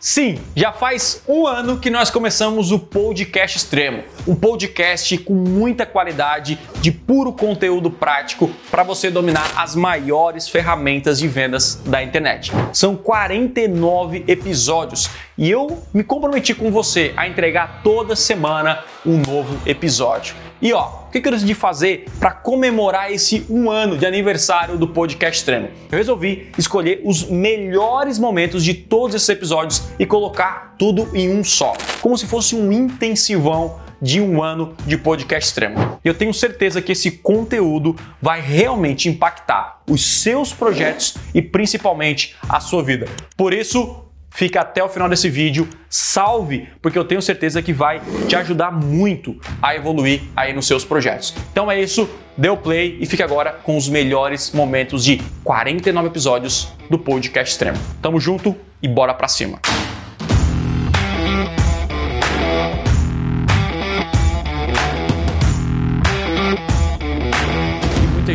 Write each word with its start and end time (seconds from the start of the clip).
Sim, 0.00 0.38
já 0.56 0.72
faz 0.72 1.22
um 1.28 1.46
ano 1.46 1.78
que 1.78 1.90
nós 1.90 2.10
começamos 2.10 2.72
o 2.72 2.78
Podcast 2.78 3.58
Extremo, 3.58 4.02
um 4.26 4.34
podcast 4.34 5.18
com 5.18 5.34
muita 5.34 5.84
qualidade, 5.84 6.58
de 6.80 6.90
puro 6.90 7.34
conteúdo 7.34 7.90
prático 7.90 8.50
para 8.70 8.82
você 8.82 9.10
dominar 9.10 9.52
as 9.58 9.76
maiores 9.76 10.48
ferramentas 10.48 11.18
de 11.18 11.28
vendas 11.28 11.74
da 11.84 12.02
internet. 12.02 12.50
São 12.72 12.96
49 12.96 14.24
episódios 14.26 15.10
e 15.36 15.50
eu 15.50 15.82
me 15.92 16.02
comprometi 16.02 16.54
com 16.54 16.70
você 16.70 17.12
a 17.14 17.28
entregar 17.28 17.82
toda 17.84 18.16
semana 18.16 18.82
um 19.04 19.18
novo 19.18 19.60
episódio. 19.68 20.34
E 20.62 20.74
ó, 20.74 20.90
o 21.06 21.10
que 21.10 21.26
eu 21.26 21.32
decidi 21.32 21.54
fazer 21.54 22.04
para 22.18 22.32
comemorar 22.32 23.10
esse 23.10 23.46
um 23.48 23.70
ano 23.70 23.96
de 23.96 24.04
aniversário 24.04 24.76
do 24.76 24.86
Podcast 24.86 25.38
Extremo? 25.38 25.68
Eu 25.90 25.96
resolvi 25.96 26.52
escolher 26.58 27.00
os 27.02 27.24
melhores 27.24 28.18
momentos 28.18 28.62
de 28.62 28.74
todos 28.74 29.14
esses 29.14 29.28
episódios 29.28 29.84
e 29.98 30.04
colocar 30.04 30.74
tudo 30.78 31.08
em 31.14 31.30
um 31.30 31.42
só, 31.42 31.72
como 32.02 32.16
se 32.18 32.26
fosse 32.26 32.54
um 32.54 32.70
intensivão 32.70 33.80
de 34.02 34.20
um 34.20 34.42
ano 34.42 34.74
de 34.86 34.96
podcast 34.98 35.48
extremo. 35.48 35.98
E 36.04 36.08
eu 36.08 36.14
tenho 36.14 36.32
certeza 36.32 36.80
que 36.82 36.92
esse 36.92 37.10
conteúdo 37.10 37.96
vai 38.20 38.40
realmente 38.40 39.08
impactar 39.08 39.80
os 39.88 40.22
seus 40.22 40.52
projetos 40.52 41.16
e 41.34 41.40
principalmente 41.40 42.36
a 42.48 42.60
sua 42.60 42.82
vida. 42.82 43.06
Por 43.36 43.52
isso, 43.52 44.09
fica 44.30 44.60
até 44.60 44.82
o 44.82 44.88
final 44.88 45.08
desse 45.08 45.28
vídeo, 45.28 45.68
salve, 45.88 46.68
porque 46.80 46.98
eu 46.98 47.04
tenho 47.04 47.20
certeza 47.20 47.60
que 47.60 47.72
vai 47.72 48.00
te 48.28 48.36
ajudar 48.36 48.70
muito 48.70 49.36
a 49.60 49.74
evoluir 49.74 50.22
aí 50.36 50.52
nos 50.52 50.66
seus 50.66 50.84
projetos. 50.84 51.34
Então 51.52 51.70
é 51.70 51.80
isso, 51.80 52.08
dê 52.36 52.48
o 52.48 52.56
play 52.56 52.96
e 53.00 53.06
fique 53.06 53.22
agora 53.22 53.52
com 53.52 53.76
os 53.76 53.88
melhores 53.88 54.52
momentos 54.52 55.04
de 55.04 55.20
49 55.44 56.08
episódios 56.08 56.68
do 56.88 56.98
podcast 56.98 57.52
extremo. 57.52 57.78
Tamo 58.00 58.20
junto 58.20 58.56
e 58.82 58.88
bora 58.88 59.12
pra 59.12 59.28
cima. 59.28 59.60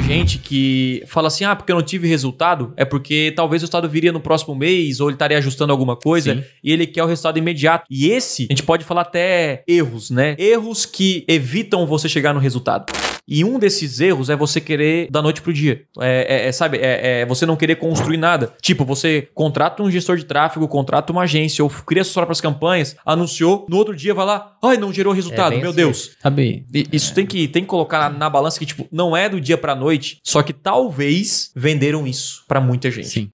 Gente 0.06 0.38
que 0.38 1.04
fala 1.08 1.28
assim: 1.28 1.44
ah, 1.44 1.56
porque 1.56 1.72
eu 1.72 1.76
não 1.76 1.84
tive 1.84 2.08
resultado, 2.08 2.74
é 2.78 2.86
porque 2.86 3.34
talvez 3.36 3.62
o 3.62 3.64
resultado 3.64 3.90
viria 3.90 4.12
no 4.12 4.20
próximo 4.20 4.56
mês, 4.56 5.00
ou 5.00 5.10
ele 5.10 5.16
estaria 5.16 5.38
ajustando 5.38 5.72
alguma 5.72 5.96
coisa, 5.96 6.36
Sim. 6.36 6.44
e 6.64 6.72
ele 6.72 6.86
quer 6.86 7.04
o 7.04 7.08
resultado 7.08 7.38
imediato. 7.38 7.86
E 7.90 8.10
esse, 8.10 8.44
a 8.50 8.54
gente 8.54 8.64
pode 8.64 8.86
falar 8.86 9.02
até 9.02 9.64
erros, 9.68 10.10
né? 10.10 10.36
Erros 10.38 10.86
que 10.86 11.26
evitam 11.28 11.86
você 11.86 12.08
chegar 12.08 12.34
no 12.34 12.40
resultado. 12.40 12.86
E 13.28 13.44
um 13.44 13.58
desses 13.58 14.00
erros 14.00 14.30
é 14.30 14.36
você 14.36 14.62
querer 14.62 15.10
da 15.10 15.22
noite 15.22 15.42
pro 15.42 15.52
dia. 15.52 15.84
É, 16.00 16.44
é, 16.44 16.48
é 16.48 16.52
sabe, 16.52 16.78
é, 16.78 17.22
é, 17.22 17.26
você 17.26 17.46
não 17.46 17.56
querer 17.56 17.76
construir 17.78 18.18
nada. 18.18 18.54
Tipo, 18.62 18.86
você 18.86 19.28
contrata 19.34 19.82
um 19.82 19.90
gestor 19.90 20.16
de 20.16 20.26
tráfego, 20.26 20.68
contrata 20.68 21.12
uma 21.12 21.24
agência, 21.24 21.64
ou 21.64 21.70
cria 21.70 22.04
suas 22.04 22.14
próprias 22.14 22.40
campanhas, 22.40 22.96
anunciou, 23.04 23.66
no 23.68 23.78
outro 23.78 23.96
dia 23.96 24.14
vai 24.14 24.26
lá, 24.26 24.56
ai, 24.64 24.78
não 24.78 24.94
gerou 24.94 25.12
resultado, 25.12 25.54
é 25.54 25.58
meu 25.58 25.70
assim. 25.70 25.76
Deus. 25.76 26.12
Sabe? 26.22 26.66
Isso 26.92 27.14
tem 27.16 27.26
que, 27.26 27.48
tem 27.48 27.64
que 27.64 27.68
colocar 27.68 28.12
na, 28.12 28.18
na 28.18 28.30
balança 28.30 28.60
que, 28.60 28.66
tipo, 28.66 28.88
não 28.92 29.18
é 29.18 29.28
do 29.28 29.42
dia 29.42 29.58
pra 29.58 29.76
noite, 29.76 29.95
só 30.24 30.44
que 30.44 30.54
talvez 30.54 31.52
venderam 31.56 32.08
isso 32.08 32.44
para 32.48 32.60
muita 32.62 32.90
gente. 32.92 33.08
Sim 33.08 33.30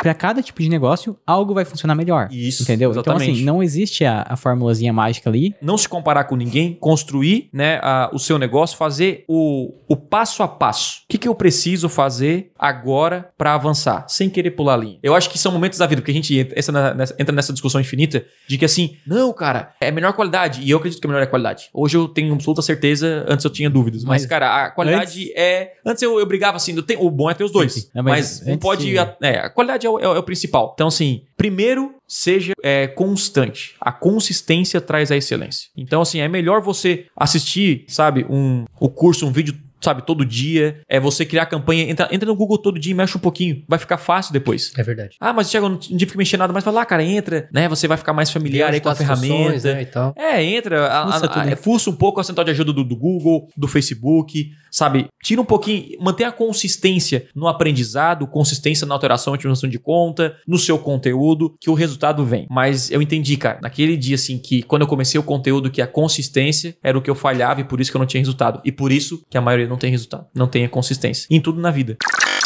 para 0.00 0.14
cada 0.14 0.42
tipo 0.42 0.62
de 0.62 0.68
negócio, 0.68 1.16
algo 1.26 1.52
vai 1.54 1.64
funcionar 1.64 1.94
melhor. 1.94 2.28
Isso. 2.30 2.62
Entendeu? 2.62 2.90
Exatamente. 2.90 3.22
Então, 3.22 3.34
assim, 3.34 3.44
não 3.44 3.62
existe 3.62 4.04
a, 4.04 4.24
a 4.28 4.36
formulazinha 4.36 4.92
mágica 4.92 5.28
ali. 5.28 5.54
Não 5.60 5.76
se 5.76 5.88
comparar 5.88 6.24
com 6.24 6.36
ninguém, 6.36 6.74
construir 6.80 7.48
né, 7.52 7.78
a, 7.82 8.10
o 8.12 8.18
seu 8.18 8.38
negócio, 8.38 8.76
fazer 8.76 9.24
o, 9.28 9.74
o 9.88 9.96
passo 9.96 10.42
a 10.42 10.48
passo. 10.48 11.02
O 11.04 11.08
que, 11.08 11.18
que 11.18 11.28
eu 11.28 11.34
preciso 11.34 11.88
fazer 11.88 12.50
agora 12.58 13.30
para 13.36 13.54
avançar, 13.54 14.06
sem 14.08 14.30
querer 14.30 14.52
pular 14.52 14.74
a 14.74 14.76
linha? 14.78 14.98
Eu 15.02 15.14
acho 15.14 15.28
que 15.28 15.38
são 15.38 15.52
momentos 15.52 15.78
da 15.78 15.86
vida, 15.86 16.00
porque 16.00 16.12
a 16.12 16.14
gente 16.14 16.38
entra 16.38 16.94
nessa, 16.94 17.14
entra 17.18 17.34
nessa 17.34 17.52
discussão 17.52 17.80
infinita 17.80 18.24
de 18.48 18.56
que 18.56 18.64
assim, 18.64 18.96
não, 19.06 19.32
cara, 19.32 19.74
é 19.80 19.90
melhor 19.90 20.12
qualidade. 20.14 20.62
E 20.62 20.70
eu 20.70 20.78
acredito 20.78 21.00
que 21.00 21.06
é 21.06 21.10
melhor 21.10 21.26
qualidade. 21.26 21.68
Hoje 21.74 21.96
eu 21.96 22.08
tenho 22.08 22.32
absoluta 22.32 22.62
certeza, 22.62 23.24
antes 23.28 23.44
eu 23.44 23.50
tinha 23.50 23.68
dúvidas. 23.68 24.02
Mas, 24.04 24.22
mas 24.22 24.26
cara, 24.26 24.64
a 24.64 24.70
qualidade 24.70 25.22
antes... 25.22 25.36
é. 25.36 25.72
Antes 25.84 26.02
eu, 26.02 26.18
eu 26.18 26.26
brigava 26.26 26.56
assim, 26.56 26.80
tenho, 26.82 27.04
o 27.04 27.10
bom 27.10 27.30
é 27.30 27.34
ter 27.34 27.44
os 27.44 27.52
dois. 27.52 27.90
Não, 27.94 28.02
mas, 28.02 28.40
mas 28.40 28.48
não 28.48 28.58
pode. 28.58 28.86
De... 28.86 28.96
É, 28.96 29.40
a 29.40 29.50
qualidade 29.50 29.86
é 29.86 29.89
é 29.98 30.08
o, 30.08 30.14
é 30.14 30.18
o 30.18 30.22
principal. 30.22 30.72
Então, 30.74 30.88
assim, 30.88 31.22
primeiro, 31.36 31.94
seja 32.06 32.52
é, 32.62 32.86
constante. 32.86 33.74
A 33.80 33.92
consistência 33.92 34.80
traz 34.80 35.10
a 35.10 35.16
excelência. 35.16 35.68
Então, 35.76 36.02
assim, 36.02 36.20
é 36.20 36.28
melhor 36.28 36.60
você 36.60 37.06
assistir, 37.16 37.84
sabe, 37.88 38.26
um, 38.28 38.64
o 38.78 38.88
curso, 38.88 39.26
um 39.26 39.32
vídeo 39.32 39.54
sabe, 39.82 40.02
todo 40.02 40.24
dia. 40.24 40.80
É 40.88 41.00
você 41.00 41.24
criar 41.24 41.46
campanha. 41.46 41.90
Entra, 41.90 42.08
entra 42.12 42.26
no 42.26 42.36
Google 42.36 42.58
todo 42.58 42.78
dia 42.78 42.92
e 42.92 42.94
mexe 42.94 43.16
um 43.16 43.20
pouquinho. 43.20 43.62
Vai 43.68 43.78
ficar 43.78 43.98
fácil 43.98 44.32
depois. 44.32 44.72
É 44.76 44.82
verdade. 44.82 45.16
Ah, 45.20 45.32
mas 45.32 45.50
Thiago, 45.50 45.68
não 45.68 45.76
tive 45.76 46.12
que 46.12 46.18
mexer 46.18 46.36
nada 46.36 46.52
mais. 46.52 46.64
Vai 46.64 46.74
lá, 46.74 46.84
cara, 46.84 47.02
entra, 47.02 47.48
né? 47.52 47.68
Você 47.68 47.88
vai 47.88 47.96
ficar 47.96 48.12
mais 48.12 48.30
familiar 48.30 48.72
aí 48.72 48.80
com 48.80 48.88
a 48.88 48.94
ferramenta. 48.94 49.74
Né, 49.74 49.82
e 49.82 49.86
tal. 49.86 50.14
É, 50.16 50.42
entra. 50.42 50.90
Fuça, 51.04 51.26
a, 51.26 51.52
a, 51.52 51.56
fuça 51.56 51.90
um 51.90 51.96
pouco 51.96 52.20
a 52.20 52.24
central 52.24 52.44
de 52.44 52.50
ajuda 52.50 52.72
do, 52.72 52.84
do, 52.84 52.96
Google, 52.96 53.48
do 53.56 53.66
Facebook, 53.66 54.50
sabe? 54.70 55.08
Tira 55.22 55.40
um 55.40 55.44
pouquinho, 55.44 55.98
mantém 56.00 56.26
a 56.26 56.32
consistência 56.32 57.26
no 57.34 57.48
aprendizado, 57.48 58.26
consistência 58.26 58.86
na 58.86 58.94
alteração 58.94 59.34
e 59.34 59.36
otimização 59.36 59.68
de 59.68 59.78
conta, 59.78 60.36
no 60.46 60.58
seu 60.58 60.78
conteúdo, 60.78 61.54
que 61.60 61.70
o 61.70 61.74
resultado 61.74 62.24
vem. 62.24 62.46
Mas 62.50 62.90
eu 62.90 63.00
entendi, 63.02 63.36
cara, 63.36 63.58
naquele 63.62 63.96
dia, 63.96 64.14
assim, 64.14 64.38
que 64.38 64.62
quando 64.62 64.82
eu 64.82 64.88
comecei 64.88 65.18
o 65.18 65.22
conteúdo, 65.22 65.70
que 65.70 65.82
a 65.82 65.86
consistência 65.86 66.76
era 66.82 66.96
o 66.96 67.02
que 67.02 67.10
eu 67.10 67.14
falhava 67.14 67.60
e 67.60 67.64
por 67.64 67.80
isso 67.80 67.90
que 67.90 67.96
eu 67.96 68.00
não 68.00 68.06
tinha 68.06 68.20
resultado. 68.20 68.60
E 68.64 68.72
por 68.72 68.92
isso 68.92 69.22
que 69.28 69.38
a 69.38 69.40
maioria 69.40 69.69
não 69.70 69.78
tem 69.78 69.90
resultado, 69.90 70.26
não 70.34 70.48
tem 70.48 70.68
consistência. 70.68 71.26
Em 71.30 71.40
tudo 71.40 71.60
na 71.60 71.70
vida. 71.70 71.96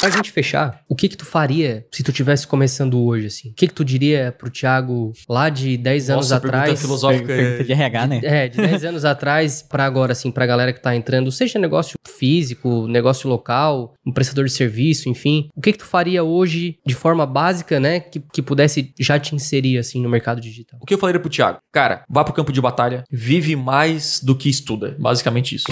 Pra 0.05 0.11
gente 0.11 0.31
fechar, 0.31 0.83
o 0.87 0.95
que 0.95 1.09
que 1.09 1.17
tu 1.17 1.25
faria 1.25 1.87
se 1.91 2.03
tu 2.03 2.13
tivesse 2.13 2.47
começando 2.47 3.03
hoje, 3.03 3.27
assim? 3.27 3.49
O 3.49 3.55
que 3.55 3.67
que 3.67 3.73
tu 3.73 3.83
diria 3.83 4.35
pro 4.37 4.51
Thiago 4.51 5.15
lá 5.27 5.49
de 5.49 5.79
10 5.79 6.11
anos 6.11 6.27
Nossa, 6.27 6.37
atrás? 6.37 6.65
Pergunta 6.65 6.81
filosófica. 6.83 7.27
Pergunta 7.27 7.65
de 7.65 7.73
RH, 7.73 8.07
né? 8.07 8.21
É, 8.23 8.49
de 8.49 8.59
10 8.59 8.85
anos 8.85 9.05
atrás 9.07 9.63
pra 9.63 9.87
agora, 9.87 10.13
assim, 10.13 10.31
pra 10.31 10.45
galera 10.45 10.75
que 10.75 10.83
tá 10.83 10.95
entrando, 10.95 11.33
seja 11.33 11.59
negócio 11.59 11.97
físico, 12.07 12.87
negócio 12.87 13.31
local, 13.31 13.95
um 14.07 14.13
prestador 14.13 14.45
de 14.45 14.53
serviço, 14.53 15.09
enfim. 15.09 15.49
O 15.57 15.63
que 15.63 15.73
que 15.73 15.79
tu 15.79 15.87
faria 15.87 16.23
hoje 16.23 16.77
de 16.85 16.95
forma 16.95 17.25
básica, 17.25 17.81
né, 17.81 18.01
que, 18.01 18.21
que 18.21 18.43
pudesse 18.43 18.93
já 19.01 19.19
te 19.19 19.35
inserir, 19.35 19.79
assim, 19.79 20.03
no 20.03 20.09
mercado 20.11 20.39
digital? 20.39 20.79
O 20.83 20.87
que 20.87 20.93
eu 20.93 20.99
falaria 20.99 21.21
pro 21.21 21.31
Thiago? 21.31 21.61
Cara, 21.73 22.05
vá 22.11 22.23
pro 22.23 22.35
campo 22.35 22.53
de 22.53 22.61
batalha, 22.61 23.05
vive 23.11 23.57
mais 23.57 24.21
do 24.23 24.37
que 24.37 24.51
estuda. 24.51 24.97
Basicamente 24.99 25.55
isso. 25.55 25.65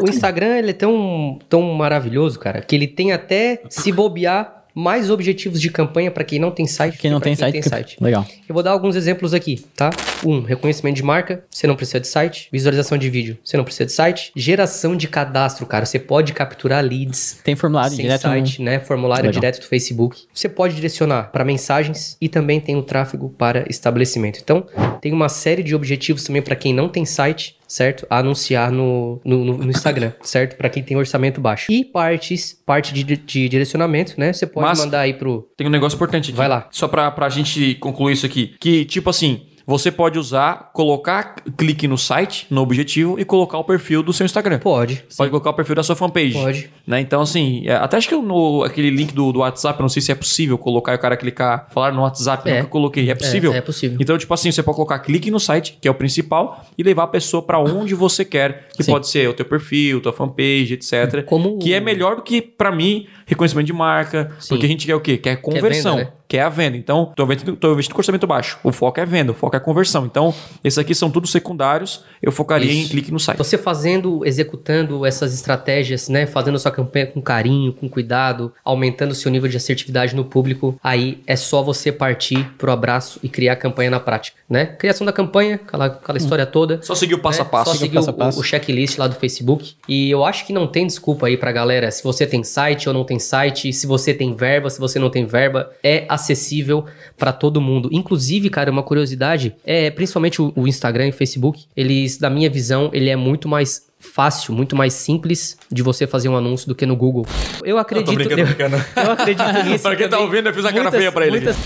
O 0.00 0.08
Instagram, 0.08 0.58
ele 0.58 0.70
é 0.70 0.74
tão, 0.74 1.38
tão 1.48 1.62
maravilhoso, 1.74 2.03
cara, 2.38 2.60
que 2.60 2.74
ele 2.74 2.86
tem 2.86 3.12
até 3.12 3.62
se 3.68 3.92
bobear 3.92 4.64
mais 4.74 5.08
objetivos 5.08 5.60
de 5.60 5.70
campanha 5.70 6.10
para 6.10 6.24
quem 6.24 6.38
não 6.38 6.50
tem 6.50 6.66
site. 6.66 6.98
Quem 6.98 7.10
não 7.10 7.20
tem, 7.20 7.30
quem 7.30 7.36
site, 7.36 7.52
tem 7.52 7.62
site. 7.62 7.96
Legal. 8.00 8.26
Eu 8.48 8.52
vou 8.52 8.62
dar 8.62 8.72
alguns 8.72 8.96
exemplos 8.96 9.32
aqui, 9.32 9.64
tá? 9.76 9.90
Um, 10.24 10.42
reconhecimento 10.42 10.96
de 10.96 11.02
marca, 11.02 11.44
você 11.48 11.66
não 11.66 11.76
precisa 11.76 12.00
de 12.00 12.08
site. 12.08 12.48
Visualização 12.50 12.98
de 12.98 13.08
vídeo, 13.08 13.38
você 13.44 13.56
não 13.56 13.62
precisa 13.62 13.86
de 13.86 13.92
site. 13.92 14.32
Geração 14.34 14.96
de 14.96 15.06
cadastro, 15.06 15.64
cara, 15.64 15.86
você 15.86 15.98
pode 15.98 16.32
capturar 16.32 16.84
leads. 16.84 17.40
Tem 17.44 17.54
formulário 17.54 17.94
sem 17.94 18.04
direto 18.04 18.22
site, 18.22 18.58
no... 18.58 18.64
né? 18.64 18.80
Formulário 18.80 19.26
Legal. 19.26 19.40
direto 19.40 19.60
do 19.60 19.66
Facebook. 19.66 20.24
Você 20.34 20.48
pode 20.48 20.74
direcionar 20.74 21.30
para 21.30 21.44
mensagens 21.44 22.16
e 22.20 22.28
também 22.28 22.60
tem 22.60 22.74
o 22.76 22.82
tráfego 22.82 23.32
para 23.38 23.64
estabelecimento. 23.70 24.40
Então, 24.42 24.66
tem 25.00 25.12
uma 25.12 25.28
série 25.28 25.62
de 25.62 25.74
objetivos 25.74 26.24
também 26.24 26.42
para 26.42 26.56
quem 26.56 26.74
não 26.74 26.88
tem 26.88 27.04
site 27.04 27.56
certo? 27.74 28.06
A 28.08 28.18
anunciar 28.18 28.70
no, 28.70 29.20
no, 29.24 29.44
no 29.44 29.70
Instagram, 29.70 30.12
certo? 30.22 30.56
Para 30.56 30.68
quem 30.68 30.80
tem 30.80 30.96
orçamento 30.96 31.40
baixo. 31.40 31.72
E 31.72 31.84
partes, 31.84 32.56
parte 32.64 32.94
de, 32.94 33.02
de 33.02 33.48
direcionamento, 33.48 34.14
né? 34.16 34.32
Você 34.32 34.46
pode 34.46 34.68
Mas 34.68 34.78
mandar 34.78 35.00
aí 35.00 35.12
pro. 35.12 35.48
Tem 35.56 35.66
um 35.66 35.70
negócio 35.70 35.96
importante 35.96 36.30
aqui. 36.30 36.36
Vai 36.36 36.46
lá. 36.46 36.68
Só 36.70 36.86
pra, 36.86 37.10
pra 37.10 37.28
gente 37.28 37.74
concluir 37.76 38.12
isso 38.12 38.26
aqui. 38.26 38.54
Que, 38.60 38.84
tipo 38.84 39.10
assim, 39.10 39.48
você 39.66 39.90
pode 39.90 40.18
usar, 40.18 40.70
colocar 40.72 41.36
clique 41.56 41.88
no 41.88 41.96
site, 41.96 42.46
no 42.50 42.60
objetivo, 42.60 43.18
e 43.18 43.24
colocar 43.24 43.58
o 43.58 43.64
perfil 43.64 44.02
do 44.02 44.12
seu 44.12 44.26
Instagram. 44.26 44.58
Pode. 44.58 44.96
Pode 44.96 45.14
sim. 45.14 45.28
colocar 45.30 45.50
o 45.50 45.54
perfil 45.54 45.74
da 45.74 45.82
sua 45.82 45.96
fanpage. 45.96 46.34
Pode. 46.34 46.70
Né? 46.86 47.00
Então, 47.00 47.22
assim, 47.22 47.62
é, 47.66 47.74
até 47.74 47.96
acho 47.96 48.08
que 48.08 48.14
no 48.14 48.62
aquele 48.62 48.90
link 48.90 49.14
do, 49.14 49.32
do 49.32 49.38
WhatsApp, 49.40 49.78
eu 49.78 49.82
não 49.82 49.88
sei 49.88 50.02
se 50.02 50.12
é 50.12 50.14
possível 50.14 50.58
colocar 50.58 50.92
e 50.92 50.96
o 50.96 50.98
cara 50.98 51.16
clicar, 51.16 51.68
falar 51.72 51.92
no 51.92 52.02
WhatsApp, 52.02 52.48
é. 52.48 52.58
nunca 52.58 52.68
coloquei. 52.68 53.10
É 53.10 53.14
possível? 53.14 53.52
É, 53.52 53.58
é, 53.58 53.60
possível. 53.60 53.96
Então, 54.00 54.18
tipo 54.18 54.32
assim, 54.34 54.52
você 54.52 54.62
pode 54.62 54.76
colocar 54.76 54.98
clique 54.98 55.30
no 55.30 55.40
site, 55.40 55.78
que 55.80 55.88
é 55.88 55.90
o 55.90 55.94
principal, 55.94 56.64
e 56.76 56.82
levar 56.82 57.04
a 57.04 57.08
pessoa 57.08 57.42
para 57.42 57.58
onde 57.58 57.94
você 57.94 58.24
quer, 58.24 58.68
que 58.76 58.82
sim. 58.82 58.92
pode 58.92 59.08
ser 59.08 59.28
o 59.28 59.32
teu 59.32 59.46
perfil, 59.46 60.00
tua 60.00 60.12
fanpage, 60.12 60.74
etc. 60.74 61.24
Como... 61.24 61.58
Que 61.58 61.72
é 61.72 61.80
melhor 61.80 62.16
do 62.16 62.22
que, 62.22 62.42
para 62.42 62.70
mim, 62.70 63.06
reconhecimento 63.26 63.66
de 63.66 63.72
marca, 63.72 64.30
sim. 64.38 64.50
porque 64.50 64.66
a 64.66 64.68
gente 64.68 64.86
quer 64.86 64.94
o 64.94 65.00
quê? 65.00 65.16
Quer 65.16 65.36
conversão. 65.36 65.96
Quer 65.96 66.04
venda, 66.04 66.10
né? 66.10 66.24
que 66.34 66.38
é 66.38 66.42
a 66.42 66.48
venda. 66.48 66.76
Então, 66.76 67.08
estou 67.10 67.24
investindo, 67.26 67.56
tô 67.56 67.72
investindo 67.72 67.94
com 67.94 68.00
orçamento 68.00 68.26
baixo. 68.26 68.58
O 68.64 68.72
foco 68.72 68.98
é 68.98 69.06
venda, 69.06 69.32
o 69.32 69.34
foco 69.34 69.56
é 69.56 69.60
conversão. 69.60 70.06
Então, 70.06 70.34
esses 70.62 70.78
aqui 70.78 70.94
são 70.94 71.10
todos 71.10 71.30
secundários. 71.30 72.02
Eu 72.22 72.32
focaria 72.32 72.72
Isso. 72.72 72.86
em 72.86 72.88
clique 72.88 73.12
no 73.12 73.20
site. 73.20 73.38
Você 73.38 73.58
fazendo, 73.58 74.24
executando 74.24 75.04
essas 75.04 75.34
estratégias, 75.34 76.08
né? 76.08 76.26
Fazendo 76.26 76.56
a 76.56 76.58
sua 76.58 76.72
campanha 76.72 77.06
com 77.06 77.20
carinho, 77.20 77.72
com 77.72 77.88
cuidado, 77.88 78.52
aumentando 78.64 79.12
o 79.12 79.14
seu 79.14 79.30
nível 79.30 79.48
de 79.48 79.56
assertividade 79.56 80.16
no 80.16 80.24
público, 80.24 80.78
aí 80.82 81.22
é 81.26 81.36
só 81.36 81.62
você 81.62 81.92
partir 81.92 82.44
pro 82.58 82.72
abraço 82.72 83.20
e 83.22 83.28
criar 83.28 83.52
a 83.52 83.56
campanha 83.56 83.90
na 83.90 84.00
prática, 84.00 84.36
né? 84.48 84.66
Criação 84.66 85.04
da 85.04 85.12
campanha, 85.12 85.56
aquela, 85.56 85.86
aquela 85.86 86.18
história 86.18 86.46
toda. 86.46 86.80
Só 86.82 86.94
seguir 86.94 87.14
o 87.14 87.20
passo 87.20 87.40
né? 87.40 87.46
a 87.46 87.48
passo. 87.48 87.72
Só 87.72 87.78
seguir 87.78 87.98
o, 87.98 88.00
o, 88.00 88.28
o 88.40 88.42
checklist 88.42 88.98
lá 88.98 89.06
do 89.06 89.14
Facebook. 89.14 89.76
E 89.88 90.10
eu 90.10 90.24
acho 90.24 90.46
que 90.46 90.52
não 90.52 90.66
tem 90.66 90.86
desculpa 90.86 91.26
aí 91.26 91.36
pra 91.36 91.52
galera, 91.52 91.90
se 91.90 92.02
você 92.02 92.26
tem 92.26 92.42
site 92.42 92.88
ou 92.88 92.94
não 92.94 93.04
tem 93.04 93.13
tem 93.14 93.18
site, 93.18 93.72
se 93.72 93.86
você 93.86 94.12
tem 94.12 94.34
verba, 94.34 94.68
se 94.68 94.80
você 94.80 94.98
não 94.98 95.08
tem 95.08 95.24
verba, 95.24 95.70
é 95.82 96.04
acessível 96.08 96.84
para 97.16 97.32
todo 97.32 97.60
mundo. 97.60 97.88
Inclusive, 97.92 98.50
cara, 98.50 98.70
uma 98.70 98.82
curiosidade, 98.82 99.54
é 99.64 99.90
principalmente 99.90 100.42
o, 100.42 100.52
o 100.56 100.66
Instagram 100.66 101.06
e 101.06 101.10
o 101.10 101.12
Facebook, 101.12 101.66
eles, 101.76 102.18
na 102.18 102.28
minha 102.28 102.50
visão, 102.50 102.90
ele 102.92 103.08
é 103.08 103.16
muito 103.16 103.48
mais 103.48 103.86
fácil, 103.98 104.52
muito 104.52 104.74
mais 104.76 104.92
simples 104.94 105.56
de 105.70 105.82
você 105.82 106.06
fazer 106.06 106.28
um 106.28 106.36
anúncio 106.36 106.68
do 106.68 106.74
que 106.74 106.84
no 106.84 106.96
Google. 106.96 107.24
Eu 107.62 107.78
acredito. 107.78 108.10
Eu, 108.10 108.16
brincando, 108.16 108.40
eu, 108.40 108.46
brincando. 108.46 108.76
eu 108.96 109.12
acredito 109.12 109.62
nisso. 109.64 109.82
pra 109.82 109.96
quem 109.96 110.08
tá 110.08 110.18
ouvindo, 110.18 110.48
eu 110.48 110.54
fiz 110.54 110.64
a 110.64 110.72
cara 110.72 110.90
feia 110.90 111.12
pra 111.12 111.26
ele. 111.26 111.36
Muitas... 111.36 111.56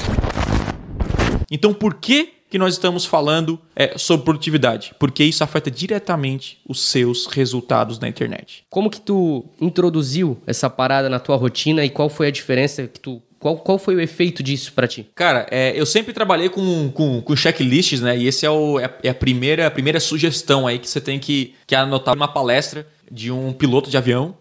Então, 1.50 1.72
por 1.72 1.94
que 1.94 2.38
que 2.50 2.58
nós 2.58 2.74
estamos 2.74 3.04
falando 3.04 3.60
é, 3.76 3.96
sobre 3.98 4.24
produtividade? 4.24 4.94
Porque 4.98 5.22
isso 5.22 5.44
afeta 5.44 5.70
diretamente 5.70 6.58
os 6.66 6.80
seus 6.80 7.26
resultados 7.26 7.98
na 7.98 8.08
internet. 8.08 8.64
Como 8.70 8.90
que 8.90 9.00
tu 9.00 9.44
introduziu 9.60 10.38
essa 10.46 10.70
parada 10.70 11.08
na 11.08 11.20
tua 11.20 11.36
rotina 11.36 11.84
e 11.84 11.90
qual 11.90 12.08
foi 12.08 12.28
a 12.28 12.30
diferença 12.30 12.86
que 12.86 13.00
tu 13.00 13.22
qual, 13.38 13.56
qual 13.56 13.78
foi 13.78 13.94
o 13.94 14.00
efeito 14.00 14.42
disso 14.42 14.72
para 14.72 14.88
ti? 14.88 15.08
Cara, 15.14 15.46
é, 15.50 15.72
eu 15.78 15.86
sempre 15.86 16.12
trabalhei 16.12 16.48
com, 16.48 16.90
com, 16.90 17.22
com, 17.22 17.36
checklists, 17.36 18.00
né? 18.00 18.18
E 18.18 18.26
esse 18.26 18.44
é, 18.44 18.50
o, 18.50 18.80
é, 18.80 18.92
é, 19.04 19.10
a, 19.10 19.14
primeira, 19.14 19.66
a 19.66 19.70
primeira 19.70 20.00
sugestão 20.00 20.66
aí 20.66 20.78
que 20.78 20.88
você 20.88 21.00
tem 21.00 21.20
que, 21.20 21.54
que 21.64 21.74
anotar 21.74 22.16
uma 22.16 22.26
palestra 22.26 22.84
de 23.10 23.30
um 23.30 23.52
piloto 23.52 23.90
de 23.90 23.96
avião. 23.96 24.36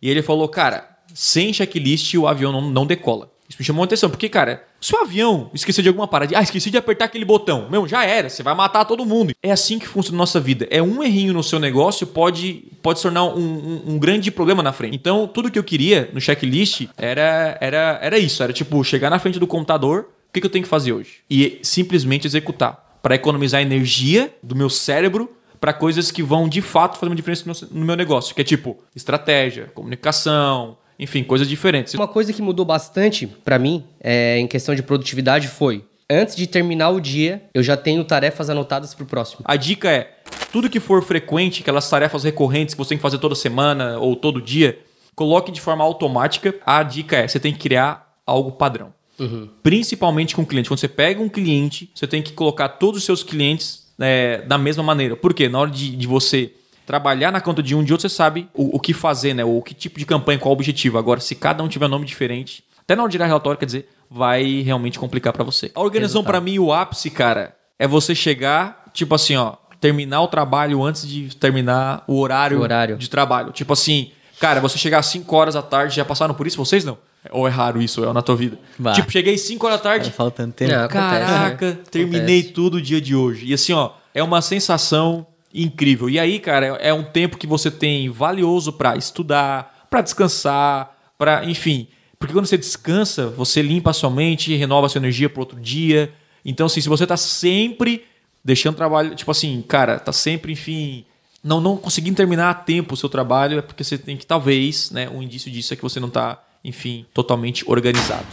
E 0.00 0.08
ele 0.08 0.22
falou, 0.22 0.48
cara, 0.48 0.88
sem 1.12 1.52
checklist 1.52 2.14
o 2.14 2.26
avião 2.26 2.50
não, 2.50 2.62
não 2.62 2.86
decola. 2.86 3.30
Isso 3.48 3.56
me 3.58 3.64
chamou 3.64 3.82
a 3.82 3.86
atenção, 3.86 4.10
porque, 4.10 4.28
cara, 4.28 4.62
se 4.78 4.94
o 4.94 4.98
avião 4.98 5.50
esquecer 5.54 5.80
de 5.80 5.88
alguma 5.88 6.06
parada, 6.06 6.36
ah, 6.38 6.42
esqueci 6.42 6.70
de 6.70 6.76
apertar 6.76 7.06
aquele 7.06 7.24
botão, 7.24 7.66
meu, 7.70 7.88
já 7.88 8.04
era, 8.04 8.28
você 8.28 8.42
vai 8.42 8.54
matar 8.54 8.84
todo 8.84 9.06
mundo. 9.06 9.32
É 9.42 9.50
assim 9.50 9.78
que 9.78 9.88
funciona 9.88 10.18
a 10.18 10.20
nossa 10.20 10.38
vida. 10.38 10.66
É 10.70 10.82
um 10.82 11.02
errinho 11.02 11.32
no 11.32 11.42
seu 11.42 11.58
negócio 11.58 12.06
pode, 12.06 12.64
pode 12.82 12.98
se 12.98 13.04
tornar 13.04 13.24
um, 13.24 13.38
um, 13.38 13.82
um 13.94 13.98
grande 13.98 14.30
problema 14.30 14.62
na 14.62 14.72
frente. 14.72 14.94
Então, 14.94 15.26
tudo 15.26 15.50
que 15.50 15.58
eu 15.58 15.64
queria 15.64 16.10
no 16.12 16.20
checklist 16.20 16.88
era, 16.96 17.56
era, 17.60 17.98
era 18.02 18.18
isso: 18.18 18.42
era 18.42 18.52
tipo, 18.52 18.84
chegar 18.84 19.08
na 19.08 19.18
frente 19.18 19.38
do 19.38 19.46
computador, 19.46 20.10
o 20.28 20.32
que, 20.32 20.40
que 20.40 20.46
eu 20.46 20.50
tenho 20.50 20.64
que 20.64 20.68
fazer 20.68 20.92
hoje? 20.92 21.20
E 21.30 21.58
simplesmente 21.62 22.26
executar. 22.26 22.86
Para 23.02 23.14
economizar 23.14 23.62
energia 23.62 24.34
do 24.42 24.54
meu 24.54 24.68
cérebro 24.68 25.30
para 25.60 25.72
coisas 25.72 26.10
que 26.10 26.22
vão 26.22 26.48
de 26.48 26.60
fato 26.60 26.98
fazer 26.98 27.10
uma 27.10 27.16
diferença 27.16 27.68
no 27.70 27.84
meu 27.84 27.96
negócio, 27.96 28.34
que 28.34 28.40
é 28.40 28.44
tipo 28.44 28.78
estratégia, 28.94 29.70
comunicação, 29.74 30.76
enfim, 30.98 31.22
coisas 31.22 31.48
diferentes. 31.48 31.94
Uma 31.94 32.08
coisa 32.08 32.32
que 32.32 32.42
mudou 32.42 32.64
bastante 32.64 33.26
para 33.26 33.58
mim 33.58 33.84
é, 34.00 34.38
em 34.38 34.46
questão 34.46 34.74
de 34.74 34.82
produtividade 34.82 35.48
foi 35.48 35.84
antes 36.10 36.34
de 36.34 36.46
terminar 36.46 36.90
o 36.90 37.00
dia, 37.00 37.42
eu 37.52 37.62
já 37.62 37.76
tenho 37.76 38.02
tarefas 38.04 38.48
anotadas 38.48 38.94
para 38.94 39.04
o 39.04 39.06
próximo. 39.06 39.42
A 39.44 39.56
dica 39.56 39.90
é: 39.90 40.16
tudo 40.50 40.70
que 40.70 40.80
for 40.80 41.02
frequente, 41.02 41.60
aquelas 41.60 41.88
tarefas 41.88 42.24
recorrentes 42.24 42.74
que 42.74 42.78
você 42.78 42.90
tem 42.90 42.98
que 42.98 43.02
fazer 43.02 43.18
toda 43.18 43.34
semana 43.34 43.98
ou 43.98 44.16
todo 44.16 44.40
dia, 44.40 44.78
coloque 45.14 45.52
de 45.52 45.60
forma 45.60 45.84
automática. 45.84 46.54
A 46.64 46.82
dica 46.82 47.16
é: 47.16 47.28
você 47.28 47.38
tem 47.38 47.52
que 47.52 47.58
criar 47.58 48.16
algo 48.26 48.52
padrão. 48.52 48.92
Uhum. 49.18 49.48
Principalmente 49.62 50.34
com 50.34 50.42
o 50.42 50.46
cliente. 50.46 50.68
Quando 50.68 50.78
você 50.78 50.88
pega 50.88 51.20
um 51.20 51.28
cliente, 51.28 51.90
você 51.94 52.06
tem 52.06 52.22
que 52.22 52.32
colocar 52.32 52.68
todos 52.68 52.98
os 52.98 53.04
seus 53.04 53.22
clientes 53.22 53.88
é, 53.98 54.42
da 54.42 54.56
mesma 54.56 54.82
maneira. 54.82 55.16
Por 55.16 55.34
quê? 55.34 55.48
Na 55.48 55.58
hora 55.58 55.70
de, 55.70 55.96
de 55.96 56.06
você 56.06 56.52
trabalhar 56.88 57.30
na 57.30 57.38
conta 57.38 57.62
de 57.62 57.74
um 57.74 57.84
de 57.84 57.92
outro, 57.92 58.08
você 58.08 58.14
sabe 58.14 58.48
o, 58.54 58.76
o 58.76 58.80
que 58.80 58.94
fazer, 58.94 59.34
né? 59.34 59.44
O 59.44 59.60
que 59.60 59.74
tipo 59.74 59.98
de 59.98 60.06
campanha, 60.06 60.38
qual 60.38 60.48
o 60.48 60.54
objetivo. 60.54 60.96
Agora, 60.96 61.20
se 61.20 61.34
cada 61.34 61.62
um 61.62 61.68
tiver 61.68 61.86
nome 61.86 62.06
diferente, 62.06 62.64
até 62.80 62.96
na 62.96 63.02
hora 63.02 63.12
de 63.12 63.18
dar 63.18 63.26
relatório, 63.26 63.58
quer 63.58 63.66
dizer, 63.66 63.90
vai 64.10 64.62
realmente 64.62 64.98
complicar 64.98 65.34
para 65.34 65.44
você. 65.44 65.70
A 65.74 65.82
organização, 65.82 66.24
para 66.24 66.40
mim, 66.40 66.58
o 66.58 66.72
ápice, 66.72 67.10
cara, 67.10 67.54
é 67.78 67.86
você 67.86 68.14
chegar, 68.14 68.84
tipo 68.94 69.14
assim, 69.14 69.36
ó, 69.36 69.56
terminar 69.78 70.22
o 70.22 70.28
trabalho 70.28 70.82
antes 70.82 71.06
de 71.06 71.36
terminar 71.36 72.04
o 72.08 72.18
horário, 72.18 72.58
o 72.58 72.62
horário. 72.62 72.96
de 72.96 73.10
trabalho. 73.10 73.52
Tipo 73.52 73.74
assim, 73.74 74.10
cara, 74.40 74.58
você 74.58 74.78
chegar 74.78 75.00
às 75.00 75.06
5 75.08 75.36
horas 75.36 75.52
da 75.52 75.62
tarde, 75.62 75.94
já 75.94 76.06
passaram 76.06 76.32
por 76.32 76.46
isso 76.46 76.56
vocês 76.56 76.86
não? 76.86 76.96
Ou 77.30 77.46
é 77.46 77.50
raro 77.50 77.82
isso, 77.82 78.02
é 78.02 78.10
na 78.14 78.22
tua 78.22 78.34
vida? 78.34 78.58
Bah. 78.78 78.92
Tipo, 78.92 79.12
cheguei 79.12 79.36
5 79.36 79.66
horas 79.66 79.78
da 79.78 79.82
tarde. 79.82 80.08
Tá 80.08 80.16
faltando 80.16 80.54
tempo. 80.54 80.72
Não, 80.72 80.88
Caraca, 80.88 81.48
acontece, 81.48 81.76
né? 81.76 81.84
terminei 81.90 82.38
acontece. 82.38 82.54
tudo 82.54 82.78
o 82.78 82.80
dia 82.80 82.98
de 82.98 83.14
hoje. 83.14 83.44
E 83.44 83.52
assim, 83.52 83.74
ó, 83.74 83.90
é 84.14 84.22
uma 84.22 84.40
sensação 84.40 85.26
incrível. 85.62 86.08
E 86.08 86.18
aí, 86.18 86.38
cara, 86.38 86.66
é 86.80 86.92
um 86.92 87.02
tempo 87.02 87.36
que 87.36 87.46
você 87.46 87.70
tem 87.70 88.08
valioso 88.08 88.72
para 88.72 88.96
estudar, 88.96 89.86
para 89.90 90.00
descansar, 90.00 90.96
para, 91.18 91.44
enfim. 91.44 91.88
Porque 92.18 92.32
quando 92.32 92.46
você 92.46 92.58
descansa, 92.58 93.28
você 93.28 93.62
limpa 93.62 93.90
a 93.90 93.92
sua 93.92 94.10
mente, 94.10 94.54
renova 94.54 94.86
a 94.86 94.88
sua 94.88 94.98
energia 94.98 95.28
para 95.28 95.40
outro 95.40 95.60
dia. 95.60 96.12
Então, 96.44 96.66
assim, 96.66 96.80
se 96.80 96.88
você 96.88 97.06
tá 97.06 97.16
sempre 97.16 98.04
deixando 98.44 98.76
trabalho, 98.76 99.14
tipo 99.14 99.30
assim, 99.30 99.62
cara, 99.66 99.98
tá 99.98 100.12
sempre, 100.12 100.52
enfim, 100.52 101.04
não 101.42 101.60
não 101.60 101.76
conseguindo 101.76 102.16
terminar 102.16 102.50
a 102.50 102.54
tempo 102.54 102.94
o 102.94 102.96
seu 102.96 103.08
trabalho, 103.08 103.58
é 103.58 103.62
porque 103.62 103.84
você 103.84 103.98
tem 103.98 104.16
que 104.16 104.26
talvez, 104.26 104.90
né, 104.90 105.08
um 105.08 105.22
indício 105.22 105.50
disso 105.50 105.72
é 105.74 105.76
que 105.76 105.82
você 105.82 106.00
não 106.00 106.08
tá, 106.08 106.42
enfim, 106.64 107.04
totalmente 107.12 107.64
organizado. 107.66 108.26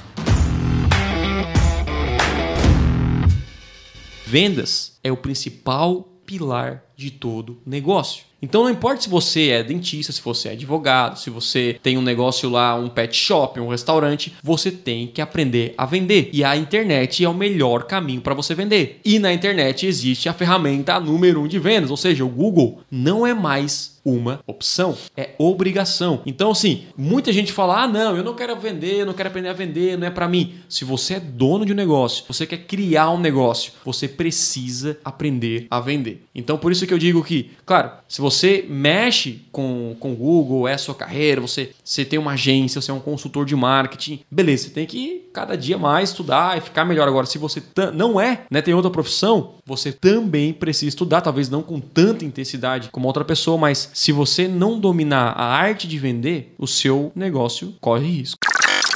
Vendas 4.26 4.98
é 5.04 5.12
o 5.12 5.18
principal 5.18 6.15
pilar 6.26 6.84
de 6.96 7.12
todo 7.12 7.58
negócio. 7.66 8.24
Então 8.42 8.64
não 8.64 8.70
importa 8.70 9.02
se 9.02 9.10
você 9.10 9.50
é 9.50 9.64
dentista, 9.64 10.12
se 10.12 10.22
você 10.22 10.50
é 10.50 10.52
advogado, 10.52 11.18
se 11.18 11.30
você 11.30 11.80
tem 11.82 11.98
um 11.98 12.02
negócio 12.02 12.50
lá, 12.50 12.76
um 12.76 12.90
pet 12.90 13.16
shop, 13.16 13.60
um 13.60 13.70
restaurante, 13.70 14.34
você 14.44 14.72
tem 14.72 15.08
que 15.08 15.22
aprender 15.22 15.74
a 15.78 15.86
vender. 15.86 16.30
E 16.32 16.44
a 16.44 16.56
internet 16.56 17.24
é 17.24 17.30
o 17.30 17.34
melhor 17.34 17.84
caminho 17.86 18.22
para 18.22 18.36
você 18.36 18.54
vender. 18.54 19.00
E 19.04 19.18
na 19.18 19.34
internet 19.34 19.88
existe 19.88 20.30
a 20.30 20.34
ferramenta 20.34 21.00
número 21.00 21.42
um 21.42 21.48
de 21.48 21.58
vendas, 21.58 21.90
ou 21.90 21.98
seja, 21.98 22.24
o 22.24 22.30
Google 22.30 22.82
não 22.92 23.26
é 23.26 23.34
mais 23.34 23.95
uma 24.06 24.40
opção, 24.46 24.96
é 25.18 25.32
obrigação. 25.40 26.22
Então, 26.26 26.52
assim, 26.52 26.84
muita 26.96 27.34
gente 27.34 27.52
fala: 27.52 27.84
ah, 27.84 27.88
não, 27.88 28.16
eu 28.16 28.24
não 28.24 28.36
quero 28.36 28.56
vender, 28.56 29.00
eu 29.00 29.06
não 29.06 29.14
quero 29.14 29.30
aprender 29.30 29.50
a 29.50 29.54
vender, 29.54 29.98
não 29.98 30.06
é 30.06 30.12
para 30.12 30.30
mim. 30.30 30.54
Se 30.70 30.86
você 30.86 31.16
é 31.16 31.20
dono 31.20 31.66
de 31.66 31.74
um 31.74 31.76
negócio, 31.76 32.24
você 32.28 32.46
quer 32.46 32.60
criar 32.60 33.10
um 33.10 33.20
negócio, 33.20 33.74
você 33.84 34.08
precisa 34.08 34.98
aprender 35.04 35.66
a 35.72 35.80
vender. 35.80 36.24
Então, 36.36 36.58
por 36.58 36.72
isso 36.72 36.86
que 36.86 36.94
eu 36.94 37.00
digo 37.00 37.24
que, 37.24 37.52
claro, 37.66 37.92
se 38.08 38.22
você 38.22 38.66
mexe 38.70 39.42
com 39.52 39.96
o 40.00 40.16
Google, 40.16 40.68
é 40.68 40.78
sua 40.78 40.94
carreira, 40.94 41.42
você, 41.42 41.72
você 41.84 42.06
tem 42.06 42.20
uma 42.20 42.34
agência, 42.34 42.80
você 42.80 42.92
é 42.92 42.94
um 42.94 43.00
consultor 43.00 43.46
de 43.46 43.56
marketing, 43.56 44.20
beleza, 44.30 44.66
você 44.66 44.70
tem 44.70 44.86
que 44.86 45.26
cada 45.34 45.58
dia 45.58 45.78
mais 45.78 46.10
estudar 46.10 46.58
e 46.58 46.62
ficar 46.62 46.86
melhor. 46.86 47.08
Agora, 47.08 47.26
se 47.26 47.38
você 47.38 47.62
não 47.94 48.20
é, 48.20 48.44
né, 48.50 48.62
tem 48.62 48.74
outra 48.74 48.92
profissão, 48.92 49.56
você 49.66 49.92
também 49.92 50.54
precisa 50.54 50.90
estudar, 50.90 51.22
talvez 51.22 51.50
não 51.50 51.62
com 51.62 51.80
tanta 51.80 52.24
intensidade 52.24 52.90
como 52.90 53.08
outra 53.08 53.26
pessoa, 53.26 53.58
mas 53.58 53.90
se 53.96 54.12
você 54.12 54.46
não 54.46 54.78
dominar 54.78 55.30
a 55.38 55.46
arte 55.46 55.88
de 55.88 55.98
vender, 55.98 56.54
o 56.60 56.68
seu 56.68 57.14
negócio 57.16 57.74
corre 57.80 58.06
risco. 58.06 58.38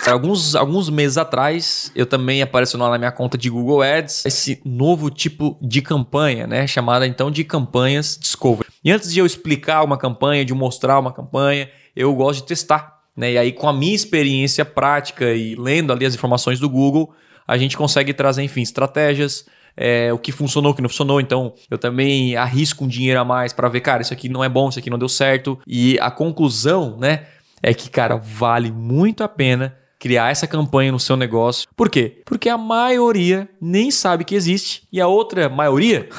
Alguns, 0.05 0.55
alguns 0.55 0.89
meses 0.89 1.17
atrás, 1.17 1.89
eu 1.95 2.05
também 2.05 2.41
apareceu 2.41 2.77
lá 2.77 2.89
na 2.89 2.97
minha 2.97 3.11
conta 3.11 3.37
de 3.37 3.49
Google 3.49 3.81
Ads 3.81 4.25
esse 4.25 4.61
novo 4.65 5.09
tipo 5.09 5.57
de 5.61 5.81
campanha, 5.81 6.45
né? 6.45 6.68
Chamada 6.68 7.07
então 7.07 7.31
de 7.31 7.45
campanhas 7.45 8.18
Discovery. 8.19 8.68
E 8.83 8.91
antes 8.91 9.13
de 9.13 9.19
eu 9.19 9.25
explicar 9.25 9.85
uma 9.85 9.97
campanha, 9.97 10.44
de 10.44 10.53
mostrar 10.53 10.99
uma 10.99 11.13
campanha, 11.13 11.69
eu 11.95 12.13
gosto 12.13 12.41
de 12.41 12.47
testar. 12.47 12.99
Né? 13.15 13.33
E 13.33 13.37
aí, 13.37 13.51
com 13.53 13.69
a 13.69 13.73
minha 13.73 13.95
experiência 13.95 14.65
prática 14.65 15.33
e 15.33 15.56
lendo 15.56 15.94
ali 15.94 16.06
as 16.06 16.13
informações 16.13 16.59
do 16.59 16.69
Google, 16.69 17.13
a 17.47 17.57
gente 17.57 17.77
consegue 17.77 18.13
trazer, 18.13 18.44
enfim, 18.44 18.61
estratégias, 18.61 19.45
é, 19.81 20.12
o 20.12 20.18
que 20.18 20.33
funcionou, 20.33 20.74
o 20.74 20.76
que 20.76 20.81
não 20.81 20.90
funcionou. 20.90 21.21
Então, 21.21 21.54
eu 21.71 21.78
também 21.78 22.36
arrisco 22.36 22.83
um 22.83 22.88
dinheiro 22.88 23.18
a 23.18 23.24
mais 23.24 23.54
para 23.54 23.69
ver, 23.69 23.80
cara, 23.80 24.02
isso 24.02 24.12
aqui 24.12 24.28
não 24.28 24.44
é 24.44 24.50
bom, 24.50 24.68
isso 24.68 24.78
aqui 24.78 24.90
não 24.90 25.00
deu 25.00 25.07
certo. 25.07 25.57
E 25.66 25.98
a 26.02 26.12
conclusão, 26.12 26.98
né, 27.00 27.28
é 27.64 27.74
que, 27.74 27.90
cara, 27.90 28.18
vale 28.18 28.74
muito 28.74 29.24
a 29.24 29.30
pena 29.30 29.74
criar 29.98 30.31
essa 30.31 30.45
campanha 30.45 30.92
no 30.92 31.00
seu 31.00 31.16
negócio. 31.16 31.68
Por 31.76 31.90
quê? 31.90 32.21
Porque 32.26 32.50
a 32.50 32.57
maioria 32.57 33.50
nem 33.62 33.90
sabe 33.90 34.26
que 34.26 34.36
existe 34.36 34.83
e 34.92 35.00
a 35.00 35.07
outra 35.07 35.48
maioria, 35.48 36.09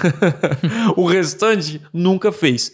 o 0.97 1.05
restante, 1.07 1.83
nunca 1.93 2.33
fez. 2.33 2.73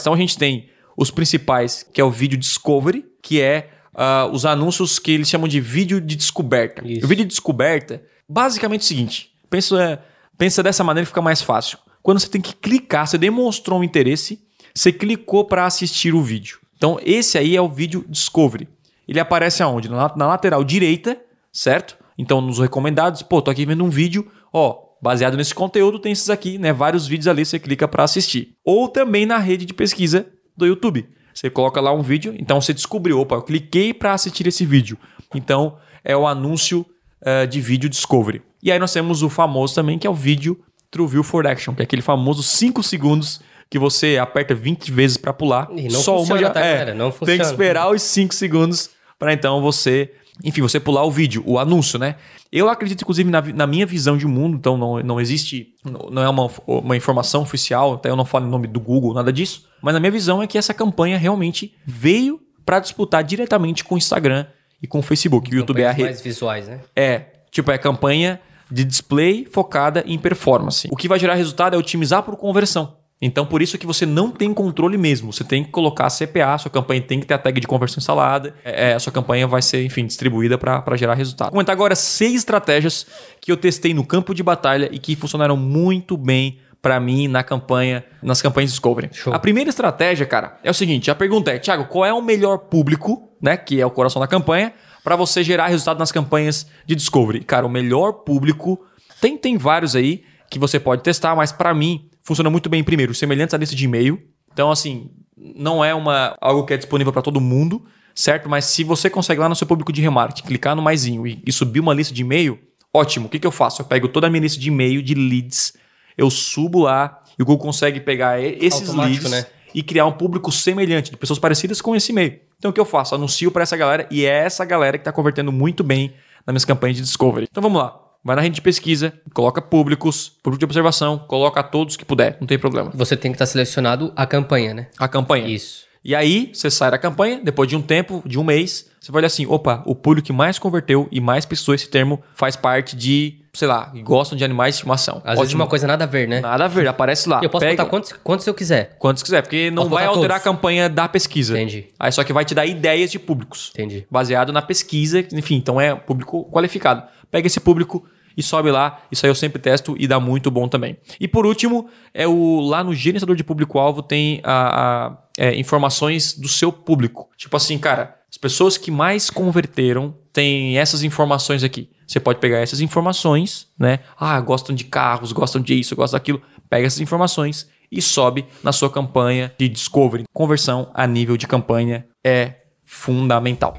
Então 0.00 0.14
a 0.14 0.16
gente 0.16 0.38
tem 0.38 0.68
os 0.96 1.10
principais, 1.10 1.84
que 1.92 2.00
é 2.00 2.04
o 2.04 2.10
vídeo 2.10 2.38
discovery, 2.38 3.04
que 3.22 3.40
é 3.40 3.70
uh, 3.94 4.30
os 4.32 4.44
anúncios 4.44 4.98
que 4.98 5.12
eles 5.12 5.28
chamam 5.28 5.46
de 5.46 5.60
vídeo 5.60 6.00
de 6.00 6.16
descoberta. 6.16 6.82
Isso. 6.84 7.04
O 7.04 7.08
vídeo 7.08 7.24
de 7.24 7.30
descoberta, 7.30 8.02
basicamente 8.28 8.80
é 8.80 8.84
o 8.84 8.88
seguinte: 8.88 9.30
pensa, 9.48 10.02
pensa 10.40 10.62
dessa 10.62 10.82
maneira 10.82 11.04
que 11.04 11.10
fica 11.10 11.20
mais 11.20 11.42
fácil. 11.42 11.76
Quando 12.02 12.18
você 12.18 12.26
tem 12.26 12.40
que 12.40 12.54
clicar, 12.54 13.06
você 13.06 13.18
demonstrou 13.18 13.78
um 13.78 13.84
interesse, 13.84 14.40
você 14.74 14.90
clicou 14.90 15.44
para 15.44 15.66
assistir 15.66 16.14
o 16.14 16.22
vídeo. 16.22 16.58
Então, 16.78 16.98
esse 17.04 17.36
aí 17.36 17.54
é 17.54 17.60
o 17.60 17.68
vídeo 17.68 18.06
discovery. 18.08 18.66
Ele 19.06 19.20
aparece 19.20 19.62
aonde? 19.62 19.90
Na, 19.90 20.10
na 20.16 20.26
lateral 20.28 20.64
direita, 20.64 21.20
certo? 21.52 21.94
Então, 22.16 22.40
nos 22.40 22.58
recomendados, 22.58 23.20
pô, 23.20 23.42
tô 23.42 23.50
aqui 23.50 23.66
vendo 23.66 23.84
um 23.84 23.90
vídeo, 23.90 24.32
ó, 24.50 24.78
baseado 25.02 25.36
nesse 25.36 25.54
conteúdo, 25.54 25.98
tem 25.98 26.12
esses 26.12 26.30
aqui, 26.30 26.56
né? 26.56 26.72
Vários 26.72 27.06
vídeos 27.06 27.28
ali, 27.28 27.44
você 27.44 27.58
clica 27.58 27.86
para 27.86 28.04
assistir. 28.04 28.54
Ou 28.64 28.88
também 28.88 29.26
na 29.26 29.36
rede 29.36 29.66
de 29.66 29.74
pesquisa 29.74 30.26
do 30.56 30.64
YouTube. 30.64 31.06
Você 31.34 31.50
coloca 31.50 31.82
lá 31.82 31.92
um 31.92 32.00
vídeo, 32.00 32.34
então 32.38 32.62
você 32.62 32.72
descobriu, 32.72 33.20
opa, 33.20 33.34
eu 33.34 33.42
cliquei 33.42 33.92
para 33.92 34.14
assistir 34.14 34.46
esse 34.46 34.64
vídeo. 34.64 34.96
Então, 35.34 35.76
é 36.02 36.16
o 36.16 36.26
anúncio 36.26 36.86
uh, 37.20 37.46
de 37.46 37.60
vídeo 37.60 37.90
Discovery. 37.90 38.40
E 38.62 38.70
aí 38.70 38.78
nós 38.78 38.92
temos 38.92 39.22
o 39.22 39.28
famoso 39.28 39.74
também, 39.74 39.98
que 39.98 40.06
é 40.06 40.10
o 40.10 40.14
vídeo 40.14 40.58
True 40.90 41.06
View 41.06 41.22
for 41.22 41.46
Action, 41.46 41.74
que 41.74 41.82
é 41.82 41.84
aquele 41.84 42.02
famoso 42.02 42.42
5 42.42 42.82
segundos 42.82 43.40
que 43.70 43.78
você 43.78 44.18
aperta 44.18 44.54
20 44.54 44.90
vezes 44.90 45.16
para 45.16 45.32
pular. 45.32 45.68
E 45.74 45.84
não 45.84 46.00
só 46.00 46.18
funciona, 46.18 46.40
uma 46.40 46.46
já 46.46 46.50
tá, 46.50 46.60
é, 46.60 46.92
não 46.92 47.12
funciona. 47.12 47.32
Tem 47.32 47.38
que 47.38 47.46
esperar 47.46 47.90
os 47.90 48.02
5 48.02 48.34
segundos 48.34 48.90
para 49.18 49.32
então 49.32 49.62
você, 49.62 50.12
enfim, 50.42 50.60
você 50.60 50.80
pular 50.80 51.04
o 51.04 51.10
vídeo, 51.10 51.42
o 51.46 51.58
anúncio, 51.58 51.98
né? 51.98 52.16
Eu 52.50 52.68
acredito, 52.68 53.02
inclusive, 53.02 53.30
na, 53.30 53.40
na, 53.40 53.66
minha 53.66 53.86
visão 53.86 54.16
de 54.16 54.26
mundo, 54.26 54.56
então 54.56 54.76
não, 54.76 54.98
não 55.00 55.20
existe, 55.20 55.68
não 56.10 56.20
é 56.20 56.28
uma, 56.28 56.50
uma 56.66 56.96
informação 56.96 57.42
oficial, 57.42 57.94
até 57.94 58.10
eu 58.10 58.16
não 58.16 58.24
falo 58.24 58.46
em 58.46 58.50
nome 58.50 58.66
do 58.66 58.80
Google, 58.80 59.14
nada 59.14 59.32
disso, 59.32 59.68
mas 59.80 59.94
na 59.94 60.00
minha 60.00 60.10
visão 60.10 60.42
é 60.42 60.48
que 60.48 60.58
essa 60.58 60.74
campanha 60.74 61.16
realmente 61.16 61.76
veio 61.86 62.40
para 62.66 62.80
disputar 62.80 63.22
diretamente 63.22 63.84
com 63.84 63.94
o 63.94 63.98
Instagram 63.98 64.46
e 64.82 64.86
com 64.88 64.98
o 64.98 65.02
Facebook. 65.02 65.54
O 65.54 65.58
YouTube 65.58 65.80
é 65.80 65.86
a 65.86 65.92
rede. 65.92 66.04
mais 66.04 66.20
visuais, 66.20 66.66
né? 66.66 66.80
É, 66.96 67.26
tipo, 67.52 67.70
é 67.70 67.78
campanha 67.78 68.40
de 68.70 68.84
display 68.84 69.46
focada 69.50 70.02
em 70.06 70.18
performance. 70.18 70.88
O 70.90 70.96
que 70.96 71.08
vai 71.08 71.18
gerar 71.18 71.34
resultado 71.34 71.74
é 71.74 71.78
otimizar 71.78 72.22
por 72.22 72.36
conversão. 72.36 73.00
Então, 73.22 73.44
por 73.44 73.60
isso 73.60 73.76
que 73.76 73.86
você 73.86 74.06
não 74.06 74.30
tem 74.30 74.54
controle 74.54 74.96
mesmo. 74.96 75.30
Você 75.30 75.44
tem 75.44 75.62
que 75.62 75.70
colocar 75.70 76.06
a 76.06 76.10
CPA, 76.10 76.56
sua 76.56 76.70
campanha 76.70 77.02
tem 77.02 77.20
que 77.20 77.26
ter 77.26 77.34
a 77.34 77.38
tag 77.38 77.60
de 77.60 77.66
conversão 77.66 77.98
instalada. 77.98 78.54
É, 78.64 78.90
é 78.90 78.94
a 78.94 78.98
sua 78.98 79.12
campanha 79.12 79.46
vai 79.46 79.60
ser, 79.60 79.84
enfim, 79.84 80.06
distribuída 80.06 80.56
para 80.56 80.96
gerar 80.96 81.14
resultado. 81.14 81.48
Vou 81.48 81.52
comentar 81.56 81.74
agora 81.74 81.94
seis 81.94 82.36
estratégias 82.36 83.06
que 83.38 83.52
eu 83.52 83.58
testei 83.58 83.92
no 83.92 84.06
campo 84.06 84.34
de 84.34 84.42
batalha 84.42 84.88
e 84.90 84.98
que 84.98 85.14
funcionaram 85.14 85.56
muito 85.56 86.16
bem 86.16 86.58
para 86.80 86.98
mim 86.98 87.28
na 87.28 87.42
campanha, 87.42 88.02
nas 88.22 88.40
campanhas 88.40 88.70
Discovery. 88.70 89.10
Show. 89.12 89.34
A 89.34 89.38
primeira 89.38 89.68
estratégia, 89.68 90.24
cara, 90.24 90.58
é 90.64 90.70
o 90.70 90.74
seguinte: 90.74 91.10
a 91.10 91.14
pergunta 91.14 91.50
é, 91.50 91.58
Thiago, 91.58 91.84
qual 91.86 92.06
é 92.06 92.14
o 92.14 92.22
melhor 92.22 92.56
público, 92.56 93.28
né, 93.40 93.56
que 93.56 93.80
é 93.80 93.84
o 93.84 93.90
coração 93.90 94.20
da 94.20 94.26
campanha, 94.26 94.72
para 95.02 95.16
você 95.16 95.42
gerar 95.42 95.68
resultado 95.68 95.98
nas 95.98 96.12
campanhas 96.12 96.66
de 96.86 96.94
Discovery? 96.94 97.44
Cara, 97.44 97.66
o 97.66 97.70
melhor 97.70 98.12
público 98.12 98.80
tem 99.20 99.36
tem 99.36 99.56
vários 99.56 99.96
aí 99.96 100.22
que 100.50 100.58
você 100.58 100.80
pode 100.80 101.02
testar, 101.02 101.34
mas 101.36 101.52
para 101.52 101.72
mim 101.72 102.08
funciona 102.22 102.50
muito 102.50 102.68
bem 102.68 102.82
primeiro, 102.82 103.14
semelhantes 103.14 103.54
à 103.54 103.58
lista 103.58 103.74
de 103.74 103.84
e-mail. 103.84 104.20
Então 104.52 104.70
assim, 104.70 105.10
não 105.36 105.84
é 105.84 105.94
uma 105.94 106.36
algo 106.40 106.64
que 106.64 106.74
é 106.74 106.76
disponível 106.76 107.12
para 107.12 107.22
todo 107.22 107.40
mundo, 107.40 107.84
certo? 108.14 108.48
Mas 108.48 108.64
se 108.64 108.84
você 108.84 109.08
consegue 109.08 109.40
lá 109.40 109.48
no 109.48 109.56
seu 109.56 109.66
público 109.66 109.92
de 109.92 110.02
remarketing, 110.02 110.46
clicar 110.46 110.74
no 110.74 110.82
maisinho 110.82 111.26
e, 111.26 111.42
e 111.46 111.52
subir 111.52 111.80
uma 111.80 111.94
lista 111.94 112.12
de 112.12 112.22
e-mail, 112.22 112.58
ótimo. 112.92 113.26
O 113.26 113.28
que, 113.28 113.38
que 113.38 113.46
eu 113.46 113.52
faço? 113.52 113.82
Eu 113.82 113.86
pego 113.86 114.08
toda 114.08 114.26
a 114.26 114.30
minha 114.30 114.42
lista 114.42 114.58
de 114.58 114.68
e-mail 114.68 115.02
de 115.02 115.14
leads 115.14 115.74
eu 116.20 116.30
subo 116.30 116.80
lá 116.80 117.22
e 117.38 117.42
o 117.42 117.46
Google 117.46 117.64
consegue 117.64 117.98
pegar 117.98 118.38
esses 118.38 118.92
leads 118.92 119.30
né? 119.30 119.46
e 119.74 119.82
criar 119.82 120.04
um 120.04 120.12
público 120.12 120.52
semelhante, 120.52 121.10
de 121.10 121.16
pessoas 121.16 121.38
parecidas 121.38 121.80
com 121.80 121.96
esse 121.96 122.12
e-mail. 122.12 122.38
Então 122.60 122.70
o 122.70 122.74
que 122.74 122.80
eu 122.80 122.84
faço? 122.84 123.14
Anuncio 123.14 123.50
para 123.50 123.62
essa 123.62 123.74
galera 123.74 124.06
e 124.10 124.26
é 124.26 124.44
essa 124.44 124.66
galera 124.66 124.98
que 124.98 125.00
está 125.00 125.10
convertendo 125.10 125.50
muito 125.50 125.82
bem 125.82 126.12
nas 126.46 126.52
minhas 126.52 126.64
campanhas 126.66 126.98
de 126.98 127.02
discovery. 127.02 127.48
Então 127.50 127.62
vamos 127.62 127.80
lá. 127.80 127.98
Vai 128.22 128.36
na 128.36 128.42
rede 128.42 128.56
de 128.56 128.60
pesquisa, 128.60 129.14
coloca 129.32 129.62
públicos, 129.62 130.28
público 130.28 130.58
de 130.58 130.66
observação, 130.66 131.18
coloca 131.18 131.62
todos 131.62 131.96
que 131.96 132.04
puder, 132.04 132.36
não 132.38 132.46
tem 132.46 132.58
problema. 132.58 132.90
Você 132.94 133.16
tem 133.16 133.32
que 133.32 133.36
estar 133.36 133.46
tá 133.46 133.50
selecionado 133.50 134.12
a 134.14 134.26
campanha, 134.26 134.74
né? 134.74 134.88
A 134.98 135.08
campanha. 135.08 135.48
Isso. 135.48 135.86
E 136.04 136.14
aí, 136.14 136.50
você 136.52 136.70
sai 136.70 136.90
da 136.90 136.98
campanha, 136.98 137.40
depois 137.42 137.68
de 137.68 137.76
um 137.76 137.82
tempo, 137.82 138.22
de 138.24 138.38
um 138.38 138.44
mês, 138.44 138.90
você 139.00 139.12
vai 139.12 139.20
olhar 139.20 139.26
assim: 139.26 139.46
opa, 139.46 139.82
o 139.86 139.94
público 139.94 140.26
que 140.26 140.32
mais 140.32 140.58
converteu 140.58 141.08
e 141.10 141.20
mais 141.20 141.44
pessoas 141.44 141.82
esse 141.82 141.90
termo 141.90 142.22
faz 142.34 142.56
parte 142.56 142.96
de 142.96 143.40
sei 143.52 143.66
lá, 143.66 143.92
gostam 144.04 144.38
de 144.38 144.44
animais 144.44 144.74
de 144.74 144.78
estimação. 144.78 145.16
Às 145.18 145.32
Ótimo. 145.32 145.40
vezes 145.40 145.54
uma 145.54 145.66
coisa 145.66 145.86
nada 145.86 146.04
a 146.04 146.06
ver, 146.06 146.28
né? 146.28 146.40
Nada 146.40 146.64
a 146.64 146.68
ver, 146.68 146.86
aparece 146.86 147.28
lá. 147.28 147.40
Eu 147.42 147.50
posso 147.50 147.64
Pega... 147.64 147.82
botar 147.82 147.90
quantos, 147.90 148.12
quantos 148.12 148.46
eu 148.46 148.54
quiser. 148.54 148.96
Quantos 148.98 149.22
quiser, 149.22 149.42
porque 149.42 149.70
não 149.70 149.84
posso 149.84 149.94
vai 149.94 150.06
alterar 150.06 150.40
todos. 150.40 150.52
a 150.52 150.52
campanha 150.52 150.88
da 150.88 151.08
pesquisa. 151.08 151.54
Entendi. 151.54 151.88
Aí 151.98 152.12
só 152.12 152.22
que 152.22 152.32
vai 152.32 152.44
te 152.44 152.54
dar 152.54 152.64
ideias 152.66 153.10
de 153.10 153.18
públicos. 153.18 153.72
Entendi. 153.74 154.06
Baseado 154.10 154.52
na 154.52 154.62
pesquisa, 154.62 155.26
enfim, 155.32 155.56
então 155.56 155.80
é 155.80 155.94
público 155.94 156.48
qualificado. 156.50 157.02
Pega 157.30 157.46
esse 157.46 157.58
público 157.58 158.06
e 158.36 158.42
sobe 158.42 158.70
lá. 158.70 159.02
Isso 159.10 159.26
aí 159.26 159.30
eu 159.30 159.34
sempre 159.34 159.60
testo 159.60 159.94
e 159.98 160.06
dá 160.06 160.20
muito 160.20 160.50
bom 160.50 160.68
também. 160.68 160.96
E 161.18 161.26
por 161.26 161.46
último, 161.46 161.88
é 162.14 162.26
o 162.26 162.60
lá 162.60 162.82
no 162.82 162.94
gerenciador 162.94 163.36
de 163.36 163.44
público-alvo 163.44 164.02
tem 164.02 164.40
a, 164.44 165.06
a 165.06 165.18
é, 165.38 165.54
informações 165.56 166.34
do 166.34 166.48
seu 166.48 166.72
público. 166.72 167.28
Tipo 167.36 167.56
assim, 167.56 167.78
cara, 167.78 168.16
as 168.30 168.36
pessoas 168.36 168.76
que 168.76 168.90
mais 168.90 169.30
converteram 169.30 170.14
têm 170.32 170.78
essas 170.78 171.02
informações 171.02 171.64
aqui. 171.64 171.90
Você 172.06 172.20
pode 172.20 172.38
pegar 172.38 172.58
essas 172.58 172.80
informações, 172.80 173.68
né? 173.78 174.00
Ah, 174.18 174.40
gostam 174.40 174.74
de 174.74 174.84
carros, 174.84 175.32
gostam 175.32 175.60
disso, 175.60 175.96
gostam 175.96 176.18
daquilo. 176.18 176.42
Pega 176.68 176.86
essas 176.86 177.00
informações 177.00 177.68
e 177.90 178.00
sobe 178.00 178.46
na 178.62 178.72
sua 178.72 178.90
campanha 178.90 179.52
de 179.58 179.68
discovery. 179.68 180.24
Conversão 180.32 180.90
a 180.94 181.06
nível 181.06 181.36
de 181.36 181.46
campanha 181.46 182.06
é 182.24 182.59
fundamental. 182.90 183.78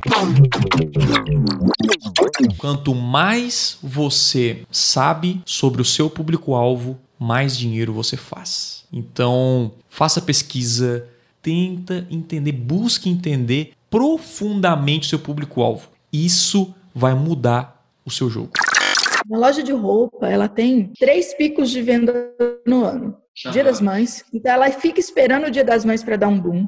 Quanto 2.58 2.96
mais 2.96 3.78
você 3.84 4.64
sabe 4.72 5.42
sobre 5.46 5.82
o 5.82 5.86
seu 5.86 6.10
público-alvo, 6.10 6.98
mais 7.20 7.56
dinheiro 7.58 7.92
você 7.92 8.16
faz. 8.16 8.86
Então, 8.92 9.74
faça 9.90 10.22
pesquisa, 10.22 11.08
tenta 11.42 12.08
entender, 12.10 12.54
busque 12.54 13.10
entender 13.10 13.74
profundamente 13.90 15.08
o 15.08 15.10
seu 15.10 15.20
público-alvo. 15.20 15.90
Isso 16.12 16.74
vai 16.96 17.14
mudar 17.14 17.86
o 18.06 18.10
seu 18.10 18.30
jogo? 18.30 18.52
Uma 19.28 19.38
loja 19.38 19.62
de 19.62 19.74
roupa, 19.74 20.28
ela 20.28 20.48
tem 20.48 20.88
três 20.98 21.34
picos 21.34 21.70
de 21.70 21.82
venda 21.82 22.34
no 22.66 22.86
ano. 22.86 23.18
Dia 23.52 23.64
das 23.64 23.82
Mães. 23.82 24.24
Então 24.34 24.54
ela 24.54 24.72
fica 24.72 25.00
esperando 25.00 25.48
o 25.48 25.52
Dia 25.52 25.64
das 25.64 25.84
Mães 25.84 26.02
para 26.02 26.16
dar 26.16 26.30
um 26.30 26.40
boom. 26.40 26.68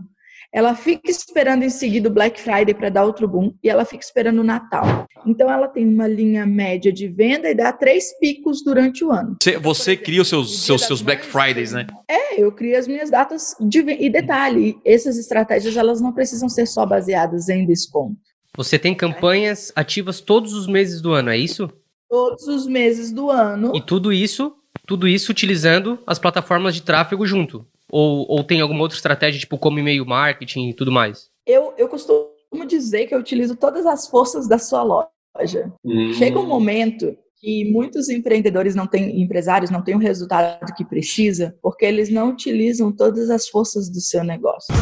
Ela 0.54 0.76
fica 0.76 1.10
esperando 1.10 1.64
em 1.64 1.70
seguida 1.70 2.08
o 2.08 2.14
Black 2.14 2.40
Friday 2.40 2.76
para 2.76 2.90
dar 2.90 3.06
outro 3.06 3.28
boom 3.28 3.56
e 3.64 3.68
ela 3.68 3.84
fica 3.86 4.04
esperando 4.04 4.40
o 4.40 4.44
Natal. 4.44 5.08
Então 5.26 5.50
ela 5.50 5.68
tem 5.68 5.88
uma 5.88 6.08
linha 6.08 6.46
média 6.46 6.94
de 6.94 7.08
venda 7.08 7.50
e 7.50 7.56
dá 7.56 7.74
três 7.74 8.16
picos 8.20 8.64
durante 8.64 9.04
o 9.04 9.12
ano. 9.12 9.36
Você, 9.42 9.58
você 9.58 9.98
cria 9.98 10.22
os 10.22 10.30
seus, 10.30 10.64
seus, 10.64 10.84
seus 10.84 11.02
Black 11.02 11.26
Fridays, 11.26 11.72
né? 11.72 11.88
É, 12.08 12.40
eu 12.40 12.52
crio 12.52 12.78
as 12.78 12.88
minhas 12.88 13.10
datas 13.10 13.56
de 13.60 13.80
e 13.80 14.10
detalhe, 14.10 14.78
essas 14.86 15.18
estratégias 15.18 15.76
elas 15.76 16.00
não 16.00 16.14
precisam 16.14 16.48
ser 16.48 16.68
só 16.68 16.86
baseadas 16.86 17.50
em 17.50 17.66
desconto. 17.66 18.16
Você 18.56 18.78
tem 18.78 18.94
campanhas 18.94 19.72
ativas 19.76 20.22
todos 20.22 20.54
os 20.54 20.68
meses 20.68 21.02
do 21.02 21.14
ano, 21.14 21.32
é 21.32 21.38
isso? 21.38 21.68
Todos 22.08 22.48
os 22.48 22.68
meses 22.68 23.12
do 23.12 23.32
ano. 23.32 23.76
E 23.76 23.82
tudo 23.82 24.14
isso, 24.14 24.54
tudo 24.86 25.08
isso 25.08 25.32
utilizando 25.32 25.98
as 26.06 26.20
plataformas 26.20 26.76
de 26.76 26.84
tráfego 26.84 27.26
junto? 27.26 27.66
Ou, 27.96 28.26
ou 28.28 28.44
tem 28.44 28.60
alguma 28.60 28.82
outra 28.82 28.96
estratégia, 28.98 29.40
tipo 29.40 29.56
como 29.56 29.78
e-mail 29.78 30.04
marketing 30.04 30.70
e 30.70 30.74
tudo 30.74 30.92
mais? 30.92 31.30
Eu, 31.46 31.76
eu 31.78 31.88
costumo 31.88 32.32
dizer 32.68 33.06
que 33.06 33.14
eu 33.14 33.20
utilizo 33.20 33.56
todas 33.56 33.86
as 33.86 34.08
forças 34.08 34.48
da 34.48 34.58
sua 34.58 34.82
loja. 34.82 35.72
Hum. 35.86 36.12
Chega 36.14 36.40
um 36.40 36.48
momento 36.48 37.16
que 37.38 37.72
muitos 37.72 38.10
empreendedores 38.10 38.74
não 38.74 38.88
têm, 38.88 39.22
empresários 39.22 39.70
não 39.70 39.84
têm 39.84 39.94
o 39.94 40.00
resultado 40.00 40.74
que 40.74 40.84
precisa, 40.84 41.56
porque 41.62 41.86
eles 41.86 42.10
não 42.10 42.30
utilizam 42.30 42.92
todas 42.92 43.30
as 43.30 43.48
forças 43.48 43.88
do 43.92 44.02
seu 44.02 44.24
negócio. 44.24 44.74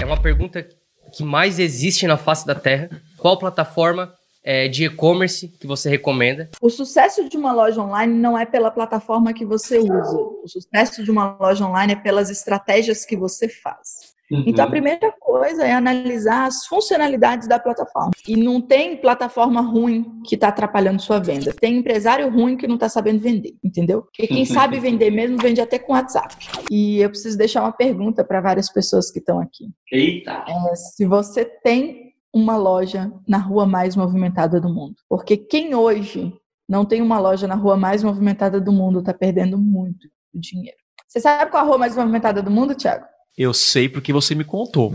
É 0.00 0.04
uma 0.04 0.22
pergunta 0.22 0.64
que 1.12 1.24
mais 1.24 1.58
existe 1.58 2.06
na 2.06 2.16
face 2.16 2.46
da 2.46 2.54
Terra. 2.54 2.88
Qual 3.18 3.36
plataforma 3.36 4.14
é, 4.44 4.68
de 4.68 4.84
e-commerce 4.84 5.48
que 5.48 5.66
você 5.66 5.88
recomenda? 5.88 6.50
O 6.60 6.68
sucesso 6.68 7.28
de 7.28 7.36
uma 7.36 7.52
loja 7.52 7.80
online 7.80 8.12
não 8.12 8.38
é 8.38 8.44
pela 8.44 8.70
plataforma 8.70 9.32
que 9.32 9.44
você 9.44 9.78
usa. 9.78 10.16
O 10.16 10.46
sucesso 10.46 11.02
de 11.02 11.10
uma 11.10 11.36
loja 11.40 11.66
online 11.66 11.94
é 11.94 11.96
pelas 11.96 12.28
estratégias 12.30 13.04
que 13.06 13.16
você 13.16 13.48
faz. 13.48 14.14
Uhum. 14.30 14.44
Então, 14.46 14.64
a 14.64 14.70
primeira 14.70 15.12
coisa 15.20 15.64
é 15.64 15.72
analisar 15.72 16.46
as 16.46 16.66
funcionalidades 16.66 17.46
da 17.46 17.58
plataforma. 17.58 18.10
E 18.26 18.36
não 18.36 18.60
tem 18.60 18.96
plataforma 18.96 19.60
ruim 19.60 20.20
que 20.24 20.34
está 20.34 20.48
atrapalhando 20.48 21.00
sua 21.00 21.18
venda. 21.18 21.52
Tem 21.52 21.76
empresário 21.76 22.30
ruim 22.30 22.56
que 22.56 22.66
não 22.66 22.76
está 22.76 22.88
sabendo 22.88 23.20
vender, 23.20 23.54
entendeu? 23.62 24.02
Porque 24.02 24.26
quem 24.26 24.44
sabe 24.46 24.80
vender 24.80 25.10
mesmo 25.10 25.36
vende 25.36 25.60
até 25.60 25.78
com 25.78 25.92
WhatsApp. 25.92 26.36
E 26.70 27.00
eu 27.00 27.10
preciso 27.10 27.36
deixar 27.36 27.62
uma 27.62 27.72
pergunta 27.72 28.24
para 28.24 28.40
várias 28.40 28.72
pessoas 28.72 29.10
que 29.10 29.18
estão 29.18 29.38
aqui. 29.38 29.66
Eita! 29.92 30.44
É, 30.48 30.74
se 30.74 31.04
você 31.04 31.44
tem 31.44 32.03
uma 32.34 32.56
loja 32.56 33.12
na 33.28 33.38
rua 33.38 33.64
mais 33.64 33.94
movimentada 33.94 34.60
do 34.60 34.68
mundo. 34.68 34.96
Porque 35.08 35.36
quem 35.36 35.74
hoje 35.74 36.34
não 36.68 36.84
tem 36.84 37.00
uma 37.00 37.18
loja 37.20 37.46
na 37.46 37.54
rua 37.54 37.76
mais 37.76 38.02
movimentada 38.02 38.60
do 38.60 38.72
mundo 38.72 38.98
está 38.98 39.14
perdendo 39.14 39.56
muito 39.56 40.08
dinheiro. 40.34 40.76
Você 41.06 41.20
sabe 41.20 41.50
qual 41.50 41.62
é 41.62 41.64
a 41.64 41.68
rua 41.68 41.78
mais 41.78 41.96
movimentada 41.96 42.42
do 42.42 42.50
mundo, 42.50 42.74
Thiago? 42.74 43.04
Eu 43.38 43.54
sei 43.54 43.88
porque 43.88 44.12
você 44.12 44.34
me 44.34 44.44
contou. 44.44 44.92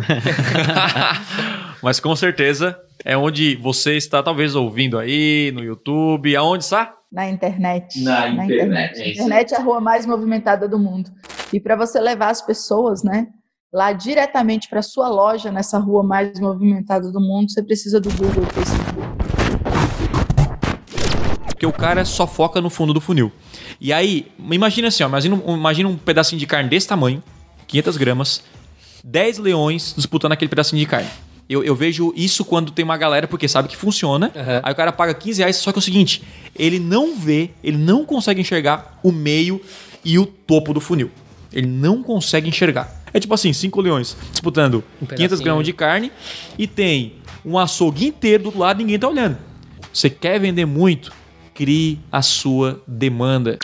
Mas 1.82 2.00
com 2.00 2.14
certeza 2.16 2.78
é 3.06 3.16
onde 3.18 3.56
você 3.56 3.96
está 3.96 4.22
talvez 4.22 4.54
ouvindo 4.56 4.98
aí, 4.98 5.52
no 5.54 5.64
YouTube. 5.64 6.36
Aonde 6.36 6.66
está? 6.66 6.94
Na 7.12 7.30
internet. 7.30 8.02
Na, 8.04 8.32
Na 8.32 8.46
internet. 8.46 8.54
internet. 8.54 9.02
A 9.02 9.08
internet 9.08 9.54
é 9.54 9.58
a 9.58 9.62
rua 9.62 9.80
mais 9.80 10.06
movimentada 10.06 10.68
do 10.68 10.78
mundo. 10.78 11.10
E 11.54 11.60
para 11.60 11.76
você 11.76 12.00
levar 12.00 12.30
as 12.30 12.42
pessoas, 12.42 13.02
né, 13.04 13.28
lá 13.72 13.94
diretamente 13.94 14.68
para 14.68 14.82
sua 14.82 15.08
loja 15.08 15.52
nessa 15.52 15.78
rua 15.78 16.04
mais 16.04 16.40
movimentada 16.40 17.12
do 17.12 17.20
mundo, 17.20 17.52
você 17.52 17.62
precisa 17.62 18.00
do 18.00 18.10
Google 18.12 18.46
Facebook. 18.46 19.00
Porque 21.46 21.66
o 21.66 21.74
cara 21.74 22.04
só 22.06 22.26
foca 22.26 22.62
no 22.62 22.70
fundo 22.70 22.94
do 22.94 23.02
funil. 23.02 23.32
E 23.80 23.94
aí, 23.94 24.28
imagina 24.40 24.88
assim, 24.88 25.04
ó, 25.04 25.08
imagina, 25.08 25.42
imagina 25.46 25.90
um 25.90 25.98
pedacinho 25.98 26.40
de 26.40 26.48
carne 26.48 26.70
desse 26.70 26.88
tamanho 26.88 27.22
500 27.68 27.98
gramas, 27.98 28.44
10 29.04 29.38
leões 29.38 29.94
disputando 29.96 30.32
aquele 30.32 30.50
pedacinho 30.50 30.80
de 30.80 30.86
carne. 30.88 31.10
Eu, 31.48 31.64
eu, 31.64 31.76
vejo 31.76 32.14
isso 32.16 32.46
quando 32.46 32.72
tem 32.72 32.86
uma 32.86 32.98
galera, 32.98 33.28
porque 33.28 33.48
sabe 33.48 33.68
que 33.68 33.76
funciona. 33.76 34.32
Uhum. 34.36 34.60
Aí 34.64 34.72
o 34.72 34.76
cara 34.76 34.92
paga 34.92 35.14
15 35.14 35.40
reais, 35.42 35.56
só 35.58 35.72
que 35.72 35.80
é 35.80 35.82
o 35.82 35.82
seguinte: 35.82 36.24
ele 36.56 36.80
não 36.80 37.16
vê, 37.16 37.50
ele 37.64 37.78
não 37.78 38.06
consegue 38.06 38.40
enxergar 38.40 39.00
o 39.04 39.12
meio 39.12 39.60
e 40.06 40.20
o 40.20 40.28
topo 40.28 40.74
do 40.74 40.80
funil. 40.80 41.10
Ele 41.52 41.68
não 41.68 42.04
consegue 42.04 42.48
enxergar. 42.50 43.02
É 43.14 43.20
tipo 43.20 43.34
assim, 43.34 43.52
cinco 43.54 43.82
leões 43.82 44.16
disputando 44.32 44.84
um 45.02 45.06
500 45.06 45.40
gramas 45.40 45.66
de 45.66 45.74
carne 45.74 46.12
e 46.58 46.68
tem 46.68 47.16
um 47.44 47.58
açougue 47.58 48.08
inteiro 48.08 48.52
do 48.52 48.58
lado 48.58 48.82
e 48.82 48.84
ninguém 48.84 49.00
tá 49.00 49.08
olhando. 49.08 49.38
Você 49.92 50.10
quer 50.10 50.40
vender 50.40 50.66
muito? 50.66 51.12
Crie 51.54 52.00
a 52.12 52.22
sua 52.22 52.82
demanda. 52.88 53.58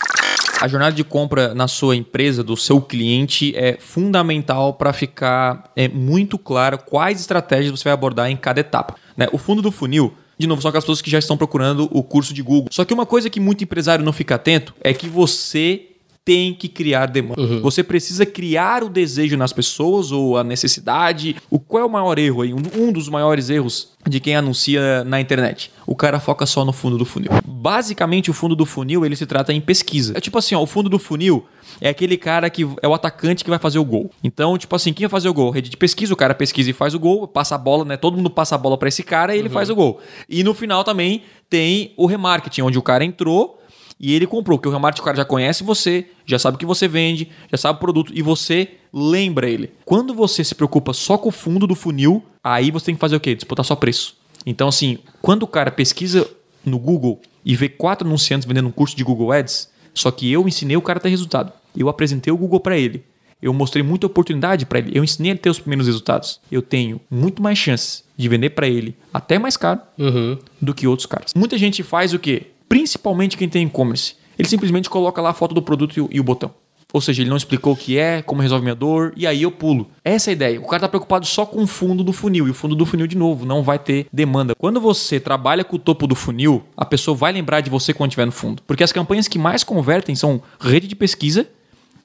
A 0.60 0.68
jornada 0.68 0.96
de 0.96 1.04
compra 1.04 1.54
na 1.54 1.68
sua 1.68 1.96
empresa, 1.96 2.44
do 2.44 2.56
seu 2.56 2.82
cliente, 2.82 3.54
é 3.56 3.78
fundamental 3.80 4.74
para 4.74 4.94
ficar 4.94 5.72
é, 5.76 5.88
muito 5.88 6.38
claro 6.38 6.78
quais 6.78 7.20
estratégias 7.20 7.72
você 7.72 7.84
vai 7.84 7.94
abordar 7.94 8.32
em 8.32 8.38
cada 8.38 8.62
etapa. 8.62 8.96
Né? 9.16 9.28
O 9.32 9.38
fundo 9.38 9.62
do 9.62 9.72
funil 9.72 10.14
de 10.38 10.48
novo, 10.48 10.62
são 10.62 10.70
aquelas 10.70 10.84
pessoas 10.84 11.02
que 11.02 11.10
já 11.10 11.20
estão 11.20 11.38
procurando 11.38 11.88
o 11.92 12.04
curso 12.04 12.34
de 12.34 12.42
Google. 12.42 12.68
Só 12.70 12.84
que 12.84 12.94
uma 12.94 13.06
coisa 13.06 13.30
que 13.30 13.40
muito 13.40 13.64
empresário 13.64 14.04
não 14.04 14.12
fica 14.12 14.36
atento 14.36 14.76
é 14.82 14.94
que 14.94 15.08
você 15.08 15.95
tem 16.26 16.56
que 16.56 16.68
criar 16.68 17.06
demanda. 17.06 17.40
Uhum. 17.40 17.62
Você 17.62 17.84
precisa 17.84 18.26
criar 18.26 18.84
o 18.84 18.90
desejo 18.90 19.38
nas 19.38 19.54
pessoas 19.54 20.12
ou 20.12 20.38
a 20.38 20.44
necessidade. 20.44 21.36
O 21.52 21.60
qual 21.60 21.84
é 21.84 21.86
o 21.86 21.90
maior 21.90 22.18
erro 22.18 22.42
aí? 22.42 22.52
Um, 22.52 22.64
um 22.76 22.92
dos 22.92 23.08
maiores 23.08 23.52
erros 23.52 23.94
de 24.10 24.20
quem 24.20 24.36
anuncia 24.36 25.04
na 25.04 25.22
internet. 25.22 25.72
O 25.86 25.96
cara 25.96 26.20
foca 26.20 26.48
só 26.48 26.66
no 26.66 26.74
fundo 26.74 26.98
do 26.98 27.06
funil. 27.06 27.30
Basicamente, 27.46 28.32
o 28.32 28.34
fundo 28.34 28.56
do 28.56 28.66
funil 28.66 29.06
ele 29.06 29.16
se 29.16 29.28
trata 29.28 29.54
em 29.54 29.62
pesquisa. 29.62 30.14
É 30.18 30.20
tipo 30.20 30.36
assim, 30.40 30.56
ó, 30.56 30.64
o 30.64 30.66
fundo 30.66 30.90
do 30.90 30.98
funil 30.98 31.46
é 31.80 31.90
aquele 31.90 32.18
cara 32.18 32.50
que 32.50 32.68
é 32.82 32.88
o 32.88 32.94
atacante 32.94 33.44
que 33.44 33.50
vai 33.50 33.60
fazer 33.60 33.78
o 33.78 33.86
gol. 33.86 34.10
Então, 34.24 34.58
tipo 34.58 34.76
assim, 34.76 34.94
quem 34.94 35.06
vai 35.06 35.12
fazer 35.12 35.30
o 35.30 35.34
gol? 35.34 35.52
Rede 35.52 35.70
de 35.70 35.78
pesquisa, 35.78 36.12
o 36.12 36.18
cara 36.18 36.34
pesquisa 36.34 36.72
e 36.72 36.74
faz 36.74 36.96
o 36.96 37.00
gol, 37.00 37.28
passa 37.28 37.54
a 37.54 37.58
bola, 37.58 37.86
né? 37.86 37.98
Todo 37.98 38.18
mundo 38.18 38.32
passa 38.32 38.56
a 38.56 38.58
bola 38.58 38.78
para 38.80 38.88
esse 38.88 39.04
cara 39.04 39.36
e 39.36 39.40
ele 39.40 39.48
uhum. 39.48 39.54
faz 39.54 39.70
o 39.70 39.76
gol. 39.76 40.00
E 40.28 40.44
no 40.44 40.56
final 40.56 40.84
também 40.84 41.22
tem 41.50 41.94
o 41.98 42.08
remarketing, 42.08 42.62
onde 42.64 42.80
o 42.80 42.82
cara 42.82 43.06
entrou 43.06 43.62
e 44.00 44.14
ele 44.14 44.28
comprou, 44.28 44.60
que 44.60 44.68
o 44.68 44.72
remarketing 44.72 45.02
o 45.02 45.06
cara 45.06 45.18
já 45.18 45.26
conhece 45.26 45.64
você, 45.64 46.06
já 46.26 46.38
sabe 46.38 46.56
o 46.56 46.60
que 46.60 46.66
você 46.66 46.88
vende, 46.88 47.30
já 47.52 47.58
sabe 47.58 47.78
o 47.78 47.80
produto 47.80 48.12
e 48.14 48.22
você 48.22 48.70
lembra 48.92 49.50
ele. 49.50 49.72
Quando 49.86 50.14
você 50.14 50.44
se 50.44 50.54
preocupa 50.54 50.94
só 50.94 51.18
com 51.18 51.30
o 51.30 51.32
fundo 51.32 51.66
do 51.66 51.76
funil, 51.76 52.24
aí 52.44 52.72
você 52.72 52.88
tem 52.88 52.96
que 52.96 53.02
fazer 53.02 53.16
o 53.16 53.20
quê? 53.20 53.36
Disputar 53.36 53.66
só 53.66 53.76
preço. 53.76 54.18
Então, 54.46 54.68
assim, 54.68 55.00
quando 55.22 55.44
o 55.44 55.48
cara 55.48 55.72
pesquisa 55.72 56.30
no 56.66 56.78
Google 56.78 57.22
e 57.44 57.56
vê 57.56 57.70
quatro 57.70 58.08
anunciantes 58.08 58.48
vendendo 58.48 58.68
um 58.68 58.72
curso 58.72 58.96
de 58.96 59.04
Google 59.04 59.32
Ads, 59.32 59.70
só 59.94 60.12
que 60.12 60.32
eu 60.32 60.48
ensinei 60.48 60.76
o 60.76 60.82
cara 60.82 61.00
a 61.00 61.02
ter 61.02 61.10
resultado. 61.10 61.52
Eu 61.76 61.90
apresentei 61.90 62.32
o 62.32 62.38
Google 62.38 62.60
para 62.60 62.78
ele. 62.78 63.04
Eu 63.42 63.54
mostrei 63.54 63.84
muita 63.84 64.08
oportunidade 64.08 64.66
para 64.66 64.80
ele. 64.80 64.98
Eu 64.98 65.04
ensinei 65.04 65.32
ele 65.32 65.40
a 65.40 65.42
ter 65.42 65.50
os 65.50 65.60
primeiros 65.60 65.88
resultados. 65.88 66.40
Eu 66.52 66.62
tenho 66.62 67.00
muito 67.10 67.42
mais 67.42 67.58
chances 67.58 68.04
de 68.18 68.30
vender 68.30 68.52
para 68.52 68.68
ele 68.68 68.96
até 69.14 69.38
mais 69.38 69.58
caro 69.58 69.82
uhum. 69.98 70.38
do 70.62 70.74
que 70.74 70.88
outros 70.88 71.06
caras. 71.06 71.34
Muita 71.36 71.58
gente 71.58 71.84
faz 71.84 72.14
o 72.14 72.20
quê? 72.20 72.48
Principalmente 72.68 73.38
quem 73.38 73.50
tem 73.50 73.66
e-commerce. 73.66 74.16
Ele 74.38 74.48
simplesmente 74.48 74.90
coloca 74.90 75.22
lá 75.22 75.30
a 75.30 75.34
foto 75.34 75.56
do 75.56 75.62
produto 75.62 75.98
e 75.98 76.02
o, 76.02 76.10
e 76.12 76.20
o 76.20 76.24
botão. 76.24 76.54
Ou 76.94 77.02
seja, 77.02 77.22
ele 77.22 77.30
não 77.30 77.36
explicou 77.36 77.74
o 77.74 77.76
que 77.76 77.98
é, 77.98 78.22
como 78.22 78.42
resolve 78.42 78.64
minha 78.64 78.76
dor, 78.76 79.12
e 79.18 79.28
aí 79.28 79.42
eu 79.42 79.52
pulo. 79.52 79.90
Essa 80.02 80.30
é 80.30 80.32
a 80.32 80.34
ideia. 80.34 80.62
O 80.62 80.64
cara 80.64 80.78
está 80.78 80.88
preocupado 80.88 81.26
só 81.26 81.46
com 81.46 81.64
o 81.64 81.68
fundo 81.68 82.06
do 82.06 82.14
funil, 82.14 82.48
e 82.48 82.52
o 82.52 82.54
fundo 82.54 82.74
do 82.74 82.86
funil, 82.86 83.06
de 83.06 83.18
novo, 83.18 83.46
não 83.46 83.62
vai 83.62 83.78
ter 83.78 84.08
demanda. 84.14 84.56
Quando 84.56 84.80
você 84.80 85.20
trabalha 85.20 85.66
com 85.66 85.76
o 85.76 85.80
topo 85.80 86.08
do 86.08 86.16
funil, 86.16 86.64
a 86.78 86.86
pessoa 86.86 87.18
vai 87.18 87.34
lembrar 87.34 87.60
de 87.60 87.70
você 87.70 87.94
quando 87.94 88.12
estiver 88.12 88.26
no 88.26 88.32
fundo. 88.32 88.64
Porque 88.66 88.82
as 88.82 88.94
campanhas 88.94 89.28
que 89.28 89.38
mais 89.38 89.62
convertem 89.62 90.16
são 90.16 90.42
rede 90.58 90.88
de 90.88 90.96
pesquisa, 90.96 91.50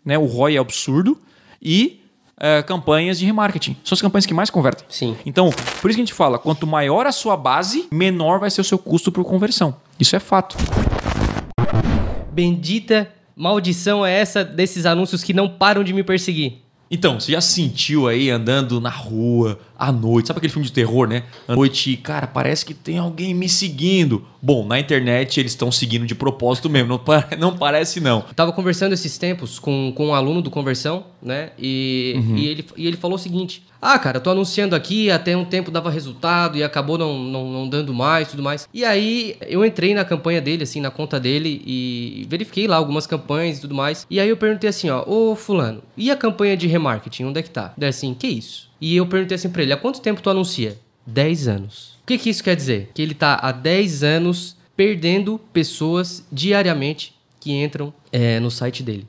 né? 0.04 0.18
o 0.18 0.26
ROI 0.26 0.56
é 0.56 0.58
absurdo, 0.58 1.16
e 1.62 2.00
uh, 2.36 2.66
campanhas 2.66 3.18
de 3.18 3.26
remarketing. 3.26 3.76
São 3.84 3.94
as 3.94 4.02
campanhas 4.02 4.26
que 4.26 4.34
mais 4.34 4.50
convertem. 4.50 4.86
Sim. 4.88 5.16
Então, 5.24 5.50
por 5.80 5.88
isso 5.88 5.96
que 5.96 6.02
a 6.02 6.04
gente 6.06 6.14
fala, 6.14 6.38
quanto 6.38 6.66
maior 6.66 7.06
a 7.06 7.12
sua 7.12 7.36
base, 7.36 7.86
menor 7.92 8.40
vai 8.40 8.50
ser 8.50 8.62
o 8.62 8.64
seu 8.64 8.78
custo 8.78 9.12
por 9.12 9.24
conversão. 9.24 9.76
Isso 10.00 10.16
é 10.16 10.18
fato. 10.18 10.56
Bendita 12.32 13.08
maldição 13.36 14.04
é 14.04 14.12
essa 14.12 14.44
desses 14.44 14.86
anúncios 14.86 15.22
que 15.22 15.32
não 15.32 15.48
param 15.48 15.84
de 15.84 15.92
me 15.92 16.02
perseguir? 16.02 16.58
Então, 16.90 17.20
você 17.20 17.32
já 17.32 17.40
sentiu 17.40 18.08
aí 18.08 18.30
andando 18.30 18.80
na 18.80 18.90
rua, 18.90 19.60
à 19.80 19.90
noite, 19.90 20.28
sabe 20.28 20.36
aquele 20.36 20.52
filme 20.52 20.66
de 20.66 20.72
terror, 20.72 21.08
né? 21.08 21.22
À 21.48 21.56
noite, 21.56 21.96
cara, 21.96 22.26
parece 22.26 22.66
que 22.66 22.74
tem 22.74 22.98
alguém 22.98 23.32
me 23.32 23.48
seguindo. 23.48 24.26
Bom, 24.42 24.66
na 24.66 24.78
internet 24.78 25.40
eles 25.40 25.52
estão 25.52 25.72
seguindo 25.72 26.06
de 26.06 26.14
propósito 26.14 26.68
mesmo, 26.68 26.88
não, 26.88 27.00
não 27.38 27.56
parece 27.56 27.98
não. 27.98 28.24
Eu 28.28 28.34
tava 28.34 28.52
conversando 28.52 28.92
esses 28.92 29.16
tempos 29.16 29.58
com, 29.58 29.92
com 29.96 30.08
um 30.08 30.14
aluno 30.14 30.42
do 30.42 30.50
Conversão, 30.50 31.04
né? 31.22 31.50
E, 31.58 32.14
uhum. 32.16 32.36
e, 32.36 32.46
ele, 32.46 32.64
e 32.76 32.86
ele 32.86 32.96
falou 32.96 33.16
o 33.16 33.18
seguinte: 33.18 33.62
ah, 33.80 33.98
cara, 33.98 34.18
eu 34.18 34.20
tô 34.20 34.30
anunciando 34.30 34.76
aqui, 34.76 35.10
até 35.10 35.34
um 35.34 35.44
tempo 35.44 35.70
dava 35.70 35.90
resultado 35.90 36.58
e 36.58 36.62
acabou 36.62 36.98
não, 36.98 37.18
não, 37.18 37.50
não 37.50 37.68
dando 37.68 37.94
mais 37.94 38.28
tudo 38.28 38.42
mais. 38.42 38.68
E 38.74 38.84
aí 38.84 39.36
eu 39.42 39.64
entrei 39.64 39.94
na 39.94 40.04
campanha 40.04 40.40
dele, 40.40 40.64
assim, 40.64 40.80
na 40.80 40.90
conta 40.90 41.18
dele 41.18 41.62
e 41.64 42.26
verifiquei 42.28 42.66
lá 42.66 42.76
algumas 42.76 43.06
campanhas 43.06 43.58
e 43.58 43.60
tudo 43.62 43.74
mais. 43.74 44.06
E 44.10 44.20
aí 44.20 44.28
eu 44.28 44.36
perguntei 44.36 44.68
assim, 44.68 44.90
ó, 44.90 45.02
ô 45.06 45.34
fulano, 45.34 45.82
e 45.96 46.10
a 46.10 46.16
campanha 46.16 46.56
de 46.56 46.66
remarketing, 46.66 47.24
onde 47.24 47.40
é 47.40 47.42
que 47.42 47.50
tá? 47.50 47.72
Daí 47.76 47.88
assim, 47.88 48.12
que 48.12 48.26
isso? 48.26 48.69
E 48.80 48.96
eu 48.96 49.06
perguntei 49.06 49.34
assim 49.34 49.50
pra 49.50 49.62
ele, 49.62 49.72
há 49.72 49.76
quanto 49.76 50.00
tempo 50.00 50.22
tu 50.22 50.30
anuncia? 50.30 50.78
10 51.06 51.48
anos. 51.48 51.98
O 52.02 52.06
que, 52.06 52.18
que 52.18 52.30
isso 52.30 52.42
quer 52.42 52.56
dizer? 52.56 52.90
Que 52.94 53.02
ele 53.02 53.14
tá 53.14 53.34
há 53.34 53.52
10 53.52 54.02
anos 54.02 54.56
perdendo 54.76 55.40
pessoas 55.52 56.26
diariamente 56.32 57.14
que 57.38 57.52
entram 57.52 57.92
é, 58.10 58.40
no 58.40 58.50
site 58.50 58.82
dele. 58.82 59.06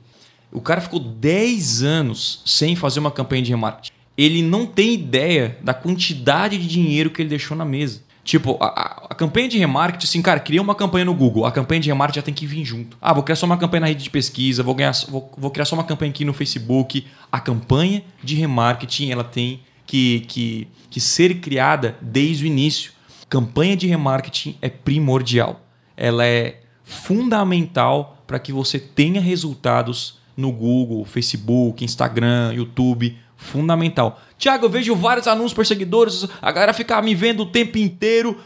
O 0.51 0.61
cara 0.61 0.81
ficou 0.81 0.99
10 0.99 1.83
anos 1.83 2.41
sem 2.45 2.75
fazer 2.75 2.99
uma 2.99 3.11
campanha 3.11 3.41
de 3.41 3.51
remarketing 3.51 4.01
ele 4.17 4.43
não 4.43 4.65
tem 4.65 4.93
ideia 4.93 5.57
da 5.63 5.73
quantidade 5.73 6.57
de 6.57 6.67
dinheiro 6.67 7.09
que 7.09 7.21
ele 7.21 7.29
deixou 7.29 7.55
na 7.55 7.65
mesa. 7.65 8.03
Tipo, 8.23 8.57
a, 8.61 9.07
a, 9.09 9.15
campanha 9.15 9.49
de 9.49 9.57
remarketing, 9.57 10.05
assim, 10.05 10.21
cara, 10.21 10.39
cria 10.39 10.61
uma 10.61 10.75
campanha 10.75 11.05
no 11.05 11.13
Google. 11.13 11.45
A 11.45 11.51
campanha 11.51 11.81
de 11.81 11.89
remarketing 11.89 12.19
já 12.19 12.23
tem 12.23 12.33
que 12.33 12.45
vir 12.45 12.63
junto. 12.63 12.95
Ah, 13.01 13.13
vou 13.13 13.23
criar 13.23 13.35
só 13.35 13.45
uma 13.45 13.57
campanha 13.57 13.81
na 13.81 13.87
rede 13.87 14.03
de 14.03 14.09
pesquisa, 14.09 14.61
vou, 14.61 14.75
ganhar, 14.75 14.93
vou, 15.09 15.31
vou 15.37 15.49
criar 15.49 15.65
só 15.65 15.75
uma 15.75 15.83
campanha 15.83 16.11
aqui 16.11 16.23
no 16.23 16.33
Facebook. 16.33 17.07
A 17.31 17.39
campanha 17.39 18.03
de 18.23 18.35
remarketing, 18.35 19.11
ela 19.11 19.23
tem 19.23 19.61
que, 19.87 20.21
que, 20.27 20.67
que 20.89 20.99
ser 20.99 21.39
criada 21.41 21.97
desde 21.99 22.43
o 22.43 22.47
início. 22.47 22.91
Campanha 23.27 23.75
de 23.75 23.87
remarketing 23.87 24.55
é 24.61 24.69
primordial. 24.69 25.61
Ela 25.97 26.25
é 26.25 26.61
fundamental 26.83 28.23
para 28.27 28.37
que 28.37 28.51
você 28.51 28.77
tenha 28.79 29.19
resultados 29.19 30.19
no 30.37 30.51
Google, 30.51 31.05
Facebook, 31.05 31.83
Instagram, 31.83 32.53
YouTube 32.53 33.17
fundamental. 33.41 34.21
Tiago, 34.37 34.65
eu 34.65 34.69
vejo 34.69 34.95
vários 34.95 35.27
anúncios 35.27 35.53
por 35.53 35.65
seguidores, 35.65 36.27
a 36.41 36.51
galera 36.51 36.73
fica 36.73 37.01
me 37.01 37.15
vendo 37.15 37.41
o 37.41 37.45
tempo 37.45 37.77
inteiro. 37.77 38.39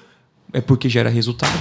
É 0.54 0.62
porque 0.62 0.90
gera 0.90 1.10
resultado. 1.10 1.52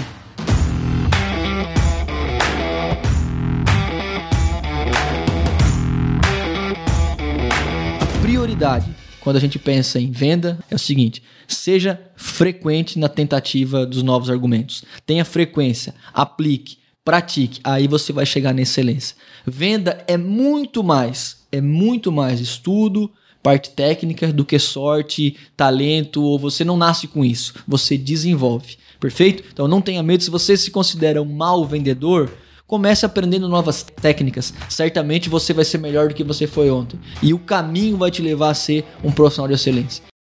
Prioridade 8.23 8.95
quando 9.21 9.37
a 9.37 9.41
gente 9.41 9.59
pensa 9.59 9.99
em 9.99 10.11
venda 10.11 10.59
é 10.71 10.75
o 10.75 10.79
seguinte: 10.79 11.23
seja 11.49 12.01
frequente 12.15 12.99
na 12.99 13.09
tentativa 13.09 13.85
dos 13.85 14.03
novos 14.03 14.31
argumentos. 14.31 14.85
Tenha 15.05 15.25
frequência, 15.25 15.95
aplique, 16.13 16.79
pratique, 17.05 17.61
aí 17.65 17.89
você 17.89 18.13
vai 18.13 18.25
chegar 18.25 18.55
na 18.55 18.63
excelência. 18.63 19.17
Venda 19.47 20.05
é 20.07 20.17
muito 20.17 20.85
mais, 20.85 21.45
é 21.51 21.61
muito 21.61 22.13
mais 22.13 22.41
estudo, 22.41 23.11
parte 23.45 23.69
técnica 23.71 24.33
do 24.33 24.43
que 24.43 24.59
sorte, 24.59 25.37
talento, 25.55 26.23
ou 26.23 26.39
você 26.39 26.65
não 26.65 26.79
nasce 26.79 27.07
com 27.07 27.23
isso, 27.23 27.53
você 27.69 27.99
desenvolve. 27.99 28.79
Perfeito? 28.99 29.45
Então 29.53 29.69
não 29.69 29.83
tenha 29.83 30.03
medo, 30.03 30.25
se 30.25 30.31
você 30.31 30.57
se 30.57 30.71
considera 30.71 31.21
um 31.21 31.27
mau 31.27 31.67
vendedor, 31.67 32.33
comece 32.67 33.05
aprendendo 33.05 33.47
novas 33.47 33.83
técnicas. 33.83 34.55
Certamente 34.71 35.29
você 35.29 35.53
vai 35.53 35.67
ser 35.67 35.77
melhor 35.77 36.09
do 36.09 36.15
que 36.15 36.25
você 36.25 36.47
foi 36.47 36.71
ontem. 36.71 36.99
E 37.23 37.35
o 37.35 37.39
caminho 37.39 37.99
vai 37.99 38.11
te 38.11 38.23
levar 38.23 38.49
a 38.49 38.55
ser 38.55 38.83
um 39.05 39.13
profissional 39.13 39.47
de 39.47 39.55
excelência. 39.55 40.14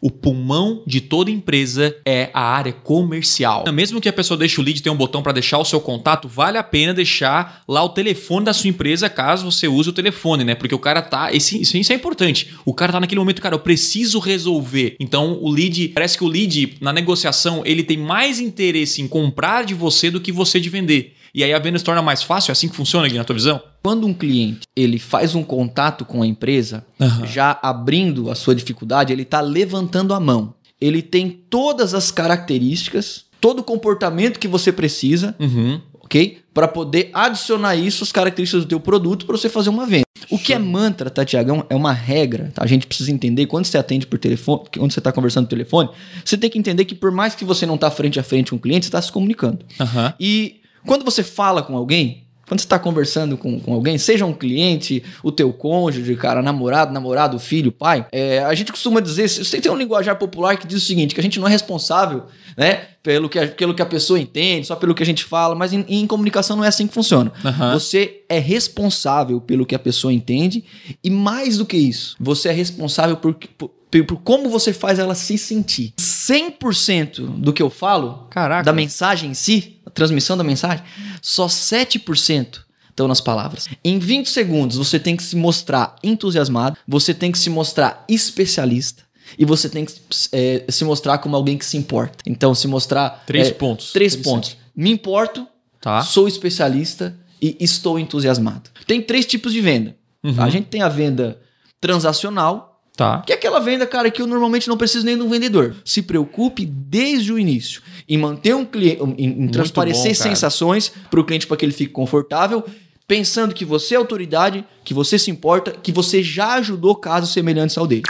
O 0.00 0.10
pulmão 0.10 0.82
de 0.86 1.00
toda 1.00 1.30
empresa 1.30 1.94
é 2.06 2.30
a 2.32 2.40
área 2.40 2.72
comercial. 2.72 3.64
Mesmo 3.72 4.00
que 4.00 4.08
a 4.08 4.12
pessoa 4.12 4.38
deixe 4.38 4.58
o 4.58 4.64
lead, 4.64 4.82
tem 4.82 4.90
um 4.90 4.96
botão 4.96 5.22
para 5.22 5.32
deixar 5.32 5.58
o 5.58 5.64
seu 5.64 5.80
contato, 5.80 6.26
vale 6.26 6.56
a 6.56 6.62
pena 6.62 6.94
deixar 6.94 7.62
lá 7.68 7.84
o 7.84 7.90
telefone 7.90 8.46
da 8.46 8.54
sua 8.54 8.70
empresa 8.70 9.10
caso 9.10 9.50
você 9.50 9.68
use 9.68 9.90
o 9.90 9.92
telefone, 9.92 10.42
né? 10.42 10.54
Porque 10.54 10.74
o 10.74 10.78
cara 10.78 11.02
tá. 11.02 11.32
Esse, 11.32 11.60
isso 11.60 11.92
é 11.92 11.96
importante. 11.96 12.54
O 12.64 12.72
cara 12.72 12.92
tá 12.92 13.00
naquele 13.00 13.18
momento, 13.18 13.42
cara, 13.42 13.54
eu 13.54 13.60
preciso 13.60 14.18
resolver. 14.18 14.96
Então 14.98 15.38
o 15.40 15.50
lead, 15.50 15.88
parece 15.88 16.16
que 16.16 16.24
o 16.24 16.28
lead 16.28 16.76
na 16.80 16.92
negociação 16.92 17.62
ele 17.64 17.82
tem 17.82 17.98
mais 17.98 18.40
interesse 18.40 19.02
em 19.02 19.08
comprar 19.08 19.64
de 19.64 19.74
você 19.74 20.10
do 20.10 20.20
que 20.20 20.32
você 20.32 20.58
de 20.58 20.70
vender. 20.70 21.14
E 21.34 21.44
aí 21.44 21.52
a 21.52 21.58
venda 21.58 21.78
se 21.78 21.84
torna 21.84 22.02
mais 22.02 22.22
fácil, 22.22 22.50
é 22.50 22.52
assim 22.52 22.68
que 22.68 22.76
funciona 22.76 23.06
aqui 23.06 23.16
na 23.16 23.24
tua 23.24 23.34
visão? 23.34 23.60
Quando 23.82 24.06
um 24.06 24.12
cliente 24.14 24.60
ele 24.74 24.98
faz 24.98 25.34
um 25.34 25.42
contato 25.42 26.04
com 26.04 26.22
a 26.22 26.26
empresa, 26.26 26.84
uhum. 26.98 27.26
já 27.26 27.58
abrindo 27.62 28.30
a 28.30 28.34
sua 28.34 28.54
dificuldade, 28.54 29.12
ele 29.12 29.22
está 29.22 29.40
levantando 29.40 30.12
a 30.12 30.20
mão. 30.20 30.54
Ele 30.80 31.02
tem 31.02 31.30
todas 31.30 31.94
as 31.94 32.10
características, 32.10 33.26
todo 33.40 33.60
o 33.60 33.64
comportamento 33.64 34.38
que 34.38 34.48
você 34.48 34.72
precisa, 34.72 35.36
uhum. 35.38 35.80
ok? 36.02 36.38
Para 36.52 36.66
poder 36.66 37.10
adicionar 37.12 37.76
isso 37.76 38.02
às 38.02 38.10
características 38.10 38.64
do 38.64 38.68
teu 38.68 38.80
produto 38.80 39.26
para 39.26 39.36
você 39.36 39.48
fazer 39.48 39.70
uma 39.70 39.86
venda. 39.86 40.04
O 40.30 40.38
que 40.38 40.52
é 40.52 40.58
mantra, 40.58 41.10
tá, 41.10 41.24
Tiagão? 41.24 41.66
É 41.68 41.74
uma 41.74 41.92
regra. 41.92 42.52
Tá? 42.54 42.62
A 42.62 42.66
gente 42.66 42.86
precisa 42.86 43.10
entender 43.10 43.46
quando 43.46 43.64
você 43.64 43.76
atende 43.76 44.06
por 44.06 44.18
telefone, 44.18 44.62
quando 44.78 44.92
você 44.92 45.00
está 45.00 45.10
conversando 45.10 45.44
no 45.44 45.48
telefone, 45.48 45.90
você 46.24 46.36
tem 46.36 46.48
que 46.48 46.58
entender 46.58 46.84
que 46.84 46.94
por 46.94 47.10
mais 47.10 47.34
que 47.34 47.44
você 47.44 47.66
não 47.66 47.74
está 47.74 47.90
frente 47.90 48.20
a 48.20 48.22
frente 48.22 48.50
com 48.50 48.56
o 48.56 48.60
cliente, 48.60 48.86
você 48.86 48.88
está 48.88 49.02
se 49.02 49.10
comunicando. 49.10 49.58
Uhum. 49.78 50.12
E 50.20 50.59
quando 50.86 51.04
você 51.04 51.22
fala 51.22 51.62
com 51.62 51.76
alguém, 51.76 52.24
Quando 52.48 52.58
você 52.58 52.66
está 52.66 52.80
conversando 52.80 53.36
com, 53.36 53.60
com 53.60 53.72
alguém, 53.72 53.96
seja 53.96 54.26
um 54.26 54.32
cliente, 54.32 55.04
o 55.22 55.30
teu 55.30 55.52
cônjuge, 55.52 56.16
cara, 56.16 56.42
namorado, 56.42 56.92
namorado, 56.92 57.38
filho, 57.38 57.70
pai, 57.70 58.04
é, 58.10 58.40
a 58.40 58.52
gente 58.54 58.72
costuma 58.72 58.98
dizer, 58.98 59.28
você 59.28 59.60
tem 59.60 59.70
um 59.70 59.76
linguajar 59.76 60.16
popular 60.18 60.56
que 60.56 60.66
diz 60.66 60.82
o 60.82 60.84
seguinte, 60.84 61.14
que 61.14 61.20
a 61.20 61.22
gente 61.22 61.38
não 61.38 61.46
é 61.46 61.50
responsável, 61.52 62.24
né, 62.56 62.88
pelo 63.04 63.28
que 63.28 63.38
a, 63.38 63.46
pelo 63.46 63.72
que 63.72 63.80
a 63.80 63.86
pessoa 63.86 64.18
entende, 64.18 64.66
só 64.66 64.74
pelo 64.74 64.96
que 64.96 65.02
a 65.04 65.06
gente 65.06 65.22
fala, 65.22 65.54
mas 65.54 65.72
em, 65.72 65.84
em 65.88 66.04
comunicação 66.08 66.56
não 66.56 66.64
é 66.64 66.68
assim 66.68 66.88
que 66.88 66.92
funciona. 66.92 67.30
Aham. 67.44 67.72
Você 67.74 68.22
é 68.28 68.40
responsável 68.40 69.40
pelo 69.40 69.64
que 69.64 69.76
a 69.76 69.78
pessoa 69.78 70.12
entende 70.12 70.64
e 71.04 71.08
mais 71.08 71.56
do 71.58 71.64
que 71.64 71.76
isso, 71.76 72.16
você 72.18 72.48
é 72.48 72.52
responsável 72.52 73.16
por, 73.16 73.34
por, 73.56 73.70
por 74.08 74.16
como 74.24 74.48
você 74.48 74.72
faz 74.72 74.98
ela 74.98 75.14
se 75.14 75.38
sentir. 75.38 75.92
100% 75.96 77.20
do 77.38 77.52
que 77.52 77.62
eu 77.62 77.70
falo, 77.70 78.26
Caraca. 78.30 78.64
da 78.64 78.72
mensagem 78.72 79.30
em 79.30 79.34
si, 79.34 79.79
transmissão 79.90 80.36
da 80.36 80.44
mensagem, 80.44 80.84
só 81.20 81.46
7% 81.46 82.60
estão 82.90 83.08
nas 83.08 83.20
palavras. 83.20 83.68
Em 83.84 83.98
20 83.98 84.28
segundos, 84.28 84.76
você 84.76 84.98
tem 84.98 85.16
que 85.16 85.22
se 85.22 85.36
mostrar 85.36 85.96
entusiasmado, 86.02 86.76
você 86.86 87.14
tem 87.14 87.32
que 87.32 87.38
se 87.38 87.48
mostrar 87.50 88.04
especialista. 88.08 89.02
E 89.38 89.44
você 89.44 89.68
tem 89.68 89.84
que 89.84 89.92
é, 90.32 90.64
se 90.68 90.84
mostrar 90.84 91.18
como 91.18 91.36
alguém 91.36 91.56
que 91.56 91.64
se 91.64 91.76
importa. 91.76 92.16
Então, 92.26 92.52
se 92.54 92.66
mostrar. 92.66 93.22
Três 93.26 93.48
é, 93.48 93.52
pontos. 93.52 93.92
Três 93.92 94.16
pontos. 94.16 94.56
Me 94.74 94.90
importo, 94.90 95.46
Tá. 95.80 96.02
sou 96.02 96.26
especialista 96.28 97.16
e 97.40 97.56
estou 97.60 97.98
entusiasmado. 97.98 98.68
Tem 98.86 99.00
três 99.00 99.24
tipos 99.24 99.52
de 99.52 99.60
venda. 99.60 99.96
Uhum. 100.22 100.34
A 100.42 100.50
gente 100.50 100.66
tem 100.66 100.82
a 100.82 100.88
venda 100.88 101.40
transacional, 101.80 102.69
Tá. 103.00 103.22
que 103.22 103.32
é 103.32 103.34
aquela 103.34 103.60
venda, 103.60 103.86
cara, 103.86 104.10
que 104.10 104.20
eu 104.20 104.26
normalmente 104.26 104.68
não 104.68 104.76
preciso 104.76 105.06
nem 105.06 105.16
de 105.16 105.22
um 105.22 105.28
vendedor. 105.30 105.74
Se 105.86 106.02
preocupe 106.02 106.66
desde 106.66 107.32
o 107.32 107.38
início 107.38 107.80
em 108.06 108.18
manter 108.18 108.54
um 108.54 108.62
cliente, 108.62 109.02
em, 109.16 109.44
em 109.44 109.48
transparecer 109.48 110.12
bom, 110.12 110.22
sensações 110.22 110.92
para 111.10 111.18
o 111.18 111.24
cliente 111.24 111.46
para 111.46 111.56
que 111.56 111.64
ele 111.64 111.72
fique 111.72 111.90
confortável, 111.90 112.62
pensando 113.08 113.54
que 113.54 113.64
você 113.64 113.94
é 113.94 113.96
autoridade, 113.96 114.66
que 114.84 114.92
você 114.92 115.18
se 115.18 115.30
importa, 115.30 115.70
que 115.70 115.90
você 115.90 116.22
já 116.22 116.56
ajudou 116.56 116.94
casos 116.94 117.32
semelhantes 117.32 117.78
ao 117.78 117.86
dele. 117.86 118.02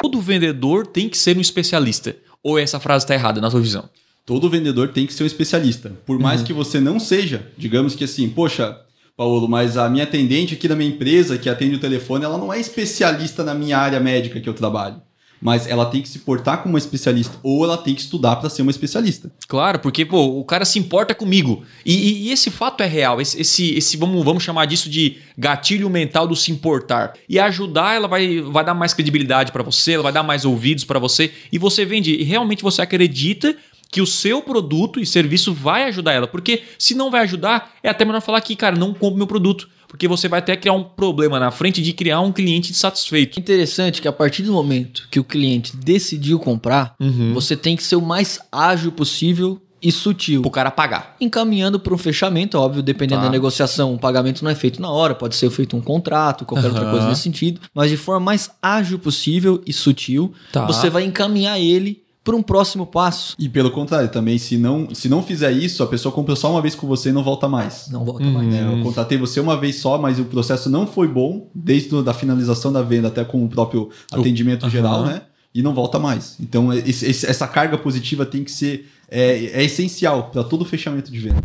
Todo 0.00 0.20
vendedor 0.20 0.86
tem 0.86 1.08
que 1.08 1.18
ser 1.18 1.36
um 1.36 1.40
especialista. 1.40 2.14
Ou 2.40 2.56
essa 2.56 2.78
frase 2.78 3.06
está 3.06 3.14
errada 3.14 3.40
na 3.40 3.50
sua 3.50 3.60
visão? 3.60 3.90
Todo 4.24 4.48
vendedor 4.48 4.90
tem 4.90 5.08
que 5.08 5.12
ser 5.12 5.24
um 5.24 5.26
especialista. 5.26 5.92
Por 6.06 6.20
mais 6.20 6.40
que 6.40 6.52
você 6.52 6.78
não 6.78 7.00
seja, 7.00 7.50
digamos 7.58 7.96
que 7.96 8.04
assim, 8.04 8.28
poxa, 8.28 8.78
Paulo, 9.20 9.46
mas 9.46 9.76
a 9.76 9.86
minha 9.90 10.04
atendente 10.04 10.54
aqui 10.54 10.66
da 10.66 10.74
minha 10.74 10.88
empresa 10.88 11.36
que 11.36 11.46
atende 11.50 11.74
o 11.74 11.78
telefone, 11.78 12.24
ela 12.24 12.38
não 12.38 12.50
é 12.50 12.58
especialista 12.58 13.44
na 13.44 13.52
minha 13.54 13.76
área 13.76 14.00
médica 14.00 14.40
que 14.40 14.48
eu 14.48 14.54
trabalho. 14.54 14.96
Mas 15.42 15.66
ela 15.66 15.84
tem 15.86 16.00
que 16.02 16.08
se 16.08 16.20
portar 16.20 16.58
como 16.62 16.74
uma 16.74 16.78
especialista 16.78 17.36
ou 17.42 17.64
ela 17.64 17.76
tem 17.78 17.94
que 17.94 18.00
estudar 18.00 18.36
para 18.36 18.48
ser 18.50 18.60
uma 18.62 18.70
especialista. 18.70 19.30
Claro, 19.48 19.78
porque 19.78 20.04
pô, 20.06 20.38
o 20.38 20.44
cara 20.44 20.64
se 20.66 20.78
importa 20.78 21.14
comigo. 21.14 21.62
E, 21.84 21.94
e- 21.94 22.28
e 22.28 22.32
esse 22.32 22.50
fato 22.50 22.82
é 22.82 22.86
real. 22.86 23.20
Esse, 23.20 23.40
esse, 23.40 23.74
esse- 23.74 23.96
vamos, 23.98 24.22
vamos 24.24 24.42
chamar 24.42 24.66
disso 24.66 24.88
de 24.90 25.16
gatilho 25.36 25.88
mental 25.90 26.26
do 26.26 26.36
se 26.36 26.50
importar. 26.52 27.14
E 27.28 27.38
ajudar, 27.38 27.94
ela 27.96 28.06
vai, 28.08 28.40
vai 28.42 28.64
dar 28.64 28.74
mais 28.74 28.92
credibilidade 28.94 29.50
para 29.52 29.62
você, 29.62 29.92
ela 29.92 30.02
vai 30.02 30.12
dar 30.12 30.22
mais 30.22 30.44
ouvidos 30.46 30.84
para 30.84 30.98
você. 30.98 31.30
E 31.50 31.58
você 31.58 31.84
vende. 31.86 32.14
E 32.14 32.22
realmente 32.22 32.62
você 32.62 32.82
acredita 32.82 33.54
que 33.90 34.00
o 34.00 34.06
seu 34.06 34.40
produto 34.42 35.00
e 35.00 35.06
serviço 35.06 35.52
vai 35.52 35.84
ajudar 35.84 36.12
ela. 36.12 36.26
Porque 36.26 36.62
se 36.78 36.94
não 36.94 37.10
vai 37.10 37.22
ajudar, 37.22 37.72
é 37.82 37.88
até 37.88 38.04
melhor 38.04 38.20
falar 38.20 38.40
que, 38.40 38.54
cara, 38.54 38.76
não 38.76 38.94
compre 38.94 39.16
meu 39.18 39.26
produto. 39.26 39.68
Porque 39.88 40.06
você 40.06 40.28
vai 40.28 40.38
até 40.38 40.56
criar 40.56 40.74
um 40.74 40.84
problema 40.84 41.40
na 41.40 41.50
frente 41.50 41.82
de 41.82 41.92
criar 41.92 42.20
um 42.20 42.30
cliente 42.30 42.70
insatisfeito. 42.70 43.40
Interessante 43.40 44.00
que 44.00 44.06
a 44.06 44.12
partir 44.12 44.42
do 44.44 44.52
momento 44.52 45.08
que 45.10 45.18
o 45.18 45.24
cliente 45.24 45.76
decidiu 45.76 46.38
comprar, 46.38 46.94
você 47.34 47.56
tem 47.56 47.74
que 47.76 47.82
ser 47.82 47.96
o 47.96 48.00
mais 48.02 48.38
ágil 48.52 48.92
possível 48.92 49.60
e 49.82 49.90
sutil. 49.90 50.42
Pro 50.42 50.50
cara 50.50 50.70
pagar. 50.70 51.16
Encaminhando 51.20 51.80
para 51.80 51.92
um 51.92 51.98
fechamento, 51.98 52.56
óbvio, 52.58 52.82
dependendo 52.84 53.22
Tá. 53.22 53.26
da 53.26 53.32
negociação, 53.32 53.94
o 53.94 53.98
pagamento 53.98 54.44
não 54.44 54.50
é 54.50 54.54
feito 54.54 54.80
na 54.80 54.90
hora, 54.90 55.14
pode 55.14 55.34
ser 55.34 55.50
feito 55.50 55.74
um 55.76 55.80
contrato, 55.80 56.44
qualquer 56.44 56.68
outra 56.68 56.82
Aham. 56.82 56.90
coisa 56.92 57.08
nesse 57.08 57.22
sentido, 57.22 57.60
mas 57.74 57.90
de 57.90 57.96
forma 57.96 58.20
mais 58.20 58.50
ágil 58.62 58.98
possível 58.98 59.60
e 59.66 59.72
sutil, 59.72 60.32
Tá. 60.52 60.66
você 60.66 60.88
vai 60.90 61.02
encaminhar 61.04 61.58
ele 61.58 62.02
para 62.30 62.36
um 62.36 62.42
próximo 62.42 62.86
passo. 62.86 63.34
E 63.38 63.48
pelo 63.48 63.70
contrário, 63.72 64.08
também, 64.08 64.38
se 64.38 64.56
não, 64.56 64.94
se 64.94 65.08
não 65.08 65.20
fizer 65.20 65.50
isso, 65.50 65.82
a 65.82 65.86
pessoa 65.86 66.12
compra 66.12 66.36
só 66.36 66.48
uma 66.52 66.62
vez 66.62 66.76
com 66.76 66.86
você 66.86 67.08
e 67.08 67.12
não 67.12 67.24
volta 67.24 67.48
mais. 67.48 67.88
Não 67.90 68.04
volta 68.04 68.22
Uhum. 68.22 68.32
mais. 68.32 68.54
É, 68.54 68.62
eu 68.62 68.82
contratei 68.84 69.18
você 69.18 69.40
uma 69.40 69.56
vez 69.56 69.76
só, 69.76 69.98
mas 69.98 70.20
o 70.20 70.24
processo 70.24 70.70
não 70.70 70.86
foi 70.86 71.08
bom, 71.08 71.48
desde 71.52 71.96
a 71.96 72.02
da 72.02 72.14
finalização 72.14 72.72
da 72.72 72.82
venda 72.82 73.08
até 73.08 73.24
com 73.24 73.44
o 73.44 73.48
próprio 73.48 73.90
atendimento 74.12 74.62
Aham. 74.62 74.70
geral, 74.70 75.04
né? 75.04 75.22
E 75.52 75.60
não 75.60 75.74
volta 75.74 75.98
mais. 75.98 76.36
Então, 76.38 76.72
esse- 76.72 77.06
essa 77.26 77.48
carga 77.48 77.76
positiva 77.76 78.24
tem 78.24 78.44
que 78.44 78.52
ser 78.52 78.88
é, 79.10 79.60
é 79.60 79.64
essencial 79.64 80.30
para 80.30 80.44
todo 80.44 80.64
fechamento 80.64 81.10
de 81.10 81.18
venda. 81.18 81.42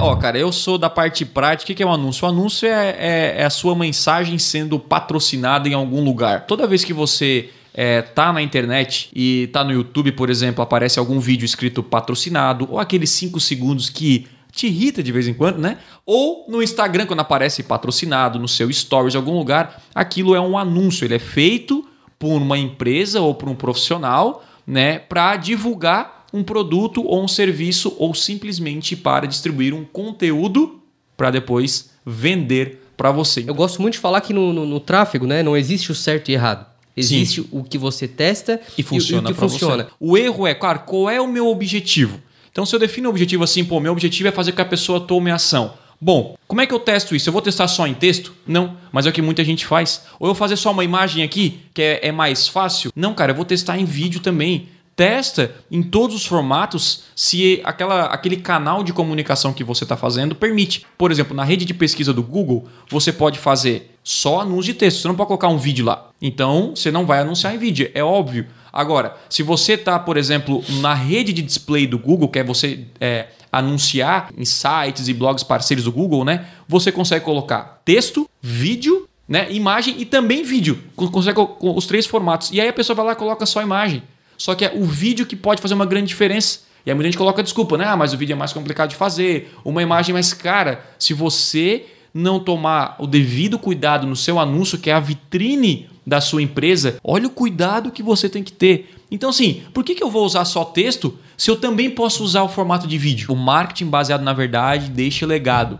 Ó, 0.00 0.14
cara, 0.16 0.38
eu 0.38 0.52
sou 0.52 0.78
da 0.78 0.88
parte 0.88 1.24
prática. 1.24 1.72
O 1.72 1.74
que 1.76 1.82
é 1.82 1.86
um 1.86 1.92
anúncio? 1.92 2.24
O 2.26 2.28
anúncio 2.28 2.66
é, 2.68 2.90
é- 2.98 3.34
é 3.38 3.44
a 3.44 3.50
sua 3.50 3.74
mensagem 3.74 4.38
sendo 4.38 4.78
patrocinada 4.78 5.68
em 5.68 5.74
algum 5.74 6.02
lugar. 6.04 6.46
Toda 6.46 6.66
vez 6.66 6.84
que 6.84 6.92
você 6.92 7.50
é, 7.74 8.02
tá 8.02 8.32
na 8.32 8.42
internet 8.42 9.08
e 9.14 9.48
tá 9.52 9.62
no 9.62 9.72
YouTube, 9.72 10.12
por 10.12 10.30
exemplo, 10.30 10.62
aparece 10.62 10.98
algum 10.98 11.20
vídeo 11.20 11.44
escrito 11.44 11.82
patrocinado, 11.82 12.66
ou 12.70 12.78
aqueles 12.80 13.10
5 13.10 13.38
segundos 13.38 13.88
que 13.88 14.26
te 14.50 14.66
irrita 14.66 15.02
de 15.02 15.12
vez 15.12 15.28
em 15.28 15.34
quando, 15.34 15.58
né? 15.58 15.78
Ou 16.04 16.44
no 16.48 16.62
Instagram, 16.62 17.06
quando 17.06 17.20
aparece 17.20 17.62
patrocinado, 17.62 18.38
no 18.38 18.48
seu 18.48 18.72
stories, 18.72 19.14
em 19.14 19.18
algum 19.18 19.36
lugar, 19.38 19.80
aquilo 19.94 20.34
é 20.34 20.40
um 20.40 20.58
anúncio. 20.58 21.04
Ele 21.04 21.14
é 21.14 21.18
feito 21.20 21.86
por 22.18 22.42
uma 22.42 22.58
empresa 22.58 23.20
ou 23.20 23.34
por 23.34 23.48
um 23.48 23.54
profissional, 23.54 24.42
né, 24.66 24.98
para 24.98 25.36
divulgar 25.36 26.17
um 26.32 26.42
produto 26.42 27.02
ou 27.04 27.22
um 27.24 27.28
serviço 27.28 27.94
ou 27.98 28.14
simplesmente 28.14 28.94
para 28.96 29.26
distribuir 29.26 29.72
um 29.74 29.84
conteúdo 29.84 30.80
para 31.16 31.30
depois 31.30 31.90
vender 32.04 32.82
para 32.96 33.10
você. 33.12 33.44
Eu 33.46 33.54
gosto 33.54 33.80
muito 33.80 33.94
de 33.94 34.00
falar 34.00 34.20
que 34.20 34.32
no, 34.32 34.52
no- 34.52 34.66
no 34.66 34.80
tráfego, 34.80 35.26
né, 35.26 35.42
não 35.42 35.56
existe 35.56 35.90
o 35.92 35.94
certo 35.94 36.30
e 36.30 36.34
errado. 36.34 36.66
Existe 36.96 37.46
o 37.52 37.62
que 37.62 37.78
você 37.78 38.08
testa 38.08 38.60
e 38.76 38.82
funciona 38.82 39.30
o 39.30 39.32
que 39.32 39.38
funciona. 39.38 39.84
você. 39.84 39.90
O 40.00 40.18
erro 40.18 40.46
é, 40.48 40.54
claro, 40.54 40.80
qual 40.80 41.08
é 41.08 41.20
o 41.20 41.28
meu 41.28 41.46
objetivo? 41.46 42.20
Então, 42.50 42.66
se 42.66 42.74
eu 42.74 42.80
defino 42.80 43.08
o 43.08 43.10
objetivo 43.10 43.44
assim, 43.44 43.64
pô, 43.64 43.78
meu 43.78 43.92
objetivo 43.92 44.28
é 44.28 44.32
fazer 44.32 44.50
com 44.50 44.56
que 44.56 44.62
a 44.62 44.64
pessoa 44.64 44.98
tome 45.00 45.30
ação. 45.30 45.74
Bom, 46.00 46.36
como 46.48 46.60
é 46.60 46.66
que 46.66 46.74
eu 46.74 46.80
testo 46.80 47.14
isso? 47.14 47.28
Eu 47.28 47.32
vou 47.32 47.42
testar 47.42 47.68
só 47.68 47.86
em 47.86 47.94
texto? 47.94 48.32
Não, 48.46 48.76
mas 48.90 49.06
é 49.06 49.10
o 49.10 49.12
que 49.12 49.22
muita 49.22 49.44
gente 49.44 49.64
faz. 49.64 50.02
Ou 50.18 50.26
eu 50.28 50.34
vou 50.34 50.38
fazer 50.38 50.56
só 50.56 50.72
uma 50.72 50.82
imagem 50.84 51.22
aqui, 51.22 51.60
que 51.72 51.82
é, 51.82 52.08
é 52.08 52.12
mais 52.12 52.48
fácil? 52.48 52.90
Não, 52.96 53.14
cara, 53.14 53.30
eu 53.30 53.36
vou 53.36 53.44
testar 53.44 53.78
em 53.78 53.84
vídeo 53.84 54.18
também. 54.20 54.68
Testa 54.98 55.54
em 55.70 55.80
todos 55.80 56.16
os 56.16 56.26
formatos 56.26 57.04
se 57.14 57.60
aquela, 57.62 58.06
aquele 58.06 58.36
canal 58.36 58.82
de 58.82 58.92
comunicação 58.92 59.52
que 59.52 59.62
você 59.62 59.84
está 59.84 59.96
fazendo 59.96 60.34
permite. 60.34 60.84
Por 60.98 61.12
exemplo, 61.12 61.36
na 61.36 61.44
rede 61.44 61.64
de 61.64 61.72
pesquisa 61.72 62.12
do 62.12 62.20
Google, 62.20 62.66
você 62.90 63.12
pode 63.12 63.38
fazer 63.38 63.94
só 64.02 64.40
anúncio 64.40 64.72
de 64.72 64.74
texto. 64.74 65.00
Você 65.00 65.06
não 65.06 65.14
pode 65.14 65.28
colocar 65.28 65.46
um 65.46 65.56
vídeo 65.56 65.84
lá. 65.86 66.08
Então, 66.20 66.72
você 66.74 66.90
não 66.90 67.06
vai 67.06 67.20
anunciar 67.20 67.54
em 67.54 67.58
vídeo, 67.58 67.88
é 67.94 68.02
óbvio. 68.02 68.46
Agora, 68.72 69.16
se 69.30 69.40
você 69.44 69.74
está, 69.74 70.00
por 70.00 70.16
exemplo, 70.16 70.64
na 70.80 70.94
rede 70.94 71.32
de 71.32 71.42
display 71.42 71.86
do 71.86 71.96
Google, 71.96 72.28
que 72.28 72.40
é 72.40 72.42
você 72.42 72.84
é, 73.00 73.28
anunciar 73.52 74.32
em 74.36 74.44
sites 74.44 75.06
e 75.06 75.14
blogs 75.14 75.44
parceiros 75.44 75.84
do 75.84 75.92
Google, 75.92 76.24
né? 76.24 76.48
Você 76.66 76.90
consegue 76.90 77.24
colocar 77.24 77.80
texto, 77.84 78.28
vídeo, 78.42 79.08
né? 79.28 79.46
Imagem 79.52 79.94
e 79.96 80.04
também 80.04 80.42
vídeo. 80.42 80.82
Con- 80.96 81.06
Consegue 81.08 81.38
os 81.60 81.86
três 81.86 82.04
formatos. 82.04 82.50
E 82.50 82.60
aí 82.60 82.66
a 82.66 82.72
pessoa 82.72 82.96
vai 82.96 83.06
lá 83.06 83.12
e 83.12 83.14
coloca 83.16 83.46
só 83.46 83.62
imagem. 83.62 84.02
Só 84.38 84.54
que 84.54 84.64
é 84.64 84.72
o 84.74 84.84
vídeo 84.84 85.26
que 85.26 85.36
pode 85.36 85.60
fazer 85.60 85.74
uma 85.74 85.84
grande 85.84 86.06
diferença. 86.06 86.60
E 86.86 86.90
aí 86.90 86.94
muita 86.94 87.08
gente 87.08 87.18
coloca 87.18 87.42
desculpa, 87.42 87.76
né? 87.76 87.84
Ah, 87.84 87.96
mas 87.96 88.14
o 88.14 88.16
vídeo 88.16 88.32
é 88.32 88.36
mais 88.36 88.52
complicado 88.52 88.88
de 88.88 88.96
fazer, 88.96 89.52
uma 89.64 89.82
imagem 89.82 90.14
mais 90.14 90.32
cara. 90.32 90.82
Se 90.98 91.12
você 91.12 91.84
não 92.14 92.40
tomar 92.40 92.96
o 92.98 93.06
devido 93.06 93.58
cuidado 93.58 94.06
no 94.06 94.16
seu 94.16 94.38
anúncio, 94.38 94.78
que 94.78 94.88
é 94.88 94.94
a 94.94 95.00
vitrine 95.00 95.88
da 96.06 96.20
sua 96.20 96.40
empresa, 96.40 96.96
olha 97.04 97.26
o 97.26 97.30
cuidado 97.30 97.90
que 97.90 98.02
você 98.02 98.28
tem 98.28 98.42
que 98.42 98.52
ter. 98.52 98.94
Então, 99.10 99.30
assim, 99.30 99.62
por 99.74 99.84
que, 99.84 99.94
que 99.94 100.02
eu 100.02 100.10
vou 100.10 100.24
usar 100.24 100.44
só 100.44 100.64
texto 100.64 101.18
se 101.36 101.50
eu 101.50 101.56
também 101.56 101.90
posso 101.90 102.24
usar 102.24 102.42
o 102.42 102.48
formato 102.48 102.86
de 102.86 102.96
vídeo? 102.96 103.32
O 103.32 103.36
marketing 103.36 103.86
baseado 103.86 104.22
na 104.22 104.32
verdade 104.32 104.88
deixa 104.88 105.26
legado. 105.26 105.78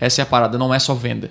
Essa 0.00 0.22
é 0.22 0.24
a 0.24 0.26
parada, 0.26 0.56
não 0.56 0.72
é 0.72 0.78
só 0.78 0.94
venda. 0.94 1.28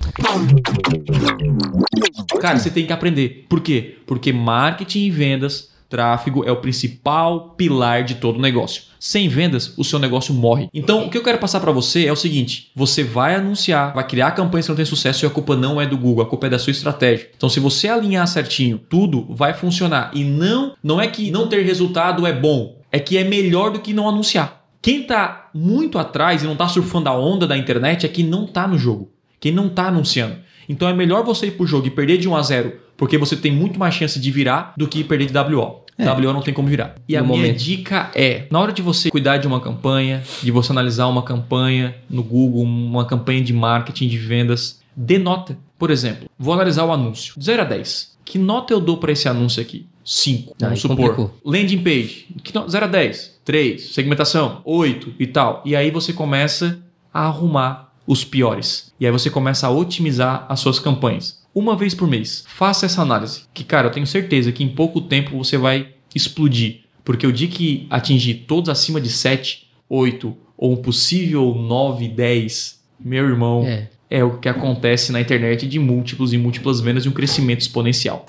Cara, 2.40 2.60
você 2.60 2.70
tem 2.70 2.86
que 2.86 2.92
aprender. 2.92 3.46
Por 3.48 3.62
quê? 3.62 3.98
Porque 4.06 4.34
marketing 4.34 5.06
e 5.06 5.12
vendas, 5.12 5.70
tráfego 5.90 6.44
é 6.46 6.52
o 6.52 6.58
principal 6.58 7.52
pilar 7.58 8.04
de 8.04 8.16
todo 8.16 8.40
negócio. 8.40 8.84
Sem 9.00 9.28
vendas, 9.28 9.74
o 9.78 9.84
seu 9.84 10.00
negócio 10.00 10.34
morre. 10.34 10.70
Então, 10.74 11.06
o 11.06 11.10
que 11.10 11.18
eu 11.18 11.24
quero 11.24 11.38
passar 11.38 11.60
para 11.60 11.72
você 11.72 12.06
é 12.06 12.12
o 12.12 12.16
seguinte: 12.16 12.72
você 12.76 13.04
vai 13.04 13.36
anunciar, 13.36 13.94
vai 13.94 14.06
criar 14.06 14.32
campanhas 14.32 14.66
que 14.66 14.72
não 14.72 14.76
tem 14.76 14.86
sucesso 14.86 15.26
e 15.26 15.28
a 15.28 15.30
culpa 15.30 15.56
não 15.56 15.80
é 15.80 15.86
do 15.86 15.98
Google, 15.98 16.24
a 16.24 16.28
culpa 16.28 16.48
é 16.48 16.50
da 16.50 16.60
sua 16.60 16.72
estratégia. 16.72 17.30
Então, 17.36 17.50
se 17.50 17.60
você 17.60 17.88
alinhar 17.88 18.28
certinho, 18.28 18.78
tudo 18.78 19.28
vai 19.30 19.54
funcionar. 19.54 20.12
E 20.14 20.24
não, 20.24 20.76
não 20.84 21.00
é 21.00 21.08
que 21.08 21.32
não 21.32 21.48
ter 21.48 21.64
resultado 21.64 22.26
é 22.26 22.34
bom, 22.34 22.82
é 22.92 23.00
que 23.00 23.18
é 23.18 23.24
melhor 23.24 23.72
do 23.72 23.80
que 23.80 23.94
não 23.94 24.10
anunciar. 24.10 24.66
Quem 24.82 25.04
tá 25.04 25.50
muito 25.54 25.98
atrás 25.98 26.44
e 26.44 26.48
não 26.48 26.56
tá 26.56 26.68
surfando 26.68 27.10
a 27.10 27.18
onda 27.18 27.46
da 27.46 27.58
internet 27.58 28.06
é 28.06 28.10
quem 28.10 28.26
não 28.26 28.46
tá 28.46 28.68
no 28.68 28.78
jogo, 28.78 29.12
quem 29.40 29.52
não 29.52 29.70
tá 29.70 29.88
anunciando. 29.88 30.38
Então 30.68 30.88
é 30.88 30.94
melhor 30.94 31.24
você 31.24 31.48
ir 31.48 31.52
pro 31.52 31.66
jogo 31.68 31.88
e 31.88 31.90
perder 31.90 32.18
de 32.18 32.28
1 32.28 32.36
a 32.36 32.42
0 32.42 32.74
porque 32.98 33.18
você 33.18 33.36
tem 33.36 33.52
muito 33.52 33.80
mais 33.80 33.94
chance 33.94 34.20
de 34.20 34.32
virar 34.32 34.74
do 34.76 34.88
que 34.88 35.04
perder 35.04 35.28
de 35.28 35.38
WO. 35.56 35.82
É. 36.00 36.10
WO 36.12 36.34
não 36.34 36.42
tem 36.42 36.54
como 36.54 36.68
virar. 36.68 36.96
E 37.08 37.16
a 37.16 37.22
No 37.22 37.28
minha 37.30 37.42
momento. 37.42 37.58
dica 37.60 38.12
é, 38.16 38.46
na 38.52 38.60
hora 38.60 38.72
de 38.72 38.82
você 38.82 39.10
cuidar 39.12 39.38
de 39.38 39.48
uma 39.48 39.60
campanha, 39.60 40.24
de 40.44 40.52
você 40.52 40.72
analisar 40.72 41.08
uma 41.08 41.22
campanha 41.24 41.96
no 42.10 42.24
Google, 42.24 42.64
uma 42.64 43.06
campanha 43.06 43.42
de 43.44 43.54
marketing, 43.54 44.08
de 44.08 44.18
vendas, 44.18 44.80
dê 44.96 45.18
nota. 45.20 45.58
Por 45.78 45.92
exemplo, 45.92 46.28
vou 46.40 46.54
analisar 46.54 46.86
o 46.86 46.92
anúncio. 46.92 47.34
De 47.38 47.46
0 47.46 47.62
a 47.62 47.66
10. 47.66 48.18
Que 48.26 48.38
nota 48.40 48.74
eu 48.74 48.80
dou 48.80 48.98
para 48.98 49.12
esse 49.12 49.28
anúncio 49.30 49.62
aqui? 49.62 49.86
5, 50.04 50.56
vamos 50.60 50.82
supor. 50.82 50.96
complicou. 50.98 51.38
Landing 51.46 51.80
page, 51.80 52.28
que 52.44 52.54
nota? 52.54 52.70
0 52.70 52.86
a 52.86 52.88
10. 52.88 53.40
3. 53.46 53.82
Segmentação, 53.94 54.62
8 54.66 55.14
e 55.20 55.28
tal. 55.28 55.62
E 55.66 55.76
aí 55.76 55.92
você 55.92 56.14
começa 56.14 56.80
a 57.14 57.26
arrumar 57.26 57.87
os 58.08 58.24
piores. 58.24 58.92
E 59.00 59.06
aí 59.06 59.12
você 59.12 59.30
começa 59.30 59.68
a 59.68 59.70
otimizar 59.70 60.46
as 60.50 60.60
suas 60.62 60.80
campanhas. 60.80 61.44
Uma 61.54 61.76
vez 61.76 61.94
por 61.94 62.08
mês, 62.08 62.46
faça 62.48 62.86
essa 62.86 63.02
análise. 63.02 63.42
Que, 63.54 63.64
cara, 63.64 63.88
eu 63.88 63.92
tenho 63.92 64.08
certeza 64.08 64.52
que 64.52 64.64
em 64.64 64.70
pouco 64.70 65.02
tempo 65.02 65.38
você 65.38 65.58
vai 65.58 65.90
explodir. 66.16 66.82
Porque 67.04 67.28
o 67.28 67.32
dia 67.34 67.48
que 67.48 67.86
atingir 67.90 68.46
todos 68.48 68.70
acima 68.70 69.02
de 69.02 69.10
7, 69.10 69.68
8 69.90 70.36
ou 70.58 70.74
um 70.74 70.76
possível 70.78 71.54
9, 71.54 72.08
10, 72.08 72.80
meu 73.00 73.26
irmão, 73.28 73.64
É. 73.66 73.88
é 74.10 74.24
o 74.24 74.38
que 74.38 74.48
acontece 74.50 75.12
na 75.12 75.20
internet 75.22 75.68
de 75.68 75.80
múltiplos 75.80 76.32
e 76.34 76.38
múltiplas 76.38 76.80
vendas 76.80 77.06
e 77.06 77.10
um 77.10 77.12
crescimento 77.12 77.62
exponencial. 77.62 78.26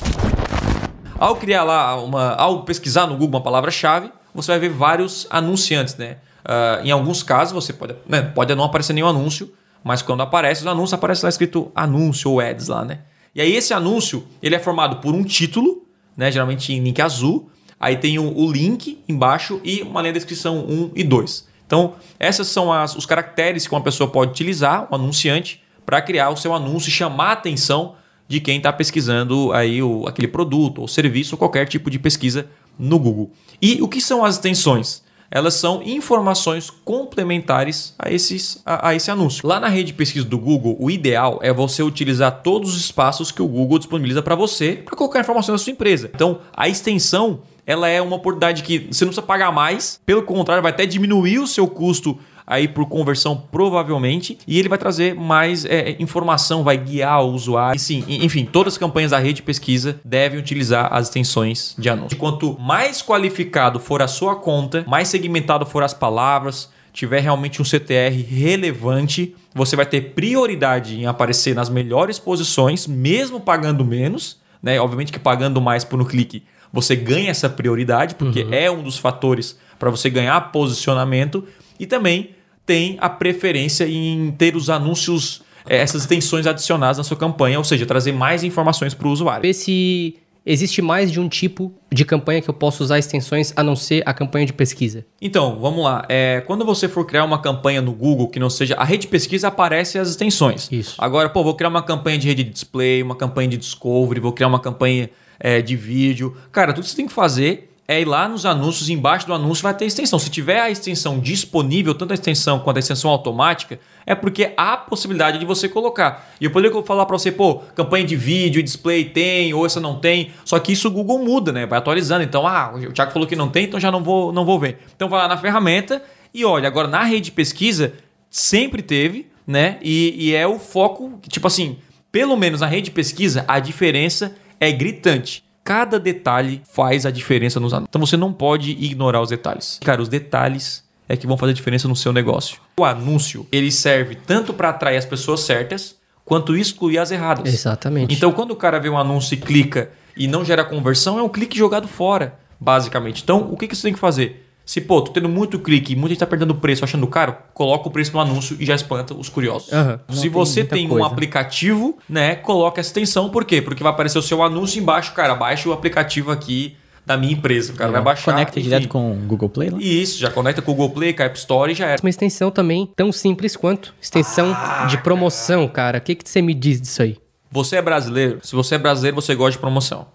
Ao 1.19 1.37
criar 1.37 1.65
lá 1.65 2.01
uma, 2.01 2.35
ao 2.35 2.63
pesquisar 2.63 3.07
no 3.07 3.15
Google 3.15 3.39
uma 3.39 3.43
palavra-chave, 3.43 4.11
você 4.35 4.53
vai 4.53 4.61
ver 4.61 4.71
vários 4.71 5.27
anunciantes, 5.31 5.97
né? 5.97 6.19
Ah, 6.45 6.81
em 6.85 6.91
alguns 6.91 7.23
casos 7.23 7.53
você 7.53 7.73
pode, 7.73 7.95
né, 8.09 8.23
pode 8.23 8.55
não 8.55 8.65
aparecer 8.65 8.93
nenhum 8.93 9.09
anúncio, 9.09 9.53
mas 9.85 10.03
quando 10.03 10.23
aparece 10.23 10.61
os 10.63 10.67
anúncios 10.67 10.95
aparece 10.95 11.25
lá 11.25 11.29
escrito 11.29 11.71
anúncio 11.75 12.31
ou 12.31 12.41
ads 12.41 12.69
lá, 12.69 12.85
né? 12.85 13.01
E 13.35 13.41
aí 13.41 13.55
esse 13.55 13.73
anúncio 13.73 14.25
ele 14.43 14.55
é 14.55 14.59
formado 14.59 14.97
por 14.97 15.15
um 15.15 15.23
título, 15.23 15.85
né? 16.17 16.31
Geralmente 16.31 16.73
em 16.73 16.81
link 16.83 17.01
azul. 17.01 17.51
Aí 17.81 17.97
tem 17.97 18.19
o, 18.19 18.37
o 18.37 18.51
link 18.51 18.99
embaixo 19.09 19.61
e 19.63 19.83
uma 19.83 20.01
linha 20.01 20.13
de 20.13 20.19
descrição 20.19 20.59
1 20.67 20.91
e 20.97 21.05
2. 21.05 21.47
Então, 21.67 21.95
essas 22.19 22.49
são 22.49 22.73
as- 22.73 22.97
os 22.97 23.07
caracteres 23.07 23.67
que 23.67 23.73
uma 23.75 23.81
pessoa 23.83 24.11
pode 24.11 24.33
utilizar, 24.33 24.89
um 24.91 24.95
anunciante, 24.97 25.63
para 25.87 26.03
criar 26.03 26.31
o 26.31 26.37
seu 26.37 26.53
anúncio 26.55 26.89
e 26.89 26.93
chamar 26.93 27.29
a 27.29 27.33
atenção 27.33 27.95
de 28.27 28.41
quem 28.41 28.57
está 28.57 28.73
pesquisando 28.73 29.53
aí 29.53 29.83
o, 29.83 30.07
aquele 30.09 30.27
produto 30.29 30.81
ou 30.81 30.89
serviço 30.89 31.35
ou 31.35 31.39
qualquer 31.39 31.67
tipo 31.67 31.89
de 31.91 31.99
pesquisa 31.99 32.47
no 32.79 32.99
Google. 32.99 33.31
E 33.63 33.81
o 33.81 33.87
que 33.89 34.01
são 34.01 34.25
as 34.25 34.35
extensões? 34.35 35.03
Elas 35.31 35.55
são 35.55 35.83
informações 35.83 36.71
complementares 36.71 37.95
a, 37.99 38.11
esses, 38.11 38.63
a, 38.65 38.89
a 38.89 38.95
esse 38.95 39.11
anúncio. 39.11 39.47
Lá 39.47 39.61
na 39.61 39.69
rede 39.69 39.89
de 39.89 39.93
pesquisa 39.95 40.25
do 40.25 40.39
Google, 40.39 40.77
o 40.81 40.91
ideal 40.91 41.39
é 41.43 41.53
você 41.53 41.83
utilizar 41.83 42.43
todos 42.43 42.75
os 42.75 42.81
espaços 42.81 43.31
que 43.31 43.43
o 43.43 43.49
Google 43.49 43.79
disponibiliza 43.79 44.23
para 44.23 44.35
você 44.35 44.73
para 44.85 44.97
colocar 44.97 45.21
informação 45.21 45.55
da 45.55 45.59
sua 45.59 45.73
empresa. 45.73 46.11
Então, 46.15 46.41
a 46.57 46.69
extensão 46.69 47.41
ela 47.67 47.87
é 47.87 48.01
uma 48.01 48.17
oportunidade 48.17 48.63
que 48.63 48.89
você 48.91 49.05
não 49.05 49.11
precisa 49.11 49.27
pagar 49.27 49.53
mais, 49.53 50.01
pelo 50.07 50.23
contrário, 50.23 50.63
vai 50.63 50.73
até 50.73 50.87
diminuir 50.87 51.39
o 51.39 51.47
seu 51.47 51.69
custo 51.69 52.19
aí 52.49 52.67
por 52.67 52.87
conversão 52.87 53.37
provavelmente 53.53 54.39
e 54.47 54.59
ele 54.59 54.71
vai 54.71 54.79
trazer 54.79 55.15
mais 55.15 55.67
é, 55.67 55.95
informação, 55.99 56.65
vai 56.65 56.79
guiar 56.79 57.23
o 57.23 57.33
usuário. 57.33 57.77
E 57.77 57.79
sim, 57.79 58.03
enfim, 58.09 58.49
todas 58.51 58.73
as 58.73 58.79
campanhas 58.79 59.11
da 59.11 59.19
rede 59.19 59.35
de 59.35 59.43
pesquisa 59.43 60.01
devem 60.03 60.39
utilizar 60.39 60.89
as 60.91 61.09
extensões 61.09 61.77
de 61.79 61.91
anúncio. 61.91 62.17
Quanto 62.17 62.59
mais 62.59 63.03
qualificado 63.03 63.79
for 63.79 64.01
a 64.01 64.09
sua 64.09 64.35
conta, 64.35 64.83
mais 64.89 65.09
segmentado 65.09 65.67
for 65.67 65.83
as 65.83 65.93
palavras, 65.93 66.71
tiver 66.91 67.21
realmente 67.21 67.61
um 67.61 67.65
CTR 67.65 68.25
relevante, 68.27 69.37
você 69.55 69.77
vai 69.77 69.85
ter 69.85 70.15
prioridade 70.15 70.99
em 70.99 71.05
aparecer 71.05 71.55
nas 71.55 71.69
melhores 71.69 72.19
posições, 72.19 72.87
mesmo 72.87 73.41
pagando 73.41 73.85
menos, 73.85 74.41
né? 74.63 74.81
Obviamente 74.81 75.13
que 75.13 75.19
pagando 75.19 75.61
mais 75.61 75.85
por 75.85 76.01
um 76.01 76.05
clique, 76.05 76.43
você 76.73 76.97
ganha 76.97 77.31
essa 77.31 77.49
prioridade, 77.49 78.15
porque 78.15 78.47
é 78.51 78.71
um 78.71 78.83
dos 78.83 78.99
fatores 78.99 79.59
para 79.79 79.91
você 79.91 80.09
ganhar 80.09 80.41
posicionamento 80.51 81.45
e 81.79 81.87
também 81.87 82.31
tem 82.69 82.99
a 83.01 83.09
preferência 83.09 83.89
em 83.89 84.31
ter 84.33 84.55
os 84.55 84.69
anúncios, 84.69 85.41
eh, 85.67 85.79
essas 85.79 86.03
extensões 86.03 86.47
adicionadas 86.47 86.99
na 86.99 87.03
sua 87.03 87.17
campanha, 87.17 87.57
ou 87.57 87.65
seja, 87.65 87.87
trazer 87.87 88.13
mais 88.13 88.45
informações 88.45 88.93
para 88.93 89.09
o 89.09 89.11
usuário. 89.11 89.41
Ver 89.41 89.55
se 89.55 90.17
existe 90.45 90.83
mais 90.83 91.11
de 91.11 91.19
um 91.19 91.31
tipo 91.31 91.73
de 91.91 92.05
campanha 92.05 92.43
que 92.43 92.51
eu 92.51 92.53
posso 92.53 92.83
usar 92.83 92.99
extensões 92.99 93.55
a 93.57 93.63
não 93.63 93.75
ser 93.75 94.03
a 94.05 94.13
campanha 94.13 94.45
de 94.45 94.53
pesquisa. 94.53 95.07
Então, 95.19 95.59
vamos 95.59 95.83
lá. 95.83 96.05
É, 96.11 96.43
quando 96.47 96.63
você 96.63 96.89
for 96.89 97.07
criar 97.07 97.25
uma 97.25 97.41
campanha 97.41 97.81
no 97.81 97.93
Google 97.93 98.29
que 98.29 98.39
não 98.39 98.51
seja. 98.51 98.75
A 98.75 98.85
rede 98.85 99.03
de 99.03 99.09
pesquisa 99.09 99.49
aparece 99.49 99.99
as 99.99 100.11
extensões. 100.11 100.69
Isso. 100.71 100.95
Agora, 100.99 101.31
pô, 101.31 101.43
vou 101.43 101.55
criar 101.55 101.71
uma 101.71 101.83
campanha 101.83 102.19
de 102.19 102.29
rede 102.29 102.45
de 102.45 102.51
display, 102.51 103.03
uma 103.03 103.17
campanha 103.17 103.49
de 103.49 103.57
discovery, 103.57 104.21
vou 104.21 104.33
criar 104.33 104.49
uma 104.49 104.61
campanha 104.61 105.09
é, 105.41 105.63
de 105.63 105.75
vídeo. 105.75 106.37
Cara, 106.53 106.75
tudo 106.75 106.85
que 106.85 106.91
você 106.91 106.97
tem 106.97 107.07
que 107.07 107.15
fazer 107.15 107.68
é 107.91 108.03
ir 108.03 108.05
lá 108.05 108.29
nos 108.29 108.45
anúncios, 108.45 108.91
embaixo 108.91 109.27
do 109.27 109.33
anúncio 109.33 109.63
vai 109.63 109.73
ter 109.73 109.87
extensão. 109.87 110.19
Se 110.19 110.29
tiver 110.29 110.61
a 110.61 110.71
extensão 110.71 111.19
disponível, 111.19 111.95
tanto 111.95 112.11
a 112.11 112.15
extensão 112.15 112.59
quanto 112.59 112.77
a 112.77 112.81
extensão 112.81 113.11
automática, 113.11 113.81
é 114.05 114.15
porque 114.15 114.53
há 114.59 114.77
possibilidade 114.77 115.39
de 115.39 115.47
você 115.47 115.71
colocar. 115.71 116.31
E 116.39 116.45
eu 116.45 116.51
poderia 116.51 116.83
falar 116.83 117.07
para 117.07 117.19
você, 117.19 117.33
pô, 117.33 117.57
campanha 117.75 118.05
de 118.05 118.15
vídeo, 118.15 118.63
display 118.63 119.07
tem, 119.07 119.55
ou 119.55 119.65
essa 119.65 119.81
não 119.81 119.99
tem. 119.99 120.33
Só 120.45 120.59
que 120.59 120.73
isso 120.73 120.89
o 120.89 120.91
Google 120.91 121.25
muda, 121.25 121.51
né? 121.51 121.65
Vai 121.65 121.79
atualizando. 121.79 122.23
Então, 122.23 122.47
ah, 122.47 122.75
o 122.75 122.93
Thiago 122.93 123.11
falou 123.11 123.27
que 123.27 123.35
não 123.35 123.49
tem, 123.49 123.65
então 123.65 123.81
já 123.81 123.91
não 123.91 124.05
vou, 124.05 124.35
não 124.35 124.45
vou 124.45 124.61
ver. 124.61 124.81
Então 124.95 125.09
vai 125.09 125.21
lá 125.21 125.27
na 125.27 125.39
ferramenta 125.39 126.03
e 126.35 126.45
olha, 126.45 126.69
agora 126.69 126.89
na 126.89 127.03
rede 127.05 127.27
de 127.27 127.33
pesquisa 127.33 127.95
sempre 128.29 128.83
teve, 128.83 129.27
né? 129.47 129.79
E, 129.81 130.15
e 130.29 130.35
é 130.35 130.47
o 130.47 130.59
foco, 130.59 131.19
tipo 131.27 131.47
assim, 131.47 131.79
pelo 132.13 132.37
menos 132.37 132.61
na 132.61 132.67
rede 132.67 132.87
de 132.87 132.91
pesquisa, 132.91 133.47
a 133.49 133.59
diferença 133.59 134.37
é 134.61 134.71
gritante. 134.71 135.48
Cada 135.69 136.01
detalhe 136.01 136.63
faz 136.73 137.05
a 137.05 137.11
diferença 137.11 137.61
nos 137.61 137.75
anúncios. 137.75 137.91
Então 137.91 138.01
você 138.01 138.17
não 138.17 138.33
pode 138.33 138.71
ignorar 138.71 139.21
os 139.21 139.29
detalhes. 139.29 139.79
Cara, 139.85 140.01
os 140.01 140.09
detalhes 140.09 140.83
é 141.07 141.15
que 141.15 141.27
vão 141.27 141.37
fazer 141.37 141.53
diferença 141.53 141.87
no 141.87 141.95
seu 141.95 142.11
negócio. 142.11 142.59
O 142.81 142.87
anúncio, 142.87 143.47
ele 143.53 143.71
serve 143.71 144.15
tanto 144.15 144.55
para 144.55 144.71
atrair 144.71 144.97
as 144.97 145.05
pessoas 145.05 145.41
certas, 145.41 145.95
quanto 146.25 146.57
excluir 146.57 146.97
as 146.97 147.11
erradas. 147.11 147.53
Exatamente. 147.53 148.15
Então, 148.15 148.33
quando 148.33 148.53
o 148.53 148.57
cara 148.57 148.81
vê 148.81 148.89
um 148.89 148.97
anúncio 148.97 149.35
e 149.35 149.37
clica 149.37 149.91
e 150.17 150.27
não 150.27 150.43
gera 150.43 150.65
conversão, 150.65 151.19
é 151.19 151.23
um 151.23 151.29
clique 151.29 151.59
jogado 151.59 151.87
fora, 151.87 152.39
basicamente. 152.59 153.23
Então, 153.23 153.53
o 153.53 153.55
que, 153.55 153.69
que 153.69 153.77
você 153.77 153.83
tem 153.83 153.93
que 153.93 154.01
fazer? 154.01 154.48
Se, 154.69 154.83
pô, 154.83 155.01
tô 155.01 155.13
tendo 155.13 155.31
muito 155.31 155.59
clique 155.59 155.95
e 155.95 155.97
muita 155.97 156.11
gente 156.11 156.21
tá 156.21 156.27
perdendo 156.27 156.55
preço 156.55 156.85
achando 156.85 157.07
caro, 157.07 157.35
coloca 157.55 157.89
o 157.89 157.91
preço 157.91 158.13
no 158.13 158.21
anúncio 158.21 158.55
e 158.61 158.67
já 158.67 158.75
espanta 158.75 159.15
os 159.15 159.31
curiosos. 159.31 159.73
Aham. 159.73 159.99
Se 160.11 160.29
você 160.29 160.63
tem 160.63 160.87
um 160.93 161.03
aplicativo, 161.03 161.97
né, 162.07 162.35
coloca 162.35 162.79
essa 162.79 162.91
extensão. 162.91 163.31
Por 163.31 163.47
quê? 163.47 163.63
Porque 163.63 163.83
vai 163.83 163.91
aparecer 163.91 164.19
o 164.19 164.23
seu 164.23 164.43
anúncio 164.43 164.79
embaixo, 164.79 165.15
cara, 165.15 165.35
baixa 165.35 165.71
o 165.71 165.73
aplicativo 165.73 166.31
aqui 166.31 166.77
da 167.07 167.17
minha 167.17 167.33
empresa. 167.33 167.73
O 167.73 167.77
cara 167.77 167.91
vai 167.91 168.03
baixar. 168.03 168.31
Conecta 168.31 168.61
enfim. 168.61 168.69
direto 168.69 168.89
com 168.89 169.13
o 169.13 169.15
Google 169.15 169.49
Play 169.49 169.71
lá? 169.71 169.79
Isso, 169.81 170.19
já 170.19 170.31
conecta 170.31 170.61
com 170.61 170.73
o 170.73 170.75
Google 170.75 170.95
Play, 170.95 171.15
com 171.15 171.23
a 171.23 171.25
App 171.25 171.39
Store 171.39 171.73
e 171.73 171.75
já 171.75 171.87
era. 171.87 172.03
Uma 172.03 172.11
extensão 172.11 172.51
também 172.51 172.93
tão 172.95 173.11
simples 173.11 173.57
quanto 173.57 173.95
extensão 174.03 174.55
de 174.87 174.99
promoção, 174.99 175.67
cara. 175.67 175.97
O 175.97 176.03
que, 176.03 176.15
que 176.15 176.29
você 176.29 176.43
me 176.43 176.53
diz 176.53 176.79
disso 176.79 177.01
aí? 177.01 177.17
Você 177.51 177.77
é 177.77 177.81
brasileiro? 177.81 178.41
Se 178.43 178.55
você 178.55 178.75
é 178.75 178.79
brasileiro, 178.79 179.15
você 179.15 179.35
gosta 179.35 179.53
de 179.53 179.59
promoção. 179.59 180.09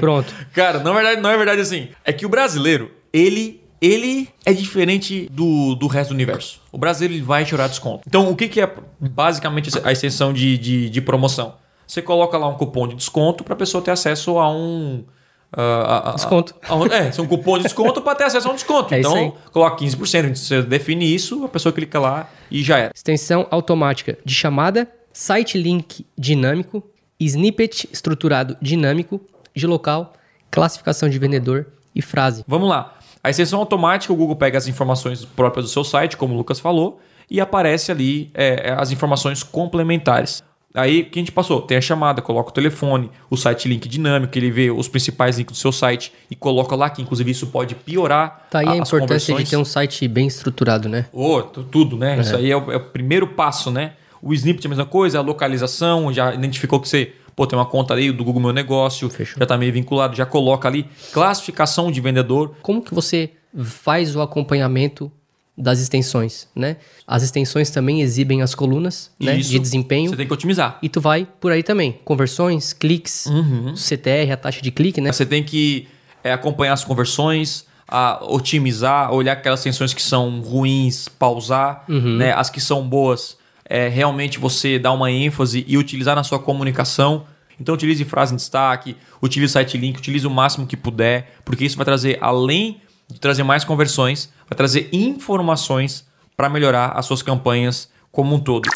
Pronto. 0.00 0.32
Cara, 0.54 0.78
não 0.78 0.92
é 0.92 0.94
verdade, 0.94 1.20
não 1.20 1.28
é 1.28 1.36
verdade 1.36 1.60
assim. 1.60 1.88
É 2.02 2.10
que 2.10 2.24
o 2.24 2.28
brasileiro, 2.30 2.90
ele 3.12 3.63
ele 3.80 4.28
é 4.44 4.52
diferente 4.52 5.28
do, 5.30 5.74
do 5.74 5.86
resto 5.86 6.10
do 6.10 6.14
universo. 6.14 6.60
O 6.72 6.78
brasileiro 6.78 7.14
ele 7.14 7.22
vai 7.22 7.44
chorar 7.44 7.68
desconto. 7.68 8.02
Então, 8.06 8.30
o 8.30 8.36
que, 8.36 8.48
que 8.48 8.60
é 8.60 8.72
basicamente 9.00 9.70
a 9.84 9.92
extensão 9.92 10.32
de, 10.32 10.56
de, 10.58 10.88
de 10.90 11.00
promoção? 11.00 11.54
Você 11.86 12.00
coloca 12.00 12.38
lá 12.38 12.48
um 12.48 12.54
cupom 12.54 12.88
de 12.88 12.94
desconto 12.94 13.44
para 13.44 13.54
a 13.54 13.56
pessoa 13.56 13.82
ter 13.82 13.90
acesso 13.90 14.38
a 14.38 14.50
um. 14.50 15.04
a- 15.52 16.10
a- 16.10 16.14
Desconto. 16.14 16.54
a 16.62 16.74
é, 16.96 17.20
um 17.20 17.26
cupom 17.26 17.58
de 17.58 17.64
desconto 17.64 18.00
para 18.00 18.14
ter 18.14 18.24
acesso 18.24 18.48
a 18.48 18.52
um 18.52 18.54
desconto. 18.54 18.92
É 18.94 19.00
então, 19.00 19.34
coloca 19.52 19.84
15%. 19.84 20.34
Você 20.34 20.62
define 20.62 21.14
isso, 21.14 21.44
a 21.44 21.48
pessoa 21.48 21.72
clica 21.72 22.00
lá 22.00 22.30
e 22.50 22.62
já 22.62 22.78
era. 22.78 22.92
Extensão 22.94 23.46
automática 23.50 24.16
de 24.24 24.34
chamada, 24.34 24.88
site 25.12 25.58
link 25.58 26.06
dinâmico, 26.18 26.82
snippet 27.20 27.88
estruturado 27.92 28.56
dinâmico, 28.62 29.20
de 29.54 29.66
local, 29.66 30.14
classificação 30.50 31.08
de 31.08 31.18
vendedor 31.18 31.66
e 31.94 32.02
frase. 32.02 32.44
Vamos 32.48 32.68
lá. 32.68 32.98
A 33.24 33.30
extensão 33.30 33.58
automática, 33.58 34.12
o 34.12 34.16
Google 34.16 34.36
pega 34.36 34.58
as 34.58 34.68
informações 34.68 35.24
próprias 35.24 35.64
do 35.64 35.70
seu 35.72 35.82
site, 35.82 36.14
como 36.14 36.34
o 36.34 36.36
Lucas 36.36 36.60
falou, 36.60 37.00
e 37.30 37.40
aparece 37.40 37.90
ali 37.90 38.30
é, 38.34 38.74
as 38.76 38.92
informações 38.92 39.42
complementares. 39.42 40.44
Aí, 40.74 41.02
o 41.02 41.04
que 41.06 41.20
a 41.20 41.22
gente 41.22 41.32
passou? 41.32 41.62
Tem 41.62 41.78
a 41.78 41.80
chamada, 41.80 42.20
coloca 42.20 42.50
o 42.50 42.52
telefone, 42.52 43.08
o 43.30 43.36
site 43.36 43.68
link 43.68 43.88
dinâmico, 43.88 44.36
ele 44.36 44.50
vê 44.50 44.70
os 44.70 44.88
principais 44.88 45.38
links 45.38 45.56
do 45.56 45.58
seu 45.58 45.70
site 45.70 46.12
e 46.28 46.34
coloca 46.34 46.74
lá, 46.76 46.90
que 46.90 47.00
inclusive 47.00 47.30
isso 47.30 47.46
pode 47.46 47.74
piorar 47.76 48.48
Tá 48.50 48.58
aí 48.58 48.66
a, 48.66 48.82
as 48.82 48.88
importância 48.92 49.34
de 49.36 49.48
ter 49.48 49.56
um 49.56 49.64
site 49.64 50.06
bem 50.08 50.26
estruturado, 50.26 50.88
né? 50.88 51.06
Tu- 51.52 51.62
tudo, 51.64 51.96
né? 51.96 52.20
Isso 52.20 52.34
aí 52.36 52.50
é 52.50 52.56
o, 52.56 52.72
é 52.72 52.76
o 52.76 52.80
primeiro 52.80 53.28
passo, 53.28 53.70
né? 53.70 53.92
O 54.20 54.34
snippet 54.34 54.64
é 54.64 54.68
a 54.68 54.70
mesma 54.70 54.86
coisa, 54.86 55.18
a 55.18 55.22
localização, 55.22 56.12
já 56.12 56.34
identificou 56.34 56.80
que 56.80 56.88
você 56.88 57.12
pô, 57.36 57.46
tem 57.46 57.58
uma 57.58 57.66
conta 57.66 57.92
ali 57.94 58.10
do 58.12 58.24
Google 58.24 58.42
Meu 58.42 58.52
Negócio, 58.52 59.08
Fechou. 59.10 59.38
já 59.38 59.46
tá 59.46 59.56
meio 59.58 59.72
vinculado, 59.72 60.16
já 60.16 60.26
coloca 60.26 60.68
ali 60.68 60.86
classificação 61.12 61.90
de 61.90 62.00
vendedor. 62.00 62.54
Como 62.62 62.82
que 62.82 62.94
você 62.94 63.30
faz 63.62 64.14
o 64.14 64.20
acompanhamento 64.20 65.10
das 65.56 65.78
extensões, 65.78 66.48
né? 66.54 66.76
As 67.06 67.22
extensões 67.22 67.70
também 67.70 68.00
exibem 68.02 68.42
as 68.42 68.54
colunas 68.56 69.12
né, 69.20 69.36
de 69.36 69.58
desempenho. 69.58 70.10
Você 70.10 70.16
tem 70.16 70.26
que 70.26 70.32
otimizar. 70.32 70.78
E 70.82 70.88
tu 70.88 71.00
vai 71.00 71.28
por 71.40 71.52
aí 71.52 71.62
também. 71.62 71.92
Conversões, 72.04 72.72
cliques, 72.72 73.26
Uhum. 73.26 73.76
CTR, 73.76 74.32
a 74.32 74.36
taxa 74.36 74.60
de 74.60 74.72
clique, 74.72 75.00
né? 75.00 75.12
Você 75.12 75.24
tem 75.24 75.44
que 75.44 75.86
é, 76.24 76.32
acompanhar 76.32 76.72
as 76.72 76.82
conversões, 76.84 77.66
a 77.86 78.18
otimizar, 78.24 79.12
olhar 79.12 79.34
aquelas 79.34 79.62
tensões 79.62 79.94
que 79.94 80.02
são 80.02 80.40
ruins, 80.40 81.06
pausar, 81.08 81.84
né? 81.88 82.32
As 82.32 82.50
que 82.50 82.60
são 82.60 82.82
boas, 82.88 83.36
é, 83.64 83.88
realmente 83.88 84.38
você 84.38 84.78
dar 84.78 84.92
uma 84.92 85.10
ênfase 85.10 85.64
e 85.66 85.76
utilizar 85.76 86.14
na 86.14 86.24
sua 86.24 86.38
comunicação. 86.38 87.26
Então 87.58 87.74
utilize 87.74 88.04
frase 88.04 88.32
em 88.32 88.36
destaque, 88.36 88.96
utilize 89.22 89.52
site 89.52 89.78
link, 89.78 89.98
utilize 89.98 90.26
o 90.26 90.30
máximo 90.30 90.66
que 90.66 90.76
puder, 90.76 91.36
porque 91.44 91.64
isso 91.64 91.76
vai 91.76 91.84
trazer, 91.84 92.18
além 92.20 92.80
de 93.08 93.20
trazer 93.20 93.42
mais 93.42 93.64
conversões, 93.64 94.32
vai 94.48 94.56
trazer 94.56 94.88
informações 94.92 96.06
para 96.36 96.48
melhorar 96.48 96.88
as 96.88 97.06
suas 97.06 97.22
campanhas 97.22 97.88
como 98.10 98.34
um 98.34 98.40
todo. 98.40 98.68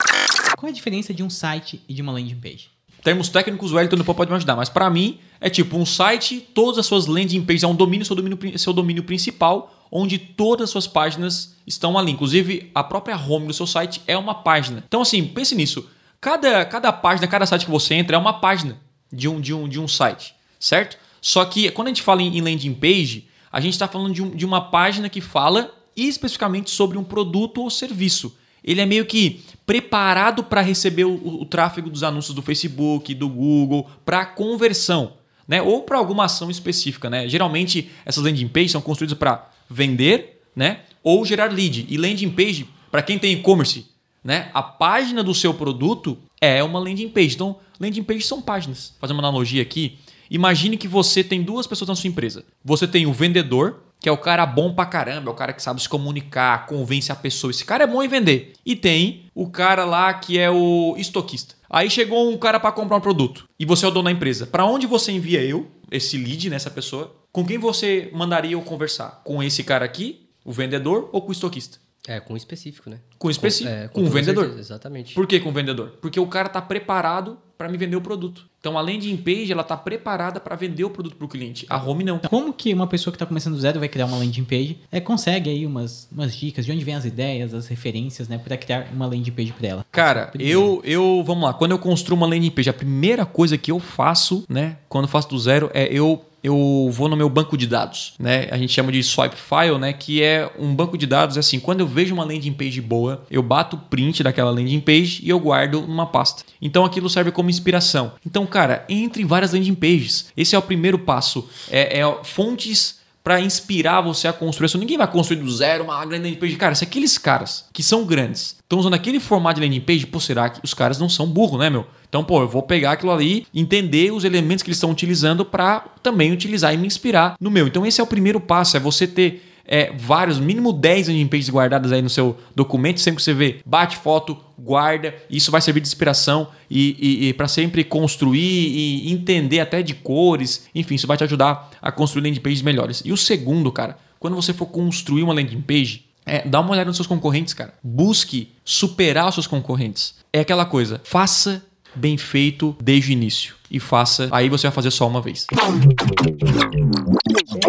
Qual 0.56 0.68
é 0.68 0.70
a 0.70 0.74
diferença 0.74 1.12
de 1.12 1.22
um 1.22 1.30
site 1.30 1.82
e 1.88 1.94
de 1.94 2.02
uma 2.02 2.12
landing 2.12 2.36
page? 2.36 2.78
termos 3.02 3.28
técnicos, 3.28 3.72
o 3.72 3.76
Wellington 3.76 3.96
depois 3.96 4.16
pode 4.16 4.30
me 4.30 4.36
ajudar, 4.36 4.56
mas 4.56 4.68
para 4.68 4.90
mim 4.90 5.18
é 5.40 5.48
tipo 5.48 5.78
um 5.78 5.86
site, 5.86 6.40
todas 6.52 6.78
as 6.78 6.86
suas 6.86 7.06
landing 7.06 7.42
pages, 7.42 7.62
é 7.62 7.66
um 7.66 7.74
domínio, 7.74 8.04
seu 8.04 8.14
domínio, 8.14 8.58
seu 8.58 8.72
domínio 8.72 9.02
principal, 9.02 9.72
onde 9.90 10.18
todas 10.18 10.64
as 10.64 10.70
suas 10.70 10.86
páginas 10.86 11.54
estão 11.66 11.96
ali. 11.98 12.12
Inclusive, 12.12 12.70
a 12.74 12.82
própria 12.84 13.16
home 13.16 13.46
do 13.46 13.52
seu 13.54 13.66
site 13.66 14.00
é 14.06 14.16
uma 14.16 14.34
página. 14.34 14.82
Então, 14.86 15.02
assim, 15.02 15.24
pense 15.24 15.54
nisso. 15.54 15.88
Cada, 16.20 16.64
cada 16.64 16.92
página, 16.92 17.26
cada 17.28 17.46
site 17.46 17.64
que 17.64 17.70
você 17.70 17.94
entra 17.94 18.16
é 18.16 18.18
uma 18.18 18.34
página 18.40 18.78
de 19.12 19.28
um, 19.28 19.40
de 19.40 19.54
um, 19.54 19.68
de 19.68 19.80
um 19.80 19.86
site, 19.88 20.34
certo? 20.58 20.98
Só 21.20 21.44
que 21.44 21.70
quando 21.70 21.88
a 21.88 21.90
gente 21.90 22.02
fala 22.02 22.22
em 22.22 22.40
landing 22.40 22.74
page, 22.74 23.28
a 23.50 23.60
gente 23.60 23.72
está 23.74 23.86
falando 23.88 24.12
de, 24.12 24.22
um- 24.22 24.30
de 24.30 24.44
uma 24.44 24.60
página 24.60 25.08
que 25.08 25.20
fala 25.20 25.72
especificamente 25.96 26.70
sobre 26.70 26.98
um 26.98 27.04
produto 27.04 27.62
ou 27.62 27.70
serviço. 27.70 28.36
Ele 28.62 28.80
é 28.80 28.86
meio 28.86 29.06
que 29.06 29.42
preparado 29.64 30.42
para 30.44 30.60
receber 30.60 31.04
o, 31.04 31.12
o- 31.14 31.42
o 31.42 31.44
tráfego 31.46 31.88
dos 31.88 32.02
anúncios 32.02 32.34
do 32.34 32.42
Facebook, 32.42 33.14
do 33.14 33.28
Google, 33.28 33.88
para 34.04 34.26
conversão, 34.26 35.12
né? 35.46 35.62
Ou 35.62 35.82
para 35.82 35.98
alguma 35.98 36.24
ação 36.24 36.50
específica, 36.50 37.08
né? 37.08 37.28
Geralmente 37.28 37.90
essas 38.04 38.22
landing 38.24 38.48
pages 38.48 38.72
são 38.72 38.80
construídas 38.80 39.16
para 39.16 39.48
vender, 39.68 40.40
né? 40.54 40.80
Ou 41.02 41.24
gerar 41.24 41.52
lead. 41.52 41.86
E 41.88 41.96
landing 41.96 42.30
page, 42.30 42.68
para 42.90 43.02
quem 43.02 43.18
tem 43.18 43.32
e-commerce, 43.34 43.86
né? 44.22 44.50
A 44.52 44.62
página 44.62 45.22
do 45.22 45.34
seu 45.34 45.54
produto 45.54 46.18
é 46.40 46.62
uma 46.62 46.78
landing 46.78 47.08
page. 47.08 47.34
Então, 47.34 47.56
landing 47.80 48.02
pages 48.02 48.26
são 48.26 48.42
páginas. 48.42 48.94
Fazer 49.00 49.12
uma 49.12 49.22
analogia 49.22 49.62
aqui. 49.62 49.98
Imagine 50.30 50.76
que 50.76 50.88
você 50.88 51.24
tem 51.24 51.42
duas 51.42 51.66
pessoas 51.66 51.88
na 51.88 51.94
sua 51.94 52.08
empresa. 52.08 52.44
Você 52.64 52.86
tem 52.86 53.06
o 53.06 53.12
vendedor, 53.12 53.82
que 54.00 54.08
é 54.08 54.12
o 54.12 54.18
cara 54.18 54.44
bom 54.44 54.74
pra 54.74 54.84
caramba, 54.86 55.30
é 55.30 55.32
o 55.32 55.36
cara 55.36 55.52
que 55.52 55.62
sabe 55.62 55.80
se 55.80 55.88
comunicar, 55.88 56.66
convence 56.66 57.10
a 57.10 57.16
pessoa. 57.16 57.50
Esse 57.50 57.64
cara 57.64 57.84
é 57.84 57.86
bom 57.86 58.02
em 58.02 58.08
vender. 58.08 58.52
E 58.64 58.76
tem 58.76 59.24
o 59.34 59.48
cara 59.48 59.84
lá 59.84 60.12
que 60.14 60.38
é 60.38 60.50
o 60.50 60.94
estoquista. 60.98 61.54
Aí 61.70 61.90
chegou 61.90 62.30
um 62.30 62.36
cara 62.38 62.58
para 62.58 62.72
comprar 62.72 62.96
um 62.96 63.00
produto 63.00 63.44
e 63.58 63.64
você 63.66 63.84
é 63.84 63.88
o 63.88 63.90
dono 63.90 64.04
da 64.04 64.12
empresa. 64.12 64.46
Para 64.46 64.64
onde 64.64 64.86
você 64.86 65.12
envia 65.12 65.42
eu, 65.42 65.66
esse 65.90 66.16
lead 66.16 66.48
nessa 66.48 66.70
pessoa? 66.70 67.14
Com 67.32 67.44
quem 67.44 67.58
você 67.58 68.10
mandaria 68.12 68.52
eu 68.52 68.62
conversar? 68.62 69.22
Com 69.24 69.42
esse 69.42 69.62
cara 69.62 69.84
aqui, 69.84 70.28
o 70.44 70.52
vendedor 70.52 71.08
ou 71.12 71.22
com 71.22 71.28
o 71.28 71.32
estoquista? 71.32 71.78
É, 72.06 72.20
com 72.20 72.34
específico, 72.34 72.88
né? 72.88 73.00
Com 73.18 73.30
específico, 73.30 73.68
é, 73.68 73.86
com 73.88 74.00
o 74.00 74.04
toda 74.04 74.14
vendedor. 74.14 74.44
certeza, 74.44 74.60
exatamente. 74.60 75.14
Por 75.14 75.26
que 75.26 75.38
com 75.40 75.50
o 75.50 75.52
vendedor? 75.52 75.98
Porque 76.00 76.18
o 76.18 76.26
cara 76.26 76.46
está 76.46 76.62
preparado 76.62 77.38
para 77.58 77.68
me 77.68 77.76
vender 77.76 77.96
o 77.96 78.00
produto. 78.00 78.48
Então 78.60 78.78
a 78.78 78.80
landing 78.80 79.16
page 79.16 79.52
ela 79.52 79.62
está 79.62 79.76
preparada 79.76 80.40
para 80.40 80.56
vender 80.56 80.84
o 80.84 80.90
produto 80.90 81.16
para 81.16 81.24
o 81.24 81.28
cliente. 81.28 81.66
A 81.68 81.76
home 81.76 82.04
não. 82.04 82.18
Como 82.20 82.52
que 82.52 82.72
uma 82.72 82.86
pessoa 82.86 83.12
que 83.12 83.16
está 83.16 83.26
começando 83.26 83.54
do 83.54 83.60
zero 83.60 83.78
vai 83.78 83.88
criar 83.88 84.06
uma 84.06 84.16
landing 84.16 84.44
page? 84.44 84.78
É, 84.90 85.00
consegue 85.00 85.50
aí 85.50 85.66
umas, 85.66 86.08
umas 86.10 86.34
dicas 86.34 86.64
de 86.64 86.72
onde 86.72 86.84
vem 86.84 86.94
as 86.94 87.04
ideias, 87.04 87.52
as 87.52 87.66
referências, 87.66 88.28
né? 88.28 88.38
Para 88.38 88.56
criar 88.56 88.88
uma 88.92 89.06
landing 89.06 89.32
page 89.32 89.52
para 89.52 89.68
ela. 89.68 89.86
Cara, 89.90 90.30
eu, 90.38 90.80
eu, 90.84 91.22
vamos 91.26 91.44
lá, 91.44 91.52
quando 91.52 91.72
eu 91.72 91.78
construo 91.78 92.16
uma 92.16 92.26
landing 92.26 92.50
page, 92.50 92.70
a 92.70 92.74
primeira 92.74 93.26
coisa 93.26 93.58
que 93.58 93.70
eu 93.70 93.78
faço, 93.78 94.44
né, 94.48 94.78
quando 94.88 95.04
eu 95.04 95.08
faço 95.08 95.28
do 95.28 95.38
zero, 95.38 95.70
é 95.74 95.92
eu 95.92 96.24
eu 96.42 96.88
vou 96.92 97.08
no 97.08 97.16
meu 97.16 97.28
banco 97.28 97.56
de 97.56 97.66
dados, 97.66 98.14
né? 98.18 98.48
A 98.50 98.56
gente 98.56 98.72
chama 98.72 98.92
de 98.92 99.02
swipe 99.02 99.36
file, 99.36 99.78
né? 99.78 99.92
Que 99.92 100.22
é 100.22 100.50
um 100.58 100.74
banco 100.74 100.96
de 100.96 101.06
dados, 101.06 101.36
é 101.36 101.40
assim, 101.40 101.58
quando 101.58 101.80
eu 101.80 101.86
vejo 101.86 102.14
uma 102.14 102.24
landing 102.24 102.52
page 102.52 102.80
boa, 102.80 103.24
eu 103.30 103.42
bato 103.42 103.76
o 103.76 103.78
print 103.78 104.22
daquela 104.22 104.50
landing 104.50 104.80
page 104.80 105.20
e 105.22 105.28
eu 105.28 105.38
guardo 105.38 105.80
numa 105.82 106.06
pasta. 106.06 106.44
Então 106.60 106.84
aquilo 106.84 107.10
serve 107.10 107.30
como 107.30 107.50
inspiração. 107.50 108.12
Então, 108.24 108.46
cara, 108.46 108.84
entre 108.88 109.24
várias 109.24 109.52
landing 109.52 109.74
pages. 109.74 110.26
Esse 110.36 110.54
é 110.54 110.58
o 110.58 110.62
primeiro 110.62 110.98
passo. 110.98 111.48
É, 111.70 112.00
é 112.00 112.24
fontes 112.24 112.98
para 113.28 113.40
inspirar 113.40 114.00
você 114.00 114.26
a 114.26 114.32
construir. 114.32 114.66
Isso 114.66 114.78
ninguém 114.78 114.96
vai 114.96 115.06
construir 115.06 115.36
do 115.38 115.50
zero 115.50 115.84
uma 115.84 116.02
grande 116.06 116.24
landing 116.24 116.40
page. 116.40 116.56
Cara, 116.56 116.74
se 116.74 116.84
aqueles 116.84 117.18
caras 117.18 117.66
que 117.74 117.82
são 117.82 118.04
grandes 118.04 118.56
estão 118.62 118.78
usando 118.78 118.94
aquele 118.94 119.20
formato 119.20 119.60
de 119.60 119.66
landing 119.66 119.80
page, 119.80 120.06
pô, 120.06 120.18
será 120.18 120.48
que 120.48 120.60
os 120.64 120.72
caras 120.72 120.98
não 120.98 121.08
são 121.10 121.26
burros, 121.26 121.58
né, 121.58 121.68
meu? 121.68 121.86
Então, 122.08 122.24
pô, 122.24 122.40
eu 122.40 122.48
vou 122.48 122.62
pegar 122.62 122.92
aquilo 122.92 123.12
ali, 123.12 123.46
entender 123.54 124.12
os 124.12 124.24
elementos 124.24 124.62
que 124.62 124.68
eles 124.68 124.78
estão 124.78 124.90
utilizando 124.90 125.44
para 125.44 125.80
também 126.02 126.32
utilizar 126.32 126.72
e 126.72 126.76
me 126.76 126.86
inspirar 126.86 127.36
no 127.40 127.50
meu. 127.50 127.66
Então, 127.66 127.84
esse 127.84 128.00
é 128.00 128.04
o 128.04 128.06
primeiro 128.06 128.40
passo, 128.40 128.76
é 128.76 128.80
você 128.80 129.06
ter 129.06 129.42
é, 129.68 129.92
vários, 129.94 130.40
mínimo 130.40 130.72
10 130.72 131.08
landing 131.08 131.26
pages 131.26 131.50
guardadas 131.50 131.92
aí 131.92 132.00
no 132.00 132.08
seu 132.08 132.38
documento, 132.56 133.00
sempre 133.00 133.16
que 133.18 133.22
você 133.22 133.34
vê, 133.34 133.60
bate 133.66 133.98
foto, 133.98 134.38
guarda, 134.58 135.14
isso 135.28 135.50
vai 135.50 135.60
servir 135.60 135.80
de 135.82 135.88
inspiração 135.88 136.48
e, 136.70 136.96
e, 136.98 137.28
e 137.28 137.32
para 137.34 137.46
sempre 137.46 137.84
construir 137.84 138.40
e 138.40 139.12
entender 139.12 139.60
até 139.60 139.82
de 139.82 139.94
cores, 139.94 140.66
enfim, 140.74 140.94
isso 140.94 141.06
vai 141.06 141.18
te 141.18 141.24
ajudar 141.24 141.70
a 141.82 141.92
construir 141.92 142.22
landing 142.22 142.40
pages 142.40 142.62
melhores. 142.62 143.02
E 143.04 143.12
o 143.12 143.16
segundo, 143.16 143.70
cara, 143.70 143.98
quando 144.18 144.34
você 144.34 144.54
for 144.54 144.66
construir 144.66 145.22
uma 145.22 145.34
landing 145.34 145.60
page, 145.60 146.06
é, 146.24 146.46
dá 146.46 146.60
uma 146.60 146.70
olhada 146.70 146.86
nos 146.86 146.96
seus 146.96 147.06
concorrentes, 147.06 147.54
cara. 147.54 147.74
Busque 147.82 148.52
superar 148.64 149.28
os 149.28 149.34
seus 149.34 149.46
concorrentes. 149.46 150.14
É 150.32 150.40
aquela 150.40 150.64
coisa, 150.64 151.00
faça 151.04 151.62
bem 151.98 152.16
feito 152.16 152.76
desde 152.82 153.10
o 153.10 153.12
início. 153.12 153.54
E 153.70 153.78
faça, 153.78 154.28
aí 154.30 154.48
você 154.48 154.66
vai 154.66 154.74
fazer 154.74 154.90
só 154.90 155.06
uma 155.06 155.20
vez. 155.20 155.46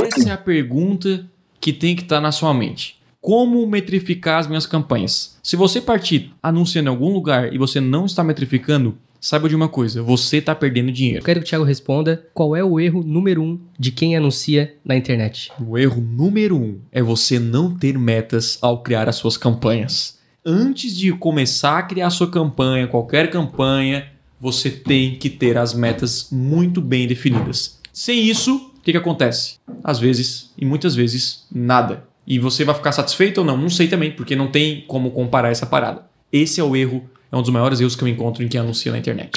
Essa 0.05 0.29
é 0.29 0.31
a 0.31 0.37
pergunta 0.37 1.25
que 1.59 1.73
tem 1.73 1.95
que 1.95 2.03
estar 2.03 2.21
na 2.21 2.31
sua 2.31 2.53
mente. 2.53 2.97
Como 3.19 3.67
metrificar 3.67 4.39
as 4.39 4.47
minhas 4.47 4.65
campanhas? 4.65 5.37
Se 5.43 5.57
você 5.57 5.81
partir 5.81 6.31
anunciando 6.41 6.89
em 6.89 6.93
algum 6.93 7.11
lugar 7.11 7.53
e 7.53 7.57
você 7.57 7.81
não 7.81 8.05
está 8.05 8.23
metrificando, 8.23 8.97
saiba 9.19 9.49
de 9.49 9.55
uma 9.55 9.67
coisa: 9.67 10.01
você 10.01 10.37
está 10.37 10.55
perdendo 10.55 10.91
dinheiro. 10.91 11.19
Eu 11.19 11.25
quero 11.25 11.41
que 11.41 11.45
o 11.45 11.49
Thiago 11.49 11.65
responda 11.65 12.25
qual 12.33 12.55
é 12.55 12.63
o 12.63 12.79
erro 12.79 13.03
número 13.03 13.43
um 13.43 13.59
de 13.77 13.91
quem 13.91 14.15
anuncia 14.15 14.73
na 14.85 14.95
internet. 14.95 15.51
O 15.59 15.77
erro 15.77 16.01
número 16.01 16.55
um 16.55 16.79
é 16.91 17.01
você 17.01 17.39
não 17.39 17.75
ter 17.75 17.97
metas 17.97 18.57
ao 18.61 18.81
criar 18.81 19.09
as 19.09 19.17
suas 19.17 19.35
campanhas. 19.35 20.17
Antes 20.45 20.95
de 20.95 21.11
começar 21.11 21.77
a 21.77 21.83
criar 21.83 22.07
a 22.07 22.11
sua 22.11 22.31
campanha, 22.31 22.87
qualquer 22.87 23.29
campanha, 23.29 24.07
você 24.39 24.69
tem 24.69 25.15
que 25.15 25.29
ter 25.29 25.57
as 25.57 25.73
metas 25.73 26.29
muito 26.31 26.81
bem 26.81 27.07
definidas. 27.07 27.79
Sem 27.91 28.23
isso, 28.23 28.71
o 28.77 28.81
que, 28.81 28.91
que 28.91 28.97
acontece? 28.97 29.55
Às 29.83 29.99
vezes, 29.99 30.51
e 30.57 30.65
muitas 30.65 30.95
vezes, 30.95 31.45
nada. 31.51 32.07
E 32.25 32.39
você 32.39 32.63
vai 32.63 32.75
ficar 32.75 32.91
satisfeito 32.91 33.39
ou 33.39 33.45
não? 33.45 33.57
Não 33.57 33.69
sei 33.69 33.87
também, 33.87 34.11
porque 34.11 34.35
não 34.35 34.47
tem 34.47 34.85
como 34.87 35.11
comparar 35.11 35.49
essa 35.49 35.65
parada. 35.65 36.05
Esse 36.31 36.61
é 36.61 36.63
o 36.63 36.75
erro, 36.75 37.03
é 37.31 37.35
um 37.35 37.41
dos 37.41 37.49
maiores 37.49 37.81
erros 37.81 37.95
que 37.95 38.03
eu 38.03 38.07
encontro 38.07 38.43
em 38.43 38.47
quem 38.47 38.59
anuncia 38.59 38.91
na 38.91 38.97
internet. 38.97 39.31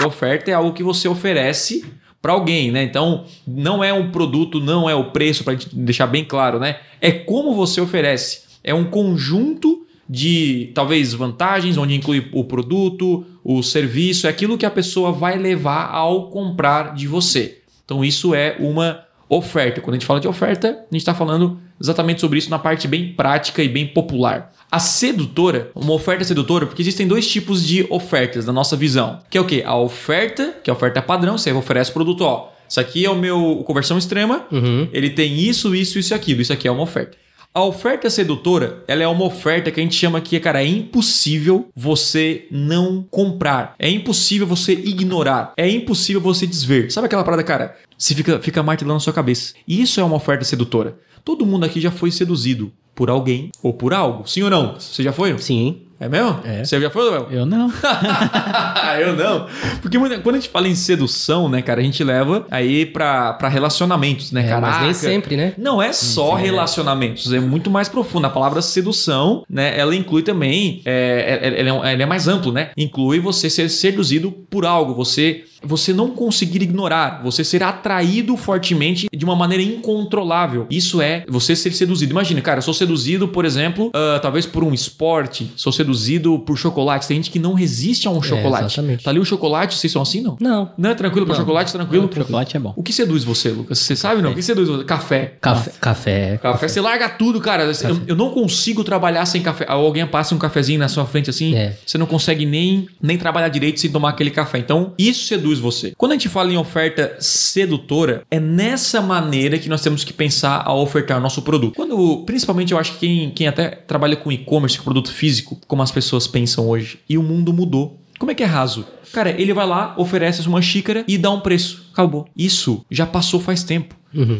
A 0.00 0.06
oferta 0.06 0.50
é 0.50 0.54
algo 0.54 0.72
que 0.72 0.82
você 0.82 1.08
oferece 1.08 1.84
para 2.20 2.32
alguém, 2.32 2.72
né? 2.72 2.82
Então, 2.82 3.24
não 3.46 3.84
é 3.84 3.92
um 3.92 4.10
produto, 4.10 4.58
não 4.58 4.88
é 4.90 4.94
o 4.94 5.10
preço, 5.10 5.44
para 5.44 5.56
deixar 5.72 6.06
bem 6.06 6.24
claro, 6.24 6.58
né? 6.58 6.80
É 7.00 7.12
como 7.12 7.54
você 7.54 7.80
oferece. 7.80 8.42
É 8.64 8.74
um 8.74 8.84
conjunto 8.84 9.83
de 10.08 10.70
talvez 10.74 11.12
vantagens, 11.14 11.76
onde 11.78 11.94
inclui 11.94 12.28
o 12.32 12.44
produto, 12.44 13.24
o 13.42 13.62
serviço, 13.62 14.26
é 14.26 14.30
aquilo 14.30 14.58
que 14.58 14.66
a 14.66 14.70
pessoa 14.70 15.12
vai 15.12 15.38
levar 15.38 15.90
ao 15.90 16.28
comprar 16.30 16.94
de 16.94 17.06
você. 17.06 17.58
Então, 17.84 18.04
isso 18.04 18.34
é 18.34 18.56
uma 18.58 19.00
oferta. 19.28 19.80
Quando 19.80 19.94
a 19.94 19.98
gente 19.98 20.06
fala 20.06 20.20
de 20.20 20.28
oferta, 20.28 20.68
a 20.68 20.72
gente 20.94 21.00
está 21.00 21.14
falando 21.14 21.58
exatamente 21.80 22.20
sobre 22.20 22.38
isso 22.38 22.50
na 22.50 22.58
parte 22.58 22.86
bem 22.86 23.12
prática 23.14 23.62
e 23.62 23.68
bem 23.68 23.86
popular. 23.86 24.52
A 24.70 24.78
sedutora, 24.78 25.70
uma 25.74 25.92
oferta 25.92 26.24
sedutora, 26.24 26.66
porque 26.66 26.82
existem 26.82 27.06
dois 27.06 27.26
tipos 27.30 27.64
de 27.66 27.86
ofertas 27.90 28.46
na 28.46 28.52
nossa 28.52 28.76
visão. 28.76 29.20
Que 29.30 29.38
é 29.38 29.40
o 29.40 29.44
quê? 29.44 29.62
A 29.66 29.76
oferta, 29.76 30.54
que 30.62 30.70
é 30.70 30.72
a 30.72 30.76
oferta 30.76 31.00
padrão, 31.02 31.36
você 31.38 31.52
oferece 31.52 31.90
o 31.90 31.94
produto, 31.94 32.22
ó. 32.22 32.48
Isso 32.68 32.80
aqui 32.80 33.04
é 33.04 33.10
o 33.10 33.14
meu 33.16 33.62
conversão 33.66 33.98
extrema, 33.98 34.46
Uhum. 34.50 34.88
ele 34.92 35.10
tem 35.10 35.38
isso, 35.38 35.74
isso, 35.74 35.98
isso 35.98 36.12
e 36.12 36.14
aquilo. 36.14 36.40
Isso 36.40 36.52
aqui 36.52 36.66
é 36.66 36.70
uma 36.70 36.82
oferta. 36.82 37.16
A 37.56 37.62
oferta 37.62 38.10
sedutora, 38.10 38.82
ela 38.88 39.04
é 39.04 39.06
uma 39.06 39.24
oferta 39.24 39.70
que 39.70 39.78
a 39.78 39.82
gente 39.84 39.94
chama 39.94 40.20
que, 40.20 40.40
cara, 40.40 40.60
é 40.60 40.66
impossível 40.66 41.68
você 41.72 42.48
não 42.50 43.06
comprar. 43.08 43.76
É 43.78 43.88
impossível 43.88 44.44
você 44.44 44.72
ignorar. 44.72 45.52
É 45.56 45.70
impossível 45.70 46.20
você 46.20 46.48
desver. 46.48 46.90
Sabe 46.90 47.06
aquela 47.06 47.22
parada, 47.22 47.44
cara? 47.44 47.76
Você 47.96 48.12
fica, 48.12 48.40
fica 48.40 48.60
martelando 48.60 48.94
na 48.94 48.98
sua 49.00 49.12
cabeça. 49.12 49.54
E 49.68 49.80
isso 49.80 50.00
é 50.00 50.02
uma 50.02 50.16
oferta 50.16 50.44
sedutora. 50.44 50.98
Todo 51.24 51.46
mundo 51.46 51.64
aqui 51.64 51.80
já 51.80 51.92
foi 51.92 52.10
seduzido 52.10 52.72
por 52.92 53.08
alguém 53.08 53.52
ou 53.62 53.72
por 53.72 53.94
algo. 53.94 54.26
Sim 54.26 54.42
ou 54.42 54.50
não? 54.50 54.74
Você 54.74 55.04
já 55.04 55.12
foi? 55.12 55.38
Sim. 55.38 55.82
É 56.04 56.08
mesmo? 56.08 56.38
É. 56.44 56.62
Você 56.62 56.78
já 56.78 56.90
foi, 56.90 57.10
Léo? 57.10 57.28
Eu 57.30 57.46
não. 57.46 57.72
eu 59.00 59.16
não. 59.16 59.46
Porque 59.80 59.96
quando 60.22 60.36
a 60.36 60.38
gente 60.38 60.50
fala 60.50 60.68
em 60.68 60.74
sedução, 60.74 61.48
né, 61.48 61.62
cara, 61.62 61.80
a 61.80 61.82
gente 61.82 62.04
leva 62.04 62.46
aí 62.50 62.84
pra, 62.84 63.32
pra 63.32 63.48
relacionamentos, 63.48 64.30
né, 64.30 64.44
É, 64.44 64.48
cara? 64.50 64.60
mas 64.60 64.82
nem 64.82 64.92
sempre, 64.92 65.34
né? 65.34 65.54
Não 65.56 65.80
é 65.80 65.94
só 65.94 66.34
relacionamentos, 66.34 67.32
é 67.32 67.40
muito 67.40 67.70
mais 67.70 67.88
profundo. 67.88 68.26
A 68.26 68.30
palavra 68.30 68.60
sedução, 68.60 69.44
né, 69.48 69.78
ela 69.78 69.96
inclui 69.96 70.22
também, 70.22 70.82
é, 70.84 71.40
é- 71.42 71.60
ela 71.60 71.68
é, 71.70 71.72
um- 71.72 71.84
ela 71.84 72.02
é 72.02 72.06
mais 72.06 72.28
amplo, 72.28 72.52
né? 72.52 72.68
Inclui 72.76 73.18
você 73.18 73.48
ser 73.48 73.70
seduzido 73.70 74.30
por 74.30 74.66
algo, 74.66 74.92
você 74.94 75.44
você 75.64 75.92
não 75.92 76.10
conseguir 76.10 76.62
ignorar, 76.62 77.20
você 77.22 77.42
ser 77.44 77.62
atraído 77.62 78.36
fortemente 78.36 79.06
de 79.14 79.24
uma 79.24 79.34
maneira 79.36 79.62
incontrolável. 79.62 80.66
Isso 80.70 81.00
é 81.00 81.24
você 81.28 81.54
ser 81.56 81.72
seduzido. 81.72 82.12
Imagina, 82.12 82.40
cara, 82.40 82.58
eu 82.58 82.62
sou 82.62 82.74
seduzido, 82.74 83.28
por 83.28 83.44
exemplo, 83.44 83.90
ah, 83.94 84.18
talvez 84.20 84.46
por 84.46 84.62
um 84.64 84.72
esporte, 84.74 85.50
sou 85.56 85.72
seduzido 85.72 86.38
por 86.40 86.56
chocolate. 86.56 87.06
Tem 87.08 87.16
gente 87.16 87.30
que 87.30 87.38
não 87.38 87.54
resiste 87.54 88.06
a 88.06 88.10
um 88.10 88.22
chocolate. 88.22 88.66
exatamente. 88.66 89.04
Tá 89.04 89.10
ali 89.10 89.18
o 89.20 89.24
chocolate, 89.24 89.74
vocês 89.76 89.92
são 89.92 90.02
assim, 90.02 90.20
não? 90.20 90.36
Não. 90.40 90.70
Não 90.76 90.90
é 90.90 90.94
tranquilo 90.94 91.26
para 91.26 91.34
Não. 91.36 91.40
chocolate, 91.42 91.72
tranquilo? 91.72 92.10
Chocolate 92.14 92.56
é 92.56 92.60
bom. 92.60 92.72
O 92.76 92.82
que 92.82 92.92
seduz 92.92 93.24
você, 93.24 93.50
Lucas? 93.50 93.78
Você 93.78 93.96
sabe 93.96 94.22
não? 94.22 94.32
O 94.32 94.34
que 94.34 94.42
seduz 94.42 94.68
você? 94.68 94.84
Café. 94.84 95.36
Café. 95.40 95.72
Café. 95.80 96.38
Café, 96.42 96.68
você 96.68 96.80
larga 96.80 97.08
tudo, 97.08 97.40
cara. 97.40 97.64
Eu, 97.64 98.00
eu 98.08 98.16
não 98.16 98.30
consigo 98.30 98.84
trabalhar 98.84 99.24
sem 99.26 99.42
café. 99.42 99.64
Alguém 99.68 100.06
passa 100.06 100.34
um 100.34 100.38
cafezinho 100.38 100.78
na 100.78 100.88
sua 100.88 101.04
frente 101.06 101.30
assim, 101.30 101.54
É. 101.54 101.76
você 101.84 101.96
não 101.98 102.06
consegue 102.06 102.44
nem, 102.46 102.86
nem 103.02 103.16
trabalhar 103.16 103.48
direito 103.48 103.80
sem 103.80 103.90
tomar 103.90 104.10
aquele 104.10 104.30
café. 104.30 104.58
Então, 104.58 104.92
isso 104.98 105.26
seduz 105.26 105.53
você. 105.58 105.92
Quando 105.96 106.12
a 106.12 106.14
gente 106.14 106.28
fala 106.28 106.52
em 106.52 106.56
oferta 106.56 107.16
sedutora, 107.20 108.22
é 108.30 108.38
nessa 108.38 109.00
maneira 109.00 109.58
que 109.58 109.68
nós 109.68 109.80
temos 109.80 110.04
que 110.04 110.12
pensar 110.12 110.62
ao 110.64 110.80
ofertar 110.80 111.20
nosso 111.20 111.42
produto. 111.42 111.74
Quando, 111.74 112.24
principalmente, 112.24 112.72
eu 112.72 112.78
acho 112.78 112.92
que 112.92 112.98
quem, 112.98 113.30
quem 113.30 113.48
até 113.48 113.68
trabalha 113.68 114.16
com 114.16 114.30
e-commerce, 114.32 114.78
com 114.78 114.84
produto 114.84 115.12
físico, 115.12 115.58
como 115.66 115.82
as 115.82 115.90
pessoas 115.90 116.26
pensam 116.26 116.68
hoje, 116.68 116.98
e 117.08 117.18
o 117.18 117.22
mundo 117.22 117.52
mudou. 117.52 118.00
Como 118.18 118.30
é 118.30 118.34
que 118.34 118.42
é 118.42 118.46
raso? 118.46 118.86
Cara, 119.12 119.30
ele 119.30 119.52
vai 119.52 119.66
lá, 119.66 119.94
oferece 119.96 120.46
uma 120.46 120.62
xícara 120.62 121.04
e 121.06 121.18
dá 121.18 121.30
um 121.30 121.40
preço. 121.40 121.88
Acabou. 121.92 122.26
Isso 122.36 122.84
já 122.90 123.06
passou 123.06 123.40
faz 123.40 123.62
tempo. 123.62 123.94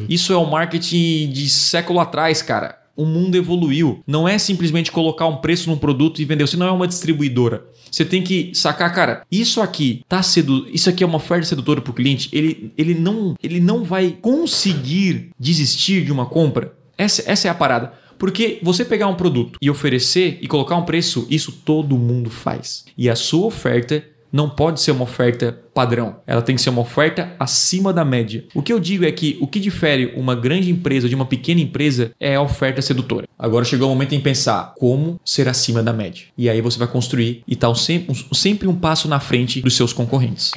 Isso 0.08 0.32
é 0.32 0.36
o 0.36 0.48
marketing 0.48 1.30
de 1.30 1.48
século 1.48 1.98
atrás, 1.98 2.40
cara. 2.40 2.78
O 2.96 3.04
mundo 3.04 3.36
evoluiu. 3.36 4.02
Não 4.06 4.28
é 4.28 4.38
simplesmente 4.38 4.92
colocar 4.92 5.26
um 5.26 5.36
preço 5.36 5.68
num 5.68 5.76
produto 5.76 6.20
e 6.20 6.24
vender. 6.24 6.46
Você 6.46 6.56
não 6.56 6.66
é 6.66 6.70
uma 6.70 6.86
distribuidora. 6.86 7.66
Você 7.90 8.04
tem 8.04 8.22
que 8.22 8.52
sacar, 8.54 8.92
cara, 8.94 9.26
isso 9.30 9.60
aqui 9.60 10.02
tá 10.08 10.22
sedu... 10.22 10.66
isso 10.72 10.88
aqui 10.88 11.02
é 11.02 11.06
uma 11.06 11.16
oferta 11.16 11.46
sedutora 11.46 11.80
pro 11.80 11.92
cliente. 11.92 12.28
Ele, 12.32 12.72
ele, 12.76 12.94
não, 12.94 13.34
ele 13.42 13.60
não 13.60 13.84
vai 13.84 14.16
conseguir 14.20 15.30
desistir 15.38 16.04
de 16.04 16.12
uma 16.12 16.26
compra. 16.26 16.74
Essa, 16.96 17.22
essa 17.26 17.48
é 17.48 17.50
a 17.50 17.54
parada. 17.54 17.92
Porque 18.18 18.58
você 18.62 18.84
pegar 18.84 19.08
um 19.08 19.16
produto 19.16 19.58
e 19.60 19.68
oferecer 19.68 20.38
e 20.40 20.46
colocar 20.46 20.76
um 20.76 20.84
preço, 20.84 21.26
isso 21.28 21.52
todo 21.52 21.98
mundo 21.98 22.30
faz. 22.30 22.84
E 22.96 23.10
a 23.10 23.16
sua 23.16 23.46
oferta 23.46 24.04
não 24.34 24.50
pode 24.50 24.80
ser 24.80 24.90
uma 24.90 25.04
oferta 25.04 25.56
padrão. 25.72 26.16
Ela 26.26 26.42
tem 26.42 26.56
que 26.56 26.60
ser 26.60 26.70
uma 26.70 26.80
oferta 26.82 27.32
acima 27.38 27.92
da 27.92 28.04
média. 28.04 28.44
O 28.52 28.62
que 28.62 28.72
eu 28.72 28.80
digo 28.80 29.04
é 29.04 29.12
que 29.12 29.38
o 29.40 29.46
que 29.46 29.60
difere 29.60 30.12
uma 30.16 30.34
grande 30.34 30.72
empresa 30.72 31.08
de 31.08 31.14
uma 31.14 31.24
pequena 31.24 31.60
empresa 31.60 32.10
é 32.18 32.34
a 32.34 32.42
oferta 32.42 32.82
sedutora. 32.82 33.28
Agora 33.38 33.64
chegou 33.64 33.86
o 33.86 33.90
momento 33.92 34.12
em 34.12 34.20
pensar 34.20 34.74
como 34.76 35.20
ser 35.24 35.46
acima 35.48 35.84
da 35.84 35.92
média. 35.92 36.24
E 36.36 36.48
aí 36.50 36.60
você 36.60 36.76
vai 36.80 36.88
construir 36.88 37.44
e 37.46 37.52
estar 37.54 37.72
sempre, 37.76 38.10
um- 38.12 38.34
sempre 38.34 38.66
um 38.66 38.74
passo 38.74 39.06
na 39.06 39.20
frente 39.20 39.60
dos 39.60 39.76
seus 39.76 39.92
concorrentes. 39.92 40.50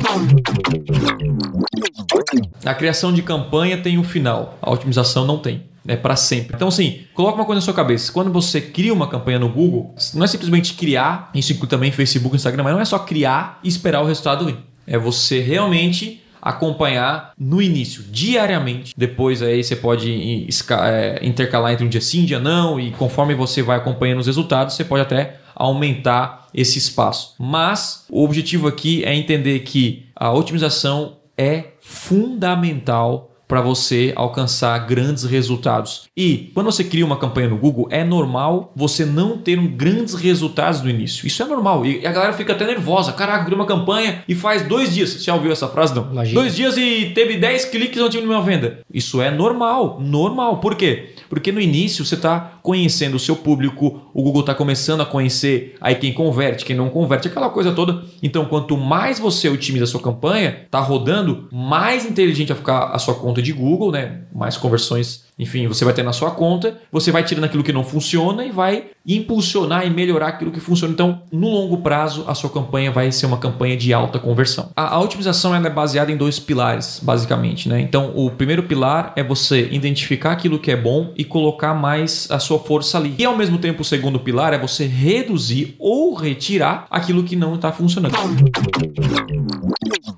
A 2.65 2.73
criação 2.73 3.13
de 3.13 3.21
campanha 3.21 3.77
tem 3.77 3.99
um 3.99 4.03
final, 4.03 4.57
a 4.59 4.71
otimização 4.71 5.23
não 5.25 5.37
tem. 5.37 5.63
É 5.87 5.95
para 5.95 6.15
sempre. 6.15 6.55
Então, 6.55 6.67
assim, 6.67 7.01
coloca 7.13 7.35
uma 7.35 7.45
coisa 7.45 7.59
na 7.59 7.65
sua 7.65 7.73
cabeça. 7.73 8.11
Quando 8.11 8.31
você 8.31 8.59
cria 8.59 8.93
uma 8.93 9.07
campanha 9.07 9.39
no 9.39 9.47
Google, 9.47 9.95
não 10.13 10.23
é 10.23 10.27
simplesmente 10.27 10.73
criar, 10.73 11.31
isso 11.33 11.53
inclui 11.53 11.69
também 11.69 11.91
Facebook, 11.91 12.35
Instagram, 12.35 12.63
mas 12.63 12.73
não 12.73 12.81
é 12.81 12.85
só 12.85 12.99
criar 12.99 13.59
e 13.63 13.69
esperar 13.69 14.01
o 14.01 14.05
resultado 14.05 14.45
vir. 14.45 14.57
É 14.85 14.97
você 14.97 15.39
realmente 15.39 16.21
acompanhar 16.41 17.33
no 17.37 17.61
início, 17.61 18.03
diariamente. 18.03 18.93
Depois 18.95 19.41
aí 19.41 19.63
você 19.63 19.75
pode 19.75 20.47
é, 20.81 21.19
intercalar 21.21 21.73
entre 21.73 21.85
um 21.85 21.89
dia 21.89 22.01
sim, 22.01 22.23
um 22.23 22.25
dia 22.25 22.39
não, 22.39 22.79
e 22.79 22.91
conforme 22.91 23.33
você 23.35 23.61
vai 23.61 23.77
acompanhando 23.77 24.19
os 24.19 24.27
resultados, 24.27 24.75
você 24.75 24.83
pode 24.83 25.01
até 25.01 25.39
aumentar 25.55 26.47
esse 26.53 26.77
espaço. 26.77 27.35
Mas 27.39 28.05
o 28.09 28.23
objetivo 28.23 28.67
aqui 28.67 29.03
é 29.03 29.13
entender 29.15 29.59
que 29.59 30.05
a 30.15 30.31
otimização 30.31 31.17
é 31.37 31.73
fundamental 31.81 33.31
para 33.47 33.61
você 33.61 34.11
alcançar 34.15 34.77
grandes 34.79 35.23
resultados. 35.23 36.09
E 36.15 36.51
quando 36.53 36.65
você 36.65 36.83
cria 36.83 37.05
uma 37.05 37.17
campanha 37.17 37.47
no 37.47 37.57
Google, 37.57 37.87
é 37.89 38.03
normal 38.03 38.71
você 38.75 39.05
não 39.05 39.37
ter 39.37 39.57
um 39.57 39.67
grandes 39.67 40.13
resultados 40.15 40.81
no 40.81 40.89
início. 40.89 41.25
Isso 41.25 41.41
é 41.41 41.45
normal. 41.45 41.85
E 41.85 42.05
a 42.05 42.11
galera 42.11 42.33
fica 42.33 42.53
até 42.53 42.65
nervosa. 42.65 43.13
Caraca, 43.13 43.45
cria 43.45 43.55
uma 43.55 43.65
campanha 43.65 44.23
e 44.27 44.35
faz 44.35 44.63
dois 44.63 44.93
dias. 44.93 45.11
Você 45.11 45.19
já 45.19 45.33
ouviu 45.33 45.51
essa 45.51 45.67
frase? 45.67 45.95
Não. 45.95 46.11
Imagina. 46.11 46.41
Dois 46.41 46.55
dias 46.55 46.77
e 46.77 47.11
teve 47.15 47.37
10 47.37 47.65
cliques 47.65 47.97
e 47.97 47.99
não 47.99 48.09
tive 48.09 48.25
nenhuma 48.25 48.43
venda. 48.43 48.79
Isso 48.93 49.21
é 49.21 49.31
normal. 49.31 49.99
Normal. 50.01 50.57
Por 50.57 50.75
quê? 50.75 51.13
Porque 51.29 51.51
no 51.51 51.61
início 51.61 52.05
você 52.05 52.15
está 52.15 52.59
conhecendo 52.61 53.15
o 53.15 53.19
seu 53.19 53.35
público, 53.35 54.01
o 54.13 54.21
Google 54.21 54.41
está 54.41 54.53
começando 54.53 55.01
a 55.01 55.05
conhecer 55.05 55.75
aí 55.79 55.95
quem 55.95 56.13
converte, 56.13 56.65
quem 56.65 56.75
não 56.75 56.89
converte, 56.89 57.27
aquela 57.27 57.49
coisa 57.49 57.71
toda. 57.71 58.03
Então, 58.21 58.45
quanto 58.45 58.75
mais 58.75 59.19
você 59.19 59.47
otimiza 59.47 59.85
a 59.85 59.87
sua 59.87 60.01
campanha, 60.01 60.65
tá 60.69 60.79
rodando, 60.79 61.47
mais 61.51 62.05
inteligente 62.05 62.49
vai 62.49 62.57
ficar 62.57 62.83
a 62.87 62.99
sua 62.99 63.15
conta 63.15 63.36
de 63.41 63.53
Google, 63.53 63.91
né? 63.91 64.21
Mais 64.33 64.57
conversões, 64.57 65.25
enfim, 65.39 65.67
você 65.67 65.85
vai 65.85 65.93
ter 65.93 66.01
na 66.01 66.13
sua 66.13 66.31
conta, 66.31 66.79
você 66.91 67.11
vai 67.11 67.23
tirando 67.23 67.43
aquilo 67.43 67.63
que 67.63 67.71
não 67.71 67.83
funciona 67.83 68.43
e 68.43 68.51
vai 68.51 68.85
impulsionar 69.05 69.85
e 69.85 69.89
melhorar 69.89 70.29
aquilo 70.29 70.51
que 70.51 70.59
funciona. 70.59 70.91
Então, 70.91 71.21
no 71.31 71.47
longo 71.47 71.77
prazo, 71.77 72.25
a 72.27 72.33
sua 72.33 72.49
campanha 72.49 72.91
vai 72.91 73.11
ser 73.11 73.27
uma 73.27 73.37
campanha 73.37 73.77
de 73.77 73.93
alta 73.93 74.17
conversão. 74.17 74.71
A, 74.75 74.95
a 74.95 74.99
otimização 74.99 75.55
é 75.55 75.69
baseada 75.69 76.11
em 76.11 76.17
dois 76.17 76.39
pilares, 76.39 76.99
basicamente, 77.03 77.69
né? 77.69 77.79
Então, 77.79 78.11
o 78.15 78.31
primeiro 78.31 78.63
pilar 78.63 79.13
é 79.15 79.23
você 79.23 79.69
identificar 79.71 80.31
aquilo 80.31 80.57
que 80.57 80.71
é 80.71 80.75
bom 80.75 81.13
e 81.15 81.23
colocar 81.23 81.75
mais 81.75 82.27
a 82.31 82.39
sua 82.39 82.57
força 82.57 82.97
ali. 82.97 83.13
E 83.19 83.25
ao 83.25 83.37
mesmo 83.37 83.59
tempo, 83.59 83.83
o 83.83 83.85
segundo 83.85 84.19
pilar 84.19 84.53
é 84.53 84.57
você 84.57 84.87
reduzir 84.87 85.75
ou 85.77 86.15
retirar 86.15 86.87
aquilo 86.89 87.23
que 87.23 87.35
não 87.35 87.55
está 87.55 87.71
funcionando. 87.71 88.15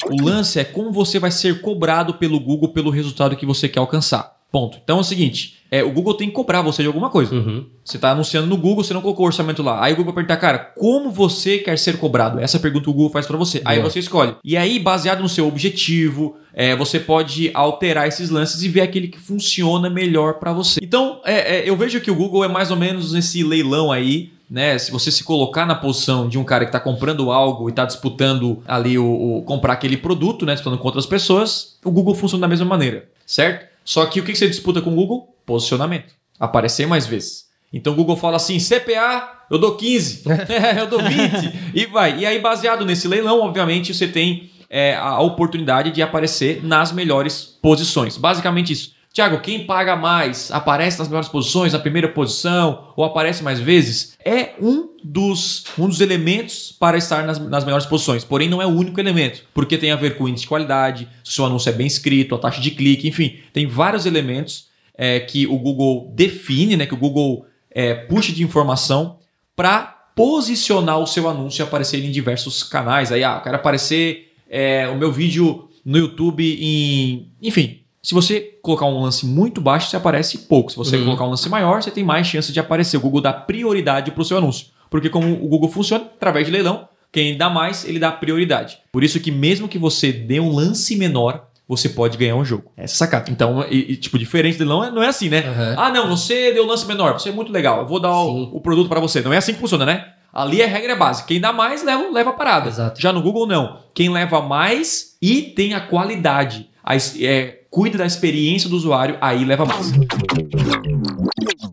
O 0.09 0.23
lance 0.23 0.59
é 0.59 0.63
como 0.63 0.91
você 0.91 1.19
vai 1.19 1.29
ser 1.29 1.61
cobrado 1.61 2.13
pelo 2.13 2.39
Google 2.39 2.69
pelo 2.69 2.89
resultado 2.89 3.35
que 3.35 3.45
você 3.45 3.67
quer 3.67 3.79
alcançar. 3.79 4.38
Ponto. 4.51 4.79
Então 4.83 4.97
é 4.97 5.01
o 5.01 5.03
seguinte: 5.03 5.57
é, 5.69 5.83
o 5.83 5.91
Google 5.91 6.15
tem 6.15 6.27
que 6.27 6.33
cobrar 6.33 6.61
você 6.63 6.81
de 6.81 6.87
alguma 6.87 7.09
coisa. 7.09 7.35
Uhum. 7.35 7.65
Você 7.85 7.97
está 7.97 8.11
anunciando 8.11 8.47
no 8.47 8.57
Google, 8.57 8.83
você 8.83 8.93
não 8.93 9.01
colocou 9.01 9.25
orçamento 9.27 9.61
lá. 9.61 9.83
Aí 9.83 9.93
o 9.93 9.95
Google 9.97 10.13
vai 10.13 10.23
perguntar, 10.23 10.37
cara, 10.41 10.57
como 10.57 11.11
você 11.11 11.59
quer 11.59 11.77
ser 11.77 11.97
cobrado? 11.99 12.39
Essa 12.39 12.59
pergunta 12.59 12.89
o 12.89 12.93
Google 12.93 13.11
faz 13.11 13.27
para 13.27 13.37
você. 13.37 13.61
Aí 13.63 13.79
você 13.79 13.99
escolhe. 13.99 14.35
E 14.43 14.57
aí, 14.57 14.79
baseado 14.79 15.21
no 15.21 15.29
seu 15.29 15.47
objetivo, 15.47 16.35
é, 16.53 16.75
você 16.75 16.99
pode 16.99 17.51
alterar 17.53 18.07
esses 18.07 18.29
lances 18.31 18.63
e 18.63 18.67
ver 18.69 18.81
aquele 18.81 19.07
que 19.07 19.19
funciona 19.19 19.89
melhor 19.89 20.35
para 20.39 20.51
você. 20.51 20.79
Então, 20.81 21.21
é, 21.23 21.57
é, 21.57 21.69
eu 21.69 21.75
vejo 21.75 22.01
que 22.01 22.09
o 22.09 22.15
Google 22.15 22.43
é 22.43 22.47
mais 22.47 22.71
ou 22.71 22.77
menos 22.77 23.13
nesse 23.13 23.43
leilão 23.43 23.91
aí. 23.91 24.31
Né? 24.49 24.79
Se 24.79 24.91
você 24.91 25.11
se 25.11 25.23
colocar 25.23 25.63
na 25.67 25.75
posição 25.75 26.27
de 26.27 26.39
um 26.39 26.43
cara 26.43 26.65
que 26.65 26.69
está 26.69 26.79
comprando 26.79 27.29
algo 27.29 27.69
e 27.69 27.71
está 27.71 27.85
disputando 27.85 28.63
ali 28.67 28.97
o, 28.97 29.05
o- 29.37 29.43
comprar 29.43 29.73
aquele 29.73 29.95
produto, 29.95 30.43
né? 30.43 30.53
Disputando 30.53 30.79
com 30.79 30.87
outras 30.87 31.05
pessoas, 31.05 31.77
o 31.85 31.91
Google 31.91 32.15
funciona 32.15 32.41
da 32.41 32.47
mesma 32.47 32.65
maneira, 32.65 33.07
certo? 33.27 33.68
Só 33.83 34.05
que 34.05 34.19
o 34.19 34.23
que 34.23 34.35
você 34.35 34.47
disputa 34.47 34.81
com 34.81 34.91
o 34.91 34.95
Google? 34.95 35.35
Posicionamento. 35.45 36.13
Aparecer 36.39 36.87
mais 36.87 37.07
vezes. 37.07 37.47
Então 37.71 37.93
o 37.93 37.95
Google 37.95 38.15
fala 38.17 38.37
assim: 38.37 38.57
CPA, 38.57 39.45
eu 39.49 39.57
dou 39.57 39.75
15, 39.75 40.23
eu 40.77 40.87
dou 40.87 41.01
20, 41.01 41.71
e 41.73 41.85
vai. 41.85 42.19
E 42.19 42.25
aí, 42.25 42.39
baseado 42.39 42.85
nesse 42.85 43.07
leilão, 43.07 43.41
obviamente, 43.41 43.93
você 43.93 44.07
tem 44.07 44.49
é, 44.69 44.95
a 44.95 45.19
oportunidade 45.19 45.91
de 45.91 46.01
aparecer 46.01 46.63
nas 46.63 46.91
melhores 46.91 47.57
posições. 47.61 48.17
Basicamente 48.17 48.73
isso. 48.73 48.93
Tiago, 49.11 49.39
quem 49.39 49.65
paga 49.65 49.95
mais 49.95 50.51
aparece 50.51 50.99
nas 50.99 51.07
melhores 51.07 51.27
posições, 51.27 51.73
na 51.73 51.79
primeira 51.79 52.07
posição, 52.07 52.93
ou 52.95 53.03
aparece 53.03 53.43
mais 53.43 53.59
vezes, 53.59 54.15
é 54.23 54.51
um 54.61 54.89
dos, 55.03 55.65
um 55.79 55.87
dos 55.87 55.99
elementos 55.99 56.75
para 56.79 56.95
estar 56.97 57.25
nas, 57.25 57.39
nas 57.39 57.65
melhores 57.65 57.87
posições. 57.87 58.23
Porém, 58.23 58.47
não 58.47 58.61
é 58.61 58.67
o 58.67 58.69
único 58.69 58.99
elemento, 58.99 59.43
porque 59.53 59.77
tem 59.77 59.91
a 59.91 59.95
ver 59.95 60.15
com 60.15 60.25
o 60.25 60.29
índice 60.29 60.43
de 60.43 60.49
qualidade, 60.49 61.07
se 61.23 61.31
o 61.31 61.33
seu 61.33 61.45
anúncio 61.45 61.69
é 61.69 61.73
bem 61.73 61.87
escrito, 61.87 62.35
a 62.35 62.37
taxa 62.37 62.61
de 62.61 62.71
clique, 62.71 63.07
enfim, 63.07 63.39
tem 63.51 63.65
vários 63.65 64.05
elementos 64.05 64.67
é, 64.95 65.19
que 65.19 65.47
o 65.47 65.57
Google 65.57 66.11
define, 66.15 66.77
né, 66.77 66.85
que 66.85 66.93
o 66.93 66.97
Google 66.97 67.45
é, 67.71 67.95
puxa 67.95 68.31
de 68.31 68.43
informação 68.43 69.17
para 69.55 69.81
posicionar 70.15 70.99
o 70.99 71.07
seu 71.07 71.27
anúncio 71.27 71.61
e 71.61 71.63
aparecer 71.63 72.03
em 72.03 72.11
diversos 72.11 72.61
canais. 72.61 73.11
Aí, 73.11 73.23
ah, 73.23 73.37
eu 73.37 73.41
quero 73.41 73.55
aparecer 73.55 74.33
é, 74.49 74.87
o 74.87 74.95
meu 74.95 75.11
vídeo 75.11 75.69
no 75.85 75.97
YouTube 75.97 76.43
em. 76.43 77.31
Enfim, 77.41 77.78
se 78.01 78.13
você 78.13 78.39
colocar 78.61 78.85
um 78.85 79.01
lance 79.01 79.25
muito 79.25 79.59
baixo, 79.61 79.89
você 79.89 79.97
aparece 79.97 80.37
pouco. 80.39 80.71
Se 80.71 80.77
você 80.77 80.95
Uhum. 80.97 81.05
colocar 81.05 81.25
um 81.25 81.29
lance 81.31 81.49
maior, 81.49 81.81
você 81.81 81.91
tem 81.91 82.03
mais 82.03 82.27
chance 82.27 82.51
de 82.51 82.59
aparecer. 82.59 82.97
O 82.97 83.01
Google 83.01 83.21
dá 83.21 83.33
prioridade 83.33 84.11
para 84.11 84.21
o 84.21 84.25
seu 84.25 84.37
anúncio. 84.37 84.67
Porque 84.89 85.09
como 85.09 85.31
o 85.33 85.47
Google 85.47 85.69
funciona, 85.69 86.03
através 86.05 86.45
de 86.45 86.51
leilão, 86.51 86.87
quem 87.11 87.37
dá 87.37 87.49
mais, 87.49 87.85
ele 87.85 87.99
dá 87.99 88.11
prioridade. 88.11 88.77
Por 88.91 89.03
isso 89.03 89.19
que 89.19 89.31
mesmo 89.31 89.67
que 89.67 89.77
você 89.77 90.11
dê 90.11 90.39
um 90.39 90.51
lance 90.53 90.95
menor, 90.95 91.45
você 91.67 91.89
pode 91.89 92.17
ganhar 92.17 92.35
um 92.35 92.43
jogo. 92.45 92.71
Essa 92.75 92.93
é 92.93 92.95
a 92.95 92.97
sacada. 93.07 93.29
Então, 93.31 93.63
e- 93.69 93.91
e, 93.93 93.95
tipo, 93.95 94.17
diferente 94.17 94.57
do 94.57 94.63
leilão, 94.65 94.91
não 94.91 95.03
é 95.03 95.07
assim, 95.07 95.29
né? 95.29 95.39
Aham. 95.47 95.75
Ah, 95.77 95.89
não, 95.91 96.07
você 96.09 96.51
deu 96.51 96.65
lance 96.65 96.85
menor, 96.87 97.13
você 97.19 97.29
é 97.29 97.31
muito 97.31 97.51
legal, 97.51 97.79
eu 97.81 97.85
vou 97.87 97.99
dar 97.99 98.11
o, 98.11 98.55
o 98.55 98.61
produto 98.61 98.89
para 98.89 98.99
você. 98.99 99.21
Não 99.21 99.31
é 99.33 99.37
assim 99.37 99.53
que 99.53 99.59
funciona, 99.59 99.85
né? 99.85 100.13
Ali 100.33 100.61
a 100.63 100.67
regra 100.67 100.93
é 100.93 100.95
básica. 100.95 101.27
Quem 101.27 101.39
dá 101.39 101.51
mais, 101.53 101.83
leva, 101.83 102.09
leva 102.11 102.29
a 102.31 102.33
parada. 102.33 102.69
Exato. 102.69 102.99
Já 103.01 103.11
no 103.13 103.21
Google, 103.21 103.45
não. 103.47 103.79
Quem 103.93 104.09
leva 104.09 104.41
mais 104.41 105.15
e 105.21 105.41
tem 105.41 105.73
a 105.73 105.79
qualidade, 105.81 106.69
a 106.83 106.95
é, 106.95 107.58
cuida 107.69 107.97
da 107.99 108.05
experiência 108.05 108.69
do 108.69 108.75
usuário, 108.75 109.17
aí 109.21 109.45
leva 109.45 109.65
mais. 109.65 109.91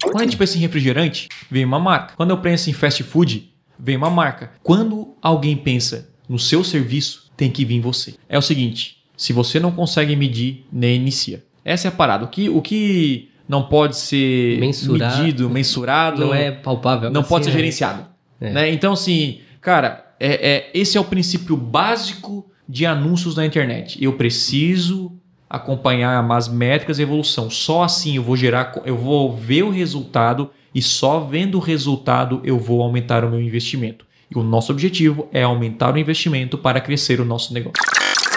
Quando 0.03 0.21
a 0.21 0.25
gente 0.25 0.37
pensa 0.37 0.57
em 0.57 0.61
refrigerante, 0.61 1.29
vem 1.51 1.65
uma 1.65 1.79
marca. 1.79 2.15
Quando 2.17 2.31
eu 2.31 2.39
penso 2.39 2.71
em 2.71 2.73
fast 2.73 3.03
food, 3.03 3.53
vem 3.79 3.97
uma 3.97 4.11
marca. 4.11 4.51
Quando 4.63 5.15
alguém 5.23 5.57
pensa 5.57 6.09
no 6.29 6.39
seu 6.39 6.63
serviço, 6.65 7.31
tem 7.37 7.51
que 7.51 7.65
vir 7.65 7.81
você. 7.81 8.15
É 8.29 8.39
o 8.39 8.43
seguinte: 8.43 8.99
se 9.17 9.33
você 9.33 9.59
não 9.61 9.71
consegue 9.73 10.15
medir, 10.17 10.67
nem 10.73 10.97
inicia. 10.97 11.45
Essa 11.65 11.89
é 11.89 11.91
a 11.91 11.93
parada. 11.93 12.25
O 12.25 12.29
que, 12.29 12.49
o 12.49 12.63
que 12.63 13.31
não 13.49 13.65
pode 13.65 13.97
ser 13.97 14.59
Mensurar- 14.61 15.19
medido, 15.19 15.51
mensurado, 15.51 16.21
Não 16.27 16.35
é 16.35 16.51
palpável. 16.51 17.11
não 17.11 17.21
assim, 17.23 17.29
pode 17.29 17.45
ser 17.45 17.51
né? 17.51 17.57
gerenciado. 17.57 18.07
É. 18.41 18.53
né? 18.53 18.71
Então, 18.73 18.93
assim, 18.93 19.41
cara, 19.61 20.15
é, 20.21 20.49
é- 20.57 20.71
esse 20.75 20.97
é 20.97 21.01
o 21.01 21.05
princípio 21.05 21.57
básico 21.57 22.49
de 22.69 22.85
anúncios 22.87 23.35
na 23.37 23.45
internet. 23.47 24.03
Eu 24.03 24.13
preciso 24.15 25.16
acompanhar 25.49 26.25
as 26.33 26.49
métricas 26.49 26.99
e 26.99 27.03
evolução. 27.03 27.49
Só 27.51 27.83
assim 27.83 28.17
eu 28.17 28.23
vou 28.23 28.37
gerar, 28.37 28.81
eu 28.85 28.97
vou 28.97 29.35
ver 29.35 29.63
o 29.63 29.71
resultado 29.71 30.51
e 30.75 30.83
só 30.83 31.21
vendo 31.21 31.57
o 31.57 31.61
resultado 31.61 32.41
eu 32.45 32.59
vou 32.59 32.83
aumentar 32.83 33.25
o 33.25 33.31
meu 33.31 33.41
investimento. 33.41 34.05
E 34.31 34.39
o 34.39 34.43
nosso 34.43 34.73
objetivo 34.73 35.29
é 35.33 35.43
aumentar 35.43 35.95
o 35.95 35.99
investimento 35.99 36.59
para 36.59 36.81
crescer 36.81 37.21
o 37.21 37.25
nosso 37.25 37.55
negócio. 37.55 37.83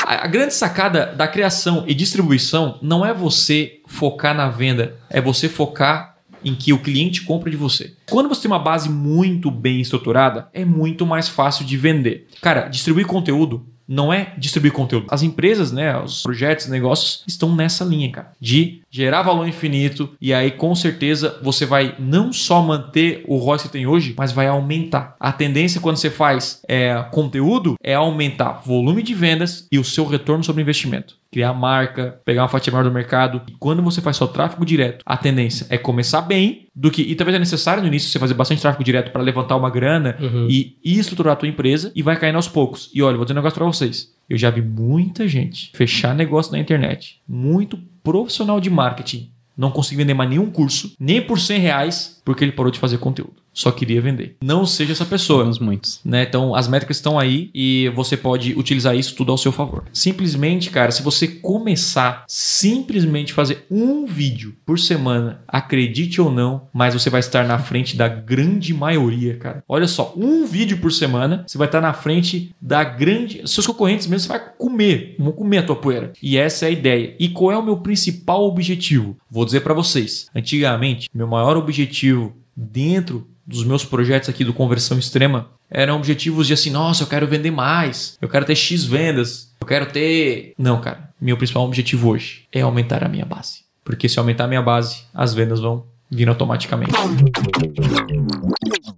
A 0.06 0.28
grande 0.28 0.54
sacada 0.54 1.08
da 1.08 1.28
criação 1.28 1.84
e 1.88 1.94
distribuição 1.94 2.80
não 2.82 3.06
é 3.06 3.14
você 3.14 3.80
focar 3.86 4.36
na 4.36 4.50
venda, 4.50 4.98
é 5.10 5.22
você 5.22 5.48
focar 5.48 6.18
em 6.44 6.56
que 6.56 6.74
o 6.74 6.80
cliente 6.80 7.22
compra 7.22 7.52
de 7.52 7.58
você. 7.58 7.94
Quando 8.10 8.30
você 8.30 8.44
tem 8.44 8.52
uma 8.52 8.60
base 8.60 8.90
muito 8.90 9.52
bem 9.52 9.82
estruturada, 9.82 10.48
é 10.54 10.64
muito 10.66 11.06
mais 11.06 11.28
fácil 11.28 11.66
de 11.66 11.78
vender. 11.78 12.28
Cara, 12.42 12.68
distribuir 12.68 13.06
conteúdo 13.06 13.66
não 13.90 14.14
é 14.14 14.34
distribuir 14.38 14.72
conteúdo. 14.72 15.08
As 15.10 15.24
empresas, 15.24 15.72
né, 15.72 16.00
os 16.00 16.22
projetos, 16.22 16.68
negócios 16.68 17.24
estão 17.28 17.56
nessa 17.56 17.84
linha, 17.84 18.12
cara, 18.12 18.32
de 18.40 18.82
gerar 18.92 19.24
valor 19.24 19.48
infinito 19.48 20.12
e 20.22 20.34
aí 20.34 20.52
com 20.52 20.74
certeza 20.76 21.40
você 21.42 21.66
vai 21.66 21.96
não 22.00 22.32
só 22.32 22.62
manter 22.62 23.24
o 23.28 23.38
ROI 23.38 23.58
que 23.58 23.64
você 23.64 23.70
tem 23.70 23.88
hoje, 23.88 24.14
mas 24.16 24.32
vai 24.32 24.48
aumentar. 24.48 25.16
A 25.20 25.32
tendência 25.32 25.82
quando 25.82 25.98
você 25.98 26.10
faz 26.10 26.62
é, 26.68 27.04
conteúdo 27.12 27.76
é 27.84 27.96
aumentar 27.96 28.62
volume 28.66 29.02
de 29.02 29.14
vendas 29.14 29.68
e 29.72 29.80
o 29.80 29.84
seu 29.84 30.06
retorno 30.06 30.44
sobre 30.44 30.62
investimento. 30.62 31.18
Criar 31.32 31.54
marca, 31.54 32.20
pegar 32.26 32.42
uma 32.42 32.50
fatia 32.50 32.72
maior 32.74 32.84
do 32.84 32.92
mercado. 32.92 33.42
E 33.48 33.52
quando 33.60 33.84
você 33.84 34.02
faz 34.02 34.18
só 34.18 34.26
tráfego 34.26 34.66
direto, 34.66 35.04
a 35.06 35.16
tendência 35.16 35.68
é 35.70 35.78
começar 35.78 36.22
bem 36.22 36.69
do 36.80 36.90
que. 36.90 37.02
E 37.02 37.14
talvez 37.14 37.36
é 37.36 37.40
necessário 37.40 37.82
no 37.84 37.88
início 37.90 38.10
você 38.10 38.18
fazer 38.18 38.34
bastante 38.34 38.62
tráfego 38.62 38.84
direto 38.86 39.12
para 39.12 39.22
levantar 39.22 39.58
uma 39.58 39.70
grana 39.70 40.16
Uhum. 40.20 40.48
e, 40.50 40.78
e 40.84 40.98
estruturar 40.98 41.34
a 41.34 41.36
tua 41.36 41.48
empresa 41.50 41.92
e 41.94 42.02
vai 42.02 42.18
caindo 42.18 42.38
aos 42.38 42.48
poucos. 42.48 42.90
E 42.94 43.02
olha, 43.02 43.18
vou 43.18 43.26
dizer 43.26 43.34
um 43.34 43.42
negócio 43.42 43.58
para 43.58 43.66
vocês. 43.68 44.14
Eu 44.30 44.38
já 44.38 44.50
vi 44.50 44.62
muita 44.62 45.28
gente 45.28 45.72
fechar 45.74 46.16
negócio 46.16 46.52
na 46.54 46.60
internet, 46.60 47.20
muito 47.28 47.78
profissional 48.04 48.60
de 48.62 48.70
marketing, 48.70 49.30
não 49.58 49.72
conseguir 49.72 49.98
vender 49.98 50.14
mais 50.14 50.30
nenhum 50.30 50.50
curso, 50.50 50.94
nem 51.00 51.22
por 51.22 51.38
100 51.40 51.60
reais, 51.60 52.19
porque 52.30 52.44
ele 52.44 52.52
parou 52.52 52.72
de 52.72 52.78
fazer 52.78 53.00
conteúdo. 53.00 53.34
Só 53.52 53.72
queria 53.72 54.00
vender. 54.00 54.36
Não 54.40 54.64
seja 54.64 54.92
essa 54.92 55.04
pessoa. 55.04 55.42
Temos 55.42 55.58
muitos. 55.58 56.00
né? 56.06 56.22
Então 56.22 56.54
as 56.54 56.68
métricas 56.68 56.98
estão 56.98 57.18
aí 57.18 57.50
e 57.56 57.92
você 57.96 58.16
pode 58.16 58.54
utilizar 58.54 58.96
isso 58.96 59.16
tudo 59.16 59.32
ao 59.32 59.38
seu 59.38 59.52
favor. 59.52 59.86
Simplesmente, 59.92 60.70
cara, 60.70 60.92
se 60.92 61.02
você 61.02 61.28
começar 61.28 62.24
simplesmente 62.28 63.34
fazer 63.34 63.66
um 63.72 64.06
vídeo 64.06 64.54
por 64.64 64.78
semana, 64.78 65.42
acredite 65.48 66.22
ou 66.22 66.32
não, 66.32 66.68
mas 66.72 66.94
você 66.94 67.10
vai 67.10 67.20
estar 67.20 67.48
na 67.48 67.58
frente 67.58 67.98
da 67.98 68.08
grande 68.08 68.76
maioria, 68.76 69.36
cara. 69.38 69.64
Olha 69.68 69.88
só, 69.88 70.14
um 70.16 70.46
vídeo 70.46 70.78
por 70.78 70.92
semana, 70.92 71.44
você 71.48 71.58
vai 71.58 71.68
estar 71.68 71.82
na 71.82 71.94
frente 71.94 72.54
da 72.62 72.84
grande, 72.84 73.42
seus 73.48 73.66
concorrentes 73.66 74.06
mesmo, 74.06 74.28
você 74.28 74.38
vai 74.38 74.52
comer, 74.56 75.16
vão 75.18 75.32
comer 75.32 75.58
a 75.58 75.64
tua 75.64 75.76
poeira. 75.76 76.14
E 76.22 76.38
essa 76.38 76.66
é 76.66 76.68
a 76.68 76.72
ideia. 76.72 77.16
E 77.20 77.30
qual 77.30 77.52
é 77.52 77.58
o 77.58 77.66
meu 77.66 77.78
principal 77.78 78.44
objetivo? 78.46 79.18
Vou 79.32 79.46
dizer 79.46 79.62
para 79.62 79.74
vocês. 79.74 80.28
Antigamente, 80.36 81.10
meu 81.12 81.28
maior 81.28 81.58
objetivo 81.58 82.19
dentro 82.56 83.28
dos 83.46 83.64
meus 83.64 83.84
projetos 83.84 84.30
aqui 84.30 84.44
do 84.44 84.54
Conversão 84.54 85.00
Extrema 85.00 85.50
eram 85.70 85.96
objetivos 85.96 86.48
de 86.48 86.54
assim, 86.54 86.70
nossa, 86.70 87.04
eu 87.04 87.08
quero 87.08 87.28
vender 87.28 87.52
mais, 87.52 88.18
eu 88.22 88.28
quero 88.28 88.46
ter 88.46 88.56
X 88.56 88.84
vendas, 88.84 89.54
eu 89.60 89.68
quero 89.68 89.86
ter. 89.92 90.54
Não, 90.58 90.82
cara. 90.82 91.10
Meu 91.22 91.38
principal 91.38 91.66
objetivo 91.66 92.10
hoje 92.10 92.46
é 92.52 92.62
aumentar 92.62 93.04
a 93.04 93.10
minha 93.10 93.26
base. 93.26 93.64
Porque 93.84 94.08
se 94.08 94.20
aumentar 94.20 94.46
a 94.46 94.48
minha 94.48 94.62
base, 94.62 95.04
as 95.14 95.34
vendas 95.34 95.60
vão 95.60 95.86
vir 96.10 96.28
automaticamente. 96.30 96.92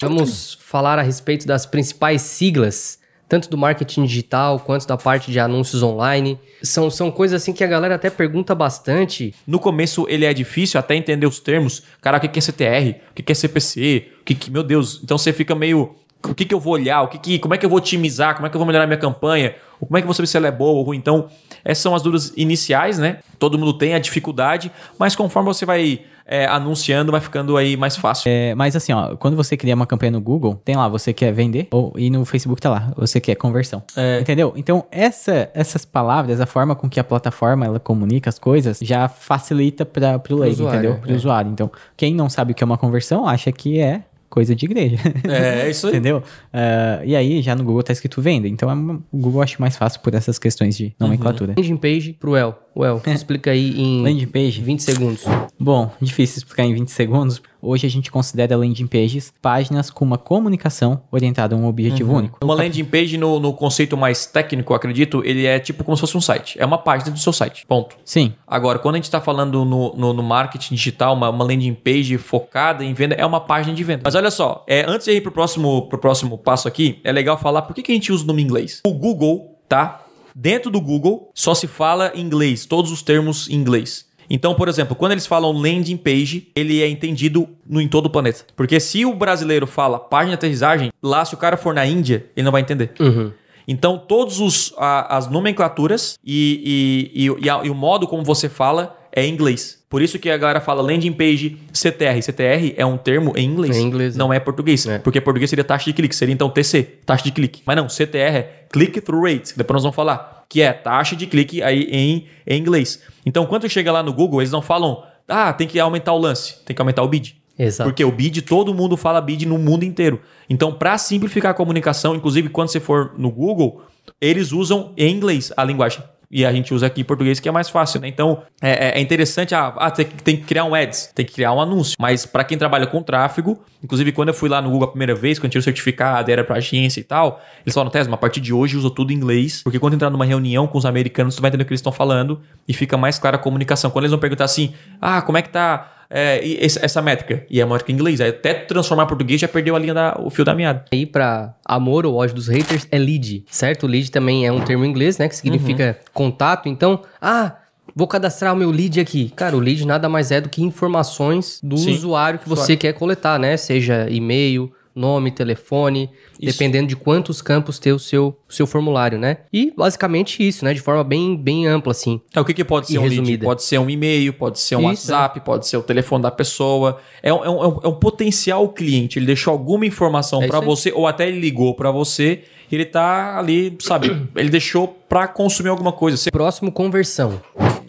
Vamos 0.01 0.57
falar 0.61 0.99
a 0.99 1.01
respeito 1.01 1.45
das 1.45 1.65
principais 1.65 2.21
siglas, 2.21 2.99
tanto 3.31 3.49
do 3.49 3.57
marketing 3.57 4.03
digital 4.03 4.59
quanto 4.59 4.85
da 4.85 4.97
parte 4.97 5.31
de 5.31 5.39
anúncios 5.39 5.81
online. 5.81 6.37
São, 6.61 6.89
são 6.91 7.09
coisas 7.09 7.41
assim 7.41 7.53
que 7.53 7.63
a 7.63 7.67
galera 7.67 7.95
até 7.95 8.09
pergunta 8.09 8.53
bastante. 8.53 9.33
No 9.47 9.57
começo 9.57 10.05
ele 10.09 10.25
é 10.25 10.33
difícil 10.33 10.77
até 10.77 10.95
entender 10.95 11.25
os 11.25 11.39
termos. 11.39 11.81
Cara, 12.01 12.17
o 12.17 12.19
que 12.19 12.37
é 12.37 12.41
CTR? 12.41 12.99
O 13.09 13.13
que 13.13 13.31
é 13.31 13.33
CPC? 13.33 14.09
O 14.19 14.25
que 14.25 14.35
que, 14.35 14.51
meu 14.51 14.63
Deus, 14.63 14.99
então 15.01 15.17
você 15.17 15.31
fica 15.31 15.55
meio 15.55 15.95
o 16.25 16.35
que, 16.35 16.43
que 16.43 16.53
eu 16.53 16.59
vou 16.59 16.73
olhar, 16.73 17.03
o 17.03 17.07
que, 17.07 17.17
que 17.17 17.39
como 17.39 17.53
é 17.53 17.57
que 17.57 17.65
eu 17.65 17.69
vou 17.69 17.77
otimizar, 17.77 18.35
como 18.35 18.47
é 18.47 18.49
que 18.49 18.55
eu 18.57 18.59
vou 18.59 18.67
melhorar 18.67 18.85
minha 18.85 18.99
campanha, 18.99 19.55
como 19.79 19.97
é 19.97 20.01
que 20.01 20.03
eu 20.03 20.07
vou 20.07 20.13
saber 20.13 20.27
se 20.27 20.35
ela 20.35 20.47
é 20.47 20.51
boa 20.51 20.73
ou 20.73 20.83
ruim. 20.83 20.97
Então, 20.97 21.29
essas 21.63 21.81
são 21.81 21.95
as 21.95 22.01
dúvidas 22.01 22.33
iniciais, 22.35 22.99
né? 22.99 23.19
Todo 23.39 23.57
mundo 23.57 23.77
tem 23.77 23.93
a 23.93 23.99
dificuldade, 23.99 24.69
mas 24.99 25.15
conforme 25.15 25.47
você 25.47 25.65
vai 25.65 26.01
é, 26.31 26.45
anunciando, 26.45 27.11
vai 27.11 27.19
ficando 27.19 27.57
aí 27.57 27.75
mais 27.75 27.97
fácil. 27.97 28.31
É, 28.31 28.55
mas 28.55 28.73
assim, 28.73 28.93
ó, 28.93 29.17
quando 29.17 29.35
você 29.35 29.57
cria 29.57 29.75
uma 29.75 29.85
campanha 29.85 30.13
no 30.13 30.21
Google, 30.21 30.55
tem 30.63 30.77
lá, 30.77 30.87
você 30.87 31.11
quer 31.11 31.33
vender, 31.33 31.67
ou, 31.71 31.93
e 31.97 32.09
no 32.09 32.23
Facebook 32.23 32.61
tá 32.61 32.69
lá, 32.69 32.93
você 32.95 33.19
quer 33.19 33.35
conversão. 33.35 33.83
Entendeu? 34.21 34.53
Então, 34.55 34.85
essa, 34.89 35.49
essas 35.53 35.83
palavras, 35.83 36.39
a 36.39 36.45
forma 36.45 36.73
com 36.73 36.89
que 36.89 37.01
a 37.01 37.03
plataforma 37.03 37.65
ela 37.65 37.79
comunica 37.79 38.29
as 38.29 38.39
coisas, 38.39 38.79
já 38.81 39.09
facilita 39.09 39.85
para 39.85 40.17
pro 40.17 40.37
leigo, 40.37 40.63
entendeu? 40.63 40.95
Pro 40.95 41.11
é. 41.11 41.15
usuário. 41.15 41.51
Então, 41.51 41.69
quem 41.97 42.15
não 42.15 42.29
sabe 42.29 42.53
o 42.53 42.55
que 42.55 42.63
é 42.63 42.65
uma 42.65 42.77
conversão, 42.77 43.27
acha 43.27 43.51
que 43.51 43.79
é 43.79 44.03
coisa 44.31 44.55
de 44.55 44.65
igreja. 44.65 44.97
É, 45.27 45.69
isso 45.69 45.87
aí. 45.87 45.91
Entendeu? 45.91 46.23
Ah, 46.53 47.01
e 47.03 47.15
aí, 47.15 47.41
já 47.41 47.53
no 47.53 47.65
Google 47.65 47.83
tá 47.83 47.91
escrito 47.91 48.21
venda. 48.21 48.47
Então, 48.47 48.71
é 48.71 48.73
uma- 48.73 49.01
o 49.11 49.17
Google 49.17 49.41
eu 49.41 49.43
acho 49.43 49.61
mais 49.61 49.75
fácil 49.75 49.99
por 49.99 50.15
essas 50.15 50.39
questões 50.39 50.77
de 50.77 50.95
nomenclatura. 50.97 51.53
Landing 51.57 51.75
page 51.75 52.13
pro 52.13 52.35
El. 52.35 52.57
O 52.73 52.85
El, 52.85 53.01
explica 53.07 53.51
aí 53.51 53.79
em 53.79 54.01
Landing 54.01 54.27
page. 54.27 54.61
20 54.61 54.81
segundos. 54.81 55.25
Bom, 55.59 55.91
difícil 56.01 56.37
explicar 56.37 56.63
em 56.63 56.73
20 56.73 56.89
segundos. 56.89 57.41
Hoje 57.61 57.85
a 57.85 57.89
gente 57.89 58.09
considera 58.09 58.57
landing 58.57 58.87
pages 58.87 59.31
páginas 59.39 59.91
com 59.91 60.03
uma 60.03 60.17
comunicação 60.17 61.03
orientada 61.11 61.55
a 61.55 61.57
um 61.57 61.67
objetivo 61.67 62.11
único. 62.11 62.39
Uma 62.43 62.55
landing 62.55 62.85
page, 62.85 63.17
no, 63.17 63.39
no 63.39 63.53
conceito 63.53 63.95
mais 63.95 64.25
técnico, 64.25 64.73
acredito, 64.73 65.21
ele 65.23 65.45
é 65.45 65.59
tipo 65.59 65.83
como 65.83 65.95
se 65.95 66.01
fosse 66.01 66.17
um 66.17 66.21
site. 66.21 66.59
É 66.59 66.65
uma 66.65 66.79
página 66.79 67.11
do 67.11 67.19
seu 67.19 67.31
site. 67.31 67.63
Ponto. 67.67 67.95
Sim, 68.03 68.33
Agora, 68.47 68.79
quando 68.79 68.95
a 68.95 68.97
gente 68.97 69.05
está 69.05 69.21
falando 69.21 69.63
no, 69.63 69.95
no, 69.95 70.13
no 70.13 70.23
marketing 70.23 70.75
digital, 70.75 71.13
uma, 71.13 71.29
uma 71.29 71.45
landing 71.45 71.73
page 71.73 72.17
focada 72.17 72.83
em 72.83 72.93
venda, 72.93 73.15
é 73.15 73.25
uma 73.25 73.39
página 73.39 73.73
de 73.73 73.83
venda. 73.83 74.01
Mas 74.03 74.15
olha 74.15 74.31
só, 74.31 74.65
é, 74.67 74.83
antes 74.85 75.05
de 75.05 75.13
ir 75.13 75.21
para 75.21 75.29
o 75.29 75.31
próximo, 75.31 75.87
pro 75.87 75.97
próximo 75.97 76.37
passo 76.37 76.67
aqui, 76.67 76.99
é 77.03 77.11
legal 77.11 77.37
falar 77.37 77.61
por 77.61 77.73
que, 77.73 77.81
que 77.81 77.91
a 77.91 77.95
gente 77.95 78.11
usa 78.11 78.23
o 78.23 78.27
nome 78.27 78.41
inglês. 78.41 78.81
O 78.85 78.93
Google, 78.93 79.57
tá? 79.69 80.00
Dentro 80.35 80.71
do 80.71 80.79
Google, 80.81 81.29
só 81.33 81.53
se 81.53 81.67
fala 81.67 82.11
inglês, 82.15 82.65
todos 82.65 82.91
os 82.91 83.01
termos 83.01 83.49
em 83.49 83.55
inglês. 83.55 84.05
Então, 84.29 84.55
por 84.55 84.69
exemplo, 84.69 84.95
quando 84.95 85.11
eles 85.11 85.25
falam 85.25 85.51
landing 85.51 85.97
page, 85.97 86.47
ele 86.55 86.81
é 86.81 86.87
entendido 86.87 87.49
no, 87.67 87.81
em 87.81 87.87
todo 87.87 88.05
o 88.05 88.09
planeta. 88.09 88.45
Porque 88.55 88.79
se 88.79 89.05
o 89.05 89.13
brasileiro 89.13 89.67
fala 89.67 89.99
página 89.99 90.29
de 90.31 90.35
aterrissagem, 90.35 90.89
lá 91.03 91.25
se 91.25 91.33
o 91.33 91.37
cara 91.37 91.57
for 91.57 91.73
na 91.73 91.85
Índia, 91.85 92.27
ele 92.35 92.45
não 92.45 92.51
vai 92.51 92.61
entender. 92.61 92.93
Uhum. 92.99 93.31
Então, 93.67 93.97
todas 93.97 94.73
as 94.77 95.29
nomenclaturas 95.29 96.17
e, 96.25 97.09
e- 97.13 97.45
e- 97.45 97.49
a- 97.49 97.61
e 97.63 97.69
o 97.69 97.75
modo 97.75 98.07
como 98.07 98.23
você 98.23 98.47
fala 98.47 98.97
é 99.11 99.25
em 99.25 99.33
inglês. 99.33 99.81
Por 99.89 100.01
isso 100.01 100.17
que 100.17 100.29
a 100.29 100.37
galera 100.37 100.61
fala 100.61 100.81
landing 100.81 101.11
page 101.11 101.57
CTR. 101.73 102.21
CTR 102.21 102.73
é 102.77 102.85
um 102.85 102.97
termo 102.97 103.33
em 103.35 103.45
inglês. 103.45 103.75
Em 103.75 103.83
inglês, 103.83 104.15
não 104.15 104.31
é 104.31 104.39
português. 104.39 104.85
É. 104.85 104.99
Porque 104.99 105.19
português 105.19 105.49
seria 105.49 105.65
taxa 105.65 105.85
de 105.85 105.93
clique. 105.93 106.15
Seria 106.15 106.33
então 106.33 106.49
TC, 106.49 106.83
taxa 107.05 107.25
de 107.25 107.31
clique. 107.31 107.61
Mas 107.65 107.75
não, 107.75 107.89
CTR 107.89 108.37
é 108.37 108.65
click-through 108.71 109.23
rate. 109.23 109.53
Depois 109.57 109.75
nós 109.75 109.83
vamos 109.83 109.95
falar. 109.95 110.45
Que 110.47 110.61
é 110.61 110.71
taxa 110.71 111.15
de 111.15 111.27
clique 111.27 111.61
aí 111.61 111.83
em, 111.91 112.27
em 112.47 112.59
inglês. 112.59 113.01
Então, 113.25 113.45
quando 113.45 113.69
chega 113.69 113.91
lá 113.91 114.01
no 114.01 114.13
Google, 114.13 114.41
eles 114.41 114.51
não 114.51 114.61
falam, 114.61 115.03
ah, 115.27 115.51
tem 115.53 115.67
que 115.67 115.79
aumentar 115.79 116.13
o 116.13 116.17
lance, 116.17 116.55
tem 116.65 116.75
que 116.75 116.81
aumentar 116.81 117.03
o 117.03 117.07
bid. 117.07 117.41
Exato. 117.57 117.89
Porque 117.89 118.03
o 118.03 118.11
bid, 118.11 118.41
todo 118.41 118.73
mundo 118.73 118.97
fala 118.97 119.21
bid 119.21 119.45
no 119.45 119.57
mundo 119.57 119.83
inteiro. 119.83 120.19
Então, 120.49 120.73
para 120.73 120.97
simplificar 120.97 121.51
a 121.51 121.53
comunicação, 121.53 122.15
inclusive 122.15 122.49
quando 122.49 122.69
você 122.69 122.79
for 122.79 123.13
no 123.17 123.29
Google, 123.29 123.83
eles 124.19 124.51
usam 124.51 124.93
em 124.97 125.13
inglês 125.13 125.51
a 125.55 125.63
linguagem. 125.63 126.03
E 126.31 126.45
a 126.45 126.53
gente 126.53 126.73
usa 126.73 126.87
aqui 126.87 127.01
em 127.01 127.03
português, 127.03 127.39
que 127.41 127.49
é 127.49 127.51
mais 127.51 127.69
fácil, 127.69 127.99
né? 127.99 128.07
Então, 128.07 128.41
é, 128.61 128.87
é- 128.89 128.97
é 128.97 129.01
interessante. 129.01 129.53
Ah, 129.53 129.73
ah, 129.77 129.91
tem, 129.91 130.05
que- 130.37 130.43
criar 130.43 130.63
um 130.63 130.73
ads, 130.73 131.11
tem 131.13 131.25
que 131.25 131.33
criar 131.33 131.51
um 131.51 131.59
anúncio. 131.59 131.95
Mas 131.99 132.25
para 132.25 132.43
quem 132.45 132.57
trabalha 132.57 132.87
com 132.87 133.03
tráfego, 133.03 133.59
inclusive 133.83 134.11
quando 134.13 134.29
eu 134.29 134.33
fui 134.33 134.47
lá 134.47 134.61
no 134.61 134.69
Google 134.69 134.87
a 134.87 134.91
primeira 134.91 135.13
vez, 135.13 135.37
quando 135.37 135.45
eu 135.45 135.49
tirei 135.51 135.59
o 135.59 135.63
certificado, 135.63 136.31
era 136.31 136.43
para 136.43 136.55
agência 136.55 137.01
e 137.01 137.03
tal, 137.03 137.41
eles 137.65 137.73
falaram, 137.73 137.91
Tesma, 137.91 138.15
a 138.15 138.17
partir 138.17 138.39
de 138.39 138.53
hoje 138.53 138.77
usa 138.77 138.89
tudo 138.89 139.11
em 139.11 139.15
inglês, 139.15 139.61
porque 139.61 139.77
quando 139.77 139.95
entrar 139.95 140.09
numa 140.09 140.23
reunião 140.25 140.65
com 140.67 140.77
os 140.77 140.85
americanos, 140.85 141.35
tu 141.35 141.41
vai 141.41 141.49
entender 141.49 141.63
o 141.63 141.65
que 141.65 141.73
eles 141.73 141.79
estão 141.81 141.91
falando 141.91 142.39
e 142.67 142.73
fica 142.73 142.95
mais 142.97 143.19
clara 143.19 143.35
a 143.35 143.39
comunicação. 143.39 143.91
Quando 143.91 144.03
eles 144.05 144.11
vão 144.11 144.19
perguntar 144.19 144.45
assim, 144.45 144.73
ah, 145.01 145.21
como 145.21 145.37
é 145.37 145.41
que 145.41 145.49
tá 145.49 146.00
é, 146.11 146.65
essa 146.65 147.01
métrica. 147.01 147.45
E 147.49 147.61
é 147.61 147.65
uma 147.65 147.73
métrica 147.73 147.91
em 147.91 147.95
inglês. 147.95 148.19
Aí 148.19 148.29
até 148.29 148.53
transformar 148.53 149.05
português 149.05 149.39
já 149.39 149.47
perdeu 149.47 149.75
a 149.75 149.79
linha 149.79 149.93
da, 149.93 150.19
o 150.19 150.29
fio 150.29 150.43
da 150.43 150.53
meada. 150.53 150.85
Aí 150.91 151.05
pra 151.05 151.55
amor 151.65 152.05
ou 152.05 152.15
ódio 152.15 152.35
dos 152.35 152.47
haters 152.47 152.87
é 152.91 152.97
lead, 152.97 153.45
certo? 153.49 153.87
Lead 153.87 154.11
também 154.11 154.45
é 154.45 154.51
um 154.51 154.61
termo 154.61 154.83
em 154.83 154.89
inglês, 154.89 155.17
né? 155.17 155.29
Que 155.29 155.35
significa 155.35 155.97
contato. 156.13 156.67
Então, 156.67 157.01
ah, 157.21 157.55
vou 157.95 158.07
cadastrar 158.07 158.53
o 158.53 158.57
meu 158.57 158.69
lead 158.69 158.99
aqui. 158.99 159.31
Cara, 159.35 159.55
o 159.55 159.59
lead 159.59 159.85
nada 159.85 160.09
mais 160.09 160.31
é 160.31 160.41
do 160.41 160.49
que 160.49 160.61
informações 160.61 161.59
do 161.63 161.77
Sim. 161.77 161.93
usuário 161.93 162.39
que 162.39 162.49
você 162.49 162.75
quer 162.75 162.93
coletar, 162.93 163.39
né? 163.39 163.55
Seja 163.55 164.07
e-mail, 164.09 164.71
nome, 164.95 165.31
telefone, 165.31 166.09
Isso. 166.39 166.51
dependendo 166.51 166.87
de 166.87 166.95
quantos 166.95 167.41
campos 167.41 167.79
tem 167.79 167.93
o 167.93 167.99
seu, 167.99 168.35
o 168.49 168.53
seu 168.53 168.67
formulário, 168.67 169.17
né? 169.17 169.37
E 169.51 169.73
basicamente 169.75 170.45
isso, 170.45 170.65
né? 170.65 170.73
De 170.73 170.81
forma 170.81 171.03
bem, 171.03 171.35
bem 171.37 171.67
ampla, 171.67 171.91
assim. 171.91 172.19
Então, 172.29 172.43
o 172.43 172.45
que, 172.45 172.53
que 172.53 172.63
pode 172.63 172.87
E 172.87 172.91
ser 172.93 172.97
um 172.99 173.03
lead? 173.03 173.15
resumida. 173.15 173.45
Pode 173.45 173.63
ser 173.63 173.77
um 173.79 173.89
e-mail, 173.89 174.33
pode 174.33 174.59
ser 174.59 174.75
um 174.75 174.79
Isso, 174.91 175.11
WhatsApp, 175.11 175.39
pode 175.41 175.67
ser 175.67 175.77
o 175.77 175.83
telefone 175.83 176.23
da 176.23 176.31
pessoa. 176.31 176.99
É 177.23 177.33
um, 177.33 177.43
é 177.45 177.49
um- 177.49 177.63
é 177.63 177.67
um- 177.67 177.79
é 177.83 177.87
um 177.87 177.93
potencial 177.95 178.67
cliente. 178.69 179.17
Ele 179.19 179.25
deixou 179.25 179.51
alguma 179.51 179.85
informação 179.85 180.41
É 180.41 180.45
aí. 180.53 180.65
você, 180.65 180.91
ou 180.91 181.07
até 181.07 181.27
ele 181.27 181.39
ligou 181.39 181.73
pra 181.75 181.91
você. 181.91 182.43
Ele 182.71 182.85
tá 182.85 183.37
ali, 183.37 183.75
sabe? 183.81 184.09
ele 184.35 184.49
deixou 184.49 184.87
pra 184.87 185.27
consumir 185.27 185.69
alguma 185.69 185.91
coisa. 185.91 186.15
Você- 186.17 186.31
Próximo, 186.31 186.71
conversão. 186.71 187.41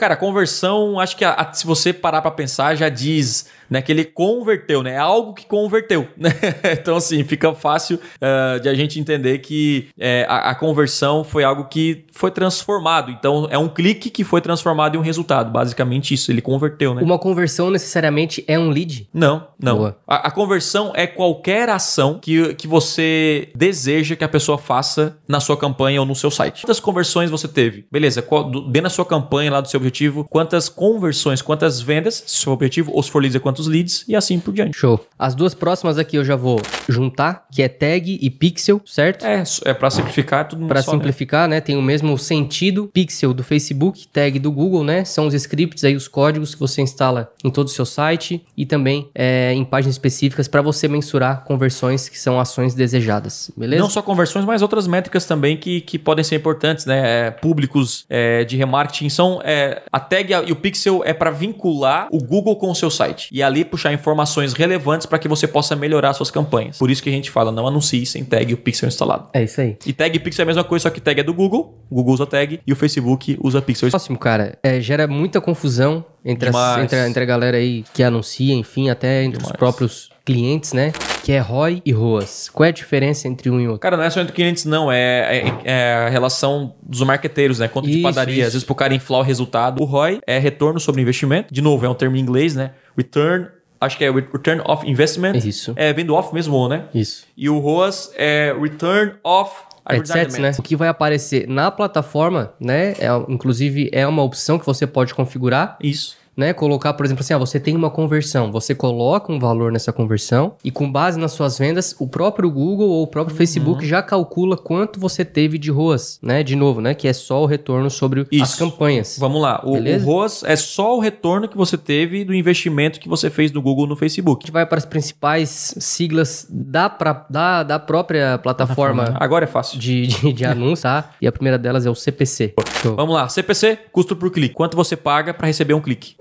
Cara, 0.03 0.17
conversão, 0.17 0.99
acho 0.99 1.17
que 1.17 1.25
a- 1.25 1.31
a- 1.35 1.53
se 1.53 1.65
você 1.65 1.93
parar 1.93 2.21
pra 2.23 2.33
pensar, 2.33 2.75
já 2.75 2.89
diz 2.89 3.47
né, 3.73 3.81
que 3.81 3.91
ele 3.91 4.05
converteu, 4.05 4.83
né? 4.83 4.93
É 4.93 4.99
algo 4.99 5.33
que 5.33 5.47
converteu, 5.47 6.07
né? 6.19 6.31
Então, 6.79 6.97
assim, 6.97 7.25
fica 7.25 7.55
fácil 7.55 7.99
ah, 8.21 8.59
de 8.59 8.69
a 8.69 8.75
gente 8.75 9.01
entender 9.01 9.39
que 9.39 9.89
é, 9.99 10.27
a, 10.29 10.51
a 10.51 10.55
conversão 10.55 11.25
foi 11.25 11.43
algo 11.43 11.65
que 11.65 12.05
foi 12.13 12.31
transformado. 12.31 13.11
Então, 13.11 13.49
é 13.51 13.57
um 13.57 13.69
clique 13.69 14.11
que 14.11 14.25
foi 14.25 14.43
transformado 14.43 14.95
em 14.97 14.99
um 14.99 15.03
resultado. 15.03 15.51
Basicamente 15.51 16.13
isso, 16.13 16.31
ele 16.31 16.43
converteu, 16.43 16.95
né? 16.95 17.01
Uma 17.03 17.19
conversão 17.19 17.71
necessariamente 17.71 18.45
é 18.47 18.59
um 18.59 18.69
lead? 18.69 19.09
Não, 19.15 19.49
não. 19.59 19.95
A, 20.07 20.29
a 20.29 20.31
conversão 20.31 20.93
é 20.95 21.07
qualquer 21.07 21.71
ação 21.71 22.19
que, 22.21 22.55
que 22.55 22.67
você 22.67 23.49
deseja 23.55 24.15
que 24.17 24.25
a 24.25 24.29
pessoa 24.29 24.59
faça 24.59 25.17
na 25.27 25.41
sua 25.41 25.57
campanha 25.57 26.01
ou 26.01 26.07
no 26.07 26.15
seu 26.15 26.31
site. 26.31 26.63
Quantas 26.63 26.81
conversões 26.81 27.31
você 27.31 27.49
teve? 27.49 27.87
Beleza, 27.91 28.21
qual, 28.21 28.51
dentro 28.51 28.83
da 28.83 28.91
sua 28.91 29.07
campanha 29.07 29.51
lá 29.51 29.61
do 29.63 29.69
seu 29.69 29.79
objetivo, 29.79 29.92
quantas 30.29 30.69
conversões, 30.69 31.43
quantas 31.43 31.81
vendas, 31.81 32.23
se 32.27 32.45
for 32.45 32.53
objetivo, 32.53 32.93
ou 32.93 33.03
se 33.03 33.11
for 33.11 33.21
leads, 33.21 33.37
é 33.37 33.39
quantos 33.39 33.67
leads 33.67 34.05
e 34.09 34.17
assim 34.17 34.39
por 34.39 34.53
diante. 34.53 34.77
Show. 34.77 35.05
As 35.19 35.35
duas 35.35 35.55
próximas 35.55 35.99
aqui 35.99 36.17
eu 36.17 36.25
já 36.25 36.37
vou 36.37 36.61
juntar, 36.89 37.47
que 37.51 37.63
é 37.63 37.69
tag 37.69 38.19
e 38.21 38.31
pixel, 38.31 38.81
certo? 38.85 39.25
É, 39.25 39.43
é 39.65 39.75
para 39.75 39.91
simplificar 39.91 40.41
é 40.41 40.45
tudo 40.45 40.67
Para 40.67 40.81
né? 40.81 40.83
simplificar, 40.83 41.49
né? 41.49 41.61
Tem 41.61 41.77
o 41.77 41.83
mesmo 41.83 42.17
sentido. 42.19 42.91
Pixel 42.93 43.33
do 43.33 43.43
Facebook, 43.43 44.07
tag 44.09 44.39
do 44.39 44.51
Google, 44.51 44.85
né? 44.85 45.05
São 45.05 45.27
os 45.27 45.35
scripts 45.35 45.85
aí, 45.85 45.95
os 45.95 46.09
códigos 46.09 46.55
que 46.55 46.61
você 46.61 46.83
instala 46.83 47.33
em 47.45 47.51
todo 47.51 47.67
o 47.67 47.71
seu 47.71 47.85
site 47.85 48.45
e 48.57 48.67
também 48.67 49.09
é, 49.15 49.53
em 49.53 49.65
páginas 49.65 49.95
específicas 49.95 50.49
para 50.49 50.63
você 50.63 50.89
mensurar 50.89 51.45
conversões 51.45 52.09
que 52.09 52.19
são 52.19 52.41
ações 52.41 52.75
desejadas, 52.75 53.51
beleza? 53.57 53.83
Não 53.83 53.91
só 53.91 54.03
conversões, 54.03 54.45
mas 54.45 54.63
outras 54.63 54.87
métricas 54.87 55.25
também 55.25 55.57
que, 55.57 55.81
que 55.81 55.99
podem 55.99 56.25
ser 56.25 56.37
importantes, 56.37 56.87
né? 56.87 57.27
É, 57.27 57.31
públicos 57.31 58.05
é, 58.09 58.45
de 58.45 58.57
remarketing. 58.57 59.09
São, 59.09 59.41
é, 59.73 59.83
a 59.93 60.01
tag 60.01 60.33
e 60.47 60.53
o 60.53 60.57
pixel 60.57 61.03
é 61.05 61.13
para 61.13 61.31
vincular 61.31 62.09
o 62.13 62.19
Google 62.19 62.57
com 62.57 62.71
o 62.71 62.75
seu 62.75 62.91
site. 62.91 63.29
E 63.33 63.43
ali 63.43 63.65
puxar 63.65 63.93
informações 63.93 64.53
relevantes 64.53 65.07
para 65.07 65.19
que 65.19 65.29
você 65.29 65.47
possa 65.47 65.75
melhorar 65.77 66.13
suas 66.15 66.31
campanhas. 66.31 66.79
Por 66.79 66.91
isso 66.91 67.03
que 67.03 67.09
a 67.09 67.13
gente 67.13 67.31
fala, 67.31 67.51
não 67.53 67.67
anuncie 67.67 68.07
sem 68.07 68.25
tag 68.25 68.53
o 68.53 68.57
pixel 68.57 68.89
instalado. 68.89 69.29
É 69.33 69.43
isso 69.45 69.61
aí. 69.61 69.77
E 69.87 69.93
tag 69.93 70.17
e 70.17 70.21
pixel 70.21 70.43
é 70.43 70.45
a 70.45 70.47
mesma 70.47 70.65
coisa, 70.65 70.85
só 70.85 70.91
que 70.91 71.01
tag 71.01 71.21
é 71.21 71.25
do 71.25 71.35
Google, 71.35 71.79
o 71.91 71.95
Google 71.97 72.15
usa 72.15 72.27
tag 72.27 72.61
e 72.67 72.73
o 72.73 72.77
Facebook 72.77 73.39
usa 73.43 73.61
pixel. 73.63 73.91
Próximo, 73.91 74.19
cara, 74.19 74.59
é, 74.63 74.81
gera 74.81 75.07
muita 75.07 75.41
confusão 75.41 76.05
entre, 76.25 76.49
as- 76.49 76.79
entre, 76.79 76.99
a, 76.99 77.09
entre 77.09 77.23
a 77.23 77.27
galera 77.27 77.57
aí 77.57 77.85
que 77.93 78.03
anuncia, 78.03 78.55
enfim, 78.55 78.89
até 78.91 79.25
entre 79.25 79.39
os 79.39 79.45
Demais. 79.45 79.57
próprios 79.59 80.12
clientes, 80.25 80.73
né? 80.73 80.93
Que 81.23 81.33
é 81.33 81.39
ROI 81.39 81.83
e 81.85 81.93
ROAS. 81.93 82.49
Qual 82.53 82.65
é 82.65 82.69
a 82.69 82.73
diferença 82.73 83.29
entre 83.29 83.49
um 83.51 83.61
e 83.61 83.67
outro? 83.67 83.81
Cara, 83.81 83.97
não 83.97 84.05
é 84.05 84.11
só 84.11 84.21
entre 84.21 84.33
clientes, 84.33 84.65
não. 84.65 84.91
É, 84.91 85.39
é- 85.39 85.55
é 85.65 85.95
a 86.07 86.09
relação 86.09 86.75
dos 86.83 87.01
marqueteiros, 87.03 87.59
né? 87.59 87.69
Conta 87.69 87.89
de 87.89 88.01
padaria. 88.03 88.35
isso. 88.39 88.47
Às 88.47 88.53
vezes 88.55 88.65
pro 88.67 88.75
cara 88.75 88.95
inflar 88.95 89.21
o 89.21 89.23
resultado. 89.23 89.81
O 89.83 89.85
ROI 89.85 90.21
é 90.27 90.39
retorno 90.39 90.81
sobre 90.81 91.01
investimento. 91.03 91.53
De 91.53 91.61
novo, 91.63 91.85
é 91.87 91.89
um 91.89 91.95
termo 91.95 92.17
em 92.17 92.21
inglês, 92.21 92.55
né? 92.55 92.73
Return, 92.97 93.47
acho 93.81 93.97
que 93.99 94.05
é 94.05 94.11
Return 94.11 94.63
of 94.67 94.89
Investment. 94.89 95.35
Isso. 95.37 95.73
É, 95.77 95.93
vem 95.93 96.05
do 96.05 96.15
off 96.15 96.33
mesmo, 96.35 96.69
né? 96.69 96.85
Isso. 96.95 97.25
E 97.37 97.49
o 97.49 97.59
ROAS 97.59 98.13
é 98.17 98.55
Return 98.61 99.15
of 99.25 99.53
Headsets, 99.89 100.39
né? 100.39 100.53
O 100.59 100.63
que 100.63 100.77
vai 100.77 100.87
aparecer 100.89 101.49
na 101.49 101.69
plataforma, 101.71 102.53
né? 102.61 102.93
É, 103.01 103.09
inclusive, 103.29 103.91
é 103.93 104.07
uma 104.07 104.23
opção 104.23 104.59
que 104.59 104.65
você 104.67 104.87
pode 104.87 105.13
configurar. 105.15 105.77
Isso. 105.83 106.17
Né? 106.43 106.53
Colocar, 106.53 106.93
por 106.95 107.07
exemplo, 107.07 107.23
assim, 107.23 107.33
ah, 107.35 107.39
você 107.39 107.59
tem 107.61 107.77
uma 107.77 107.91
conversão, 107.91 108.51
você 108.51 108.75
coloca 108.75 109.33
um 109.33 109.39
valor 109.39 109.71
nessa 109.73 109.93
conversão 109.93 110.55
e 110.65 110.71
com 110.71 110.91
base 110.91 111.19
nas 111.19 111.33
suas 111.33 111.59
vendas, 111.59 111.95
o 111.99 112.07
próprio 112.07 112.51
Google 112.51 112.89
ou 112.89 113.03
o 113.03 113.07
próprio 113.07 113.33
Uhum. 113.33 113.39
Facebook 113.39 113.87
já 113.87 114.03
calcula 114.03 114.57
quanto 114.57 114.99
você 114.99 115.25
teve 115.25 115.57
de 115.59 115.71
ROAS, 115.71 116.19
né? 116.23 116.43
De 116.43 116.57
novo, 116.57 116.81
né? 116.81 116.95
Que 116.95 117.07
é 117.09 117.13
só 117.13 117.43
o 117.43 117.47
retorno 117.47 117.89
sobre 117.91 118.21
as 118.23 118.27
Isso. 118.31 118.59
campanhas. 118.59 119.17
Vamos 119.19 119.41
lá. 119.41 119.61
O, 119.65 119.77
o? 119.77 119.99
ROAS 120.05 120.43
é 120.45 120.57
só 120.57 120.97
o 120.97 121.01
retorno 121.01 121.49
que 121.49 121.57
você 121.57 121.77
teve 121.79 122.25
do 122.25 122.35
investimento 122.35 122.99
que 123.01 123.09
você 123.09 123.31
fez 123.31 123.53
no 123.53 123.63
Google 123.63 123.87
no 123.87 123.95
A 123.95 123.97
Facebook. 123.97 124.43
gente 124.45 124.53
vai 124.53 124.67
para 124.67 124.79
as 124.79 124.85
principais 124.85 125.75
siglas 125.79 126.47
da, 126.51 126.91
pra, 126.91 127.25
da, 127.31 127.63
da 127.63 127.79
própria 127.79 128.39
plataforma 128.39 129.15
Agora 129.21 129.45
é 129.45 129.49
fácil. 129.49 129.79
de, 129.79 130.07
de, 130.09 130.33
de 130.33 130.45
anúncio, 130.45 130.83
tá? 130.83 131.11
E 131.21 131.27
a 131.27 131.33
primeira 131.33 131.59
delas 131.59 131.87
é 131.87 131.91
o 131.91 131.95
CPC. 131.95 132.55
Show. 132.83 132.97
Vamos 132.97 133.15
lá, 133.15 133.29
CPC, 133.29 133.79
custo 133.93 134.17
por 134.17 134.31
clique. 134.31 134.55
Quanto 134.55 134.77
você 134.77 134.97
paga 134.97 135.33
para 135.33 135.47
receber 135.47 135.75
um 135.75 135.81
clique? 135.81 136.17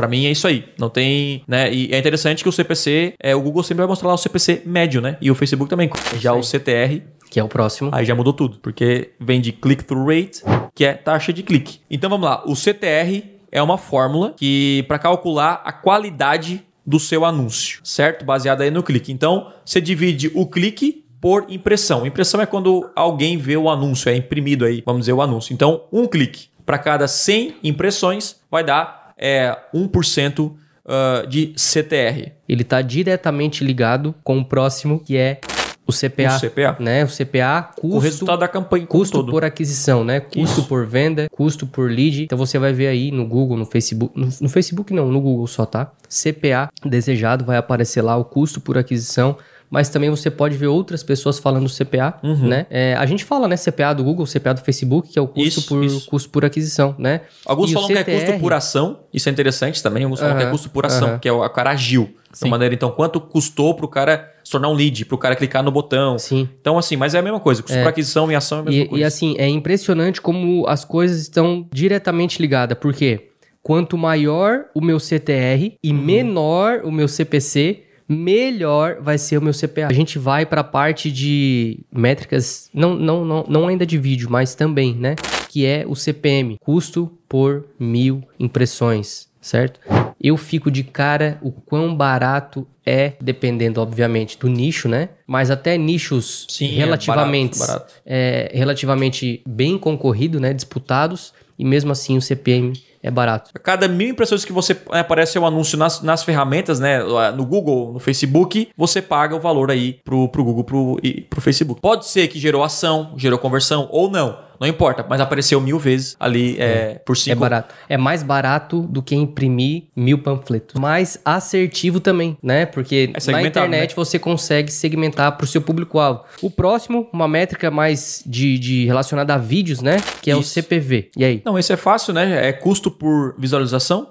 Para 0.00 0.08
mim 0.08 0.24
é 0.24 0.30
isso 0.30 0.46
aí. 0.46 0.64
Não 0.78 0.88
tem, 0.88 1.42
né? 1.46 1.70
E 1.70 1.92
é 1.92 1.98
interessante 1.98 2.42
que 2.42 2.48
o 2.48 2.52
CPC, 2.52 3.12
é, 3.22 3.36
o 3.36 3.42
Google 3.42 3.62
sempre 3.62 3.82
vai 3.82 3.86
mostrar 3.86 4.08
lá 4.08 4.14
o 4.14 4.16
CPC 4.16 4.62
médio, 4.64 4.98
né? 5.02 5.18
E 5.20 5.30
o 5.30 5.34
Facebook 5.34 5.68
também. 5.68 5.90
Já 6.18 6.32
o 6.32 6.42
CTR, 6.42 7.02
Que 7.30 7.38
é 7.38 7.44
o 7.44 7.48
próximo. 7.48 7.90
aí 7.92 8.06
já 8.06 8.14
mudou 8.14 8.32
tudo, 8.32 8.56
porque 8.62 9.10
vem 9.20 9.42
de 9.42 9.52
click-through 9.52 10.06
rate, 10.06 10.40
que 10.74 10.86
é 10.86 10.94
taxa 10.94 11.34
de 11.34 11.42
clique. 11.42 11.80
Então 11.90 12.08
vamos 12.08 12.26
lá, 12.26 12.42
o 12.46 12.56
CTR 12.56 13.24
é 13.52 13.62
uma 13.62 13.76
fórmula 13.76 14.32
que 14.38 14.86
para 14.88 14.98
calcular 14.98 15.60
a 15.66 15.70
qualidade 15.70 16.64
do 16.86 16.98
seu 16.98 17.26
anúncio, 17.26 17.80
certo? 17.84 18.24
Baseada 18.24 18.64
aí 18.64 18.70
no 18.70 18.82
clique. 18.82 19.12
Então, 19.12 19.52
você 19.62 19.82
divide 19.82 20.30
o 20.34 20.46
clique 20.46 21.04
por 21.20 21.44
impressão. 21.50 22.06
Impressão 22.06 22.40
é 22.40 22.46
quando 22.46 22.90
alguém 22.96 23.36
vê 23.36 23.58
o 23.58 23.68
anúncio, 23.68 24.08
é 24.08 24.16
imprimido 24.16 24.64
aí, 24.64 24.82
vamos 24.86 25.00
dizer, 25.00 25.12
o 25.12 25.20
anúncio. 25.20 25.52
Então, 25.52 25.82
um 25.92 26.06
clique 26.06 26.48
para 26.64 26.78
cada 26.78 27.08
100 27.08 27.56
impressões 27.64 28.40
vai 28.50 28.64
dar 28.64 28.99
é, 29.20 29.56
1% 29.74 30.52
ah, 30.86 31.24
de 31.28 31.54
CTR. 31.56 32.32
Ele 32.48 32.62
está 32.62 32.82
diretamente 32.82 33.62
ligado 33.62 34.12
com 34.24 34.38
o 34.38 34.44
próximo, 34.44 34.98
que 34.98 35.16
é 35.16 35.40
o 35.86 35.92
CPA. 35.92 36.36
O 36.36 36.40
CPA. 36.40 36.76
Né? 36.80 37.04
O 37.04 37.08
CPA, 37.08 37.70
custo, 37.76 37.96
O 37.96 37.98
resultado 38.00 38.40
da 38.40 38.48
campanha 38.48 38.86
custo 38.86 39.18
todo. 39.18 39.30
por 39.30 39.44
aquisição, 39.44 40.04
né? 40.04 40.20
Custo 40.20 40.60
Isso. 40.60 40.64
por 40.64 40.86
venda, 40.86 41.28
custo 41.30 41.66
por 41.66 41.90
lead. 41.90 42.24
Então 42.24 42.38
você 42.38 42.58
vai 42.58 42.72
ver 42.72 42.88
aí 42.88 43.10
no 43.10 43.26
Google, 43.26 43.56
no 43.56 43.66
Facebook, 43.66 44.18
no, 44.18 44.28
no 44.40 44.48
Facebook 44.48 44.92
não, 44.92 45.10
no 45.10 45.20
Google 45.20 45.46
só, 45.46 45.66
tá? 45.66 45.92
CPA 46.08 46.70
desejado 46.84 47.44
vai 47.44 47.56
aparecer 47.56 48.02
lá 48.02 48.16
o 48.16 48.24
custo 48.24 48.60
por 48.60 48.78
aquisição. 48.78 49.36
Mas 49.70 49.88
também 49.88 50.10
você 50.10 50.28
pode 50.30 50.56
ver 50.56 50.66
outras 50.66 51.02
pessoas 51.04 51.38
falando 51.38 51.68
CPA, 51.68 52.18
Uhum. 52.24 52.48
né? 52.48 52.66
É, 52.68 52.94
a 52.96 53.06
gente 53.06 53.24
fala, 53.24 53.46
né? 53.46 53.56
CPA 53.56 53.92
do 53.94 54.02
Google, 54.02 54.26
CPA 54.26 54.52
do 54.54 54.60
Facebook, 54.62 55.08
que 55.10 55.18
é 55.18 55.22
o 55.22 55.28
custo, 55.28 55.60
Isso, 55.60 55.66
por, 55.68 55.84
isso. 55.84 56.06
custo 56.10 56.28
por 56.30 56.44
aquisição, 56.44 56.94
né? 56.98 57.20
Alguns 57.46 57.70
E 57.70 57.72
o 57.72 57.74
falam 57.74 57.86
que 57.88 57.92
é 57.98 58.02
custo 58.04 58.20
CTR 58.26 58.40
por 58.40 58.52
ação, 58.52 58.98
isso 59.14 59.28
é 59.28 59.32
interessante 59.32 59.80
também. 59.80 60.02
Alguns 60.02 60.18
falam 60.18 60.36
que 60.36 60.42
é 60.42 60.50
custo 60.50 60.68
por 60.70 60.84
ação, 60.84 61.08
aham. 61.10 61.18
que 61.20 61.28
é 61.28 61.32
o, 61.32 61.44
o 61.44 61.48
cara 61.50 61.70
agiu. 61.70 62.10
Sim. 62.32 62.46
De 62.46 62.50
maneira, 62.50 62.74
então, 62.74 62.90
quanto 62.90 63.20
custou 63.20 63.74
pro 63.74 63.86
cara 63.88 64.28
se 64.44 64.50
tornar 64.52 64.68
um 64.68 64.74
lead, 64.74 65.04
pro 65.04 65.16
cara 65.18 65.34
clicar 65.36 65.62
no 65.62 65.70
botão. 65.70 66.18
Sim. 66.18 66.48
Então, 66.60 66.76
assim, 66.78 66.96
mas 66.96 67.14
é 67.14 67.18
a 67.18 67.22
mesma 67.22 67.38
coisa. 67.40 67.62
Custo 67.62 67.76
por 67.78 67.86
aquisição 67.88 68.30
e 68.30 68.34
ação 68.34 68.58
é 68.58 68.60
a 68.60 68.64
mesma 68.64 68.82
E, 68.82 68.88
coisa. 68.88 69.02
e 69.02 69.04
assim, 69.04 69.34
é 69.38 69.48
impressionante 69.48 70.20
como 70.20 70.64
as 70.66 70.84
coisas 70.84 71.20
estão 71.22 71.68
diretamente 71.72 72.40
ligadas. 72.40 72.76
Porque 72.78 73.28
quanto 73.62 73.96
maior 73.98 74.64
o 74.74 74.80
meu 74.80 74.98
CTR 75.00 75.74
e 75.82 75.90
Uhum. 75.92 75.96
menor 75.98 76.80
o 76.84 76.90
meu 76.92 77.08
CPC, 77.08 77.82
melhor 78.10 78.96
vai 79.00 79.16
ser 79.16 79.38
o 79.38 79.42
meu 79.42 79.52
CPA. 79.52 79.86
A 79.88 79.92
gente 79.92 80.18
vai 80.18 80.44
para 80.44 80.62
a 80.62 80.64
parte 80.64 81.12
de 81.12 81.78
métricas, 81.92 82.68
não, 82.74 82.96
não, 82.96 83.24
não, 83.24 83.44
não 83.48 83.68
ainda 83.68 83.86
de 83.86 83.96
vídeo, 83.96 84.28
mas 84.28 84.56
também, 84.56 84.94
né? 84.94 85.14
Que 85.48 85.64
é 85.64 85.84
o 85.86 85.94
CPM, 85.94 86.58
custo 86.60 87.10
por 87.28 87.66
mil 87.78 88.24
impressões, 88.38 89.28
certo? 89.40 89.78
Eu 90.20 90.36
fico 90.36 90.70
de 90.70 90.82
cara 90.82 91.38
o 91.40 91.52
quão 91.52 91.94
barato 91.94 92.66
é, 92.84 93.12
dependendo, 93.20 93.80
obviamente, 93.80 94.36
do 94.36 94.48
nicho, 94.48 94.88
né? 94.88 95.10
Mas 95.24 95.50
até 95.50 95.78
nichos 95.78 96.46
Sim, 96.48 96.66
é 96.66 96.78
relativamente, 96.78 97.58
barato, 97.58 97.78
barato. 97.78 97.94
é, 98.04 98.50
relativamente 98.52 99.40
bem 99.46 99.78
concorrido, 99.78 100.40
né? 100.40 100.52
Disputados, 100.52 101.32
e 101.56 101.64
mesmo 101.64 101.92
assim 101.92 102.16
o 102.16 102.22
CPM 102.22 102.72
é 103.02 103.10
barato. 103.10 103.50
A 103.54 103.58
cada 103.58 103.88
mil 103.88 104.08
impressões 104.08 104.44
que 104.44 104.52
você 104.52 104.74
né, 104.92 105.00
aparece 105.00 105.38
o 105.38 105.46
anúncio 105.46 105.78
nas, 105.78 106.02
nas 106.02 106.22
ferramentas, 106.22 106.78
né? 106.78 107.02
No 107.32 107.46
Google, 107.46 107.92
no 107.92 107.98
Facebook, 107.98 108.68
você 108.76 109.00
paga 109.00 109.34
o 109.34 109.40
valor 109.40 109.70
aí 109.70 110.00
pro, 110.04 110.28
pro 110.28 110.44
Google, 110.44 110.64
pro, 110.64 111.00
pro 111.28 111.40
Facebook. 111.40 111.80
Pode 111.80 112.06
ser 112.06 112.28
que 112.28 112.38
gerou 112.38 112.62
ação, 112.62 113.14
gerou 113.16 113.38
conversão 113.38 113.88
ou 113.90 114.10
não. 114.10 114.49
Não 114.60 114.68
importa, 114.68 115.04
mas 115.08 115.20
apareceu 115.20 115.60
mil 115.60 115.78
vezes 115.78 116.14
ali 116.20 116.56
é, 116.58 117.00
por 117.04 117.16
É 117.16 117.18
cinco. 117.18 117.40
barato. 117.40 117.74
É 117.88 117.96
mais 117.96 118.22
barato 118.22 118.82
do 118.82 119.02
que 119.02 119.14
imprimir 119.14 119.84
mil 119.96 120.18
panfletos. 120.18 120.78
Mais 120.78 121.18
assertivo 121.24 121.98
também, 121.98 122.36
né? 122.42 122.66
Porque 122.66 123.10
É 123.14 123.32
na 123.32 123.42
internet 123.42 123.90
né? 123.90 123.94
você 123.96 124.18
consegue 124.18 124.70
segmentar 124.70 125.36
pro 125.36 125.46
seu 125.46 125.62
público-alvo. 125.62 126.24
O 126.42 126.50
próximo, 126.50 127.08
uma 127.12 127.26
métrica 127.26 127.70
mais 127.70 128.22
de, 128.26 128.58
de 128.58 128.84
relacionada 128.86 129.34
a 129.34 129.38
vídeos, 129.38 129.80
né? 129.80 129.96
Que 130.20 130.30
é 130.30 130.36
o 130.36 130.40
Isso. 130.40 130.50
CPV. 130.50 131.10
E 131.16 131.24
aí? 131.24 131.42
Não, 131.44 131.58
esse 131.58 131.72
é 131.72 131.76
fácil, 131.76 132.12
né? 132.12 132.48
É 132.48 132.52
custo 132.52 132.90
por 132.90 133.34
visualização. 133.38 134.08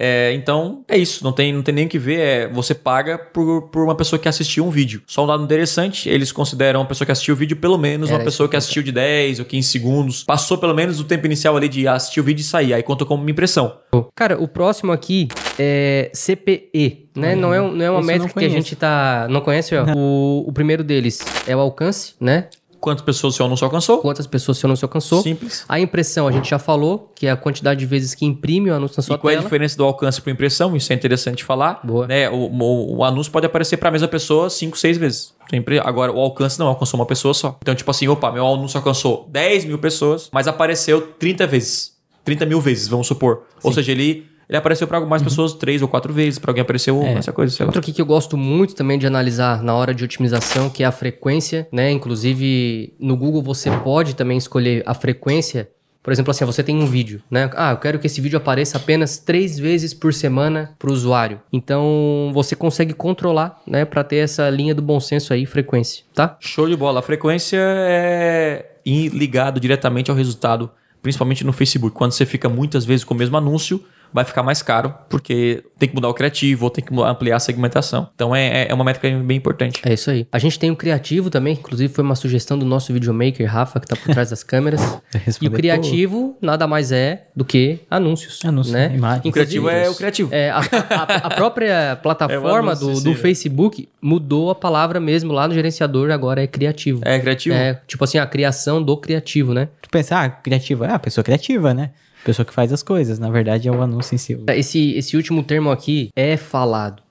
É, 0.00 0.32
então, 0.32 0.84
é 0.86 0.96
isso. 0.96 1.24
Não 1.24 1.32
tem, 1.32 1.52
não 1.52 1.62
tem 1.62 1.74
nem 1.74 1.86
o 1.86 1.88
que 1.88 1.98
ver. 1.98 2.20
É, 2.20 2.48
você 2.48 2.72
paga 2.72 3.18
por, 3.18 3.62
por 3.62 3.82
uma 3.82 3.96
pessoa 3.96 4.18
que 4.18 4.28
assistiu 4.28 4.64
um 4.64 4.70
vídeo. 4.70 5.02
Só 5.06 5.24
um 5.24 5.26
dado 5.26 5.42
interessante, 5.42 6.08
eles 6.08 6.30
consideram 6.30 6.80
uma 6.80 6.86
pessoa 6.86 7.04
que 7.04 7.10
assistiu 7.10 7.34
o 7.34 7.36
vídeo 7.36 7.56
pelo 7.56 7.76
menos 7.76 8.08
Era 8.08 8.18
uma 8.18 8.24
pessoa 8.24 8.48
que 8.48 8.56
assistiu 8.56 8.82
de 8.82 8.92
10 8.92 9.40
ou 9.40 9.44
15 9.44 9.68
segundos. 9.68 10.22
Passou 10.22 10.56
pelo 10.56 10.74
menos 10.74 11.00
o 11.00 11.04
tempo 11.04 11.26
inicial 11.26 11.56
ali 11.56 11.68
de 11.68 11.88
assistir 11.88 12.20
o 12.20 12.24
vídeo 12.24 12.42
e 12.42 12.44
sair. 12.44 12.74
Aí 12.74 12.82
conta 12.82 13.04
como 13.04 13.22
uma 13.22 13.30
impressão. 13.30 13.76
Cara, 14.14 14.40
o 14.40 14.46
próximo 14.46 14.92
aqui 14.92 15.28
é 15.58 16.10
CPE, 16.14 17.08
né? 17.16 17.34
Não 17.34 17.52
é, 17.52 17.58
não 17.58 17.84
é 17.84 17.90
uma 17.90 18.00
Esse 18.00 18.12
eu 18.12 18.18
não 18.18 18.24
métrica 18.24 18.40
que 18.40 18.46
a 18.46 18.48
gente 18.48 18.76
tá... 18.76 19.26
Não 19.28 19.40
conhece, 19.40 19.74
ó? 19.74 19.84
O, 19.96 20.44
o 20.46 20.52
primeiro 20.52 20.84
deles 20.84 21.18
é 21.46 21.56
o 21.56 21.58
alcance, 21.58 22.14
né? 22.20 22.48
Quantas 22.80 23.04
pessoas 23.04 23.34
o 23.34 23.36
seu 23.36 23.46
anúncio 23.46 23.64
alcançou? 23.64 23.98
Quantas 23.98 24.26
pessoas 24.26 24.56
seu 24.58 24.68
anúncio 24.68 24.84
alcançou. 24.84 25.22
Simples. 25.22 25.64
A 25.68 25.80
impressão, 25.80 26.28
a 26.28 26.32
gente 26.32 26.48
já 26.48 26.58
falou, 26.58 27.12
que 27.14 27.26
é 27.26 27.30
a 27.30 27.36
quantidade 27.36 27.80
de 27.80 27.86
vezes 27.86 28.14
que 28.14 28.24
imprime 28.24 28.70
o 28.70 28.74
anúncio 28.74 28.94
na 28.96 29.02
sua 29.02 29.16
E 29.16 29.18
qual 29.18 29.30
é 29.30 29.34
a 29.34 29.38
tela. 29.38 29.44
diferença 29.48 29.76
do 29.76 29.84
alcance 29.84 30.20
para 30.22 30.32
impressão? 30.32 30.76
Isso 30.76 30.92
é 30.92 30.96
interessante 30.96 31.42
falar. 31.44 31.80
Boa. 31.84 32.06
Né? 32.06 32.30
O, 32.30 32.34
o- 32.50 32.96
o 32.98 33.04
anúncio 33.04 33.32
pode 33.32 33.46
aparecer 33.46 33.76
para 33.78 33.88
a 33.88 33.92
mesma 33.92 34.06
pessoa 34.08 34.48
5, 34.48 34.78
6 34.78 34.96
vezes. 34.96 35.34
Sempre. 35.50 35.78
Agora, 35.80 36.12
o 36.12 36.20
alcance 36.20 36.58
não 36.58 36.68
alcançou 36.68 37.00
uma 37.00 37.06
pessoa 37.06 37.34
só. 37.34 37.56
Então, 37.60 37.74
tipo 37.74 37.90
assim, 37.90 38.06
opa, 38.06 38.30
meu 38.30 38.46
anúncio 38.46 38.76
alcançou 38.78 39.26
10 39.30 39.64
mil 39.64 39.78
pessoas, 39.78 40.28
mas 40.32 40.46
apareceu 40.46 41.00
30 41.18 41.46
vezes. 41.46 41.96
30 42.24 42.46
mil 42.46 42.60
vezes, 42.60 42.86
vamos 42.86 43.06
supor. 43.06 43.42
Ou 43.62 43.72
seja, 43.72 43.90
ele, 43.90 44.26
ele 44.48 44.56
apareceu 44.56 44.88
para 44.88 44.96
algumas 44.96 45.22
pessoas 45.22 45.52
3 45.52 45.82
ou 45.82 45.88
4 45.88 46.12
vezes, 46.12 46.38
para 46.38 46.50
alguém 46.50 46.62
apareceu 46.62 46.98
uma, 46.98 47.18
essa 47.18 47.32
coisa. 47.32 47.64
Outro 47.64 47.80
aqui 47.80 47.92
que 47.92 48.00
eu 48.00 48.06
gosto 48.06 48.36
muito 48.36 48.74
também 48.74 48.98
de 48.98 49.06
analisar 49.06 49.62
na 49.62 49.74
hora 49.74 49.94
de 49.94 50.02
otimização, 50.02 50.70
que 50.70 50.82
é 50.82 50.86
a 50.86 50.92
frequência, 50.92 51.68
né? 51.70 51.90
Inclusive, 51.90 52.94
no 52.98 53.14
Google 53.14 53.42
você 53.42 53.70
pode 53.70 54.14
também 54.14 54.38
escolher 54.38 54.82
a 54.86 54.94
frequência. 54.94 55.68
Por 56.02 56.12
exemplo, 56.12 56.30
assim, 56.30 56.46
você 56.46 56.62
tem 56.62 56.74
um 56.74 56.86
vídeo, 56.86 57.20
né? 57.30 57.50
Ah, 57.54 57.72
eu 57.72 57.76
quero 57.76 57.98
que 57.98 58.06
esse 58.06 58.22
vídeo 58.22 58.38
apareça 58.38 58.78
apenas 58.78 59.18
três 59.18 59.58
vezes 59.58 59.92
por 59.92 60.14
semana 60.14 60.74
para 60.78 60.88
o 60.88 60.92
usuário. 60.94 61.42
Então, 61.52 62.30
você 62.32 62.56
consegue 62.56 62.94
controlar, 62.94 63.60
né? 63.66 63.84
Para 63.84 64.02
ter 64.02 64.16
essa 64.16 64.48
linha 64.48 64.74
do 64.74 64.80
bom 64.80 64.98
senso 64.98 65.34
aí, 65.34 65.44
frequência, 65.44 66.04
tá? 66.14 66.38
Show 66.40 66.66
de 66.66 66.76
bola. 66.76 67.00
A 67.00 67.02
frequência 67.02 67.58
é 67.60 68.64
ligado 68.86 69.60
diretamente 69.60 70.10
ao 70.10 70.16
resultado, 70.16 70.70
principalmente 71.02 71.44
no 71.44 71.52
Facebook. 71.52 71.94
Quando 71.94 72.12
você 72.12 72.24
fica 72.24 72.48
muitas 72.48 72.86
vezes 72.86 73.04
com 73.04 73.12
o 73.12 73.16
mesmo 73.16 73.36
anúncio, 73.36 73.84
vai 74.12 74.24
ficar 74.24 74.42
mais 74.42 74.62
caro, 74.62 74.94
porque 75.08 75.62
tem 75.78 75.88
que 75.88 75.94
mudar 75.94 76.08
o 76.08 76.14
criativo, 76.14 76.64
ou 76.64 76.70
tem 76.70 76.84
que 76.84 76.92
ampliar 77.02 77.36
a 77.36 77.40
segmentação. 77.40 78.08
Então 78.14 78.34
é, 78.34 78.66
é 78.68 78.74
uma 78.74 78.84
métrica 78.84 79.08
bem 79.18 79.36
importante. 79.36 79.80
É 79.84 79.92
isso 79.92 80.10
aí. 80.10 80.26
A 80.32 80.38
gente 80.38 80.58
tem 80.58 80.70
o 80.70 80.76
criativo 80.76 81.30
também, 81.30 81.54
que 81.54 81.60
inclusive 81.60 81.92
foi 81.92 82.02
uma 82.04 82.14
sugestão 82.14 82.58
do 82.58 82.64
nosso 82.66 82.92
videomaker, 82.92 83.48
Rafa, 83.50 83.78
que 83.80 83.86
tá 83.86 83.96
por 83.96 84.12
trás 84.12 84.30
das 84.30 84.42
câmeras. 84.42 84.80
E 85.14 85.18
Responder 85.18 85.48
o 85.54 85.58
criativo 85.58 86.36
nada 86.40 86.66
mais 86.66 86.92
é 86.92 87.28
do 87.34 87.44
que 87.44 87.80
anúncios. 87.90 88.44
Anúncio, 88.44 88.72
né? 88.72 88.92
imagem. 88.94 89.28
O 89.28 89.32
criativo 89.32 89.68
é 89.68 89.88
o 89.88 89.94
criativo. 89.94 90.28
É, 90.34 90.50
a, 90.50 90.58
a- 90.58 91.16
a 91.26 91.30
própria 91.34 91.68
É 91.92 91.94
plataforma 91.96 92.68
o 92.68 92.72
anúncio, 92.72 92.86
do, 92.88 92.96
sim, 92.96 93.04
do 93.04 93.10
é. 93.12 93.14
Facebook 93.14 93.88
mudou 94.00 94.50
a 94.50 94.54
palavra 94.54 95.00
mesmo 95.00 95.32
lá 95.32 95.46
no 95.48 95.54
gerenciador, 95.54 96.10
agora 96.10 96.42
é 96.42 96.46
criativo. 96.46 97.00
É 97.04 97.18
criativo? 97.18 97.54
É, 97.54 97.80
tipo 97.86 98.02
assim, 98.04 98.18
a 98.18 98.26
criação 98.26 98.82
do 98.82 98.96
criativo, 98.96 99.52
né? 99.54 99.68
Tu 99.82 99.88
pensa, 99.90 100.20
ah, 100.22 100.28
criativa. 100.28 100.86
É 100.86 100.92
a 100.92 100.98
pessoa 100.98 101.24
criativa, 101.24 101.72
né? 101.74 101.90
Pessoa 102.24 102.44
que 102.44 102.52
faz 102.52 102.72
as 102.72 102.82
coisas. 102.82 103.18
Na 103.18 103.30
verdade, 103.30 103.68
é 103.68 103.70
o 103.72 103.80
anúncio 103.82 104.14
em 104.14 104.18
si. 104.18 104.38
Esse, 104.48 104.92
esse 104.94 105.16
último 105.16 105.42
termo 105.42 105.70
aqui 105.70 106.10
é 106.16 106.36
falado, 106.36 107.02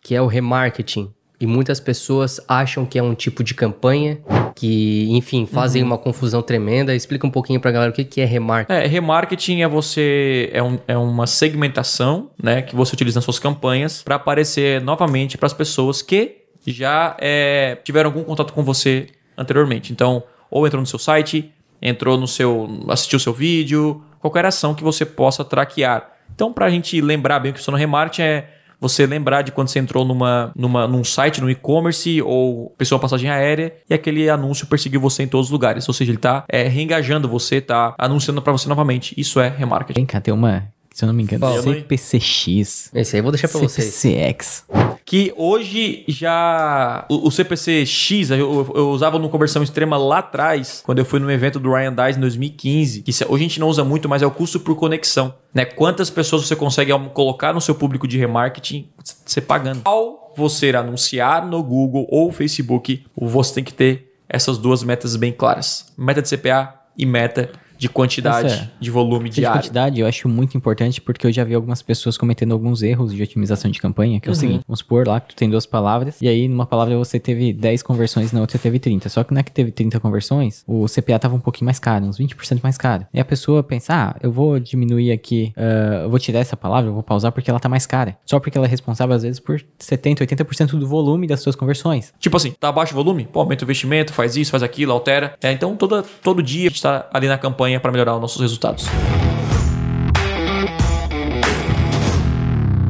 que 0.00 0.14
é 0.14 0.22
o 0.22 0.26
remarketing. 0.26 1.10
E 1.40 1.46
muitas 1.46 1.80
pessoas 1.80 2.40
acham 2.46 2.86
que 2.86 2.96
é 2.96 3.02
um 3.02 3.14
tipo 3.14 3.42
de 3.42 3.52
campanha 3.52 4.20
que, 4.54 5.08
enfim, 5.10 5.44
fazem 5.44 5.82
uma 5.82 5.98
confusão 5.98 6.40
tremenda. 6.40 6.94
Explica 6.94 7.26
um 7.26 7.30
pouquinho 7.32 7.58
pra 7.58 7.72
galera 7.72 7.90
o 7.90 7.94
que, 7.94 8.04
que 8.04 8.20
é 8.20 8.24
remarketing. 8.24 8.80
É, 8.80 8.86
remarketing 8.86 9.60
é 9.62 9.66
você 9.68 10.50
é, 10.52 10.62
um- 10.62 10.78
é 10.86 10.96
uma 10.96 11.26
segmentação, 11.26 12.30
né, 12.40 12.62
que 12.62 12.76
você 12.76 12.94
utiliza 12.94 13.16
nas 13.18 13.24
suas 13.24 13.40
campanhas 13.40 14.02
para 14.04 14.14
aparecer 14.14 14.80
novamente 14.82 15.36
para 15.36 15.46
as 15.46 15.52
pessoas 15.52 16.00
que 16.00 16.42
já 16.64 17.16
é, 17.20 17.76
tiveram 17.82 18.10
algum 18.10 18.22
contato 18.22 18.52
com 18.52 18.62
você 18.62 19.08
anteriormente. 19.36 19.92
Então, 19.92 20.22
ou 20.48 20.64
entrou 20.64 20.80
no 20.80 20.86
seu 20.86 20.98
site, 20.98 21.50
entrou 21.80 22.16
no 22.16 22.28
seu, 22.28 22.68
assistiu 22.88 23.16
o 23.16 23.20
seu 23.20 23.32
vídeo, 23.32 24.00
qualquer 24.22 24.46
ação 24.46 24.74
que 24.74 24.84
você 24.84 25.04
possa 25.04 25.44
traquear. 25.44 26.10
Então, 26.34 26.52
para 26.52 26.64
a 26.66 26.70
gente 26.70 26.98
lembrar 27.00 27.40
bem 27.40 27.50
o 27.50 27.52
que 27.52 27.58
funciona 27.58 27.76
o 27.76 27.78
remarketing 27.78 28.22
é 28.22 28.48
você 28.80 29.06
lembrar 29.06 29.42
de 29.42 29.52
quando 29.52 29.68
você 29.68 29.78
entrou 29.78 30.04
numa, 30.04 30.50
numa, 30.56 30.88
num 30.88 31.04
site, 31.04 31.40
no 31.40 31.50
e-commerce 31.50 32.20
ou 32.22 32.70
pessoa 32.70 32.98
passagem 32.98 33.30
aérea 33.30 33.72
e 33.88 33.94
aquele 33.94 34.28
anúncio 34.28 34.66
perseguiu 34.66 35.00
você 35.00 35.22
em 35.22 35.28
todos 35.28 35.46
os 35.46 35.52
lugares. 35.52 35.86
Ou 35.86 35.94
seja, 35.94 36.10
ele 36.10 36.18
está 36.18 36.44
é, 36.48 36.66
reengajando 36.66 37.28
você, 37.28 37.56
está 37.56 37.94
anunciando 37.98 38.42
para 38.42 38.52
você 38.52 38.68
novamente. 38.68 39.14
Isso 39.16 39.38
é 39.38 39.48
remarketing. 39.48 40.00
Vem 40.00 40.06
cá, 40.06 40.20
tem 40.20 40.34
uma, 40.34 40.64
se 40.94 41.04
eu 41.04 41.06
não 41.06 41.14
me 41.14 41.22
engano, 41.22 41.40
Qual? 41.40 41.62
CPCX. 41.62 42.90
Esse 42.94 43.16
aí 43.16 43.20
eu 43.20 43.22
vou 43.22 43.32
deixar 43.32 43.48
pra 43.48 43.60
vocês. 43.60 43.86
CPCX. 43.94 44.64
Que 45.04 45.32
hoje 45.36 46.04
já. 46.08 47.04
O, 47.08 47.28
o 47.28 47.30
CPC-X, 47.30 48.30
eu, 48.30 48.38
eu- 48.38 48.72
eu 48.74 48.90
usava 48.90 49.18
no 49.18 49.28
Conversão 49.28 49.62
Extrema 49.62 49.96
lá 49.96 50.18
atrás, 50.18 50.82
quando 50.84 50.98
eu 51.00 51.04
fui 51.04 51.18
no 51.20 51.30
evento 51.30 51.58
do 51.58 51.72
Ryan 51.72 51.92
Dice 51.94 52.18
em 52.18 52.20
2015. 52.20 53.02
Que 53.02 53.12
se- 53.12 53.24
hoje 53.24 53.34
a 53.44 53.48
gente 53.48 53.60
não 53.60 53.68
usa 53.68 53.84
muito, 53.84 54.08
mas 54.08 54.22
é 54.22 54.26
o 54.26 54.30
custo 54.30 54.60
por 54.60 54.74
conexão. 54.76 55.34
Né? 55.52 55.64
Quantas 55.64 56.08
pessoas 56.10 56.46
você 56.46 56.56
consegue 56.56 56.92
colocar 57.12 57.52
no 57.52 57.60
seu 57.60 57.74
público 57.74 58.06
de 58.06 58.18
remarketing 58.18 58.88
você 59.26 59.40
pagando? 59.40 59.80
Ao 59.84 60.32
você 60.36 60.70
anunciar 60.70 61.46
no 61.46 61.62
Google 61.62 62.06
ou 62.10 62.32
Facebook, 62.32 63.04
você 63.16 63.54
tem 63.54 63.64
que 63.64 63.74
ter 63.74 64.12
essas 64.28 64.56
duas 64.56 64.82
metas 64.82 65.14
bem 65.16 65.32
claras: 65.32 65.92
meta 65.98 66.22
de 66.22 66.28
CPA 66.28 66.74
e 66.96 67.04
meta 67.04 67.50
de 67.82 67.88
quantidade, 67.88 68.46
Essa 68.46 68.62
é- 68.62 68.68
de 68.78 68.90
volume 68.92 69.28
De 69.28 69.34
diário. 69.40 69.58
quantidade, 69.58 69.98
eu 69.98 70.06
acho 70.06 70.28
muito 70.28 70.56
importante 70.56 71.00
porque 71.00 71.26
eu 71.26 71.32
já 71.32 71.42
vi 71.42 71.52
algumas 71.52 71.82
pessoas 71.82 72.16
cometendo 72.16 72.52
alguns 72.52 72.80
erros 72.80 73.12
de 73.12 73.20
otimização 73.20 73.68
de 73.72 73.80
campanha, 73.80 74.20
que 74.20 74.28
é 74.28 74.30
o 74.32 74.36
seguinte, 74.36 74.62
vamos 74.68 74.78
supor 74.78 75.04
lá 75.08 75.18
que 75.18 75.30
tu 75.30 75.34
tem 75.36 75.50
duas 75.50 75.66
palavras, 75.66 76.22
e 76.22 76.28
aí 76.28 76.46
numa 76.46 76.64
palavra 76.64 76.96
você 76.96 77.18
teve 77.18 77.52
10 77.52 77.82
conversões, 77.82 78.30
na 78.30 78.40
outra 78.40 78.56
teve 78.56 78.78
30. 78.78 79.08
Só 79.08 79.24
que 79.24 79.34
não 79.34 79.40
é 79.40 79.42
que 79.42 79.50
teve 79.50 79.72
30 79.72 79.98
conversões, 79.98 80.62
o 80.64 80.86
CPA 80.86 81.18
tava 81.18 81.34
um 81.34 81.40
pouquinho 81.40 81.64
mais 81.64 81.80
caro, 81.80 82.04
uns 82.04 82.18
20% 82.18 82.60
mais 82.62 82.78
caro. 82.78 83.04
E 83.12 83.18
a 83.18 83.24
pessoa 83.24 83.64
pensa, 83.64 83.92
ah, 83.94 84.16
eu 84.22 84.30
vou 84.30 84.60
diminuir 84.60 85.10
aqui, 85.10 85.52
ah, 85.56 86.02
eu 86.04 86.10
vou 86.10 86.20
tirar 86.20 86.38
essa 86.38 86.56
palavra, 86.56 86.88
eu 86.88 86.94
vou 86.94 87.02
pausar 87.02 87.32
porque 87.32 87.50
ela 87.50 87.58
tá 87.58 87.68
mais 87.68 87.84
cara. 87.84 88.16
Só 88.24 88.38
porque 88.38 88.56
ela 88.56 88.68
é 88.68 88.70
responsável 88.70 89.16
às 89.16 89.24
vezes 89.24 89.40
por 89.40 89.60
70, 89.76 90.22
80% 90.24 90.78
do 90.78 90.86
volume 90.86 91.26
das 91.26 91.40
suas 91.40 91.56
conversões. 91.56 92.14
Tipo 92.20 92.36
assim, 92.36 92.52
tá 92.52 92.70
baixo 92.70 92.92
o 92.92 92.96
volume? 92.96 93.24
Pô, 93.24 93.40
aumenta 93.40 93.64
o 93.64 93.66
investimento, 93.66 94.12
faz 94.12 94.36
isso, 94.36 94.52
faz 94.52 94.62
aquilo, 94.62 94.92
altera. 94.92 95.34
É, 95.42 95.50
então 95.50 95.74
toda, 95.74 96.04
todo 96.22 96.40
dia 96.40 96.66
a 96.66 96.68
gente 96.68 96.80
tá 96.80 97.08
ali 97.12 97.26
na 97.26 97.36
campanha 97.36 97.71
para 97.80 97.92
melhorar 97.92 98.14
os 98.14 98.20
nossos 98.20 98.40
resultados. 98.40 98.86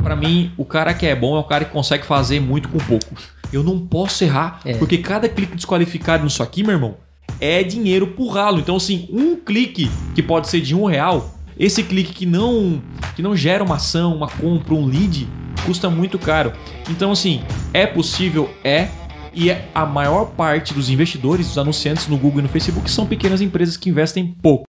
Para 0.03 0.16
mim, 0.16 0.53
o 0.57 0.64
cara 0.64 0.93
que 0.93 1.07
é 1.07 1.14
bom 1.14 1.37
é 1.37 1.41
o 1.41 1.45
cara 1.45 1.64
que 1.64 1.70
consegue 1.72 2.05
fazer 2.05 2.41
muito 2.41 2.68
com 2.68 2.78
pouco. 2.78 3.14
Eu 3.53 3.62
não 3.62 3.78
posso 3.78 4.24
errar, 4.24 4.61
É. 4.64 4.74
porque 4.74 4.99
cada 4.99 5.28
clique 5.28 5.55
desqualificado 5.57 6.24
nisso 6.24 6.43
aqui, 6.43 6.62
meu 6.62 6.72
irmão, 6.72 6.97
é 7.41 7.62
dinheiro 7.62 8.09
pro 8.09 8.28
ralo. 8.28 8.59
Então, 8.59 8.76
assim, 8.76 9.09
um 9.12 9.37
clique 9.37 9.91
que 10.14 10.22
pode 10.22 10.49
ser 10.49 10.61
de 10.61 10.74
um 10.74 10.85
real, 10.87 11.35
esse 11.59 11.83
clique 11.83 12.12
que 12.12 12.26
não, 12.26 12.83
que 13.14 13.22
não 13.22 13.37
gera 13.37 13.62
uma 13.62 13.76
ação, 13.76 14.14
uma 14.16 14.28
compra, 14.28 14.74
um 14.74 14.87
lead, 14.87 15.28
custa 15.66 15.89
muito 15.91 16.18
caro. 16.18 16.53
Então, 16.91 17.12
assim, 17.12 17.43
é 17.72 17.87
possível? 17.87 18.51
É. 18.64 18.89
E 19.35 19.51
é 19.51 19.68
a 19.74 19.87
maior 19.87 20.26
parte 20.26 20.74
dos 20.74 20.91
investidores, 20.91 21.47
dos 21.47 21.59
anunciantes 21.59 22.07
no 22.07 22.18
Google 22.18 22.41
e 22.41 22.43
no 22.43 22.49
Facebook 22.49 22.91
são 22.91 23.07
pequenas 23.07 23.41
empresas 23.41 23.76
que 23.76 23.89
investem 23.89 24.35
pouco. 24.43 24.64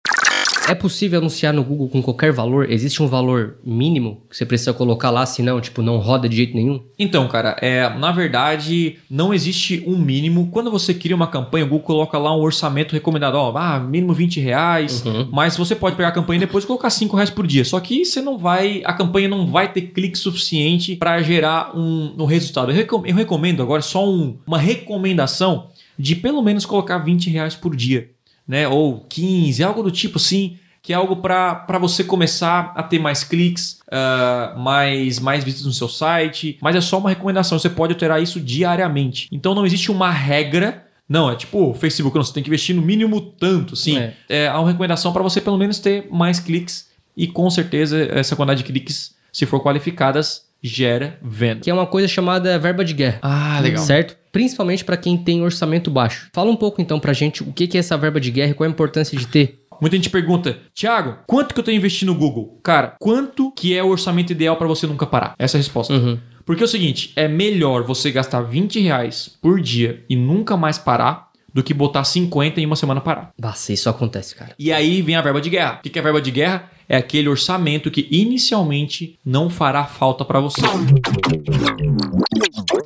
É 0.68 0.74
possível 0.74 1.18
anunciar 1.18 1.52
no 1.52 1.62
Google 1.62 1.88
com 1.88 2.00
qualquer 2.00 2.32
valor? 2.32 2.70
Existe 2.70 3.02
um 3.02 3.06
valor 3.08 3.56
mínimo 3.64 4.22
que 4.30 4.36
você 4.36 4.46
precisa 4.46 4.72
colocar 4.72 5.10
lá, 5.10 5.26
senão, 5.26 5.60
tipo, 5.60 5.82
não 5.82 5.98
roda 5.98 6.28
de 6.28 6.36
jeito 6.36 6.54
nenhum? 6.54 6.80
Então, 6.98 7.26
cara, 7.28 7.56
é, 7.60 7.88
na 7.98 8.12
verdade, 8.12 8.96
não 9.10 9.34
existe 9.34 9.82
um 9.86 9.98
mínimo. 9.98 10.48
Quando 10.52 10.70
você 10.70 10.94
cria 10.94 11.16
uma 11.16 11.26
campanha, 11.26 11.64
o 11.64 11.68
Google 11.68 11.84
coloca 11.84 12.16
lá 12.16 12.34
um 12.34 12.40
orçamento 12.40 12.92
recomendado, 12.92 13.34
ó, 13.34 13.52
ah, 13.56 13.78
mínimo 13.80 14.14
20 14.14 14.40
reais. 14.40 15.04
Uhum. 15.04 15.28
Mas 15.32 15.56
você 15.56 15.74
pode 15.74 15.96
pegar 15.96 16.08
a 16.08 16.12
campanha 16.12 16.38
e 16.38 16.40
depois 16.46 16.64
colocar 16.64 16.90
5 16.90 17.16
reais 17.16 17.28
por 17.30 17.46
dia. 17.46 17.64
Só 17.64 17.78
que 17.80 18.04
você 18.04 18.22
não 18.22 18.38
vai. 18.38 18.82
A 18.84 18.92
campanha 18.92 19.28
não 19.28 19.46
vai 19.46 19.70
ter 19.72 19.82
clique 19.82 20.16
suficiente 20.16 20.96
para 20.96 21.20
gerar 21.22 21.76
um, 21.76 22.14
um 22.18 22.24
resultado. 22.24 22.70
Eu, 22.70 22.76
recom- 22.76 23.02
eu 23.04 23.14
recomendo 23.16 23.62
agora 23.62 23.82
só 23.82 24.08
um- 24.08 24.36
uma 24.46 24.58
recomendação 24.58 25.66
de 25.98 26.14
pelo 26.16 26.40
menos 26.40 26.64
colocar 26.64 26.98
20 26.98 27.28
reais 27.28 27.54
por 27.54 27.74
dia. 27.76 28.08
Né? 28.46 28.66
Ou 28.68 29.00
15, 29.08 29.62
algo 29.62 29.82
do 29.82 29.90
tipo 29.90 30.18
assim. 30.18 30.58
Que 30.82 30.92
é 30.92 30.96
algo 30.96 31.16
para 31.16 31.78
você 31.80 32.02
começar 32.02 32.72
a 32.74 32.82
ter 32.82 32.98
mais 32.98 33.22
cliques, 33.22 33.78
ah, 33.88 34.54
mais, 34.58 35.20
mais 35.20 35.44
visitas 35.44 35.64
no 35.64 35.72
seu 35.72 35.88
site. 35.88 36.58
Mas 36.60 36.74
é 36.74 36.80
só 36.80 36.98
uma 36.98 37.08
recomendação. 37.08 37.56
Você 37.56 37.70
pode 37.70 37.92
alterar 37.92 38.20
isso 38.20 38.40
diariamente. 38.40 39.28
Então 39.30 39.54
não 39.54 39.64
existe 39.64 39.92
uma 39.92 40.10
regra 40.10 40.84
Não, 41.08 41.30
é 41.30 41.36
tipo 41.36 41.74
Facebook, 41.74 42.16
não, 42.16 42.24
você 42.24 42.32
tem 42.32 42.42
que 42.42 42.48
investir 42.48 42.74
no 42.74 42.82
mínimo 42.82 43.20
tanto, 43.20 43.76
sim. 43.76 43.96
É, 43.98 44.46
é 44.46 44.52
uma 44.52 44.68
recomendação 44.68 45.12
para 45.12 45.22
você 45.22 45.40
pelo 45.40 45.58
menos 45.58 45.78
ter 45.78 46.08
mais 46.10 46.40
cliques 46.40 46.88
e 47.16 47.26
com 47.26 47.48
certeza 47.50 48.08
essa 48.10 48.34
quantidade 48.34 48.62
de 48.62 48.64
cliques, 48.64 49.14
se 49.32 49.44
for 49.44 49.60
qualificadas, 49.60 50.46
gera 50.62 51.18
venda. 51.22 51.60
Que 51.60 51.70
é 51.70 51.74
uma 51.74 51.86
coisa 51.86 52.08
chamada 52.08 52.58
verba 52.58 52.84
de 52.84 52.94
guerra. 52.94 53.18
Ah, 53.22 53.60
legal. 53.60 53.84
Certo? 53.84 54.16
Principalmente 54.32 54.84
para 54.84 54.96
quem 54.96 55.16
tem 55.16 55.42
orçamento 55.42 55.90
baixo. 55.90 56.30
Fala 56.32 56.50
um 56.50 56.56
pouco 56.56 56.80
então 56.80 56.98
pra 56.98 57.12
gente 57.12 57.42
o 57.42 57.52
que 57.52 57.76
é 57.76 57.80
essa 57.80 57.98
verba 57.98 58.18
de 58.18 58.30
guerra 58.30 58.52
e 58.52 58.54
qual 58.54 58.66
a 58.66 58.72
importância 58.72 59.16
de 59.16 59.26
ter. 59.26 59.62
Muita 59.80 59.96
gente 59.96 60.10
pergunta, 60.10 60.58
Thiago, 60.74 61.18
quanto 61.26 61.52
que 61.52 61.60
eu 61.60 61.64
tenho 61.64 61.76
investido 61.76 62.12
no 62.12 62.18
Google? 62.18 62.60
Cara, 62.62 62.96
quanto 62.98 63.50
que 63.50 63.76
é 63.76 63.82
o 63.82 63.88
orçamento 63.88 64.30
ideal 64.30 64.56
para 64.56 64.68
você 64.68 64.86
nunca 64.86 65.04
parar? 65.04 65.34
Essa 65.38 65.56
é 65.56 65.58
a 65.58 65.62
resposta. 65.62 65.92
Uhum. 65.92 66.18
Porque 66.46 66.62
é 66.62 66.66
o 66.66 66.68
seguinte, 66.68 67.12
é 67.14 67.28
melhor 67.28 67.82
você 67.82 68.10
gastar 68.10 68.42
20 68.42 68.80
reais 68.80 69.28
por 69.40 69.60
dia 69.60 70.04
e 70.08 70.16
nunca 70.16 70.56
mais 70.56 70.78
parar 70.78 71.31
do 71.52 71.62
que 71.62 71.74
botar 71.74 72.04
50 72.04 72.60
em 72.60 72.66
uma 72.66 72.76
semana 72.76 73.00
parar. 73.00 73.32
Nossa, 73.40 73.72
isso 73.72 73.88
acontece, 73.88 74.34
cara. 74.34 74.54
E 74.58 74.72
aí 74.72 75.02
vem 75.02 75.16
a 75.16 75.22
verba 75.22 75.40
de 75.40 75.50
guerra. 75.50 75.80
O 75.84 75.88
que 75.88 75.98
é 75.98 76.00
a 76.00 76.04
verba 76.04 76.20
de 76.20 76.30
guerra? 76.30 76.70
É 76.88 76.96
aquele 76.96 77.28
orçamento 77.28 77.90
que 77.90 78.08
inicialmente 78.10 79.18
não 79.24 79.48
fará 79.48 79.84
falta 79.84 80.24
para 80.24 80.40
você. 80.40 80.60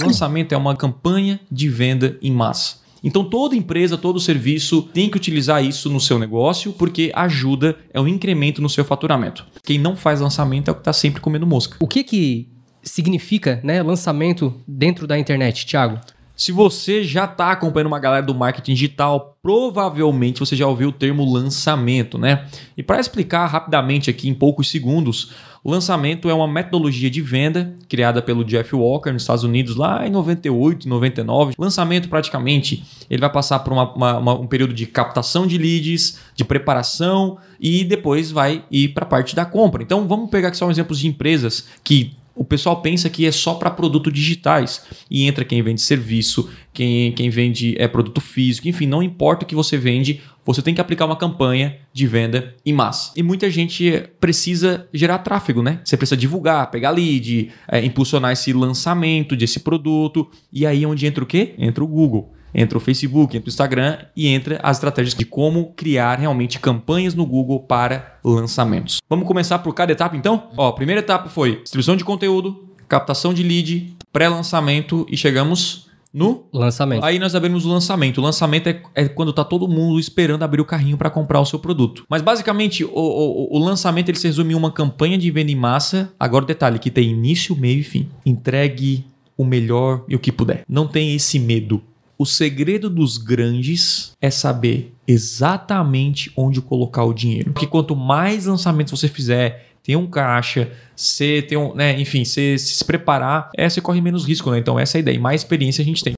Lançamento 0.03 0.53
é 0.53 0.57
uma 0.57 0.77
campanha 0.77 1.41
de 1.51 1.69
venda 1.69 2.19
em 2.23 2.31
massa. 2.31 2.87
Então 3.03 3.25
toda 3.25 3.55
empresa, 3.55 3.97
todo 3.97 4.19
serviço 4.19 4.83
tem 4.83 5.09
que 5.09 5.17
utilizar 5.17 5.65
isso 5.65 5.91
no 5.91 6.01
seu 6.01 6.19
negócio 6.19 6.73
porque 6.73 7.13
ajuda, 7.15 7.77
é 7.93 8.01
um 8.01 8.09
incremento 8.09 8.61
no 8.61 8.69
seu 8.69 8.85
faturamento. 8.85 9.47
Quem 9.63 9.79
não 9.79 9.95
faz 9.97 10.21
lançamento 10.21 10.69
é 10.69 10.73
o 10.73 10.75
que 10.75 10.81
está 10.81 10.93
sempre 10.93 11.21
comendo 11.21 11.47
mosca. 11.47 11.77
O 11.81 11.87
que 11.87 12.03
que 12.03 12.49
significa 12.83 13.61
né, 13.63 13.83
lançamento 13.83 14.55
dentro 14.67 15.07
da 15.07 15.19
internet, 15.19 15.67
Thiago? 15.67 16.01
Se 16.37 16.53
você 16.53 17.03
já 17.03 17.25
está 17.25 17.51
acompanhando 17.51 17.87
uma 17.87 17.99
galera 17.99 18.25
do 18.25 18.35
marketing 18.35 18.75
digital, 18.75 19.39
provavelmente 19.43 20.39
você 20.39 20.55
já 20.55 20.67
ouviu 20.67 20.91
o 20.91 20.93
termo 20.93 21.25
lançamento, 21.25 22.19
né? 22.19 22.47
E 22.77 22.83
para 22.83 23.01
explicar 23.01 23.47
rapidamente 23.47 24.11
aqui 24.11 24.29
em 24.29 24.35
poucos 24.35 24.71
segundos, 24.71 25.33
o 25.65 25.71
lançamento 25.71 26.29
é 26.29 26.35
uma 26.35 26.47
metodologia 26.47 27.09
de 27.09 27.23
venda 27.23 27.75
criada 27.89 28.21
pelo 28.21 28.45
Jeff 28.45 28.77
Walker 28.77 29.11
nos 29.11 29.23
Estados 29.23 29.45
Unidos 29.45 29.77
lá 29.77 30.07
em 30.07 30.11
98, 30.11 30.87
99. 30.87 31.55
Lançamento 31.59 32.11
praticamente 32.11 32.85
ele 33.09 33.21
vai 33.21 33.33
passar 33.33 33.61
por 33.61 33.73
uma, 33.73 33.95
uma, 33.95 34.19
uma, 34.19 34.35
um 34.35 34.47
período 34.47 34.75
de 34.75 34.85
captação 34.85 35.47
de 35.47 35.57
leads, 35.57 36.19
de 36.35 36.45
preparação 36.45 37.39
e 37.59 37.83
depois 37.83 38.31
vai 38.31 38.63
ir 38.71 38.89
para 38.89 39.05
a 39.05 39.09
parte 39.09 39.35
da 39.35 39.47
compra. 39.47 39.83
Então 39.83 40.07
vamos 40.07 40.29
pegar 40.29 40.49
aqui 40.49 40.59
só 40.59 40.67
um 40.67 40.71
exemplos 40.71 40.99
de 40.99 41.09
empresas 41.09 41.67
que 41.83 42.13
o 42.37 42.45
pessoal 42.45 42.83
pensa 42.83 43.09
que 43.09 43.27
é 43.27 43.33
só 43.33 43.55
para 43.55 43.71
produtos 43.71 44.13
digitais 44.13 44.85
e 45.11 45.27
entra 45.27 45.45
quem 45.45 45.63
vende 45.63 45.81
serviço, 45.81 46.51
quem, 46.73 47.11
quem 47.13 47.31
vende 47.31 47.75
é 47.79 47.89
produto 47.89 48.21
físico, 48.21 48.69
enfim, 48.69 48.87
não 48.87 49.03
importa 49.03 49.45
o 49.45 49.49
que 49.49 49.55
você 49.55 49.79
vende, 49.79 50.21
você 50.45 50.63
tem 50.63 50.75
que 50.75 50.81
aplicar 50.81 51.07
uma 51.07 51.17
campanha 51.17 51.79
de 51.93 52.07
venda 52.07 52.55
em 52.65 52.73
massa. 52.73 53.13
E 53.17 53.23
muita 53.23 53.51
gente 53.51 54.05
precisa 54.21 54.87
gerar 54.93 55.19
tráfego, 55.19 55.63
né? 55.63 55.81
Você 55.83 55.97
precisa 55.97 56.17
divulgar, 56.17 56.71
pegar 56.71 56.91
lead, 56.91 57.51
é, 57.67 57.85
impulsionar 57.85 58.31
esse 58.31 58.53
lançamento 58.53 59.35
desse 59.35 59.59
produto. 59.59 60.31
E 60.53 60.65
aí 60.65 60.85
é 60.85 60.87
onde 60.87 61.07
entra 61.07 61.25
o 61.25 61.27
quê? 61.27 61.55
Entra 61.59 61.83
o 61.83 61.89
Google 61.89 62.36
entra 62.57 62.79
o 62.79 62.81
Facebook, 62.81 63.37
entra 63.37 63.47
o 63.47 63.51
Instagram 63.51 63.99
e 64.17 64.27
entra 64.27 64.59
as 64.63 64.79
estratégias 64.79 65.15
de 65.15 65.27
como 65.27 65.75
criar 65.77 66.19
realmente 66.19 66.59
campanhas 66.59 67.15
no 67.15 67.27
Google 67.27 67.61
para 67.61 68.19
lançamentos. 68.25 69.03
Vamos 69.09 69.29
começar 69.29 69.59
por 69.59 69.75
cada 69.75 69.93
etapa 69.93 70.17
então? 70.17 70.49
Ó, 70.57 70.69
a 70.69 70.73
primeira 70.73 71.01
etapa 71.01 71.29
foi 71.29 71.61
distribuição 71.61 71.97
de 71.97 72.05
conteúdo, 72.05 72.67
captação 72.89 73.35
de 73.35 73.43
lead, 73.43 73.95
pré-lançamento 74.11 75.07
e 75.11 75.17
chegamos 75.17 75.87
no 76.15 76.47
lançamento. 76.51 77.05
Aí 77.05 77.19
nós 77.19 77.35
abrimos 77.35 77.67
o 77.67 77.69
lançamento. 77.69 78.19
O 78.19 78.25
lançamento 78.25 78.69
é, 78.69 78.83
é 78.95 79.07
quando 79.07 79.31
está 79.31 79.45
todo 79.45 79.69
mundo 79.69 80.01
esperando 80.01 80.43
abrir 80.43 80.63
o 80.63 80.65
carrinho 80.65 80.97
para 80.97 81.11
comprar 81.11 81.41
o 81.41 81.45
seu 81.45 81.59
produto. 81.59 82.07
Mas 82.09 82.23
basicamente 82.23 82.85
o, 82.85 82.91
o, 82.91 83.55
o, 83.55 83.59
lançamento 83.59 84.09
ele 84.09 84.17
se 84.17 84.27
resume 84.27 84.55
em 84.55 84.57
uma 84.57 84.73
campanha 84.73 85.19
de 85.19 85.31
venda 85.31 85.53
em 85.53 85.57
massa. 85.57 86.11
Agora 86.19 86.45
o 86.45 86.47
detalhe 86.47 86.79
que 86.79 86.91
tem 86.91 87.11
início, 87.11 87.55
meio 87.55 87.81
e 87.81 87.83
fim. 87.83 88.09
Entregue 88.25 89.05
o 89.37 89.45
melhor 89.45 90.05
e 90.09 90.17
o 90.17 90.19
que 90.19 90.33
puder. 90.33 90.65
Não 90.67 90.87
tem 90.87 91.15
esse 91.15 91.39
medo. 91.39 91.83
O 92.19 92.25
segredo 92.25 92.89
dos 92.89 93.19
grandes 93.19 94.13
é 94.23 94.31
saber 94.31 94.95
exatamente 95.07 96.33
onde 96.35 96.63
colocar 96.63 97.05
o 97.05 97.13
dinheiro. 97.13 97.53
Porque 97.53 97.67
quanto 97.67 97.95
mais 97.95 98.47
lançamentos 98.47 98.99
você 98.99 99.07
fizer, 99.07 99.67
ter 99.83 99.97
um 99.97 100.07
caixa, 100.07 100.73
você 100.95 101.43
ter 101.43 101.59
um, 101.59 101.75
né, 101.75 102.01
enfim, 102.01 102.25
você 102.25 102.57
se 102.57 102.83
preparar, 102.87 103.51
é, 103.55 103.69
você 103.69 103.83
corre 103.83 104.01
menos 104.01 104.25
risco, 104.27 104.51
né? 104.51 104.59
Então 104.59 104.79
essa 104.79 104.97
é 104.97 104.99
a 104.99 105.01
ideia. 105.01 105.17
E 105.17 105.19
mais 105.19 105.43
experiência 105.43 105.83
a 105.83 105.85
gente 105.85 106.03
tem. 106.03 106.15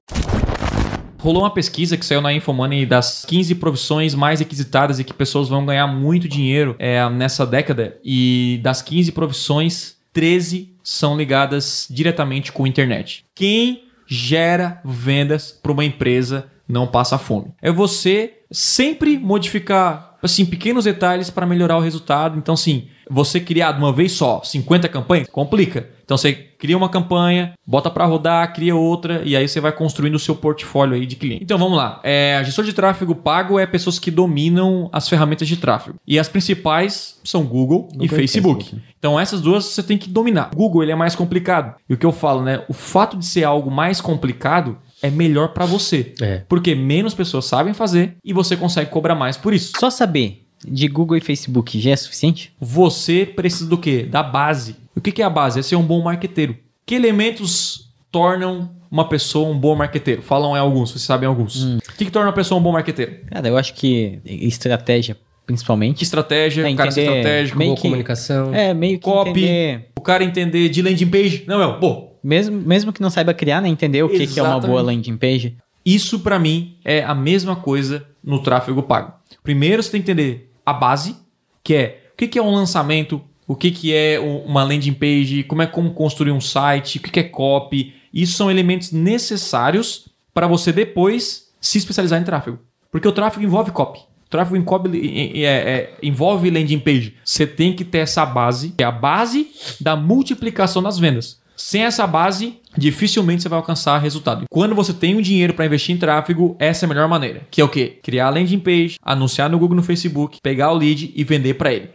Rolou 1.17 1.43
uma 1.43 1.53
pesquisa 1.53 1.97
que 1.97 2.05
saiu 2.05 2.21
na 2.21 2.31
Infomoney 2.31 2.85
das 2.85 3.25
15 3.25 3.55
profissões 3.55 4.15
mais 4.15 4.39
requisitadas 4.39 4.99
e 4.99 5.03
que 5.03 5.13
pessoas 5.13 5.49
vão 5.49 5.65
ganhar 5.65 5.85
muito 5.85 6.29
dinheiro 6.29 6.77
é, 6.79 7.09
nessa 7.09 7.45
década. 7.45 7.97
E 8.05 8.61
das 8.63 8.81
15 8.81 9.11
profissões, 9.11 9.97
13 10.13 10.75
são 10.81 11.17
ligadas 11.17 11.87
diretamente 11.91 12.53
com 12.53 12.63
a 12.63 12.69
internet. 12.69 13.25
Quem 13.35 13.88
gera 14.09 14.81
vendas 14.83 15.51
para 15.51 15.71
uma 15.71 15.85
empresa, 15.85 16.49
não 16.67 16.87
passa 16.87 17.17
fome. 17.19 17.53
É 17.61 17.71
você 17.71 18.39
sempre 18.51 19.17
modificar 19.19 20.08
assim 20.21 20.45
pequenos 20.45 20.85
detalhes 20.85 21.29
para 21.29 21.45
melhorar 21.45 21.77
o 21.77 21.81
resultado. 21.81 22.37
Então, 22.37 22.55
sim, 22.55 22.87
você 23.09 23.39
criar 23.39 23.71
de 23.71 23.79
uma 23.79 23.91
vez 23.91 24.11
só 24.11 24.41
50 24.43 24.87
campanhas 24.87 25.27
complica. 25.27 25.89
Então 26.09 26.17
você 26.17 26.33
cria 26.33 26.75
uma 26.75 26.89
campanha, 26.89 27.53
bota 27.65 27.89
para 27.89 28.05
rodar, 28.05 28.51
cria 28.53 28.75
outra 28.75 29.21
e 29.23 29.35
aí 29.35 29.47
você 29.47 29.59
vai 29.59 29.71
construindo 29.71 30.15
o 30.15 30.19
seu 30.19 30.35
portfólio 30.35 30.95
aí 30.95 31.05
de 31.05 31.15
cliente. 31.15 31.43
Então 31.43 31.57
vamos 31.57 31.77
lá. 31.77 31.99
É, 32.03 32.41
gestor 32.43 32.65
de 32.65 32.73
tráfego 32.73 33.13
pago 33.13 33.59
é 33.59 33.65
pessoas 33.67 33.99
que 33.99 34.09
dominam 34.09 34.89
as 34.91 35.07
ferramentas 35.07 35.47
de 35.47 35.55
tráfego. 35.57 35.97
E 36.07 36.17
as 36.17 36.27
principais 36.27 37.19
são 37.23 37.43
Google, 37.43 37.83
Google 37.91 38.05
e 38.05 38.07
Facebook. 38.07 38.63
Facebook. 38.63 38.89
Então 38.97 39.19
essas 39.19 39.39
duas 39.39 39.65
você 39.65 39.83
tem 39.83 39.99
que 39.99 40.09
dominar. 40.09 40.49
Google 40.55 40.81
ele 40.81 40.91
é 40.91 40.95
mais 40.95 41.15
complicado. 41.15 41.75
E 41.87 41.93
o 41.93 41.97
que 41.97 42.05
eu 42.05 42.11
falo, 42.11 42.41
né? 42.41 42.63
O 42.67 42.73
fato 42.73 43.15
de 43.15 43.25
ser 43.25 43.43
algo 43.43 43.69
mais 43.69 44.01
complicado 44.01 44.77
é 45.01 45.09
melhor 45.09 45.49
para 45.49 45.65
você. 45.65 46.13
É. 46.21 46.43
Porque 46.47 46.75
menos 46.75 47.13
pessoas 47.13 47.45
sabem 47.45 47.73
fazer 47.73 48.15
e 48.23 48.33
você 48.33 48.55
consegue 48.55 48.89
cobrar 48.89 49.15
mais 49.15 49.37
por 49.37 49.53
isso. 49.53 49.73
Só 49.79 49.89
saber 49.89 50.45
de 50.65 50.87
Google 50.87 51.17
e 51.17 51.21
Facebook 51.21 51.79
já 51.79 51.91
é 51.91 51.95
suficiente? 51.95 52.53
Você 52.59 53.25
precisa 53.25 53.69
do 53.69 53.77
quê? 53.77 54.03
Da 54.03 54.21
base. 54.21 54.75
O 54.95 55.01
que 55.01 55.21
é 55.21 55.25
a 55.25 55.29
base? 55.29 55.59
É 55.59 55.63
ser 55.63 55.75
um 55.75 55.83
bom 55.83 56.01
marqueteiro. 56.03 56.57
Que 56.85 56.95
elementos 56.95 57.89
tornam 58.11 58.71
uma 58.91 59.07
pessoa 59.07 59.47
um 59.49 59.57
bom 59.57 59.75
marqueteiro? 59.75 60.21
Falam 60.21 60.55
em 60.55 60.59
alguns, 60.59 60.91
vocês 60.91 61.03
sabem 61.03 61.27
alguns. 61.27 61.63
Hum. 61.63 61.77
O 61.77 61.93
que, 61.93 62.05
que 62.05 62.11
torna 62.11 62.27
uma 62.29 62.35
pessoa 62.35 62.59
um 62.59 62.63
bom 62.63 62.71
marqueteiro? 62.71 63.19
Cara, 63.27 63.47
eu 63.47 63.57
acho 63.57 63.73
que 63.73 64.19
estratégia, 64.25 65.15
principalmente. 65.45 66.03
Estratégia, 66.03 66.67
é, 66.67 66.73
o 66.73 66.75
cara 66.75 66.91
ser 66.91 67.01
estratégico, 67.01 67.57
boa 67.57 67.75
que, 67.75 67.81
comunicação. 67.81 68.53
É, 68.53 68.73
meio 68.73 68.97
que 68.97 69.05
copy, 69.05 69.29
entender... 69.29 69.85
o 69.97 70.01
cara 70.01 70.23
entender 70.23 70.69
de 70.69 70.81
landing 70.81 71.07
page. 71.07 71.43
Não, 71.47 71.61
é, 71.61 71.79
bom. 71.79 72.08
Mesmo, 72.23 72.59
mesmo 72.59 72.91
que 72.91 73.01
não 73.01 73.09
saiba 73.09 73.33
criar, 73.33 73.61
né? 73.61 73.69
Entender 73.69 74.03
o 74.03 74.09
que, 74.09 74.27
que 74.27 74.39
é 74.39 74.43
uma 74.43 74.59
boa 74.59 74.81
landing 74.81 75.17
page. 75.17 75.57
Isso, 75.85 76.19
para 76.19 76.37
mim, 76.37 76.75
é 76.83 77.03
a 77.03 77.15
mesma 77.15 77.55
coisa 77.55 78.05
no 78.23 78.43
tráfego 78.43 78.83
pago. 78.83 79.13
Primeiro, 79.43 79.81
você 79.81 79.91
tem 79.91 80.01
que 80.01 80.11
entender 80.11 80.51
a 80.65 80.73
base, 80.73 81.15
que 81.63 81.73
é 81.73 82.03
o 82.13 82.27
que 82.27 82.37
é 82.37 82.41
um 82.41 82.51
lançamento, 82.51 83.21
o 83.47 83.55
que, 83.55 83.93
é 83.93 84.19
uma 84.19 84.63
landing 84.63 84.93
page, 84.93 85.43
como 85.43 85.63
é 85.63 85.65
como 85.65 85.91
construir 85.91 86.31
um 86.31 86.41
site, 86.41 86.99
o 86.99 87.01
que, 87.01 87.19
é 87.19 87.23
copy. 87.23 87.93
Isso 88.13 88.33
são 88.33 88.51
elementos 88.51 88.91
necessários 88.91 90.07
para 90.33 90.45
você 90.45 90.71
depois 90.71 91.49
se 91.59 91.79
especializar 91.79 92.21
em 92.21 92.23
tráfego. 92.23 92.59
Porque 92.91 93.07
o 93.07 93.11
tráfego 93.11 93.43
envolve 93.43 93.71
copy. 93.71 93.99
O 93.99 94.29
tráfego 94.29 94.55
envolve, 94.55 95.43
é, 95.43 95.45
é, 95.45 95.97
envolve 96.03 96.51
landing 96.51 96.77
page. 96.77 97.15
Você 97.25 97.47
tem 97.47 97.73
que 97.73 97.83
ter 97.83 97.99
essa 97.99 98.23
base, 98.23 98.69
que 98.77 98.83
é 98.83 98.87
a 98.87 98.91
base 98.91 99.47
da 99.81 99.95
multiplicação 99.95 100.83
das 100.83 100.99
vendas. 100.99 101.39
Sem 101.59 101.83
essa 101.83 102.07
base, 102.07 102.53
dificilmente 102.77 103.43
você 103.43 103.49
vai 103.49 103.59
alcançar 103.59 103.97
resultado. 103.97 104.45
Quando 104.49 104.73
você 104.73 104.93
tem 104.93 105.17
um 105.17 105.21
dinheiro 105.21 105.53
para 105.53 105.65
investir 105.65 105.93
em 105.93 105.99
tráfego, 105.99 106.55
essa 106.57 106.85
é 106.85 106.87
a 106.87 106.89
melhor 106.89 107.09
maneira. 107.09 107.41
Que 107.51 107.59
é 107.59 107.63
o 107.65 107.67
quê? 107.67 107.99
Criar 108.01 108.27
a 108.27 108.29
landing 108.29 108.59
page, 108.59 108.95
anunciar 109.03 109.49
no 109.49 109.59
Google 109.59 109.75
no 109.75 109.83
Facebook, 109.83 110.39
pegar 110.41 110.71
o 110.71 110.77
lead 110.77 111.11
e 111.13 111.23
vender 111.25 111.55
para 111.55 111.73
ele. 111.73 111.89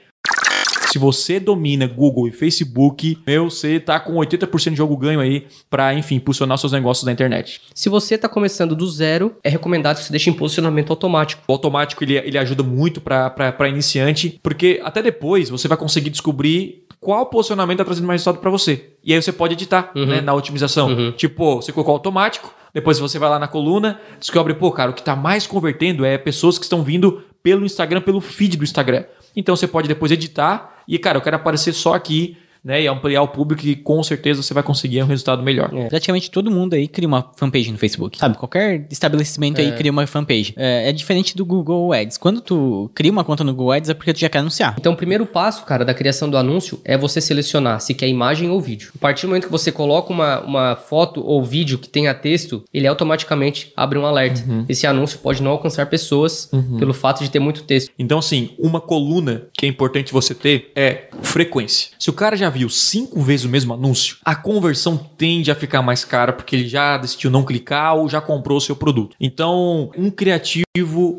Se 0.95 0.99
você 0.99 1.41
domina 1.41 1.89
Google 1.89 2.29
e 2.29 2.31
Facebook, 2.31 3.19
meu, 3.27 3.51
você 3.51 3.81
tá 3.81 3.99
com 3.99 4.13
80% 4.15 4.71
de 4.71 4.77
jogo 4.77 4.97
ganho 4.97 5.19
aí 5.19 5.47
para, 5.69 5.93
enfim, 5.93 6.17
impulsionar 6.17 6.57
seus 6.57 6.71
negócios 6.71 7.05
na 7.05 7.11
internet. 7.11 7.63
Se 7.75 7.89
você 7.89 8.17
tá 8.17 8.29
começando 8.29 8.77
do 8.77 8.87
zero, 8.89 9.35
é 9.43 9.49
recomendado 9.49 9.97
que 9.97 10.05
você 10.05 10.13
deixe 10.13 10.31
em 10.31 10.33
posicionamento 10.33 10.91
automático. 10.91 11.43
O 11.49 11.53
automático 11.53 12.05
ele, 12.05 12.19
ele 12.19 12.39
ajuda 12.39 12.63
muito 12.63 13.01
para 13.01 13.69
iniciante, 13.69 14.39
porque 14.41 14.81
até 14.85 15.03
depois 15.03 15.51
você 15.51 15.67
vai 15.67 15.77
conseguir 15.77 16.11
descobrir 16.11 16.84
qual 17.05 17.27
posicionamento 17.27 17.75
está 17.75 17.85
trazendo 17.85 18.07
mais 18.07 18.23
resultado 18.23 18.41
para 18.41 18.51
você. 18.51 18.93
E 19.05 19.13
aí 19.13 19.21
você 19.21 19.31
pode 19.31 19.53
editar 19.53 19.93
uhum. 19.95 20.07
né, 20.07 20.21
na 20.23 20.33
otimização. 20.33 20.89
Uhum. 20.89 21.13
Tipo, 21.13 21.57
você 21.57 21.71
colocou 21.71 21.93
automático, 21.93 22.53
depois 22.73 22.99
você 22.99 23.19
vai 23.19 23.29
lá 23.29 23.39
na 23.39 23.47
coluna, 23.47 24.01
descobre, 24.19 24.55
pô, 24.55 24.73
cara, 24.73 24.91
o 24.91 24.95
que 24.95 25.03
está 25.03 25.15
mais 25.15 25.47
convertendo 25.47 26.03
é 26.03 26.17
pessoas 26.17 26.57
que 26.57 26.65
estão 26.65 26.83
vindo 26.83 27.23
pelo 27.43 27.67
Instagram, 27.67 28.01
pelo 28.01 28.23
feed 28.23 28.57
do 28.57 28.65
Instagram. 28.65 29.05
Então 29.37 29.55
você 29.55 29.69
pode 29.69 29.87
depois 29.87 30.11
editar 30.11 30.83
e, 30.89 30.99
cara, 30.99 31.19
eu 31.19 31.23
quero 31.23 31.37
aparecer 31.37 31.75
só 31.75 31.93
aqui 31.93 32.39
né? 32.65 32.83
E 32.83 32.89
ampliar 32.89 33.23
o 33.23 33.29
público 33.29 33.67
e 33.67 33.77
com 33.77 34.03
certeza 34.03 34.43
você 34.43 34.55
vai 34.55 34.63
conseguir 34.63 35.03
um 35.03 35.07
resultado 35.07 35.43
melhor. 35.43 35.71
É. 35.75 35.89
Praticamente 35.89 36.31
todo 36.31 36.51
mundo 36.51 36.75
aí 36.75 36.89
cria 36.89 37.07
uma 37.07 37.31
fanpage 37.37 37.71
no 37.71 37.79
Facebook, 37.79 38.19
sabe? 38.19 38.39
Qualquer 38.39 38.87
estabelecimento 38.91 39.61
é. 39.61 39.65
aí 39.65 39.73
cria 39.73 39.91
uma 39.91 40.07
fanpage. 40.07 40.55
É, 40.57 40.89
é, 40.89 40.93
diferente 40.93 41.37
do 41.37 41.45
Google 41.45 41.93
Ads. 41.93 42.17
Quando 42.17 42.41
tu 42.41 42.91
cria 42.95 43.13
uma 43.13 43.25
conta 43.25 43.45
no 43.45 43.53
Google 43.53 43.73
Ads 43.73 43.91
é 43.91 43.95
porque 43.95 44.13
tu 44.13 44.21
já 44.21 44.29
quer 44.29 44.39
anunciar. 44.39 44.77
Então 44.79 44.93
o 44.93 44.97
primeiro 44.97 45.27
passo, 45.27 45.65
cara, 45.65 45.85
da 45.85 45.93
criação 45.93 46.31
do 46.31 46.39
anúncio 46.39 46.81
é 46.85 46.97
você 46.97 47.21
selecionar 47.21 47.81
se 47.81 47.93
quer 47.93 48.09
imagem 48.09 48.49
ou 48.49 48.61
vídeo. 48.61 48.93
A 48.97 48.99
partir 48.99 49.23
do 49.23 49.29
momento 49.29 49.47
que 49.47 49.53
você 49.53 49.71
coloca 49.71 50.13
uma, 50.13 50.41
uma 50.41 50.77
foto 50.77 51.25
ou 51.25 51.45
vídeo 51.45 51.79
que 51.79 51.89
tenha 51.89 52.15
texto, 52.15 52.65
ele 52.73 52.87
automaticamente 52.87 53.73
abre 53.77 53.99
um 53.99 54.07
alerta. 54.07 54.43
Uhum. 54.49 54.65
Esse 54.69 54.87
anúncio 54.87 55.19
pode 55.19 55.43
não 55.43 55.51
alcançar 55.51 55.87
pessoas 55.87 56.49
uhum. 56.53 56.79
pelo 56.79 56.95
fato 56.95 57.23
de 57.23 57.31
ter 57.31 57.39
muito 57.39 57.63
texto. 57.65 57.91
Então, 57.99 58.19
assim, 58.19 58.51
uma 58.59 58.81
coluna 58.81 59.47
que 59.53 59.67
é 59.67 59.69
importante 59.69 60.13
você 60.13 60.35
ter 60.35 60.73
é 60.75 61.09
frequência. 61.23 61.91
Se 61.99 62.11
o 62.11 62.13
cara 62.13 62.37
já 62.37 62.49
viu 62.55 62.69
cinco 62.69 63.21
vezes 63.21 63.45
o 63.45 63.49
mesmo 63.49 63.75
anúncio, 63.75 64.17
a 64.25 64.35
conversão 64.35 64.97
tende 64.97 65.51
a 65.51 65.55
ficar 65.55 65.83
mais 65.83 66.05
cara 66.05 66.33
porque 66.33 66.55
ele 66.55 66.69
já 66.69 66.97
decidiu 66.97 67.31
não 67.31 67.43
clicar 67.43 67.97
ou 67.97 68.09
já 68.09 68.21
comprou 68.21 68.59
o 68.59 68.61
seu 68.61 68.77
produto. 68.77 69.17
Então, 69.21 69.91
um 69.97 70.11
criativo 70.11 70.65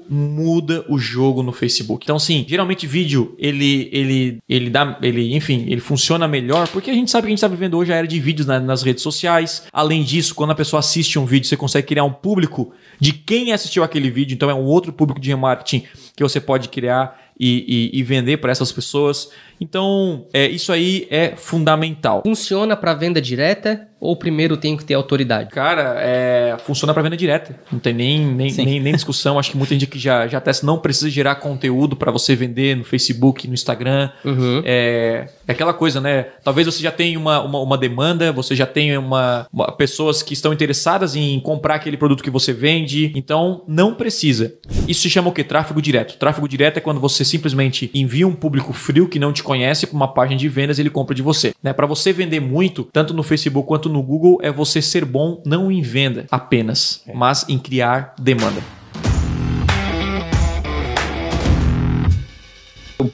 muda 0.09 0.86
o 0.89 0.97
jogo 0.97 1.43
no 1.43 1.51
Facebook. 1.51 2.05
Então, 2.05 2.17
sim, 2.19 2.45
geralmente 2.47 2.88
vídeo 2.88 3.36
ele 3.38 3.89
ele 3.91 4.38
ele 4.47 4.69
dá 4.69 4.97
ele 5.01 5.36
enfim 5.36 5.65
ele 5.67 5.81
funciona 5.81 6.27
melhor 6.27 6.67
porque 6.67 6.89
a 6.89 6.93
gente 6.93 7.11
sabe 7.11 7.23
que 7.23 7.27
a 7.27 7.31
gente 7.31 7.38
está 7.39 7.47
vivendo 7.47 7.77
hoje 7.77 7.93
a 7.93 7.95
era 7.95 8.07
de 8.07 8.19
vídeos 8.19 8.47
na, 8.47 8.59
nas 8.59 8.83
redes 8.83 9.03
sociais. 9.03 9.63
Além 9.71 10.03
disso, 10.03 10.36
quando 10.36 10.51
a 10.51 10.55
pessoa 10.55 10.79
assiste 10.79 11.19
um 11.19 11.25
vídeo, 11.25 11.47
você 11.47 11.57
consegue 11.57 11.88
criar 11.88 12.03
um 12.03 12.13
público 12.13 12.73
de 12.99 13.13
quem 13.13 13.51
assistiu 13.51 13.83
aquele 13.83 14.09
vídeo. 14.09 14.36
Então, 14.36 14.49
é 14.49 14.53
um 14.53 14.63
outro 14.63 14.93
público 14.93 15.19
de 15.19 15.29
remarketing 15.29 15.83
que 16.15 16.23
você 16.23 16.39
pode 16.39 16.69
criar 16.69 17.25
e, 17.39 17.91
e, 17.93 17.99
e 17.99 18.03
vender 18.03 18.38
para 18.38 18.51
essas 18.51 18.71
pessoas. 18.71 19.29
Então, 19.60 20.26
é, 20.34 20.47
isso 20.47 20.72
aí 20.72 21.08
é 21.10 21.36
fundamental. 21.36 22.22
Funciona 22.26 22.76
para 22.76 22.93
venda 22.93 23.22
direta 23.22 23.88
ou 24.06 24.16
primeiro 24.16 24.58
tem 24.58 24.78
que 24.78 24.86
ter 24.86 24.93
autoridade? 24.93 25.49
Cara, 25.49 25.95
é, 25.99 26.56
funciona 26.64 26.93
para 26.93 27.01
venda 27.01 27.18
direta. 27.18 27.58
Não 27.72 27.80
tem 27.80 27.93
nem, 27.93 28.26
nem, 28.26 28.53
nem, 28.53 28.80
nem, 28.80 28.93
discussão. 28.93 29.39
Acho 29.39 29.51
que 29.51 29.58
muita 29.58 29.74
gente 29.74 29.88
que 29.88 29.97
já, 29.97 30.28
já 30.28 30.39
testa 30.39 30.66
não 30.66 30.78
precisa 30.78 31.10
gerar 31.10 31.36
conteúdo 31.36 31.95
para 31.95 32.12
você 32.12 32.36
vender 32.36 32.76
no 32.76 32.84
Facebook, 32.84 33.47
no 33.47 33.53
Instagram. 33.53 34.10
Uhum. 34.24 34.62
É, 34.64 35.28
é, 35.47 35.51
aquela 35.51 35.74
coisa, 35.74 35.99
né? 35.99 36.28
Talvez 36.43 36.68
você 36.68 36.84
já 36.84 36.91
tenha 36.91 37.18
uma, 37.18 37.41
uma, 37.41 37.60
uma 37.60 37.78
demanda, 37.78 38.32
você 38.32 38.56
já 38.56 38.66
tenha 38.66 38.99
uma, 38.99 39.47
uma, 39.51 39.72
pessoas 39.72 40.22
que 40.22 40.34
estão 40.34 40.53
interessadas 40.53 41.16
em 41.16 41.39
comprar 41.39 41.76
aquele 41.76 41.97
produto 41.97 42.24
que 42.24 42.30
você 42.30 42.53
vende. 42.53 43.12
Então, 43.16 43.64
não 43.68 43.93
precisa. 43.93 44.53
Isso 44.88 45.01
se 45.01 45.10
chama 45.10 45.30
o 45.30 45.32
que? 45.32 45.43
Tráfego 45.43 45.82
direto. 45.82 46.18
Tráfego 46.18 46.47
direto 46.47 46.78
é 46.78 46.82
quando 46.82 46.99
você 46.99 47.26
simplesmente 47.26 47.89
envia 47.93 48.28
um 48.28 48.36
público 48.36 48.74
frio 48.74 49.08
que 49.08 49.18
não 49.18 49.34
te 49.34 49.41
conhece 49.46 49.88
para 49.88 49.96
uma 49.96 50.14
página 50.14 50.38
de 50.38 50.50
vendas 50.50 50.78
ele 50.78 50.89
compra 50.89 51.16
de 51.16 51.22
você. 51.22 51.54
Né? 51.64 51.72
Para 51.72 51.88
você 51.88 52.12
vender 52.12 52.41
muito, 52.41 52.84
tanto 52.91 53.14
no 53.14 53.24
Facebook 53.24 53.68
quanto 53.68 53.88
no 53.88 54.04
Google, 54.04 54.39
é 54.41 54.52
você 54.52 54.82
ser 54.82 55.06
bom 55.06 55.41
não 55.46 55.72
em 55.72 55.82
venda 55.82 56.26
apenas, 56.30 57.02
é. 57.08 57.14
mas 57.14 57.46
em 57.48 57.58
criar 57.58 58.14
demanda. 58.20 58.62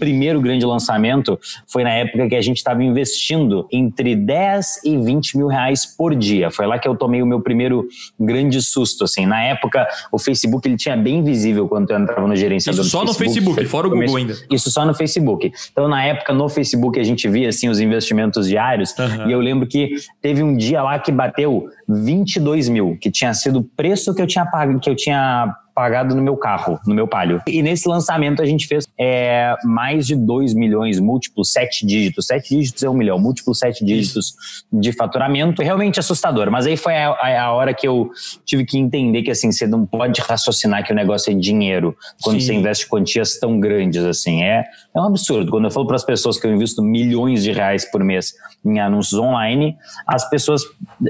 Primeiro 0.01 0.41
grande 0.41 0.65
lançamento 0.65 1.39
foi 1.67 1.83
na 1.83 1.91
época 1.91 2.27
que 2.27 2.35
a 2.35 2.41
gente 2.41 2.57
estava 2.57 2.83
investindo 2.83 3.67
entre 3.71 4.15
10 4.15 4.83
e 4.83 4.97
20 4.97 5.37
mil 5.37 5.45
reais 5.45 5.85
por 5.85 6.15
dia. 6.15 6.49
Foi 6.49 6.65
lá 6.65 6.79
que 6.79 6.87
eu 6.87 6.95
tomei 6.95 7.21
o 7.21 7.25
meu 7.25 7.39
primeiro 7.39 7.87
grande 8.19 8.59
susto. 8.63 9.03
Assim. 9.03 9.27
Na 9.27 9.43
época, 9.43 9.87
o 10.11 10.17
Facebook 10.17 10.67
ele 10.67 10.75
tinha 10.75 10.97
bem 10.97 11.23
visível 11.23 11.67
quando 11.67 11.91
eu 11.91 11.99
entrava 11.99 12.27
no 12.27 12.35
gerenciador. 12.35 12.81
Isso 12.81 12.89
só 12.89 13.05
no 13.05 13.13
Facebook, 13.13 13.63
fora 13.65 13.85
o 13.85 13.91
Google 13.91 14.15
ainda. 14.15 14.33
Isso 14.49 14.71
só 14.71 14.83
no 14.83 14.95
Facebook. 14.95 15.53
Então, 15.71 15.87
na 15.87 16.03
época, 16.03 16.33
no 16.33 16.49
Facebook, 16.49 16.99
a 16.99 17.03
gente 17.03 17.29
via 17.29 17.49
assim, 17.49 17.69
os 17.69 17.79
investimentos 17.79 18.47
diários. 18.47 18.97
Uhum. 18.97 19.29
E 19.29 19.31
eu 19.31 19.39
lembro 19.39 19.67
que 19.67 19.97
teve 20.19 20.41
um 20.41 20.57
dia 20.57 20.81
lá 20.81 20.97
que 20.97 21.11
bateu 21.11 21.67
22 21.87 22.69
mil, 22.69 22.97
que 22.99 23.11
tinha 23.11 23.35
sido 23.35 23.59
o 23.59 23.63
preço 23.63 24.15
que 24.15 24.21
eu 24.21 24.25
tinha 24.25 24.47
pago, 24.47 24.79
que 24.79 24.89
eu 24.89 24.95
tinha 24.95 25.55
pagado 25.73 26.15
no 26.15 26.21
meu 26.21 26.37
carro, 26.37 26.79
no 26.85 26.93
meu 26.93 27.07
palio. 27.07 27.41
E 27.47 27.61
nesse 27.61 27.87
lançamento 27.87 28.41
a 28.41 28.45
gente 28.45 28.67
fez 28.67 28.85
é, 28.99 29.55
mais 29.63 30.05
de 30.05 30.15
2 30.15 30.53
milhões, 30.53 30.99
múltiplos 30.99 31.51
7 31.51 31.85
dígitos. 31.85 32.27
7 32.27 32.49
dígitos 32.57 32.83
é 32.83 32.89
um 32.89 32.93
milhão, 32.93 33.19
múltiplos 33.19 33.59
7 33.59 33.83
dígitos 33.85 34.35
de 34.71 34.91
faturamento. 34.91 35.61
Realmente 35.61 35.99
assustador. 35.99 36.51
Mas 36.51 36.65
aí 36.65 36.77
foi 36.77 36.95
a, 36.95 37.09
a, 37.11 37.41
a, 37.43 37.51
hora 37.53 37.73
que 37.73 37.87
eu 37.87 38.11
tive 38.45 38.65
que 38.65 38.77
entender 38.77 39.23
que 39.23 39.31
assim, 39.31 39.51
você 39.51 39.65
não 39.65 39.85
pode 39.85 40.21
raciocinar 40.21 40.85
que 40.85 40.91
o 40.91 40.95
negócio 40.95 41.31
é 41.31 41.35
dinheiro 41.35 41.95
quando 42.21 42.39
Sim. 42.39 42.47
você 42.47 42.53
investe 42.53 42.87
quantias 42.87 43.39
tão 43.39 43.59
grandes 43.59 44.03
assim. 44.03 44.43
É, 44.43 44.65
é 44.93 44.99
um 44.99 45.05
absurdo. 45.05 45.51
Quando 45.51 45.65
eu 45.65 45.71
falo 45.71 45.87
para 45.87 45.95
as 45.95 46.03
pessoas 46.03 46.37
que 46.37 46.45
eu 46.45 46.53
invisto 46.53 46.81
milhões 46.83 47.43
de 47.43 47.51
reais 47.51 47.89
por 47.89 48.03
mês 48.03 48.33
em 48.63 48.79
anúncios 48.79 49.19
online, 49.19 49.77
as 50.05 50.29
pessoas 50.29 50.63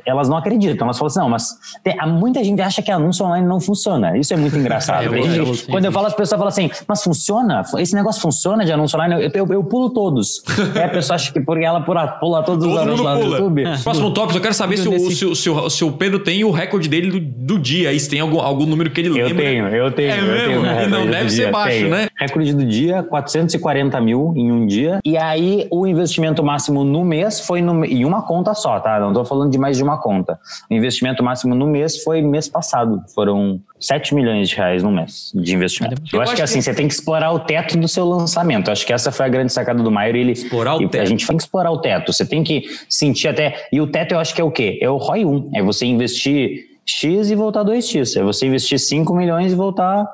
elas 0.05 0.29
não 0.29 0.37
acreditam. 0.37 0.85
Elas 0.85 0.97
falam 0.97 1.07
assim, 1.07 1.19
não, 1.19 1.29
mas 1.29 1.49
tem, 1.83 1.97
muita 2.07 2.43
gente 2.43 2.61
acha 2.61 2.81
que 2.81 2.91
anúncio 2.91 3.25
online 3.25 3.45
não 3.47 3.59
funciona. 3.59 4.17
Isso 4.17 4.33
é 4.33 4.37
muito 4.37 4.55
engraçado. 4.57 5.13
É, 5.13 5.21
gente, 5.23 5.65
quando 5.65 5.85
eu 5.85 5.91
falo, 5.91 6.07
as 6.07 6.13
pessoas 6.13 6.37
falam 6.37 6.47
assim, 6.47 6.69
mas 6.87 7.03
funciona? 7.03 7.63
Esse 7.77 7.95
negócio 7.95 8.21
funciona 8.21 8.63
de 8.63 8.71
anúncio 8.71 8.97
online? 8.97 9.25
Eu, 9.25 9.31
eu, 9.33 9.53
eu 9.53 9.63
pulo 9.63 9.89
todos. 9.89 10.43
Aí 10.75 10.83
a 10.85 10.89
pessoa 10.89 11.15
acha 11.15 11.33
que 11.33 11.41
porque 11.41 11.65
ela 11.65 11.81
pula, 11.81 12.07
pula 12.07 12.43
todos 12.43 12.63
Todo 12.63 12.75
os 12.75 12.79
anúncios 12.79 13.05
lá 13.05 13.15
no 13.15 13.23
YouTube. 13.23 13.63
Próximo 13.83 14.13
tópico, 14.13 14.37
eu 14.37 14.41
quero 14.41 14.53
saber 14.53 14.77
se 14.77 14.87
o, 14.87 15.11
se, 15.11 15.25
o, 15.25 15.35
se, 15.35 15.49
o, 15.49 15.69
se 15.69 15.83
o 15.83 15.91
Pedro 15.93 16.19
tem 16.19 16.43
o 16.43 16.51
recorde 16.51 16.87
dele 16.87 17.19
do, 17.19 17.19
do 17.19 17.59
dia. 17.59 17.89
Aí 17.89 17.99
se 17.99 18.09
tem 18.09 18.19
algum, 18.19 18.39
algum 18.39 18.65
número 18.65 18.91
que 18.91 19.01
ele 19.01 19.09
eu 19.09 19.13
lembra. 19.27 19.43
Tenho, 19.43 19.67
eu 19.69 19.91
tenho, 19.91 20.11
é 20.11 20.19
eu 20.19 20.23
mesmo? 20.23 20.63
tenho. 20.63 20.81
E 20.83 20.87
não 20.87 21.07
deve 21.07 21.29
ser 21.31 21.43
dia, 21.43 21.51
baixo, 21.51 21.77
tenho. 21.77 21.89
né? 21.89 22.07
Recorde 22.19 22.53
do 22.53 22.65
dia, 22.65 23.03
440 23.03 23.70
mil 24.01 24.33
em 24.35 24.51
um 24.51 24.65
dia. 24.65 24.99
E 25.05 25.17
aí 25.17 25.67
o 25.71 25.87
investimento 25.87 26.43
máximo 26.43 26.83
no 26.83 27.03
mês 27.03 27.39
foi 27.39 27.61
no, 27.61 27.83
em 27.85 28.05
uma 28.05 28.23
conta 28.23 28.53
só, 28.53 28.79
tá? 28.79 28.99
Não 28.99 29.13
tô 29.13 29.25
falando 29.25 29.51
de 29.51 29.57
mais 29.57 29.77
de 29.77 29.83
uma 29.83 29.99
conta. 29.99 30.39
O 30.69 30.73
investimento 30.73 31.23
máximo 31.23 31.55
no 31.55 31.67
mês 31.67 32.03
foi 32.03 32.21
mês 32.21 32.47
passado. 32.47 33.01
Foram 33.13 33.59
7 33.79 34.13
milhões 34.13 34.49
de 34.49 34.55
reais 34.55 34.83
no 34.83 34.91
mês 34.91 35.31
de 35.33 35.55
investimento. 35.55 36.01
Eu, 36.11 36.17
eu 36.17 36.21
acho, 36.21 36.35
que 36.35 36.41
assim, 36.41 36.59
que... 36.59 36.65
você 36.65 36.73
tem 36.73 36.87
que 36.87 36.93
explorar 36.93 37.31
o 37.31 37.39
teto 37.39 37.77
do 37.77 37.87
seu 37.87 38.07
lançamento. 38.07 38.67
Eu 38.67 38.73
acho 38.73 38.85
que 38.85 38.93
essa 38.93 39.11
foi 39.11 39.25
a 39.25 39.29
grande 39.29 39.51
sacada 39.51 39.81
do 39.81 39.91
Maior. 39.91 40.15
Ele, 40.15 40.31
explorar 40.31 40.75
o 40.75 40.89
teto. 40.89 41.01
A 41.01 41.05
gente 41.05 41.25
tem 41.25 41.37
que 41.37 41.43
explorar 41.43 41.71
o 41.71 41.79
teto. 41.79 42.11
Você 42.11 42.25
tem 42.25 42.43
que 42.43 42.63
sentir 42.89 43.27
até. 43.27 43.67
E 43.71 43.79
o 43.79 43.87
teto 43.87 44.13
eu 44.13 44.19
acho 44.19 44.33
que 44.35 44.41
é 44.41 44.43
o 44.43 44.51
quê? 44.51 44.77
É 44.81 44.89
o 44.89 44.97
ROI 44.97 45.25
1. 45.25 45.51
É 45.55 45.63
você 45.63 45.85
investir 45.85 46.71
X 46.85 47.29
e 47.29 47.35
voltar 47.35 47.63
2X. 47.63 48.19
É 48.19 48.23
você 48.23 48.47
investir 48.47 48.79
5 48.79 49.13
milhões 49.15 49.51
e 49.51 49.55
voltar 49.55 50.07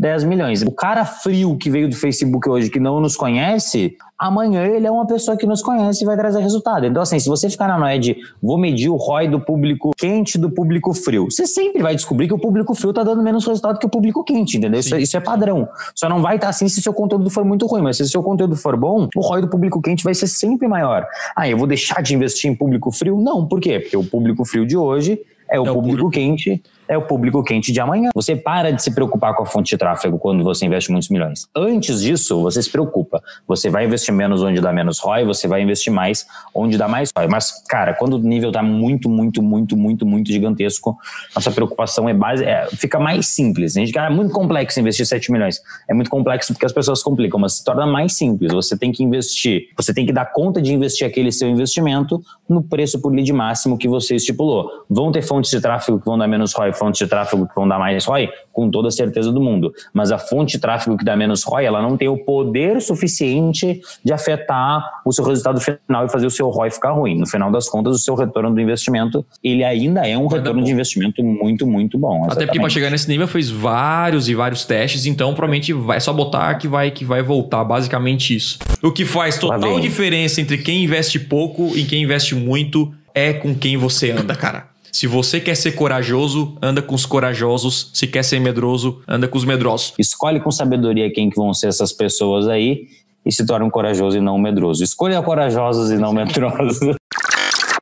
10 0.00 0.24
milhões. 0.24 0.62
O 0.62 0.72
cara 0.72 1.04
frio 1.04 1.54
que 1.58 1.68
veio 1.68 1.86
do 1.86 1.94
Facebook 1.94 2.48
hoje, 2.48 2.70
que 2.70 2.80
não 2.80 3.00
nos 3.00 3.16
conhece, 3.16 3.98
amanhã 4.18 4.64
ele 4.64 4.86
é 4.86 4.90
uma 4.90 5.06
pessoa 5.06 5.36
que 5.36 5.46
nos 5.46 5.62
conhece 5.62 6.02
e 6.02 6.06
vai 6.06 6.16
trazer 6.16 6.40
resultado. 6.40 6.86
Então, 6.86 7.02
assim, 7.02 7.18
se 7.18 7.28
você 7.28 7.50
ficar 7.50 7.68
na 7.68 7.78
noia 7.78 7.98
de 7.98 8.16
vou 8.42 8.56
medir 8.56 8.88
o 8.88 8.96
ROI 8.96 9.28
do 9.28 9.38
público 9.38 9.90
quente 9.94 10.38
do 10.38 10.50
público 10.50 10.94
frio, 10.94 11.26
você 11.30 11.46
sempre 11.46 11.82
vai 11.82 11.94
descobrir 11.94 12.28
que 12.28 12.32
o 12.32 12.38
público 12.38 12.74
frio 12.74 12.90
está 12.90 13.02
dando 13.02 13.22
menos 13.22 13.46
resultado 13.46 13.78
que 13.78 13.84
o 13.84 13.90
público 13.90 14.24
quente, 14.24 14.56
entendeu? 14.56 14.80
Isso, 14.80 14.94
é, 14.94 15.02
isso, 15.02 15.14
é 15.18 15.20
padrão. 15.20 15.68
Só 15.94 16.08
não 16.08 16.22
vai 16.22 16.36
estar 16.36 16.46
tá 16.46 16.50
assim 16.50 16.66
se 16.66 16.80
seu 16.80 16.94
conteúdo 16.94 17.28
for 17.28 17.44
muito 17.44 17.66
ruim, 17.66 17.82
mas 17.82 17.98
se 17.98 18.08
seu 18.08 18.22
conteúdo 18.22 18.56
for 18.56 18.78
bom, 18.78 19.06
o 19.14 19.20
ROI 19.20 19.42
do 19.42 19.48
público 19.48 19.82
quente 19.82 20.02
vai 20.02 20.14
ser 20.14 20.28
sempre 20.28 20.66
maior. 20.66 21.06
Ah, 21.36 21.46
eu 21.46 21.58
vou 21.58 21.66
deixar 21.66 22.02
de 22.02 22.14
investir 22.14 22.50
em 22.50 22.54
público 22.54 22.90
frio? 22.90 23.20
Não, 23.20 23.46
por 23.46 23.60
quê? 23.60 23.78
Porque 23.78 23.98
o 23.98 24.04
público 24.04 24.46
frio 24.46 24.64
de 24.64 24.78
hoje 24.78 25.20
é 25.50 25.60
o 25.60 25.66
é 25.66 25.72
público 25.72 26.06
o 26.06 26.10
quente 26.10 26.62
é 26.90 26.98
o 26.98 27.02
público 27.02 27.40
quente 27.44 27.72
de 27.72 27.80
amanhã. 27.80 28.10
Você 28.12 28.34
para 28.34 28.72
de 28.72 28.82
se 28.82 28.92
preocupar 28.92 29.32
com 29.36 29.44
a 29.44 29.46
fonte 29.46 29.70
de 29.70 29.78
tráfego 29.78 30.18
quando 30.18 30.42
você 30.42 30.66
investe 30.66 30.90
muitos 30.90 31.08
milhões. 31.08 31.46
Antes 31.54 32.00
disso, 32.00 32.42
você 32.42 32.60
se 32.60 32.68
preocupa. 32.68 33.22
Você 33.46 33.70
vai 33.70 33.86
investir 33.86 34.12
menos 34.12 34.42
onde 34.42 34.60
dá 34.60 34.72
menos 34.72 34.98
ROI, 34.98 35.24
você 35.24 35.46
vai 35.46 35.62
investir 35.62 35.92
mais 35.92 36.26
onde 36.52 36.76
dá 36.76 36.88
mais 36.88 37.12
ROI. 37.16 37.28
Mas, 37.28 37.64
cara, 37.68 37.94
quando 37.94 38.14
o 38.14 38.18
nível 38.18 38.50
tá 38.50 38.60
muito, 38.60 39.08
muito, 39.08 39.40
muito, 39.40 39.76
muito, 39.76 40.04
muito 40.04 40.32
gigantesco, 40.32 40.98
nossa 41.32 41.52
preocupação 41.52 42.08
é 42.08 42.12
base, 42.12 42.44
é, 42.44 42.66
fica 42.72 42.98
mais 42.98 43.28
simples. 43.28 43.76
A 43.76 43.80
gente, 43.80 43.92
cara, 43.92 44.12
é 44.12 44.14
muito 44.14 44.32
complexo 44.32 44.80
investir 44.80 45.06
7 45.06 45.30
milhões. 45.30 45.60
É 45.88 45.94
muito 45.94 46.10
complexo 46.10 46.52
porque 46.52 46.66
as 46.66 46.72
pessoas 46.72 47.04
complicam, 47.04 47.38
mas 47.38 47.58
se 47.58 47.64
torna 47.64 47.86
mais 47.86 48.14
simples. 48.14 48.52
Você 48.52 48.76
tem 48.76 48.90
que 48.90 49.04
investir, 49.04 49.68
você 49.76 49.94
tem 49.94 50.04
que 50.04 50.12
dar 50.12 50.24
conta 50.32 50.60
de 50.60 50.74
investir 50.74 51.06
aquele 51.06 51.30
seu 51.30 51.48
investimento 51.48 52.20
no 52.48 52.64
preço 52.64 53.00
por 53.00 53.12
lead 53.12 53.32
máximo 53.32 53.78
que 53.78 53.86
você 53.86 54.16
estipulou. 54.16 54.68
Vão 54.90 55.12
ter 55.12 55.22
fontes 55.22 55.52
de 55.52 55.60
tráfego 55.60 56.00
que 56.00 56.04
vão 56.04 56.18
dar 56.18 56.26
menos 56.26 56.52
ROI, 56.52 56.72
fontes 56.80 56.98
de 56.98 57.06
tráfego 57.06 57.46
que 57.46 57.54
vão 57.54 57.68
dar 57.68 57.78
mais 57.78 58.06
ROI? 58.06 58.30
Com 58.52 58.70
toda 58.70 58.88
a 58.88 58.90
certeza 58.90 59.30
do 59.30 59.40
mundo. 59.40 59.72
Mas 59.92 60.10
a 60.10 60.18
fonte 60.18 60.52
de 60.52 60.58
tráfego 60.58 60.96
que 60.96 61.04
dá 61.04 61.14
menos 61.14 61.44
ROI, 61.44 61.66
ela 61.66 61.82
não 61.82 61.96
tem 61.96 62.08
o 62.08 62.16
poder 62.24 62.80
suficiente 62.80 63.80
de 64.02 64.12
afetar 64.12 65.02
o 65.04 65.12
seu 65.12 65.24
resultado 65.24 65.60
final 65.60 66.06
e 66.06 66.08
fazer 66.08 66.26
o 66.26 66.30
seu 66.30 66.48
ROI 66.48 66.70
ficar 66.70 66.92
ruim. 66.92 67.18
No 67.18 67.26
final 67.26 67.50
das 67.50 67.68
contas, 67.68 67.94
o 67.94 67.98
seu 67.98 68.14
retorno 68.14 68.54
do 68.54 68.60
investimento, 68.60 69.24
ele 69.44 69.62
ainda 69.62 70.08
é 70.08 70.16
um 70.16 70.26
retorno 70.26 70.64
de 70.64 70.70
investimento 70.70 71.22
muito, 71.22 71.66
muito 71.66 71.98
bom. 71.98 72.16
Exatamente. 72.20 72.32
Até 72.32 72.46
porque 72.46 72.60
para 72.60 72.70
chegar 72.70 72.90
nesse 72.90 73.08
nível 73.08 73.28
fez 73.28 73.50
vários 73.50 74.28
e 74.28 74.34
vários 74.34 74.64
testes, 74.64 75.04
então 75.04 75.34
provavelmente 75.34 75.72
vai 75.72 76.00
só 76.00 76.12
botar 76.12 76.54
que 76.54 76.66
vai, 76.66 76.90
que 76.90 77.04
vai 77.04 77.22
voltar, 77.22 77.62
basicamente 77.64 78.34
isso. 78.34 78.58
O 78.82 78.90
que 78.90 79.04
faz 79.04 79.38
total 79.38 79.78
diferença 79.78 80.40
entre 80.40 80.58
quem 80.58 80.84
investe 80.84 81.18
pouco 81.18 81.72
e 81.76 81.84
quem 81.84 82.02
investe 82.02 82.34
muito 82.34 82.92
é 83.14 83.32
com 83.32 83.54
quem 83.54 83.76
você 83.76 84.10
anda, 84.10 84.34
cara. 84.34 84.69
Se 84.92 85.06
você 85.06 85.40
quer 85.40 85.54
ser 85.54 85.72
corajoso, 85.72 86.56
anda 86.60 86.82
com 86.82 86.94
os 86.94 87.06
corajosos. 87.06 87.90
Se 87.94 88.06
quer 88.06 88.22
ser 88.22 88.40
medroso, 88.40 89.02
anda 89.06 89.28
com 89.28 89.38
os 89.38 89.44
medrosos. 89.44 89.94
Escolhe 89.98 90.40
com 90.40 90.50
sabedoria 90.50 91.12
quem 91.12 91.30
que 91.30 91.36
vão 91.36 91.54
ser 91.54 91.68
essas 91.68 91.92
pessoas 91.92 92.48
aí 92.48 92.88
e 93.24 93.32
se 93.32 93.44
torne 93.46 93.66
um 93.66 93.70
corajoso 93.70 94.16
e 94.16 94.20
não 94.20 94.36
um 94.36 94.40
medroso. 94.40 94.82
Escolha 94.82 95.20
corajosos 95.22 95.90
e 95.90 95.96
não 95.96 96.12
medrosos. 96.12 96.96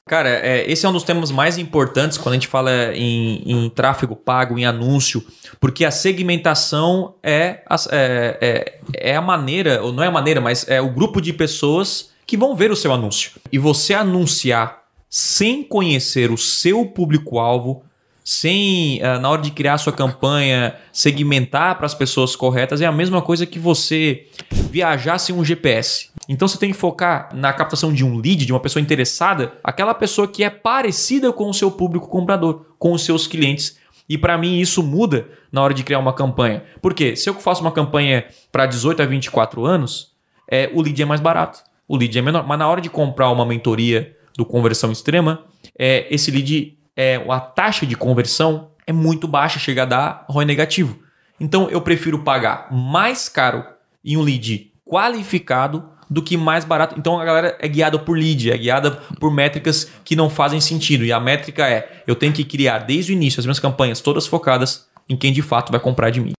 Cara, 0.09 0.31
é, 0.31 0.65
esse 0.71 0.87
é 0.87 0.89
um 0.89 0.93
dos 0.93 1.03
temas 1.03 1.31
mais 1.31 1.59
importantes 1.59 2.17
quando 2.17 2.33
a 2.33 2.37
gente 2.37 2.49
fala 2.49 2.95
em, 2.95 3.43
em 3.45 3.69
tráfego 3.69 4.17
pago, 4.17 4.59
em 4.59 4.65
anúncio, 4.65 5.23
porque 5.61 5.85
a 5.85 5.91
segmentação 5.91 7.15
é 7.23 7.61
a, 7.69 7.77
é, 7.91 8.39
é, 8.41 9.11
é 9.13 9.17
a 9.17 9.21
maneira, 9.21 9.83
ou 9.83 9.93
não 9.93 10.03
é 10.03 10.07
a 10.07 10.11
maneira, 10.11 10.41
mas 10.41 10.67
é 10.67 10.81
o 10.81 10.89
grupo 10.89 11.21
de 11.21 11.35
pessoas 11.35 12.09
que 12.27 12.39
vão 12.39 12.57
ver 12.57 12.71
o 12.71 12.77
seu 12.77 12.91
anúncio. 12.91 13.33
E 13.53 13.59
você 13.59 13.93
anunciar 13.93 14.78
sem 15.11 15.63
conhecer 15.63 16.31
o 16.31 16.37
seu 16.37 16.85
público-alvo, 16.87 17.83
sem, 18.23 19.01
uh, 19.01 19.19
na 19.19 19.31
hora 19.31 19.41
de 19.41 19.51
criar 19.51 19.79
sua 19.79 19.93
campanha, 19.93 20.77
segmentar 20.93 21.77
para 21.77 21.87
as 21.87 21.95
pessoas 21.95 22.37
corretas, 22.37 22.83
é 22.83 22.87
a 22.87 22.93
mesma 22.93 23.23
coisa 23.23 23.47
que 23.47 23.59
você 23.59 24.27
viajar 24.71 25.17
sem 25.17 25.35
um 25.35 25.43
GPS. 25.43 26.11
Então 26.29 26.47
você 26.47 26.59
tem 26.59 26.71
que 26.71 26.77
focar 26.77 27.31
na 27.35 27.55
captação 27.55 27.91
de 27.91 28.05
um 28.05 28.19
lead, 28.19 28.45
de 28.45 28.53
uma 28.53 28.61
pessoa 28.61 28.83
interessada, 28.83 29.55
aquela 29.65 29.95
pessoa 29.95 30.29
que 30.29 30.45
é 30.45 30.51
parecida 30.51 31.33
com 31.33 31.49
o 31.49 31.55
seu 31.55 31.71
público 31.71 32.07
comprador, 32.07 32.67
com 32.79 32.93
os 32.93 33.03
seus 33.03 33.27
clientes. 33.27 33.79
E 34.07 34.19
para 34.19 34.37
mim 34.37 34.59
isso 34.59 34.83
muda 34.83 35.27
na 35.51 35.63
hora 35.63 35.73
de 35.73 35.83
criar 35.83 35.99
uma 35.99 36.13
campanha. 36.13 36.65
Porque 36.83 37.17
se 37.17 37.31
eu 37.31 37.35
faço 37.35 37.63
uma 37.63 37.73
campanha 37.73 38.27
para 38.53 38.67
18 38.67 39.03
a 39.03 39.07
24 39.07 39.65
anos, 39.65 40.13
é, 40.51 40.71
o 40.75 40.83
lead 40.83 41.01
é 41.01 41.07
mais 41.07 41.23
barato, 41.23 41.61
o 41.89 41.97
lead 41.97 42.19
é 42.19 42.21
menor. 42.21 42.47
Mas 42.47 42.59
na 42.59 42.69
hora 42.69 42.83
de 42.83 42.91
comprar 42.91 43.31
uma 43.31 43.47
mentoria 43.47 44.18
do 44.39 44.47
conversão 44.47 44.93
extrema, 44.93 45.43
é, 45.77 46.07
esse 46.15 46.31
lead, 46.31 46.79
é, 46.97 47.17
a 47.29 47.41
taxa 47.41 47.85
de 47.85 47.97
conversão 47.97 48.71
é 48.87 48.93
muito 48.93 49.27
baixa, 49.27 49.59
chega 49.59 49.83
a 49.83 49.85
dar 49.85 50.27
ROI 50.31 50.45
negativo. 50.45 50.97
Então 51.41 51.69
eu 51.69 51.81
prefiro 51.81 52.21
pagar 52.21 52.73
mais 52.73 53.29
caro 53.29 53.65
em 54.05 54.17
um 54.17 54.23
lead 54.23 54.73
qualificado 54.87 55.91
do 56.09 56.23
que 56.23 56.37
mais 56.37 56.65
barato. 56.65 56.95
Então 56.97 57.21
a 57.21 57.25
galera 57.25 57.59
é 57.61 57.67
guiada 57.67 57.99
por 57.99 58.17
lead, 58.17 58.53
é 58.53 58.57
guiada 58.57 58.93
por 59.19 59.35
métricas 59.35 59.91
que 60.05 60.15
não 60.15 60.31
fazem 60.31 60.61
sentido. 60.61 61.05
E 61.05 61.13
a 61.13 61.19
métrica 61.19 61.69
é: 61.69 62.03
eu 62.07 62.15
tenho 62.15 62.33
que 62.33 62.45
criar 62.45 62.79
desde 62.79 63.13
o 63.13 63.15
início 63.15 63.41
as 63.41 63.45
minhas 63.45 63.59
campanhas 63.59 64.01
todas 64.01 64.25
focadas 64.25 64.87
em 65.09 65.17
quem 65.17 65.33
de 65.33 65.43
fato 65.43 65.73
vai 65.73 65.81
comprar 65.81 66.11
de 66.11 66.21
mim. 66.21 66.38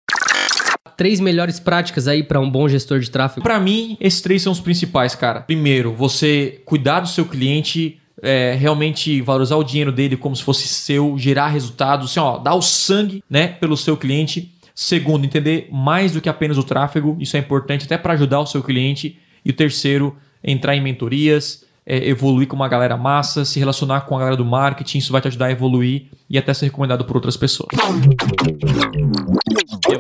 Três 0.97 1.21
melhores 1.21 1.61
práticas 1.61 2.09
aí 2.09 2.23
para 2.23 2.41
um 2.41 2.51
bom 2.51 2.69
gestor 2.69 3.01
de 3.01 3.11
tráfego? 3.11 3.43
Para 3.43 3.61
mim, 3.61 3.97
esses 4.01 4.21
três 4.21 4.43
são 4.43 4.53
os 4.53 4.61
principais, 4.61 5.15
cara. 5.15 5.41
Primeiro, 5.41 5.93
você 5.93 6.61
cuidar 6.65 7.01
do 7.01 7.09
seu 7.09 7.25
cliente, 7.25 7.99
é, 8.23 8.57
realmente 8.59 9.21
valorizar 9.23 9.57
o 9.57 9.65
dinheiro 9.65 9.93
dele 9.93 10.17
como 10.17 10.35
se 10.35 10.43
fosse 10.43 10.67
seu, 10.69 11.17
gerar 11.19 11.49
resultados, 11.49 12.11
assim, 12.11 12.21
ó, 12.21 12.39
dar 12.39 12.55
o 12.55 12.63
sangue, 12.63 13.23
né, 13.29 13.49
pelo 13.49 13.77
seu 13.77 13.97
cliente. 13.97 14.53
Segundo, 14.75 15.25
entender 15.25 15.69
mais 15.73 16.13
do 16.13 16.21
que 16.21 16.29
apenas 16.29 16.57
o 16.57 16.63
tráfego, 16.63 17.17
isso 17.19 17.37
é 17.37 17.41
importante 17.41 17.85
até 17.85 17.99
para 17.99 18.15
ajudar 18.15 18.41
o 18.41 18.47
seu 18.47 18.63
cliente. 18.63 19.19
E 19.45 19.51
o 19.51 19.53
terceiro, 19.53 20.17
entrar 20.43 20.77
em 20.77 20.81
mentorias, 20.81 21.65
é, 21.89 22.07
evoluir 22.07 22.47
com 22.47 22.55
uma 22.55 22.69
galera 22.69 22.99
massa, 22.99 23.47
se 23.47 23.59
relacionar 23.59 24.03
com 24.03 24.15
a 24.15 24.19
galera 24.19 24.37
do 24.37 24.45
marketing, 24.45 24.99
isso 24.99 25.11
vai 25.11 25.23
te 25.23 25.29
ajudar 25.29 25.47
a 25.47 25.51
evoluir 25.51 26.09
e 26.29 26.37
até 26.37 26.53
ser 26.53 26.67
recomendado 26.67 27.03
por 27.07 27.17
outras 27.17 27.35
pessoas. 27.35 27.71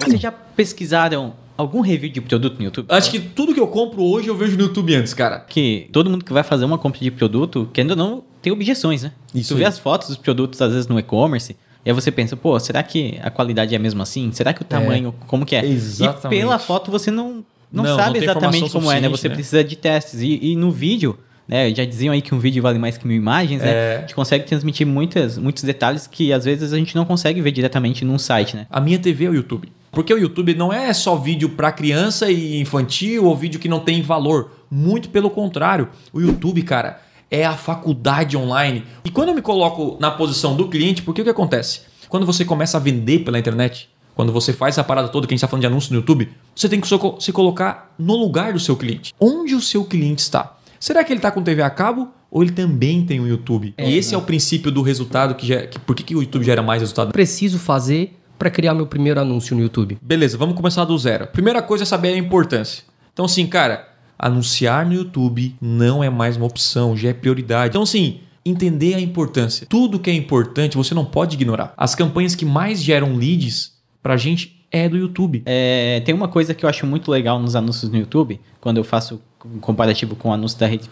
Vocês 0.01 0.20
já 0.20 0.30
pesquisaram 0.30 1.32
algum 1.57 1.80
review 1.80 2.12
de 2.12 2.20
produto 2.20 2.59
no 2.59 2.64
YouTube? 2.64 2.86
Acho 2.91 3.11
que 3.11 3.18
tudo 3.18 3.55
que 3.55 3.61
eu 3.61 3.66
compro 3.68 4.03
hoje 4.03 4.28
eu 4.28 4.36
vejo 4.36 4.55
no 4.59 4.64
YouTube 4.64 4.95
antes, 4.95 5.14
cara. 5.14 5.41
Que 5.41 5.89
todo 5.91 6.11
mundo 6.11 6.26
que 6.26 6.32
vai 6.32 6.43
fazer 6.43 6.66
uma 6.66 6.76
compra 6.76 7.01
de 7.01 7.11
produto, 7.11 7.70
querendo 7.72 7.93
ou 7.93 7.97
não, 7.97 8.24
tem 8.43 8.53
objeções, 8.53 9.05
né? 9.05 9.12
Isso 9.34 9.55
tu 9.55 9.59
vê 9.59 9.64
as 9.64 9.78
fotos 9.78 10.09
dos 10.09 10.18
produtos, 10.18 10.61
às 10.61 10.72
vezes, 10.72 10.86
no 10.86 10.99
e-commerce, 10.99 11.57
e 11.86 11.89
aí 11.89 11.95
você 11.95 12.12
pensa, 12.12 12.36
pô, 12.36 12.61
será 12.61 12.82
que 12.82 13.18
a 13.22 13.30
qualidade 13.30 13.74
é 13.74 13.78
mesmo 13.78 14.03
assim? 14.03 14.30
Será 14.32 14.53
que 14.53 14.61
o 14.61 14.64
tamanho, 14.64 15.14
é, 15.22 15.26
como 15.26 15.47
que 15.47 15.57
é? 15.57 15.64
Exatamente. 15.64 16.26
E 16.26 16.43
pela 16.43 16.59
foto 16.59 16.91
você 16.91 17.11
não 17.11 17.43
não, 17.70 17.84
não 17.84 17.97
sabe 17.97 18.18
não 18.18 18.24
exatamente 18.24 18.70
como 18.70 18.91
é, 18.91 19.01
né? 19.01 19.09
Você 19.09 19.28
né? 19.28 19.34
precisa 19.34 19.62
de 19.62 19.76
testes. 19.76 20.20
E, 20.20 20.39
e, 20.43 20.57
no 20.57 20.70
vídeo, 20.70 21.18
né? 21.49 21.74
Já 21.74 21.84
diziam 21.84 22.12
aí 22.12 22.20
que 22.20 22.34
um 22.34 22.38
vídeo 22.38 22.62
vale 22.62 22.78
mais 22.78 22.99
que 22.99 23.07
mil 23.07 23.16
imagens, 23.16 23.62
né? 23.62 23.70
É. 23.70 23.96
A 23.96 24.01
gente 24.03 24.14
consegue 24.14 24.44
transmitir 24.44 24.86
muitas, 24.86 25.38
muitos 25.38 25.62
detalhes 25.64 26.07
que 26.07 26.32
às 26.32 26.44
vezes 26.44 26.72
a 26.72 26.76
gente 26.76 26.94
não 26.94 27.07
consegue 27.07 27.40
ver 27.40 27.51
diretamente 27.51 28.05
num 28.05 28.18
site, 28.18 28.55
né? 28.55 28.66
A 28.68 28.80
minha 28.80 28.99
TV 28.99 29.24
é 29.24 29.30
o 29.30 29.34
YouTube. 29.34 29.72
Porque 29.90 30.12
o 30.12 30.18
YouTube 30.18 30.55
não 30.55 30.70
é 30.70 30.92
só 30.92 31.16
vídeo 31.16 31.49
para 31.49 31.72
criança 31.72 32.30
e 32.30 32.61
infantil 32.61 33.24
ou 33.24 33.34
vídeo 33.34 33.59
que 33.59 33.68
não 33.68 33.80
tem 33.80 34.03
valor. 34.03 34.53
Muito 34.70 35.09
pelo 35.09 35.30
contrário. 35.30 35.88
O 36.12 36.20
YouTube, 36.20 36.62
cara, 36.62 37.01
é 37.30 37.44
a 37.44 37.57
faculdade 37.57 38.36
online. 38.36 38.84
E 39.03 39.11
quando 39.11 39.30
eu 39.30 39.34
me 39.34 39.42
coloco 39.42 39.96
na 39.99 40.11
posição 40.11 40.55
do 40.55 40.68
cliente, 40.68 41.01
porque 41.01 41.22
o 41.22 41.24
que 41.24 41.30
acontece? 41.30 41.80
Quando 42.09 42.26
você 42.26 42.44
começa 42.44 42.76
a 42.76 42.80
vender 42.80 43.20
pela 43.20 43.38
internet, 43.38 43.88
quando 44.14 44.32
você 44.32 44.53
faz 44.53 44.74
essa 44.74 44.84
parada 44.84 45.09
toda 45.09 45.26
que 45.26 45.32
a 45.32 45.34
gente 45.34 45.38
está 45.38 45.49
falando 45.49 45.62
de 45.62 45.66
anúncio 45.68 45.92
no 45.92 46.01
YouTube, 46.01 46.28
você 46.55 46.68
tem 46.68 46.80
que 46.80 46.88
se 47.20 47.32
colocar 47.32 47.94
no 47.99 48.16
lugar 48.16 48.53
do 48.53 48.61
seu 48.61 48.76
cliente. 48.76 49.14
Onde 49.18 49.55
o 49.55 49.61
seu 49.61 49.84
cliente 49.84 50.20
está? 50.20 50.57
Será 50.80 51.02
que 51.04 51.12
ele 51.12 51.18
está 51.18 51.30
com 51.30 51.42
TV 51.42 51.62
a 51.62 51.70
cabo 51.70 52.08
ou 52.30 52.42
ele 52.42 52.52
também 52.52 53.04
tem 53.04 53.20
o 53.20 53.24
um 53.24 53.26
YouTube? 53.26 53.74
É, 53.76 53.88
e 53.88 53.96
esse 53.96 54.12
né? 54.12 54.14
é 54.16 54.18
o 54.18 54.22
princípio 54.22 54.70
do 54.70 54.82
resultado 54.82 55.34
que, 55.34 55.46
gera, 55.46 55.66
que 55.66 55.78
por 55.78 55.96
que, 55.96 56.02
que 56.02 56.14
o 56.14 56.22
YouTube 56.22 56.44
gera 56.44 56.62
mais 56.62 56.80
resultado? 56.82 57.12
Preciso 57.12 57.58
fazer 57.58 58.16
para 58.38 58.50
criar 58.50 58.74
meu 58.74 58.86
primeiro 58.86 59.20
anúncio 59.20 59.56
no 59.56 59.62
YouTube. 59.62 59.98
Beleza, 60.00 60.38
vamos 60.38 60.54
começar 60.54 60.84
do 60.84 60.96
zero. 60.96 61.26
Primeira 61.26 61.60
coisa 61.60 61.84
é 61.84 61.86
saber 61.86 62.12
a 62.12 62.16
importância. 62.16 62.84
Então, 63.12 63.24
assim, 63.24 63.46
cara, 63.46 63.88
anunciar 64.18 64.86
no 64.86 64.94
YouTube 64.94 65.56
não 65.60 66.04
é 66.04 66.08
mais 66.08 66.36
uma 66.36 66.46
opção, 66.46 66.96
já 66.96 67.08
é 67.08 67.12
prioridade. 67.12 67.70
Então, 67.70 67.82
assim, 67.82 68.20
entender 68.44 68.94
a 68.94 69.00
importância. 69.00 69.66
Tudo 69.68 69.98
que 69.98 70.08
é 70.08 70.14
importante 70.14 70.76
você 70.76 70.94
não 70.94 71.04
pode 71.04 71.34
ignorar. 71.34 71.74
As 71.76 71.94
campanhas 71.94 72.34
que 72.34 72.44
mais 72.44 72.82
geram 72.82 73.16
leads 73.16 73.72
pra 74.02 74.16
gente 74.16 74.64
é 74.70 74.88
do 74.88 74.96
YouTube. 74.96 75.42
É, 75.46 76.00
tem 76.04 76.14
uma 76.14 76.28
coisa 76.28 76.54
que 76.54 76.64
eu 76.64 76.68
acho 76.68 76.86
muito 76.86 77.10
legal 77.10 77.38
nos 77.38 77.56
anúncios 77.56 77.90
no 77.90 77.98
YouTube, 77.98 78.40
quando 78.60 78.76
eu 78.76 78.84
faço 78.84 79.20
comparativo 79.61 80.16
com 80.16 80.30
o 80.30 80.32
anúncio 80.32 80.59
da 80.59 80.66
rede 80.66 80.89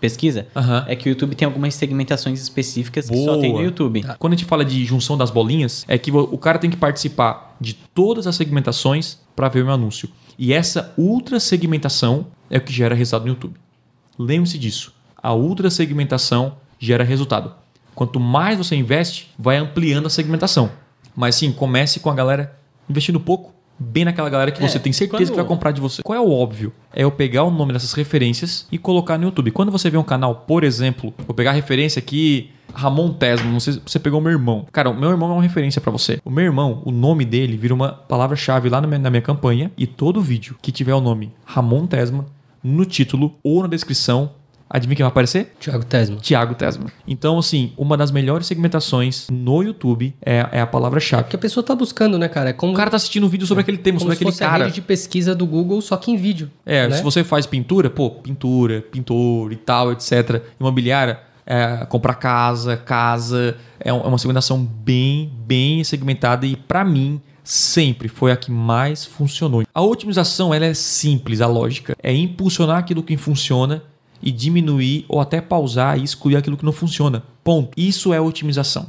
pesquisa, 0.00 0.46
uhum. 0.56 0.82
é 0.86 0.96
que 0.96 1.08
o 1.08 1.10
YouTube 1.10 1.34
tem 1.34 1.46
algumas 1.46 1.74
segmentações 1.74 2.40
específicas 2.40 3.08
Boa. 3.08 3.18
que 3.18 3.24
só 3.26 3.40
tem 3.40 3.52
no 3.52 3.62
YouTube. 3.62 4.02
Ah, 4.08 4.16
quando 4.18 4.32
a 4.32 4.36
gente 4.36 4.46
fala 4.46 4.64
de 4.64 4.84
junção 4.84 5.16
das 5.16 5.30
bolinhas, 5.30 5.84
é 5.86 5.98
que 5.98 6.10
o 6.10 6.38
cara 6.38 6.58
tem 6.58 6.70
que 6.70 6.76
participar 6.76 7.56
de 7.60 7.74
todas 7.74 8.26
as 8.26 8.34
segmentações 8.36 9.18
para 9.36 9.48
ver 9.48 9.62
o 9.62 9.66
meu 9.66 9.74
anúncio. 9.74 10.08
E 10.38 10.52
essa 10.52 10.94
ultra 10.96 11.38
segmentação 11.38 12.26
é 12.48 12.56
o 12.56 12.60
que 12.60 12.72
gera 12.72 12.94
resultado 12.94 13.22
no 13.22 13.28
YouTube. 13.28 13.54
Lembre-se 14.18 14.58
disso. 14.58 14.94
A 15.22 15.34
ultra 15.34 15.70
segmentação 15.70 16.56
gera 16.78 17.04
resultado. 17.04 17.52
Quanto 17.94 18.18
mais 18.18 18.56
você 18.56 18.74
investe, 18.74 19.30
vai 19.38 19.58
ampliando 19.58 20.06
a 20.06 20.10
segmentação. 20.10 20.70
Mas 21.14 21.34
sim, 21.34 21.52
comece 21.52 22.00
com 22.00 22.08
a 22.08 22.14
galera 22.14 22.58
investindo 22.88 23.20
pouco, 23.20 23.52
bem 23.80 24.04
naquela 24.04 24.28
galera 24.28 24.50
que 24.50 24.62
é, 24.62 24.68
você 24.68 24.78
tem 24.78 24.92
certeza 24.92 25.24
quando... 25.24 25.30
que 25.30 25.36
vai 25.36 25.44
comprar 25.44 25.70
de 25.70 25.80
você. 25.80 26.02
Qual 26.02 26.16
é 26.16 26.20
o 26.20 26.30
óbvio? 26.30 26.72
É 26.92 27.02
eu 27.02 27.10
pegar 27.10 27.44
o 27.44 27.50
nome 27.50 27.72
dessas 27.72 27.94
referências 27.94 28.66
e 28.70 28.76
colocar 28.76 29.16
no 29.16 29.24
YouTube. 29.24 29.50
Quando 29.50 29.72
você 29.72 29.88
vê 29.88 29.96
um 29.96 30.02
canal, 30.02 30.34
por 30.46 30.62
exemplo, 30.62 31.14
vou 31.26 31.34
pegar 31.34 31.50
a 31.50 31.54
referência 31.54 31.98
aqui, 31.98 32.50
Ramon 32.74 33.12
Tesmo, 33.12 33.50
não 33.50 33.60
sei 33.60 33.74
se 33.74 33.80
você 33.84 33.98
pegou 33.98 34.20
meu 34.20 34.32
irmão. 34.32 34.66
Cara, 34.70 34.90
o 34.90 34.94
meu 34.94 35.10
irmão 35.10 35.30
é 35.30 35.32
uma 35.34 35.42
referência 35.42 35.80
para 35.80 35.90
você. 35.90 36.20
O 36.24 36.30
meu 36.30 36.44
irmão, 36.44 36.82
o 36.84 36.90
nome 36.90 37.24
dele 37.24 37.56
vira 37.56 37.74
uma 37.74 37.88
palavra-chave 37.88 38.68
lá 38.68 38.80
na 38.80 38.86
minha, 38.86 38.98
na 38.98 39.10
minha 39.10 39.22
campanha 39.22 39.72
e 39.76 39.86
todo 39.86 40.20
vídeo 40.20 40.56
que 40.60 40.70
tiver 40.70 40.94
o 40.94 41.00
nome 41.00 41.32
Ramon 41.44 41.86
Tesma 41.86 42.26
no 42.62 42.84
título 42.84 43.34
ou 43.42 43.62
na 43.62 43.68
descrição 43.68 44.32
Adivinha 44.72 44.94
quem 44.94 45.02
vai 45.02 45.10
aparecer? 45.10 45.52
Tiago 45.58 45.84
Tesma. 45.84 46.16
Tiago 46.18 46.54
Tesma. 46.54 46.86
Então, 47.04 47.36
assim, 47.40 47.72
uma 47.76 47.96
das 47.96 48.12
melhores 48.12 48.46
segmentações 48.46 49.26
no 49.28 49.64
YouTube 49.64 50.14
é, 50.24 50.46
é 50.52 50.60
a 50.60 50.66
palavra-chave. 50.66 51.24
É 51.24 51.30
que 51.30 51.34
a 51.34 51.38
pessoa 51.40 51.64
tá 51.64 51.74
buscando, 51.74 52.16
né, 52.16 52.28
cara? 52.28 52.50
É 52.50 52.52
como... 52.52 52.72
O 52.72 52.76
cara 52.76 52.88
tá 52.88 52.96
assistindo 52.96 53.26
um 53.26 53.28
vídeo 53.28 53.48
sobre 53.48 53.62
é. 53.62 53.64
aquele 53.64 53.78
tema, 53.78 53.98
como 53.98 54.12
sobre 54.12 54.28
aquele 54.28 54.38
cara. 54.38 54.62
A 54.62 54.66
rede 54.66 54.76
de 54.76 54.82
pesquisa 54.82 55.34
do 55.34 55.44
Google, 55.44 55.82
só 55.82 55.96
que 55.96 56.12
em 56.12 56.16
vídeo. 56.16 56.48
É, 56.64 56.86
né? 56.86 56.96
se 56.96 57.02
você 57.02 57.24
faz 57.24 57.46
pintura, 57.46 57.90
pô, 57.90 58.10
pintura, 58.10 58.80
pintor 58.80 59.52
e 59.52 59.56
tal, 59.56 59.90
etc. 59.90 60.40
Imobiliária, 60.60 61.18
é, 61.44 61.84
comprar 61.86 62.14
casa, 62.14 62.76
casa. 62.76 63.56
É, 63.80 63.88
é 63.88 63.92
uma 63.92 64.18
segmentação 64.18 64.62
bem, 64.62 65.32
bem 65.46 65.82
segmentada 65.82 66.46
e, 66.46 66.54
para 66.54 66.84
mim, 66.84 67.20
sempre 67.42 68.06
foi 68.06 68.30
a 68.30 68.36
que 68.36 68.52
mais 68.52 69.04
funcionou. 69.04 69.64
A 69.74 69.82
otimização 69.82 70.54
ela 70.54 70.66
é 70.66 70.74
simples, 70.74 71.40
a 71.40 71.48
lógica 71.48 71.96
é 72.00 72.14
impulsionar 72.14 72.78
aquilo 72.78 73.02
que 73.02 73.16
funciona 73.16 73.82
e 74.22 74.30
diminuir 74.30 75.04
ou 75.08 75.20
até 75.20 75.40
pausar 75.40 75.98
e 75.98 76.04
excluir 76.04 76.36
aquilo 76.36 76.56
que 76.56 76.64
não 76.64 76.72
funciona. 76.72 77.22
Ponto. 77.42 77.70
Isso 77.76 78.12
é 78.12 78.20
otimização. 78.20 78.86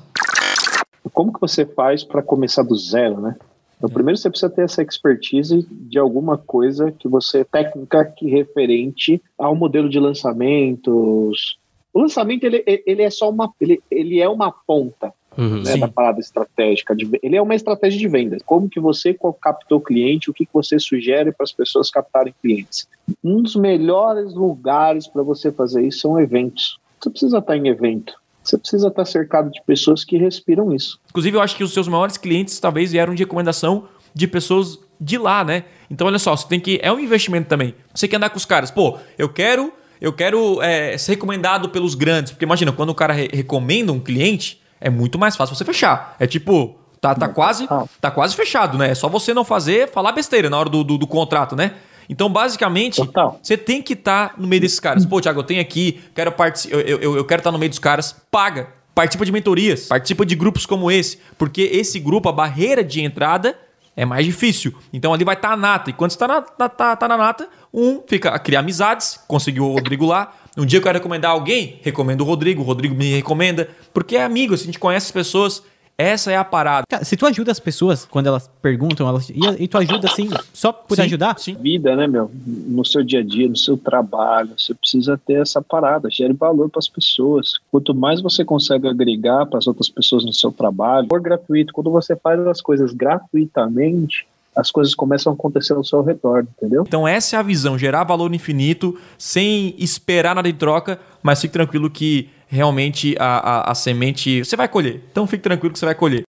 Como 1.14 1.34
que 1.34 1.42
você 1.42 1.66
faz 1.66 2.04
para 2.04 2.22
começar 2.22 2.64
do 2.64 2.76
zero, 2.76 3.20
né? 3.20 3.36
Então, 3.78 3.90
é. 3.90 3.94
primeiro 3.94 4.18
você 4.18 4.30
precisa 4.30 4.50
ter 4.50 4.62
essa 4.64 4.84
expertise 4.84 5.68
de 5.70 5.98
alguma 5.98 6.38
coisa 6.38 6.92
que 6.92 7.08
você 7.08 7.44
técnica 7.44 8.06
que 8.06 8.30
referente 8.30 9.22
ao 9.38 9.56
modelo 9.56 9.90
de 9.90 10.00
lançamentos. 10.00 11.58
O 11.94 12.02
lançamento 12.02 12.44
ele, 12.44 12.64
ele 12.66 13.02
é 13.02 13.10
só 13.10 13.30
uma 13.30 13.52
ele, 13.60 13.82
ele 13.90 14.20
é 14.20 14.30
uma 14.30 14.52
ponta 14.52 15.12
uhum, 15.38 15.64
né, 15.64 15.78
da 15.78 15.88
parada 15.88 16.20
estratégica. 16.20 16.96
De, 16.96 17.08
ele 17.22 17.36
é 17.36 17.42
uma 17.42 17.56
estratégia 17.56 18.00
de 18.00 18.08
vendas. 18.08 18.42
Como 18.46 18.70
que 18.70 18.80
você 18.80 19.18
captou 19.42 19.80
o 19.80 19.82
cliente, 19.82 20.30
o 20.30 20.34
que, 20.34 20.46
que 20.46 20.54
você 20.54 20.80
sugere 20.80 21.32
para 21.32 21.44
as 21.44 21.52
pessoas 21.52 21.90
captarem 21.90 22.34
clientes. 22.42 22.88
Um 23.24 23.42
dos 23.42 23.56
melhores 23.56 24.34
lugares 24.34 25.08
para 25.08 25.24
você 25.24 25.52
fazer 25.52 25.86
isso 25.86 26.00
são 26.00 26.20
eventos. 26.20 26.80
Você 27.00 27.10
precisa 27.10 27.38
estar 27.40 27.58
em 27.58 27.68
evento. 27.68 28.14
Você 28.44 28.58
precisa 28.58 28.88
estar 28.88 29.06
cercado 29.06 29.52
de 29.52 29.62
pessoas 29.66 30.04
que 30.04 30.18
respiram 30.18 30.74
isso. 30.74 31.00
Inclusive, 31.10 31.38
eu 31.38 31.42
acho 31.42 31.56
que 31.56 31.64
os 31.64 31.74
seus 31.74 31.88
maiores 31.88 32.18
clientes 32.18 32.60
talvez 32.60 32.92
vieram 32.92 33.14
de 33.14 33.24
recomendação 33.24 33.88
de 34.14 34.28
pessoas 34.28 34.80
de 35.00 35.18
lá, 35.18 35.44
né? 35.44 35.66
Então, 35.90 36.08
olha 36.08 36.20
só, 36.20 36.36
você 36.36 36.48
tem 36.48 36.60
que. 36.60 36.80
É 36.82 36.92
um 36.92 37.00
investimento 37.00 37.48
também. 37.48 37.74
Você 37.94 38.08
quer 38.08 38.18
andar 38.18 38.30
com 38.30 38.38
os 38.38 38.46
caras, 38.46 38.72
pô, 38.72 38.98
eu 39.18 39.30
quero. 39.30 39.74
Eu 40.00 40.12
quero 40.12 40.60
é, 40.64 40.98
ser 40.98 41.12
recomendado 41.12 41.70
pelos 41.70 41.94
grandes. 41.94 42.32
Porque 42.32 42.44
imagina, 42.44 42.72
quando 42.72 42.90
o 42.90 42.96
cara 42.96 43.14
re 43.14 43.30
recomenda 43.32 43.92
um 43.92 44.00
cliente, 44.00 44.60
é 44.82 44.90
muito 44.90 45.18
mais 45.18 45.36
fácil 45.36 45.56
você 45.56 45.64
fechar. 45.64 46.16
É 46.20 46.28
tipo, 46.28 46.76
tá, 47.00 47.16
tá, 47.16 47.30
quase, 47.30 47.68
tá 48.02 48.12
quase 48.12 48.36
fechado, 48.36 48.78
né? 48.78 48.90
É 48.90 48.96
só 48.96 49.08
você 49.08 49.34
não 49.34 49.46
fazer, 49.46 49.90
falar 49.90 50.12
besteira 50.12 50.50
na 50.50 50.58
hora 50.58 50.70
do, 50.70 50.84
do, 50.84 50.98
do 50.98 51.08
contrato, 51.08 51.56
né? 51.56 51.76
Então, 52.10 52.30
basicamente, 52.30 52.98
Total. 52.98 53.40
você 53.42 53.56
tem 53.56 53.82
que 53.82 53.94
estar 53.94 54.30
tá 54.30 54.36
no 54.38 54.48
meio 54.48 54.62
desses 54.62 54.80
caras. 54.80 55.06
Pô, 55.06 55.22
Thiago, 55.22 55.40
eu 55.40 55.44
tenho 55.44 55.62
aqui, 55.62 56.02
quero 56.14 56.34
eu, 56.70 56.80
eu, 56.82 57.16
eu 57.18 57.26
quero 57.26 57.40
estar 57.40 57.50
tá 57.50 57.52
no 57.52 57.60
meio 57.60 57.70
dos 57.70 57.80
caras, 57.80 58.14
paga. 58.30 58.68
Participa 58.94 59.26
de 59.26 59.32
mentorias, 59.32 59.88
participa 59.88 60.26
de 60.26 60.36
grupos 60.36 60.66
como 60.66 60.92
esse, 60.92 61.18
porque 61.38 61.62
esse 61.62 61.98
grupo, 61.98 62.28
a 62.28 62.34
barreira 62.34 62.84
de 62.84 63.02
entrada 63.02 63.58
é 63.96 64.04
mais 64.04 64.26
difícil. 64.26 64.74
Então 64.92 65.14
ali 65.14 65.24
vai 65.24 65.36
estar 65.36 65.50
tá 65.50 65.54
a 65.54 65.58
nata. 65.58 65.90
E 65.90 65.94
quando 65.94 66.12
está 66.12 66.28
na, 66.28 66.42
tá, 66.42 66.68
tá, 66.68 66.96
tá 66.98 67.08
na 67.08 67.16
nata, 67.16 67.48
um 67.74 68.02
fica 68.06 68.30
a 68.30 68.40
criar 68.40 68.60
amizades, 68.60 69.18
conseguiu 69.28 69.66
o 69.66 69.74
Rodrigo 69.74 70.06
lá. 70.06 70.34
Um 70.58 70.66
dia 70.66 70.80
eu 70.80 70.84
quero 70.84 70.98
recomendar 70.98 71.32
alguém, 71.32 71.80
recomendo 71.82 72.22
o 72.22 72.26
Rodrigo, 72.26 72.62
o 72.62 72.66
Rodrigo 72.66 72.94
me 72.94 73.16
recomenda, 73.16 73.70
porque 73.94 74.18
é 74.18 74.24
amigo, 74.24 74.54
assim, 74.54 74.64
a 74.64 74.66
gente 74.68 74.80
conhece 74.80 75.06
as 75.08 75.12
pessoas. 75.12 75.64
Essa 75.98 76.32
é 76.32 76.36
a 76.36 76.44
parada. 76.44 76.84
Cara, 76.90 77.06
se 77.06 77.16
tu 77.16 77.28
ajuda 77.28 77.52
as 77.52 77.60
pessoas 77.60 78.06
quando 78.06 78.26
elas 78.26 78.50
perguntam, 78.60 79.08
elas, 79.08 79.30
e, 79.30 79.40
e 79.60 79.68
tu 79.68 79.78
ajuda 79.78 80.08
assim, 80.08 80.30
só 80.52 80.72
por 80.72 80.96
sim, 80.96 81.04
ajudar? 81.04 81.38
Sim. 81.38 81.56
Vida, 81.56 81.96
né, 81.96 82.08
meu? 82.08 82.32
No 82.34 82.84
seu 82.84 83.04
dia 83.04 83.20
a 83.20 83.24
dia, 83.24 83.48
no 83.48 83.56
seu 83.56 83.78
trabalho, 83.78 84.50
você 84.58 84.74
precisa 84.74 85.16
ter 85.16 85.42
essa 85.42 85.62
parada, 85.62 86.10
gere 86.10 86.34
valor 86.34 86.70
para 86.70 86.80
as 86.80 86.88
pessoas. 86.88 87.60
Quanto 87.70 87.94
mais 87.94 88.20
você 88.20 88.44
consegue 88.44 88.88
agregar 88.88 89.46
para 89.46 89.60
as 89.60 89.68
outras 89.68 89.90
pessoas 89.90 90.26
no 90.26 90.34
seu 90.34 90.52
trabalho, 90.52 91.08
for 91.08 91.22
gratuito, 91.22 91.72
quando 91.72 91.92
você 91.92 92.16
faz 92.16 92.40
as 92.48 92.62
coisas 92.62 92.94
gratuitamente, 92.94 94.26
as 94.56 94.70
coisas 94.70 94.94
começam 94.94 95.32
a 95.32 95.36
acontecer 95.36 95.74
ao 95.74 95.84
seu 95.84 96.02
redor, 96.04 96.46
entendeu? 96.58 96.84
Então 96.86 97.08
essa 97.08 97.36
é 97.36 97.40
a 97.40 97.44
visão, 97.44 97.78
gerar 97.78 98.04
valor 98.04 98.34
infinito 98.34 98.98
sem 99.18 99.76
esperar 99.78 100.36
nada 100.36 100.50
em 100.50 100.54
troca, 100.54 101.00
mas 101.24 101.42
fique 101.42 101.54
tranquilo 101.54 101.90
que 101.90 102.30
realmente 102.48 103.16
a, 103.18 103.38
a, 103.38 103.72
a 103.72 103.76
semente 103.76 104.44
você 104.44 104.56
vai 104.56 104.68
colher. 104.68 105.02
Então 105.12 105.26
fique 105.26 105.44
tranquilo 105.44 105.72
que 105.72 105.80
você 105.80 105.86
vai 105.86 105.96
colher. 105.96 106.24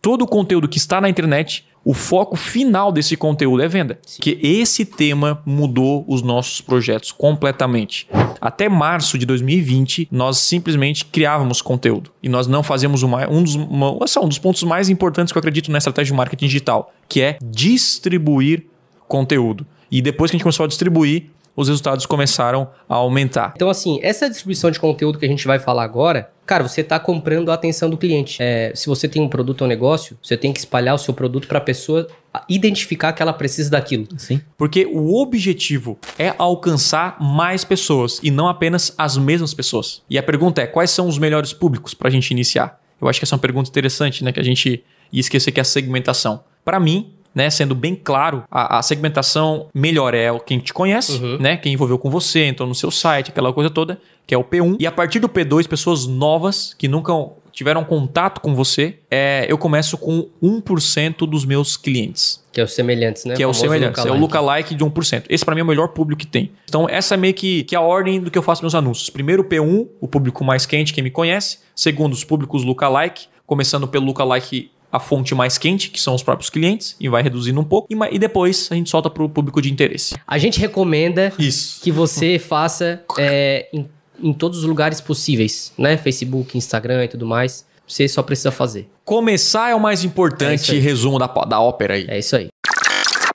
Todo 0.00 0.22
o 0.22 0.26
conteúdo 0.26 0.68
que 0.68 0.78
está 0.78 1.00
na 1.00 1.08
internet 1.08 1.66
o 1.88 1.94
foco 1.94 2.36
final 2.36 2.92
desse 2.92 3.16
conteúdo 3.16 3.62
é 3.62 3.66
venda. 3.66 3.98
Sim. 4.04 4.20
Que 4.20 4.38
esse 4.42 4.84
tema 4.84 5.40
mudou 5.46 6.04
os 6.06 6.20
nossos 6.20 6.60
projetos 6.60 7.10
completamente. 7.10 8.06
Até 8.38 8.68
março 8.68 9.16
de 9.16 9.24
2020, 9.24 10.06
nós 10.12 10.36
simplesmente 10.36 11.06
criávamos 11.06 11.62
conteúdo. 11.62 12.10
E 12.22 12.28
nós 12.28 12.46
não 12.46 12.62
fazíamos 12.62 13.02
uma, 13.02 13.26
um, 13.30 13.42
dos, 13.42 13.54
uma, 13.54 13.90
um 13.92 14.28
dos 14.28 14.38
pontos 14.38 14.62
mais 14.64 14.90
importantes 14.90 15.32
que 15.32 15.38
eu 15.38 15.40
acredito 15.40 15.72
na 15.72 15.78
estratégia 15.78 16.12
de 16.12 16.16
marketing 16.18 16.44
digital, 16.44 16.92
que 17.08 17.22
é 17.22 17.38
distribuir 17.42 18.66
conteúdo. 19.08 19.66
E 19.90 20.02
depois 20.02 20.30
que 20.30 20.36
a 20.36 20.36
gente 20.36 20.44
começou 20.44 20.64
a 20.64 20.68
distribuir, 20.68 21.30
os 21.58 21.66
resultados 21.66 22.06
começaram 22.06 22.70
a 22.88 22.94
aumentar. 22.94 23.52
Então, 23.56 23.68
assim, 23.68 23.98
essa 24.00 24.30
distribuição 24.30 24.70
de 24.70 24.78
conteúdo 24.78 25.18
que 25.18 25.26
a 25.26 25.28
gente 25.28 25.44
vai 25.44 25.58
falar 25.58 25.82
agora, 25.82 26.30
cara, 26.46 26.62
você 26.62 26.82
está 26.82 27.00
comprando 27.00 27.50
a 27.50 27.54
atenção 27.54 27.90
do 27.90 27.96
cliente. 27.98 28.40
É, 28.40 28.70
se 28.76 28.86
você 28.86 29.08
tem 29.08 29.20
um 29.20 29.28
produto 29.28 29.62
ou 29.62 29.66
um 29.66 29.68
negócio, 29.68 30.16
você 30.22 30.36
tem 30.36 30.52
que 30.52 30.60
espalhar 30.60 30.94
o 30.94 30.98
seu 30.98 31.12
produto 31.12 31.48
para 31.48 31.58
a 31.58 31.60
pessoa 31.60 32.06
identificar 32.48 33.12
que 33.12 33.20
ela 33.20 33.32
precisa 33.32 33.70
daquilo. 33.70 34.06
Sim. 34.16 34.40
Porque 34.56 34.86
o 34.86 35.20
objetivo 35.20 35.98
é 36.16 36.32
alcançar 36.38 37.20
mais 37.20 37.64
pessoas 37.64 38.20
e 38.22 38.30
não 38.30 38.46
apenas 38.46 38.94
as 38.96 39.16
mesmas 39.16 39.52
pessoas. 39.52 40.00
E 40.08 40.16
a 40.16 40.22
pergunta 40.22 40.62
é: 40.62 40.66
quais 40.68 40.92
são 40.92 41.08
os 41.08 41.18
melhores 41.18 41.52
públicos 41.52 41.92
para 41.92 42.06
a 42.06 42.10
gente 42.10 42.30
iniciar? 42.30 42.80
Eu 43.00 43.08
acho 43.08 43.18
que 43.18 43.24
essa 43.24 43.34
é 43.34 43.36
uma 43.36 43.42
pergunta 43.42 43.68
interessante, 43.68 44.22
né? 44.22 44.30
Que 44.30 44.38
a 44.38 44.44
gente 44.44 44.84
ia 45.12 45.20
esquecer 45.20 45.50
que 45.50 45.58
é 45.58 45.62
a 45.62 45.64
segmentação. 45.64 46.44
Para 46.64 46.78
mim, 46.78 47.14
né, 47.38 47.48
sendo 47.50 47.72
bem 47.72 47.94
claro, 47.94 48.42
a, 48.50 48.78
a, 48.78 48.82
segmentação 48.82 49.68
melhor 49.72 50.12
é 50.12 50.32
o 50.32 50.40
quem 50.40 50.58
te 50.58 50.74
conhece, 50.74 51.22
uhum. 51.22 51.38
né, 51.38 51.56
quem 51.56 51.72
envolveu 51.72 51.96
com 51.96 52.10
você, 52.10 52.46
entrou 52.46 52.68
no 52.68 52.74
seu 52.74 52.90
site, 52.90 53.30
aquela 53.30 53.52
coisa 53.52 53.70
toda, 53.70 54.00
que 54.26 54.34
é 54.34 54.38
o 54.38 54.42
P1. 54.42 54.76
E 54.80 54.86
a 54.88 54.90
partir 54.90 55.20
do 55.20 55.28
P2, 55.28 55.68
pessoas 55.68 56.04
novas 56.04 56.74
que 56.76 56.88
nunca 56.88 57.12
tiveram 57.52 57.84
contato 57.84 58.40
com 58.40 58.56
você, 58.56 58.96
é, 59.08 59.46
eu 59.48 59.56
começo 59.56 59.96
com 59.96 60.28
1% 60.42 61.28
dos 61.28 61.44
meus 61.44 61.76
clientes. 61.76 62.42
Que 62.52 62.60
é 62.60 62.64
os 62.64 62.74
semelhantes, 62.74 63.24
né? 63.24 63.36
Que 63.36 63.42
é 63.44 63.46
o 63.46 63.54
semelhantes, 63.54 64.04
é 64.04 64.10
o 64.10 64.18
lookalike 64.18 64.74
de 64.74 64.84
1%. 64.84 65.26
Esse 65.28 65.44
para 65.44 65.54
mim 65.54 65.60
é 65.60 65.64
o 65.64 65.66
melhor 65.66 65.88
público 65.88 66.18
que 66.18 66.26
tem. 66.26 66.50
Então 66.68 66.88
essa 66.88 67.14
é 67.14 67.16
meio 67.16 67.34
que, 67.34 67.62
que 67.62 67.76
a 67.76 67.80
ordem 67.80 68.20
do 68.20 68.32
que 68.32 68.38
eu 68.38 68.42
faço 68.42 68.62
meus 68.62 68.74
anúncios. 68.74 69.10
Primeiro 69.10 69.44
P1, 69.44 69.86
o 70.00 70.08
público 70.08 70.42
mais 70.42 70.66
quente, 70.66 70.92
quem 70.92 71.04
me 71.04 71.10
conhece. 71.10 71.58
Segundo, 71.72 72.14
os 72.14 72.24
públicos 72.24 72.64
lookalike, 72.64 73.26
começando 73.46 73.86
pelo 73.86 74.06
lookalike 74.06 74.72
a 74.90 74.98
fonte 74.98 75.34
mais 75.34 75.58
quente, 75.58 75.90
que 75.90 76.00
são 76.00 76.14
os 76.14 76.22
próprios 76.22 76.50
clientes, 76.50 76.96
e 76.98 77.08
vai 77.08 77.22
reduzindo 77.22 77.60
um 77.60 77.64
pouco, 77.64 77.88
e, 77.90 78.14
e 78.14 78.18
depois 78.18 78.68
a 78.70 78.74
gente 78.74 78.88
solta 78.88 79.10
para 79.10 79.22
o 79.22 79.28
público 79.28 79.60
de 79.60 79.70
interesse. 79.70 80.14
A 80.26 80.38
gente 80.38 80.58
recomenda 80.58 81.32
Isso. 81.38 81.80
que 81.82 81.92
você 81.92 82.38
faça 82.40 83.02
é, 83.18 83.68
em, 83.72 83.88
em 84.22 84.32
todos 84.32 84.58
os 84.58 84.64
lugares 84.64 85.00
possíveis, 85.00 85.72
né? 85.76 85.96
Facebook, 85.96 86.56
Instagram 86.56 87.04
e 87.04 87.08
tudo 87.08 87.26
mais. 87.26 87.66
Você 87.86 88.06
só 88.06 88.22
precisa 88.22 88.50
fazer. 88.50 88.88
Começar 89.04 89.70
é 89.70 89.74
o 89.74 89.80
mais 89.80 90.04
importante, 90.04 90.76
é 90.76 90.78
resumo 90.78 91.18
da, 91.18 91.26
da 91.26 91.60
ópera 91.60 91.94
aí. 91.94 92.06
É 92.08 92.18
isso 92.18 92.36
aí. 92.36 92.48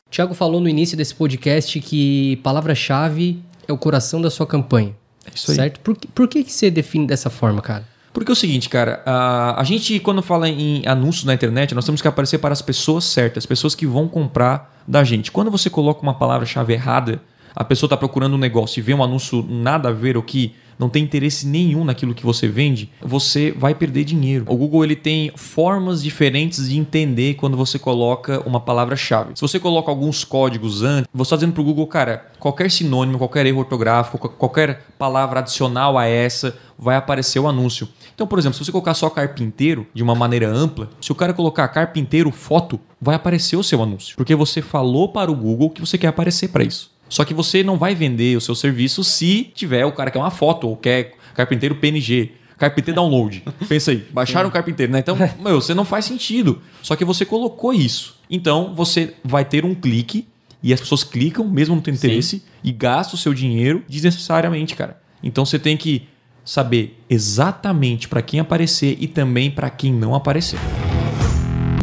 O 0.07 0.09
Thiago 0.11 0.35
falou 0.35 0.61
no 0.61 0.69
início 0.69 0.95
desse 0.95 1.15
podcast 1.15 1.79
que 1.79 2.35
palavra-chave 2.43 3.41
é 3.67 3.73
o 3.73 3.77
coração 3.77 4.21
da 4.21 4.29
sua 4.29 4.45
campanha. 4.45 4.95
É 5.25 5.31
isso 5.33 5.49
aí. 5.49 5.57
Certo? 5.57 5.79
Por, 5.79 5.97
por 5.97 6.27
que, 6.27 6.43
que 6.43 6.51
você 6.51 6.69
define 6.69 7.07
dessa 7.07 7.31
forma, 7.31 7.61
cara? 7.61 7.87
Porque 8.13 8.31
é 8.31 8.33
o 8.33 8.35
seguinte, 8.35 8.69
cara, 8.69 9.01
a, 9.05 9.59
a 9.59 9.63
gente, 9.63 9.99
quando 9.99 10.21
fala 10.21 10.47
em 10.47 10.85
anúncios 10.85 11.25
na 11.25 11.33
internet, 11.33 11.73
nós 11.73 11.83
temos 11.83 11.99
que 11.99 12.07
aparecer 12.07 12.37
para 12.37 12.53
as 12.53 12.61
pessoas 12.61 13.05
certas, 13.05 13.45
pessoas 13.45 13.73
que 13.73 13.87
vão 13.87 14.07
comprar 14.07 14.71
da 14.87 15.03
gente. 15.03 15.31
Quando 15.31 15.49
você 15.49 15.67
coloca 15.67 16.03
uma 16.03 16.13
palavra-chave 16.13 16.73
errada, 16.73 17.19
a 17.55 17.63
pessoa 17.63 17.87
está 17.87 17.97
procurando 17.97 18.35
um 18.35 18.37
negócio 18.37 18.79
e 18.79 18.83
vê 18.83 18.93
um 18.93 19.03
anúncio 19.03 19.43
nada 19.49 19.89
a 19.89 19.91
ver, 19.91 20.15
o 20.15 20.21
que 20.21 20.55
não 20.77 20.89
tem 20.89 21.03
interesse 21.03 21.47
nenhum 21.47 21.83
naquilo 21.83 22.13
que 22.13 22.25
você 22.25 22.47
vende, 22.47 22.89
você 23.01 23.51
vai 23.51 23.73
perder 23.75 24.03
dinheiro. 24.03 24.45
O 24.47 24.55
Google 24.55 24.83
ele 24.83 24.95
tem 24.95 25.31
formas 25.35 26.01
diferentes 26.01 26.69
de 26.69 26.77
entender 26.77 27.35
quando 27.35 27.57
você 27.57 27.77
coloca 27.79 28.41
uma 28.47 28.59
palavra-chave. 28.59 29.31
Se 29.35 29.41
você 29.41 29.59
coloca 29.59 29.89
alguns 29.89 30.23
códigos 30.23 30.83
antes, 30.83 31.09
você 31.13 31.27
está 31.27 31.35
dizendo 31.35 31.53
para 31.53 31.61
o 31.61 31.65
Google, 31.65 31.87
cara, 31.87 32.31
qualquer 32.39 32.69
sinônimo, 32.69 33.17
qualquer 33.17 33.45
erro 33.45 33.59
ortográfico, 33.59 34.29
qualquer 34.29 34.85
palavra 34.97 35.39
adicional 35.39 35.97
a 35.97 36.05
essa, 36.05 36.57
vai 36.77 36.95
aparecer 36.95 37.39
o 37.39 37.47
anúncio. 37.47 37.87
Então, 38.13 38.27
por 38.27 38.37
exemplo, 38.37 38.57
se 38.57 38.65
você 38.65 38.71
colocar 38.71 38.93
só 38.93 39.09
carpinteiro 39.09 39.87
de 39.93 40.03
uma 40.03 40.15
maneira 40.15 40.47
ampla, 40.49 40.89
se 41.01 41.11
o 41.11 41.15
cara 41.15 41.33
colocar 41.33 41.67
carpinteiro 41.69 42.31
foto, 42.31 42.79
vai 43.01 43.15
aparecer 43.15 43.55
o 43.55 43.63
seu 43.63 43.81
anúncio, 43.81 44.15
porque 44.15 44.35
você 44.35 44.61
falou 44.61 45.09
para 45.09 45.31
o 45.31 45.35
Google 45.35 45.69
que 45.69 45.81
você 45.81 45.97
quer 45.97 46.07
aparecer 46.07 46.49
para 46.49 46.63
isso. 46.63 46.92
Só 47.09 47.23
que 47.23 47.33
você 47.33 47.63
não 47.63 47.77
vai 47.77 47.93
vender 47.93 48.35
o 48.35 48.41
seu 48.41 48.55
serviço 48.55 49.03
se 49.03 49.51
tiver 49.53 49.85
o 49.85 49.91
cara 49.91 50.09
que 50.09 50.17
é 50.17 50.21
uma 50.21 50.31
foto 50.31 50.67
ou 50.67 50.77
quer 50.77 51.15
carpinteiro 51.33 51.75
PNG. 51.75 52.31
Carpinteiro 52.57 52.95
download. 52.95 53.43
Pensa 53.67 53.91
aí, 53.91 54.05
baixaram 54.11 54.49
o 54.49 54.51
carpinteiro, 54.51 54.91
né? 54.91 54.99
Então, 54.99 55.17
meu, 55.39 55.61
você 55.61 55.73
não 55.73 55.85
faz 55.85 56.05
sentido. 56.05 56.61
Só 56.81 56.95
que 56.95 57.05
você 57.05 57.25
colocou 57.25 57.73
isso. 57.73 58.17
Então, 58.29 58.73
você 58.73 59.15
vai 59.23 59.43
ter 59.43 59.65
um 59.65 59.75
clique 59.75 60.27
e 60.61 60.73
as 60.73 60.79
pessoas 60.79 61.03
clicam, 61.03 61.45
mesmo 61.47 61.75
não 61.75 61.81
tendo 61.81 61.95
interesse, 61.95 62.37
Sim. 62.37 62.43
e 62.63 62.71
gastam 62.71 63.15
o 63.15 63.17
seu 63.17 63.33
dinheiro 63.33 63.83
desnecessariamente, 63.87 64.75
cara. 64.75 65.01
Então, 65.21 65.45
você 65.45 65.59
tem 65.59 65.75
que 65.75 66.07
saber 66.45 66.99
exatamente 67.09 68.07
para 68.07 68.21
quem 68.21 68.39
aparecer 68.39 68.97
e 68.99 69.07
também 69.07 69.51
para 69.51 69.69
quem 69.69 69.93
não 69.93 70.15
aparecer. 70.15 70.59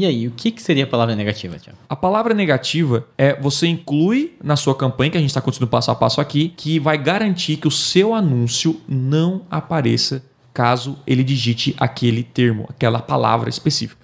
E 0.00 0.06
aí, 0.06 0.26
o 0.26 0.30
que, 0.30 0.50
que 0.50 0.62
seria 0.62 0.84
a 0.84 0.86
palavra 0.86 1.14
negativa, 1.14 1.58
Tiago? 1.58 1.76
A 1.86 1.94
palavra 1.94 2.32
negativa 2.32 3.06
é 3.18 3.38
você 3.38 3.66
inclui 3.66 4.34
na 4.42 4.56
sua 4.56 4.74
campanha, 4.74 5.10
que 5.10 5.18
a 5.18 5.20
gente 5.20 5.28
está 5.28 5.42
continuando 5.42 5.70
passo 5.70 5.90
a 5.90 5.94
passo 5.94 6.22
aqui, 6.22 6.54
que 6.56 6.78
vai 6.78 6.96
garantir 6.96 7.58
que 7.58 7.68
o 7.68 7.70
seu 7.70 8.14
anúncio 8.14 8.80
não 8.88 9.42
apareça 9.50 10.24
caso 10.54 10.98
ele 11.06 11.22
digite 11.22 11.76
aquele 11.78 12.22
termo, 12.22 12.64
aquela 12.70 13.00
palavra 13.00 13.50
específica. 13.50 14.00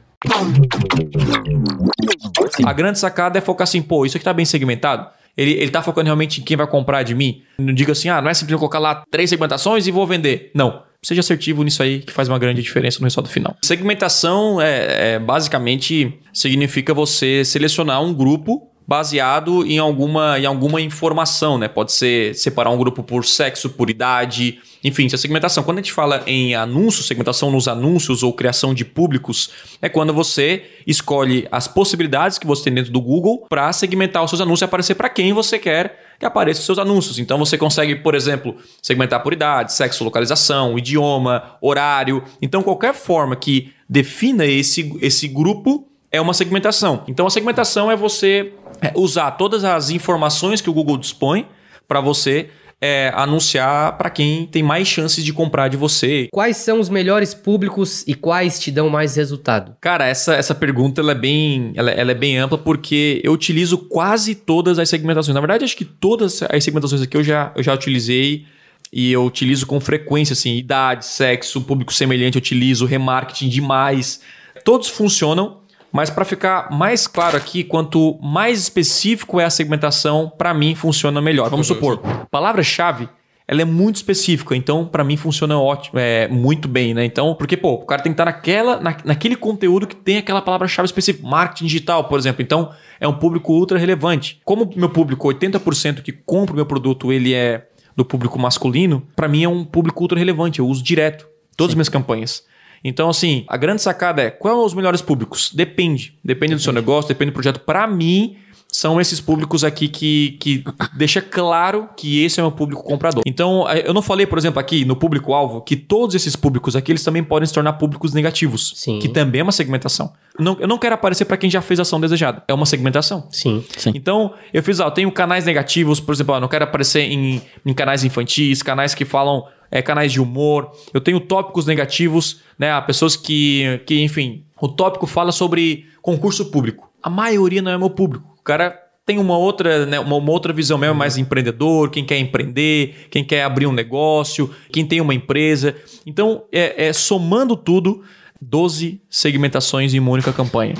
A 2.62 2.72
grande 2.74 2.98
sacada 2.98 3.38
é 3.38 3.40
focar 3.40 3.62
assim, 3.62 3.80
pô, 3.80 4.04
isso 4.04 4.18
aqui 4.18 4.22
está 4.22 4.34
bem 4.34 4.44
segmentado. 4.44 5.08
Ele, 5.34 5.52
ele 5.52 5.70
tá 5.70 5.80
focando 5.80 6.04
realmente 6.04 6.42
em 6.42 6.44
quem 6.44 6.58
vai 6.58 6.66
comprar 6.66 7.04
de 7.04 7.14
mim. 7.14 7.42
Não 7.56 7.72
diga 7.72 7.92
assim, 7.92 8.10
ah, 8.10 8.20
não 8.20 8.28
é 8.28 8.34
simplesmente 8.34 8.58
colocar 8.58 8.78
lá 8.78 9.02
três 9.10 9.30
segmentações 9.30 9.86
e 9.86 9.90
vou 9.90 10.06
vender. 10.06 10.50
Não. 10.54 10.82
Seja 11.06 11.20
assertivo 11.20 11.62
nisso 11.62 11.84
aí 11.84 12.00
que 12.00 12.12
faz 12.12 12.28
uma 12.28 12.36
grande 12.36 12.60
diferença 12.60 12.98
no 12.98 13.04
resultado 13.04 13.32
final. 13.32 13.56
Segmentação 13.62 14.60
é, 14.60 15.14
é 15.14 15.18
basicamente 15.20 16.18
significa 16.32 16.92
você 16.92 17.44
selecionar 17.44 18.02
um 18.02 18.12
grupo 18.12 18.68
baseado 18.84 19.64
em 19.64 19.78
alguma, 19.78 20.36
em 20.36 20.46
alguma 20.46 20.80
informação, 20.80 21.58
né? 21.58 21.68
Pode 21.68 21.92
ser 21.92 22.34
separar 22.34 22.70
um 22.70 22.76
grupo 22.76 23.04
por 23.04 23.24
sexo, 23.24 23.70
por 23.70 23.88
idade, 23.88 24.58
enfim, 24.82 25.06
essa 25.06 25.16
segmentação. 25.16 25.62
Quando 25.62 25.78
a 25.78 25.80
gente 25.80 25.92
fala 25.92 26.24
em 26.26 26.56
anúncios, 26.56 27.06
segmentação 27.06 27.52
nos 27.52 27.68
anúncios 27.68 28.24
ou 28.24 28.32
criação 28.32 28.74
de 28.74 28.84
públicos, 28.84 29.50
é 29.80 29.88
quando 29.88 30.12
você 30.12 30.64
escolhe 30.84 31.46
as 31.52 31.68
possibilidades 31.68 32.36
que 32.36 32.48
você 32.48 32.64
tem 32.64 32.74
dentro 32.74 32.90
do 32.90 33.00
Google 33.00 33.46
para 33.48 33.72
segmentar 33.72 34.24
os 34.24 34.30
seus 34.30 34.40
anúncios 34.40 34.62
e 34.62 34.64
aparecer 34.64 34.96
para 34.96 35.08
quem 35.08 35.32
você 35.32 35.56
quer 35.56 36.05
que 36.18 36.26
apareça 36.26 36.60
os 36.60 36.66
seus 36.66 36.78
anúncios. 36.78 37.18
Então 37.18 37.38
você 37.38 37.58
consegue, 37.58 37.96
por 37.96 38.14
exemplo, 38.14 38.56
segmentar 38.82 39.22
por 39.22 39.32
idade, 39.32 39.72
sexo, 39.72 40.04
localização, 40.04 40.78
idioma, 40.78 41.56
horário. 41.60 42.22
Então 42.40 42.62
qualquer 42.62 42.94
forma 42.94 43.36
que 43.36 43.72
defina 43.88 44.44
esse, 44.44 44.96
esse 45.00 45.28
grupo 45.28 45.86
é 46.10 46.20
uma 46.20 46.34
segmentação. 46.34 47.04
Então 47.08 47.26
a 47.26 47.30
segmentação 47.30 47.90
é 47.90 47.96
você 47.96 48.52
é, 48.80 48.92
usar 48.94 49.32
todas 49.32 49.64
as 49.64 49.90
informações 49.90 50.60
que 50.60 50.70
o 50.70 50.72
Google 50.72 50.96
dispõe 50.96 51.46
para 51.86 52.00
você 52.00 52.50
é, 52.80 53.10
anunciar 53.14 53.96
para 53.96 54.10
quem 54.10 54.46
tem 54.46 54.62
mais 54.62 54.86
chances 54.86 55.24
de 55.24 55.32
comprar 55.32 55.68
de 55.68 55.76
você. 55.76 56.28
Quais 56.32 56.58
são 56.58 56.78
os 56.78 56.88
melhores 56.88 57.34
públicos 57.34 58.04
e 58.06 58.14
quais 58.14 58.58
te 58.58 58.70
dão 58.70 58.88
mais 58.88 59.16
resultado? 59.16 59.74
Cara, 59.80 60.06
essa, 60.06 60.34
essa 60.34 60.54
pergunta 60.54 61.00
ela 61.00 61.12
é, 61.12 61.14
bem, 61.14 61.72
ela, 61.74 61.90
ela 61.90 62.10
é 62.10 62.14
bem 62.14 62.36
ampla 62.38 62.58
porque 62.58 63.20
eu 63.24 63.32
utilizo 63.32 63.78
quase 63.78 64.34
todas 64.34 64.78
as 64.78 64.88
segmentações. 64.88 65.34
Na 65.34 65.40
verdade, 65.40 65.64
acho 65.64 65.76
que 65.76 65.84
todas 65.84 66.42
as 66.42 66.62
segmentações 66.62 67.02
aqui 67.02 67.16
eu 67.16 67.24
já, 67.24 67.52
eu 67.56 67.62
já 67.62 67.72
utilizei 67.72 68.44
e 68.92 69.10
eu 69.10 69.24
utilizo 69.24 69.66
com 69.66 69.80
frequência, 69.80 70.32
assim, 70.32 70.56
idade, 70.56 71.06
sexo, 71.06 71.60
público 71.62 71.92
semelhante, 71.92 72.36
eu 72.36 72.40
utilizo 72.40 72.86
remarketing 72.86 73.48
demais. 73.48 74.20
Todos 74.64 74.88
funcionam, 74.88 75.60
mas 75.96 76.10
para 76.10 76.26
ficar 76.26 76.70
mais 76.70 77.06
claro 77.06 77.38
aqui, 77.38 77.64
quanto 77.64 78.18
mais 78.20 78.60
específico 78.60 79.40
é 79.40 79.46
a 79.46 79.50
segmentação, 79.50 80.30
para 80.36 80.52
mim 80.52 80.74
funciona 80.74 81.22
melhor. 81.22 81.48
Vamos 81.48 81.68
supor, 81.68 82.02
palavra-chave 82.30 83.08
ela 83.48 83.62
é 83.62 83.64
muito 83.64 83.96
específica, 83.96 84.54
então 84.54 84.84
para 84.84 85.02
mim 85.02 85.16
funciona 85.16 85.58
ótimo, 85.58 85.98
é 85.98 86.28
muito 86.28 86.68
bem, 86.68 86.92
né? 86.92 87.02
Então, 87.06 87.34
porque 87.34 87.56
pô, 87.56 87.74
o 87.74 87.86
cara 87.86 88.02
tem 88.02 88.12
que 88.12 88.14
estar 88.14 88.26
naquela, 88.26 88.78
na, 88.78 88.94
naquele 89.06 89.36
conteúdo 89.36 89.86
que 89.86 89.96
tem 89.96 90.18
aquela 90.18 90.42
palavra-chave 90.42 90.84
específica, 90.84 91.26
marketing 91.26 91.64
digital, 91.64 92.04
por 92.04 92.18
exemplo. 92.18 92.42
Então, 92.42 92.72
é 93.00 93.08
um 93.08 93.14
público 93.14 93.54
ultra 93.54 93.78
relevante. 93.78 94.38
Como 94.44 94.70
meu 94.76 94.90
público, 94.90 95.26
80% 95.28 96.02
que 96.02 96.12
compra 96.12 96.52
o 96.52 96.56
meu 96.56 96.66
produto, 96.66 97.10
ele 97.10 97.32
é 97.32 97.68
do 97.96 98.04
público 98.04 98.38
masculino, 98.38 99.02
para 99.16 99.28
mim 99.28 99.44
é 99.44 99.48
um 99.48 99.64
público 99.64 100.02
ultra 100.02 100.18
relevante, 100.18 100.58
eu 100.58 100.66
uso 100.66 100.82
direto 100.82 101.26
todas 101.56 101.70
Sim. 101.70 101.72
as 101.72 101.76
minhas 101.76 101.88
campanhas. 101.88 102.44
Então, 102.82 103.08
assim, 103.08 103.44
a 103.48 103.56
grande 103.56 103.82
sacada 103.82 104.22
é: 104.22 104.30
quais 104.30 104.56
são 104.56 104.64
os 104.64 104.74
melhores 104.74 105.02
públicos? 105.02 105.50
Depende. 105.52 106.14
Depende 106.24 106.54
do 106.54 106.60
seu 106.60 106.72
negócio, 106.72 107.08
depende 107.08 107.30
do 107.30 107.34
projeto. 107.34 107.60
Para 107.60 107.86
mim, 107.86 108.36
são 108.76 109.00
esses 109.00 109.20
públicos 109.20 109.64
aqui 109.64 109.88
que, 109.88 110.36
que 110.40 110.64
deixa 110.94 111.22
claro 111.22 111.88
que 111.96 112.22
esse 112.22 112.40
é 112.40 112.44
o 112.44 112.52
público 112.52 112.82
comprador. 112.82 113.22
Então, 113.24 113.66
eu 113.70 113.94
não 113.94 114.02
falei, 114.02 114.26
por 114.26 114.36
exemplo, 114.36 114.60
aqui 114.60 114.84
no 114.84 114.96
público-alvo, 114.96 115.62
que 115.62 115.76
todos 115.76 116.14
esses 116.14 116.36
públicos 116.36 116.76
aqui, 116.76 116.92
eles 116.92 117.02
também 117.02 117.22
podem 117.22 117.46
se 117.46 117.54
tornar 117.54 117.74
públicos 117.74 118.12
negativos. 118.12 118.74
Sim. 118.76 118.98
Que 118.98 119.08
também 119.08 119.40
é 119.40 119.42
uma 119.42 119.52
segmentação. 119.52 120.12
Não, 120.38 120.58
eu 120.60 120.68
não 120.68 120.76
quero 120.76 120.94
aparecer 120.94 121.24
para 121.24 121.36
quem 121.36 121.48
já 121.48 121.62
fez 121.62 121.78
a 121.78 121.82
ação 121.82 121.98
desejada. 122.00 122.42
É 122.46 122.52
uma 122.52 122.66
segmentação. 122.66 123.26
Sim. 123.30 123.64
Sim. 123.78 123.92
Então, 123.94 124.34
eu 124.52 124.62
fiz, 124.62 124.78
ó, 124.80 124.88
eu 124.88 124.90
tenho 124.90 125.10
canais 125.10 125.46
negativos, 125.46 125.98
por 125.98 126.14
exemplo, 126.14 126.34
ó, 126.34 126.40
não 126.40 126.48
quero 126.48 126.64
aparecer 126.64 127.00
em, 127.00 127.40
em 127.64 127.72
canais 127.72 128.04
infantis, 128.04 128.62
canais 128.62 128.94
que 128.94 129.06
falam 129.06 129.46
é, 129.70 129.82
canais 129.82 130.12
de 130.12 130.20
humor. 130.20 130.70
Eu 130.92 131.00
tenho 131.00 131.20
tópicos 131.20 131.66
negativos, 131.66 132.40
né? 132.58 132.78
Pessoas 132.82 133.16
que, 133.16 133.80
que, 133.86 134.02
enfim, 134.02 134.44
o 134.60 134.68
tópico 134.68 135.06
fala 135.06 135.32
sobre 135.32 135.86
concurso 136.00 136.50
público. 136.50 136.90
A 137.02 137.10
maioria 137.10 137.62
não 137.62 137.70
é 137.70 137.78
meu 137.78 137.90
público. 137.90 138.34
O 138.38 138.42
cara 138.42 138.86
tem 139.04 139.18
uma 139.18 139.38
outra, 139.38 139.86
né, 139.86 140.00
uma, 140.00 140.16
uma, 140.16 140.32
outra 140.32 140.52
visão 140.52 140.76
mesmo, 140.76 140.96
mais 140.96 141.16
empreendedor, 141.16 141.90
quem 141.90 142.04
quer 142.04 142.18
empreender, 142.18 143.06
quem 143.08 143.22
quer 143.22 143.44
abrir 143.44 143.66
um 143.66 143.72
negócio, 143.72 144.50
quem 144.72 144.84
tem 144.84 145.00
uma 145.00 145.14
empresa. 145.14 145.76
Então, 146.04 146.42
é, 146.52 146.88
é 146.88 146.92
somando 146.92 147.56
tudo, 147.56 148.02
12 148.40 149.00
segmentações 149.08 149.94
em 149.94 150.00
uma 150.00 150.10
única 150.10 150.32
campanha. 150.32 150.74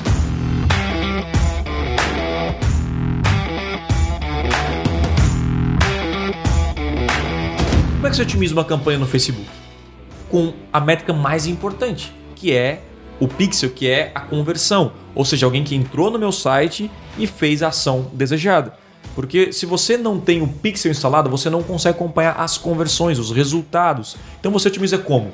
Como 7.97 8.07
é 8.07 8.11
que 8.11 8.17
você 8.17 8.23
otimiza 8.23 8.53
uma 8.53 8.65
campanha 8.65 8.99
no 8.99 9.07
Facebook? 9.07 9.49
Com 10.31 10.53
a 10.71 10.79
métrica 10.79 11.15
mais 11.15 11.47
importante, 11.47 12.13
que 12.35 12.53
é 12.53 12.83
o 13.19 13.27
pixel, 13.27 13.71
que 13.71 13.89
é 13.89 14.13
a 14.15 14.21
conversão. 14.21 14.93
Ou 15.15 15.25
seja, 15.25 15.47
alguém 15.47 15.65
que 15.65 15.75
entrou 15.75 16.11
no 16.11 16.19
meu 16.19 16.31
site 16.31 16.91
e 17.19 17.27
fez 17.27 17.63
a 17.63 17.69
ação 17.69 18.11
desejada. 18.13 18.75
Porque 19.15 19.51
se 19.51 19.65
você 19.65 19.97
não 19.97 20.21
tem 20.21 20.43
o 20.43 20.47
pixel 20.47 20.91
instalado, 20.91 21.31
você 21.31 21.49
não 21.49 21.63
consegue 21.63 21.97
acompanhar 21.97 22.33
as 22.39 22.59
conversões, 22.59 23.19
os 23.19 23.33
resultados. 23.33 24.15
Então 24.39 24.53
você 24.53 24.69
otimiza 24.69 24.99
como? 24.99 25.33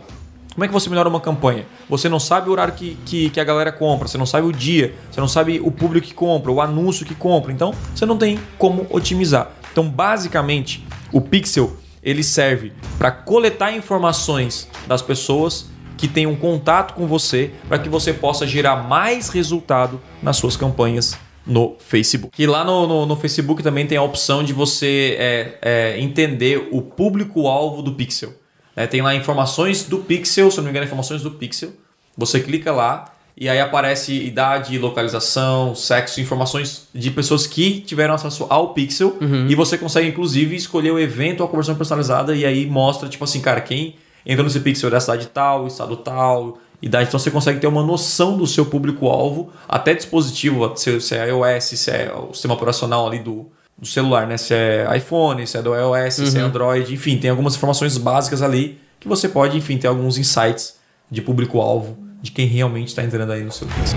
Como 0.54 0.64
é 0.64 0.68
que 0.68 0.72
você 0.72 0.88
melhora 0.88 1.08
uma 1.08 1.20
campanha? 1.20 1.66
Você 1.90 2.08
não 2.08 2.20
sabe 2.20 2.48
o 2.48 2.52
horário 2.52 2.74
que, 2.74 2.96
que, 3.04 3.28
que, 3.30 3.40
a 3.40 3.44
galera 3.44 3.72
compra, 3.72 4.06
você 4.06 4.16
não 4.16 4.26
sabe 4.26 4.46
o 4.46 4.52
dia, 4.52 4.94
você 5.10 5.20
não 5.20 5.26
sabe 5.26 5.60
o 5.64 5.72
público 5.72 6.06
que 6.06 6.14
compra, 6.14 6.52
o 6.52 6.60
anúncio 6.60 7.04
que 7.04 7.14
compra. 7.14 7.50
Então 7.50 7.74
você 7.92 8.06
não 8.06 8.16
tem 8.16 8.38
como 8.56 8.86
otimizar. 8.88 9.50
Então, 9.72 9.88
basicamente, 9.88 10.86
o 11.10 11.20
pixel 11.20 11.76
ele 12.02 12.22
serve 12.22 12.72
para 12.98 13.10
coletar 13.10 13.72
informações 13.72 14.68
das 14.86 15.00
pessoas 15.00 15.70
que 15.96 16.08
tenham 16.08 16.34
contato 16.34 16.94
com 16.94 17.06
você 17.06 17.52
para 17.68 17.78
que 17.78 17.88
você 17.88 18.12
possa 18.12 18.46
gerar 18.46 18.76
mais 18.88 19.28
resultado 19.28 20.00
nas 20.22 20.36
suas 20.36 20.56
campanhas 20.56 21.16
no 21.46 21.76
Facebook. 21.78 22.42
E 22.42 22.46
lá 22.46 22.64
no, 22.64 22.86
no, 22.86 23.06
no 23.06 23.16
Facebook 23.16 23.62
também 23.62 23.86
tem 23.86 23.98
a 23.98 24.02
opção 24.02 24.42
de 24.42 24.52
você 24.52 25.16
é, 25.18 25.58
é, 25.62 26.00
entender 26.00 26.68
o 26.72 26.82
público-alvo 26.82 27.82
do 27.82 27.92
Pixel. 27.92 28.32
É, 28.74 28.86
tem 28.86 29.02
lá 29.02 29.14
informações 29.14 29.84
do 29.84 29.98
Pixel, 29.98 30.50
se 30.50 30.56
não 30.56 30.64
me 30.64 30.70
engano, 30.70 30.86
informações 30.86 31.22
do 31.22 31.30
Pixel. 31.30 31.72
Você 32.16 32.40
clica 32.40 32.72
lá 32.72 33.11
e 33.36 33.48
aí 33.48 33.60
aparece 33.60 34.12
idade, 34.12 34.78
localização, 34.78 35.74
sexo, 35.74 36.20
informações 36.20 36.86
de 36.94 37.10
pessoas 37.10 37.46
que 37.46 37.80
tiveram 37.80 38.14
acesso 38.14 38.46
ao 38.50 38.74
Pixel. 38.74 39.16
Uhum. 39.20 39.46
E 39.48 39.54
você 39.54 39.78
consegue, 39.78 40.08
inclusive, 40.08 40.54
escolher 40.54 40.90
o 40.90 40.98
evento 40.98 41.40
ou 41.40 41.46
a 41.46 41.48
conversão 41.48 41.74
personalizada. 41.74 42.34
E 42.34 42.44
aí 42.44 42.66
mostra, 42.66 43.08
tipo 43.08 43.24
assim, 43.24 43.40
cara, 43.40 43.60
quem 43.60 43.96
entrou 44.26 44.44
nesse 44.44 44.60
Pixel 44.60 44.88
é 44.88 44.92
da 44.92 45.00
cidade 45.00 45.26
tal, 45.28 45.66
estado 45.66 45.96
tal, 45.96 46.58
idade. 46.80 47.08
Então 47.08 47.18
você 47.18 47.30
consegue 47.30 47.58
ter 47.58 47.66
uma 47.66 47.82
noção 47.82 48.36
do 48.36 48.46
seu 48.46 48.66
público-alvo, 48.66 49.50
até 49.66 49.94
dispositivo, 49.94 50.70
se, 50.76 51.14
é 51.14 51.28
iOS, 51.28 51.64
se 51.64 51.90
é 51.90 52.12
o 52.14 52.34
sistema 52.34 52.52
operacional 52.52 53.06
ali 53.06 53.18
do, 53.18 53.46
do 53.78 53.86
celular, 53.86 54.26
né? 54.26 54.36
Se 54.36 54.52
é 54.52 54.86
iPhone, 54.94 55.46
se 55.46 55.56
é 55.56 55.62
do 55.62 55.74
iOS, 55.74 56.18
uhum. 56.18 56.26
se 56.26 56.36
é 56.36 56.40
uhum. 56.42 56.48
Android, 56.48 56.92
enfim, 56.92 57.16
tem 57.16 57.30
algumas 57.30 57.56
informações 57.56 57.96
básicas 57.96 58.42
ali 58.42 58.78
que 59.00 59.08
você 59.08 59.26
pode, 59.26 59.56
enfim, 59.56 59.78
ter 59.78 59.86
alguns 59.88 60.18
insights 60.18 60.76
de 61.10 61.22
público-alvo 61.22 62.01
de 62.22 62.30
quem 62.30 62.46
realmente 62.46 62.88
está 62.88 63.02
entrando 63.02 63.32
aí 63.32 63.42
no 63.42 63.50
seu 63.50 63.66
business. 63.66 63.96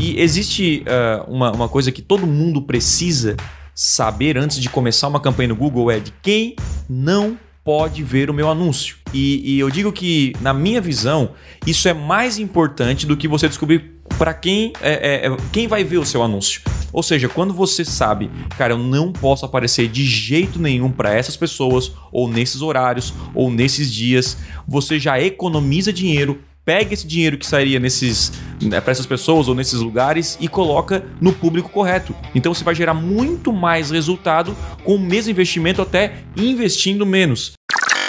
E 0.00 0.20
existe 0.20 0.82
uh, 0.88 1.30
uma, 1.30 1.52
uma 1.52 1.68
coisa 1.68 1.92
que 1.92 2.02
todo 2.02 2.26
mundo 2.26 2.62
precisa 2.62 3.36
saber 3.74 4.38
antes 4.38 4.60
de 4.60 4.68
começar 4.68 5.08
uma 5.08 5.20
campanha 5.20 5.48
no 5.48 5.56
Google 5.56 5.90
é 5.90 5.98
de 5.98 6.12
quem 6.22 6.56
não 6.88 7.38
pode 7.64 8.02
ver 8.02 8.28
o 8.28 8.34
meu 8.34 8.50
anúncio. 8.50 8.96
E, 9.12 9.54
e, 9.54 9.58
eu 9.58 9.70
digo 9.70 9.90
que, 9.90 10.34
na 10.40 10.52
minha 10.52 10.80
visão, 10.80 11.30
isso 11.66 11.88
é 11.88 11.94
mais 11.94 12.38
importante 12.38 13.06
do 13.06 13.16
que 13.16 13.26
você 13.26 13.48
descobrir 13.48 13.94
para 14.18 14.34
quem, 14.34 14.72
é, 14.82 14.92
é, 14.92 15.26
é, 15.26 15.36
quem 15.50 15.66
vai 15.66 15.82
ver 15.82 15.96
o 15.96 16.04
seu 16.04 16.22
anúncio. 16.22 16.60
Ou 16.92 17.02
seja, 17.02 17.28
quando 17.28 17.54
você 17.54 17.84
sabe, 17.84 18.30
cara, 18.56 18.74
eu 18.74 18.78
não 18.78 19.10
posso 19.10 19.46
aparecer 19.46 19.88
de 19.88 20.04
jeito 20.04 20.58
nenhum 20.58 20.92
para 20.92 21.12
essas 21.12 21.36
pessoas, 21.36 21.90
ou 22.12 22.28
nesses 22.28 22.60
horários, 22.60 23.14
ou 23.34 23.50
nesses 23.50 23.90
dias, 23.90 24.36
você 24.68 24.98
já 24.98 25.20
economiza 25.20 25.92
dinheiro, 25.92 26.38
pega 26.64 26.94
esse 26.94 27.06
dinheiro 27.06 27.36
que 27.36 27.46
sairia 27.46 27.78
nesses 27.78 28.32
né, 28.62 28.80
para 28.80 28.92
essas 28.92 29.06
pessoas 29.06 29.48
ou 29.48 29.54
nesses 29.54 29.80
lugares 29.80 30.38
e 30.40 30.48
coloca 30.48 31.04
no 31.20 31.32
público 31.32 31.68
correto. 31.68 32.14
Então 32.34 32.54
você 32.54 32.64
vai 32.64 32.74
gerar 32.74 32.94
muito 32.94 33.52
mais 33.52 33.90
resultado 33.90 34.56
com 34.82 34.94
o 34.94 34.98
mesmo 34.98 35.30
investimento, 35.30 35.82
até 35.82 36.14
investindo 36.36 37.04
menos 37.04 37.52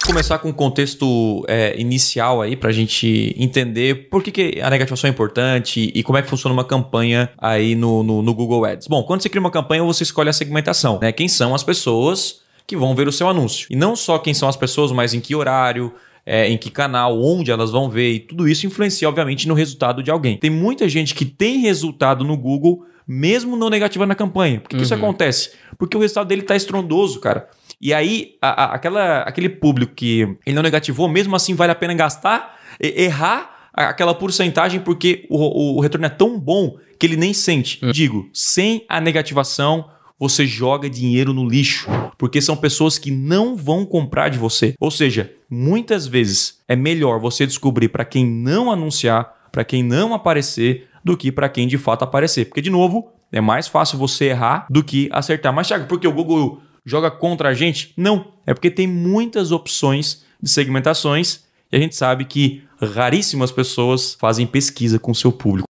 começar 0.05 0.37
com 0.37 0.49
o 0.49 0.53
contexto 0.53 1.43
é, 1.47 1.79
inicial 1.79 2.39
aí 2.39 2.55
para 2.55 2.69
a 2.69 2.71
gente 2.71 3.33
entender 3.35 4.07
por 4.07 4.21
que, 4.21 4.31
que 4.31 4.61
a 4.61 4.69
negativação 4.69 5.07
é 5.07 5.11
importante 5.11 5.91
e 5.95 6.03
como 6.03 6.17
é 6.17 6.21
que 6.21 6.29
funciona 6.29 6.53
uma 6.53 6.63
campanha 6.63 7.31
aí 7.39 7.73
no, 7.73 8.03
no, 8.03 8.21
no, 8.21 8.33
Google 8.35 8.65
Ads. 8.65 8.87
Bom, 8.87 9.01
quando 9.01 9.21
você 9.21 9.29
cria 9.29 9.39
uma 9.39 9.49
campanha, 9.49 9.83
você 9.83 10.03
escolhe 10.03 10.29
a 10.29 10.33
segmentação, 10.33 10.99
né? 11.01 11.11
Quem 11.11 11.27
são 11.27 11.55
as 11.55 11.63
pessoas 11.63 12.41
que 12.67 12.75
vão 12.75 12.95
ver 12.95 13.07
o 13.07 13.11
seu 13.11 13.27
anúncio. 13.27 13.67
E 13.69 13.75
não 13.75 13.95
só 13.95 14.17
quem 14.17 14.33
são 14.33 14.49
as 14.49 14.55
pessoas, 14.55 14.91
mas 14.91 15.13
em 15.13 15.19
que 15.19 15.35
horário, 15.35 15.93
é, 16.25 16.49
em 16.49 16.57
que 16.57 16.71
canal, 16.71 17.21
onde 17.21 17.51
elas 17.51 17.71
vão 17.71 17.89
ver, 17.89 18.11
e 18.11 18.19
tudo 18.19 18.47
isso 18.47 18.65
influencia, 18.65 19.07
obviamente, 19.07 19.47
no 19.47 19.53
resultado 19.53 20.01
de 20.01 20.09
alguém. 20.09 20.37
Tem 20.37 20.49
muita 20.49 20.89
gente 20.89 21.13
que 21.13 21.25
tem 21.25 21.59
resultado 21.59 22.23
no 22.23 22.35
Google, 22.35 22.85
mesmo 23.07 23.55
não 23.55 23.69
negativando 23.69 24.13
a 24.13 24.15
campanha. 24.15 24.59
Por 24.59 24.69
que, 24.69 24.75
uhum. 24.75 24.79
que 24.79 24.85
isso 24.85 24.93
uhum. 24.95 25.01
acontece? 25.01 25.51
Porque 25.77 25.95
o 25.95 25.99
resultado 25.99 26.27
dele 26.27 26.41
está 26.41 26.55
estrondoso, 26.55 27.19
cara. 27.19 27.47
E 27.79 27.93
aí, 27.93 28.35
a, 28.41 28.63
a, 28.63 28.75
aquela, 28.75 29.19
aquele 29.19 29.49
público 29.49 29.93
que 29.93 30.21
ele 30.45 30.55
não 30.55 30.63
negativou, 30.63 31.07
mesmo 31.07 31.35
assim 31.35 31.53
vale 31.53 31.71
a 31.71 31.75
pena 31.75 31.93
gastar, 31.93 32.57
errar 32.79 33.55
aquela 33.75 34.13
porcentagem 34.13 34.79
porque 34.79 35.25
o, 35.29 35.77
o, 35.77 35.81
retorno 35.81 36.05
é 36.05 36.09
tão 36.09 36.39
bom 36.39 36.77
que 36.97 37.05
ele 37.05 37.17
nem 37.17 37.33
sente. 37.33 37.83
Uhum. 37.83 37.91
Digo, 37.91 38.29
sem 38.33 38.85
a 38.87 39.01
negativação, 39.01 39.89
você 40.19 40.45
joga 40.45 40.89
dinheiro 40.89 41.33
no 41.33 41.47
lixo, 41.47 41.89
porque 42.17 42.41
são 42.41 42.55
pessoas 42.55 42.97
que 42.97 43.11
não 43.11 43.55
vão 43.55 43.85
comprar 43.85 44.29
de 44.29 44.37
você. 44.37 44.73
Ou 44.79 44.89
seja, 44.89 45.31
muitas 45.49 46.07
vezes 46.07 46.59
é 46.67 46.75
melhor 46.75 47.19
você 47.19 47.45
descobrir 47.45 47.89
para 47.89 48.05
quem 48.05 48.25
não 48.25 48.71
anunciar, 48.71 49.49
para 49.51 49.65
quem 49.65 49.83
não 49.83 50.13
aparecer, 50.13 50.87
do 51.03 51.15
que 51.15 51.31
para 51.31 51.49
quem 51.49 51.67
de 51.67 51.77
fato 51.77 52.03
aparecer. 52.03 52.45
Porque, 52.45 52.61
de 52.61 52.69
novo, 52.69 53.11
é 53.31 53.41
mais 53.41 53.67
fácil 53.67 53.97
você 53.97 54.25
errar 54.25 54.65
do 54.69 54.83
que 54.83 55.09
acertar. 55.11 55.53
Mas, 55.53 55.67
Thiago, 55.67 55.87
porque 55.87 56.07
o 56.07 56.13
Google 56.13 56.61
joga 56.85 57.11
contra 57.11 57.49
a 57.49 57.53
gente? 57.53 57.93
Não. 57.97 58.33
É 58.45 58.53
porque 58.53 58.71
tem 58.71 58.87
muitas 58.87 59.51
opções 59.51 60.23
de 60.41 60.49
segmentações 60.49 61.43
E 61.71 61.75
a 61.75 61.79
gente 61.79 61.95
sabe 61.95 62.25
que 62.25 62.63
raríssimas 62.79 63.51
pessoas 63.51 64.15
fazem 64.19 64.47
pesquisa 64.47 64.99
com 64.99 65.13
seu 65.13 65.31
público. 65.31 65.64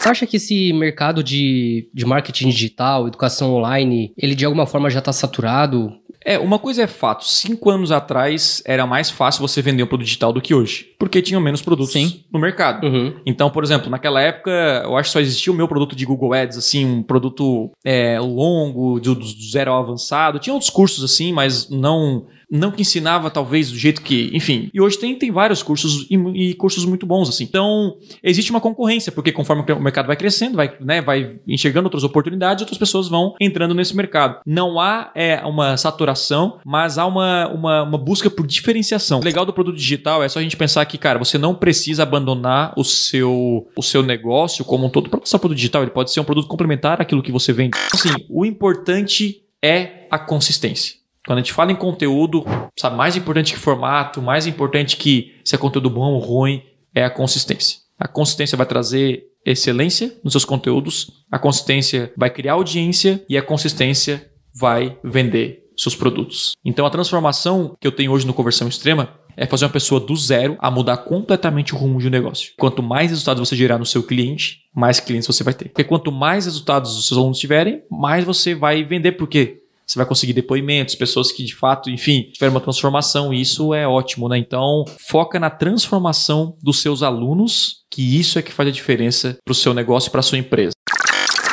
Você 0.00 0.08
acha 0.08 0.26
que 0.26 0.38
esse 0.38 0.72
mercado 0.72 1.22
de, 1.22 1.86
de 1.92 2.06
marketing 2.06 2.48
digital, 2.48 3.06
educação 3.06 3.52
online, 3.52 4.14
ele 4.16 4.34
de 4.34 4.46
alguma 4.46 4.66
forma 4.66 4.88
já 4.88 4.98
está 4.98 5.12
saturado? 5.12 5.92
É, 6.24 6.38
uma 6.38 6.58
coisa 6.58 6.82
é 6.82 6.86
fato. 6.86 7.26
Cinco 7.26 7.68
anos 7.68 7.92
atrás 7.92 8.62
era 8.64 8.86
mais 8.86 9.10
fácil 9.10 9.46
você 9.46 9.60
vender 9.60 9.82
um 9.82 9.86
produto 9.86 10.06
digital 10.06 10.32
do 10.32 10.40
que 10.40 10.54
hoje. 10.54 10.86
Porque 10.98 11.20
tinham 11.20 11.40
menos 11.40 11.60
produtos 11.60 11.92
Sim. 11.92 12.24
no 12.32 12.40
mercado. 12.40 12.86
Uhum. 12.86 13.20
Então, 13.26 13.50
por 13.50 13.62
exemplo, 13.62 13.90
naquela 13.90 14.22
época, 14.22 14.50
eu 14.84 14.96
acho 14.96 15.10
que 15.10 15.12
só 15.12 15.20
existia 15.20 15.52
o 15.52 15.56
meu 15.56 15.68
produto 15.68 15.94
de 15.94 16.06
Google 16.06 16.32
Ads, 16.32 16.56
assim, 16.56 16.82
um 16.86 17.02
produto 17.02 17.70
é, 17.84 18.18
longo, 18.18 18.98
do, 19.00 19.14
do 19.14 19.26
zero 19.26 19.70
ao 19.70 19.82
avançado. 19.82 20.38
Tinha 20.38 20.54
outros 20.54 20.70
cursos 20.70 21.04
assim, 21.04 21.30
mas 21.30 21.68
não 21.68 22.24
não 22.50 22.70
que 22.70 22.82
ensinava 22.82 23.30
talvez 23.30 23.70
do 23.70 23.78
jeito 23.78 24.02
que, 24.02 24.30
enfim. 24.34 24.70
E 24.74 24.80
hoje 24.80 24.98
tem, 24.98 25.16
tem 25.16 25.30
vários 25.30 25.62
cursos 25.62 26.06
e, 26.10 26.16
e 26.16 26.54
cursos 26.54 26.84
muito 26.84 27.06
bons 27.06 27.28
assim. 27.28 27.44
Então, 27.44 27.96
existe 28.22 28.50
uma 28.50 28.60
concorrência, 28.60 29.12
porque 29.12 29.32
conforme 29.32 29.62
o 29.72 29.80
mercado 29.80 30.06
vai 30.06 30.16
crescendo, 30.16 30.56
vai, 30.56 30.72
né, 30.80 31.00
vai 31.00 31.38
enxergando 31.46 31.86
outras 31.86 32.04
oportunidades, 32.04 32.62
outras 32.62 32.78
pessoas 32.78 33.08
vão 33.08 33.34
entrando 33.40 33.74
nesse 33.74 33.96
mercado. 33.96 34.40
Não 34.44 34.80
há 34.80 35.10
é, 35.14 35.40
uma 35.44 35.76
saturação, 35.76 36.58
mas 36.64 36.98
há 36.98 37.06
uma, 37.06 37.48
uma, 37.48 37.82
uma 37.82 37.98
busca 37.98 38.28
por 38.28 38.46
diferenciação. 38.46 39.20
O 39.20 39.24
legal 39.24 39.46
do 39.46 39.52
produto 39.52 39.76
digital 39.76 40.22
é 40.22 40.28
só 40.28 40.38
a 40.38 40.42
gente 40.42 40.56
pensar 40.56 40.84
que, 40.86 40.98
cara, 40.98 41.18
você 41.18 41.38
não 41.38 41.54
precisa 41.54 42.02
abandonar 42.02 42.72
o 42.76 42.84
seu, 42.84 43.68
o 43.76 43.82
seu 43.82 44.02
negócio 44.02 44.64
como 44.64 44.86
um 44.86 44.90
todo 44.90 45.08
para 45.08 45.20
lançar 45.20 45.38
produto 45.38 45.56
digital. 45.56 45.82
Ele 45.82 45.90
pode 45.90 46.10
ser 46.10 46.20
um 46.20 46.24
produto 46.24 46.48
complementar 46.48 47.00
àquilo 47.00 47.22
que 47.22 47.32
você 47.32 47.52
vende. 47.52 47.78
Assim, 47.92 48.10
o 48.28 48.44
importante 48.44 49.42
é 49.62 50.06
a 50.10 50.18
consistência. 50.18 50.99
Quando 51.30 51.38
a 51.38 51.42
gente 51.42 51.52
fala 51.52 51.70
em 51.70 51.76
conteúdo, 51.76 52.44
sabe, 52.76 52.96
mais 52.96 53.14
importante 53.14 53.52
que 53.52 53.58
formato, 53.60 54.20
mais 54.20 54.48
importante 54.48 54.96
que 54.96 55.36
se 55.44 55.54
é 55.54 55.58
conteúdo 55.58 55.88
bom 55.88 56.14
ou 56.14 56.18
ruim, 56.18 56.60
é 56.92 57.04
a 57.04 57.08
consistência. 57.08 57.78
A 57.96 58.08
consistência 58.08 58.58
vai 58.58 58.66
trazer 58.66 59.22
excelência 59.46 60.12
nos 60.24 60.32
seus 60.32 60.44
conteúdos, 60.44 61.22
a 61.30 61.38
consistência 61.38 62.12
vai 62.16 62.30
criar 62.30 62.54
audiência 62.54 63.24
e 63.28 63.38
a 63.38 63.42
consistência 63.42 64.28
vai 64.52 64.98
vender 65.04 65.60
seus 65.76 65.94
produtos. 65.94 66.54
Então 66.64 66.84
a 66.84 66.90
transformação 66.90 67.76
que 67.80 67.86
eu 67.86 67.92
tenho 67.92 68.10
hoje 68.10 68.26
no 68.26 68.34
Conversão 68.34 68.66
Extrema 68.66 69.20
é 69.36 69.46
fazer 69.46 69.66
uma 69.66 69.70
pessoa 69.70 70.00
do 70.00 70.16
zero 70.16 70.56
a 70.58 70.68
mudar 70.68 70.96
completamente 70.96 71.76
o 71.76 71.78
rumo 71.78 72.00
de 72.00 72.08
um 72.08 72.10
negócio. 72.10 72.52
Quanto 72.58 72.82
mais 72.82 73.10
resultados 73.10 73.48
você 73.48 73.54
gerar 73.54 73.78
no 73.78 73.86
seu 73.86 74.02
cliente, 74.02 74.62
mais 74.74 74.98
clientes 74.98 75.28
você 75.28 75.44
vai 75.44 75.54
ter. 75.54 75.68
Porque 75.68 75.84
quanto 75.84 76.10
mais 76.10 76.46
resultados 76.46 76.98
os 76.98 77.06
seus 77.06 77.18
alunos 77.18 77.38
tiverem, 77.38 77.82
mais 77.88 78.24
você 78.24 78.52
vai 78.52 78.82
vender. 78.82 79.12
Porque 79.12 79.59
você 79.90 79.98
vai 79.98 80.06
conseguir 80.06 80.32
depoimentos, 80.32 80.94
pessoas 80.94 81.32
que 81.32 81.42
de 81.42 81.52
fato, 81.52 81.90
enfim, 81.90 82.30
tiveram 82.32 82.54
uma 82.54 82.60
transformação, 82.60 83.34
e 83.34 83.40
isso 83.40 83.74
é 83.74 83.88
ótimo, 83.88 84.28
né? 84.28 84.38
Então, 84.38 84.84
foca 85.00 85.40
na 85.40 85.50
transformação 85.50 86.56
dos 86.62 86.80
seus 86.80 87.02
alunos, 87.02 87.82
que 87.90 88.16
isso 88.16 88.38
é 88.38 88.42
que 88.42 88.52
faz 88.52 88.68
a 88.68 88.72
diferença 88.72 89.36
para 89.44 89.50
o 89.50 89.54
seu 89.54 89.74
negócio 89.74 90.06
e 90.06 90.10
para 90.12 90.20
a 90.20 90.22
sua 90.22 90.38
empresa. 90.38 90.70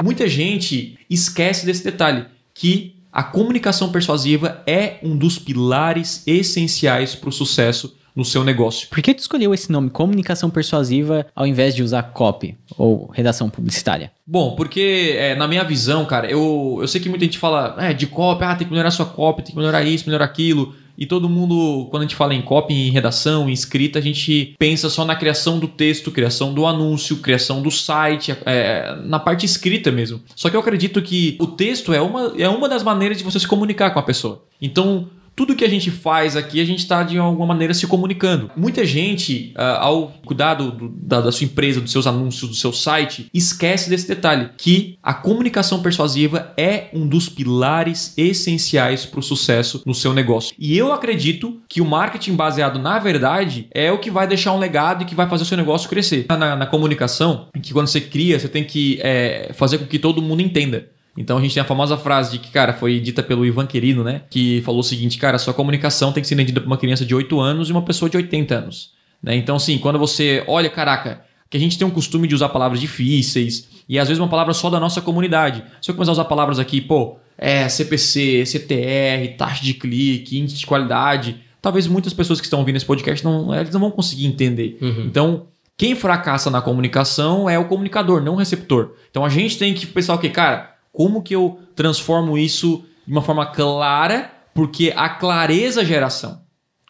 Muita 0.03 0.27
gente 0.27 0.99
esquece 1.09 1.65
desse 1.65 1.83
detalhe, 1.83 2.27
que 2.53 2.97
a 3.11 3.23
comunicação 3.23 3.91
persuasiva 3.91 4.61
é 4.67 4.99
um 5.01 5.17
dos 5.17 5.39
pilares 5.39 6.21
essenciais 6.27 7.15
para 7.15 7.29
o 7.29 7.33
sucesso 7.33 7.96
no 8.17 8.25
seu 8.25 8.43
negócio. 8.43 8.87
Por 8.89 8.99
que 8.99 9.13
tu 9.13 9.19
escolheu 9.19 9.53
esse 9.53 9.71
nome, 9.71 9.91
comunicação 9.91 10.49
persuasiva, 10.49 11.27
ao 11.35 11.45
invés 11.45 11.75
de 11.75 11.83
usar 11.83 12.01
copy 12.01 12.57
ou 12.75 13.11
redação 13.13 13.47
publicitária? 13.47 14.11
Bom, 14.25 14.55
porque 14.55 15.15
é, 15.15 15.35
na 15.35 15.47
minha 15.47 15.63
visão, 15.63 16.03
cara, 16.03 16.27
eu, 16.29 16.79
eu 16.81 16.87
sei 16.87 16.99
que 16.99 17.09
muita 17.09 17.25
gente 17.25 17.37
fala 17.37 17.75
é, 17.77 17.93
de 17.93 18.07
copy, 18.07 18.43
ah, 18.43 18.55
tem 18.55 18.65
que 18.65 18.73
melhorar 18.73 18.89
sua 18.89 19.05
copy, 19.05 19.43
tem 19.43 19.51
que 19.51 19.57
melhorar 19.57 19.83
isso, 19.83 20.05
melhorar 20.07 20.25
aquilo. 20.25 20.73
E 20.97 21.05
todo 21.05 21.29
mundo, 21.29 21.87
quando 21.91 22.01
a 22.01 22.05
gente 22.05 22.15
fala 22.15 22.33
em 22.33 22.41
copy, 22.41 22.73
em 22.73 22.89
redação, 22.89 23.47
em 23.47 23.53
escrita, 23.53 23.99
a 23.99 24.01
gente 24.01 24.55
pensa 24.57 24.89
só 24.89 25.05
na 25.05 25.15
criação 25.15 25.59
do 25.59 25.67
texto, 25.67 26.09
criação 26.09 26.51
do 26.55 26.65
anúncio, 26.65 27.17
criação 27.17 27.61
do 27.61 27.69
site, 27.69 28.35
é, 28.43 28.97
na 29.05 29.19
parte 29.19 29.45
escrita 29.45 29.91
mesmo. 29.91 30.19
Só 30.35 30.49
que 30.49 30.55
eu 30.55 30.59
acredito 30.59 30.99
que 31.03 31.37
o 31.39 31.45
texto 31.45 31.93
é 31.93 32.01
uma, 32.01 32.33
é 32.35 32.49
uma 32.49 32.67
das 32.67 32.81
maneiras 32.81 33.19
de 33.19 33.23
você 33.23 33.39
se 33.39 33.47
comunicar 33.47 33.91
com 33.91 33.99
a 33.99 34.03
pessoa. 34.03 34.43
Então, 34.59 35.07
tudo 35.37 35.55
que 35.55 35.63
a 35.63 35.69
gente 35.69 35.91
faz 35.91 36.35
aqui, 36.35 36.59
a 36.59 36.65
gente 36.65 36.79
está 36.79 37.03
de 37.03 37.15
alguma 37.19 37.45
maneira 37.45 37.71
se 37.71 37.85
comunicando. 37.85 38.49
Muita 38.57 38.83
gente, 38.83 39.53
uh, 39.55 39.77
ao 39.79 40.07
cuidar 40.25 40.55
do, 40.55 40.71
do, 40.71 40.89
da, 40.89 41.21
da, 41.21 41.31
sua 41.31 41.45
empresa, 41.45 41.79
dos 41.79 41.91
seus 41.91 42.07
anúncios, 42.07 42.49
do 42.49 42.55
seu 42.55 42.73
site, 42.73 43.29
esquece 43.31 43.87
desse 43.87 44.07
detalhe, 44.07 44.49
que 44.57 44.97
a 45.03 45.13
comunicação 45.13 45.79
persuasiva 45.83 46.51
é 46.57 46.87
um 46.91 47.07
dos 47.07 47.29
pilares 47.29 48.15
essenciais 48.17 49.05
para 49.05 49.19
o 49.19 49.23
sucesso 49.23 49.83
no 49.85 49.93
seu 49.93 50.11
negócio. 50.11 50.55
E 50.57 50.75
eu 50.75 50.91
acredito 50.91 51.61
que 51.69 51.81
o 51.81 51.85
marketing 51.85 52.33
baseado 52.33 52.79
na 52.79 52.97
verdade 52.97 53.67
é 53.71 53.91
o 53.91 53.99
que 53.99 54.09
vai 54.09 54.25
deixar 54.25 54.53
um 54.53 54.59
legado 54.59 55.03
e 55.03 55.05
que 55.05 55.13
vai 55.13 55.29
fazer 55.29 55.43
o 55.43 55.45
seu 55.45 55.57
negócio 55.57 55.87
crescer. 55.87 56.25
Na, 56.27 56.55
na 56.55 56.65
comunicação, 56.65 57.47
que 57.61 57.73
quando 57.73 57.87
você 57.87 58.01
cria, 58.01 58.39
você 58.39 58.47
tem 58.47 58.63
que 58.63 58.99
é, 59.03 59.51
fazer 59.53 59.77
com 59.77 59.85
que 59.85 59.99
todo 59.99 60.19
mundo 60.19 60.41
entenda. 60.41 60.96
Então 61.17 61.37
a 61.37 61.41
gente 61.41 61.53
tem 61.53 61.61
a 61.61 61.65
famosa 61.65 61.97
frase 61.97 62.31
de 62.31 62.39
que, 62.39 62.51
cara, 62.51 62.73
foi 62.73 62.99
dita 62.99 63.23
pelo 63.23 63.45
Ivan 63.45 63.65
Querido, 63.65 64.03
né? 64.03 64.21
Que 64.29 64.61
falou 64.61 64.81
o 64.81 64.83
seguinte, 64.83 65.17
cara, 65.17 65.39
sua 65.39 65.53
comunicação 65.53 66.11
tem 66.11 66.21
que 66.21 66.27
ser 66.27 66.35
entendida 66.35 66.61
por 66.61 66.67
uma 66.67 66.77
criança 66.77 67.03
de 67.03 67.15
8 67.15 67.39
anos 67.39 67.69
e 67.69 67.71
uma 67.71 67.81
pessoa 67.81 68.09
de 68.09 68.17
80 68.17 68.55
anos. 68.55 68.91
Né? 69.21 69.35
Então, 69.35 69.55
assim, 69.55 69.77
quando 69.79 69.97
você 69.97 70.43
olha, 70.47 70.69
caraca, 70.69 71.21
que 71.49 71.57
a 71.57 71.59
gente 71.59 71.77
tem 71.77 71.87
um 71.87 71.91
costume 71.91 72.27
de 72.27 72.35
usar 72.35 72.49
palavras 72.49 72.79
difíceis 72.79 73.67
e 73.89 73.97
às 73.97 74.07
vezes 74.07 74.21
uma 74.21 74.29
palavra 74.29 74.53
só 74.53 74.69
da 74.69 74.79
nossa 74.79 75.01
comunidade. 75.01 75.63
Se 75.81 75.89
eu 75.89 75.95
começar 75.95 76.11
a 76.11 76.13
usar 76.13 76.25
palavras 76.25 76.59
aqui, 76.59 76.79
pô, 76.81 77.17
é 77.37 77.67
CPC, 77.67 78.45
CTR, 78.45 79.35
taxa 79.37 79.63
de 79.63 79.73
clique, 79.73 80.37
índice 80.37 80.57
de 80.57 80.65
qualidade, 80.65 81.37
talvez 81.61 81.87
muitas 81.87 82.13
pessoas 82.13 82.39
que 82.39 82.45
estão 82.45 82.59
ouvindo 82.59 82.75
esse 82.75 82.85
podcast 82.85 83.23
não, 83.23 83.53
eles 83.55 83.73
não 83.73 83.79
vão 83.79 83.91
conseguir 83.91 84.25
entender. 84.25 84.77
Uhum. 84.81 85.05
Então, 85.05 85.47
quem 85.77 85.95
fracassa 85.95 86.49
na 86.49 86.61
comunicação 86.61 87.49
é 87.49 87.57
o 87.57 87.65
comunicador, 87.65 88.21
não 88.21 88.33
o 88.33 88.37
receptor. 88.37 88.93
Então 89.11 89.23
a 89.23 89.29
gente 89.29 89.59
tem 89.59 89.73
que 89.73 89.85
pensar 89.85 90.15
o 90.15 90.17
quê? 90.17 90.29
Cara, 90.29 90.75
como 90.97 91.21
que 91.21 91.35
eu 91.35 91.59
transformo 91.75 92.39
isso 92.39 92.83
de 93.05 93.11
uma 93.11 93.21
forma 93.21 93.45
clara? 93.45 94.31
Porque 94.51 94.91
a 94.95 95.07
clareza 95.07 95.85
gera 95.85 96.07
ação. 96.07 96.41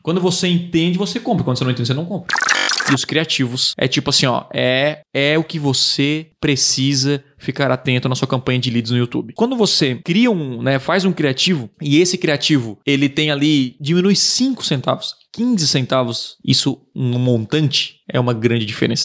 Quando 0.02 0.22
você 0.22 0.48
entende, 0.48 0.98
você 0.98 1.20
compra. 1.20 1.44
Quando 1.44 1.58
você 1.58 1.66
não 1.66 1.72
entende, 1.72 1.88
você 1.90 1.94
não 1.94 2.06
compra. 2.06 2.34
E 2.90 2.96
os 2.96 3.04
criativos 3.04 3.74
é 3.78 3.86
tipo 3.86 4.10
assim, 4.10 4.26
ó, 4.26 4.46
é 4.54 5.02
é 5.14 5.38
o 5.38 5.44
que 5.44 5.60
você 5.60 6.28
precisa 6.40 7.22
ficar 7.38 7.70
atento 7.70 8.08
na 8.08 8.16
sua 8.16 8.30
campanha 8.30 8.60
de 8.60 8.70
leads 8.70 8.92
no 8.92 8.98
YouTube. 8.98 9.34
Quando 9.36 9.58
você 9.58 9.96
cria 9.96 10.32
um, 10.32 10.62
né, 10.62 10.80
faz 10.80 11.04
um 11.04 11.12
criativo 11.12 11.70
e 11.82 12.00
esse 12.00 12.18
criativo, 12.18 12.80
ele 12.86 13.10
tem 13.10 13.30
ali 13.30 13.76
diminui 13.82 14.16
5 14.16 14.66
centavos, 14.66 15.16
15 15.34 15.68
centavos, 15.68 16.38
isso 16.46 16.82
no 16.96 17.20
montante 17.20 17.98
é 18.10 18.18
uma 18.18 18.34
grande 18.34 18.66
diferença. 18.66 19.04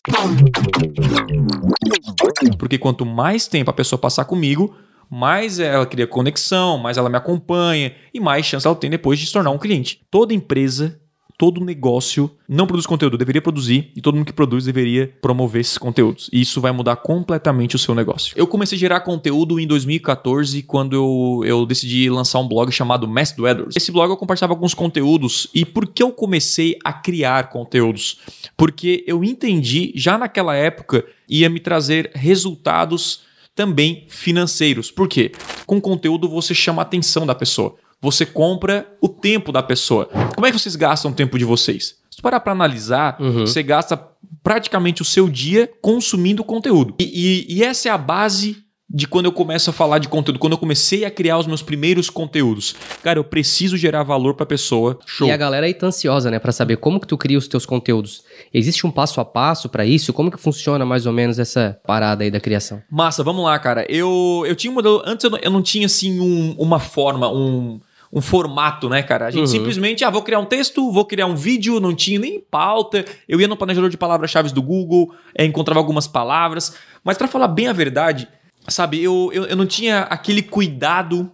Porque 2.57 2.79
quanto 2.79 3.05
mais 3.05 3.49
tempo 3.49 3.69
a 3.69 3.74
pessoa 3.74 3.99
passar 3.99 4.27
comigo, 4.27 4.77
mais 5.12 5.59
ela 5.59 5.84
cria 5.84 6.06
conexão, 6.06 6.78
mais 6.78 6.97
ela 6.97 7.10
me 7.10 7.18
acompanha 7.18 7.94
e 8.14 8.18
mais 8.18 8.47
chance 8.47 8.66
ela 8.66 8.74
tem 8.74 8.89
depois 8.89 9.18
de 9.18 9.26
se 9.26 9.32
tornar 9.34 9.51
um 9.51 9.59
cliente. 9.59 10.01
Toda 10.10 10.32
empresa, 10.32 10.98
todo 11.36 11.62
negócio 11.62 12.30
não 12.48 12.66
produz 12.66 12.86
conteúdo, 12.86 13.18
deveria 13.18 13.43
produzir 13.43 13.93
e 13.94 14.01
todo 14.01 14.14
mundo 14.14 14.24
que 14.24 14.32
produz 14.32 14.64
deveria 14.64 15.14
promover 15.20 15.60
esses 15.60 15.76
conteúdos. 15.76 16.30
E 16.32 16.40
isso 16.40 16.62
vai 16.62 16.72
mudar 16.72 16.97
completamente 16.97 17.76
o 17.76 17.78
seu 17.78 17.94
negócio. 17.94 18.32
Eu 18.39 18.47
comecei 18.47 18.76
a 18.76 18.78
gerar 18.78 19.01
conteúdo 19.01 19.60
em 19.60 19.66
2014 19.66 20.62
quando 20.62 20.97
eu, 20.97 21.40
eu 21.44 21.66
decidi 21.66 22.09
lançar 22.09 22.39
um 22.39 22.48
blog 22.48 22.72
chamado 22.72 23.06
Mass 23.06 23.34
Weathers. 23.39 23.76
Esse 23.76 23.93
blog 23.93 24.09
eu 24.09 24.16
compartilhava 24.16 24.55
alguns 24.55 24.72
conteúdos 24.72 25.47
e 25.55 25.66
por 25.66 25.86
que 25.89 26.02
eu 26.02 26.10
comecei 26.10 26.78
a 26.82 26.90
criar 26.90 27.51
conteúdos? 27.51 28.18
Porque 28.56 29.05
eu 29.06 29.22
entendi 29.22 29.93
já 29.94 30.16
naquela 30.16 30.56
época 30.56 31.05
ia 31.28 31.51
me 31.51 31.60
trazer 31.60 32.10
resultados 32.14 33.30
também 33.55 34.07
financeiros. 34.09 34.91
Por 34.91 35.09
quê? 35.09 35.33
Com 35.66 35.81
conteúdo 35.81 36.29
você 36.29 36.55
chama 36.55 36.83
a 36.83 36.85
atenção 36.85 37.27
da 37.27 37.35
pessoa. 37.35 37.74
Você 38.01 38.27
compra 38.27 38.87
o 39.01 39.09
tempo 39.09 39.53
da 39.53 39.62
pessoa. 39.62 40.07
Como 40.35 40.47
é 40.47 40.51
que 40.51 40.59
vocês 40.59 40.74
gastam 40.74 41.11
o 41.11 41.15
tempo 41.15 41.39
de 41.39 41.45
vocês? 41.45 41.97
Se 42.11 42.16
tu 42.16 42.23
parar 42.23 42.41
para 42.41 42.53
analisar, 42.53 43.16
Uhum. 43.20 43.47
você 43.47 43.62
gasta 43.62 43.97
praticamente 44.43 45.03
o 45.03 45.05
seu 45.05 45.29
dia 45.29 45.70
consumindo 45.81 46.43
conteúdo. 46.43 46.95
E, 46.99 47.05
e- 47.49 47.59
e 47.59 47.62
essa 47.62 47.89
é 47.89 47.93
a 47.93 47.99
base 47.99 48.61
de 48.94 49.06
quando 49.09 49.24
eu 49.27 49.32
começo 49.32 49.70
a 49.70 49.73
falar 49.73 49.98
de 49.98 50.09
conteúdo, 50.09 50.39
quando 50.39 50.52
eu 50.52 50.59
comecei 50.59 51.05
a 51.06 51.10
criar 51.10 51.39
os 51.39 51.47
meus 51.47 51.62
primeiros 51.62 52.10
conteúdos. 52.10 52.74
Cara, 53.02 53.19
eu 53.19 53.24
preciso 53.24 53.77
gerar 53.77 54.02
valor 54.02 54.35
pra 54.35 54.44
pessoa. 54.44 54.98
Show. 55.06 55.27
E 55.28 55.31
a 55.31 55.36
galera 55.36 55.64
aí 55.64 55.73
tá 55.73 55.86
ansiosa, 55.86 56.31
né, 56.31 56.39
Pra 56.39 56.52
saber 56.52 56.77
como 56.77 57.01
que 57.01 57.06
tu 57.06 57.16
cria 57.16 57.39
os 57.39 57.48
teus 57.48 57.64
conteúdos. 57.64 58.23
Existe 58.52 58.86
um 58.86 58.90
passo 58.90 59.20
a 59.20 59.24
passo 59.24 59.69
pra 59.69 59.86
isso? 59.86 60.12
Como 60.12 60.31
que 60.31 60.36
funciona 60.39 60.85
mais 60.85 61.06
ou 61.06 61.12
menos 61.12 61.39
essa 61.39 61.81
parada 61.86 62.23
aí 62.23 62.31
da 62.31 62.39
criação? 62.40 62.82
Massa, 62.90 63.23
vamos 63.24 63.43
lá, 63.44 63.59
cara. 63.59 63.86
Eu, 63.89 64.44
eu 64.47 64.55
tinha 64.55 64.70
um 64.70 64.74
modelo. 64.74 65.02
Antes 65.06 65.24
eu 65.24 65.31
não, 65.31 65.39
eu 65.39 65.51
não 65.51 65.62
tinha, 65.62 65.86
assim, 65.86 66.20
um- 66.20 66.55
uma 66.59 66.78
forma, 66.78 67.32
um, 67.32 67.81
um 68.12 68.20
formato, 68.20 68.90
né, 68.90 69.02
cara? 69.02 69.27
A 69.27 69.31
gente 69.31 69.40
Uhum. 69.40 69.47
simplesmente, 69.47 70.05
ah, 70.05 70.10
vou 70.10 70.20
criar 70.23 70.39
um 70.39 70.44
texto, 70.44 70.93
vou 70.93 71.06
criar 71.06 71.24
um 71.27 71.35
vídeo, 71.35 71.81
não 71.81 71.94
tinha 71.94 72.19
nem 72.19 72.39
pauta. 72.40 73.05
Eu 73.27 73.40
ia 73.40 73.48
no 73.48 73.56
planejador 73.56 73.89
de 73.89 73.97
palavras-chave 73.97 74.52
do 74.52 74.60
Google, 74.60 75.14
eh, 75.35 75.47
encontrava 75.47 75.81
algumas 75.81 76.06
palavras. 76.06 76.74
Mas 77.02 77.16
pra 77.16 77.27
falar 77.27 77.48
bem 77.48 77.69
a 77.69 77.73
verdade, 77.73 78.28
sabe, 78.68 79.02
eu, 79.02 79.30
eu, 79.32 79.44
eu 79.44 79.56
não 79.56 79.66
tinha 79.66 80.01
aquele 80.01 80.43
cuidado 80.43 81.30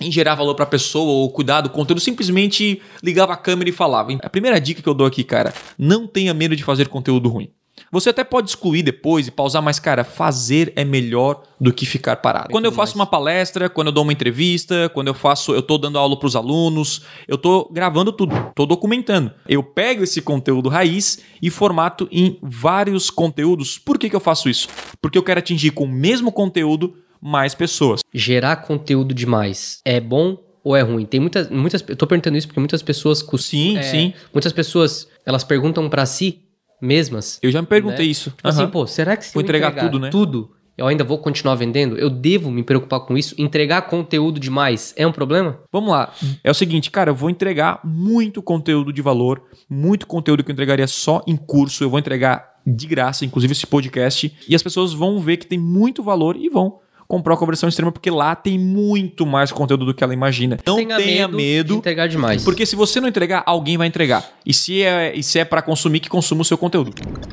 em 0.00 0.10
gerar 0.10 0.34
valor 0.34 0.54
para 0.54 0.64
a 0.64 0.68
pessoa 0.68 1.10
ou 1.10 1.30
cuidar 1.30 1.60
do 1.60 1.70
conteúdo, 1.70 2.00
simplesmente 2.00 2.82
ligava 3.02 3.32
a 3.32 3.36
câmera 3.36 3.70
e 3.70 3.72
falava. 3.72 4.12
A 4.22 4.30
primeira 4.30 4.60
dica 4.60 4.82
que 4.82 4.88
eu 4.88 4.94
dou 4.94 5.06
aqui, 5.06 5.22
cara, 5.22 5.52
não 5.78 6.06
tenha 6.06 6.34
medo 6.34 6.56
de 6.56 6.64
fazer 6.64 6.88
conteúdo 6.88 7.28
ruim. 7.28 7.50
Você 7.94 8.10
até 8.10 8.24
pode 8.24 8.50
excluir 8.50 8.82
depois 8.82 9.28
e 9.28 9.30
pausar, 9.30 9.62
mas, 9.62 9.78
cara, 9.78 10.02
fazer 10.02 10.72
é 10.74 10.84
melhor 10.84 11.44
do 11.60 11.72
que 11.72 11.86
ficar 11.86 12.16
parado. 12.16 12.48
Quando 12.50 12.64
eu 12.64 12.72
faço 12.72 12.96
uma 12.96 13.06
palestra, 13.06 13.70
quando 13.70 13.86
eu 13.86 13.92
dou 13.92 14.02
uma 14.02 14.12
entrevista, 14.12 14.90
quando 14.92 15.06
eu 15.06 15.14
faço, 15.14 15.54
eu 15.54 15.62
tô 15.62 15.78
dando 15.78 15.96
aula 15.96 16.18
para 16.18 16.26
os 16.26 16.34
alunos, 16.34 17.02
eu 17.28 17.38
tô 17.38 17.70
gravando 17.72 18.10
tudo, 18.10 18.34
tô 18.52 18.66
documentando. 18.66 19.30
Eu 19.48 19.62
pego 19.62 20.02
esse 20.02 20.20
conteúdo 20.20 20.68
raiz 20.68 21.22
e 21.40 21.50
formato 21.50 22.08
em 22.10 22.36
vários 22.42 23.10
conteúdos. 23.10 23.78
Por 23.78 23.96
que, 23.96 24.10
que 24.10 24.16
eu 24.16 24.20
faço 24.20 24.48
isso? 24.48 24.66
Porque 25.00 25.16
eu 25.16 25.22
quero 25.22 25.38
atingir 25.38 25.70
com 25.70 25.84
o 25.84 25.88
mesmo 25.88 26.32
conteúdo 26.32 26.96
mais 27.20 27.54
pessoas. 27.54 28.00
Gerar 28.12 28.56
conteúdo 28.56 29.14
demais 29.14 29.80
é 29.84 30.00
bom 30.00 30.36
ou 30.64 30.74
é 30.74 30.82
ruim? 30.82 31.06
Tem 31.06 31.20
muitas, 31.20 31.48
muitas, 31.48 31.84
eu 31.86 31.94
tô 31.94 32.08
perguntando 32.08 32.36
isso 32.36 32.48
porque 32.48 32.58
muitas 32.58 32.82
pessoas 32.82 33.24
sim, 33.38 33.78
é, 33.78 33.82
sim. 33.82 34.14
Muitas 34.32 34.52
pessoas, 34.52 35.06
elas 35.24 35.44
perguntam 35.44 35.88
para 35.88 36.04
si 36.06 36.40
mesmas. 36.80 37.38
Eu 37.42 37.50
já 37.50 37.60
me 37.60 37.66
perguntei 37.66 38.06
né? 38.06 38.10
isso. 38.10 38.30
Tipo 38.30 38.48
uhum. 38.48 38.50
assim, 38.50 38.66
pô, 38.66 38.86
será 38.86 39.16
que 39.16 39.24
se 39.24 39.34
vou 39.34 39.42
entregar, 39.42 39.68
entregar, 39.68 39.90
tudo, 39.90 40.00
né? 40.00 40.10
Tudo, 40.10 40.50
eu 40.76 40.86
ainda 40.86 41.04
vou 41.04 41.18
continuar 41.18 41.54
vendendo? 41.54 41.96
Eu 41.96 42.10
devo 42.10 42.50
me 42.50 42.62
preocupar 42.62 43.00
com 43.00 43.16
isso? 43.16 43.34
Entregar 43.38 43.82
conteúdo 43.82 44.40
demais 44.40 44.92
é 44.96 45.06
um 45.06 45.12
problema? 45.12 45.60
Vamos 45.72 45.90
lá. 45.90 46.12
É 46.42 46.50
o 46.50 46.54
seguinte, 46.54 46.90
cara, 46.90 47.10
eu 47.10 47.14
vou 47.14 47.30
entregar 47.30 47.80
muito 47.84 48.42
conteúdo 48.42 48.92
de 48.92 49.00
valor, 49.00 49.42
muito 49.70 50.06
conteúdo 50.06 50.42
que 50.42 50.50
eu 50.50 50.52
entregaria 50.52 50.86
só 50.86 51.22
em 51.26 51.36
curso, 51.36 51.84
eu 51.84 51.90
vou 51.90 51.98
entregar 51.98 52.54
de 52.66 52.86
graça, 52.86 53.24
inclusive 53.24 53.52
esse 53.52 53.66
podcast, 53.66 54.34
e 54.48 54.54
as 54.54 54.62
pessoas 54.62 54.92
vão 54.92 55.20
ver 55.20 55.36
que 55.36 55.46
tem 55.46 55.58
muito 55.58 56.02
valor 56.02 56.36
e 56.36 56.48
vão 56.48 56.80
comprar 57.06 57.34
a 57.34 57.36
conversão 57.36 57.68
extrema, 57.68 57.92
porque 57.92 58.10
lá 58.10 58.34
tem 58.34 58.58
muito 58.58 59.26
mais 59.26 59.52
conteúdo 59.52 59.84
do 59.84 59.94
que 59.94 60.02
ela 60.02 60.12
imagina. 60.12 60.58
Não 60.66 60.76
tenha, 60.76 60.96
tenha 60.96 61.28
medo, 61.28 61.36
medo 61.36 61.72
de 61.74 61.78
entregar 61.78 62.08
demais. 62.08 62.44
Porque 62.44 62.66
se 62.66 62.76
você 62.76 63.00
não 63.00 63.08
entregar, 63.08 63.42
alguém 63.46 63.76
vai 63.76 63.86
entregar. 63.86 64.24
E 64.44 64.52
se 64.52 64.82
é, 64.82 65.14
e 65.14 65.22
se 65.22 65.38
é 65.38 65.44
para 65.44 65.62
consumir, 65.62 66.00
que 66.00 66.08
consuma 66.08 66.42
o 66.42 66.44
seu 66.44 66.58
conteúdo. 66.58 66.92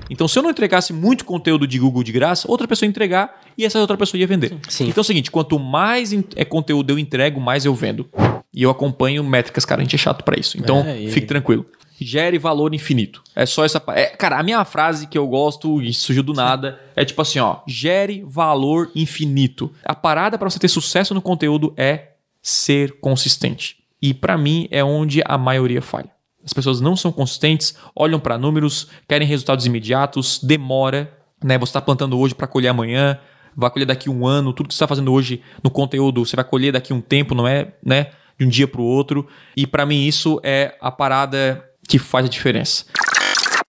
Então, 0.10 0.28
se 0.28 0.38
eu 0.38 0.44
não 0.44 0.50
entregasse 0.50 0.94
muito 0.94 1.26
conteúdo 1.26 1.68
de 1.68 1.80
Google 1.80 2.04
de 2.04 2.12
graça, 2.12 2.50
outra 2.50 2.68
pessoa 2.68 2.86
ia 2.88 2.90
entregar 2.90 3.42
e 3.58 3.66
essa 3.66 3.80
outra 3.80 3.98
pessoa 3.98 4.20
ia 4.20 4.28
vender. 4.28 4.56
Sim. 4.68 4.90
Então 4.90 5.02
é 5.02 5.04
o 5.04 5.06
seguinte, 5.06 5.32
quanto 5.32 5.58
mais 5.60 6.12
é 6.36 6.46
conteúdo 6.46 6.92
eu 6.92 7.00
entrego, 7.00 7.40
mais 7.40 7.66
eu 7.66 7.74
vendo. 7.74 8.08
E 8.54 8.64
eu 8.64 8.70
acompanho 8.70 9.24
métricas, 9.24 9.64
cara, 9.64 9.82
a 9.82 9.84
gente 9.84 9.96
é 9.96 9.98
chato 9.98 10.24
para 10.24 10.40
isso. 10.40 10.58
Então, 10.58 10.82
é, 10.82 11.08
fique 11.08 11.26
tranquilo 11.26 11.66
gere 12.02 12.38
valor 12.38 12.74
infinito. 12.74 13.22
É 13.36 13.46
só 13.46 13.64
essa. 13.64 13.82
É, 13.90 14.08
cara, 14.08 14.40
a 14.40 14.44
minha 14.44 14.64
frase 14.66 15.08
que 15.08 15.18
eu 15.18 15.28
gosto 15.28 15.82
e 15.82 15.94
surgiu 15.94 16.24
do 16.24 16.34
nada 16.34 16.80
é 16.96 17.06
tipo 17.06 17.22
assim: 17.22 17.40
ó, 17.40 17.58
gere 17.68 18.24
valor 18.26 18.92
infinito. 18.96 19.72
A 19.84 19.96
parada 19.96 20.38
para 20.38 20.50
você 20.50 20.60
ter 20.60 20.68
sucesso 20.68 21.14
no 21.14 21.22
conteúdo 21.22 21.74
é 21.78 22.14
ser 22.42 23.00
consistente. 23.00 23.78
E 24.02 24.14
para 24.14 24.38
mim 24.38 24.68
é 24.72 24.84
onde 24.84 25.22
a 25.26 25.38
maioria 25.38 25.82
falha. 25.82 26.10
As 26.44 26.54
pessoas 26.54 26.82
não 26.82 26.96
são 26.96 27.12
consistentes, 27.12 27.76
olham 27.96 28.20
para 28.20 28.38
números, 28.38 28.88
querem 29.08 29.28
resultados 29.28 29.66
imediatos, 29.68 30.40
demora, 30.42 31.16
né? 31.44 31.58
Você 31.60 31.70
está 31.70 31.82
plantando 31.82 32.18
hoje 32.18 32.34
para 32.34 32.48
colher 32.48 32.70
amanhã, 32.70 33.20
vai 33.56 33.70
colher 33.70 33.86
daqui 33.86 34.10
um 34.10 34.26
ano, 34.26 34.54
tudo 34.54 34.68
que 34.68 34.74
você 34.74 34.78
está 34.78 34.88
fazendo 34.88 35.14
hoje 35.14 35.42
no 35.64 35.70
conteúdo, 35.70 36.26
você 36.26 36.36
vai 36.36 36.46
colher 36.46 36.74
daqui 36.74 36.94
um 36.94 37.02
tempo, 37.02 37.36
não 37.36 37.48
é, 37.48 37.74
né? 37.86 38.08
De 38.40 38.46
um 38.46 38.50
dia 38.50 38.68
para 38.68 38.82
o 38.82 38.86
outro. 38.86 39.28
E 39.56 39.68
para 39.68 39.86
mim 39.86 40.06
isso 40.06 40.40
é 40.44 40.76
a 40.82 40.92
parada 40.92 41.64
que 41.92 42.00
faz 42.00 42.26
a 42.26 42.30
diferença. 42.30 42.86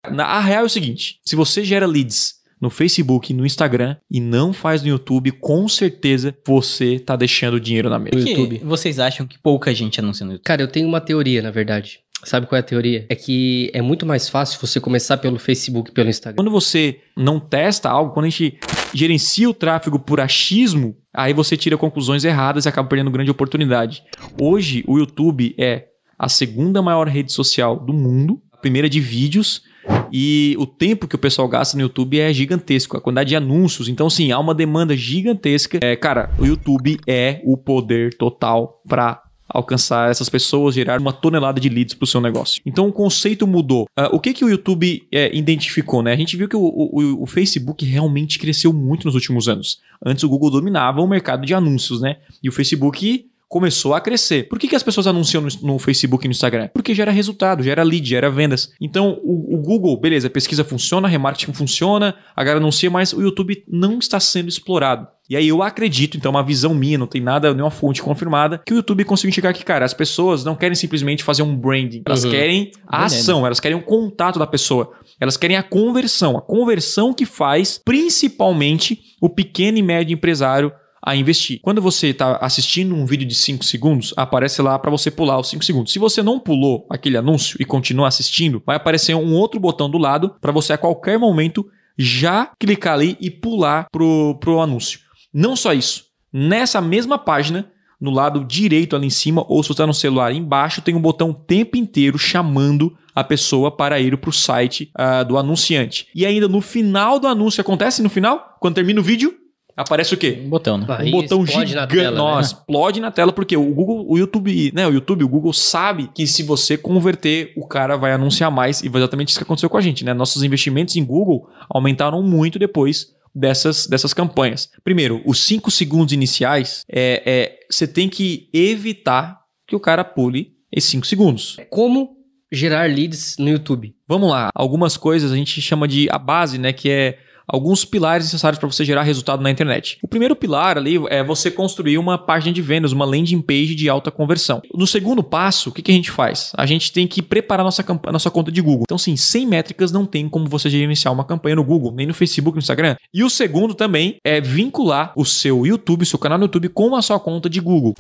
Na, 0.09 0.25
a 0.25 0.41
real 0.41 0.63
é 0.63 0.67
o 0.67 0.69
seguinte: 0.69 1.19
se 1.25 1.35
você 1.35 1.65
gera 1.65 1.87
leads 1.87 2.41
no 2.61 2.71
Facebook, 2.71 3.35
no 3.35 3.45
Instagram 3.45 3.97
e 4.09 4.21
não 4.21 4.53
faz 4.53 4.83
no 4.83 4.89
YouTube, 4.89 5.33
com 5.33 5.67
certeza 5.67 6.33
você 6.47 7.01
tá 7.01 7.17
deixando 7.17 7.59
dinheiro 7.59 7.91
na 7.91 7.99
mesa. 7.99 8.17
YouTube. 8.17 8.61
vocês 8.63 9.01
acham 9.01 9.27
que 9.27 9.37
pouca 9.37 9.75
gente 9.75 9.99
anuncia 9.99 10.25
no 10.25 10.33
YouTube? 10.33 10.45
Cara, 10.45 10.63
eu 10.63 10.69
tenho 10.69 10.87
uma 10.87 11.01
teoria, 11.01 11.43
na 11.43 11.51
verdade. 11.51 11.99
Sabe 12.23 12.47
qual 12.47 12.57
é 12.57 12.61
a 12.61 12.63
teoria? 12.63 13.05
É 13.09 13.17
que 13.17 13.69
é 13.75 13.83
muito 13.83 14.07
mais 14.07 14.29
fácil 14.29 14.61
você 14.61 14.79
começar 14.79 15.17
pelo 15.17 15.41
Facebook 15.41 15.91
e 15.91 15.93
pelo 15.93 16.09
Instagram. 16.09 16.37
Quando 16.37 16.53
você 16.53 17.01
não 17.17 17.41
testa 17.41 17.91
algo, 17.91 18.15
quando 18.15 18.27
a 18.27 18.29
gente 18.29 18.57
gerencia 18.95 19.51
o 19.51 19.55
tráfego 19.55 19.99
por 19.99 20.21
achismo, 20.21 20.97
aí 21.13 21.33
você 21.33 21.57
tira 21.57 21.77
conclusões 21.77 22.23
erradas 22.23 22.65
e 22.65 22.69
acaba 22.69 22.89
perdendo 22.89 23.11
grande 23.11 23.33
oportunidade. 23.33 24.05
Hoje, 24.41 24.85
o 24.87 24.99
YouTube 25.01 25.53
é 25.59 25.87
a 26.23 26.29
segunda 26.29 26.81
maior 26.81 27.09
rede 27.09 27.33
social 27.33 27.77
do 27.77 27.93
mundo, 27.93 28.41
a 28.53 28.57
primeira 28.57 28.89
de 28.89 29.01
vídeos, 29.01 29.65
e 30.13 30.55
o 30.57 30.65
tempo 30.65 31.09
que 31.09 31.17
o 31.17 31.19
pessoal 31.19 31.49
gasta 31.49 31.77
no 31.77 31.83
YouTube 31.83 32.21
é 32.21 32.33
gigantesco, 32.33 32.97
a 32.97 33.01
quantidade 33.01 33.31
de 33.31 33.35
anúncios. 33.35 33.89
Então, 33.89 34.09
sim, 34.09 34.31
há 34.31 34.39
uma 34.39 34.55
demanda 34.55 34.97
gigantesca. 34.97 35.81
É, 35.83 35.97
cara, 35.97 36.31
o 36.39 36.47
YouTube 36.47 36.97
é 37.09 37.41
o 37.45 37.57
poder 37.57 38.15
total 38.15 38.81
para 38.87 39.21
alcançar 39.49 40.13
essas 40.13 40.29
pessoas, 40.29 40.77
gerar 40.77 41.01
uma 41.01 41.13
tonelada 41.13 41.61
de 41.61 41.69
leads 41.69 41.95
para 41.95 42.05
o 42.05 42.07
seu 42.07 42.21
negócio. 42.21 42.63
Então 42.65 42.89
o 42.89 42.93
conceito 42.93 43.45
mudou. 43.45 43.87
Uh, 43.99 44.15
o 44.15 44.21
que, 44.21 44.33
que 44.33 44.45
o 44.45 44.49
YouTube 44.49 45.03
é, 45.13 45.37
identificou? 45.37 46.03
Né? 46.03 46.13
A 46.13 46.17
gente 46.17 46.39
viu 46.39 46.49
que 46.49 46.57
o, 46.57 46.63
o, 46.63 47.23
o, 47.23 47.27
Facebook 47.27 47.85
realmente 47.85 48.39
cresceu 48.39 48.73
muito 48.73 49.05
nos 49.05 49.15
últimos 49.15 49.49
anos. 49.49 49.79
Antes 50.03 50.25
o 50.25 50.29
Google 50.29 50.51
dominava 50.51 51.03
o 51.03 51.07
mercado 51.07 51.45
de 51.45 51.53
anúncios, 51.53 52.01
né? 52.01 52.17
E 52.43 52.49
o 52.49 52.53
Facebook 52.53 53.27
começou 53.53 53.93
a 53.93 54.01
crescer. 54.01 54.49
Por 54.49 54.59
que, 54.59 54.67
que 54.67 54.75
as 54.75 54.83
pessoas 54.83 55.07
anunciam 55.07 55.43
no, 55.43 55.49
no, 55.61 55.79
Facebook 55.79 56.25
e 56.25 56.29
no 56.29 56.33
Instagram? 56.33 56.71
Porque 56.73 56.95
gera 56.95 57.11
resultado, 57.11 57.63
gera 57.63 57.83
lead, 57.83 58.09
gera 58.09 58.31
vendas. 58.31 58.73
Então, 58.81 59.21
o, 59.23 59.57
o 59.57 59.59
Google, 59.59 59.95
beleza, 60.01 60.31
pesquisa 60.31 60.65
funciona, 60.65 61.07
remarketing 61.07 61.53
funciona, 61.53 62.15
a 62.35 62.43
galera 62.43 62.61
anuncia, 62.61 62.91
mas 62.91 63.13
o 63.13 63.21
YouTube 63.21 63.63
não 63.69 63.99
está 63.99 64.19
sendo 64.19 64.49
explorado. 64.49 65.07
E 65.29 65.37
aí 65.37 65.49
eu 65.49 65.63
acredito, 65.63 66.17
então, 66.17 66.31
uma 66.31 66.43
visão 66.43 66.75
minha, 66.75 66.97
não 66.97 67.07
tem 67.07 67.21
nada, 67.21 67.53
nenhuma 67.53 67.71
fonte 67.71 68.03
confirmada, 68.03 68.63
que 68.65 68.73
o 68.73 68.77
YouTube 68.77 69.05
conseguiu 69.05 69.29
enxergar 69.29 69.53
que, 69.53 69.65
cara, 69.65 69.85
as 69.85 69.93
pessoas 69.93 70.45
não 70.45 70.57
querem 70.57 70.75
simplesmente 70.75 71.23
fazer 71.23 71.43
um 71.43 71.55
branding. 71.55 72.03
Elas 72.07 72.25
uhum. 72.25 72.31
querem 72.31 72.71
a 72.87 73.05
ação, 73.05 73.45
elas 73.45 73.61
querem 73.61 73.77
o 73.77 73.83
contato 73.83 74.39
da 74.39 74.47
pessoa. 74.47 74.95
Elas 75.21 75.37
querem 75.37 75.59
a 75.59 75.63
conversão. 75.63 76.39
A 76.39 76.43
conversão 76.43 77.13
que 77.13 77.27
faz, 77.27 77.79
principalmente, 77.85 78.99
o 79.21 79.29
pequeno 79.29 79.77
e 79.77 79.83
médio 79.83 80.15
empresário 80.15 80.73
a 81.05 81.17
investir. 81.17 81.59
Quando 81.63 81.83
você 81.83 82.09
está 82.09 82.37
assistindo 82.37 82.95
um 82.95 83.05
vídeo 83.05 83.27
de 83.27 83.35
5 83.35 83.65
segundos, 83.65 84.15
aparece 84.17 84.63
lá 84.63 84.79
para 84.79 84.91
você 84.91 85.11
pular 85.11 85.39
os 85.39 85.49
5 85.49 85.65
segundos. 85.65 85.93
Se 85.93 85.99
você 85.99 86.23
não 86.23 86.39
pulou 86.39 86.87
aquele 86.89 87.17
anúncio 87.17 87.57
e 87.61 87.65
continua 87.65 88.09
assistindo, 88.09 88.63
vai 88.65 88.77
aparecer 88.77 89.15
um 89.15 89.35
outro 89.35 89.59
botão 89.59 89.91
do 89.91 89.99
lado 89.99 90.37
para 90.41 90.53
você 90.53 90.73
a 90.73 90.79
qualquer 90.79 91.19
momento 91.19 91.67
já 91.99 92.51
clicar 92.59 92.95
ali 92.95 93.17
e 93.21 93.31
pular 93.31 93.87
pro, 93.91 94.39
pro 94.41 94.61
anúncio. 94.61 95.01
Não 95.33 95.57
só 95.57 95.73
isso. 95.73 96.05
Nessa 96.33 96.81
mesma 96.81 97.19
página, 97.19 97.71
no 98.01 98.11
lado 98.11 98.45
direito 98.45 98.97
ali 98.97 99.07
em 99.07 99.11
cima, 99.11 99.45
ou 99.49 99.63
se 99.63 99.69
você 99.69 99.75
está 99.75 99.87
no 99.87 99.95
celular 99.95 100.33
embaixo, 100.33 100.83
tem 100.83 100.95
um 100.95 101.01
botão 101.01 101.31
o 101.31 101.35
tempo 101.35 101.77
inteiro 101.77 102.19
chamando 102.19 102.97
a 103.15 103.23
pessoa 103.23 103.71
para 103.71 104.01
ir 104.01 104.17
para 104.17 104.31
o 104.31 104.33
site 104.33 104.91
uh, 104.99 105.25
do 105.25 105.37
anunciante. 105.37 106.09
E 106.15 106.25
ainda 106.25 106.49
no 106.49 106.61
final 106.61 107.19
do 107.19 107.29
anúncio, 107.29 107.61
acontece 107.61 108.03
no 108.03 108.09
final? 108.09 108.57
Quando 108.61 108.75
termina 108.75 109.01
o 109.01 109.05
vídeo, 109.05 109.35
Aparece 109.77 110.15
o 110.15 110.17
quê? 110.17 110.43
Um 110.45 110.49
botão, 110.49 110.79
né? 110.79 110.87
Um 111.05 111.11
botão 111.11 111.47
gigante. 111.47 111.75
Na 111.75 111.87
tela, 111.87 112.17
Nossa, 112.17 112.55
né? 112.55 112.59
explode 112.61 113.01
na 113.01 113.11
tela, 113.11 113.33
porque 113.33 113.57
o 113.57 113.65
Google, 113.73 114.05
o 114.09 114.19
YouTube, 114.19 114.73
né? 114.75 114.87
O 114.87 114.93
YouTube, 114.93 115.25
o 115.25 115.29
Google 115.29 115.53
sabe 115.53 116.11
que 116.15 116.27
se 116.27 116.43
você 116.43 116.77
converter, 116.77 117.53
o 117.57 117.67
cara 117.67 117.97
vai 117.97 118.13
anunciar 118.13 118.51
mais. 118.51 118.83
E 118.83 118.91
foi 118.91 119.01
exatamente 119.01 119.29
isso 119.29 119.39
que 119.39 119.45
aconteceu 119.45 119.71
com 119.71 119.77
a 119.77 119.81
gente, 119.81 120.05
né? 120.05 120.13
Nossos 120.13 120.43
investimentos 120.43 120.97
em 120.97 121.05
Google 121.05 121.49
aumentaram 121.71 122.23
muito 122.23 122.59
depois 122.59 123.09
dessas, 123.35 123.87
dessas 123.87 124.13
campanhas. 124.13 124.69
Primeiro, 124.85 125.23
os 125.25 125.41
5 125.41 125.71
segundos 125.71 126.13
iniciais 126.13 126.85
é, 126.91 127.23
é 127.25 127.59
você 127.71 127.87
tem 127.87 128.09
que 128.09 128.51
evitar 128.53 129.41
que 129.67 129.75
o 129.75 129.81
cara 129.81 130.05
pule 130.05 130.53
esses 130.71 130.91
5 130.91 131.07
segundos. 131.07 131.57
Como 131.71 132.17
gerar 132.51 132.89
leads 132.91 133.37
no 133.39 133.49
YouTube? 133.49 133.95
Vamos 134.07 134.31
lá. 134.31 134.51
Algumas 134.55 134.97
coisas 134.97 135.33
a 135.33 135.37
gente 135.37 135.61
chama 135.63 135.89
de 135.89 136.09
a 136.11 136.19
base, 136.19 136.59
né? 136.59 136.73
Que 136.73 136.91
é 136.91 137.19
alguns 137.53 137.85
pilares 137.85 138.27
necessários 138.27 138.59
para 138.59 138.67
você 138.67 138.85
gerar 138.85 139.03
resultado 139.03 139.43
na 139.43 139.51
internet. 139.51 139.99
O 140.03 140.09
primeiro 140.09 140.35
pilar 140.35 140.79
ali 140.79 140.99
é 141.11 141.23
você 141.23 141.51
construir 141.51 141.99
uma 141.99 142.17
página 142.17 142.53
de 142.53 142.63
vendas, 142.63 142.93
uma 142.93 143.05
landing 143.05 143.43
page 143.43 143.75
de 143.75 143.89
alta 143.91 144.11
conversão. 144.11 144.63
No 144.75 144.87
segundo 144.87 145.23
passo, 145.23 145.69
o 145.69 145.73
que, 145.73 145.83
que 145.83 145.93
a 145.93 145.95
gente 145.95 146.11
faz? 146.11 146.53
A 146.57 146.65
gente 146.65 146.91
tem 146.91 147.07
que 147.07 147.21
preparar 147.21 147.63
nossa, 147.63 147.85
nossa 148.11 148.31
conta 148.31 148.51
de 148.51 148.63
Google. 148.63 148.85
Então, 148.85 148.97
sim, 148.97 149.17
sem 149.17 149.47
métricas 149.47 149.93
não 149.93 150.07
tem 150.07 150.29
como 150.29 150.47
você 150.47 150.71
gerenciar 150.71 151.13
uma 151.13 151.25
campanha 151.25 151.57
no 151.57 151.65
Google, 151.65 151.93
nem 151.93 152.07
no 152.07 152.15
Facebook, 152.15 152.57
no 152.57 152.61
Instagram. 152.61 152.97
E 153.13 153.23
o 153.23 153.29
segundo 153.29 153.75
também 153.75 154.17
é 154.25 154.41
vincular 154.41 155.13
o 155.15 155.25
seu 155.25 155.67
YouTube, 155.67 156.07
seu 156.07 156.19
canal 156.19 156.39
no 156.39 156.45
YouTube 156.45 156.71
com 156.71 156.97
a 156.97 157.03
sua 157.03 157.21
conta 157.21 157.51
de 157.51 157.61
Google. 157.61 157.95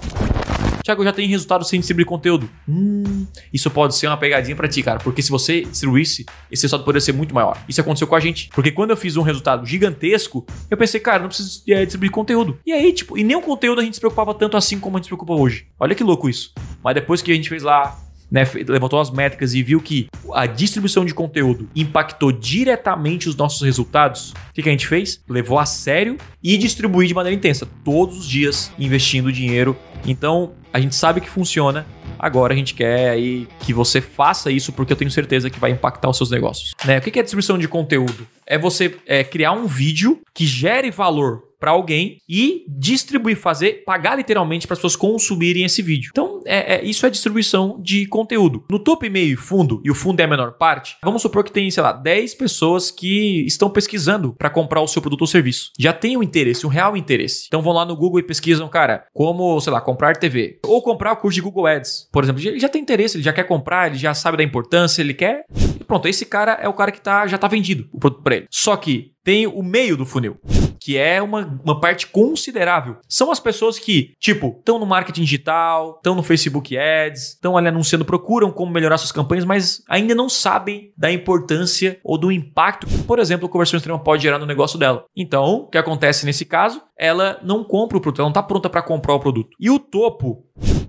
Tiago, 0.83 1.05
já 1.05 1.13
tem 1.13 1.29
resultado 1.29 1.65
sem 1.65 1.79
distribuir 1.79 2.07
conteúdo. 2.07 2.49
Hum, 2.69 3.27
isso 3.53 3.71
pode 3.71 3.95
ser 3.95 4.09
uma 4.09 4.17
pegadinha 4.17 4.57
para 4.57 4.69
ti, 4.69 4.83
cara. 4.83 4.99
Porque 4.99 5.23
se 5.23 5.31
você 5.31 5.63
distribuísse, 5.63 6.27
esse 6.51 6.63
resultado 6.63 6.85
poderia 6.85 7.01
ser 7.01 7.13
muito 7.13 7.35
maior. 7.35 7.57
Isso 7.69 7.81
aconteceu 7.81 8.07
com 8.07 8.17
a 8.17 8.21
gente. 8.21 8.49
Porque 8.55 8.71
quando 8.73 8.91
eu 8.91 8.97
fiz 8.97 9.17
um 9.17 9.23
resultado 9.23 9.65
gigantesco, 9.65 10.45
eu 10.71 10.77
pensei, 10.77 11.01
cara, 11.01 11.21
não 11.21 11.29
preciso 11.29 11.63
é, 11.69 11.85
distribuir 11.85 12.11
conteúdo. 12.11 12.59
E 12.67 12.73
aí, 12.73 12.93
tipo, 12.93 13.17
e 13.17 13.23
nem 13.25 13.37
o 13.37 13.43
conteúdo 13.43 13.81
a 13.81 13.85
gente 13.85 13.95
se 13.95 14.01
preocupava 14.01 14.35
tanto 14.35 14.57
assim 14.57 14.79
como 14.79 14.97
a 14.97 14.99
gente 14.99 15.05
se 15.05 15.11
preocupa 15.11 15.35
hoje. 15.35 15.67
Olha 15.79 15.95
que 15.95 16.03
louco 16.03 16.29
isso. 16.29 16.53
Mas 16.83 16.95
depois 16.95 17.23
que 17.23 17.31
a 17.31 17.35
gente 17.35 17.49
fez 17.49 17.63
lá 17.63 17.97
né, 18.33 18.45
levantou 18.67 18.99
as 18.99 19.11
métricas 19.11 19.53
e 19.53 19.63
viu 19.63 19.79
que 19.79 20.09
a 20.33 20.47
distribuição 20.47 21.05
de 21.05 21.13
conteúdo 21.13 21.69
impactou 21.77 22.33
diretamente 22.33 23.29
os 23.29 23.37
nossos 23.37 23.61
resultados, 23.61 24.31
o 24.31 24.55
que, 24.55 24.63
que 24.63 24.69
a 24.71 24.73
gente 24.73 24.87
fez? 24.87 25.23
Levou 25.29 25.59
a 25.59 25.67
sério 25.67 26.17
e 26.43 26.57
distribuiu 26.57 27.07
de 27.07 27.13
maneira 27.13 27.37
intensa, 27.37 27.69
todos 27.85 28.17
os 28.17 28.27
dias 28.27 28.73
investindo 28.79 29.31
dinheiro. 29.31 29.77
Então, 30.07 30.55
a 30.73 30.81
gente 30.81 30.95
sabe 30.95 31.21
que 31.21 31.29
funciona. 31.29 31.87
Agora 32.19 32.55
a 32.55 32.57
gente 32.57 32.73
quer 32.73 33.11
aí 33.11 33.49
que 33.61 33.75
você 33.75 34.01
faça 34.01 34.51
isso 34.51 34.73
porque 34.73 34.93
eu 34.93 34.97
tenho 34.97 35.11
certeza 35.11 35.51
que 35.51 35.59
vai 35.59 35.73
impactar 35.73 36.09
os 36.09 36.17
seus 36.17 36.31
negócios. 36.31 36.73
Né? 36.85 36.99
O 36.99 37.01
que 37.03 37.11
que 37.11 37.19
é 37.19 37.23
distribuição 37.23 37.59
de 37.59 37.69
conteúdo? 37.69 38.27
É 38.47 38.57
você 38.57 38.97
é, 39.07 39.25
criar 39.25 39.53
um 39.53 39.67
vídeo 39.67 40.21
que 40.33 40.47
gere 40.47 40.91
valor 40.91 41.43
para 41.63 41.71
alguém 41.71 42.19
e 42.29 42.65
distribuir, 42.69 43.37
fazer, 43.37 43.85
pagar 43.87 44.17
literalmente 44.17 44.67
para 44.67 44.75
as 44.75 44.79
pessoas 44.81 44.97
consumirem 44.97 45.63
esse 45.63 45.81
vídeo. 45.81 46.11
Então, 46.11 46.41
é, 46.45 46.75
é- 46.75 46.85
isso 46.85 47.07
é 47.07 47.11
distribuição 47.11 47.79
de 47.81 48.05
conteúdo. 48.07 48.65
No 48.69 48.81
topo 48.81 49.07
e 49.07 49.09
meio 49.11 49.35
e 49.35 49.37
fundo, 49.37 49.81
e 49.85 49.89
o 49.91 49.95
fundo 49.95 50.19
é 50.19 50.25
a 50.25 50.27
menor 50.27 50.55
parte, 50.59 50.97
vamos 51.05 51.23
supor 51.23 51.45
que 51.45 51.53
tem, 51.53 51.71
sei 51.71 51.81
lá, 51.81 51.93
10 51.93 52.35
pessoas 52.35 52.91
que 52.91 53.47
estão 53.47 53.71
pesquisando 53.71 54.35
para 54.37 54.51
comprar 54.51 54.81
o 54.81 54.89
seu 54.89 55.01
produto 55.01 55.21
ou 55.21 55.27
serviço. 55.29 55.71
Já 55.79 55.93
tem 55.93 56.17
um 56.17 56.23
interesse, 56.25 56.67
um 56.67 56.69
real 56.69 56.97
interesse. 56.97 57.45
Então 57.47 57.63
vão 57.63 57.73
lá 57.73 57.85
no 57.85 57.95
Google 57.95 58.19
e 58.19 58.25
pesquisam, 58.25 58.69
cara, 58.69 59.05
como, 59.15 59.61
sei 59.61 59.73
lá, 59.73 59.81
comprar 59.81 60.17
TV. 60.17 60.59
Ou 60.67 60.83
comprar 60.83 61.13
o 61.13 61.17
curso 61.17 61.37
de 61.37 61.43
Google 61.43 61.69
Ads, 61.69 62.09
por 62.13 62.25
exemplo. 62.25 62.43
Ele 62.43 62.59
já 62.59 62.69
tem 62.69 62.83
interesse, 62.83 63.19
ele 63.19 63.23
já 63.23 63.33
quer 63.33 63.45
comprar, 63.45 63.87
ele 63.87 63.99
já 63.99 64.13
sabe 64.15 64.37
da 64.37 64.43
importância, 64.43 65.01
ele 65.01 65.15
quer. 65.15 65.45
E 65.81 65.85
pronto, 65.85 66.09
esse 66.09 66.27
cara 66.27 66.59
é 66.61 66.69
o 66.69 66.73
cara 66.73 66.91
que 66.91 67.01
tá, 67.01 67.25
já 67.29 67.39
tá 67.39 67.47
vendido 67.47 67.89
o 67.93 68.01
produto 68.01 68.25
para 68.25 68.35
ele. 68.35 68.47
Só 68.51 68.75
que 68.75 69.13
tem 69.23 69.47
o 69.47 69.63
meio 69.63 69.97
do 69.97 70.05
funil 70.05 70.37
que 70.83 70.99
é 70.99 71.23
uma, 71.23 71.61
uma 71.65 71.81
parte 71.81 72.07
considerável. 72.07 72.97
São 73.09 73.31
as 73.31 73.41
pessoas 73.41 73.79
que, 73.79 74.15
tipo, 74.19 74.57
estão 74.59 74.79
no 74.79 74.87
marketing 74.87 75.23
digital, 75.23 75.97
estão 75.97 76.15
no 76.15 76.23
Facebook 76.23 76.77
Ads, 76.77 77.29
estão 77.29 77.57
ali 77.57 77.69
anunciando, 77.69 78.05
procuram 78.05 78.51
como 78.51 78.73
melhorar 78.73 78.99
suas 78.99 79.13
campanhas, 79.13 79.45
mas 79.45 79.83
ainda 79.89 80.15
não 80.15 80.29
sabem 80.29 80.93
da 80.97 81.11
importância 81.11 81.99
ou 82.03 82.19
do 82.19 82.33
impacto 82.33 82.87
que, 82.87 82.99
por 82.99 83.19
exemplo, 83.19 83.47
a 83.47 83.51
conversão 83.51 83.77
extrema 83.77 83.99
pode 83.99 84.23
gerar 84.23 84.39
no 84.39 84.47
negócio 84.47 84.79
dela. 84.79 85.05
Então, 85.17 85.55
o 85.55 85.69
que 85.69 85.79
acontece 85.79 86.27
nesse 86.27 86.45
caso? 86.45 86.83
Ela 86.99 87.39
não 87.43 87.65
compra 87.65 87.99
o 87.99 88.01
produto, 88.01 88.21
ela 88.21 88.27
não 88.27 88.33
está 88.33 88.43
pronta 88.43 88.69
para 88.69 88.83
comprar 88.83 89.15
o 89.15 89.21
produto. 89.21 89.57
E 89.59 89.71
o 89.71 89.79
topo 89.79 90.45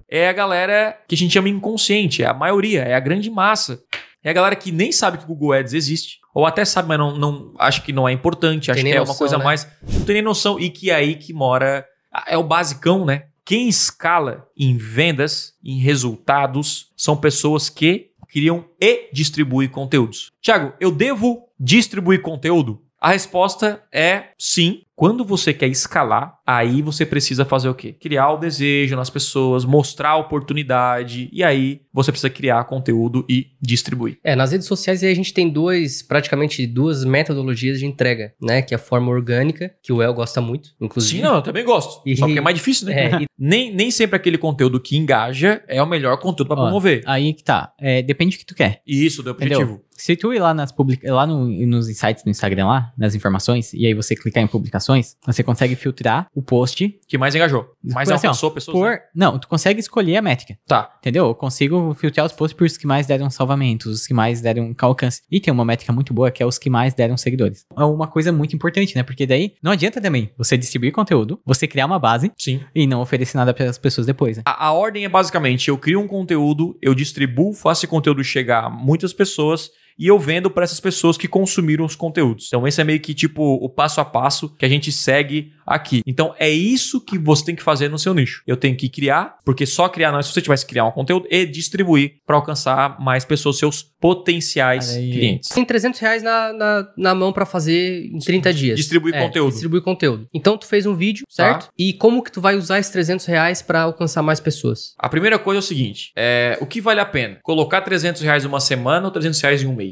é 0.09 0.29
a 0.29 0.33
galera 0.33 0.97
que 1.07 1.15
a 1.15 1.17
gente 1.17 1.33
chama 1.33 1.49
inconsciente, 1.49 2.21
é 2.21 2.27
a 2.27 2.33
maioria, 2.33 2.83
é 2.83 2.93
a 2.93 2.99
grande 2.99 3.29
massa. 3.31 3.81
É 4.23 4.29
a 4.29 4.33
galera 4.33 4.55
que 4.55 4.71
nem 4.71 4.91
sabe 4.91 5.17
que 5.17 5.25
o 5.25 5.27
Google 5.27 5.53
Ads 5.53 5.73
existe. 5.73 6.19
Ou 6.33 6.45
até 6.45 6.63
sabe, 6.65 6.87
mas 6.87 6.97
não, 6.97 7.15
não 7.15 7.53
acho 7.59 7.83
que 7.83 7.91
não 7.91 8.07
é 8.07 8.11
importante, 8.11 8.71
acho 8.71 8.81
Tem 8.81 8.91
que 8.91 8.97
é 8.97 8.99
uma 8.99 9.07
noção, 9.07 9.17
coisa 9.17 9.37
né? 9.37 9.43
mais. 9.43 9.67
Não 9.81 10.05
tem 10.05 10.15
nem 10.15 10.23
noção. 10.23 10.59
E 10.59 10.69
que 10.69 10.89
é 10.89 10.95
aí 10.95 11.15
que 11.15 11.33
mora. 11.33 11.85
É 12.27 12.37
o 12.37 12.43
basicão, 12.43 13.05
né? 13.05 13.25
Quem 13.45 13.67
escala 13.67 14.47
em 14.57 14.77
vendas, 14.77 15.53
em 15.63 15.79
resultados, 15.79 16.91
são 16.95 17.17
pessoas 17.17 17.69
que 17.69 18.11
criam 18.29 18.65
e 18.79 19.09
distribuem 19.11 19.67
conteúdos. 19.67 20.31
Tiago, 20.41 20.73
eu 20.79 20.91
devo 20.91 21.49
distribuir 21.59 22.21
conteúdo? 22.21 22.81
A 22.99 23.09
resposta 23.11 23.83
é 23.91 24.29
sim. 24.39 24.83
Quando 24.95 25.25
você 25.25 25.53
quer 25.53 25.67
escalar, 25.67 26.35
aí 26.45 26.81
você 26.81 27.05
precisa 27.05 27.43
fazer 27.43 27.67
o 27.67 27.73
quê? 27.73 27.93
Criar 27.93 28.31
o 28.31 28.37
desejo 28.37 28.95
nas 28.95 29.09
pessoas, 29.09 29.65
mostrar 29.65 30.09
a 30.11 30.17
oportunidade, 30.17 31.29
e 31.33 31.43
aí 31.43 31.81
você 31.91 32.11
precisa 32.11 32.29
criar 32.29 32.63
conteúdo 32.65 33.25
e 33.29 33.47
distribuir. 33.61 34.17
É, 34.23 34.35
nas 34.35 34.51
redes 34.51 34.67
sociais 34.67 35.03
aí 35.03 35.11
a 35.11 35.15
gente 35.15 35.33
tem 35.33 35.49
duas, 35.49 36.01
praticamente 36.03 36.65
duas 36.67 37.03
metodologias 37.03 37.79
de 37.79 37.85
entrega, 37.85 38.33
né? 38.41 38.61
Que 38.61 38.73
é 38.73 38.77
a 38.77 38.79
forma 38.79 39.11
orgânica, 39.11 39.73
que 39.81 39.91
o 39.91 40.01
El 40.01 40.13
gosta 40.13 40.39
muito, 40.41 40.69
inclusive. 40.79 41.17
Sim, 41.17 41.23
não, 41.23 41.35
eu 41.35 41.41
também 41.41 41.65
gosto. 41.65 42.01
E- 42.07 42.15
Só 42.15 42.27
que 42.27 42.37
é 42.37 42.41
mais 42.41 42.55
difícil, 42.57 42.87
né? 42.87 42.93
É, 42.93 43.21
e- 43.23 43.27
nem, 43.37 43.73
nem 43.73 43.89
sempre 43.91 44.15
aquele 44.15 44.37
conteúdo 44.37 44.79
que 44.79 44.95
engaja 44.97 45.63
é 45.67 45.81
o 45.81 45.87
melhor 45.87 46.17
conteúdo 46.19 46.47
para 46.49 46.57
promover. 46.61 47.01
Aí 47.05 47.33
que 47.33 47.43
tá. 47.43 47.73
É, 47.79 48.01
depende 48.01 48.35
do 48.37 48.39
que 48.39 48.45
tu 48.45 48.55
quer. 48.55 48.81
Isso, 48.85 49.21
do 49.23 49.31
Entendeu? 49.31 49.59
objetivo. 49.59 49.83
Se 49.95 50.15
tu 50.15 50.33
ir 50.33 50.39
lá, 50.39 50.53
nas 50.55 50.71
publica 50.71 51.13
lá 51.13 51.25
no- 51.27 51.47
nos 51.67 51.87
insights 51.87 52.23
do 52.23 52.29
Instagram 52.29 52.65
lá, 52.65 52.91
nas 52.97 53.13
informações, 53.13 53.73
e 53.73 53.85
aí 53.85 53.93
você 53.93 54.15
clicar 54.15 54.43
em 54.43 54.47
publicações, 54.83 55.15
você 55.25 55.43
consegue 55.43 55.75
filtrar 55.75 56.27
o 56.35 56.41
post 56.41 56.99
Que 57.07 57.17
mais 57.17 57.33
engajou. 57.33 57.69
Mais 57.83 58.09
Assim, 58.09 58.27
ó, 58.27 58.29
alcançou 58.29 58.51
pessoas. 58.51 58.77
por... 58.77 58.91
né? 58.91 58.99
Não, 59.15 59.39
tu 59.39 59.47
consegue 59.47 59.79
escolher 59.79 60.17
a 60.17 60.21
métrica. 60.21 60.57
Tá. 60.67 60.93
Entendeu? 60.99 61.27
Eu 61.27 61.35
consigo 61.35 61.93
filtrar 61.93 62.25
os 62.25 62.33
posts 62.33 62.55
por 62.57 62.65
os 62.65 62.77
que 62.77 62.85
mais 62.85 63.07
deram 63.07 63.29
salvamentos, 63.29 64.01
os 64.01 64.07
que 64.07 64.13
mais 64.13 64.41
deram 64.41 64.75
alcance. 64.79 65.21
E 65.31 65.39
tem 65.39 65.53
uma 65.53 65.63
métrica 65.63 65.93
muito 65.93 66.13
boa 66.13 66.29
que 66.29 66.43
é 66.43 66.45
os 66.45 66.57
que 66.57 66.69
mais 66.69 66.93
deram 66.93 67.15
seguidores. 67.15 67.65
É 67.75 67.83
uma 67.83 68.07
coisa 68.07 68.31
muito 68.31 68.55
importante, 68.55 68.95
né? 68.95 69.03
Porque 69.03 69.25
daí 69.25 69.53
não 69.63 69.71
adianta 69.71 70.01
também 70.01 70.31
você 70.37 70.57
distribuir 70.57 70.91
conteúdo, 70.91 71.39
você 71.45 71.67
criar 71.67 71.85
uma 71.85 71.99
base 71.99 72.31
Sim. 72.37 72.61
e 72.75 72.85
não 72.85 73.01
oferecer 73.01 73.37
nada 73.37 73.53
para 73.53 73.69
as 73.69 73.77
pessoas 73.77 74.05
depois, 74.05 74.37
né? 74.37 74.43
A, 74.45 74.67
a 74.67 74.71
ordem 74.73 75.05
é 75.05 75.09
basicamente: 75.09 75.69
eu 75.69 75.77
crio 75.77 75.99
um 75.99 76.07
conteúdo, 76.07 76.77
eu 76.81 76.93
distribuo, 76.93 77.53
faço 77.53 77.81
esse 77.81 77.87
conteúdo 77.87 78.23
chegar 78.23 78.65
a 78.65 78.69
muitas 78.69 79.13
pessoas 79.13 79.69
e 79.97 80.07
eu 80.07 80.17
vendo 80.19 80.49
para 80.49 80.63
essas 80.63 80.79
pessoas 80.79 81.17
que 81.17 81.27
consumiram 81.27 81.85
os 81.85 81.95
conteúdos. 81.95 82.47
Então, 82.47 82.67
esse 82.67 82.79
é 82.81 82.83
meio 82.83 82.99
que 82.99 83.13
tipo 83.13 83.41
o 83.43 83.69
passo 83.69 84.01
a 84.01 84.05
passo 84.05 84.49
que 84.57 84.65
a 84.65 84.69
gente 84.69 84.91
segue 84.91 85.51
aqui. 85.65 86.01
Então, 86.05 86.33
é 86.37 86.49
isso 86.49 86.99
que 86.99 87.17
você 87.17 87.45
tem 87.45 87.55
que 87.55 87.63
fazer 87.63 87.89
no 87.89 87.97
seu 87.97 88.13
nicho. 88.13 88.43
Eu 88.45 88.57
tenho 88.57 88.75
que 88.75 88.89
criar, 88.89 89.37
porque 89.45 89.65
só 89.65 89.87
criar 89.87 90.11
não 90.11 90.19
é 90.19 90.23
se 90.23 90.31
você 90.33 90.41
tivesse 90.41 90.65
que 90.65 90.71
criar 90.71 90.85
um 90.85 90.91
conteúdo 90.91 91.25
e 91.31 91.45
distribuir 91.45 92.15
para 92.25 92.35
alcançar 92.35 92.99
mais 92.99 93.23
pessoas, 93.23 93.57
seus 93.57 93.81
potenciais 93.99 94.95
aí. 94.95 95.11
clientes. 95.11 95.49
Tem 95.49 95.63
300 95.65 95.99
reais 95.99 96.23
na, 96.23 96.53
na, 96.53 96.87
na 96.97 97.15
mão 97.15 97.31
pra 97.31 97.45
fazer 97.45 98.05
em 98.05 98.19
30 98.19 98.53
dias. 98.53 98.77
Distribuir 98.77 99.15
É, 99.15 99.21
conteúdo. 99.21 99.51
Distribuir 99.51 99.81
conteúdo. 99.81 100.27
Então 100.33 100.57
tu 100.57 100.65
fez 100.67 100.85
um 100.85 100.95
vídeo, 100.95 101.25
Tá. 101.35 101.43
certo? 101.51 101.69
E 101.77 101.93
como 101.93 102.21
que 102.23 102.31
tu 102.31 102.41
vai 102.41 102.55
usar 102.55 102.79
esses 102.79 102.91
300 102.91 103.25
reais 103.25 103.61
pra 103.61 103.81
alcançar 103.83 104.21
mais 104.21 104.39
pessoas? 104.39 104.93
A 104.97 105.09
primeira 105.09 105.39
coisa 105.39 105.59
é 105.59 105.61
o 105.61 105.63
seguinte: 105.63 106.11
é, 106.15 106.57
o 106.61 106.65
que 106.65 106.81
vale 106.81 106.99
a 106.99 107.05
pena? 107.05 107.37
Colocar 107.41 107.81
300 107.81 108.21
reais 108.21 108.45
uma 108.45 108.59
semana 108.59 109.05
ou 109.05 109.11
300 109.11 109.39
reais 109.41 109.63
em 109.63 109.67
um 109.67 109.75
mês? 109.75 109.82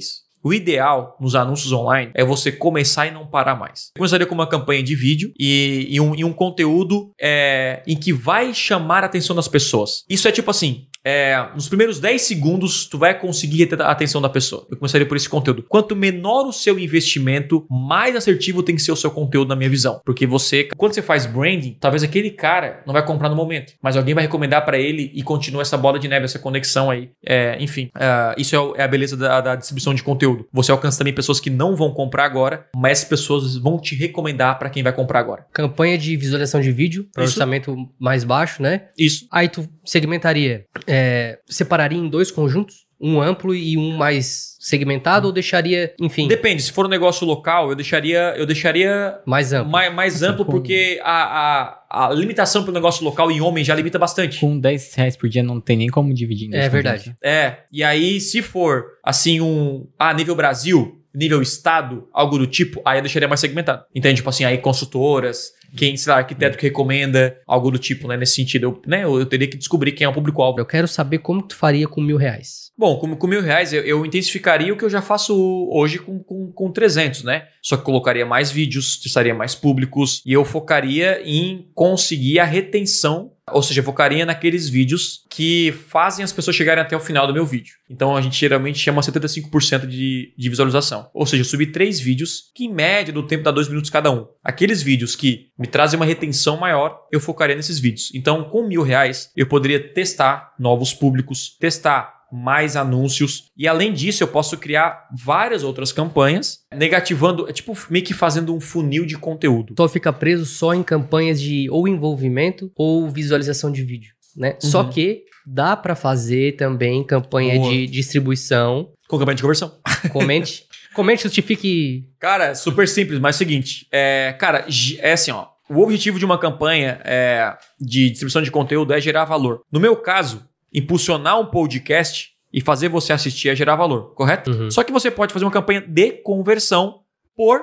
O 0.44 0.52
ideal 0.52 1.16
nos 1.20 1.36
anúncios 1.36 1.72
online 1.72 2.12
é 2.16 2.26
você 2.26 2.52
começar 2.52 3.06
e 3.06 3.12
não 3.12 3.28
parar 3.28 3.56
mais. 3.56 3.92
Eu 3.96 4.00
começaria 4.00 4.26
com 4.26 4.34
uma 4.34 4.48
campanha 4.48 4.82
de 4.82 4.96
vídeo 4.96 5.32
e, 5.40 5.86
e 5.88 6.02
um, 6.02 6.16
e 6.16 6.24
um 6.24 6.34
conteúdo 6.34 7.12
é, 7.22 7.84
em 7.86 7.96
que 7.96 8.12
vai 8.12 8.52
chamar 8.54 9.04
a 9.04 9.06
atenção 9.06 9.36
das 9.36 9.48
pessoas. 9.48 10.04
Isso 10.10 10.28
é 10.28 10.32
tipo 10.32 10.50
assim: 10.50 10.88
é, 11.04 11.48
nos 11.54 11.68
primeiros 11.68 12.00
10 12.00 12.22
segundos, 12.22 12.86
tu 12.86 12.98
vai 12.98 13.18
conseguir 13.18 13.66
ter 13.66 13.82
a 13.82 13.92
atenção 13.92 14.22
da 14.22 14.30
pessoa. 14.30 14.68
Eu 14.70 14.78
começaria 14.78 15.08
por 15.08 15.18
esse 15.18 15.28
conteúdo. 15.28 15.64
Quanto 15.68 15.96
menor 15.96 16.46
o 16.46 16.54
seu 16.54 16.78
investimento, 16.80 17.66
mais 17.70 18.16
assertivo 18.16 18.64
tem 18.64 18.76
que 18.76 18.82
ser 18.82 18.92
o 18.92 18.96
seu 18.96 19.12
conteúdo, 19.12 19.50
na 19.50 19.56
minha 19.56 19.70
visão. 19.70 20.02
Porque 20.06 20.26
você, 20.26 20.68
quando 20.78 20.94
você 20.94 21.02
faz 21.02 21.26
branding, 21.26 21.78
talvez 21.80 22.04
aquele 22.04 22.32
cara 22.32 22.84
não 22.86 22.94
vai 22.94 23.06
comprar 23.06 23.30
no 23.30 23.36
momento, 23.36 23.74
mas 23.82 23.98
alguém 23.98 24.14
vai 24.14 24.24
recomendar 24.24 24.64
para 24.64 24.78
ele 24.78 25.12
e 25.14 25.24
continua 25.24 25.62
essa 25.62 25.78
bola 25.78 26.00
de 26.00 26.08
neve, 26.08 26.26
essa 26.26 26.40
conexão 26.40 26.90
aí. 26.90 27.10
É, 27.26 27.58
enfim, 27.60 27.90
é, 27.98 28.36
isso 28.38 28.56
é, 28.56 28.82
é 28.82 28.84
a 28.84 28.88
beleza 28.88 29.18
da, 29.18 29.42
da 29.42 29.56
distribuição 29.56 29.94
de 29.94 30.04
conteúdo. 30.04 30.48
Você 30.54 30.72
alcança 30.72 30.98
também 30.98 31.14
pessoas 31.14 31.40
que 31.40 31.50
não 31.50 31.76
vão 31.76 31.92
comprar 31.92 32.26
agora, 32.26 32.68
mas 32.76 33.04
pessoas 33.04 33.56
vão 33.58 33.80
te 33.80 33.96
recomendar 33.96 34.60
para 34.60 34.70
quem 34.70 34.84
vai 34.84 34.94
comprar 34.94 35.20
agora. 35.20 35.46
Campanha 35.52 35.98
de 35.98 36.16
visualização 36.16 36.62
de 36.62 36.72
vídeo, 36.72 37.08
para 37.14 37.24
orçamento 37.24 37.76
mais 38.00 38.24
baixo, 38.24 38.62
né? 38.62 38.88
Isso. 38.98 39.28
Aí 39.32 39.48
tu 39.48 39.68
segmentaria, 39.84 40.66
é, 40.88 41.40
separaria 41.48 41.98
em 41.98 42.08
dois 42.10 42.32
conjuntos? 42.32 42.86
Um 43.04 43.20
amplo 43.20 43.56
e 43.56 43.76
um 43.78 43.98
mais 43.98 44.56
segmentado? 44.60 45.26
Ou 45.26 45.34
deixaria, 45.34 45.92
enfim, 46.00 46.28
Depende, 46.28 46.62
se 46.62 46.72
for 46.72 46.86
um 46.86 46.90
negócio 46.90 47.26
local, 47.26 47.70
eu 47.70 47.76
deixaria, 47.76 48.36
eu 48.38 48.46
deixaria 48.46 49.20
mais 49.26 49.52
amplo? 49.54 49.72
mais, 49.72 49.92
mais 49.92 50.22
amplo, 50.22 50.46
com- 50.46 50.52
porque 50.52 51.00
a, 51.04 51.80
a, 51.90 52.06
a 52.10 52.14
limitação 52.14 52.62
para 52.62 52.70
o 52.70 52.74
negócio 52.74 53.04
local 53.04 53.32
em 53.32 53.42
homem 53.42 53.64
já 53.64 53.74
limita 53.74 53.98
bastante. 53.98 54.40
Com 54.40 54.60
10 54.60 54.94
reais 54.94 55.18
por 55.18 55.28
dia 55.28 55.42
não 55.42 55.60
tem 55.60 55.76
nem 55.78 55.90
como 55.90 56.14
dividir. 56.14 56.48
em 56.48 56.52
dois 56.52 56.64
É 56.64 56.70
verdade. 56.70 57.10
né? 57.10 57.16
É, 57.24 57.58
e 57.72 57.84
aí 57.84 58.20
se 58.22 58.40
for 58.44 58.86
assim 59.04 59.42
um 59.42 59.88
ah, 59.98 60.14
nível 60.14 60.36
Brasil, 60.36 61.02
nível 61.12 61.42
estado, 61.42 62.08
algo 62.14 62.38
do 62.38 62.46
tipo, 62.46 62.84
aí 62.86 63.00
eu 63.00 63.02
deixaria 63.02 63.28
mais 63.28 63.40
segmentado. 63.40 63.84
Entende? 63.96 64.18
Tipo 64.18 64.30
assim, 64.30 64.46
aí 64.46 64.60
consultoras, 64.60 65.54
quem, 65.76 65.96
sei 65.98 66.12
lá, 66.12 66.20
arquiteto 66.20 66.58
que 66.58 66.68
recomenda, 66.68 67.38
algo 67.48 67.72
do 67.72 67.80
tipo, 67.80 68.08
né, 68.08 68.18
nesse 68.18 68.36
sentido, 68.36 68.64
eu, 68.64 68.82
né, 68.86 69.04
eu, 69.04 69.20
eu 69.20 69.26
teria 69.26 69.48
que 69.48 69.58
descobrir 69.58 69.92
quem 69.94 70.06
é 70.06 70.10
o 70.10 70.14
público-alvo. 70.14 70.60
Eu 70.60 70.66
quero 70.66 70.88
saber 70.88 71.20
como 71.20 71.42
tu 71.42 71.56
faria 71.56 71.88
com 71.88 72.02
mil 72.02 72.18
reais. 72.18 72.72
Bom, 72.78 72.98
com, 72.98 73.16
com 73.16 73.28
mil 73.28 73.42
reais 73.42 73.74
eu, 73.74 73.84
eu 73.84 74.06
intensificaria 74.06 74.74
o 74.74 74.78
que 74.78 74.84
eu 74.84 74.90
já 74.90 75.02
faço 75.02 75.70
hoje 75.72 76.00
com, 76.00 76.20
com, 76.20 76.52
com 76.52 76.72
300, 76.72 77.24
né? 77.24 77.48
Só 77.62 77.78
que 77.78 77.84
colocaria 77.84 78.26
mais 78.26 78.52
vídeos, 78.52 78.98
testaria 78.98 79.36
mais 79.36 79.54
públicos 79.54 80.22
e 80.26 80.34
eu 80.34 80.44
focaria 80.44 81.22
em 81.24 81.70
conseguir 81.76 82.40
a 82.40 82.46
retenção, 82.46 83.32
ou 83.54 83.62
seja, 83.62 83.84
focaria 83.84 84.26
naqueles 84.26 84.68
vídeos 84.70 85.26
que 85.30 85.74
fazem 85.88 86.24
as 86.24 86.32
pessoas 86.32 86.56
chegarem 86.56 86.82
até 86.82 86.96
o 86.96 87.00
final 87.00 87.28
do 87.28 87.34
meu 87.34 87.46
vídeo. 87.46 87.76
Então 87.90 88.16
a 88.16 88.22
gente 88.22 88.40
geralmente 88.40 88.80
chama 88.80 89.02
75% 89.02 89.86
de, 89.86 90.34
de 90.38 90.50
visualização. 90.50 91.10
Ou 91.14 91.26
seja, 91.26 91.42
eu 91.42 91.46
subi 91.46 91.68
três 91.68 92.00
vídeos 92.00 92.52
que 92.56 92.66
em 92.66 92.74
média 92.74 93.14
do 93.14 93.26
tempo 93.26 93.44
dá 93.44 93.52
dois 93.52 93.68
minutos 93.68 93.90
cada 93.90 94.12
um. 94.12 94.28
Aqueles 94.44 94.82
vídeos 94.82 95.16
que 95.16 95.48
me 95.58 95.68
trazem 95.68 96.00
uma 96.00 96.06
retenção 96.06 96.58
maior, 96.58 97.08
eu 97.12 97.20
focaria 97.20 97.56
nesses 97.56 97.80
vídeos. 97.80 98.12
Então 98.14 98.46
com 98.46 98.68
mil 98.68 98.82
reais 98.82 99.32
eu 99.36 99.48
poderia 99.48 99.94
testar 99.94 100.54
novos 100.60 100.94
públicos, 100.94 101.58
testar 101.60 102.21
mais 102.32 102.76
anúncios. 102.76 103.46
E 103.58 103.68
além 103.68 103.92
disso, 103.94 104.24
eu 104.24 104.28
posso 104.28 104.58
criar 104.58 105.08
várias 105.14 105.64
outras 105.64 105.92
campanhas, 105.92 106.60
negativando, 106.74 107.50
é 107.50 107.54
tipo 107.54 107.78
meio 107.90 108.06
que 108.06 108.14
fazendo 108.14 108.56
um 108.56 108.60
funil 108.60 109.06
de 109.06 109.18
conteúdo. 109.18 109.74
Tu 109.76 109.90
fica 109.90 110.12
preso 110.14 110.46
só 110.46 110.74
em 110.74 110.84
campanhas 110.84 111.42
de 111.42 111.70
ou 111.70 111.88
envolvimento 111.88 112.72
ou 112.76 113.10
visualização 113.10 113.72
de 113.72 113.84
vídeo. 113.84 114.14
né? 114.36 114.56
Só 114.60 114.84
que 114.86 115.24
dá 115.46 115.76
para 115.76 115.96
fazer 115.96 116.56
também 116.56 117.04
campanha 117.04 117.56
Boa. 117.56 117.72
de 117.72 117.88
distribuição. 117.88 118.90
Com 119.08 119.18
campanha 119.18 119.36
de 119.36 119.42
conversão. 119.42 119.74
Comente. 120.12 120.64
Comente, 120.94 121.24
justifique. 121.24 122.06
Cara, 122.20 122.54
super 122.56 122.88
simples, 122.88 123.20
mas 123.20 123.36
é 123.36 123.38
o 123.38 123.40
seguinte, 123.40 123.88
é, 123.92 124.36
cara, 124.38 124.66
é 125.00 125.14
assim, 125.14 125.32
ó. 125.32 125.48
O 125.70 125.80
objetivo 125.82 126.20
de 126.20 126.26
uma 126.26 126.38
campanha 126.38 127.00
é, 127.06 127.56
de 127.80 128.10
distribuição 128.10 128.42
de 128.42 128.52
conteúdo 128.52 128.94
é 128.94 129.00
gerar 129.00 129.24
valor. 129.24 129.62
No 129.72 129.80
meu 129.80 129.96
caso, 129.96 130.46
impulsionar 130.74 131.40
um 131.40 131.46
podcast 131.46 132.32
e 132.54 132.62
fazer 132.62 132.90
você 132.90 133.14
assistir 133.14 133.50
é 133.50 133.56
gerar 133.56 133.76
valor, 133.76 134.14
correto? 134.16 134.52
Uhum. 134.52 134.70
Só 134.72 134.84
que 134.84 134.92
você 134.92 135.10
pode 135.10 135.32
fazer 135.34 135.46
uma 135.46 135.52
campanha 135.52 135.82
de 135.82 136.12
conversão 136.24 137.00
por 137.36 137.62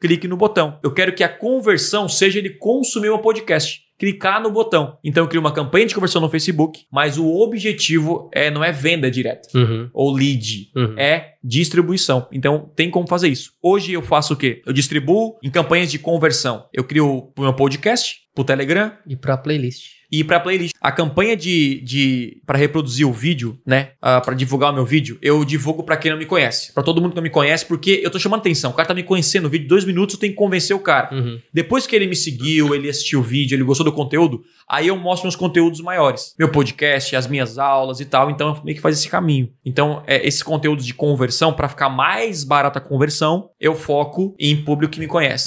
clique 0.00 0.26
no 0.26 0.36
botão. 0.36 0.78
Eu 0.82 0.92
quero 0.94 1.14
que 1.14 1.22
a 1.22 1.28
conversão 1.28 2.08
seja 2.08 2.38
ele 2.38 2.50
consumir 2.50 3.10
um 3.10 3.18
podcast. 3.18 3.82
Clicar 3.98 4.42
no 4.42 4.50
botão. 4.50 4.96
Então 5.04 5.22
eu 5.22 5.28
crio 5.28 5.42
uma 5.42 5.52
campanha 5.52 5.84
de 5.84 5.94
conversão 5.94 6.22
no 6.22 6.30
Facebook, 6.30 6.86
mas 6.90 7.18
o 7.18 7.26
objetivo 7.38 8.30
é 8.32 8.50
não 8.50 8.64
é 8.64 8.72
venda 8.72 9.10
direta 9.10 9.46
Uhum. 9.54 9.90
ou 9.92 10.10
lead, 10.10 10.70
Uhum. 10.74 10.94
é 10.98 11.34
distribuição. 11.44 12.26
Então 12.32 12.72
tem 12.74 12.90
como 12.90 13.06
fazer 13.06 13.28
isso. 13.28 13.52
Hoje 13.62 13.92
eu 13.92 14.00
faço 14.00 14.32
o 14.32 14.36
quê? 14.38 14.62
Eu 14.64 14.72
distribuo 14.72 15.36
em 15.42 15.50
campanhas 15.50 15.90
de 15.90 15.98
conversão. 15.98 16.64
Eu 16.72 16.82
crio 16.82 17.30
o 17.36 17.42
meu 17.42 17.52
podcast, 17.52 18.20
pro 18.34 18.42
Telegram 18.42 18.90
E 19.06 19.14
pra 19.16 19.36
playlist. 19.36 19.99
E 20.10 20.24
para 20.24 20.40
playlist. 20.40 20.74
A 20.80 20.90
campanha 20.90 21.36
de, 21.36 21.80
de 21.82 22.42
para 22.46 22.58
reproduzir 22.58 23.06
o 23.06 23.12
vídeo, 23.12 23.58
né, 23.64 23.90
para 24.00 24.34
divulgar 24.34 24.72
o 24.72 24.74
meu 24.74 24.84
vídeo, 24.84 25.18
eu 25.22 25.44
divulgo 25.44 25.82
para 25.82 25.96
quem 25.96 26.10
não 26.10 26.18
me 26.18 26.26
conhece, 26.26 26.72
Pra 26.72 26.82
todo 26.82 27.00
mundo 27.00 27.10
que 27.10 27.16
não 27.16 27.22
me 27.22 27.30
conhece, 27.30 27.66
porque 27.66 28.00
eu 28.02 28.10
tô 28.10 28.18
chamando 28.18 28.40
atenção. 28.40 28.70
O 28.70 28.74
cara 28.74 28.88
tá 28.88 28.94
me 28.94 29.02
conhecendo, 29.02 29.46
o 29.46 29.50
vídeo 29.50 29.64
de 29.64 29.68
dois 29.68 29.84
minutos, 29.84 30.14
eu 30.14 30.20
tenho 30.20 30.32
que 30.32 30.38
convencer 30.38 30.74
o 30.74 30.80
cara. 30.80 31.14
Uhum. 31.14 31.38
Depois 31.52 31.86
que 31.86 31.94
ele 31.94 32.06
me 32.06 32.16
seguiu, 32.16 32.74
ele 32.74 32.88
assistiu 32.88 33.20
o 33.20 33.22
vídeo, 33.22 33.54
ele 33.54 33.64
gostou 33.64 33.84
do 33.84 33.92
conteúdo, 33.92 34.42
aí 34.68 34.88
eu 34.88 34.96
mostro 34.96 35.26
meus 35.26 35.36
conteúdos 35.36 35.80
maiores. 35.80 36.34
Meu 36.38 36.48
podcast, 36.48 37.14
as 37.14 37.26
minhas 37.26 37.58
aulas 37.58 38.00
e 38.00 38.04
tal. 38.04 38.30
Então 38.30 38.54
eu 38.54 38.64
meio 38.64 38.76
que 38.76 38.82
faz 38.82 38.98
esse 38.98 39.08
caminho. 39.08 39.50
Então, 39.64 40.02
é, 40.06 40.26
esses 40.26 40.42
conteúdos 40.42 40.86
de 40.86 40.94
conversão, 40.94 41.52
para 41.52 41.68
ficar 41.68 41.88
mais 41.88 42.44
barata 42.44 42.78
a 42.78 42.82
conversão, 42.82 43.50
eu 43.60 43.74
foco 43.74 44.34
em 44.38 44.56
público 44.56 44.94
que 44.94 45.00
me 45.00 45.06
conhece. 45.06 45.44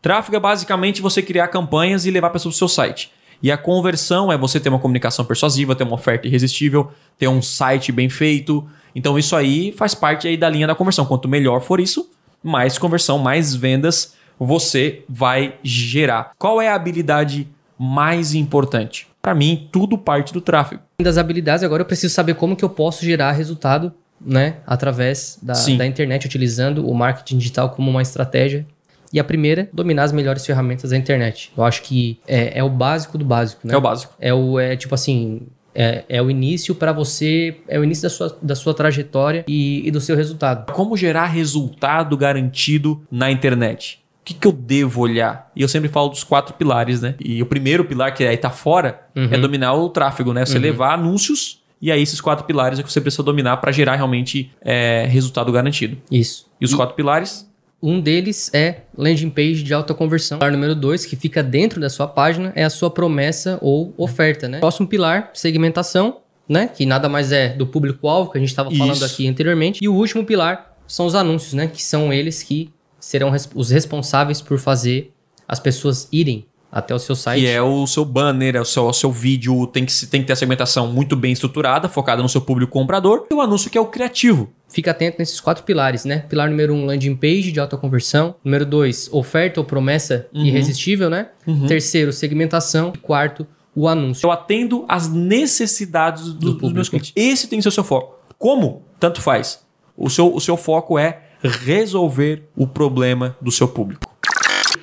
Tráfego 0.00 0.36
é 0.36 0.40
basicamente 0.40 1.00
você 1.00 1.22
criar 1.22 1.48
campanhas 1.48 2.06
e 2.06 2.10
levar 2.10 2.30
pessoas 2.30 2.54
para 2.54 2.56
o 2.56 2.58
seu 2.58 2.68
site. 2.68 3.10
E 3.42 3.50
a 3.50 3.56
conversão 3.56 4.32
é 4.32 4.38
você 4.38 4.60
ter 4.60 4.68
uma 4.68 4.78
comunicação 4.78 5.24
persuasiva, 5.24 5.74
ter 5.74 5.84
uma 5.84 5.94
oferta 5.94 6.26
irresistível, 6.26 6.92
ter 7.18 7.28
um 7.28 7.42
site 7.42 7.90
bem 7.90 8.08
feito. 8.08 8.64
Então 8.94 9.18
isso 9.18 9.34
aí 9.34 9.72
faz 9.72 9.94
parte 9.94 10.28
aí 10.28 10.36
da 10.36 10.48
linha 10.48 10.66
da 10.66 10.74
conversão. 10.74 11.04
Quanto 11.04 11.28
melhor 11.28 11.60
for 11.60 11.80
isso, 11.80 12.08
mais 12.42 12.78
conversão, 12.78 13.18
mais 13.18 13.54
vendas 13.54 14.14
você 14.38 15.04
vai 15.08 15.56
gerar. 15.62 16.32
Qual 16.38 16.60
é 16.60 16.68
a 16.68 16.74
habilidade 16.74 17.48
mais 17.78 18.34
importante? 18.34 19.06
Para 19.20 19.34
mim, 19.34 19.68
tudo 19.70 19.96
parte 19.96 20.32
do 20.32 20.40
tráfego. 20.40 20.82
Das 21.00 21.16
habilidades, 21.16 21.62
agora 21.62 21.82
eu 21.82 21.86
preciso 21.86 22.12
saber 22.12 22.34
como 22.34 22.56
que 22.56 22.64
eu 22.64 22.68
posso 22.68 23.04
gerar 23.04 23.32
resultado, 23.32 23.92
né? 24.20 24.56
Através 24.66 25.38
da, 25.40 25.52
da 25.52 25.86
internet, 25.86 26.26
utilizando 26.26 26.88
o 26.88 26.94
marketing 26.94 27.38
digital 27.38 27.70
como 27.70 27.90
uma 27.90 28.02
estratégia. 28.02 28.66
E 29.12 29.20
a 29.20 29.24
primeira, 29.24 29.68
dominar 29.72 30.04
as 30.04 30.12
melhores 30.12 30.44
ferramentas 30.44 30.90
da 30.90 30.96
internet. 30.96 31.52
Eu 31.56 31.64
acho 31.64 31.82
que 31.82 32.18
é, 32.26 32.58
é 32.58 32.64
o 32.64 32.70
básico 32.70 33.18
do 33.18 33.24
básico, 33.24 33.66
né? 33.66 33.74
É 33.74 33.76
o 33.76 33.80
básico. 33.80 34.14
É 34.18 34.32
o 34.32 34.58
é 34.58 34.76
tipo 34.76 34.94
assim, 34.94 35.42
é, 35.74 36.04
é 36.08 36.22
o 36.22 36.30
início 36.30 36.74
para 36.74 36.92
você, 36.92 37.58
é 37.68 37.78
o 37.78 37.84
início 37.84 38.04
da 38.04 38.10
sua, 38.10 38.38
da 38.40 38.54
sua 38.54 38.74
trajetória 38.74 39.44
e, 39.46 39.86
e 39.86 39.90
do 39.90 40.00
seu 40.00 40.16
resultado. 40.16 40.72
Como 40.72 40.96
gerar 40.96 41.26
resultado 41.26 42.16
garantido 42.16 43.02
na 43.10 43.30
internet? 43.30 44.02
O 44.20 44.24
que, 44.24 44.34
que 44.34 44.46
eu 44.46 44.52
devo 44.52 45.00
olhar? 45.00 45.50
E 45.56 45.62
eu 45.62 45.68
sempre 45.68 45.88
falo 45.88 46.08
dos 46.08 46.22
quatro 46.22 46.54
pilares, 46.54 47.00
né? 47.00 47.16
E 47.18 47.42
o 47.42 47.46
primeiro 47.46 47.84
pilar, 47.84 48.14
que 48.14 48.24
aí 48.24 48.36
tá 48.36 48.50
fora, 48.50 49.00
Uhum. 49.16 49.28
é 49.30 49.36
dominar 49.36 49.74
o 49.74 49.88
tráfego, 49.88 50.32
né? 50.32 50.46
Você 50.46 50.58
levar 50.58 50.94
anúncios 50.94 51.60
e 51.82 51.90
aí 51.90 52.00
esses 52.00 52.20
quatro 52.20 52.44
pilares 52.46 52.78
é 52.78 52.82
que 52.84 52.92
você 52.92 53.00
precisa 53.00 53.24
dominar 53.24 53.56
para 53.56 53.72
gerar 53.72 53.96
realmente 53.96 54.52
é, 54.60 55.04
resultado 55.10 55.50
garantido. 55.50 55.98
Isso. 56.08 56.46
E 56.60 56.64
os 56.64 56.72
quatro 56.72 56.94
pilares? 56.94 57.50
Um 57.82 58.00
deles 58.00 58.48
é 58.54 58.82
landing 58.96 59.30
page 59.30 59.62
de 59.64 59.74
alta 59.74 59.92
conversão. 59.92 60.38
Pilar 60.38 60.52
número 60.52 60.74
dois, 60.74 61.04
que 61.04 61.16
fica 61.16 61.42
dentro 61.42 61.80
da 61.80 61.90
sua 61.90 62.06
página, 62.06 62.52
é 62.54 62.62
a 62.62 62.70
sua 62.70 62.88
promessa 62.90 63.58
ou 63.60 63.92
oferta, 63.96 64.48
né? 64.48 64.60
Próximo 64.60 64.86
pilar, 64.86 65.30
segmentação, 65.34 66.18
né? 66.48 66.68
Que 66.68 66.86
nada 66.86 67.08
mais 67.08 67.32
é 67.32 67.48
do 67.48 67.66
público-alvo, 67.66 68.30
que 68.30 68.38
a 68.38 68.40
gente 68.40 68.50
estava 68.50 68.70
falando 68.70 69.04
aqui 69.04 69.26
anteriormente. 69.26 69.80
E 69.82 69.88
o 69.88 69.94
último 69.94 70.24
pilar 70.24 70.76
são 70.86 71.06
os 71.06 71.14
anúncios, 71.14 71.54
né? 71.54 71.66
Que 71.66 71.82
são 71.82 72.12
eles 72.12 72.42
que 72.42 72.70
serão 73.00 73.30
res- 73.30 73.48
os 73.54 73.70
responsáveis 73.70 74.40
por 74.40 74.58
fazer 74.58 75.12
as 75.48 75.58
pessoas 75.58 76.08
irem 76.12 76.46
até 76.70 76.94
o 76.94 76.98
seu 76.98 77.14
site. 77.14 77.40
Que 77.42 77.48
é 77.48 77.60
o 77.60 77.86
seu 77.86 78.04
banner, 78.04 78.56
é 78.56 78.60
o 78.60 78.64
seu, 78.64 78.86
o 78.86 78.92
seu 78.92 79.10
vídeo, 79.12 79.66
tem 79.66 79.84
que, 79.84 80.06
tem 80.06 80.20
que 80.22 80.26
ter 80.28 80.32
a 80.32 80.36
segmentação 80.36 80.86
muito 80.86 81.14
bem 81.16 81.32
estruturada, 81.32 81.88
focada 81.88 82.22
no 82.22 82.28
seu 82.28 82.40
público 82.40 82.72
comprador. 82.72 83.26
E 83.30 83.34
o 83.34 83.40
anúncio 83.42 83.68
que 83.70 83.76
é 83.76 83.80
o 83.80 83.86
criativo. 83.86 84.50
Fica 84.72 84.90
atento 84.90 85.16
nesses 85.18 85.38
quatro 85.38 85.64
pilares, 85.64 86.04
né? 86.04 86.20
Pilar 86.28 86.48
número 86.48 86.72
um, 86.74 86.86
landing 86.86 87.14
page 87.14 87.52
de 87.52 87.60
alta 87.60 87.76
conversão. 87.76 88.34
Número 88.42 88.64
dois, 88.64 89.08
oferta 89.12 89.60
ou 89.60 89.66
promessa 89.66 90.26
Uhum. 90.34 90.46
irresistível, 90.46 91.10
né? 91.10 91.28
Terceiro, 91.68 92.12
segmentação. 92.12 92.92
E 92.94 92.98
quarto, 92.98 93.46
o 93.74 93.86
anúncio. 93.86 94.26
Eu 94.26 94.30
atendo 94.32 94.84
às 94.88 95.08
necessidades 95.08 96.32
do- 96.32 96.54
Do 96.54 96.58
dos 96.60 96.72
meus 96.72 96.88
clientes. 96.88 97.12
Esse 97.14 97.46
tem 97.48 97.58
que 97.58 97.62
ser 97.62 97.68
o 97.68 97.72
seu 97.72 97.84
foco. 97.84 98.18
Como? 98.38 98.82
Tanto 98.98 99.20
faz. 99.20 99.60
O 99.96 100.08
seu, 100.08 100.34
o 100.34 100.40
seu 100.40 100.56
foco 100.56 100.98
é 100.98 101.20
resolver 101.42 102.44
o 102.56 102.66
problema 102.66 103.36
do 103.40 103.50
seu 103.50 103.68
público. 103.68 104.06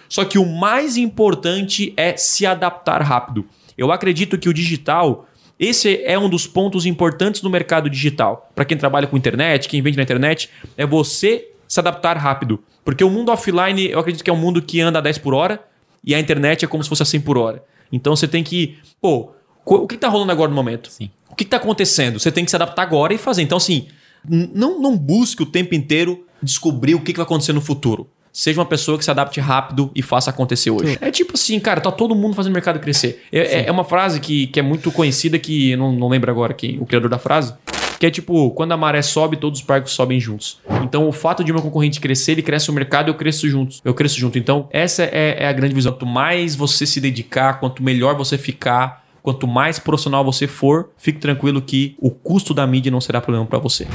Só 0.08 0.26
que 0.26 0.38
o 0.40 0.46
mais 0.46 0.98
importante 0.98 1.94
é 1.96 2.16
se 2.18 2.46
adaptar 2.46 3.02
rápido. 3.02 3.46
Eu 3.78 3.92
acredito 3.92 4.38
que 4.38 4.50
o 4.50 4.54
digital, 4.54 5.26
esse 5.60 6.02
é 6.06 6.18
um 6.18 6.30
dos 6.30 6.48
pontos 6.48 6.86
importantes 6.86 7.42
no 7.42 7.50
mercado 7.50 7.90
digital. 7.90 8.50
Para 8.56 8.64
quem 8.64 8.78
trabalha 8.78 9.08
com 9.08 9.18
internet, 9.18 9.68
quem 9.68 9.82
vende 9.82 9.98
na 9.98 10.04
internet, 10.04 10.50
é 10.78 10.86
você 10.86 11.50
se 11.68 11.80
adaptar 11.80 12.18
rápido. 12.18 12.64
Porque 12.86 13.04
o 13.04 13.10
mundo 13.10 13.32
offline, 13.32 13.90
eu 13.90 14.00
acredito 14.00 14.24
que 14.24 14.30
é 14.30 14.34
um 14.34 14.38
mundo 14.38 14.62
que 14.62 14.80
anda 14.80 15.00
a 15.00 15.02
10 15.02 15.18
por 15.18 15.34
hora 15.34 15.62
e 16.04 16.16
a 16.16 16.20
internet 16.20 16.64
é 16.64 16.68
como 16.68 16.82
se 16.82 16.90
fosse 16.90 17.04
a 17.04 17.06
100 17.06 17.22
por 17.22 17.38
hora. 17.38 17.64
Então 17.92 18.16
você 18.16 18.28
tem 18.28 18.44
que, 18.44 18.80
pô, 19.02 19.32
o 19.66 19.88
que 19.88 19.96
está 19.96 20.08
rolando 20.08 20.32
agora 20.32 20.50
no 20.50 20.56
momento? 20.56 20.90
Sim. 20.90 21.12
O 21.30 21.36
que 21.36 21.44
está 21.44 21.58
acontecendo? 21.58 22.20
Você 22.20 22.32
tem 22.32 22.46
que 22.46 22.52
se 22.52 22.56
adaptar 22.56 22.84
agora 22.84 23.14
e 23.14 23.18
fazer. 23.18 23.42
Então, 23.42 23.58
assim, 23.58 23.88
não, 24.28 24.80
não 24.80 24.98
busque 24.98 25.44
o 25.44 25.46
tempo 25.46 25.76
inteiro 25.76 26.26
descobrir 26.42 26.96
o 26.96 27.02
que, 27.02 27.12
que 27.12 27.18
vai 27.18 27.26
acontecer 27.26 27.54
no 27.54 27.62
futuro. 27.62 28.10
Seja 28.32 28.60
uma 28.60 28.66
pessoa 28.66 28.98
que 28.98 29.04
se 29.04 29.12
adapte 29.12 29.40
rápido 29.40 29.92
e 29.96 30.02
faça 30.02 30.30
acontecer 30.30 30.70
hoje. 30.72 30.98
É 31.02 31.12
tipo 31.12 31.34
assim, 31.34 31.60
cara, 31.60 31.82
tá 31.82 31.92
todo 31.92 32.16
mundo 32.16 32.36
fazendo 32.36 32.52
o 32.52 32.54
mercado 32.54 32.80
crescer. 32.80 33.24
É, 33.32 33.66
é- 33.68 33.72
uma 33.72 33.84
frase 33.84 34.20
que, 34.20 34.48
que 34.48 34.60
é 34.60 34.64
muito 34.64 34.92
conhecida, 34.92 35.40
que 35.40 35.76
não, 35.76 35.92
não 35.92 36.08
lembro 36.10 36.30
agora 36.30 36.54
quem, 36.54 36.80
o 36.80 36.86
criador 36.86 37.10
da 37.10 37.18
frase, 37.18 37.54
que 38.00 38.06
é 38.06 38.12
tipo, 38.12 38.52
quando 38.52 38.72
a 38.72 38.78
maré 38.78 39.02
sobe, 39.02 39.36
todos 39.36 39.60
os 39.60 39.66
barcos 39.66 39.92
sobem 39.92 40.20
juntos. 40.20 40.60
Então, 40.84 41.08
o 41.08 41.12
fato 41.12 41.44
de 41.44 41.52
meu 41.52 41.62
concorrente 41.62 42.00
crescer, 42.00 42.32
ele 42.34 42.42
cresce 42.42 42.70
o 42.70 42.74
mercado, 42.74 43.10
eu 43.10 43.14
cresço 43.16 43.50
juntos. 43.50 43.82
Eu 43.84 43.94
cresço 43.94 44.18
junto. 44.18 44.38
Então, 44.38 44.68
essa 44.72 45.04
é, 45.04 45.44
é 45.44 45.48
a 45.48 45.52
grande 45.52 45.76
visão. 45.76 45.92
Quanto 45.92 46.06
mais 46.06 46.56
você 46.56 46.86
se 46.86 47.02
dedicar, 47.02 47.60
quanto 47.60 47.84
melhor 47.84 48.16
você 48.16 48.38
ficar, 48.38 49.06
quanto 49.22 49.46
mais 49.48 49.80
profissional 49.80 50.24
você 50.24 50.48
for, 50.48 50.92
fique 50.98 51.20
tranquilo 51.20 51.62
que 51.62 51.96
o 52.00 52.10
custo 52.10 52.54
da 52.54 52.66
mídia 52.66 52.92
não 52.92 53.02
será 53.02 53.20
problema 53.20 53.46
para 53.46 53.60
você. 53.60 53.86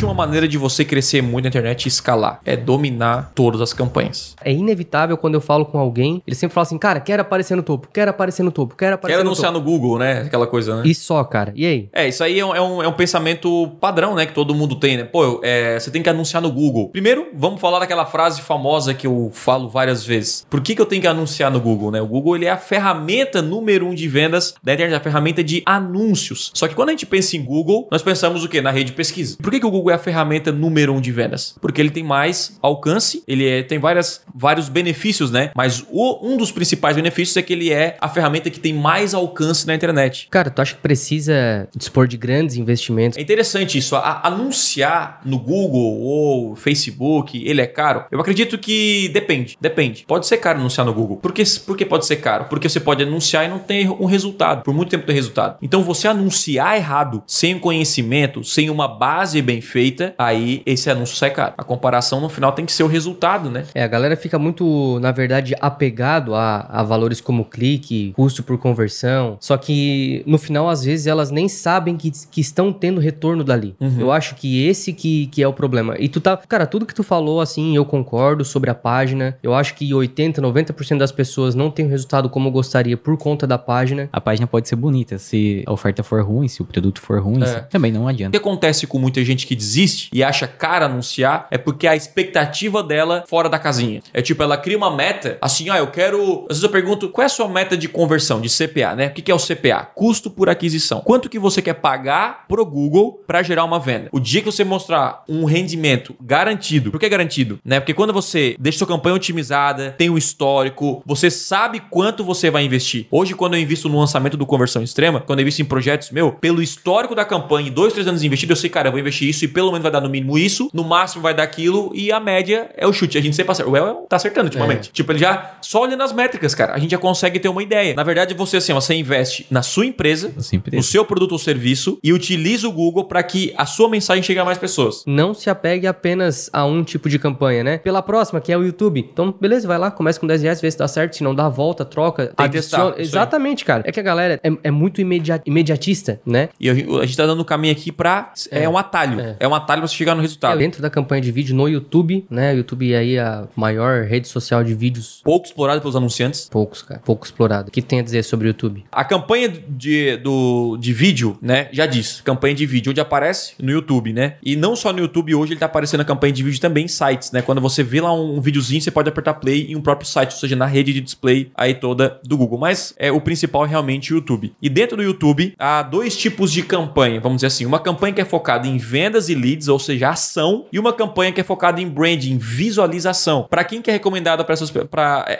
Existe 0.00 0.14
uma 0.14 0.26
maneira 0.26 0.48
de 0.48 0.56
você 0.56 0.82
crescer 0.82 1.20
muito 1.20 1.44
na 1.44 1.48
internet 1.48 1.84
e 1.84 1.88
escalar. 1.88 2.40
É 2.46 2.56
dominar 2.56 3.32
todas 3.34 3.60
as 3.60 3.74
campanhas. 3.74 4.34
É 4.42 4.50
inevitável 4.50 5.14
quando 5.18 5.34
eu 5.34 5.42
falo 5.42 5.66
com 5.66 5.78
alguém, 5.78 6.22
ele 6.26 6.34
sempre 6.34 6.54
fala 6.54 6.62
assim, 6.62 6.78
cara, 6.78 7.00
quero 7.00 7.20
aparecer 7.20 7.54
no 7.54 7.62
topo, 7.62 7.86
quero 7.92 8.10
aparecer 8.10 8.42
no 8.42 8.50
topo, 8.50 8.74
quero 8.76 8.94
aparecer 8.94 9.18
Quero 9.18 9.24
no 9.24 9.32
anunciar 9.32 9.52
topo. 9.52 9.62
no 9.62 9.70
Google, 9.70 9.98
né? 9.98 10.22
Aquela 10.22 10.46
coisa, 10.46 10.76
né? 10.76 10.84
E 10.86 10.94
só, 10.94 11.22
cara. 11.22 11.52
E 11.54 11.66
aí? 11.66 11.90
É, 11.92 12.08
isso 12.08 12.24
aí 12.24 12.38
é 12.38 12.46
um, 12.46 12.54
é 12.54 12.62
um, 12.62 12.82
é 12.82 12.88
um 12.88 12.94
pensamento 12.94 13.68
padrão, 13.78 14.14
né? 14.14 14.24
Que 14.24 14.32
todo 14.32 14.54
mundo 14.54 14.76
tem, 14.76 14.96
né? 14.96 15.04
Pô, 15.04 15.38
é, 15.44 15.78
você 15.78 15.90
tem 15.90 16.02
que 16.02 16.08
anunciar 16.08 16.40
no 16.40 16.50
Google. 16.50 16.88
Primeiro, 16.88 17.26
vamos 17.34 17.60
falar 17.60 17.80
daquela 17.80 18.06
frase 18.06 18.40
famosa 18.40 18.94
que 18.94 19.06
eu 19.06 19.30
falo 19.34 19.68
várias 19.68 20.02
vezes. 20.02 20.46
Por 20.48 20.62
que, 20.62 20.74
que 20.74 20.80
eu 20.80 20.86
tenho 20.86 21.02
que 21.02 21.08
anunciar 21.08 21.50
no 21.50 21.60
Google, 21.60 21.90
né? 21.90 22.00
O 22.00 22.06
Google, 22.06 22.36
ele 22.36 22.46
é 22.46 22.50
a 22.50 22.56
ferramenta 22.56 23.42
número 23.42 23.86
um 23.86 23.94
de 23.94 24.08
vendas 24.08 24.54
da 24.64 24.72
internet, 24.72 24.96
a 24.96 25.00
ferramenta 25.00 25.44
de 25.44 25.62
anúncios. 25.66 26.50
Só 26.54 26.66
que 26.66 26.74
quando 26.74 26.88
a 26.88 26.92
gente 26.92 27.04
pensa 27.04 27.36
em 27.36 27.44
Google, 27.44 27.86
nós 27.90 28.00
pensamos 28.00 28.42
o 28.42 28.48
quê? 28.48 28.62
Na 28.62 28.70
rede 28.70 28.92
de 28.92 28.96
pesquisa. 28.96 29.36
Por 29.42 29.50
que, 29.50 29.60
que 29.60 29.66
o 29.66 29.70
Google 29.70 29.89
é 29.90 29.94
a 29.94 29.98
ferramenta 29.98 30.50
número 30.52 30.92
um 30.94 31.00
de 31.00 31.12
vendas? 31.12 31.54
Porque 31.60 31.80
ele 31.80 31.90
tem 31.90 32.02
mais 32.04 32.58
alcance, 32.62 33.22
ele 33.26 33.46
é- 33.48 33.62
tem 33.62 33.78
várias, 33.78 34.22
vários 34.34 34.68
benefícios, 34.68 35.30
né? 35.30 35.50
Mas 35.54 35.84
o- 35.90 36.18
um 36.26 36.36
dos 36.36 36.50
principais 36.50 36.96
benefícios 36.96 37.36
é 37.36 37.42
que 37.42 37.52
ele 37.52 37.72
é 37.72 37.96
a 38.00 38.08
ferramenta 38.08 38.50
que 38.50 38.60
tem 38.60 38.72
mais 38.72 39.14
alcance 39.14 39.66
na 39.66 39.74
internet. 39.74 40.28
Cara, 40.30 40.50
tu 40.50 40.60
acha 40.62 40.74
que 40.74 40.80
precisa 40.80 41.68
dispor 41.76 42.06
de 42.06 42.16
grandes 42.16 42.56
investimentos? 42.56 43.18
É 43.18 43.20
interessante 43.22 43.78
isso. 43.78 43.96
A- 43.96 44.20
anunciar 44.26 45.20
no 45.24 45.38
Google 45.38 46.00
ou 46.00 46.56
Facebook, 46.56 47.42
ele 47.46 47.60
é 47.60 47.66
caro? 47.66 48.04
Eu 48.10 48.20
acredito 48.20 48.58
que 48.58 49.08
depende. 49.12 49.56
Depende. 49.60 50.04
Pode 50.06 50.26
ser 50.26 50.36
caro 50.38 50.58
anunciar 50.58 50.86
no 50.86 50.92
Google. 50.94 51.16
Por 51.16 51.32
que, 51.32 51.42
por 51.66 51.76
que 51.76 51.84
pode 51.84 52.06
ser 52.06 52.16
caro? 52.16 52.44
Porque 52.46 52.68
você 52.68 52.80
pode 52.80 53.02
anunciar 53.02 53.44
e 53.44 53.48
não 53.48 53.58
ter 53.58 53.88
um 53.90 54.04
resultado. 54.06 54.62
Por 54.62 54.74
muito 54.74 54.90
tempo 54.90 55.06
tem 55.06 55.14
resultado. 55.14 55.56
Então 55.62 55.82
você 55.82 56.08
anunciar 56.08 56.76
errado, 56.76 57.22
sem 57.26 57.58
conhecimento, 57.58 58.42
sem 58.44 58.70
uma 58.70 58.86
base 58.88 59.40
bem 59.42 59.60
feita, 59.60 59.79
feita, 59.80 60.14
aí 60.18 60.62
esse 60.66 60.90
anúncio 60.90 61.16
sai 61.16 61.30
caro. 61.30 61.54
A 61.56 61.64
comparação 61.64 62.20
no 62.20 62.28
final 62.28 62.52
tem 62.52 62.66
que 62.66 62.72
ser 62.72 62.82
o 62.82 62.86
resultado, 62.86 63.48
né? 63.50 63.64
É, 63.74 63.82
a 63.82 63.88
galera 63.88 64.14
fica 64.14 64.38
muito, 64.38 64.98
na 65.00 65.10
verdade, 65.10 65.54
apegado 65.58 66.34
a, 66.34 66.66
a 66.68 66.82
valores 66.82 67.18
como 67.20 67.46
clique, 67.46 68.12
custo 68.14 68.42
por 68.42 68.58
conversão. 68.58 69.38
Só 69.40 69.56
que 69.56 70.22
no 70.26 70.36
final, 70.36 70.68
às 70.68 70.84
vezes, 70.84 71.06
elas 71.06 71.30
nem 71.30 71.48
sabem 71.48 71.96
que, 71.96 72.10
que 72.30 72.40
estão 72.42 72.72
tendo 72.74 73.00
retorno 73.00 73.42
dali. 73.42 73.74
Eu 73.98 74.12
acho 74.12 74.34
que 74.34 74.66
esse 74.66 74.92
que, 74.92 75.26
que 75.28 75.42
é 75.42 75.48
o 75.48 75.52
problema. 75.52 75.96
E 75.98 76.08
tu 76.08 76.20
tá. 76.20 76.36
Cara, 76.36 76.66
tudo 76.66 76.84
que 76.84 76.94
tu 76.94 77.02
falou, 77.02 77.40
assim, 77.40 77.74
eu 77.74 77.84
concordo 77.86 78.44
sobre 78.44 78.68
a 78.68 78.74
página. 78.74 79.38
Eu 79.42 79.54
acho 79.54 79.74
que 79.74 79.92
80, 79.94 80.42
90% 80.42 80.98
das 80.98 81.10
pessoas 81.12 81.54
não 81.54 81.70
tem 81.70 81.86
o 81.86 81.88
resultado 81.88 82.28
como 82.28 82.50
gostaria 82.50 82.96
por 82.98 83.16
conta 83.16 83.46
da 83.46 83.56
página. 83.56 84.08
A 84.12 84.20
página 84.20 84.46
pode 84.46 84.68
ser 84.68 84.76
bonita, 84.76 85.16
se 85.18 85.62
a 85.66 85.72
oferta 85.72 86.02
for 86.02 86.22
ruim, 86.22 86.48
se 86.48 86.60
o 86.60 86.64
produto 86.66 87.00
for 87.00 87.18
ruim, 87.22 87.42
É. 87.42 87.60
também 87.60 87.90
não 87.92 88.02
O 88.02 88.04
que 88.06 88.10
adianta. 88.10 88.36
acontece 88.36 88.86
com 88.86 88.98
muita 88.98 89.24
gente 89.24 89.46
que 89.46 89.54
desiste 89.70 90.10
e 90.12 90.24
acha 90.24 90.48
caro 90.48 90.84
anunciar 90.84 91.46
é 91.50 91.56
porque 91.56 91.86
a 91.86 91.94
expectativa 91.94 92.82
dela 92.82 93.24
fora 93.28 93.48
da 93.48 93.58
casinha. 93.58 94.02
É 94.12 94.20
tipo, 94.20 94.42
ela 94.42 94.56
cria 94.56 94.76
uma 94.76 94.94
meta, 94.94 95.38
assim, 95.40 95.70
ah, 95.70 95.78
eu 95.78 95.86
quero. 95.86 96.42
Às 96.50 96.56
vezes 96.56 96.62
eu 96.62 96.70
pergunto, 96.70 97.08
qual 97.08 97.22
é 97.22 97.26
a 97.26 97.28
sua 97.28 97.48
meta 97.48 97.76
de 97.76 97.88
conversão, 97.88 98.40
de 98.40 98.48
CPA, 98.48 98.94
né? 98.96 99.06
O 99.06 99.10
que 99.12 99.30
é 99.30 99.34
o 99.34 99.38
CPA? 99.38 99.84
Custo 99.94 100.30
por 100.30 100.48
aquisição. 100.48 101.00
Quanto 101.00 101.28
que 101.28 101.38
você 101.38 101.62
quer 101.62 101.74
pagar 101.74 102.46
pro 102.48 102.64
Google 102.64 103.22
para 103.26 103.42
gerar 103.42 103.64
uma 103.64 103.78
venda? 103.78 104.08
O 104.12 104.18
dia 104.18 104.40
que 104.40 104.46
você 104.46 104.64
mostrar 104.64 105.22
um 105.28 105.44
rendimento 105.44 106.14
garantido, 106.20 106.90
por 106.90 106.98
que 106.98 107.08
garantido? 107.08 107.60
Né? 107.64 107.78
Porque 107.78 107.94
quando 107.94 108.12
você 108.12 108.56
deixa 108.58 108.78
sua 108.78 108.86
campanha 108.86 109.14
otimizada, 109.14 109.94
tem 109.96 110.10
o 110.10 110.18
histórico, 110.18 111.02
você 111.06 111.30
sabe 111.30 111.80
quanto 111.90 112.24
você 112.24 112.50
vai 112.50 112.64
investir. 112.64 113.06
Hoje, 113.10 113.34
quando 113.34 113.54
eu 113.54 113.60
invisto 113.60 113.88
no 113.88 113.98
lançamento 113.98 114.36
do 114.36 114.46
Conversão 114.46 114.82
Extrema, 114.82 115.20
quando 115.20 115.38
eu 115.38 115.42
invisto 115.42 115.62
em 115.62 115.64
projetos, 115.64 116.10
meu, 116.10 116.32
pelo 116.32 116.62
histórico 116.62 117.14
da 117.14 117.24
campanha, 117.24 117.70
dois, 117.70 117.92
três 117.92 118.08
anos 118.08 118.22
investido, 118.22 118.52
eu 118.52 118.56
sei, 118.56 118.70
cara, 118.70 118.88
eu 118.88 118.92
vou 118.92 119.00
investir 119.00 119.28
isso 119.28 119.44
e 119.44 119.48
pelo 119.48 119.59
menos 119.68 119.82
vai 119.82 119.92
dar 119.92 120.00
no 120.00 120.08
mínimo 120.08 120.38
isso, 120.38 120.70
no 120.72 120.84
máximo 120.84 121.22
vai 121.22 121.34
dar 121.34 121.42
aquilo 121.42 121.90
e 121.94 122.10
a 122.12 122.18
média 122.20 122.70
é 122.76 122.86
o 122.86 122.92
chute. 122.92 123.18
A 123.18 123.20
gente 123.20 123.36
sempre 123.36 123.52
acerta. 123.52 123.70
O 123.70 123.76
El 123.76 124.06
tá 124.08 124.16
acertando 124.16 124.46
ultimamente. 124.46 124.90
Tipo, 124.92 125.12
ele 125.12 125.18
já, 125.18 125.52
só 125.60 125.82
olhando 125.82 126.02
as 126.02 126.12
métricas, 126.12 126.54
cara, 126.54 126.74
a 126.74 126.78
gente 126.78 126.90
já 126.92 126.98
consegue 126.98 127.38
ter 127.38 127.48
uma 127.48 127.62
ideia. 127.62 127.94
Na 127.94 128.02
verdade, 128.02 128.34
você 128.34 128.56
assim, 128.58 128.72
ó, 128.72 128.80
você 128.80 128.94
investe 128.94 129.46
na 129.50 129.62
sua 129.62 129.86
empresa, 129.86 130.32
Na 130.36 130.42
sua 130.42 130.56
empresa. 130.56 130.76
no 130.76 130.82
seu 130.82 131.04
produto 131.04 131.32
ou 131.32 131.38
serviço 131.38 131.98
e 132.02 132.12
utiliza 132.12 132.66
o 132.68 132.72
Google 132.72 133.04
para 133.04 133.22
que 133.22 133.52
a 133.56 133.66
sua 133.66 133.88
mensagem 133.88 134.22
chegue 134.22 134.38
a 134.40 134.44
mais 134.44 134.58
pessoas. 134.58 135.02
Não 135.06 135.34
se 135.34 135.50
apegue 135.50 135.86
apenas 135.86 136.48
a 136.52 136.64
um 136.64 136.82
tipo 136.84 137.08
de 137.08 137.18
campanha, 137.18 137.62
né? 137.64 137.78
Pela 137.78 138.02
próxima, 138.02 138.40
que 138.40 138.52
é 138.52 138.56
o 138.56 138.62
YouTube. 138.64 139.06
Então, 139.12 139.34
beleza, 139.40 139.66
vai 139.68 139.78
lá, 139.78 139.90
começa 139.90 140.18
com 140.18 140.26
10 140.26 140.42
reais, 140.42 140.60
vê 140.60 140.70
se 140.70 140.78
dá 140.78 140.88
certo. 140.88 141.16
Se 141.16 141.22
não 141.24 141.34
dá, 141.34 141.48
volta, 141.48 141.84
troca. 141.84 142.32
Tem 142.36 142.46
que 142.46 142.52
testar. 142.52 142.94
Exatamente, 142.98 143.64
cara. 143.64 143.82
É 143.86 143.92
que 143.92 144.00
a 144.00 144.02
galera 144.02 144.40
é, 144.42 144.50
é 144.64 144.70
muito 144.70 145.00
imedia- 145.00 145.42
imediatista, 145.44 146.20
né? 146.24 146.48
E 146.58 146.68
a 146.70 146.74
gente, 146.74 147.16
tá 147.16 147.26
dando 147.26 147.40
um 147.42 147.44
caminho 147.44 147.72
aqui 147.72 147.90
pra. 147.92 148.32
É, 148.50 148.68
um 148.68 148.78
atalho. 148.78 149.20
É. 149.20 149.36
É. 149.40 149.48
um 149.48 149.54
atalho 149.54 149.80
pra 149.80 149.88
você 149.88 149.94
chegar 149.94 150.14
no 150.14 150.22
resultado. 150.22 150.58
Dentro 150.58 150.82
da 150.82 150.90
campanha 150.90 151.22
de 151.22 151.32
vídeo 151.32 151.56
no 151.56 151.68
YouTube, 151.68 152.24
né? 152.30 152.52
O 152.52 152.58
YouTube 152.58 152.92
é 152.92 152.98
aí 152.98 153.18
a 153.18 153.48
maior 153.56 154.04
rede 154.04 154.28
social 154.28 154.62
de 154.62 154.74
vídeos. 154.74 155.20
Pouco 155.24 155.46
explorado 155.46 155.80
pelos 155.80 155.96
anunciantes. 155.96 156.48
Poucos, 156.50 156.82
cara. 156.82 157.00
Pouco 157.04 157.24
explorado. 157.24 157.68
O 157.68 157.72
que 157.72 157.82
tem 157.82 158.00
a 158.00 158.02
dizer 158.02 158.22
sobre 158.22 158.46
o 158.46 158.50
YouTube? 158.50 158.84
A 158.92 159.04
campanha 159.04 159.48
de, 159.48 160.16
do, 160.18 160.76
de 160.76 160.92
vídeo, 160.92 161.38
né? 161.40 161.68
Já 161.72 161.86
diz. 161.86 162.20
Campanha 162.20 162.54
de 162.54 162.66
vídeo, 162.66 162.90
onde 162.90 163.00
aparece 163.00 163.54
no 163.58 163.70
YouTube, 163.70 164.12
né? 164.12 164.34
E 164.42 164.56
não 164.56 164.76
só 164.76 164.92
no 164.92 164.98
YouTube, 164.98 165.34
hoje 165.34 165.52
ele 165.52 165.60
tá 165.60 165.66
aparecendo 165.66 166.00
a 166.00 166.04
campanha 166.04 166.32
de 166.32 166.42
vídeo 166.42 166.60
também 166.60 166.84
em 166.84 166.88
sites, 166.88 167.32
né? 167.32 167.42
Quando 167.42 167.60
você 167.60 167.82
vê 167.82 168.00
lá 168.00 168.12
um, 168.12 168.36
um 168.36 168.40
videozinho, 168.40 168.80
você 168.80 168.90
pode 168.90 169.08
apertar 169.08 169.34
play 169.34 169.70
em 169.70 169.76
um 169.76 169.80
próprio 169.80 170.06
site, 170.06 170.32
ou 170.32 170.38
seja, 170.38 170.54
na 170.54 170.66
rede 170.66 170.92
de 170.92 171.00
display 171.00 171.50
aí 171.56 171.74
toda 171.74 172.20
do 172.24 172.36
Google. 172.36 172.58
Mas 172.58 172.94
é 172.98 173.10
o 173.10 173.20
principal 173.20 173.64
é 173.64 173.68
realmente 173.68 174.12
o 174.12 174.16
YouTube. 174.16 174.52
E 174.60 174.68
dentro 174.68 174.96
do 174.96 175.02
YouTube, 175.02 175.54
há 175.58 175.82
dois 175.82 176.16
tipos 176.16 176.52
de 176.52 176.62
campanha, 176.62 177.20
vamos 177.20 177.36
dizer 177.36 177.46
assim. 177.46 177.64
Uma 177.64 177.78
campanha 177.78 178.12
que 178.12 178.20
é 178.20 178.24
focada 178.24 178.66
em 178.66 178.76
vendas 178.76 179.29
e 179.30 179.34
leads, 179.34 179.68
ou 179.68 179.78
seja, 179.78 180.10
ação, 180.10 180.66
e 180.72 180.78
uma 180.78 180.92
campanha 180.92 181.32
que 181.32 181.40
é 181.40 181.44
focada 181.44 181.80
em 181.80 181.88
branding, 181.88 182.38
visualização. 182.38 183.46
Para 183.48 183.64
quem 183.64 183.80
que 183.80 183.90
é 183.90 183.92
recomendada 183.92 184.44
para 184.44 184.54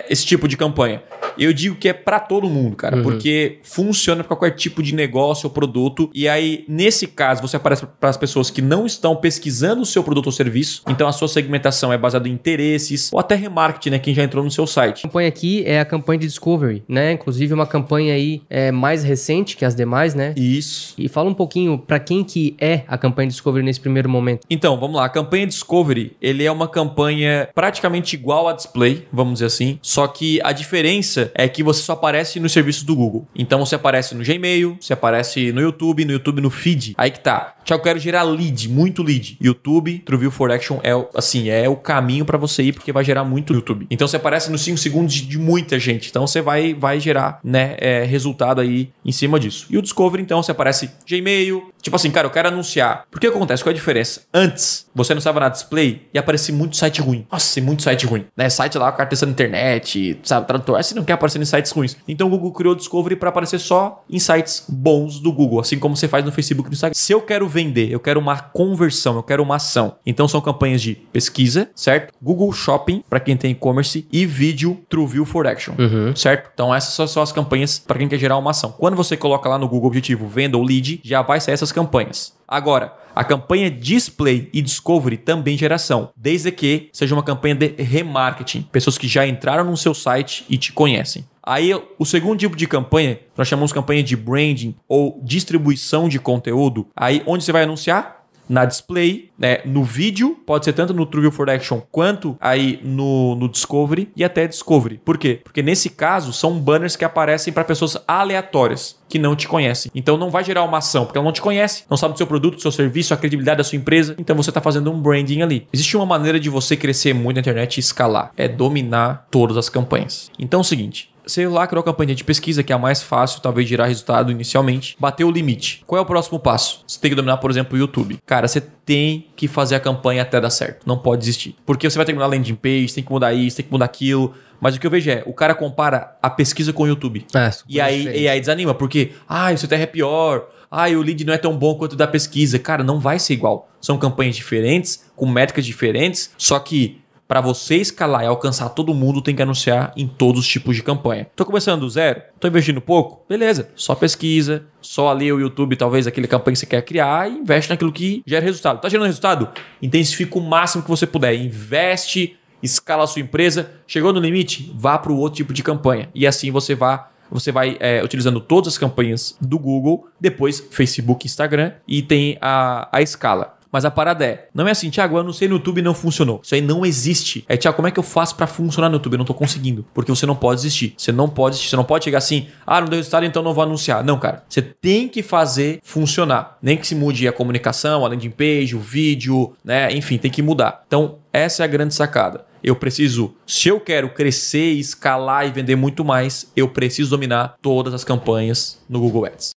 esse 0.08 0.24
tipo 0.24 0.48
de 0.48 0.56
campanha? 0.56 1.02
Eu 1.40 1.52
digo 1.52 1.74
que 1.76 1.88
é 1.88 1.92
para 1.92 2.20
todo 2.20 2.48
mundo, 2.48 2.76
cara, 2.76 2.96
Uhum. 2.96 3.02
porque 3.02 3.58
funciona 3.62 4.22
para 4.22 4.36
qualquer 4.36 4.56
tipo 4.56 4.82
de 4.82 4.94
negócio 4.94 5.46
ou 5.46 5.50
produto. 5.52 6.10
E 6.14 6.28
aí, 6.28 6.64
nesse 6.68 7.06
caso, 7.06 7.40
você 7.42 7.56
aparece 7.56 7.86
para 7.98 8.10
as 8.10 8.16
pessoas 8.16 8.50
que 8.50 8.60
não 8.62 8.84
estão 8.86 9.16
pesquisando 9.16 9.82
o 9.82 9.86
seu 9.86 10.02
produto 10.04 10.26
ou 10.26 10.32
serviço. 10.32 10.82
Então, 10.88 11.08
a 11.08 11.12
sua 11.12 11.28
segmentação 11.28 11.92
é 11.92 11.98
baseada 11.98 12.28
em 12.28 12.32
interesses 12.32 13.10
ou 13.12 13.18
até 13.18 13.34
remarketing, 13.34 13.90
né? 13.90 13.98
Quem 13.98 14.14
já 14.14 14.22
entrou 14.22 14.44
no 14.44 14.50
seu 14.50 14.66
site. 14.66 15.00
A 15.00 15.02
campanha 15.08 15.28
aqui 15.28 15.62
é 15.66 15.80
a 15.80 15.84
campanha 15.84 16.18
de 16.20 16.26
Discovery, 16.26 16.82
né? 16.88 17.12
Inclusive 17.12 17.54
uma 17.54 17.66
campanha 17.66 18.14
aí 18.14 18.42
é, 18.50 18.70
mais 18.70 19.02
recente 19.02 19.56
que 19.56 19.64
as 19.64 19.74
demais, 19.74 20.14
né? 20.14 20.34
Isso. 20.36 20.94
E 20.98 21.08
fala 21.08 21.28
um 21.30 21.34
pouquinho 21.34 21.78
pra 21.78 21.98
quem 21.98 22.22
que 22.22 22.54
é 22.60 22.82
a 22.86 22.98
campanha 22.98 23.28
de 23.28 23.32
Discovery 23.34 23.64
nesse 23.64 23.80
primeiro 23.80 24.08
momento. 24.08 24.40
Então, 24.50 24.78
vamos 24.78 24.96
lá. 24.96 25.04
A 25.06 25.08
campanha 25.08 25.46
Discovery, 25.46 26.12
ele 26.20 26.44
é 26.44 26.50
uma 26.52 26.68
campanha 26.68 27.48
praticamente 27.54 28.14
igual 28.14 28.48
a 28.48 28.52
Display, 28.52 29.06
vamos 29.12 29.34
dizer 29.34 29.46
assim. 29.46 29.78
Só 29.82 30.06
que 30.06 30.40
a 30.42 30.52
diferença 30.52 31.29
é 31.34 31.48
que 31.48 31.62
você 31.62 31.82
só 31.82 31.92
aparece 31.92 32.40
nos 32.40 32.52
serviços 32.52 32.82
do 32.82 32.94
Google. 32.94 33.26
Então, 33.34 33.64
você 33.64 33.74
aparece 33.74 34.14
no 34.14 34.24
Gmail, 34.24 34.76
você 34.80 34.92
aparece 34.92 35.52
no 35.52 35.60
YouTube, 35.60 36.04
no 36.04 36.12
YouTube 36.12 36.40
no 36.40 36.50
feed. 36.50 36.94
Aí 36.96 37.10
que 37.10 37.20
tá. 37.20 37.56
Tchau, 37.70 37.78
eu 37.78 37.82
quero 37.84 38.00
gerar 38.00 38.24
lead, 38.24 38.68
muito 38.68 39.00
lead. 39.00 39.38
YouTube, 39.40 40.00
TrueView 40.00 40.32
for 40.32 40.50
Action 40.50 40.80
é, 40.82 40.90
assim, 41.14 41.50
é 41.50 41.68
o 41.68 41.76
caminho 41.76 42.24
pra 42.24 42.36
você 42.36 42.64
ir, 42.64 42.72
porque 42.72 42.90
vai 42.92 43.04
gerar 43.04 43.22
muito 43.22 43.54
YouTube. 43.54 43.86
Então, 43.88 44.08
você 44.08 44.16
aparece 44.16 44.50
nos 44.50 44.62
5 44.62 44.76
segundos 44.76 45.14
de, 45.14 45.38
muita 45.38 45.78
gente. 45.78 46.10
Então, 46.10 46.26
você 46.26 46.42
vai, 46.42 46.74
vai 46.74 46.98
gerar, 46.98 47.38
né, 47.44 47.76
é, 47.78 48.02
resultado 48.02 48.60
aí 48.60 48.90
em 49.04 49.12
cima 49.12 49.38
disso. 49.38 49.68
E 49.70 49.78
o 49.78 49.82
Discovery, 49.82 50.20
então, 50.20 50.42
você 50.42 50.50
aparece 50.50 50.90
Gmail. 51.08 51.70
Tipo 51.80 51.96
assim, 51.96 52.10
cara, 52.10 52.26
eu 52.26 52.30
quero 52.30 52.48
anunciar. 52.48 53.04
Por 53.10 53.20
que 53.20 53.26
acontece? 53.26 53.62
Qual 53.62 53.70
é 53.70 53.74
a 53.74 53.76
diferença? 53.76 54.22
Antes, 54.34 54.86
você 54.94 55.14
não 55.14 55.18
estava 55.18 55.40
na 55.40 55.48
display 55.48 56.08
e 56.12 56.18
aparecia 56.18 56.54
muito 56.54 56.76
site 56.76 57.00
ruim. 57.00 57.26
Nossa, 57.30 57.60
muito 57.60 57.82
site 57.82 58.04
ruim. 58.04 58.26
Né? 58.36 58.50
Site 58.50 58.76
lá, 58.76 58.90
o 58.90 59.06
testando 59.06 59.32
internet, 59.32 60.18
sabe, 60.22 60.46
tradutor. 60.46 60.76
Aí 60.76 60.84
você 60.84 60.94
não 60.94 61.04
quer 61.04 61.14
aparecer 61.14 61.40
em 61.40 61.44
sites 61.44 61.72
ruins. 61.72 61.96
Então 62.06 62.26
o 62.26 62.30
Google 62.30 62.52
criou 62.52 62.74
o 62.74 62.76
Discovery 62.76 63.16
para 63.16 63.30
aparecer 63.30 63.58
só 63.58 64.04
em 64.10 64.18
sites 64.18 64.64
bons 64.68 65.20
do 65.20 65.32
Google, 65.32 65.60
assim 65.60 65.78
como 65.78 65.96
você 65.96 66.06
faz 66.06 66.24
no 66.24 66.32
Facebook 66.32 66.68
e 66.68 66.70
no 66.70 66.74
Instagram. 66.74 66.94
Se 66.94 67.12
eu 67.12 67.22
quero 67.22 67.48
vender, 67.60 67.90
eu 67.90 68.00
quero 68.00 68.18
uma 68.18 68.38
conversão, 68.38 69.16
eu 69.16 69.22
quero 69.22 69.42
uma 69.42 69.56
ação. 69.56 69.96
Então 70.04 70.26
são 70.26 70.40
campanhas 70.40 70.80
de 70.80 70.94
pesquisa, 70.94 71.70
certo? 71.74 72.12
Google 72.20 72.52
Shopping, 72.52 73.04
para 73.08 73.20
quem 73.20 73.36
tem 73.36 73.52
e-commerce, 73.52 74.06
e 74.10 74.24
vídeo 74.24 74.80
TrueView 74.88 75.26
for 75.26 75.46
Action, 75.46 75.74
certo? 76.14 76.50
Então 76.52 76.74
essas 76.74 76.94
são 76.94 77.06
só 77.06 77.22
as 77.22 77.32
campanhas 77.32 77.78
para 77.78 77.98
quem 77.98 78.08
quer 78.08 78.18
gerar 78.18 78.38
uma 78.38 78.50
ação. 78.50 78.72
Quando 78.72 78.96
você 78.96 79.16
coloca 79.16 79.48
lá 79.48 79.58
no 79.58 79.68
Google 79.68 79.88
Objetivo 79.88 80.26
venda 80.26 80.56
ou 80.56 80.64
lead, 80.64 81.00
já 81.04 81.22
vai 81.22 81.40
sair 81.40 81.54
essas 81.54 81.72
campanhas. 81.72 82.32
Agora, 82.48 82.94
a 83.14 83.22
campanha 83.22 83.70
Display 83.70 84.48
e 84.52 84.62
Discovery 84.62 85.16
também 85.16 85.56
geração, 85.56 86.10
desde 86.16 86.50
que 86.50 86.88
seja 86.92 87.14
uma 87.14 87.22
campanha 87.22 87.54
de 87.54 87.82
remarketing, 87.82 88.62
pessoas 88.72 88.98
que 88.98 89.06
já 89.06 89.26
entraram 89.26 89.64
no 89.64 89.76
seu 89.76 89.94
site 89.94 90.44
e 90.48 90.56
te 90.56 90.72
conhecem. 90.72 91.24
Aí, 91.42 91.72
o 91.98 92.04
segundo 92.04 92.38
tipo 92.38 92.56
de 92.56 92.66
campanha, 92.66 93.18
nós 93.36 93.48
chamamos 93.48 93.72
campanha 93.72 94.02
de 94.02 94.16
branding 94.16 94.74
ou 94.88 95.20
distribuição 95.22 96.08
de 96.08 96.18
conteúdo. 96.18 96.86
Aí, 96.96 97.22
onde 97.26 97.44
você 97.44 97.52
vai 97.52 97.62
anunciar? 97.62 98.20
na 98.50 98.64
display, 98.64 99.30
né, 99.38 99.60
no 99.64 99.84
vídeo, 99.84 100.36
pode 100.44 100.64
ser 100.64 100.72
tanto 100.72 100.92
no 100.92 101.06
TrueView 101.06 101.30
for 101.30 101.48
Action 101.48 101.80
quanto 101.92 102.36
aí 102.40 102.80
no, 102.82 103.36
no 103.36 103.48
Discovery 103.48 104.10
e 104.16 104.24
até 104.24 104.48
Discovery. 104.48 105.00
Por 105.04 105.16
quê? 105.16 105.40
Porque 105.44 105.62
nesse 105.62 105.88
caso 105.88 106.32
são 106.32 106.58
banners 106.58 106.96
que 106.96 107.04
aparecem 107.04 107.52
para 107.52 107.62
pessoas 107.62 107.96
aleatórias 108.08 108.98
que 109.08 109.20
não 109.20 109.36
te 109.36 109.46
conhecem. 109.46 109.90
Então 109.94 110.16
não 110.16 110.30
vai 110.30 110.42
gerar 110.42 110.64
uma 110.64 110.78
ação, 110.78 111.04
porque 111.04 111.16
ela 111.16 111.24
não 111.24 111.32
te 111.32 111.40
conhece, 111.40 111.84
não 111.88 111.96
sabe 111.96 112.14
do 112.14 112.16
seu 112.16 112.26
produto, 112.26 112.56
do 112.56 112.62
seu 112.62 112.72
serviço, 112.72 113.14
a 113.14 113.16
credibilidade 113.16 113.58
da 113.58 113.64
sua 113.64 113.76
empresa. 113.76 114.16
Então 114.18 114.36
você 114.36 114.50
está 114.50 114.60
fazendo 114.60 114.90
um 114.90 115.00
branding 115.00 115.42
ali. 115.42 115.68
Existe 115.72 115.96
uma 115.96 116.06
maneira 116.06 116.40
de 116.40 116.50
você 116.50 116.76
crescer 116.76 117.12
muito 117.12 117.36
na 117.36 117.40
internet 117.40 117.76
e 117.76 117.80
escalar, 117.80 118.32
é 118.36 118.48
dominar 118.48 119.28
todas 119.30 119.56
as 119.56 119.68
campanhas. 119.68 120.30
Então 120.38 120.58
é 120.58 120.62
o 120.62 120.64
seguinte, 120.64 121.09
você 121.30 121.46
lá 121.46 121.66
criou 121.66 121.80
a 121.80 121.84
campanha 121.84 122.14
de 122.14 122.24
pesquisa, 122.24 122.62
que 122.62 122.72
é 122.72 122.76
a 122.76 122.78
mais 122.78 123.02
fácil, 123.02 123.40
talvez 123.40 123.68
gerar 123.68 123.86
resultado 123.86 124.30
inicialmente. 124.30 124.96
Bateu 124.98 125.28
o 125.28 125.30
limite. 125.30 125.82
Qual 125.86 125.98
é 125.98 126.02
o 126.02 126.06
próximo 126.06 126.38
passo? 126.38 126.82
Você 126.86 126.98
tem 127.00 127.10
que 127.10 127.14
dominar, 127.14 127.36
por 127.38 127.50
exemplo, 127.50 127.76
o 127.76 127.78
YouTube. 127.78 128.18
Cara, 128.26 128.48
você 128.48 128.60
tem 128.60 129.28
que 129.36 129.46
fazer 129.48 129.74
a 129.76 129.80
campanha 129.80 130.22
até 130.22 130.40
dar 130.40 130.50
certo. 130.50 130.86
Não 130.86 130.98
pode 130.98 131.20
desistir. 131.20 131.56
Porque 131.64 131.88
você 131.88 131.96
vai 131.96 132.04
ter 132.04 132.12
que 132.12 132.16
mudar 132.16 132.26
a 132.26 132.28
landing 132.28 132.54
page, 132.54 132.94
tem 132.94 133.04
que 133.04 133.10
mudar 133.10 133.32
isso, 133.32 133.56
tem 133.56 133.64
que 133.64 133.72
mudar 133.72 133.84
aquilo. 133.84 134.34
Mas 134.60 134.76
o 134.76 134.80
que 134.80 134.86
eu 134.86 134.90
vejo 134.90 135.10
é, 135.10 135.22
o 135.26 135.32
cara 135.32 135.54
compara 135.54 136.16
a 136.22 136.28
pesquisa 136.28 136.72
com 136.72 136.82
o 136.82 136.86
YouTube. 136.88 137.24
É, 137.34 137.50
E 137.68 137.80
aí, 137.80 137.98
diferente. 137.98 138.22
e 138.22 138.28
aí 138.28 138.40
desanima, 138.40 138.74
porque, 138.74 139.12
ah, 139.28 139.52
o 139.52 139.56
seu 139.58 139.68
terra 139.68 139.82
é 139.84 139.86
pior. 139.86 140.48
Ah, 140.70 140.88
o 140.88 141.02
lead 141.02 141.24
não 141.24 141.32
é 141.34 141.38
tão 141.38 141.56
bom 141.56 141.74
quanto 141.74 141.94
o 141.94 141.96
da 141.96 142.06
pesquisa. 142.06 142.58
Cara, 142.58 142.84
não 142.84 143.00
vai 143.00 143.18
ser 143.18 143.32
igual. 143.32 143.68
São 143.80 143.96
campanhas 143.98 144.36
diferentes, 144.36 145.04
com 145.16 145.26
métricas 145.26 145.64
diferentes, 145.66 146.30
só 146.36 146.58
que 146.58 147.00
para 147.30 147.40
você 147.40 147.76
escalar 147.76 148.24
e 148.24 148.26
alcançar 148.26 148.70
todo 148.70 148.92
mundo, 148.92 149.22
tem 149.22 149.36
que 149.36 149.40
anunciar 149.40 149.92
em 149.96 150.08
todos 150.08 150.40
os 150.40 150.48
tipos 150.48 150.74
de 150.74 150.82
campanha. 150.82 151.28
Tô 151.36 151.44
começando 151.44 151.82
do 151.82 151.88
zero? 151.88 152.20
Tô 152.40 152.48
investindo 152.48 152.80
pouco? 152.80 153.24
Beleza. 153.28 153.70
Só 153.76 153.94
pesquisa, 153.94 154.64
só 154.80 155.12
ali 155.12 155.32
o 155.32 155.38
YouTube, 155.38 155.76
talvez 155.76 156.08
aquele 156.08 156.26
campanha 156.26 156.54
que 156.54 156.58
você 156.58 156.66
quer 156.66 156.82
criar 156.82 157.30
e 157.30 157.38
investe 157.38 157.70
naquilo 157.70 157.92
que 157.92 158.20
gera 158.26 158.44
resultado. 158.44 158.80
Tá 158.80 158.88
gerando 158.88 159.06
resultado? 159.06 159.48
Intensifica 159.80 160.36
o 160.40 160.40
máximo 160.40 160.82
que 160.82 160.88
você 160.88 161.06
puder. 161.06 161.32
Investe, 161.36 162.36
escala 162.60 163.04
a 163.04 163.06
sua 163.06 163.22
empresa. 163.22 163.74
Chegou 163.86 164.12
no 164.12 164.18
limite? 164.18 164.72
Vá 164.74 164.98
para 164.98 165.12
o 165.12 165.16
outro 165.16 165.36
tipo 165.36 165.52
de 165.52 165.62
campanha. 165.62 166.08
E 166.12 166.26
assim 166.26 166.50
você 166.50 166.74
vai 166.74 167.04
você 167.30 167.52
vai 167.52 167.76
é, 167.78 168.02
utilizando 168.02 168.40
todas 168.40 168.72
as 168.72 168.78
campanhas 168.78 169.36
do 169.40 169.56
Google, 169.56 170.08
depois 170.20 170.58
Facebook, 170.58 171.28
Instagram 171.28 171.74
e 171.86 172.02
tem 172.02 172.36
a, 172.40 172.88
a 172.90 173.00
escala. 173.00 173.59
Mas 173.72 173.84
a 173.84 173.90
parada 173.90 174.24
é, 174.24 174.48
não 174.54 174.66
é 174.66 174.72
assim, 174.72 174.90
Thiago, 174.90 175.16
eu 175.16 175.20
anunciei 175.20 175.48
no 175.48 175.56
YouTube 175.56 175.80
não 175.82 175.94
funcionou. 175.94 176.40
Isso 176.42 176.54
aí 176.54 176.60
não 176.60 176.84
existe. 176.84 177.44
É, 177.48 177.56
Thiago, 177.56 177.76
como 177.76 177.88
é 177.88 177.90
que 177.90 177.98
eu 177.98 178.02
faço 178.04 178.34
para 178.34 178.46
funcionar 178.46 178.88
no 178.88 178.96
YouTube? 178.96 179.14
Eu 179.14 179.18
não 179.18 179.24
tô 179.24 179.34
conseguindo. 179.34 179.84
Porque 179.94 180.10
você 180.10 180.26
não 180.26 180.36
pode 180.36 180.62
desistir. 180.62 180.94
Você 180.96 181.12
não 181.12 181.28
pode 181.28 181.54
desistir. 181.54 181.70
Você 181.70 181.76
não 181.76 181.84
pode 181.84 182.04
chegar 182.04 182.18
assim, 182.18 182.48
ah, 182.66 182.80
não 182.80 182.88
deu 182.88 182.96
resultado, 182.96 183.24
então 183.24 183.42
não 183.42 183.54
vou 183.54 183.62
anunciar. 183.62 184.02
Não, 184.04 184.18
cara. 184.18 184.44
Você 184.48 184.62
tem 184.62 185.08
que 185.08 185.22
fazer 185.22 185.80
funcionar. 185.82 186.58
Nem 186.62 186.76
que 186.76 186.86
se 186.86 186.94
mude 186.94 187.26
a 187.28 187.32
comunicação, 187.32 188.04
a 188.04 188.08
landing 188.08 188.30
page, 188.30 188.74
o 188.74 188.80
vídeo, 188.80 189.52
né? 189.64 189.92
Enfim, 189.92 190.18
tem 190.18 190.30
que 190.30 190.42
mudar. 190.42 190.82
Então, 190.86 191.18
essa 191.32 191.62
é 191.62 191.64
a 191.64 191.68
grande 191.68 191.94
sacada. 191.94 192.44
Eu 192.62 192.76
preciso, 192.76 193.34
se 193.46 193.68
eu 193.68 193.80
quero 193.80 194.10
crescer, 194.10 194.72
escalar 194.72 195.46
e 195.46 195.50
vender 195.50 195.76
muito 195.76 196.04
mais, 196.04 196.50
eu 196.54 196.68
preciso 196.68 197.10
dominar 197.10 197.54
todas 197.62 197.94
as 197.94 198.04
campanhas 198.04 198.78
no 198.88 199.00
Google 199.00 199.26
Ads. 199.26 199.52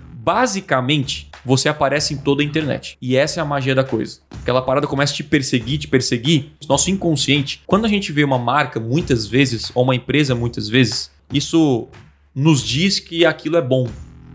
Basicamente, 0.00 1.28
você 1.44 1.68
aparece 1.68 2.14
em 2.14 2.16
toda 2.16 2.42
a 2.42 2.44
internet. 2.44 2.96
E 3.00 3.16
essa 3.16 3.40
é 3.40 3.42
a 3.42 3.44
magia 3.44 3.74
da 3.74 3.84
coisa. 3.84 4.20
Aquela 4.40 4.62
parada 4.62 4.86
começa 4.86 5.12
a 5.12 5.16
te 5.16 5.24
perseguir, 5.24 5.78
te 5.78 5.88
perseguir. 5.88 6.52
Nosso 6.68 6.90
inconsciente, 6.90 7.62
quando 7.66 7.84
a 7.84 7.88
gente 7.88 8.12
vê 8.12 8.24
uma 8.24 8.38
marca 8.38 8.80
muitas 8.80 9.26
vezes, 9.26 9.70
ou 9.74 9.84
uma 9.84 9.94
empresa 9.94 10.34
muitas 10.34 10.68
vezes, 10.68 11.10
isso 11.32 11.88
nos 12.34 12.62
diz 12.62 12.98
que 12.98 13.24
aquilo 13.24 13.56
é 13.56 13.62
bom, 13.62 13.88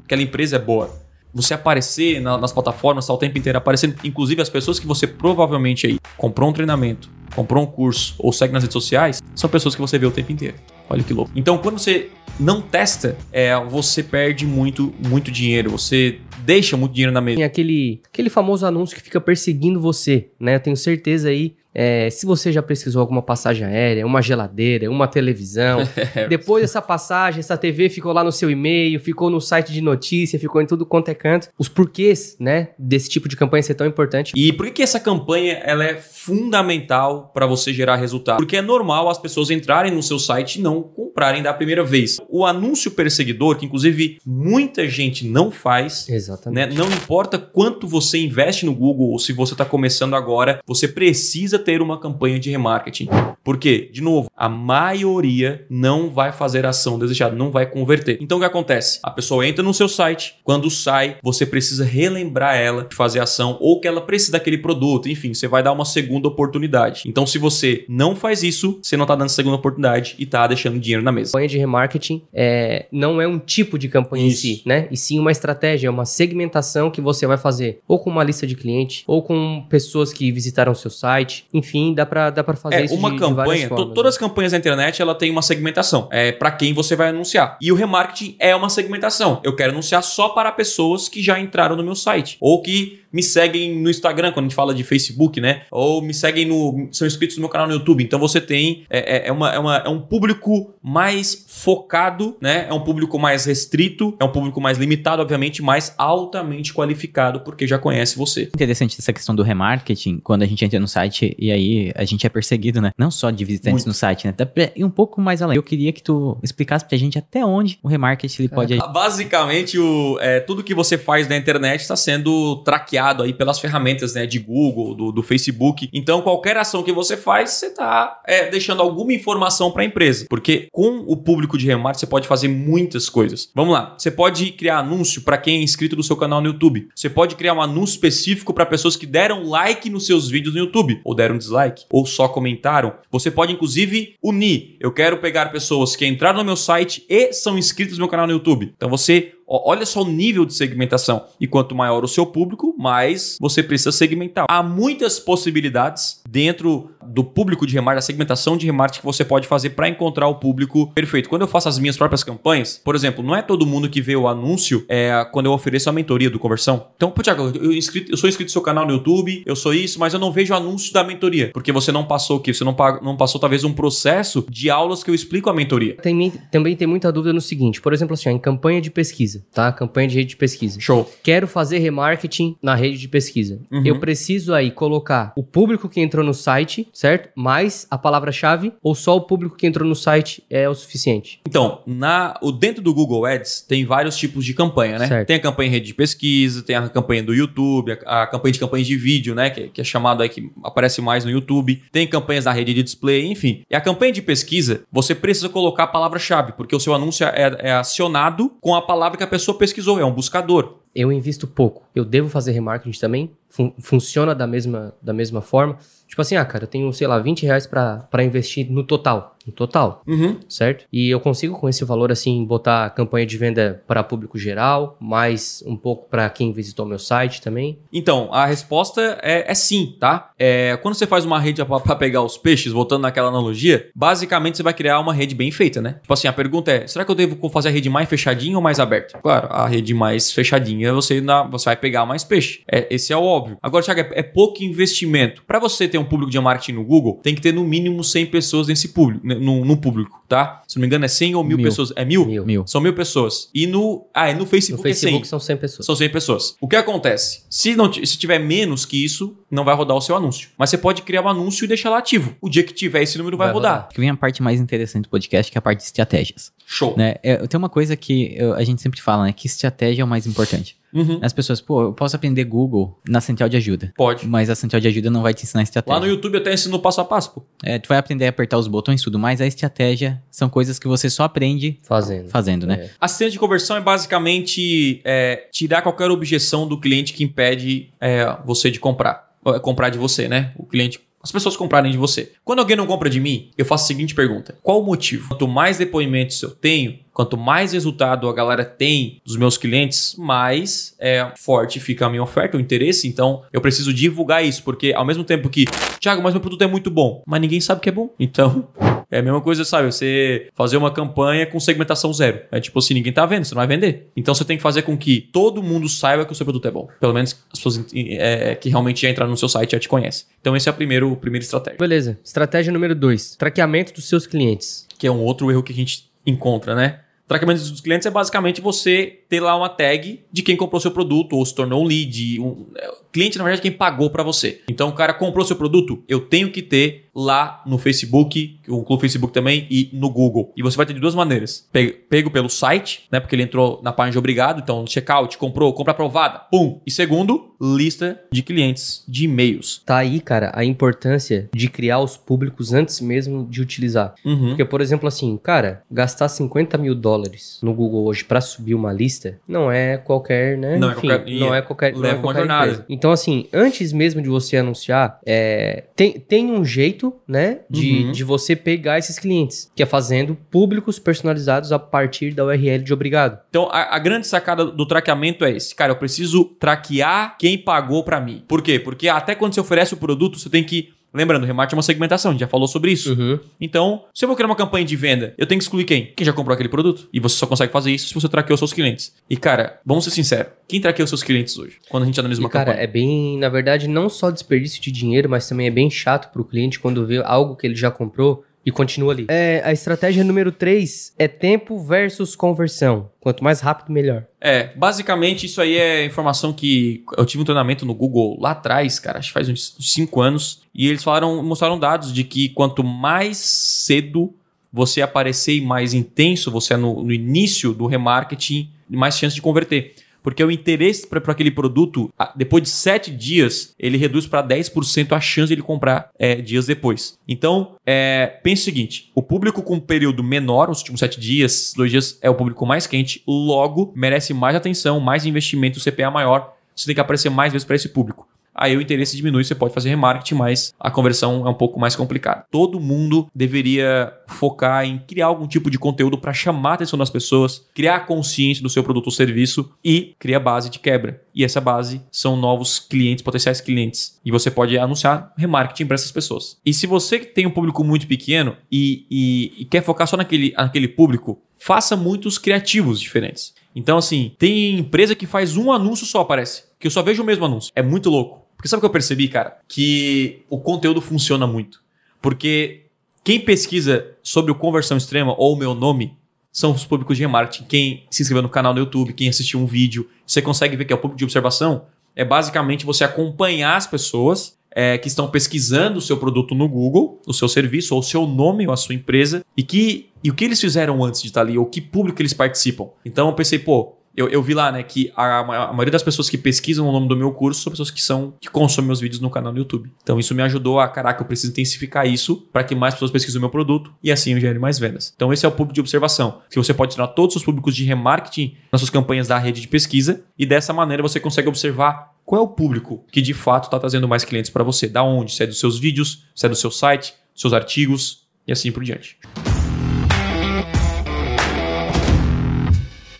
aquela 0.03 0.21
empresa 0.21 0.55
é 0.55 0.59
boa. 0.59 0.97
Você 1.33 1.53
aparecer 1.53 2.19
na, 2.19 2.37
nas 2.37 2.51
plataformas, 2.51 3.05
tá 3.05 3.13
o 3.13 3.17
tempo 3.17 3.37
inteiro 3.37 3.57
aparecendo, 3.57 3.95
inclusive 4.03 4.41
as 4.41 4.49
pessoas 4.49 4.79
que 4.79 4.87
você 4.87 5.05
provavelmente 5.05 5.85
aí 5.85 5.99
comprou 6.17 6.49
um 6.49 6.53
treinamento, 6.53 7.09
comprou 7.35 7.63
um 7.63 7.67
curso 7.67 8.15
ou 8.17 8.33
segue 8.33 8.53
nas 8.53 8.63
redes 8.63 8.73
sociais, 8.73 9.21
são 9.35 9.49
pessoas 9.49 9.75
que 9.75 9.81
você 9.81 9.99
vê 9.99 10.07
o 10.07 10.11
tempo 10.11 10.31
inteiro. 10.31 10.55
Olha 10.89 11.03
que 11.03 11.13
louco. 11.13 11.31
Então, 11.35 11.57
quando 11.57 11.77
você 11.77 12.09
não 12.39 12.61
testa, 12.61 13.17
é, 13.31 13.55
você 13.65 14.01
perde 14.01 14.45
muito, 14.45 14.93
muito 15.07 15.31
dinheiro. 15.31 15.69
Você 15.69 16.19
deixa 16.39 16.75
muito 16.75 16.93
dinheiro 16.93 17.11
na 17.11 17.21
mesa. 17.21 17.37
Tem 17.37 17.45
aquele, 17.45 18.01
aquele 18.11 18.29
famoso 18.29 18.65
anúncio 18.65 18.95
que 18.95 19.03
fica 19.03 19.21
perseguindo 19.21 19.79
você, 19.79 20.29
né? 20.39 20.55
Eu 20.55 20.59
tenho 20.59 20.77
certeza 20.77 21.29
aí 21.29 21.55
é, 21.73 22.09
se 22.09 22.25
você 22.25 22.51
já 22.51 22.61
pesquisou 22.61 22.99
alguma 22.99 23.21
passagem 23.21 23.65
aérea, 23.65 24.05
uma 24.05 24.21
geladeira, 24.21 24.89
uma 24.89 25.07
televisão, 25.07 25.79
depois 26.27 26.63
dessa 26.63 26.81
passagem, 26.81 27.39
essa 27.39 27.57
TV 27.57 27.89
ficou 27.89 28.11
lá 28.11 28.23
no 28.23 28.31
seu 28.31 28.49
e-mail, 28.49 28.99
ficou 28.99 29.29
no 29.29 29.39
site 29.39 29.71
de 29.71 29.81
notícia, 29.81 30.39
ficou 30.39 30.61
em 30.61 30.65
tudo 30.65 30.85
quanto 30.85 31.09
é 31.09 31.13
canto. 31.13 31.49
Os 31.57 31.69
porquês, 31.69 32.35
né, 32.39 32.69
desse 32.77 33.09
tipo 33.09 33.29
de 33.29 33.35
campanha 33.35 33.61
ser 33.61 33.75
tão 33.75 33.85
importante. 33.85 34.33
E 34.35 34.51
por 34.53 34.65
que, 34.65 34.71
que 34.71 34.83
essa 34.83 34.99
campanha 34.99 35.53
ela 35.63 35.83
é 35.83 35.95
fundamental 35.95 37.31
para 37.33 37.45
você 37.45 37.71
gerar 37.71 37.97
resultado? 37.97 38.37
Porque 38.37 38.57
é 38.57 38.61
normal 38.61 39.09
as 39.09 39.17
pessoas 39.17 39.49
entrarem 39.49 39.91
no 39.91 40.01
seu 40.01 40.17
site 40.17 40.55
e 40.55 40.61
não 40.61 40.81
comprarem 40.81 41.43
da 41.43 41.53
primeira 41.53 41.83
vez. 41.83 42.17
O 42.27 42.45
anúncio 42.45 42.91
perseguidor, 42.91 43.57
que 43.57 43.65
inclusive 43.65 44.19
muita 44.25 44.87
gente 44.87 45.27
não 45.27 45.51
faz, 45.51 46.09
Exatamente. 46.09 46.69
Né, 46.69 46.75
não 46.75 46.87
importa 46.87 47.37
quanto 47.37 47.87
você 47.87 48.17
investe 48.17 48.65
no 48.65 48.73
Google 48.73 49.11
ou 49.11 49.19
se 49.19 49.33
você 49.33 49.53
está 49.53 49.65
começando 49.65 50.15
agora, 50.15 50.59
você 50.65 50.87
precisa 50.87 51.58
ter 51.59 51.81
uma 51.81 51.99
campanha 51.99 52.39
de 52.39 52.49
remarketing. 52.49 53.07
Porque, 53.43 53.89
de 53.91 54.01
novo, 54.01 54.29
a 54.35 54.49
maioria 54.49 55.65
não 55.69 56.09
vai 56.09 56.31
fazer 56.31 56.65
a 56.65 56.69
ação 56.69 56.97
desejada, 56.97 57.35
não 57.35 57.51
vai 57.51 57.65
converter. 57.65 58.17
Então 58.21 58.37
o 58.37 58.41
que 58.41 58.45
acontece? 58.45 58.99
A 59.03 59.11
pessoa 59.11 59.47
entra 59.47 59.63
no 59.63 59.73
seu 59.73 59.87
site, 59.87 60.35
quando 60.43 60.69
sai, 60.69 61.17
você 61.21 61.45
precisa 61.45 61.83
relembrar 61.83 62.55
ela 62.55 62.85
de 62.85 62.95
fazer 62.95 63.19
a 63.19 63.23
ação 63.23 63.57
ou 63.59 63.79
que 63.79 63.87
ela 63.87 64.01
precisa 64.01 64.33
daquele 64.33 64.57
produto, 64.57 65.09
enfim, 65.09 65.33
você 65.33 65.47
vai 65.47 65.63
dar 65.63 65.71
uma 65.71 65.85
segunda 65.85 66.27
oportunidade. 66.27 67.03
Então 67.05 67.25
se 67.25 67.37
você 67.37 67.85
não 67.87 68.15
faz 68.15 68.43
isso, 68.43 68.79
você 68.81 68.95
não 68.95 69.03
está 69.03 69.15
dando 69.15 69.29
segunda 69.29 69.55
oportunidade 69.55 70.15
e 70.17 70.23
está 70.23 70.47
deixando 70.47 70.79
dinheiro 70.79 71.03
na 71.03 71.11
mesa. 71.11 71.31
Campanha 71.31 71.47
de 71.47 71.57
remarketing 71.57 72.21
é, 72.33 72.85
não 72.91 73.21
é 73.21 73.27
um 73.27 73.39
tipo 73.39 73.77
de 73.77 73.87
campanha 73.87 74.27
isso. 74.27 74.47
em 74.47 74.55
si, 74.55 74.61
né? 74.65 74.87
E 74.91 74.97
sim 74.97 75.19
uma 75.19 75.31
estratégia, 75.31 75.87
é 75.87 75.91
uma 75.91 76.05
segmentação 76.05 76.91
que 76.91 77.01
você 77.01 77.25
vai 77.27 77.37
fazer 77.37 77.79
ou 77.87 77.99
com 77.99 78.09
uma 78.09 78.23
lista 78.23 78.45
de 78.45 78.55
cliente 78.55 79.03
ou 79.07 79.21
com 79.21 79.65
pessoas 79.69 80.13
que 80.13 80.31
visitaram 80.31 80.71
o 80.71 80.75
seu 80.75 80.91
site, 80.91 81.45
enfim, 81.53 81.93
dá 81.93 82.05
para 82.05 82.29
dá 82.29 82.43
pra 82.43 82.55
fazer 82.55 82.75
é, 82.75 82.85
isso 82.85 82.95
uma 82.95 83.11
de, 83.11 83.17
campanha, 83.17 83.63
de 83.63 83.67
formas, 83.67 83.87
to, 83.87 83.93
todas 83.93 84.13
as 84.13 84.17
campanhas 84.17 84.51
da 84.51 84.57
internet, 84.57 85.01
ela 85.01 85.15
tem 85.15 85.31
uma 85.31 85.41
segmentação. 85.41 86.07
É 86.11 86.31
para 86.31 86.51
quem 86.51 86.73
você 86.73 86.95
vai 86.95 87.09
anunciar. 87.09 87.57
E 87.61 87.71
o 87.71 87.75
remarketing 87.75 88.35
é 88.39 88.55
uma 88.55 88.69
segmentação. 88.69 89.41
Eu 89.43 89.55
quero 89.55 89.71
anunciar 89.71 90.03
só 90.03 90.29
para 90.29 90.51
pessoas 90.51 91.09
que 91.09 91.21
já 91.21 91.39
entraram 91.39 91.75
no 91.75 91.83
meu 91.83 91.95
site 91.95 92.37
ou 92.39 92.61
que 92.61 93.01
me 93.11 93.23
seguem 93.23 93.75
no 93.75 93.89
Instagram, 93.89 94.31
quando 94.31 94.45
a 94.45 94.49
gente 94.49 94.55
fala 94.55 94.73
de 94.73 94.83
Facebook, 94.83 95.41
né? 95.41 95.63
Ou 95.71 96.01
me 96.01 96.13
seguem 96.13 96.45
no. 96.45 96.87
são 96.91 97.07
inscritos 97.07 97.37
no 97.37 97.41
meu 97.41 97.49
canal 97.49 97.67
no 97.67 97.73
YouTube. 97.73 98.03
Então 98.03 98.19
você 98.19 98.39
tem. 98.39 98.85
É, 98.89 99.17
é, 99.17 99.27
é, 99.27 99.31
uma, 99.31 99.53
é, 99.53 99.59
uma, 99.59 99.77
é 99.77 99.89
um 99.89 99.99
público 99.99 100.73
mais 100.81 101.45
focado, 101.47 102.37
né? 102.39 102.67
É 102.69 102.73
um 102.73 102.81
público 102.81 103.17
mais 103.19 103.45
restrito, 103.45 104.15
é 104.19 104.23
um 104.23 104.31
público 104.31 104.61
mais 104.61 104.77
limitado, 104.77 105.21
obviamente, 105.21 105.61
mas 105.61 105.93
altamente 105.97 106.73
qualificado, 106.73 107.41
porque 107.41 107.67
já 107.67 107.77
conhece 107.77 108.17
você. 108.17 108.43
Interessante 108.43 108.97
essa 108.99 109.11
questão 109.11 109.35
do 109.35 109.43
remarketing, 109.43 110.19
quando 110.23 110.43
a 110.43 110.45
gente 110.45 110.63
entra 110.63 110.79
no 110.79 110.87
site 110.87 111.35
e 111.37 111.51
aí 111.51 111.91
a 111.95 112.05
gente 112.05 112.25
é 112.25 112.29
perseguido, 112.29 112.81
né? 112.81 112.91
Não 112.97 113.11
só 113.11 113.29
de 113.29 113.43
visitantes 113.43 113.85
Muito. 113.85 113.87
no 113.87 113.93
site, 113.93 114.27
né? 114.27 114.35
E 114.75 114.83
um 114.83 114.89
pouco 114.89 115.19
mais 115.19 115.41
além. 115.41 115.57
Eu 115.57 115.63
queria 115.63 115.91
que 115.91 116.01
tu 116.01 116.37
explicasse 116.43 116.85
pra 116.85 116.97
gente 116.97 117.17
até 117.17 117.45
onde 117.45 117.79
o 117.83 117.87
remarketing 117.87 118.43
ele 118.43 118.49
pode. 118.49 118.77
Basicamente, 118.93 119.77
o, 119.77 120.17
é, 120.21 120.39
tudo 120.39 120.63
que 120.63 120.73
você 120.73 120.97
faz 120.97 121.27
na 121.27 121.35
internet 121.35 121.81
está 121.81 121.95
sendo 121.95 122.57
traqueado 122.63 122.98
aí 122.99 123.33
pelas 123.33 123.59
ferramentas 123.59 124.13
né, 124.13 124.25
de 124.25 124.39
Google, 124.39 124.93
do, 124.93 125.11
do 125.11 125.23
Facebook. 125.23 125.89
Então, 125.93 126.21
qualquer 126.21 126.57
ação 126.57 126.83
que 126.83 126.91
você 126.91 127.17
faz, 127.17 127.51
você 127.51 127.67
está 127.67 128.21
é, 128.27 128.49
deixando 128.49 128.81
alguma 128.81 129.13
informação 129.13 129.71
para 129.71 129.81
a 129.81 129.85
empresa. 129.85 130.25
Porque 130.29 130.67
com 130.71 130.99
o 131.07 131.17
público 131.17 131.57
de 131.57 131.65
remarketing, 131.65 131.99
você 131.99 132.07
pode 132.07 132.27
fazer 132.27 132.47
muitas 132.47 133.09
coisas. 133.09 133.49
Vamos 133.55 133.73
lá. 133.73 133.95
Você 133.97 134.11
pode 134.11 134.51
criar 134.51 134.79
anúncio 134.79 135.21
para 135.21 135.37
quem 135.37 135.59
é 135.59 135.63
inscrito 135.63 135.95
no 135.95 136.03
seu 136.03 136.15
canal 136.15 136.41
no 136.41 136.47
YouTube. 136.47 136.89
Você 136.95 137.09
pode 137.09 137.35
criar 137.35 137.53
um 137.53 137.61
anúncio 137.61 137.93
específico 137.93 138.53
para 138.53 138.65
pessoas 138.65 138.95
que 138.95 139.05
deram 139.05 139.47
like 139.47 139.89
nos 139.89 140.05
seus 140.05 140.29
vídeos 140.29 140.53
no 140.53 140.61
YouTube, 140.61 141.01
ou 141.03 141.15
deram 141.15 141.37
dislike, 141.37 141.85
ou 141.89 142.05
só 142.05 142.27
comentaram. 142.27 142.93
Você 143.11 143.31
pode, 143.31 143.53
inclusive, 143.53 144.15
unir. 144.21 144.77
Eu 144.79 144.91
quero 144.91 145.17
pegar 145.17 145.51
pessoas 145.51 145.95
que 145.95 146.05
entraram 146.05 146.39
no 146.39 146.45
meu 146.45 146.55
site 146.55 147.05
e 147.09 147.33
são 147.33 147.57
inscritos 147.57 147.97
no 147.97 148.03
meu 148.03 148.09
canal 148.09 148.27
no 148.27 148.33
YouTube. 148.33 148.73
Então, 148.75 148.89
você 148.89 149.33
Olha 149.51 149.85
só 149.85 150.03
o 150.03 150.07
nível 150.07 150.45
de 150.45 150.53
segmentação. 150.53 151.25
E 151.39 151.47
quanto 151.47 151.73
maior 151.73 152.03
o 152.03 152.07
seu 152.07 152.25
público, 152.25 152.75
mais 152.77 153.35
você 153.41 153.63
precisa 153.63 153.91
segmentar. 153.91 154.45
Há 154.47 154.61
muitas 154.61 155.19
possibilidades 155.19 156.21
dentro 156.29 156.91
do 157.09 157.23
público 157.23 157.65
de 157.65 157.73
remarketing, 157.73 157.99
da 157.99 158.01
segmentação 158.01 158.57
de 158.57 158.65
remarketing 158.65 159.01
que 159.01 159.05
você 159.05 159.25
pode 159.25 159.47
fazer 159.47 159.71
para 159.71 159.87
encontrar 159.87 160.27
o 160.27 160.35
público 160.35 160.91
perfeito. 160.93 161.29
Quando 161.29 161.43
eu 161.43 161.47
faço 161.47 161.67
as 161.69 161.79
minhas 161.79 161.97
próprias 161.97 162.23
campanhas, 162.23 162.79
por 162.83 162.95
exemplo, 162.95 163.23
não 163.23 163.35
é 163.35 163.41
todo 163.41 163.65
mundo 163.65 163.89
que 163.89 164.01
vê 164.01 164.15
o 164.15 164.27
anúncio 164.27 164.85
é, 164.87 165.25
quando 165.31 165.47
eu 165.47 165.51
ofereço 165.51 165.89
a 165.89 165.93
mentoria 165.93 166.29
do 166.29 166.39
conversão. 166.39 166.87
Então, 166.95 167.11
pô, 167.11 167.21
Thiago, 167.21 167.51
eu, 167.55 167.71
eu 167.73 168.17
sou 168.17 168.29
inscrito 168.29 168.43
no 168.43 168.49
seu 168.49 168.61
canal 168.61 168.85
no 168.85 168.93
YouTube, 168.93 169.43
eu 169.45 169.55
sou 169.55 169.73
isso, 169.73 169.99
mas 169.99 170.13
eu 170.13 170.19
não 170.19 170.31
vejo 170.31 170.53
anúncio 170.53 170.93
da 170.93 171.03
mentoria. 171.03 171.51
Porque 171.53 171.71
você 171.71 171.91
não 171.91 172.05
passou 172.05 172.37
o 172.37 172.39
quê? 172.39 172.53
Você 172.53 172.63
não, 172.63 172.75
não 173.01 173.17
passou 173.17 173.39
talvez 173.39 173.63
um 173.63 173.73
processo 173.73 174.45
de 174.49 174.69
aulas 174.69 175.03
que 175.03 175.09
eu 175.09 175.15
explico 175.15 175.49
a 175.49 175.53
mentoria. 175.53 175.95
Tem, 175.97 176.31
também 176.51 176.75
tem 176.75 176.87
muita 176.87 177.11
dúvida 177.11 177.33
no 177.33 177.41
seguinte, 177.41 177.81
por 177.81 177.93
exemplo, 177.93 178.13
assim, 178.13 178.29
ó, 178.29 178.31
em 178.31 178.39
campanha 178.39 178.81
de 178.81 178.89
pesquisa 178.89 179.09
pesquisa, 179.09 179.45
tá? 179.53 179.71
Campanha 179.71 180.07
de 180.07 180.15
rede 180.15 180.29
de 180.29 180.37
pesquisa. 180.37 180.79
Show. 180.79 181.09
Quero 181.23 181.47
fazer 181.47 181.79
remarketing 181.79 182.55
na 182.61 182.75
rede 182.75 182.97
de 182.97 183.07
pesquisa. 183.07 183.59
Uhum. 183.71 183.83
Eu 183.85 183.99
preciso 183.99 184.53
aí 184.53 184.71
colocar 184.71 185.33
o 185.35 185.43
público 185.43 185.89
que 185.89 185.99
entrou 185.99 186.23
no 186.23 186.33
site, 186.33 186.87
certo? 186.99 187.29
Mais 187.33 187.87
a 187.89 187.97
palavra-chave 187.97 188.73
ou 188.83 188.93
só 188.93 189.15
o 189.15 189.21
público 189.21 189.55
que 189.55 189.65
entrou 189.65 189.87
no 189.87 189.95
site 189.95 190.43
é 190.49 190.67
o 190.67 190.75
suficiente? 190.75 191.39
Então, 191.47 191.81
na, 191.87 192.37
o 192.41 192.51
dentro 192.51 192.83
do 192.83 192.93
Google 192.93 193.25
Ads 193.25 193.61
tem 193.61 193.85
vários 193.85 194.17
tipos 194.17 194.43
de 194.43 194.53
campanha, 194.53 194.99
né? 194.99 195.07
Certo. 195.07 195.27
Tem 195.27 195.37
a 195.37 195.39
campanha 195.39 195.69
em 195.69 195.71
rede 195.71 195.87
de 195.87 195.93
pesquisa, 195.93 196.61
tem 196.61 196.75
a 196.75 196.89
campanha 196.89 197.23
do 197.23 197.33
YouTube, 197.33 197.97
a, 198.05 198.23
a 198.23 198.27
campanha 198.27 198.51
de 198.51 198.59
campanhas 198.59 198.85
de 198.85 198.97
vídeo, 198.97 199.33
né? 199.33 199.49
Que, 199.49 199.69
que, 199.69 199.79
é 199.79 199.83
chamado 199.83 200.21
aí 200.21 200.27
que 200.27 200.51
aparece 200.61 201.01
mais 201.01 201.23
no 201.23 201.31
YouTube. 201.31 201.81
Tem 201.89 202.05
campanhas 202.05 202.43
na 202.43 202.51
rede 202.51 202.73
de 202.73 202.83
display, 202.83 203.25
enfim. 203.31 203.63
E 203.69 203.75
a 203.75 203.79
campanha 203.79 204.11
de 204.11 204.21
pesquisa, 204.21 204.83
você 204.91 205.15
precisa 205.15 205.47
colocar 205.47 205.83
a 205.83 205.87
palavra-chave, 205.87 206.51
porque 206.51 206.75
o 206.75 206.79
seu 206.81 206.93
anúncio 206.93 207.25
é, 207.25 207.55
é 207.59 207.71
acionado 207.71 208.51
com 208.59 208.75
a 208.75 208.81
palavra 208.81 209.17
que 209.17 209.23
a 209.23 209.27
pessoa 209.27 209.57
pesquisou, 209.57 210.01
é 210.01 210.05
um 210.05 210.11
buscador. 210.11 210.79
Eu 210.99 211.13
invisto 211.13 211.47
pouco. 211.47 211.83
Eu 211.95 212.03
devo 212.03 212.27
fazer 212.27 212.51
remarketing 212.51 212.99
também? 212.99 213.31
Fun 213.47 213.71
funciona 213.79 214.35
da 214.35 214.45
mesma, 214.45 214.93
da 215.01 215.13
mesma 215.13 215.41
forma? 215.41 215.77
Tipo 216.05 216.21
assim, 216.21 216.35
ah, 216.35 216.43
cara, 216.43 216.65
eu 216.65 216.67
tenho, 216.67 216.91
sei 216.91 217.07
lá, 217.07 217.17
20 217.17 217.45
reais 217.45 217.65
para 217.65 218.21
investir 218.21 218.69
no 218.69 218.83
total 218.83 219.37
no 219.49 219.51
total, 219.51 220.03
uhum. 220.07 220.37
certo? 220.47 220.85
E 220.91 221.09
eu 221.09 221.19
consigo 221.19 221.59
com 221.59 221.67
esse 221.67 221.83
valor 221.83 222.11
assim 222.11 222.45
botar 222.45 222.89
campanha 222.91 223.25
de 223.25 223.37
venda 223.37 223.83
para 223.87 224.03
público 224.03 224.37
geral, 224.37 224.97
mais 224.99 225.63
um 225.65 225.75
pouco 225.75 226.09
para 226.09 226.29
quem 226.29 226.51
visitou 226.51 226.85
meu 226.85 226.99
site 226.99 227.41
também. 227.41 227.79
Então 227.91 228.29
a 228.31 228.45
resposta 228.45 229.19
é, 229.21 229.51
é 229.51 229.55
sim, 229.55 229.95
tá? 229.99 230.31
É, 230.37 230.77
quando 230.81 230.95
você 230.95 231.07
faz 231.07 231.25
uma 231.25 231.39
rede 231.39 231.63
para 231.63 231.95
pegar 231.95 232.21
os 232.21 232.37
peixes, 232.37 232.71
voltando 232.71 233.01
naquela 233.01 233.29
analogia, 233.29 233.89
basicamente 233.95 234.57
você 234.57 234.63
vai 234.63 234.73
criar 234.73 234.99
uma 234.99 235.13
rede 235.13 235.35
bem 235.35 235.51
feita, 235.51 235.81
né? 235.81 235.97
Tipo 236.01 236.13
assim, 236.13 236.27
a 236.27 236.33
pergunta 236.33 236.71
é: 236.71 236.87
será 236.87 237.03
que 237.03 237.11
eu 237.11 237.15
devo 237.15 237.49
fazer 237.49 237.69
a 237.69 237.71
rede 237.71 237.89
mais 237.89 238.07
fechadinha 238.07 238.55
ou 238.55 238.61
mais 238.61 238.79
aberta? 238.79 239.19
Claro, 239.19 239.47
a 239.51 239.67
rede 239.67 239.93
mais 239.93 240.31
fechadinha 240.31 240.93
você, 240.93 241.21
na, 241.21 241.43
você 241.43 241.65
vai 241.65 241.75
pegar 241.75 242.05
mais 242.05 242.23
peixe. 242.23 242.61
É, 242.71 242.87
esse 242.93 243.11
é 243.11 243.17
o 243.17 243.23
óbvio. 243.23 243.57
Agora, 243.61 243.83
Thiago, 243.83 244.01
é, 244.01 244.19
é 244.19 244.23
pouco 244.23 244.63
investimento. 244.63 245.43
Para 245.45 245.59
você 245.59 245.87
ter 245.87 245.97
um 245.97 246.05
público 246.05 246.31
de 246.31 246.39
marketing 246.39 246.73
no 246.73 246.83
Google, 246.83 247.19
tem 247.23 247.35
que 247.35 247.41
ter 247.41 247.53
no 247.53 247.63
mínimo 247.63 248.03
100 248.03 248.27
pessoas 248.27 248.67
nesse 248.67 248.89
público, 248.89 249.25
né? 249.25 249.35
No, 249.39 249.63
no 249.65 249.77
público, 249.77 250.23
tá? 250.27 250.61
Se 250.67 250.77
não 250.77 250.81
me 250.81 250.87
engano, 250.87 251.05
é 251.05 251.07
100 251.07 251.35
ou 251.35 251.43
mil, 251.43 251.57
Mil. 251.57 251.65
pessoas. 251.65 251.91
É 251.95 252.03
mil? 252.05 252.25
Mil. 252.25 252.45
Mil. 252.45 252.67
São 252.67 252.79
mil 252.81 252.93
pessoas. 252.93 253.49
E 253.53 253.65
no. 253.67 254.05
Ah, 254.13 254.29
é 254.29 254.33
no 254.33 254.39
No 254.39 254.45
Facebook, 254.45 254.83
Facebook 254.83 255.15
é 255.15 255.19
100. 255.19 255.23
são 255.25 255.39
100 255.39 255.57
pessoas. 255.57 255.85
São 255.85 255.95
100 255.95 256.09
pessoas. 256.09 256.55
O 256.61 256.67
que 256.67 256.75
acontece? 256.75 257.43
Se, 257.49 257.75
não, 257.75 257.91
se 257.91 258.17
tiver 258.17 258.39
menos 258.39 258.85
que 258.85 259.03
isso, 259.03 259.35
não 259.49 259.63
vai 259.63 259.75
rodar 259.75 259.95
o 259.97 260.01
seu 260.01 260.15
anúncio. 260.15 260.49
Mas 260.57 260.69
você 260.69 260.77
pode 260.77 261.01
criar 261.01 261.21
um 261.23 261.29
anúncio 261.29 261.65
e 261.65 261.67
deixar 261.67 261.89
lá 261.89 261.97
ativo. 261.99 262.35
O 262.41 262.49
dia 262.49 262.63
que 262.63 262.73
tiver 262.73 263.01
esse 263.03 263.17
número 263.17 263.37
vai, 263.37 263.47
Vai 263.47 263.53
rodar. 263.53 263.71
rodar. 263.71 263.85
Acho 263.87 263.95
que 263.95 264.01
vem 264.01 264.09
a 264.09 264.15
parte 264.15 264.41
mais 264.43 264.59
interessante 264.59 265.03
do 265.03 265.09
podcast, 265.09 265.51
que 265.51 265.57
é 265.57 265.59
a 265.59 265.61
parte 265.61 265.79
de 265.79 265.85
estratégias. 265.85 266.51
Show. 266.71 266.95
Né? 266.95 267.15
É, 267.23 267.35
tem 267.47 267.57
uma 267.57 267.67
coisa 267.67 267.95
que 267.97 268.35
eu- 268.37 268.53
a 268.53 268.63
gente 268.63 268.79
sempre 268.79 269.01
fala, 269.01 269.23
né? 269.23 269.33
Que 269.33 269.47
estratégia 269.47 270.03
é 270.03 270.05
o 270.05 270.07
mais 270.07 270.27
importante. 270.27 270.77
Uhum. 270.93 271.19
As 271.21 271.33
pessoas, 271.33 271.59
pô, 271.59 271.81
eu 271.81 271.93
posso 271.93 272.15
aprender 272.15 272.43
Google 272.43 272.99
na 273.07 273.19
central 273.21 273.49
de 273.49 273.57
ajuda. 273.57 273.91
Pode. 273.97 274.27
Mas 274.27 274.49
a 274.51 274.55
central 274.55 274.79
de 274.79 274.87
ajuda 274.87 275.09
não 275.09 275.23
vai 275.23 275.33
te 275.33 275.43
ensinar 275.43 275.63
estratégia. 275.63 275.93
Lá 275.95 275.99
no 275.99 276.07
YouTube 276.07 276.35
eu 276.35 276.41
até 276.41 276.53
ensino 276.53 276.77
passo 276.79 277.01
a 277.01 277.05
passo, 277.05 277.31
pô. 277.33 277.43
É, 277.63 277.79
tu 277.79 277.87
vai 277.87 277.97
aprender 277.97 278.25
a 278.27 278.29
apertar 278.29 278.57
os 278.59 278.67
botões 278.67 279.01
e 279.01 279.03
tudo, 279.03 279.17
mas 279.17 279.41
a 279.41 279.47
estratégia 279.47 280.21
são 280.29 280.47
coisas 280.47 280.77
que 280.77 280.87
você 280.87 281.09
só 281.09 281.23
aprende 281.23 281.79
Fazendo. 281.83 282.29
fazendo, 282.29 282.67
né? 282.67 282.75
É. 282.85 282.89
Assistente 283.01 283.31
de 283.33 283.39
conversão 283.39 283.75
é 283.77 283.81
basicamente 283.81 285.01
é, 285.03 285.47
tirar 285.51 285.81
qualquer 285.81 286.09
objeção 286.11 286.67
do 286.67 286.79
cliente 286.79 287.13
que 287.13 287.23
impede 287.23 287.89
é, 287.99 288.35
você 288.45 288.69
de 288.71 288.79
comprar. 288.79 289.28
Ou, 289.43 289.59
Comprar 289.59 289.89
de 289.89 289.97
você, 289.97 290.27
né? 290.27 290.51
O 290.55 290.65
cliente. 290.65 290.99
As 291.21 291.33
pessoas 291.33 291.57
comprarem 291.57 291.91
de 291.91 291.97
você. 291.97 292.31
Quando 292.45 292.59
alguém 292.59 292.77
não 292.77 292.87
compra 292.87 293.09
de 293.09 293.19
mim, 293.19 293.51
eu 293.57 293.65
faço 293.65 293.83
a 293.83 293.87
seguinte 293.87 294.15
pergunta: 294.15 294.57
qual 294.63 294.81
o 294.81 294.85
motivo? 294.85 295.27
Quanto 295.29 295.47
mais 295.47 295.77
depoimentos 295.77 296.41
eu 296.41 296.51
tenho, 296.51 296.97
quanto 297.13 297.37
mais 297.37 297.73
resultado 297.73 298.29
a 298.29 298.33
galera 298.33 298.63
tem 298.63 299.21
dos 299.25 299.35
meus 299.35 299.57
clientes, 299.57 300.15
mais 300.17 300.95
é, 300.97 301.29
forte 301.37 301.79
fica 301.79 302.05
a 302.05 302.09
minha 302.09 302.23
oferta, 302.23 302.55
o 302.55 302.59
interesse. 302.59 303.05
Então, 303.07 303.43
eu 303.51 303.59
preciso 303.59 303.93
divulgar 303.93 304.45
isso, 304.45 304.63
porque 304.63 304.93
ao 304.93 305.05
mesmo 305.05 305.25
tempo 305.25 305.49
que, 305.49 305.65
Thiago, 305.99 306.23
mas 306.23 306.33
meu 306.33 306.41
produto 306.41 306.61
é 306.61 306.67
muito 306.67 306.89
bom, 306.89 307.21
mas 307.27 307.41
ninguém 307.41 307.59
sabe 307.59 307.81
que 307.81 307.89
é 307.89 307.91
bom. 307.91 308.09
Então, 308.17 308.65
é 309.11 309.19
a 309.19 309.21
mesma 309.21 309.41
coisa, 309.41 309.65
sabe? 309.65 309.91
Você 309.91 310.47
fazer 310.53 310.77
uma 310.77 310.91
campanha 310.91 311.45
com 311.45 311.59
segmentação 311.59 312.13
zero. 312.13 312.41
É 312.51 312.59
tipo 312.59 312.77
assim, 312.77 312.93
ninguém 312.93 313.11
tá 313.11 313.25
vendo, 313.25 313.43
você 313.43 313.55
não 313.55 313.59
vai 313.59 313.67
vender. 313.67 314.09
Então 314.15 314.33
você 314.33 314.45
tem 314.45 314.57
que 314.57 314.63
fazer 314.63 314.83
com 314.83 314.97
que 314.97 315.29
todo 315.33 315.63
mundo 315.63 315.89
saiba 315.89 316.25
que 316.25 316.31
o 316.31 316.35
seu 316.35 316.45
produto 316.45 316.67
é 316.67 316.71
bom. 316.71 316.87
Pelo 316.99 317.13
menos 317.13 317.35
as 317.51 317.59
pessoas 317.59 317.85
é, 317.93 318.55
que 318.55 318.69
realmente 318.69 319.01
já 319.01 319.09
entraram 319.09 319.31
no 319.31 319.37
seu 319.37 319.49
site 319.49 319.71
já 319.71 319.79
te 319.79 319.89
conhecem. 319.89 320.27
Então 320.39 320.55
esse 320.55 320.69
é 320.69 320.71
o 320.71 320.75
primeiro, 320.75 321.11
o 321.11 321.17
primeiro 321.17 321.43
estratégia. 321.43 321.77
Beleza. 321.79 322.19
Estratégia 322.23 322.71
número 322.71 322.93
2. 322.93 323.35
Traqueamento 323.35 323.93
dos 323.93 324.07
seus 324.07 324.27
clientes. 324.27 324.87
Que 324.97 325.07
é 325.07 325.11
um 325.11 325.19
outro 325.19 325.49
erro 325.49 325.63
que 325.63 325.73
a 325.73 325.75
gente 325.75 326.09
encontra, 326.25 326.75
né? 326.75 326.99
Tratamento 327.29 327.59
dos 327.59 327.79
clientes 327.79 328.07
é 328.07 328.09
basicamente 328.09 328.59
você 328.59 329.19
ter 329.29 329.39
lá 329.39 329.55
uma 329.55 329.69
tag 329.69 330.19
de 330.31 330.41
quem 330.41 330.57
comprou 330.57 330.81
seu 330.81 330.89
produto 330.89 331.33
ou 331.33 331.45
se 331.45 331.53
tornou 331.53 331.83
um 331.83 331.85
lead. 331.85 332.39
Um, 332.39 332.65
é, 332.75 332.91
cliente, 333.11 333.37
na 333.37 333.43
verdade, 333.43 333.61
é 333.61 333.69
quem 333.69 333.71
pagou 333.71 334.09
para 334.09 334.23
você. 334.23 334.61
Então, 334.67 334.89
o 334.89 334.93
cara 334.93 335.13
comprou 335.13 335.45
seu 335.45 335.55
produto, 335.55 336.03
eu 336.07 336.21
tenho 336.21 336.51
que 336.51 336.63
ter 336.63 337.05
lá 337.19 337.61
no 337.65 337.77
Facebook, 337.77 338.59
o 338.67 338.83
Clube 338.83 339.01
Facebook 339.01 339.33
também, 339.33 339.67
e 339.69 339.89
no 339.93 340.09
Google. 340.09 340.53
E 340.55 340.61
você 340.63 340.77
vai 340.77 340.85
ter 340.85 340.93
de 340.93 340.99
duas 340.99 341.15
maneiras. 341.15 341.67
Pego, 341.71 341.93
pego 342.09 342.31
pelo 342.31 342.49
site, 342.49 343.07
né? 343.11 343.19
Porque 343.19 343.35
ele 343.35 343.43
entrou 343.43 343.79
na 343.83 343.91
página 343.91 344.11
de 344.13 344.17
obrigado, 344.17 344.59
então 344.61 344.85
checkout, 344.87 345.37
comprou, 345.37 345.73
compra 345.73 345.91
aprovada, 345.91 346.39
pum. 346.51 346.79
E 346.85 346.91
segundo, 346.91 347.53
lista 347.61 348.19
de 348.31 348.41
clientes 348.41 349.03
de 349.07 349.25
e-mails. 349.25 349.81
Tá 349.85 349.97
aí, 349.97 350.19
cara, 350.19 350.51
a 350.55 350.63
importância 350.63 351.49
de 351.53 351.69
criar 351.69 351.99
os 351.99 352.15
públicos 352.15 352.73
antes 352.73 353.01
mesmo 353.01 353.45
de 353.49 353.61
utilizar. 353.61 354.13
Uhum. 354.25 354.49
Porque, 354.49 354.65
por 354.65 354.81
exemplo, 354.81 355.07
assim, 355.07 355.37
cara, 355.37 355.83
gastar 355.91 356.29
50 356.29 356.77
mil 356.77 356.95
dólares 356.95 357.59
no 357.61 357.73
Google 357.73 358.05
hoje 358.05 358.23
pra 358.23 358.39
subir 358.41 358.75
uma 358.75 358.93
lista 358.93 359.39
não 359.47 359.71
é 359.71 359.97
qualquer, 359.97 360.57
né? 360.57 360.77
Não 360.77 360.89
é 360.89 360.91
Enfim, 360.93 361.07
qualquer- 361.07 361.27
e 361.27 361.39
não 361.39 361.53
é 361.55 361.61
qualquer, 361.61 361.95
leva 361.95 362.07
é 362.07 362.13
uma 362.15 362.21
qualquer 362.21 362.39
jornada. 362.39 362.65
empresa. 362.67 362.85
Então, 362.89 363.11
assim, 363.11 363.47
antes 363.53 363.91
mesmo 363.91 364.21
de 364.21 364.29
você 364.29 364.57
anunciar, 364.57 365.19
é, 365.25 365.83
tem, 365.95 366.13
tem 366.13 366.51
um 366.51 366.63
jeito, 366.63 367.08
né, 367.27 367.59
de, 367.69 368.05
Uhum. 368.05 368.11
de 368.11 368.23
você 368.23 368.55
pegar 368.55 368.97
esses 368.97 369.17
clientes, 369.19 369.71
que 369.75 369.83
é 369.83 369.85
fazendo 369.85 370.35
públicos 370.49 370.97
personalizados 370.99 371.71
a 371.71 371.79
partir 371.79 372.33
da 372.33 372.45
URL 372.45 372.83
de 372.83 372.93
obrigado. 372.93 373.39
Então, 373.49 373.67
a, 373.71 373.95
a 373.95 373.99
grande 373.99 374.27
sacada 374.27 374.65
do 374.65 374.85
traqueamento 374.85 375.43
é 375.45 375.51
esse. 375.51 375.73
Cara, 375.75 375.91
eu 375.91 375.97
preciso 375.97 376.45
traquear 376.59 377.37
quem 377.37 377.57
pagou 377.57 378.03
pra 378.03 378.19
mim. 378.21 378.43
Por 378.47 378.61
quê? 378.61 378.79
Porque 378.79 379.07
até 379.07 379.35
quando 379.35 379.53
você 379.53 379.59
oferece 379.61 379.93
o 379.93 379.97
produto, 379.97 380.37
você 380.39 380.49
tem 380.49 380.63
que. 380.63 380.89
Lembrando, 381.13 381.45
remate 381.45 381.73
é 381.73 381.77
uma 381.77 381.81
segmentação, 381.83 382.31
a 382.31 382.33
gente 382.33 382.41
já 382.41 382.47
falou 382.47 382.67
sobre 382.67 382.91
isso. 382.91 383.13
Uhum. 383.13 383.39
Então, 383.59 384.03
se 384.13 384.23
eu 384.23 384.27
vou 384.27 384.35
criar 384.35 384.47
uma 384.47 384.55
campanha 384.55 384.85
de 384.85 384.95
venda, 384.95 385.33
eu 385.37 385.47
tenho 385.47 385.57
que 385.59 385.63
excluir 385.63 385.83
quem? 385.85 386.13
Quem 386.15 386.25
já 386.25 386.31
comprou 386.31 386.53
aquele 386.53 386.69
produto. 386.69 387.07
E 387.11 387.19
você 387.19 387.35
só 387.35 387.47
consegue 387.47 387.71
fazer 387.71 387.91
isso 387.91 388.07
se 388.07 388.13
você 388.13 388.29
traqueou 388.29 388.57
seus 388.57 388.73
clientes. 388.73 389.13
E, 389.29 389.35
cara, 389.35 389.79
vamos 389.85 390.03
ser 390.03 390.11
sinceros: 390.11 390.51
quem 390.67 390.79
traqueou 390.79 391.07
seus 391.07 391.23
clientes 391.23 391.57
hoje? 391.57 391.77
Quando 391.89 392.03
a 392.03 392.05
gente 392.05 392.19
analisa 392.19 392.39
E, 392.39 392.43
uma 392.43 392.49
cara, 392.49 392.71
campanha. 392.71 392.83
é 392.83 392.87
bem, 392.87 393.37
na 393.39 393.49
verdade, 393.49 393.87
não 393.87 394.07
só 394.09 394.29
desperdício 394.29 394.81
de 394.81 394.91
dinheiro, 394.91 395.29
mas 395.29 395.47
também 395.49 395.67
é 395.67 395.71
bem 395.71 395.89
chato 395.89 396.31
pro 396.31 396.45
cliente 396.45 396.79
quando 396.79 397.05
vê 397.05 397.17
algo 397.23 397.55
que 397.55 397.65
ele 397.65 397.75
já 397.75 397.89
comprou 397.89 398.43
e 398.65 398.71
continua 398.71 399.13
ali. 399.13 399.25
É, 399.29 399.61
a 399.63 399.71
estratégia 399.71 400.23
número 400.23 400.51
3 400.51 401.13
é 401.17 401.27
tempo 401.27 401.79
versus 401.79 402.35
conversão. 402.35 403.09
Quanto 403.19 403.43
mais 403.43 403.61
rápido, 403.61 403.91
melhor. 403.91 404.25
É, 404.39 404.71
basicamente 404.75 405.45
isso 405.45 405.61
aí 405.61 405.77
é 405.77 406.05
informação 406.05 406.53
que 406.53 407.03
eu 407.17 407.25
tive 407.25 407.41
um 407.41 407.45
treinamento 407.45 407.85
no 407.85 407.93
Google 407.93 408.37
lá 408.39 408.51
atrás, 408.51 408.99
cara, 408.99 409.19
acho 409.19 409.29
que 409.29 409.33
faz 409.33 409.49
uns 409.49 409.75
5 409.79 410.21
anos, 410.21 410.61
e 410.73 410.87
eles 410.87 411.03
falaram, 411.03 411.41
mostraram 411.43 411.79
dados 411.79 412.13
de 412.13 412.23
que 412.23 412.49
quanto 412.49 412.83
mais 412.83 413.37
cedo 413.37 414.33
você 414.71 415.01
aparecer 415.01 415.55
e 415.55 415.61
mais 415.61 415.93
intenso 415.93 416.51
você 416.51 416.75
é 416.75 416.77
no, 416.77 417.03
no 417.03 417.11
início 417.11 417.73
do 417.73 417.87
remarketing, 417.87 418.69
mais 418.89 419.17
chance 419.17 419.35
de 419.35 419.41
converter. 419.41 419.95
Porque 420.21 420.43
o 420.43 420.51
interesse 420.51 421.07
para 421.07 421.19
aquele 421.31 421.51
produto, 421.51 422.11
depois 422.35 422.63
de 422.63 422.69
7 422.69 423.11
dias, 423.11 423.73
ele 423.79 423.97
reduz 423.97 424.27
para 424.27 424.45
10% 424.45 425.15
a 425.15 425.19
chance 425.19 425.47
de 425.47 425.53
ele 425.53 425.61
comprar 425.61 426.09
é, 426.17 426.35
dias 426.35 426.65
depois. 426.65 427.17
Então, 427.27 427.75
é, 427.85 428.39
pense 428.43 428.61
o 428.61 428.65
seguinte: 428.65 429.11
o 429.15 429.21
público 429.21 429.61
com 429.61 429.75
um 429.75 429.79
período 429.79 430.23
menor, 430.23 430.69
os 430.69 430.79
últimos 430.79 430.99
7 430.99 431.19
dias, 431.19 431.73
2 431.75 431.91
dias, 431.91 432.19
é 432.21 432.29
o 432.29 432.35
público 432.35 432.65
mais 432.65 432.85
quente, 432.85 433.23
logo 433.27 433.93
merece 433.95 434.33
mais 434.33 434.55
atenção, 434.55 434.99
mais 434.99 435.25
investimento, 435.25 435.79
CPA 435.79 436.11
maior. 436.11 436.53
Você 436.75 436.85
tem 436.85 436.95
que 436.95 437.01
aparecer 437.01 437.29
mais 437.29 437.51
vezes 437.51 437.65
para 437.65 437.75
esse 437.75 437.89
público. 437.89 438.27
Aí 438.61 438.75
o 438.75 438.81
interesse 438.81 439.15
diminui, 439.15 439.43
você 439.45 439.55
pode 439.55 439.73
fazer 439.73 439.87
remarketing, 439.89 440.35
mas 440.35 440.73
a 440.77 440.91
conversão 440.91 441.47
é 441.47 441.49
um 441.49 441.53
pouco 441.53 441.79
mais 441.79 441.95
complicada. 441.95 442.43
Todo 442.51 442.79
mundo 442.79 443.27
deveria 443.33 444.13
focar 444.27 444.83
em 444.85 444.99
criar 444.99 445.27
algum 445.27 445.47
tipo 445.47 445.69
de 445.69 445.79
conteúdo 445.79 446.17
para 446.17 446.33
chamar 446.33 446.71
a 446.71 446.73
atenção 446.73 446.99
das 446.99 447.09
pessoas, 447.09 447.65
criar 447.73 448.05
consciência 448.05 448.61
do 448.61 448.69
seu 448.69 448.83
produto 448.83 449.05
ou 449.07 449.11
serviço 449.11 449.71
e 449.83 450.13
criar 450.19 450.39
base 450.41 450.69
de 450.69 450.77
quebra. 450.79 451.21
E 451.33 451.43
essa 451.45 451.61
base 451.61 452.01
são 452.11 452.35
novos 452.35 452.79
clientes, 452.79 453.23
potenciais 453.23 453.61
clientes. 453.61 454.19
E 454.25 454.31
você 454.31 454.51
pode 454.51 454.77
anunciar 454.77 455.33
remarketing 455.37 455.85
para 455.85 455.95
essas 455.95 456.11
pessoas. 456.11 456.57
E 456.65 456.73
se 456.73 456.85
você 456.85 457.19
tem 457.19 457.45
um 457.47 457.51
público 457.51 457.81
muito 457.83 458.07
pequeno 458.07 458.57
e, 458.71 459.05
e- 459.09 459.53
e 459.61 459.65
quer 459.65 459.81
focar 459.81 460.05
só 460.05 460.17
naquele, 460.17 460.51
naquele 460.57 460.87
público, 460.89 461.41
faça 461.57 461.95
muitos 461.95 462.37
criativos 462.37 462.99
diferentes. 462.99 463.53
Então, 463.75 463.97
assim, 463.97 464.33
tem 464.37 464.77
empresa 464.79 465.15
que 465.15 465.25
faz 465.25 465.55
um 465.55 465.71
anúncio 465.71 466.05
só, 466.05 466.23
parece. 466.23 466.63
Que 466.79 466.87
eu 466.87 466.91
só 466.91 467.01
vejo 467.01 467.23
o 467.23 467.25
mesmo 467.25 467.45
anúncio. 467.45 467.71
É 467.75 467.81
muito 467.81 468.09
louco. 468.09 468.48
Porque 468.59 468.67
sabe 468.67 468.79
o 468.79 468.81
que 468.81 468.87
eu 468.87 468.91
percebi, 468.91 469.29
cara? 469.29 469.57
Que 469.69 470.43
o 470.49 470.59
conteúdo 470.59 470.99
funciona 470.99 471.47
muito. 471.47 471.81
Porque 472.21 472.87
quem 473.23 473.39
pesquisa 473.39 474.05
sobre 474.21 474.51
o 474.51 474.55
conversão 474.55 474.97
extrema 474.97 475.33
ou 475.37 475.53
o 475.53 475.57
meu 475.57 475.73
nome 475.73 476.17
são 476.51 476.73
os 476.73 476.83
públicos 476.83 477.15
de 477.15 477.23
remarketing. 477.23 477.63
Quem 477.63 478.03
se 478.11 478.21
inscreveu 478.21 478.41
no 478.41 478.49
canal 478.49 478.73
no 478.73 478.79
YouTube, 478.81 479.13
quem 479.13 479.29
assistiu 479.29 479.61
um 479.61 479.65
vídeo, 479.65 480.09
você 480.27 480.41
consegue 480.41 480.75
ver 480.75 480.83
que 480.83 480.91
é 480.91 480.95
o 480.97 480.99
público 480.99 481.17
de 481.17 481.23
observação. 481.23 481.85
É 482.13 482.25
basicamente 482.25 482.85
você 482.85 483.05
acompanhar 483.05 483.77
as 483.77 483.87
pessoas 483.87 484.57
é, 484.71 484.97
que 484.97 485.07
estão 485.07 485.29
pesquisando 485.29 485.99
o 485.99 486.01
seu 486.01 486.17
produto 486.17 486.53
no 486.53 486.67
Google, 486.67 487.21
o 487.25 487.33
seu 487.33 487.47
serviço, 487.47 487.93
ou 487.93 488.01
o 488.01 488.03
seu 488.03 488.27
nome, 488.27 488.67
ou 488.67 488.73
a 488.73 488.77
sua 488.77 488.93
empresa, 488.93 489.41
e 489.55 489.63
que 489.63 490.09
e 490.21 490.29
o 490.29 490.33
que 490.33 490.43
eles 490.43 490.59
fizeram 490.59 491.01
antes 491.01 491.21
de 491.21 491.27
estar 491.27 491.39
ali, 491.39 491.57
ou 491.57 491.65
que 491.65 491.79
público 491.79 492.21
eles 492.21 492.33
participam. 492.33 492.89
Então 493.05 493.29
eu 493.29 493.33
pensei, 493.33 493.57
pô, 493.57 493.93
eu, 494.19 494.27
eu 494.27 494.43
vi 494.43 494.53
lá, 494.53 494.69
né, 494.69 494.83
que 494.83 495.13
a, 495.15 495.39
a 495.39 495.71
maioria 495.71 495.93
das 495.93 496.03
pessoas 496.03 496.29
que 496.29 496.37
pesquisam 496.37 496.85
o 496.85 496.91
nome 496.91 497.07
do 497.07 497.15
meu 497.15 497.31
curso 497.31 497.61
são 497.61 497.71
pessoas 497.71 497.89
que 497.89 498.01
são 498.01 498.33
que 498.37 498.49
consomem 498.49 498.87
meus 498.87 498.99
vídeos 498.99 499.21
no 499.21 499.29
canal 499.29 499.53
do 499.53 499.59
YouTube. 499.59 499.89
Então 500.03 500.19
isso 500.19 500.35
me 500.35 500.43
ajudou 500.43 500.77
a, 500.77 500.89
caraca, 500.89 501.23
eu 501.23 501.25
preciso 501.25 501.53
intensificar 501.53 502.05
isso 502.05 502.35
para 502.51 502.61
que 502.61 502.75
mais 502.75 502.93
pessoas 502.93 503.11
pesquisem 503.11 503.39
o 503.39 503.41
meu 503.41 503.49
produto 503.49 503.93
e 504.03 504.11
assim 504.11 504.33
eu 504.33 504.39
gere 504.41 504.59
mais 504.59 504.77
vendas. 504.77 505.13
Então 505.15 505.31
esse 505.31 505.45
é 505.45 505.47
o 505.47 505.51
público 505.53 505.73
de 505.73 505.79
observação. 505.79 506.41
Que 506.49 506.57
você 506.57 506.73
pode 506.73 506.91
tirar 506.91 507.07
todos 507.07 507.37
os 507.37 507.43
públicos 507.45 507.73
de 507.73 507.85
remarketing 507.85 508.57
nas 508.69 508.81
suas 508.81 508.89
campanhas 508.89 509.29
da 509.29 509.37
rede 509.37 509.61
de 509.61 509.69
pesquisa 509.69 510.21
e 510.37 510.45
dessa 510.45 510.73
maneira 510.73 511.01
você 511.01 511.17
consegue 511.17 511.47
observar 511.47 512.11
qual 512.25 512.41
é 512.41 512.43
o 512.43 512.47
público 512.47 513.05
que 513.09 513.21
de 513.21 513.33
fato 513.33 513.65
está 513.65 513.79
trazendo 513.79 514.05
mais 514.05 514.25
clientes 514.25 514.51
para 514.51 514.65
você. 514.65 514.85
Da 514.85 515.01
onde? 515.01 515.31
Se 515.31 515.43
é 515.43 515.47
dos 515.47 515.61
seus 515.61 515.79
vídeos, 515.79 516.25
se 516.35 516.45
é 516.45 516.49
do 516.49 516.55
seu 516.55 516.71
site, 516.71 517.13
dos 517.31 517.41
seus 517.41 517.53
artigos 517.53 518.27
e 518.45 518.51
assim 518.51 518.69
por 518.69 518.83
diante. 518.83 519.17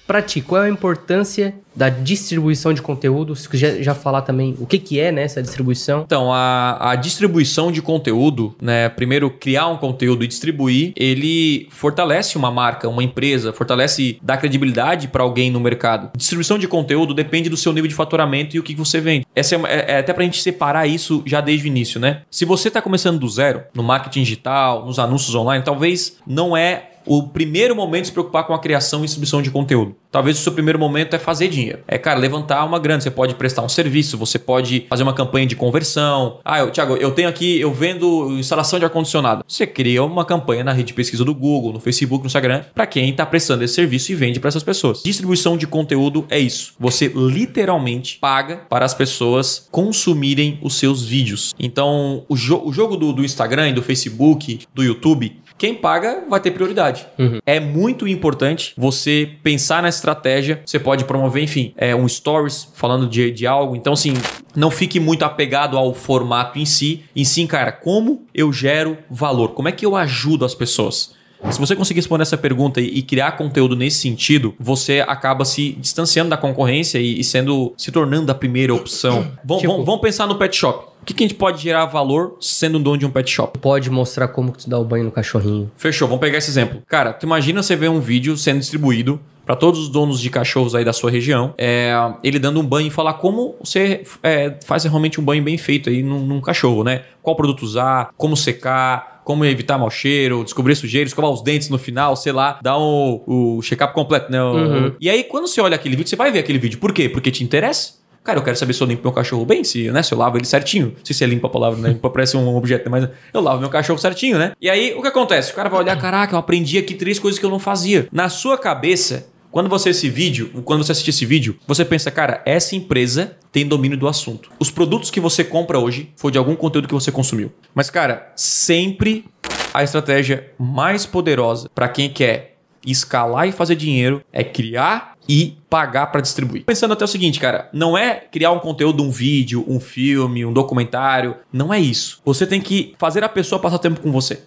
Pra 0.10 0.24
ti, 0.24 0.42
qual 0.42 0.64
é 0.64 0.66
a 0.66 0.70
importância 0.72 1.54
da 1.80 1.88
distribuição 1.88 2.74
de 2.74 2.82
conteúdo. 2.82 3.34
Se 3.38 3.48
quiser 3.48 3.82
já 3.82 3.96
falar 3.96 4.24
também 4.24 4.54
o 4.60 4.66
que, 4.66 4.78
que 4.78 5.00
é 5.00 5.14
né, 5.14 5.24
essa 5.24 5.42
distribuição. 5.42 6.04
Então, 6.06 6.34
a, 6.34 6.92
a 6.92 6.96
distribuição 6.96 7.72
de 7.72 7.82
conteúdo, 7.82 8.54
né? 8.62 8.90
Primeiro, 8.90 9.30
criar 9.30 9.68
um 9.68 9.78
conteúdo 9.78 10.26
e 10.26 10.28
distribuir, 10.28 10.92
ele 10.96 11.68
fortalece 11.72 12.38
uma 12.38 12.52
marca, 12.52 12.90
uma 12.90 13.02
empresa, 13.02 13.54
fortalece, 13.54 14.20
dá 14.22 14.36
credibilidade 14.36 15.08
para 15.08 15.24
alguém 15.24 15.50
no 15.50 15.60
mercado. 15.60 16.12
Distribuição 16.18 16.60
de 16.60 16.68
conteúdo 16.68 17.14
depende 17.14 17.48
do 17.50 17.56
seu 17.56 17.72
nível 17.72 17.88
de 17.88 17.96
faturamento 17.96 18.58
e 18.58 18.60
o 18.60 18.64
que, 18.64 18.74
que 18.74 18.80
você 18.80 19.00
vende. 19.00 19.26
Essa 19.34 19.56
é, 19.56 19.60
é, 19.64 19.92
é 19.94 20.00
até 20.00 20.12
pra 20.12 20.26
gente 20.26 20.42
separar 20.42 20.86
isso 20.86 21.24
já 21.26 21.40
desde 21.40 21.66
o 21.66 21.70
início, 21.70 22.00
né? 22.00 22.24
Se 22.30 22.44
você 22.44 22.68
está 22.68 22.82
começando 22.82 23.20
do 23.20 23.30
zero, 23.30 23.64
no 23.74 23.84
marketing 23.84 24.24
digital, 24.24 24.86
nos 24.86 25.00
anúncios 25.00 25.34
online, 25.34 25.64
talvez 25.64 26.18
não 26.28 26.58
é 26.58 26.89
o 27.06 27.24
primeiro 27.24 27.76
momento 27.76 28.06
se 28.06 28.12
preocupar 28.12 28.46
com 28.46 28.54
a 28.54 28.60
criação 28.60 29.00
e 29.00 29.04
distribuição 29.04 29.42
de 29.42 29.52
conteúdo. 29.52 29.96
Talvez 30.12 30.40
o 30.40 30.42
seu 30.42 30.52
primeiro 30.52 30.80
momento 30.80 31.16
é 31.16 31.20
fazer 31.20 31.48
dinheiro. 31.50 31.80
É, 31.88 31.98
cara, 31.98 32.20
levantar 32.20 32.66
uma 32.66 32.80
grana. 32.80 33.00
Você 33.00 33.12
pode 33.12 33.36
prestar 33.36 33.62
um 33.62 33.70
serviço, 33.70 34.18
você 34.18 34.40
pode 34.40 34.86
fazer 34.90 35.04
uma 35.04 35.14
campanha 35.14 35.46
de 35.46 35.56
conversão. 35.56 36.40
Ah, 36.44 36.60
eu, 36.60 36.72
Thiago, 36.72 36.96
eu 36.98 37.12
tenho 37.12 37.30
aqui, 37.30 37.60
eu 37.60 37.72
vendo 37.72 38.32
instalação 38.40 38.80
de 38.80 38.86
ar-condicionado. 38.86 39.44
Você 39.48 39.68
cria 39.68 40.04
uma 40.04 40.26
campanha 40.26 40.64
na 40.64 40.72
rede 40.72 40.88
de 40.88 40.94
pesquisa 40.94 41.24
do 41.24 41.34
Google, 41.34 41.74
no 41.74 41.80
Facebook, 41.80 42.24
no 42.24 42.28
Instagram, 42.28 42.64
para 42.74 42.88
quem 42.88 43.10
está 43.10 43.26
prestando 43.26 43.64
esse 43.64 43.76
serviço 43.76 44.12
e 44.12 44.16
vende 44.16 44.40
para 44.40 44.48
essas 44.48 44.64
pessoas. 44.64 45.04
Distribuição 45.04 45.56
de 45.56 45.68
conteúdo 45.68 46.26
é 46.30 46.40
isso. 46.40 46.74
Você 46.80 47.08
literalmente 47.16 48.18
paga 48.20 48.64
para 48.68 48.86
as 48.86 48.96
pessoas 48.96 49.68
consumirem 49.72 50.60
os 50.64 50.76
seus 50.76 51.06
vídeos. 51.06 51.54
Então, 51.60 52.26
o, 52.28 52.36
jo 52.36 52.62
o 52.66 52.74
jogo 52.74 52.98
do, 52.98 53.14
do 53.14 53.24
Instagram, 53.24 53.74
do 53.74 53.84
Facebook, 53.84 54.62
do 54.74 54.84
YouTube, 54.84 55.40
quem 55.60 55.76
paga 55.76 56.24
vai 56.28 56.40
ter 56.40 56.52
prioridade. 56.52 57.06
Uhum. 57.20 57.40
É 57.46 57.60
muito 57.60 58.08
importante 58.08 58.74
você 58.78 59.30
pensar 59.44 59.84
na 59.84 59.90
estratégia. 59.90 60.62
Você 60.66 60.80
pode 60.80 61.04
promover, 61.04 61.44
enfim, 61.44 61.74
é, 61.76 61.94
um 61.94 62.08
stories 62.08 62.70
falando 62.74 63.08
de, 63.08 63.30
de 63.30 63.46
algo. 63.46 63.76
Então, 63.76 63.92
assim, 63.92 64.14
não 64.56 64.72
fique 64.72 65.02
muito 65.02 65.24
apegado 65.24 65.78
ao 65.78 65.94
formato 65.94 66.58
em 66.58 66.66
si. 66.66 67.04
E 67.14 67.26
sim, 67.26 67.46
cara, 67.46 67.74
como 67.74 68.26
eu 68.34 68.54
gero 68.54 68.98
valor? 69.12 69.50
Como 69.50 69.68
é 69.68 69.72
que 69.74 69.86
eu 69.86 69.98
ajudo 69.98 70.46
as 70.46 70.56
pessoas? 70.56 71.14
Se 71.52 71.60
você 71.60 71.76
conseguir 71.76 72.00
responder 72.00 72.24
essa 72.24 72.38
pergunta 72.38 72.82
e, 72.82 73.02
criar 73.02 73.32
conteúdo 73.34 73.76
nesse 73.76 74.00
sentido, 74.00 74.54
você 74.60 75.04
acaba 75.08 75.46
se 75.46 75.72
distanciando 75.74 76.30
da 76.30 76.38
concorrência 76.38 77.00
e, 77.00 77.20
e 77.20 77.24
sendo 77.24 77.74
se 77.78 77.92
tornando 77.92 78.32
a 78.32 78.36
primeira 78.36 78.74
opção. 78.74 79.32
Vamos, 79.44 79.62
tipo, 79.62 79.98
pensar 80.00 80.28
no 80.28 80.36
pet 80.36 80.56
shop. 80.56 80.90
O 81.02 81.06
que, 81.06 81.14
que, 81.14 81.24
a 81.24 81.28
gente 81.28 81.38
pode 81.38 81.62
gerar 81.62 81.86
valor 81.86 82.36
sendo 82.40 82.78
um 82.78 82.82
dono 82.82 82.98
de 82.98 83.06
um 83.06 83.10
pet 83.10 83.30
shop? 83.30 83.58
Pode 83.58 83.90
mostrar 83.90 84.28
como 84.28 84.52
tu 84.52 84.70
dá 84.70 84.78
o 84.78 84.84
banho 84.84 85.06
no 85.06 85.12
cachorrinho. 85.12 85.72
Fechou, 85.76 86.08
vamos 86.08 86.22
pegar 86.22 86.38
esse 86.38 86.50
exemplo. 86.50 86.84
Cara, 86.88 87.14
tu 87.14 87.26
imagina 87.26 87.64
você 87.64 87.76
ver 87.76 87.90
um 87.90 88.00
vídeo 88.00 88.38
sendo 88.38 88.60
distribuído 88.60 89.20
para 89.50 89.56
todos 89.56 89.80
os 89.80 89.90
donos 89.90 90.22
de 90.22 90.30
cachorros 90.30 90.76
aí 90.76 90.86
da 90.86 90.94
sua 90.94 91.10
região, 91.10 91.56
é, 91.58 91.92
ele 92.24 92.38
dando 92.38 92.60
um 92.60 92.64
banho 92.64 92.86
e 92.86 92.92
falar 92.92 93.14
como 93.14 93.56
você 93.60 94.04
é, 94.22 94.56
faz 94.64 94.84
realmente 94.84 95.20
um 95.20 95.24
banho 95.24 95.42
bem 95.42 95.58
feito 95.58 95.90
aí 95.90 96.04
num, 96.04 96.24
num 96.24 96.40
cachorro, 96.40 96.84
né? 96.84 97.02
Qual 97.24 97.36
produto 97.36 97.64
usar, 97.64 98.12
como 98.16 98.38
secar, 98.38 99.19
como 99.30 99.46
evitar 99.46 99.78
mau 99.78 99.92
cheiro, 99.92 100.44
descobrir 100.44 100.76
sujeira, 100.76 101.08
escovar 101.08 101.30
os 101.30 101.44
dentes 101.44 101.70
no 101.70 101.78
final, 101.78 102.16
sei 102.16 102.32
lá, 102.32 102.60
dar 102.64 102.80
o, 102.80 103.22
o 103.28 103.62
check-up 103.62 103.94
completo, 103.94 104.32
né? 104.32 104.42
Uhum. 104.42 104.96
E 105.00 105.08
aí, 105.08 105.24
quando 105.24 105.48
você 105.48 105.62
olha 105.62 105.76
aquele 105.76 105.96
vídeo, 105.96 106.10
você 106.10 106.16
vai 106.16 106.32
ver 106.32 106.40
aquele 106.40 106.58
vídeo. 106.58 106.80
Por 106.80 106.92
quê? 106.92 107.08
Porque 107.08 107.30
te 107.30 107.44
interessa. 107.44 107.94
Cara, 108.24 108.40
eu 108.40 108.44
quero 108.44 108.58
saber 108.58 108.74
se 108.74 108.82
eu 108.82 108.88
limpo 108.88 109.04
meu 109.04 109.12
cachorro 109.12 109.46
bem, 109.46 109.64
se, 109.64 109.92
né, 109.92 110.02
se 110.02 110.16
eu 110.16 110.18
lavo 110.18 110.36
ele 110.36 110.46
certinho. 110.46 110.96
Não 110.98 111.06
sei 111.06 111.16
se 111.16 111.24
é 111.24 111.28
limpa 111.28 111.46
a 111.46 111.50
palavra, 111.52 111.80
né? 111.80 111.90
Limpa 111.90 112.10
parece 112.10 112.36
um 112.38 112.56
objeto, 112.56 112.90
mas 112.90 113.08
eu 113.32 113.40
lavo 113.40 113.60
meu 113.60 113.70
cachorro 113.70 114.00
certinho, 114.00 114.40
né? 114.40 114.54
E 114.60 114.68
aí, 114.68 114.96
o 114.98 115.02
que 115.04 115.08
acontece? 115.08 115.52
O 115.52 115.56
cara 115.56 115.70
vai 115.70 115.80
olhar, 115.80 115.96
caraca, 116.02 116.34
eu 116.34 116.40
aprendi 116.40 116.80
aqui 116.80 116.96
três 116.96 117.20
coisas 117.20 117.40
que 117.40 117.46
eu 117.46 117.52
não 117.52 117.60
fazia. 117.60 118.08
Na 118.12 118.30
sua 118.30 118.58
cabeça, 118.58 119.28
quando 119.52 119.70
você 119.70 119.90
esse 119.90 120.10
vídeo, 120.10 120.52
quando 120.64 120.84
você 120.84 120.92
assistir 120.92 121.10
esse 121.10 121.26
vídeo, 121.26 121.58
você 121.68 121.84
pensa, 121.84 122.12
cara, 122.12 122.42
essa 122.46 122.76
empresa 122.76 123.36
tem 123.52 123.68
domínio 123.68 123.98
do 123.98 124.08
assunto. 124.08 124.52
Os 124.60 124.70
produtos 124.70 125.10
que 125.10 125.20
você 125.20 125.44
compra 125.44 125.80
hoje 125.80 126.12
foi 126.16 126.32
de 126.32 126.38
algum 126.38 126.56
conteúdo 126.56 126.88
que 126.88 126.94
você 126.94 127.12
consumiu. 127.12 127.52
Mas, 127.74 127.90
cara, 127.90 128.32
sempre 128.36 129.26
a 129.74 129.84
estratégia 129.84 130.52
mais 130.58 131.06
poderosa 131.06 131.70
para 131.74 131.90
quem 131.90 132.10
quer 132.10 132.58
escalar 132.86 133.48
e 133.48 133.52
fazer 133.52 133.76
dinheiro 133.76 134.22
é 134.32 134.44
criar 134.44 135.14
e 135.28 135.58
pagar 135.70 136.08
para 136.08 136.22
distribuir. 136.22 136.64
Pensando 136.66 136.94
até 136.94 137.04
o 137.06 137.08
seguinte, 137.08 137.40
cara, 137.40 137.70
não 137.74 137.98
é 137.98 138.16
criar 138.16 138.52
um 138.52 138.60
conteúdo, 138.60 139.04
um 139.04 139.12
vídeo, 139.12 139.64
um 139.68 139.80
filme, 139.80 140.46
um 140.46 140.54
documentário, 140.54 141.36
não 141.52 141.74
é 141.74 141.80
isso. 141.80 142.22
Você 142.26 142.48
tem 142.48 142.62
que 142.62 142.94
fazer 142.98 143.24
a 143.24 143.30
pessoa 143.30 143.60
passar 143.60 143.80
tempo 143.80 144.00
com 144.00 144.12
você. 144.12 144.42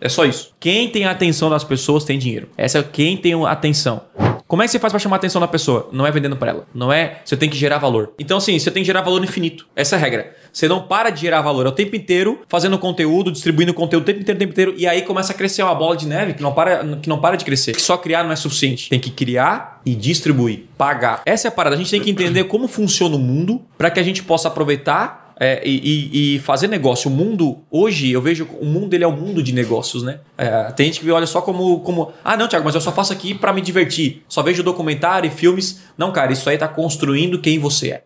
É 0.00 0.08
só 0.08 0.26
isso. 0.26 0.52
Quem 0.60 0.90
tem 0.90 1.06
a 1.06 1.10
atenção 1.10 1.48
das 1.48 1.64
pessoas 1.64 2.04
tem 2.04 2.18
dinheiro. 2.18 2.48
Essa 2.56 2.78
é 2.78 2.82
quem 2.82 3.16
tem 3.16 3.32
a 3.32 3.50
atenção. 3.50 4.02
Como 4.46 4.62
é 4.62 4.66
que 4.66 4.70
você 4.70 4.78
faz 4.78 4.92
para 4.92 5.00
chamar 5.00 5.16
a 5.16 5.18
atenção 5.18 5.40
da 5.40 5.48
pessoa? 5.48 5.88
Não 5.92 6.06
é 6.06 6.10
vendendo 6.10 6.36
para 6.36 6.52
ela. 6.52 6.66
Não 6.72 6.92
é. 6.92 7.20
Você 7.24 7.36
tem 7.36 7.50
que 7.50 7.56
gerar 7.56 7.78
valor. 7.78 8.12
Então, 8.18 8.38
assim, 8.38 8.56
você 8.58 8.70
tem 8.70 8.82
que 8.82 8.86
gerar 8.86 9.02
valor 9.02 9.22
infinito. 9.24 9.66
Essa 9.74 9.96
é 9.96 9.98
a 9.98 10.00
regra. 10.00 10.36
Você 10.52 10.68
não 10.68 10.82
para 10.82 11.10
de 11.10 11.20
gerar 11.20 11.42
valor. 11.42 11.66
É 11.66 11.68
o 11.68 11.72
tempo 11.72 11.96
inteiro 11.96 12.40
fazendo 12.48 12.78
conteúdo, 12.78 13.32
distribuindo 13.32 13.74
conteúdo 13.74 14.04
o 14.04 14.06
tempo 14.06 14.20
inteiro, 14.20 14.36
o 14.36 14.40
tempo 14.40 14.52
inteiro. 14.52 14.74
E 14.76 14.86
aí 14.86 15.02
começa 15.02 15.32
a 15.32 15.34
crescer 15.34 15.62
uma 15.64 15.74
bola 15.74 15.96
de 15.96 16.06
neve 16.06 16.34
que 16.34 16.42
não 16.42 16.52
para, 16.52 16.84
que 16.96 17.08
não 17.08 17.18
para 17.18 17.36
de 17.36 17.44
crescer. 17.44 17.72
Que 17.72 17.82
só 17.82 17.96
criar 17.96 18.22
não 18.22 18.30
é 18.30 18.36
suficiente. 18.36 18.88
Tem 18.88 19.00
que 19.00 19.10
criar 19.10 19.80
e 19.84 19.94
distribuir. 19.96 20.64
Pagar. 20.78 21.22
Essa 21.26 21.48
é 21.48 21.50
a 21.50 21.52
parada. 21.52 21.74
A 21.74 21.78
gente 21.78 21.90
tem 21.90 22.00
que 22.00 22.10
entender 22.10 22.44
como 22.44 22.68
funciona 22.68 23.16
o 23.16 23.18
mundo 23.18 23.60
para 23.76 23.90
que 23.90 23.98
a 23.98 24.02
gente 24.02 24.22
possa 24.22 24.46
aproveitar 24.46 25.25
é, 25.38 25.60
e, 25.66 26.36
e, 26.36 26.38
fazer 26.38 26.66
negócio. 26.66 27.10
O 27.10 27.14
mundo, 27.14 27.58
hoje, 27.70 28.10
eu 28.10 28.22
vejo 28.22 28.48
o 28.58 28.64
mundo 28.64 28.94
ele 28.94 29.04
é 29.04 29.08
um 29.08 29.16
mundo 29.16 29.42
de 29.42 29.52
negócios, 29.52 30.02
né? 30.02 30.20
É, 30.36 30.72
tem 30.72 30.86
gente 30.86 31.00
que 31.00 31.10
olha 31.10 31.26
só 31.26 31.42
como, 31.42 31.80
como. 31.80 32.12
Ah, 32.24 32.36
não, 32.36 32.48
Thiago, 32.48 32.64
mas 32.64 32.74
eu 32.74 32.80
só 32.80 32.90
faço 32.90 33.12
aqui 33.12 33.34
para 33.34 33.52
me 33.52 33.60
divertir. 33.60 34.22
Só 34.28 34.42
vejo 34.42 34.62
documentário 34.62 35.28
e 35.28 35.30
filmes. 35.30 35.82
Não, 35.96 36.10
cara, 36.10 36.32
isso 36.32 36.48
aí 36.48 36.56
tá 36.56 36.66
construindo 36.66 37.38
quem 37.38 37.58
você 37.58 37.90
é. 37.90 38.02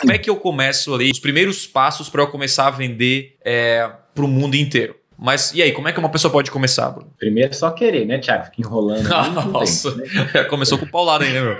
Como 0.00 0.12
é 0.12 0.18
que 0.18 0.30
eu 0.30 0.36
começo 0.36 0.94
ali? 0.94 1.10
Os 1.10 1.20
primeiros 1.20 1.66
passos 1.66 2.08
para 2.08 2.22
eu 2.22 2.28
começar 2.28 2.66
a 2.66 2.70
vender 2.70 3.36
é, 3.44 3.90
para 4.14 4.24
o 4.24 4.28
mundo 4.28 4.54
inteiro. 4.54 4.94
Mas 5.18 5.54
e 5.54 5.62
aí, 5.62 5.72
como 5.72 5.88
é 5.88 5.92
que 5.92 5.98
uma 5.98 6.08
pessoa 6.08 6.30
pode 6.30 6.50
começar, 6.50 6.90
Bruno? 6.90 7.12
Primeiro 7.18 7.50
é 7.50 7.52
só 7.52 7.70
querer, 7.70 8.04
né, 8.06 8.18
Thiago? 8.18 8.44
Fica 8.46 8.60
enrolando. 8.60 9.08
Nossa, 9.50 9.92
tem, 9.92 10.14
né? 10.14 10.44
começou 10.48 10.78
com 10.78 10.84
o 10.84 10.90
paulado 10.90 11.24
aí, 11.24 11.32
né, 11.32 11.40
meu? 11.40 11.58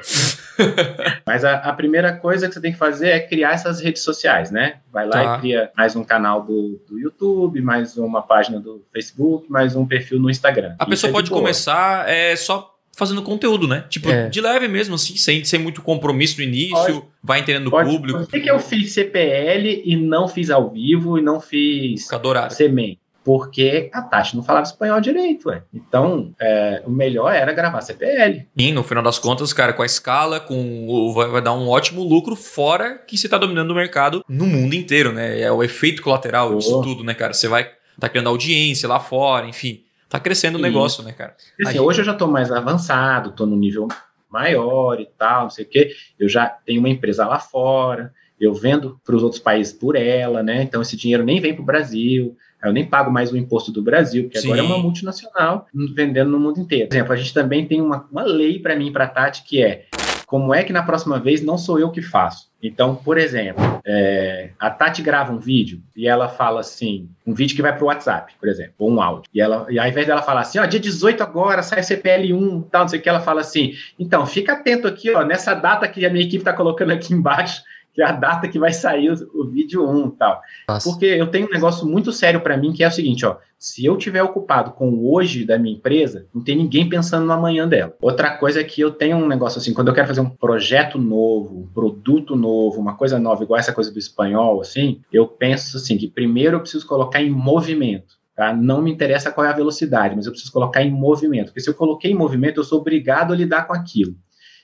Mas 1.26 1.44
a, 1.44 1.54
a, 1.54 1.72
primeira 1.72 2.14
coisa 2.14 2.48
que 2.48 2.54
você 2.54 2.60
tem 2.60 2.72
que 2.72 2.78
fazer 2.78 3.08
é 3.08 3.20
criar 3.20 3.52
essas 3.52 3.80
redes 3.80 4.02
sociais, 4.02 4.50
né? 4.50 4.76
Vai 4.92 5.06
lá 5.06 5.12
tá. 5.12 5.36
e 5.36 5.40
cria 5.40 5.70
mais 5.76 5.96
um 5.96 6.04
canal 6.04 6.42
do, 6.42 6.80
do 6.88 6.98
YouTube, 6.98 7.60
mais 7.60 7.96
uma 7.96 8.22
página 8.22 8.60
do 8.60 8.84
Facebook, 8.92 9.50
mais 9.50 9.74
um 9.74 9.86
perfil 9.86 10.18
no 10.18 10.30
Instagram. 10.30 10.74
A 10.78 10.84
Isso 10.84 10.90
pessoa 10.90 11.10
é 11.10 11.12
pode 11.12 11.30
começar 11.30 12.08
é, 12.08 12.36
só 12.36 12.76
fazendo 12.96 13.22
conteúdo, 13.22 13.68
né? 13.68 13.84
Tipo, 13.90 14.10
é. 14.10 14.28
de 14.28 14.40
leve 14.40 14.66
mesmo, 14.68 14.94
assim, 14.94 15.16
sem, 15.16 15.44
sem 15.44 15.60
muito 15.60 15.82
compromisso 15.82 16.38
no 16.38 16.44
início, 16.44 16.72
pode, 16.72 17.02
vai 17.22 17.40
entendendo 17.40 17.66
o 17.66 17.70
público. 17.70 18.20
Por 18.20 18.28
que, 18.28 18.40
que 18.40 18.50
eu 18.50 18.58
fiz 18.58 18.92
CPL 18.92 19.82
e 19.84 19.96
não 19.96 20.26
fiz 20.26 20.48
ao 20.48 20.70
vivo 20.70 21.18
e 21.18 21.22
não 21.22 21.38
fiz 21.38 22.08
semente? 22.50 22.98
Porque 23.26 23.90
a 23.92 24.02
Tati 24.02 24.36
não 24.36 24.44
falava 24.44 24.64
espanhol 24.64 25.00
direito, 25.00 25.48
ué. 25.48 25.64
Então, 25.74 26.32
é, 26.40 26.80
o 26.86 26.90
melhor 26.92 27.34
era 27.34 27.52
gravar 27.52 27.80
CPL. 27.80 28.46
E 28.56 28.70
no 28.70 28.84
final 28.84 29.02
das 29.02 29.18
contas, 29.18 29.52
cara, 29.52 29.72
com 29.72 29.82
a 29.82 29.86
escala, 29.86 30.38
com 30.38 31.12
vai, 31.12 31.26
vai 31.26 31.42
dar 31.42 31.52
um 31.52 31.68
ótimo 31.68 32.04
lucro, 32.04 32.36
fora 32.36 32.96
que 32.96 33.18
você 33.18 33.26
está 33.26 33.36
dominando 33.36 33.72
o 33.72 33.74
mercado 33.74 34.24
no 34.28 34.46
mundo 34.46 34.74
inteiro, 34.74 35.10
né? 35.10 35.40
É 35.40 35.50
o 35.50 35.60
efeito 35.64 36.02
colateral 36.02 36.52
oh. 36.52 36.58
disso 36.58 36.80
tudo, 36.80 37.02
né, 37.02 37.14
cara? 37.14 37.32
Você 37.32 37.48
vai 37.48 37.68
tá 37.98 38.08
criando 38.08 38.28
audiência 38.28 38.88
lá 38.88 39.00
fora, 39.00 39.48
enfim. 39.48 39.82
Tá 40.08 40.20
crescendo 40.20 40.56
o 40.56 40.62
negócio, 40.62 41.02
né, 41.02 41.10
cara? 41.10 41.34
Assim, 41.60 41.72
gente... 41.72 41.80
Hoje 41.80 42.02
eu 42.02 42.04
já 42.04 42.14
tô 42.14 42.28
mais 42.28 42.52
avançado, 42.52 43.32
tô 43.32 43.44
no 43.44 43.56
nível 43.56 43.88
maior 44.30 45.00
e 45.00 45.06
tal, 45.18 45.42
não 45.44 45.50
sei 45.50 45.64
o 45.64 45.68
quê. 45.68 45.90
Eu 46.16 46.28
já 46.28 46.46
tenho 46.46 46.78
uma 46.78 46.88
empresa 46.88 47.26
lá 47.26 47.40
fora, 47.40 48.12
eu 48.38 48.54
vendo 48.54 49.00
para 49.04 49.16
os 49.16 49.24
outros 49.24 49.42
países 49.42 49.72
por 49.72 49.96
ela, 49.96 50.44
né? 50.44 50.62
Então 50.62 50.80
esse 50.80 50.96
dinheiro 50.96 51.24
nem 51.24 51.40
vem 51.40 51.54
para 51.54 51.62
o 51.62 51.66
Brasil. 51.66 52.36
Eu 52.62 52.72
nem 52.72 52.84
pago 52.84 53.10
mais 53.10 53.32
o 53.32 53.36
imposto 53.36 53.70
do 53.70 53.82
Brasil, 53.82 54.24
porque 54.24 54.40
Sim. 54.40 54.48
agora 54.48 54.60
é 54.60 54.64
uma 54.64 54.78
multinacional 54.78 55.66
vendendo 55.94 56.30
no 56.30 56.40
mundo 56.40 56.60
inteiro. 56.60 56.88
Por 56.88 56.94
exemplo, 56.94 57.12
a 57.12 57.16
gente 57.16 57.34
também 57.34 57.66
tem 57.66 57.80
uma, 57.80 58.06
uma 58.10 58.22
lei 58.22 58.58
para 58.58 58.74
mim, 58.74 58.92
para 58.92 59.04
a 59.04 59.08
Tati, 59.08 59.44
que 59.44 59.62
é 59.62 59.86
como 60.26 60.52
é 60.52 60.64
que 60.64 60.72
na 60.72 60.82
próxima 60.82 61.20
vez 61.20 61.40
não 61.40 61.56
sou 61.56 61.78
eu 61.78 61.90
que 61.90 62.02
faço? 62.02 62.50
Então, 62.60 62.96
por 62.96 63.16
exemplo, 63.16 63.62
é, 63.86 64.50
a 64.58 64.68
Tati 64.68 65.00
grava 65.00 65.32
um 65.32 65.38
vídeo 65.38 65.80
e 65.94 66.08
ela 66.08 66.28
fala 66.28 66.60
assim, 66.60 67.08
um 67.24 67.32
vídeo 67.32 67.54
que 67.54 67.62
vai 67.62 67.72
para 67.72 67.84
o 67.84 67.86
WhatsApp, 67.86 68.34
por 68.40 68.48
exemplo, 68.48 68.74
ou 68.78 68.90
um 68.90 69.00
áudio. 69.00 69.30
E, 69.32 69.40
ela, 69.40 69.66
e 69.70 69.78
ao 69.78 69.86
invés 69.86 70.04
dela 70.04 70.22
falar 70.22 70.40
assim, 70.40 70.58
ó, 70.58 70.66
dia 70.66 70.80
18 70.80 71.22
agora, 71.22 71.62
sai 71.62 71.80
CPL1, 71.80 72.64
tal, 72.70 72.82
não 72.82 72.88
sei 72.88 72.98
o 72.98 73.02
que, 73.02 73.08
ela 73.08 73.20
fala 73.20 73.40
assim, 73.40 73.74
então, 73.98 74.26
fica 74.26 74.54
atento 74.54 74.88
aqui, 74.88 75.14
ó, 75.14 75.24
nessa 75.24 75.54
data 75.54 75.86
que 75.86 76.04
a 76.04 76.10
minha 76.10 76.24
equipe 76.24 76.38
está 76.38 76.52
colocando 76.52 76.92
aqui 76.92 77.14
embaixo, 77.14 77.62
que 77.97 78.02
é 78.02 78.05
a 78.05 78.12
data 78.12 78.47
que 78.47 78.59
vai 78.59 78.74
sair 78.74 79.10
o, 79.10 79.40
o 79.40 79.48
vídeo 79.48 79.89
1 79.89 80.09
e 80.09 80.10
tal. 80.12 80.43
Nossa. 80.68 80.89
Porque 80.89 81.06
eu 81.06 81.28
tenho 81.28 81.48
um 81.48 81.51
negócio 81.51 81.86
muito 81.86 82.12
sério 82.12 82.43
para 82.43 82.55
mim, 82.55 82.74
que 82.74 82.85
é 82.85 82.89
o 82.89 82.93
seguinte, 82.93 83.24
ó, 83.24 83.39
se 83.59 83.86
eu 83.86 83.97
tiver 83.97 84.23
ocupado 84.23 84.73
com 84.73 84.90
o 84.90 85.14
hoje 85.14 85.47
da 85.47 85.59
minha 85.59 85.74
empresa, 85.74 86.27
não 86.35 86.44
tem 86.44 86.55
ninguém 86.55 86.86
pensando 86.86 87.24
no 87.24 87.32
amanhã 87.32 87.66
dela. 87.66 87.97
Outra 88.02 88.36
coisa 88.36 88.60
é 88.60 88.64
que 88.64 88.82
eu 88.82 88.90
tenho 88.90 89.16
um 89.16 89.27
negócio 89.27 89.59
assim, 89.59 89.73
quando 89.73 89.89
eu 89.89 89.94
quero 89.94 90.06
fazer 90.06 90.20
um 90.20 90.28
projeto 90.28 90.98
novo, 90.98 91.60
um 91.60 91.66
produto 91.66 92.36
novo, 92.36 92.78
uma 92.78 92.94
coisa 92.94 93.18
nova, 93.18 93.43
igual 93.43 93.59
essa 93.59 93.73
coisa 93.73 93.90
do 93.90 93.98
espanhol, 93.98 94.60
assim, 94.60 95.01
eu 95.10 95.27
penso 95.27 95.78
assim, 95.78 95.97
que 95.97 96.06
primeiro 96.06 96.56
eu 96.56 96.60
preciso 96.60 96.86
colocar 96.86 97.23
em 97.23 97.31
movimento. 97.31 98.14
Tá? 98.36 98.55
Não 98.55 98.82
me 98.82 98.93
interessa 98.93 99.32
qual 99.32 99.47
é 99.47 99.51
a 99.51 99.56
velocidade, 99.56 100.14
mas 100.14 100.27
eu 100.27 100.32
preciso 100.32 100.52
colocar 100.52 100.82
em 100.82 100.90
movimento. 100.90 101.47
Porque 101.47 101.60
se 101.60 101.70
eu 101.70 101.74
coloquei 101.74 102.10
em 102.12 102.14
movimento, 102.14 102.60
eu 102.60 102.64
sou 102.64 102.78
obrigado 102.78 103.32
a 103.32 103.36
lidar 103.36 103.66
com 103.66 103.73
aquilo. 103.73 104.14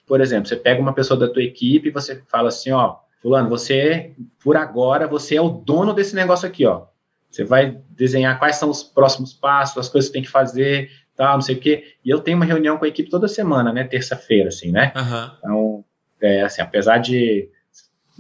Por 0.07 0.21
exemplo, 0.21 0.47
você 0.47 0.57
pega 0.57 0.83
uma 0.83 0.93
pessoa 0.93 1.19
da 1.19 1.29
tua 1.29 1.43
equipe 1.43 1.89
e 1.89 1.93
você 1.93 2.23
fala 2.29 2.49
assim, 2.49 2.71
ó, 2.71 2.97
fulano, 3.23 3.49
você, 3.49 4.12
por 4.43 4.57
agora, 4.57 5.07
você 5.07 5.36
é 5.36 5.40
o 5.40 5.49
dono 5.49 5.94
desse 5.94 6.15
negócio 6.15 6.47
aqui, 6.47 6.66
ó. 6.66 6.86
Você 7.31 7.44
vai 7.44 7.78
desenhar 7.90 8.39
quais 8.39 8.57
são 8.57 8.69
os 8.69 8.82
próximos 8.82 9.32
passos, 9.32 9.78
as 9.78 9.89
coisas 9.89 10.11
que 10.11 10.12
tem 10.12 10.23
que 10.23 10.28
fazer, 10.28 10.90
tal, 11.16 11.35
não 11.35 11.40
sei 11.40 11.55
o 11.55 11.61
quê. 11.61 11.94
E 12.05 12.11
eu 12.11 12.20
tenho 12.20 12.36
uma 12.36 12.44
reunião 12.44 12.77
com 12.77 12.85
a 12.85 12.89
equipe 12.89 13.09
toda 13.09 13.28
semana, 13.28 13.73
né? 13.73 13.85
Terça-feira, 13.85 14.49
assim, 14.49 14.70
né? 14.70 14.93
Aham. 14.94 15.36
Então, 15.39 15.85
é, 16.20 16.43
assim, 16.43 16.61
apesar 16.61 16.99
de 16.99 17.49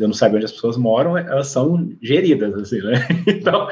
eu 0.02 0.08
não 0.08 0.14
saber 0.14 0.36
onde 0.36 0.44
as 0.44 0.52
pessoas 0.52 0.76
moram, 0.76 1.16
elas 1.16 1.48
são 1.48 1.92
geridas, 2.02 2.54
assim, 2.54 2.80
né? 2.80 3.06
Então, 3.26 3.68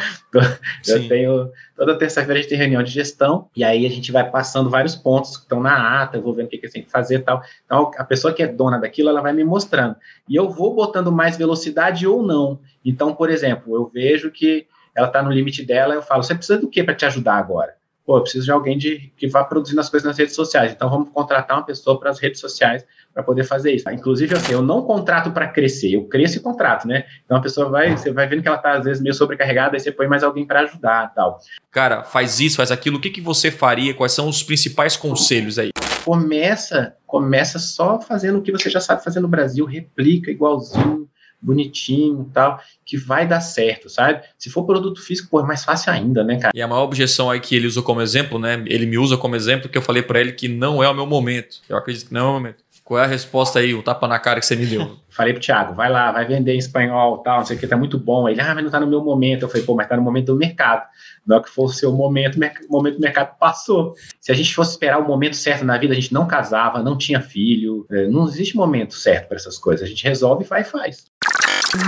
eu 0.86 1.08
tenho. 1.08 1.50
Toda 1.76 1.98
terça-feira 1.98 2.38
a 2.38 2.42
gente 2.42 2.50
tem 2.50 2.58
reunião 2.58 2.82
de 2.82 2.90
gestão, 2.90 3.48
e 3.56 3.64
aí 3.64 3.86
a 3.86 3.90
gente 3.90 4.12
vai 4.12 4.28
passando 4.30 4.70
vários 4.70 4.94
pontos 4.94 5.36
que 5.36 5.42
estão 5.42 5.60
na 5.60 6.02
ata, 6.02 6.18
eu 6.18 6.22
vou 6.22 6.34
vendo 6.34 6.46
o 6.46 6.48
que, 6.48 6.58
que 6.58 6.68
tem 6.68 6.82
que 6.82 6.90
fazer 6.90 7.16
e 7.16 7.18
tal. 7.20 7.42
Então, 7.64 7.90
a 7.96 8.04
pessoa 8.04 8.32
que 8.32 8.42
é 8.42 8.46
dona 8.46 8.78
daquilo, 8.78 9.08
ela 9.08 9.20
vai 9.20 9.32
me 9.32 9.44
mostrando. 9.44 9.96
E 10.28 10.36
eu 10.36 10.50
vou 10.50 10.74
botando 10.74 11.10
mais 11.10 11.36
velocidade 11.36 12.06
ou 12.06 12.22
não. 12.22 12.60
Então, 12.84 13.14
por 13.14 13.30
exemplo, 13.30 13.74
eu 13.74 13.90
vejo 13.92 14.30
que 14.30 14.66
ela 14.94 15.06
está 15.06 15.22
no 15.22 15.30
limite 15.30 15.64
dela, 15.64 15.94
eu 15.94 16.02
falo, 16.02 16.22
você 16.22 16.34
precisa 16.34 16.58
do 16.58 16.68
que 16.68 16.82
para 16.82 16.94
te 16.94 17.06
ajudar 17.06 17.34
agora? 17.34 17.74
Pô, 18.04 18.16
eu 18.16 18.22
preciso 18.22 18.44
de 18.44 18.50
alguém 18.50 18.76
de, 18.76 19.12
que 19.16 19.28
vá 19.28 19.44
produzindo 19.44 19.80
as 19.80 19.88
coisas 19.88 20.06
nas 20.06 20.18
redes 20.18 20.34
sociais. 20.34 20.72
Então, 20.72 20.90
vamos 20.90 21.10
contratar 21.10 21.56
uma 21.56 21.64
pessoa 21.64 21.98
para 21.98 22.10
as 22.10 22.18
redes 22.18 22.40
sociais 22.40 22.84
para 23.12 23.22
poder 23.22 23.44
fazer 23.44 23.72
isso. 23.72 23.88
Inclusive, 23.90 24.34
assim, 24.34 24.52
eu 24.52 24.62
não 24.62 24.82
contrato 24.82 25.30
para 25.32 25.48
crescer, 25.48 25.92
eu 25.92 26.04
cresço 26.04 26.38
e 26.38 26.40
contrato, 26.40 26.86
né? 26.86 27.04
Então, 27.24 27.36
a 27.36 27.40
pessoa 27.40 27.68
vai, 27.68 27.96
você 27.96 28.12
vai 28.12 28.26
vendo 28.26 28.42
que 28.42 28.48
ela 28.48 28.56
está, 28.56 28.72
às 28.72 28.84
vezes, 28.84 29.02
meio 29.02 29.14
sobrecarregada, 29.14 29.76
aí 29.76 29.80
você 29.80 29.90
põe 29.90 30.06
mais 30.06 30.22
alguém 30.22 30.46
para 30.46 30.60
ajudar 30.60 31.12
tal. 31.14 31.38
Cara, 31.70 32.04
faz 32.04 32.40
isso, 32.40 32.56
faz 32.56 32.70
aquilo. 32.70 32.98
O 32.98 33.00
que, 33.00 33.10
que 33.10 33.20
você 33.20 33.50
faria? 33.50 33.94
Quais 33.94 34.12
são 34.12 34.28
os 34.28 34.42
principais 34.42 34.96
conselhos 34.96 35.58
aí? 35.58 35.70
Começa, 36.04 36.94
começa 37.06 37.58
só 37.58 38.00
fazendo 38.00 38.38
o 38.38 38.42
que 38.42 38.52
você 38.52 38.70
já 38.70 38.80
sabe 38.80 39.04
fazer 39.04 39.20
no 39.20 39.28
Brasil, 39.28 39.66
replica 39.66 40.30
igualzinho, 40.30 41.08
bonitinho 41.40 42.26
e 42.28 42.32
tal, 42.32 42.60
que 42.84 42.96
vai 42.96 43.26
dar 43.26 43.40
certo, 43.40 43.88
sabe? 43.88 44.22
Se 44.38 44.50
for 44.50 44.64
produto 44.64 45.02
físico, 45.02 45.28
pô, 45.30 45.40
é 45.40 45.44
mais 45.44 45.64
fácil 45.64 45.92
ainda, 45.92 46.22
né, 46.22 46.38
cara? 46.38 46.52
E 46.54 46.60
a 46.60 46.68
maior 46.68 46.82
objeção 46.82 47.30
aí 47.30 47.40
que 47.40 47.54
ele 47.54 47.66
usou 47.66 47.82
como 47.82 48.00
exemplo, 48.00 48.38
né? 48.38 48.62
Ele 48.66 48.86
me 48.86 48.98
usa 48.98 49.16
como 49.16 49.36
exemplo 49.36 49.68
que 49.68 49.78
eu 49.78 49.82
falei 49.82 50.02
pra 50.02 50.20
ele 50.20 50.32
que 50.32 50.48
não 50.48 50.82
é 50.82 50.88
o 50.88 50.94
meu 50.94 51.06
momento. 51.06 51.60
Eu 51.68 51.76
acredito 51.76 52.08
que 52.08 52.14
não 52.14 52.20
é 52.20 52.24
o 52.24 52.26
meu 52.26 52.40
momento. 52.40 52.64
Qual 52.90 52.98
é 52.98 53.04
a 53.04 53.06
resposta 53.06 53.60
aí, 53.60 53.72
o 53.72 53.84
tapa 53.84 54.08
na 54.08 54.18
cara 54.18 54.40
que 54.40 54.46
você 54.46 54.56
me 54.56 54.66
deu? 54.66 54.96
Falei 55.10 55.32
pro 55.32 55.40
Thiago, 55.40 55.74
vai 55.74 55.88
lá, 55.88 56.10
vai 56.10 56.26
vender 56.26 56.54
em 56.54 56.58
espanhol, 56.58 57.18
tal, 57.18 57.38
não 57.38 57.46
sei 57.46 57.56
o 57.56 57.60
que, 57.60 57.64
tá 57.68 57.76
muito 57.76 57.96
bom. 57.96 58.28
Ele, 58.28 58.40
ah, 58.40 58.52
mas 58.52 58.64
não 58.64 58.70
tá 58.70 58.80
no 58.80 58.86
meu 58.88 59.00
momento. 59.00 59.42
Eu 59.42 59.48
falei, 59.48 59.64
pô, 59.64 59.76
mas 59.76 59.86
tá 59.86 59.96
no 59.96 60.02
momento 60.02 60.26
do 60.26 60.36
mercado. 60.36 60.88
Na 61.24 61.36
hora 61.36 61.44
que 61.44 61.50
for 61.50 61.66
o 61.66 61.68
seu 61.68 61.92
momento, 61.92 62.36
o 62.68 62.72
momento 62.72 62.96
do 62.96 63.00
mercado 63.00 63.38
passou. 63.38 63.94
Se 64.20 64.32
a 64.32 64.34
gente 64.34 64.52
fosse 64.52 64.72
esperar 64.72 64.98
o 64.98 65.06
momento 65.06 65.36
certo 65.36 65.64
na 65.64 65.78
vida, 65.78 65.92
a 65.92 65.94
gente 65.94 66.12
não 66.12 66.26
casava, 66.26 66.82
não 66.82 66.98
tinha 66.98 67.20
filho. 67.20 67.86
É, 67.88 68.08
não 68.08 68.26
existe 68.26 68.56
momento 68.56 68.94
certo 68.94 69.28
para 69.28 69.36
essas 69.36 69.56
coisas. 69.56 69.86
A 69.86 69.88
gente 69.88 70.02
resolve, 70.02 70.44
vai 70.44 70.62
e 70.62 70.64
faz. 70.64 71.04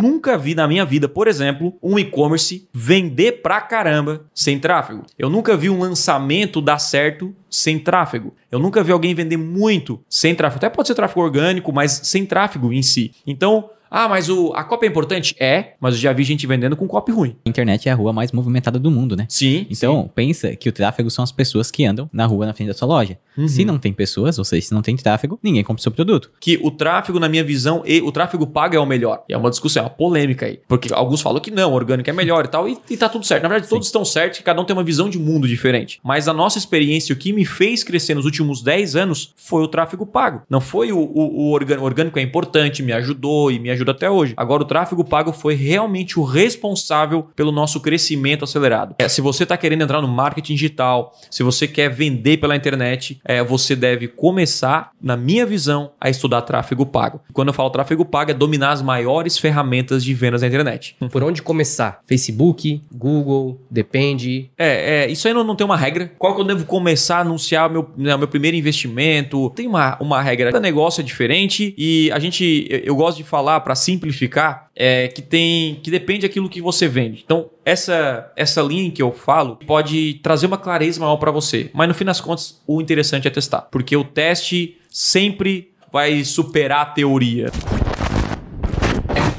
Nunca 0.01 0.39
vi 0.39 0.55
na 0.55 0.69
minha 0.69 0.85
vida, 0.85 1.09
por 1.09 1.27
exemplo, 1.27 1.77
um 1.83 1.99
e-commerce 1.99 2.69
vender 2.73 3.43
pra 3.43 3.61
caramba 3.61 4.25
sem 4.35 4.59
tráfego. 4.59 5.05
Eu 5.19 5.29
nunca 5.29 5.57
vi 5.57 5.69
um 5.69 5.79
lançamento 5.79 6.61
dar 6.61 6.79
certo 6.79 7.35
sem 7.51 7.79
tráfego. 7.79 8.35
Eu 8.51 8.59
nunca 8.59 8.83
vi 8.83 8.93
alguém 8.93 9.15
vender 9.15 9.37
muito 9.37 10.01
sem 10.09 10.35
tráfego. 10.35 10.59
Até 10.59 10.71
pode 10.71 10.89
ser 10.89 10.95
tráfego 10.95 11.21
orgânico, 11.21 11.73
mas 11.73 12.01
sem 12.05 12.25
tráfego 12.25 12.73
em 12.73 12.83
si. 12.83 13.13
Então, 13.27 13.71
ah, 13.95 14.09
mas 14.09 14.31
o, 14.31 14.53
a 14.55 14.65
cópia 14.65 14.87
é 14.87 14.91
importante? 14.91 15.37
É, 15.39 15.75
mas 15.79 15.95
eu 15.95 16.01
já 16.01 16.15
vi 16.15 16.25
gente 16.25 16.47
vendendo 16.47 16.75
com 16.75 16.89
copy 16.89 17.13
ruim. 17.13 17.37
A 17.45 17.49
internet 17.49 17.89
é 17.89 17.93
a 17.93 17.95
rua 17.95 18.11
mais 18.11 18.33
movimentada 18.33 18.79
do 18.79 18.91
mundo, 18.91 19.15
né? 19.15 19.27
Sim. 19.29 19.67
Então, 19.71 20.11
pensa 20.15 20.57
que 20.57 20.67
o 20.67 20.73
tráfego 20.73 21.11
são 21.11 21.23
as 21.23 21.31
pessoas 21.31 21.71
que 21.71 21.85
andam 21.85 22.09
na 22.11 22.25
rua 22.25 22.47
na 22.47 22.55
frente 22.55 22.69
da 22.69 22.75
sua 22.75 22.89
loja. 22.89 23.19
Uhum. 23.37 23.49
Se 23.49 23.65
não 23.65 23.79
tem 23.79 23.93
pessoas, 23.93 24.39
ou 24.39 24.45
seja, 24.45 24.69
se 24.69 24.75
não 24.75 24.81
tem 24.81 24.97
tráfego, 24.97 25.39
ninguém 25.43 25.63
compra 25.63 25.81
o 25.81 25.83
seu 25.83 25.93
produto. 25.93 26.31
que 26.41 26.59
o 26.63 26.71
tráfego, 26.71 27.21
na 27.21 27.29
minha 27.29 27.45
visão, 27.45 27.83
e 27.85 28.01
o 28.01 28.11
tráfego 28.11 28.47
pago 28.47 28.75
é 28.75 28.79
o 28.79 28.87
melhor. 28.87 29.25
E 29.29 29.35
é 29.35 29.37
uma 29.37 29.51
discussão, 29.51 29.83
é 29.83 29.85
uma 29.85 29.91
polêmica 29.91 30.47
aí. 30.47 30.61
Porque 30.67 30.93
alguns 30.93 31.21
falam 31.21 31.41
que 31.41 31.51
não, 31.51 31.73
o 31.73 31.75
orgânico 31.75 32.09
é 32.09 32.13
melhor 32.13 32.45
e 32.45 32.49
tal, 32.49 32.69
e, 32.69 32.79
e 32.89 32.97
tá 32.97 33.09
tudo 33.09 33.27
certo. 33.27 33.43
Na 33.43 33.49
verdade, 33.49 33.69
todos 33.69 33.89
estão 33.89 34.05
certos, 34.05 34.39
que 34.39 34.45
cada 34.45 34.61
um 34.61 34.65
tem 34.65 34.75
uma 34.75 34.85
visão 34.85 35.09
de 35.09 35.19
mundo 35.19 35.47
diferente. 35.47 36.01
Mas 36.03 36.29
a 36.29 36.33
nossa 36.33 36.59
experiência, 36.59 37.13
o 37.13 37.17
que 37.17 37.33
me 37.33 37.45
fez 37.45 37.85
crescer 37.85 38.15
nos 38.15 38.25
últimos 38.25 38.63
10 38.63 38.97
anos, 38.97 39.33
foi 39.37 39.63
o 39.63 39.69
tráfego 39.69 40.07
pago. 40.07 40.43
Não 40.49 40.61
foi 40.61 40.93
o, 40.93 40.99
o, 40.99 41.49
o 41.49 41.51
orgânico. 41.53 41.83
O 41.83 41.87
orgânico 41.87 42.19
é 42.19 42.23
importante, 42.23 42.83
me 42.83 42.93
ajudou 42.93 43.51
e 43.51 43.59
me 43.59 43.71
ajuda 43.83 43.93
até 43.93 44.09
hoje. 44.11 44.35
Agora, 44.37 44.63
o 44.63 44.67
tráfego 44.67 45.05
pago 45.05 45.33
foi 45.33 45.55
realmente 45.55 46.19
o 46.19 46.23
responsável 46.23 47.29
pelo 47.35 47.53
nosso 47.53 47.81
crescimento 47.81 48.45
acelerado. 48.45 48.95
É, 48.99 49.09
se 49.09 49.21
você 49.21 49.43
está 49.43 49.57
querendo 49.57 49.83
entrar 49.83 50.01
no 50.01 50.09
marketing 50.09 50.55
digital, 50.55 51.13
se 51.31 51.43
você 51.43 51.67
quer 51.69 51.91
vender 51.91 52.39
pela 52.39 52.57
internet, 52.57 53.21
é, 53.25 53.43
você 53.43 53.77
deve 53.77 54.09
começar, 54.09 54.91
na 55.01 55.17
minha 55.17 55.45
visão, 55.45 55.93
a 56.01 56.09
estudar 56.09 56.43
tráfego 56.43 56.87
pago. 56.87 57.21
Quando 57.33 57.49
eu 57.49 57.55
falo 57.55 57.71
tráfego 57.71 58.05
pago, 58.05 58.31
é 58.31 58.35
dominar 58.35 58.71
as 58.71 58.83
maiores 58.83 59.37
ferramentas 59.39 60.05
de 60.05 60.15
vendas 60.15 60.43
na 60.43 60.49
internet. 60.49 60.97
Por 61.11 61.23
onde 61.23 61.43
começar? 61.43 62.01
Facebook, 62.07 62.83
Google, 62.93 63.61
depende. 63.71 64.51
É, 64.57 65.05
é, 65.05 65.11
isso 65.11 65.27
aí 65.27 65.35
não, 65.35 65.45
não 65.45 65.57
tem 65.57 65.65
uma 65.65 65.77
regra. 65.77 66.13
Qual 66.19 66.35
que 66.35 66.41
eu 66.41 66.45
devo 66.45 66.65
começar 66.65 67.19
a 67.19 67.21
anunciar 67.21 67.69
meu, 67.69 67.91
né, 67.97 68.17
meu 68.17 68.29
primeiro 68.29 68.57
investimento? 68.57 69.51
Tem 69.51 69.67
uma, 69.67 69.97
uma 70.01 70.23
regra. 70.23 70.53
Cada 70.53 70.61
negócio 70.61 71.01
é 71.01 71.05
diferente 71.05 71.75
e 71.77 72.11
a 72.13 72.19
gente, 72.19 72.67
eu, 72.71 72.93
eu 72.93 72.97
gosto 72.97 73.19
de 73.19 73.25
falar 73.25 73.61
para 73.61 73.72
simplificar, 73.75 74.71
é, 74.75 75.09
que 75.09 75.23
tem, 75.23 75.77
que 75.83 75.91
depende 75.91 76.23
daquilo 76.23 76.49
que 76.49 76.61
você 76.61 76.89
vende. 76.89 77.23
Então, 77.25 77.51
essa, 77.65 78.31
essa 78.37 78.63
linha 78.63 78.87
em 78.87 78.91
que 78.91 79.03
eu 79.03 79.13
falo 79.13 79.57
pode 79.67 80.15
trazer 80.23 80.47
uma 80.47 80.59
clareza 80.59 81.01
maior 81.01 81.17
para 81.17 81.31
você. 81.31 81.71
Mas 81.73 81.89
no 81.89 81.95
fim 81.95 82.05
das 82.05 82.21
contas, 82.21 82.61
o 82.67 82.81
interessante 82.81 83.29
é 83.29 83.31
testar, 83.31 83.63
porque 83.71 83.97
o 83.97 84.05
teste 84.05 84.79
sempre 84.89 85.71
vai 85.93 86.25
superar 86.25 86.83
a 86.83 86.87
teoria. 86.87 87.51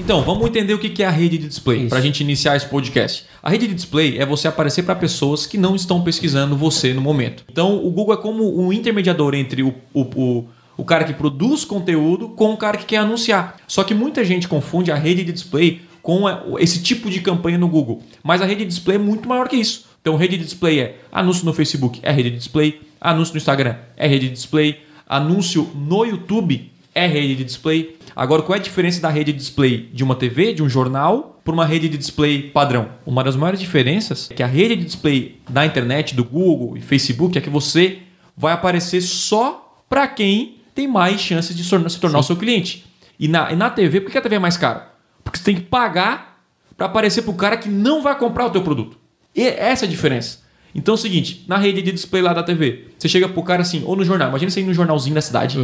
Então, 0.03 0.21
vamos 0.21 0.45
entender 0.45 0.73
o 0.73 0.79
que 0.79 1.01
é 1.01 1.05
a 1.05 1.09
rede 1.09 1.37
de 1.37 1.47
display 1.47 1.87
para 1.87 1.97
a 1.97 2.01
gente 2.01 2.19
iniciar 2.19 2.57
esse 2.57 2.67
podcast. 2.67 3.25
A 3.41 3.49
rede 3.49 3.67
de 3.67 3.73
display 3.73 4.19
é 4.19 4.25
você 4.25 4.49
aparecer 4.49 4.83
para 4.83 4.95
pessoas 4.95 5.45
que 5.45 5.57
não 5.57 5.77
estão 5.77 6.03
pesquisando 6.03 6.57
você 6.57 6.93
no 6.93 6.99
momento. 6.99 7.45
Então, 7.49 7.77
o 7.77 7.89
Google 7.89 8.13
é 8.13 8.17
como 8.17 8.61
um 8.61 8.73
intermediador 8.73 9.33
entre 9.33 9.63
o, 9.63 9.73
o, 9.93 10.01
o, 10.01 10.49
o 10.77 10.83
cara 10.83 11.03
que 11.03 11.13
produz 11.13 11.63
conteúdo 11.65 12.29
com 12.29 12.53
o 12.53 12.57
cara 12.57 12.77
que 12.77 12.85
quer 12.85 12.97
anunciar. 12.97 13.57
Só 13.67 13.83
que 13.83 13.93
muita 13.93 14.23
gente 14.23 14.47
confunde 14.47 14.91
a 14.91 14.95
rede 14.95 15.23
de 15.23 15.31
display 15.31 15.81
com 16.01 16.25
esse 16.59 16.83
tipo 16.83 17.09
de 17.09 17.21
campanha 17.21 17.57
no 17.57 17.67
Google. 17.67 18.03
Mas 18.21 18.41
a 18.41 18.45
rede 18.45 18.63
de 18.63 18.69
display 18.69 18.97
é 18.97 18.99
muito 18.99 19.27
maior 19.27 19.47
que 19.47 19.55
isso. 19.55 19.85
Então, 20.01 20.17
rede 20.17 20.37
de 20.37 20.43
display 20.43 20.79
é 20.81 20.97
anúncio 21.09 21.45
no 21.45 21.53
Facebook, 21.53 21.99
é 22.03 22.11
rede 22.11 22.29
de 22.29 22.37
display, 22.37 22.81
anúncio 22.99 23.33
no 23.33 23.37
Instagram, 23.37 23.77
é 23.95 24.05
rede 24.05 24.27
de 24.27 24.33
display, 24.33 24.81
anúncio 25.07 25.69
no 25.73 26.03
YouTube, 26.03 26.69
é 26.93 27.07
rede 27.07 27.37
de 27.37 27.45
display. 27.45 27.95
Agora, 28.13 28.41
qual 28.41 28.55
é 28.57 28.59
a 28.59 28.61
diferença 28.61 29.01
da 29.01 29.09
rede 29.09 29.31
de 29.31 29.39
display 29.39 29.89
de 29.93 30.03
uma 30.03 30.13
TV, 30.13 30.53
de 30.53 30.61
um 30.61 30.67
jornal, 30.67 31.39
para 31.43 31.53
uma 31.53 31.65
rede 31.65 31.87
de 31.87 31.97
display 31.97 32.43
padrão? 32.43 32.89
Uma 33.05 33.23
das 33.23 33.37
maiores 33.37 33.61
diferenças 33.61 34.29
é 34.29 34.33
que 34.33 34.43
a 34.43 34.47
rede 34.47 34.75
de 34.75 34.83
display 34.83 35.39
da 35.49 35.65
internet, 35.65 36.13
do 36.13 36.23
Google 36.25 36.75
e 36.75 36.81
Facebook, 36.81 37.37
é 37.37 37.41
que 37.41 37.49
você 37.49 37.99
vai 38.35 38.51
aparecer 38.51 39.01
só 39.01 39.81
para 39.87 40.05
quem 40.07 40.55
tem 40.73 40.87
mais 40.87 41.21
chances 41.21 41.55
de 41.55 41.63
se 41.63 41.99
tornar, 41.99 42.19
o 42.19 42.23
seu 42.23 42.35
cliente. 42.35 42.85
E 43.19 43.27
na, 43.27 43.51
e 43.51 43.55
na 43.55 43.69
TV, 43.69 44.01
por 44.01 44.11
que 44.11 44.17
a 44.17 44.21
TV 44.21 44.35
é 44.35 44.39
mais 44.39 44.57
cara? 44.57 44.91
Porque 45.23 45.37
você 45.37 45.43
tem 45.43 45.55
que 45.55 45.61
pagar 45.61 46.43
para 46.75 46.87
aparecer 46.87 47.21
para 47.21 47.31
o 47.31 47.35
cara 47.35 47.57
que 47.57 47.69
não 47.69 48.01
vai 48.01 48.17
comprar 48.17 48.45
o 48.45 48.49
teu 48.49 48.63
produto. 48.63 48.97
E 49.35 49.43
essa 49.43 49.85
é 49.85 49.87
a 49.87 49.89
diferença. 49.89 50.39
Então 50.75 50.93
é 50.93 50.97
o 50.97 50.99
seguinte, 50.99 51.45
na 51.47 51.57
rede 51.57 51.81
de 51.81 51.91
display 51.91 52.21
lá 52.21 52.33
da 52.33 52.41
TV, 52.41 52.87
você 52.97 53.07
chega 53.07 53.29
pro 53.29 53.43
cara 53.43 53.61
assim, 53.61 53.83
ou 53.85 53.95
no 53.95 54.03
jornal, 54.03 54.29
imagina 54.29 54.49
você 54.49 54.61
ir 54.61 54.65
no 54.65 54.73
jornalzinho 54.73 55.13
da 55.13 55.21
cidade 55.21 55.59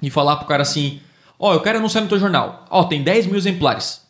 e 0.00 0.10
falar 0.10 0.36
pro 0.36 0.46
cara 0.46 0.62
assim, 0.62 1.00
ó, 1.38 1.54
eu 1.54 1.60
quero 1.60 1.78
anunciar 1.78 2.02
no 2.02 2.08
teu 2.08 2.20
jornal, 2.20 2.64
ó, 2.70 2.84
tem 2.84 3.02
10 3.02 3.26
mil 3.26 3.36
exemplares 3.36 4.06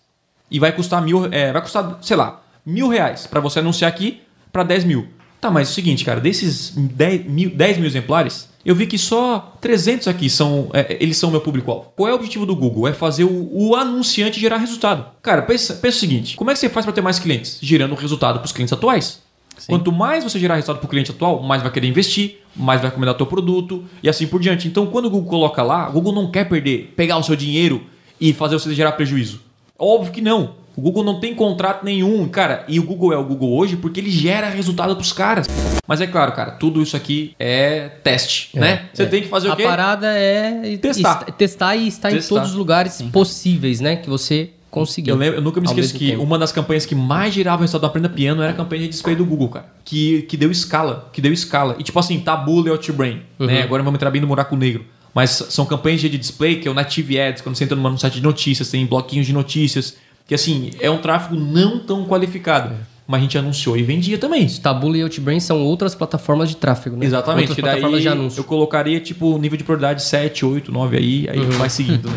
e 0.51 0.59
vai 0.59 0.71
custar 0.73 1.01
mil, 1.01 1.27
é, 1.33 1.51
vai 1.51 1.63
custar, 1.63 1.99
sei 2.03 2.17
lá, 2.17 2.43
mil 2.65 2.89
reais 2.89 3.27
para 3.27 3.41
você 3.41 3.61
anunciar 3.61 3.89
aqui 3.91 4.23
para 4.53 4.63
10 4.63 4.85
mil. 4.85 5.09
Tá, 5.41 5.51
mas 5.51 5.69
é 5.69 5.71
o 5.71 5.75
seguinte, 5.75 6.05
cara, 6.05 6.21
desses 6.21 6.73
10 6.77 7.27
mil, 7.27 7.51
10 7.51 7.79
mil 7.79 7.87
exemplares, 7.87 8.49
eu 8.65 8.75
vi 8.75 8.87
que 8.87 8.99
só 8.99 9.57
300 9.61 10.09
aqui 10.09 10.29
são, 10.29 10.69
é, 10.73 10.97
eles 11.01 11.17
são 11.17 11.31
meu 11.31 11.41
público-alvo. 11.41 11.93
Qual 11.95 12.09
é 12.09 12.13
o 12.13 12.17
objetivo 12.17 12.45
do 12.45 12.57
Google? 12.57 12.89
É 12.89 12.93
fazer 12.93 13.25
o, 13.25 13.49
o 13.53 13.77
anunciante 13.77 14.41
gerar 14.41 14.57
resultado. 14.57 15.07
Cara, 15.23 15.43
pensa, 15.43 15.75
pensa 15.75 15.97
o 15.97 16.01
seguinte, 16.01 16.37
como 16.37 16.51
é 16.51 16.55
que 16.55 16.61
você 16.61 16.69
faz 16.69 16.85
para 16.85 16.93
ter 16.93 17.01
mais 17.01 17.19
clientes? 17.19 17.59
Gerando 17.63 17.95
resultado 17.95 18.41
para 18.41 18.47
os 18.47 18.53
clientes 18.53 18.73
atuais. 18.73 19.21
Quanto 19.67 19.91
mais 19.91 20.23
você 20.23 20.39
gerar 20.39 20.55
resultado 20.55 20.79
para 20.79 20.87
o 20.87 20.89
cliente 20.89 21.11
atual, 21.11 21.43
mais 21.43 21.63
vai 21.63 21.71
querer 21.73 21.89
investir, 21.89 22.39
mais 22.55 22.81
vai 22.81 22.91
recomendar 22.91 23.17
teu 23.17 23.27
produto 23.27 23.85
e 24.03 24.09
assim 24.09 24.27
por 24.27 24.41
diante. 24.41 24.69
Então, 24.69 24.87
quando 24.87 25.07
o 25.07 25.11
Google 25.11 25.29
coloca 25.29 25.63
lá, 25.63 25.89
o 25.89 25.93
Google 25.93 26.13
não 26.13 26.31
quer 26.31 26.49
perder, 26.49 26.93
pegar 26.97 27.17
o 27.17 27.23
seu 27.23 27.35
dinheiro 27.35 27.85
e 28.21 28.33
fazer 28.33 28.59
você 28.59 28.75
gerar 28.75 28.93
prejuízo. 28.93 29.41
Óbvio 29.79 30.13
que 30.13 30.21
não. 30.21 30.55
O 30.79 30.81
Google 30.81 31.03
não 31.03 31.19
tem 31.19 31.35
contrato 31.35 31.85
nenhum, 31.85 32.29
cara. 32.29 32.65
E 32.69 32.79
o 32.79 32.85
Google 32.85 33.13
é 33.13 33.17
o 33.17 33.25
Google 33.25 33.53
hoje 33.59 33.77
porque 33.77 33.99
ele 33.99 34.13
gera 34.13 34.49
resultado 34.49 34.95
para 34.95 35.03
os 35.03 35.13
caras. 35.13 35.49
Mas 35.89 36.01
é 36.01 36.07
claro, 36.07 36.31
cara, 36.31 36.53
tudo 36.53 36.81
isso 36.81 36.97
aqui 36.97 37.35
é 37.37 37.89
teste, 38.05 38.51
né? 38.57 38.83
Você 38.95 39.05
tem 39.07 39.21
que 39.23 39.27
fazer 39.27 39.49
o 39.49 39.53
a 39.55 39.57
quê? 39.57 39.65
parada 39.65 40.07
é 40.17 40.77
Testar. 40.77 41.25
est- 41.27 41.37
testar 41.37 41.75
e 41.75 41.89
estar 41.89 42.11
Testar. 42.11 42.25
em 42.25 42.29
todos 42.39 42.51
os 42.53 42.57
lugares 42.57 43.03
possíveis, 43.13 43.81
né? 43.81 43.97
Que 43.97 44.09
você 44.09 44.51
conseguir. 44.71 45.11
Eu, 45.11 45.17
lembro, 45.17 45.39
eu 45.39 45.43
nunca 45.43 45.61
me 45.61 45.67
esqueço 45.67 45.95
que 45.95 46.11
tempo. 46.13 46.23
uma 46.23 46.39
das 46.39 46.53
campanhas 46.53 46.87
que 46.87 46.95
mais 46.95 47.35
girava 47.35 47.57
o 47.57 47.61
resultado 47.63 47.81
do 47.81 47.87
Aprenda 47.89 48.09
Piano 48.09 48.41
era 48.41 48.53
a 48.53 48.55
campanha 48.55 48.83
de 48.83 48.89
display 48.89 49.17
do 49.17 49.25
Google, 49.25 49.49
cara. 49.49 49.67
Que, 49.85 50.23
que 50.23 50.37
deu 50.37 50.49
escala, 50.53 51.09
que 51.13 51.21
deu 51.21 51.33
escala. 51.33 51.75
E 51.81 51.83
tipo 51.83 51.99
assim, 51.99 52.21
tabu 52.21 52.61
Layout 52.61 52.93
Brain, 52.93 53.23
Uhum. 53.41 53.47
né? 53.47 53.63
Agora 53.63 53.83
vamos 53.83 53.99
entrar 53.99 54.13
bem 54.13 54.21
no 54.21 54.29
buraco 54.29 54.55
negro. 54.55 54.85
Mas 55.13 55.31
são 55.31 55.67
campanhas 55.67 56.01
de 56.01 56.09
display, 56.17 56.57
que 56.61 56.69
é 56.69 56.71
o 56.71 56.75
Native 56.75 57.19
Ads, 57.21 57.43
quando 57.43 57.57
você 57.57 57.65
entra 57.65 57.75
num 57.75 57.99
site 57.99 58.15
de 58.15 58.23
notícias, 58.23 58.71
tem 58.71 58.87
bloquinhos 58.87 59.27
de 59.27 59.33
notícias, 59.33 59.97
que 60.29 60.35
assim, 60.35 60.71
é 60.79 60.89
um 60.91 60.99
tráfego 60.99 61.35
não 61.35 61.79
tão 61.81 62.05
qualificado. 62.05 62.75
Mas 63.07 63.21
a 63.21 63.23
gente 63.23 63.39
anunciou 63.39 63.75
e 63.79 63.83
vendia 63.83 64.19
também. 64.19 64.47
Taboola 64.47 64.99
e 64.99 65.03
Outbrain 65.03 65.41
são 65.41 65.63
outras 65.65 65.95
plataformas 65.95 66.51
de 66.51 66.57
tráfego, 66.59 66.95
né? 66.95 67.07
Exatamente, 67.07 67.49
Outras 67.49 67.57
que 67.57 67.63
plataformas 67.63 68.03
de 68.03 68.09
anúncio. 68.09 68.39
eu 68.41 68.45
colocaria 68.45 69.01
tipo 69.01 69.39
nível 69.39 69.57
de 69.57 69.65
prioridade 69.65 70.03
7, 70.03 70.45
8, 70.45 70.71
9 70.71 70.97
aí, 70.99 71.27
aí 71.31 71.41
Uhum. 71.41 71.51
vai 71.53 71.71
seguindo. 71.71 72.11
né? 72.11 72.15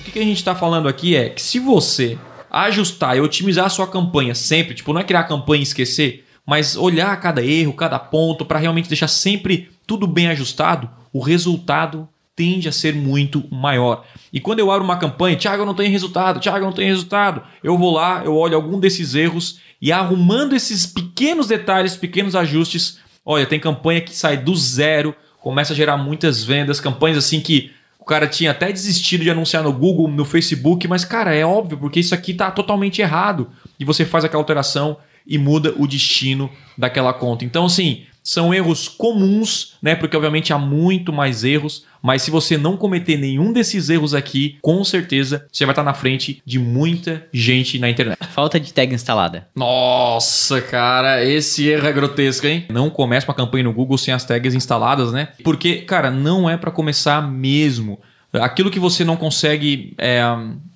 O 0.00 0.04
que, 0.04 0.10
que 0.12 0.18
a 0.18 0.22
gente 0.22 0.36
está 0.38 0.54
falando 0.54 0.88
aqui 0.88 1.16
é 1.16 1.28
que 1.30 1.42
se 1.42 1.58
você 1.58 2.18
ajustar 2.50 3.16
e 3.16 3.20
otimizar 3.20 3.66
a 3.66 3.68
sua 3.70 3.86
campanha 3.86 4.34
sempre, 4.34 4.74
tipo, 4.74 4.92
não 4.92 5.00
é 5.00 5.04
criar 5.04 5.20
a 5.20 5.24
campanha 5.24 5.60
e 5.60 5.62
esquecer, 5.64 6.25
mas 6.46 6.76
olhar 6.76 7.18
cada 7.20 7.44
erro, 7.44 7.72
cada 7.72 7.98
ponto, 7.98 8.44
para 8.44 8.58
realmente 8.58 8.88
deixar 8.88 9.08
sempre 9.08 9.68
tudo 9.86 10.06
bem 10.06 10.28
ajustado, 10.28 10.88
o 11.12 11.20
resultado 11.20 12.08
tende 12.36 12.68
a 12.68 12.72
ser 12.72 12.94
muito 12.94 13.42
maior. 13.50 14.04
E 14.32 14.38
quando 14.38 14.60
eu 14.60 14.70
abro 14.70 14.84
uma 14.84 14.98
campanha, 14.98 15.36
Thiago, 15.36 15.62
eu 15.62 15.66
não 15.66 15.74
tenho 15.74 15.90
resultado, 15.90 16.38
Thiago, 16.38 16.58
eu 16.58 16.66
não 16.66 16.72
tenho 16.72 16.90
resultado, 16.90 17.42
eu 17.64 17.76
vou 17.76 17.92
lá, 17.92 18.22
eu 18.24 18.36
olho 18.36 18.54
algum 18.54 18.78
desses 18.78 19.14
erros 19.14 19.58
e 19.80 19.90
arrumando 19.90 20.54
esses 20.54 20.86
pequenos 20.86 21.46
detalhes, 21.46 21.96
pequenos 21.96 22.36
ajustes, 22.36 22.98
olha, 23.24 23.46
tem 23.46 23.58
campanha 23.58 24.00
que 24.02 24.14
sai 24.14 24.36
do 24.36 24.54
zero, 24.54 25.14
começa 25.40 25.72
a 25.72 25.76
gerar 25.76 25.96
muitas 25.96 26.44
vendas, 26.44 26.78
campanhas 26.78 27.18
assim 27.18 27.40
que 27.40 27.72
o 27.98 28.04
cara 28.04 28.28
tinha 28.28 28.52
até 28.52 28.70
desistido 28.70 29.24
de 29.24 29.30
anunciar 29.30 29.62
no 29.62 29.72
Google, 29.72 30.06
no 30.08 30.24
Facebook, 30.24 30.86
mas 30.86 31.04
cara, 31.04 31.34
é 31.34 31.44
óbvio, 31.44 31.78
porque 31.78 31.98
isso 31.98 32.14
aqui 32.14 32.34
tá 32.34 32.50
totalmente 32.50 33.00
errado. 33.00 33.50
E 33.80 33.84
você 33.84 34.04
faz 34.04 34.24
aquela 34.24 34.42
alteração 34.42 34.98
e 35.26 35.38
muda 35.38 35.74
o 35.76 35.86
destino 35.86 36.50
daquela 36.76 37.12
conta. 37.12 37.44
Então, 37.44 37.64
assim, 37.64 38.04
são 38.26 38.52
erros 38.52 38.88
comuns, 38.88 39.74
né? 39.80 39.94
Porque 39.94 40.16
obviamente 40.16 40.52
há 40.52 40.58
muito 40.58 41.12
mais 41.12 41.44
erros, 41.44 41.84
mas 42.02 42.22
se 42.22 42.30
você 42.30 42.58
não 42.58 42.76
cometer 42.76 43.16
nenhum 43.16 43.52
desses 43.52 43.88
erros 43.88 44.14
aqui, 44.14 44.58
com 44.60 44.82
certeza 44.82 45.46
você 45.52 45.64
vai 45.64 45.72
estar 45.72 45.84
na 45.84 45.94
frente 45.94 46.42
de 46.44 46.58
muita 46.58 47.24
gente 47.32 47.78
na 47.78 47.88
internet. 47.88 48.18
Falta 48.32 48.58
de 48.58 48.72
tag 48.72 48.92
instalada. 48.92 49.46
Nossa, 49.54 50.60
cara, 50.60 51.24
esse 51.24 51.68
erro 51.68 51.86
é 51.86 51.92
grotesco, 51.92 52.48
hein? 52.48 52.66
Não 52.68 52.90
comece 52.90 53.28
uma 53.28 53.34
campanha 53.34 53.62
no 53.62 53.72
Google 53.72 53.96
sem 53.96 54.12
as 54.12 54.24
tags 54.24 54.54
instaladas, 54.54 55.12
né? 55.12 55.28
Porque, 55.44 55.82
cara, 55.82 56.10
não 56.10 56.50
é 56.50 56.56
para 56.56 56.72
começar 56.72 57.22
mesmo. 57.22 58.00
Aquilo 58.32 58.70
que 58.70 58.80
você 58.80 59.04
não 59.04 59.16
consegue 59.16 59.94
é, 59.98 60.22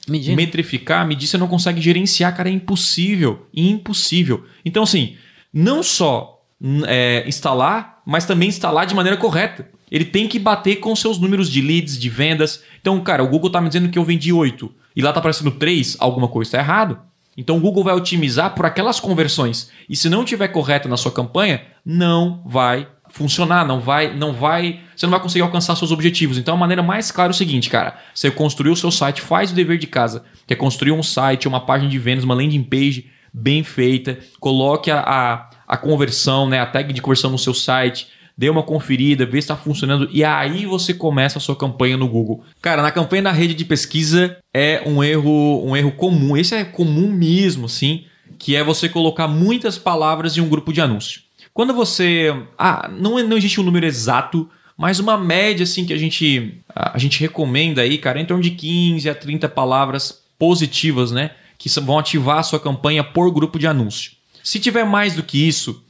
Medir, 0.09 0.35
metrificar, 0.35 1.07
medir, 1.07 1.27
você 1.27 1.39
não 1.39 1.49
consegue 1.49 1.81
gerenciar, 1.81 2.35
cara, 2.37 2.49
é 2.49 2.53
impossível. 2.53 3.47
Impossível. 3.55 4.45
Então, 4.65 4.83
assim, 4.83 5.17
não 5.53 5.83
só 5.83 6.43
é, 6.87 7.25
instalar, 7.27 8.01
mas 8.07 8.25
também 8.25 8.49
instalar 8.49 8.87
de 8.87 8.95
maneira 8.95 9.17
correta. 9.17 9.69
Ele 9.91 10.05
tem 10.05 10.29
que 10.29 10.39
bater 10.39 10.77
com 10.77 10.95
seus 10.95 11.19
números 11.19 11.51
de 11.51 11.61
leads, 11.61 11.99
de 11.99 12.09
vendas. 12.09 12.63
Então, 12.81 13.01
cara, 13.01 13.23
o 13.23 13.29
Google 13.29 13.51
tá 13.51 13.61
me 13.61 13.69
dizendo 13.69 13.89
que 13.89 13.99
eu 13.99 14.05
vendi 14.05 14.33
8 14.33 14.73
e 14.95 15.03
lá 15.03 15.13
tá 15.13 15.19
aparecendo 15.19 15.51
3, 15.51 15.97
alguma 15.99 16.29
coisa 16.29 16.49
está 16.49 16.59
errado. 16.59 16.99
Então 17.37 17.57
o 17.57 17.61
Google 17.61 17.85
vai 17.85 17.95
otimizar 17.95 18.55
por 18.55 18.67
aquelas 18.67 19.01
conversões. 19.01 19.71
E 19.89 19.97
se 19.97 20.09
não 20.09 20.25
tiver 20.25 20.49
correto 20.49 20.89
na 20.89 20.97
sua 20.97 21.13
campanha, 21.13 21.63
não 21.85 22.43
vai 22.45 22.87
funcionar, 23.11 23.67
não 23.67 23.81
vai, 23.81 24.15
não 24.15 24.33
vai, 24.33 24.81
você 24.95 25.07
não 25.07 25.11
vai 25.11 25.21
conseguir 25.21 25.43
alcançar 25.43 25.77
seus 25.77 25.91
objetivos. 25.91 26.39
Então 26.39 26.55
a 26.55 26.59
maneira 26.59 26.83
mais 26.83 27.11
clara 27.11 27.31
é 27.31 27.35
o 27.35 27.37
seguinte, 27.37 27.69
cara, 27.69 27.99
você 28.15 28.31
construiu 28.31 28.73
o 28.73 28.77
seu 28.77 28.91
site, 28.91 29.21
faz 29.21 29.51
o 29.51 29.55
dever 29.55 29.79
de 29.79 29.87
casa, 29.87 30.25
que 30.47 30.55
é 30.55 30.57
construir 30.57 30.93
um 30.93 31.03
site, 31.03 31.49
uma 31.49 31.61
página 31.61 31.91
de 31.91 31.99
vendas, 31.99 32.25
uma 32.25 32.35
landing 32.35 32.63
page 32.63 33.11
bem 33.33 33.63
feita, 33.63 34.19
coloque 34.39 34.91
a, 34.91 35.01
a, 35.01 35.51
a 35.67 35.77
conversão, 35.77 36.49
né, 36.49 36.61
a 36.61 36.67
tag 36.67 36.93
de 36.93 37.01
conversão 37.01 37.31
no 37.31 37.39
seu 37.39 37.55
site, 37.55 38.09
dê 38.37 38.49
uma 38.49 38.63
conferida, 38.63 39.27
vê 39.27 39.33
se 39.33 39.45
está 39.45 39.57
funcionando 39.57 40.09
e 40.11 40.25
aí 40.25 40.65
você 40.65 40.95
começa 40.95 41.39
a 41.39 41.41
sua 41.41 41.55
campanha 41.55 41.97
no 41.97 42.09
Google. 42.09 42.43
Cara, 42.63 42.81
na 42.81 42.91
campanha 42.91 43.25
da 43.25 43.33
rede 43.33 43.53
de 43.53 43.67
pesquisa 43.67 44.39
é 44.53 44.83
um 44.87 45.05
erro, 45.05 45.63
um 45.63 45.77
erro 45.77 45.93
comum. 45.93 46.37
Esse 46.37 46.55
é 46.55 46.65
comum 46.65 47.13
mesmo, 47.13 47.67
assim, 47.67 48.05
que 48.39 48.57
é 48.57 48.65
você 48.65 48.89
colocar 48.89 49.29
muitas 49.29 49.77
palavras 49.77 50.39
em 50.39 50.41
um 50.41 50.49
grupo 50.49 50.73
de 50.73 50.81
anúncio. 50.81 51.21
Quando 51.61 51.75
você, 51.75 52.35
ah, 52.57 52.89
não, 52.91 53.19
é- 53.19 53.23
não 53.23 53.37
existe 53.37 53.61
um 53.61 53.63
número 53.63 53.85
exato, 53.85 54.49
mas 54.79 54.99
uma 54.99 55.19
média 55.19 55.65
assim 55.65 55.85
que 55.85 55.93
a 55.93 55.99
gente 55.99 56.55
a 56.75 56.97
gente 56.97 57.21
recomenda 57.21 57.83
aí, 57.83 57.99
cara, 57.99 58.19
é 58.19 58.23
em 58.23 58.25
torno 58.25 58.43
de 58.43 58.53
15 58.53 59.11
a 59.11 59.15
30 59.15 59.47
palavras 59.47 60.23
positivas, 60.39 61.13
né, 61.13 61.33
que 61.59 61.69
vão 61.81 61.99
ativar 61.99 62.39
a 62.39 62.43
sua 62.43 62.59
campanha 62.59 63.05
por 63.05 63.31
grupo 63.31 63.59
de 63.59 63.67
anúncio. 63.67 64.13
Se 64.43 64.59
tiver 64.59 64.85
mais 64.85 65.15
do 65.15 65.23
que 65.23 65.47
isso, 65.47 65.85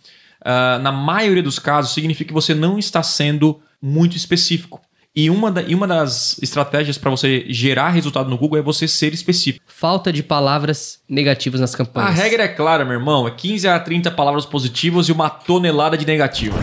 ah, 0.44 0.80
na 0.82 0.90
maioria 0.90 1.40
dos 1.40 1.60
casos, 1.60 1.94
significa 1.94 2.26
que 2.26 2.34
você 2.34 2.52
não 2.52 2.76
está 2.76 3.00
sendo 3.00 3.60
muito 3.80 4.16
específico. 4.16 4.80
E 5.14 5.28
uma, 5.28 5.50
da- 5.50 5.62
e 5.62 5.74
uma 5.74 5.88
das 5.88 6.40
estratégias 6.40 6.96
para 6.96 7.10
você 7.10 7.44
gerar 7.48 7.90
resultado 7.90 8.30
no 8.30 8.38
Google 8.38 8.58
é 8.60 8.62
você 8.62 8.86
ser 8.86 9.12
específico. 9.12 9.64
Falta 9.66 10.12
de 10.12 10.22
palavras 10.22 11.00
negativas 11.08 11.60
nas 11.60 11.74
A 11.74 11.78
campanhas. 11.78 12.14
regra 12.14 12.44
é 12.44 12.48
clara, 12.48 12.84
meu 12.84 12.94
irmão: 12.94 13.26
é 13.26 13.30
15 13.32 13.66
a 13.66 13.80
30 13.80 14.10
palavras 14.12 14.46
positivas 14.46 15.08
e 15.08 15.12
uma 15.12 15.28
tonelada 15.28 15.96
de 15.96 16.06
negativo. 16.06 16.56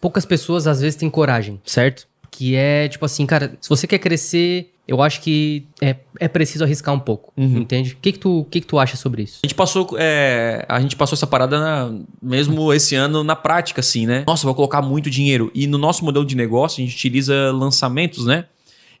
Poucas 0.00 0.24
pessoas 0.24 0.66
às 0.66 0.80
vezes 0.80 0.96
têm 0.96 1.10
coragem, 1.10 1.60
certo? 1.64 2.06
Que 2.30 2.54
é 2.56 2.88
tipo 2.88 3.04
assim, 3.04 3.26
cara, 3.26 3.52
se 3.60 3.68
você 3.68 3.86
quer 3.86 3.98
crescer, 3.98 4.72
eu 4.90 5.00
acho 5.00 5.20
que 5.20 5.64
é, 5.80 5.94
é 6.18 6.26
preciso 6.26 6.64
arriscar 6.64 6.92
um 6.92 6.98
pouco, 6.98 7.32
entende? 7.38 7.92
O 7.92 7.96
que 8.02 8.10
que, 8.12 8.18
tu, 8.18 8.40
o 8.40 8.44
que 8.44 8.60
que 8.60 8.66
tu 8.66 8.76
acha 8.76 8.96
sobre 8.96 9.22
isso? 9.22 9.38
A 9.44 9.46
gente 9.46 9.54
passou, 9.54 9.88
é, 9.96 10.66
a 10.68 10.80
gente 10.80 10.96
passou 10.96 11.14
essa 11.14 11.28
parada 11.28 11.60
na- 11.60 11.96
mesmo 12.20 12.72
esse 12.72 12.96
ano 12.96 13.22
na 13.22 13.36
prática, 13.36 13.80
assim, 13.80 14.04
né? 14.04 14.24
Nossa, 14.26 14.44
vou 14.44 14.54
colocar 14.54 14.82
muito 14.82 15.08
dinheiro. 15.08 15.48
E 15.54 15.68
no 15.68 15.78
nosso 15.78 16.04
modelo 16.04 16.24
de 16.24 16.34
negócio, 16.34 16.82
a 16.82 16.84
gente 16.84 16.96
utiliza 16.96 17.52
lançamentos, 17.52 18.26
né? 18.26 18.46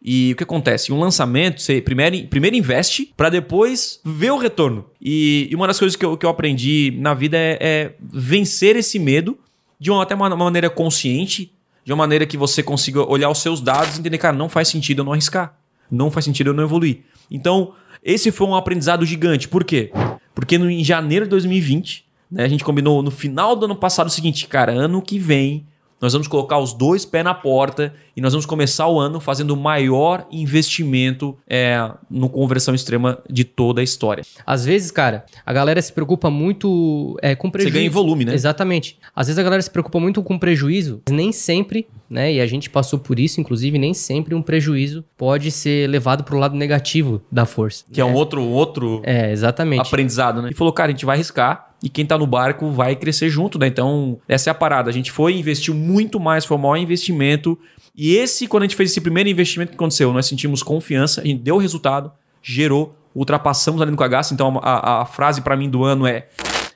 E 0.02 0.32
o 0.32 0.36
que 0.36 0.44
acontece? 0.44 0.92
Um 0.92 1.00
lançamento, 1.00 1.60
você 1.60 1.80
primeiro, 1.80 2.26
primeiro 2.28 2.54
investe 2.56 3.12
para 3.16 3.28
depois 3.28 4.00
ver 4.04 4.30
o 4.30 4.38
retorno. 4.38 4.86
E, 5.02 5.48
e 5.50 5.54
uma 5.56 5.66
das 5.66 5.78
coisas 5.78 5.96
que 5.96 6.04
eu, 6.04 6.16
que 6.16 6.24
eu 6.24 6.30
aprendi 6.30 6.96
na 7.00 7.14
vida 7.14 7.36
é, 7.36 7.58
é 7.60 7.92
vencer 8.00 8.76
esse 8.76 8.98
medo 8.98 9.36
de 9.78 9.90
uma, 9.90 10.04
até 10.04 10.14
uma, 10.14 10.28
uma 10.28 10.44
maneira 10.44 10.70
consciente, 10.70 11.52
de 11.84 11.92
uma 11.92 11.96
maneira 11.98 12.24
que 12.26 12.36
você 12.36 12.62
consiga 12.62 13.02
olhar 13.02 13.28
os 13.28 13.38
seus 13.42 13.60
dados 13.60 13.96
e 13.96 14.00
entender, 14.00 14.18
cara, 14.18 14.36
não 14.36 14.48
faz 14.48 14.68
sentido 14.68 15.00
eu 15.00 15.04
não 15.04 15.12
arriscar. 15.12 15.58
Não 15.90 16.10
faz 16.10 16.24
sentido 16.24 16.50
eu 16.50 16.54
não 16.54 16.64
evoluir. 16.64 17.00
Então, 17.30 17.72
esse 18.02 18.30
foi 18.30 18.46
um 18.46 18.54
aprendizado 18.54 19.04
gigante. 19.04 19.48
Por 19.48 19.64
quê? 19.64 19.92
Porque 20.34 20.58
no, 20.58 20.70
em 20.70 20.84
janeiro 20.84 21.26
de 21.26 21.30
2020, 21.30 22.04
né, 22.30 22.44
a 22.44 22.48
gente 22.48 22.64
combinou 22.64 23.02
no 23.02 23.10
final 23.10 23.56
do 23.56 23.64
ano 23.64 23.76
passado 23.76 24.06
o 24.06 24.10
seguinte, 24.10 24.46
cara, 24.46 24.72
ano 24.72 25.02
que 25.02 25.18
vem 25.18 25.66
nós 26.00 26.12
vamos 26.12 26.26
colocar 26.28 26.58
os 26.58 26.72
dois 26.72 27.04
pés 27.04 27.24
na 27.24 27.34
porta 27.34 27.92
e 28.16 28.20
nós 28.20 28.32
vamos 28.32 28.46
começar 28.46 28.86
o 28.88 28.98
ano 28.98 29.20
fazendo 29.20 29.50
o 29.52 29.56
maior 29.56 30.26
investimento 30.30 31.36
é, 31.48 31.90
no 32.10 32.28
conversão 32.28 32.74
extrema 32.74 33.18
de 33.28 33.44
toda 33.44 33.80
a 33.80 33.84
história. 33.84 34.22
Às 34.46 34.64
vezes, 34.64 34.90
cara, 34.90 35.24
a 35.44 35.52
galera 35.52 35.80
se 35.80 35.92
preocupa 35.92 36.30
muito 36.30 37.16
é, 37.22 37.34
com 37.34 37.48
Você 37.48 37.52
prejuízo. 37.52 37.74
ganha 37.74 37.86
em 37.86 37.90
volume, 37.90 38.24
né? 38.24 38.34
Exatamente. 38.34 38.98
Às 39.14 39.26
vezes 39.28 39.38
a 39.38 39.42
galera 39.42 39.62
se 39.62 39.70
preocupa 39.70 39.98
muito 40.00 40.22
com 40.22 40.38
prejuízo, 40.38 41.02
mas 41.08 41.16
nem 41.16 41.32
sempre, 41.32 41.86
né? 42.08 42.32
E 42.32 42.40
a 42.40 42.46
gente 42.46 42.68
passou 42.70 42.98
por 42.98 43.18
isso, 43.18 43.40
inclusive, 43.40 43.78
nem 43.78 43.94
sempre 43.94 44.34
um 44.34 44.42
prejuízo 44.42 45.04
pode 45.16 45.50
ser 45.50 45.88
levado 45.88 46.24
pro 46.24 46.38
lado 46.38 46.56
negativo 46.56 47.22
da 47.30 47.44
força. 47.46 47.84
Que 47.92 48.00
é 48.00 48.04
um 48.04 48.14
outro, 48.14 48.42
outro 48.42 49.00
É, 49.04 49.30
exatamente. 49.32 49.80
aprendizado, 49.86 50.42
né? 50.42 50.50
E 50.50 50.54
falou, 50.54 50.72
cara, 50.72 50.88
a 50.88 50.92
gente 50.92 51.04
vai 51.06 51.16
arriscar 51.16 51.69
e 51.82 51.88
quem 51.88 52.04
tá 52.04 52.18
no 52.18 52.26
barco 52.26 52.70
vai 52.70 52.94
crescer 52.94 53.30
junto, 53.30 53.58
né? 53.58 53.66
Então, 53.66 54.18
essa 54.28 54.50
é 54.50 54.52
a 54.52 54.54
parada. 54.54 54.90
A 54.90 54.92
gente 54.92 55.10
foi, 55.10 55.34
investiu 55.36 55.74
muito 55.74 56.20
mais, 56.20 56.44
foi 56.44 56.56
o 56.56 56.60
maior 56.60 56.76
investimento. 56.76 57.58
E 57.96 58.14
esse, 58.16 58.46
quando 58.46 58.64
a 58.64 58.66
gente 58.66 58.76
fez 58.76 58.90
esse 58.90 59.00
primeiro 59.00 59.28
investimento, 59.28 59.70
que 59.70 59.76
aconteceu? 59.76 60.12
Nós 60.12 60.26
sentimos 60.26 60.62
confiança, 60.62 61.22
a 61.22 61.24
gente 61.24 61.40
deu 61.40 61.56
resultado, 61.56 62.12
gerou, 62.42 62.94
ultrapassamos 63.14 63.80
a 63.80 63.84
do 63.84 63.96
cagaço. 63.96 64.34
Então, 64.34 64.60
a, 64.62 65.02
a 65.02 65.06
frase 65.06 65.40
para 65.40 65.56
mim 65.56 65.70
do 65.70 65.82
ano 65.82 66.06
é: 66.06 66.28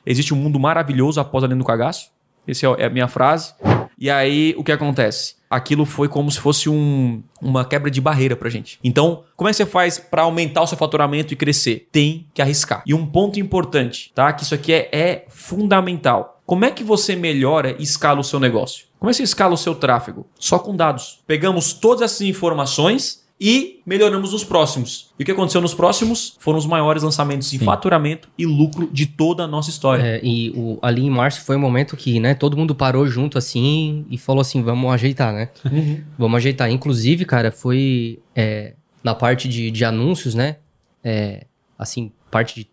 existe 0.07 0.33
um 0.33 0.37
mundo 0.37 0.59
maravilhoso 0.59 1.21
após 1.21 1.45
a 1.45 1.47
do 1.47 1.65
cagaço. 1.65 2.11
Essa 2.47 2.67
é 2.79 2.87
a 2.87 2.91
minha 2.91 3.09
frase. 3.09 3.55
E 4.05 4.11
aí, 4.11 4.55
o 4.59 4.63
que 4.63 4.71
acontece? 4.71 5.37
Aquilo 5.49 5.87
foi 5.87 6.09
como 6.09 6.31
se 6.31 6.39
fosse 6.39 6.69
um- 6.69 7.23
uma 7.41 7.65
quebra 7.65 7.91
de 7.91 8.03
barreira 8.03 8.37
pra 8.37 8.51
gente. 8.51 8.79
Então, 8.85 9.25
como 9.35 9.49
é 9.49 9.51
que 9.51 9.57
você 9.57 9.65
faz 9.65 9.99
pra 9.99 10.25
aumentar 10.25 10.61
o 10.61 10.67
seu 10.67 10.77
faturamento 10.77 11.33
e 11.33 11.37
crescer? 11.37 11.89
Tem 11.91 12.27
que 12.35 12.43
arriscar. 12.43 12.83
E 12.85 12.93
um 12.93 13.07
ponto 13.07 13.41
importante, 13.41 14.13
tá? 14.15 14.31
Que 14.35 14.43
isso 14.43 14.55
aqui 14.55 14.75
é, 14.75 14.91
é 14.93 15.25
fundamental. 15.31 16.39
Como 16.45 16.67
é 16.67 16.71
que 16.71 16.85
você 16.85 17.17
melhora 17.17 17.75
e 17.79 17.83
escala 17.83 18.21
o 18.21 18.25
seu 18.25 18.39
negócio? 18.39 18.85
Como 19.01 19.09
é 19.09 19.13
que 19.13 19.17
você 19.17 19.23
escala 19.23 19.55
o 19.55 19.57
seu 19.57 19.75
tráfego? 19.75 20.27
Só 20.39 20.59
com 20.59 20.77
dados. 20.77 21.21
Pegamos 21.27 21.73
todas 21.73 22.03
essas 22.03 22.21
informações 22.21 23.24
e 23.41 23.81
melhoramos 23.85 24.33
os 24.33 24.45
próximos. 24.45 25.13
E 25.19 25.23
o 25.23 25.27
que 25.27 25.33
aconteceu 25.33 25.61
nos 25.61 25.75
próximos 25.75 26.37
foram 26.39 26.59
os 26.59 26.67
maiores 26.67 27.03
lançamentos 27.03 27.53
em 27.53 27.59
faturamento 27.59 28.29
e 28.39 28.47
lucro 28.47 28.89
de 28.93 29.07
toda 29.07 29.43
a 29.45 29.47
nossa 29.49 29.71
história. 29.71 30.03
É, 30.03 30.21
e 30.23 30.51
o- 30.51 30.79
ali 30.81 31.03
em 31.05 31.11
março 31.11 31.45
foi 31.45 31.57
um 31.57 31.61
momento 31.61 31.97
que, 31.97 32.21
né, 32.21 32.35
todo 32.35 32.57
mundo 32.57 32.75
parou 32.75 33.07
junto 33.07 33.37
assim 33.37 34.07
e 34.09 34.17
falou 34.17 34.41
assim, 34.41 34.63
vamos 34.63 34.91
ajeitar, 34.93 35.33
né? 35.33 35.49
Vamos 36.17 36.37
ajeitar. 36.39 36.71
Inclusive, 36.71 37.25
cara, 37.25 37.51
foi 37.51 38.21
é, 38.37 38.75
na 39.03 39.15
parte 39.15 39.49
de, 39.49 39.71
de 39.71 39.85
anúncios, 39.85 40.35
né? 40.35 40.57
é, 41.05 41.45
assim, 41.79 42.11
parte 42.31 42.55
de 42.55 42.69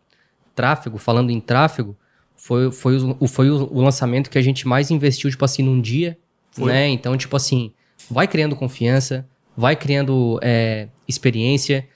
tráfego, 0.56 0.98
falando 0.98 1.32
em 1.32 1.40
tráfego, 1.42 1.98
foi, 2.36 2.72
foi, 2.72 2.98
o, 3.20 3.28
foi 3.28 3.50
o, 3.50 3.68
o 3.72 3.82
lançamento 3.82 4.30
que 4.30 4.38
a 4.38 4.42
gente 4.42 4.66
mais 4.68 4.90
investiu, 4.90 5.30
tipo 5.30 5.44
assim, 5.44 5.62
num 5.64 5.82
dia, 5.82 6.18
Foi. 6.52 6.72
né? 6.72 6.88
Então, 6.88 7.18
tipo 7.18 7.36
assim, 7.36 7.72
vai 8.10 8.28
criando 8.28 8.56
confiança, 8.56 9.28
vai 9.56 9.76
criando 9.76 10.40
é, 10.42 10.88
experiência. 11.08 11.88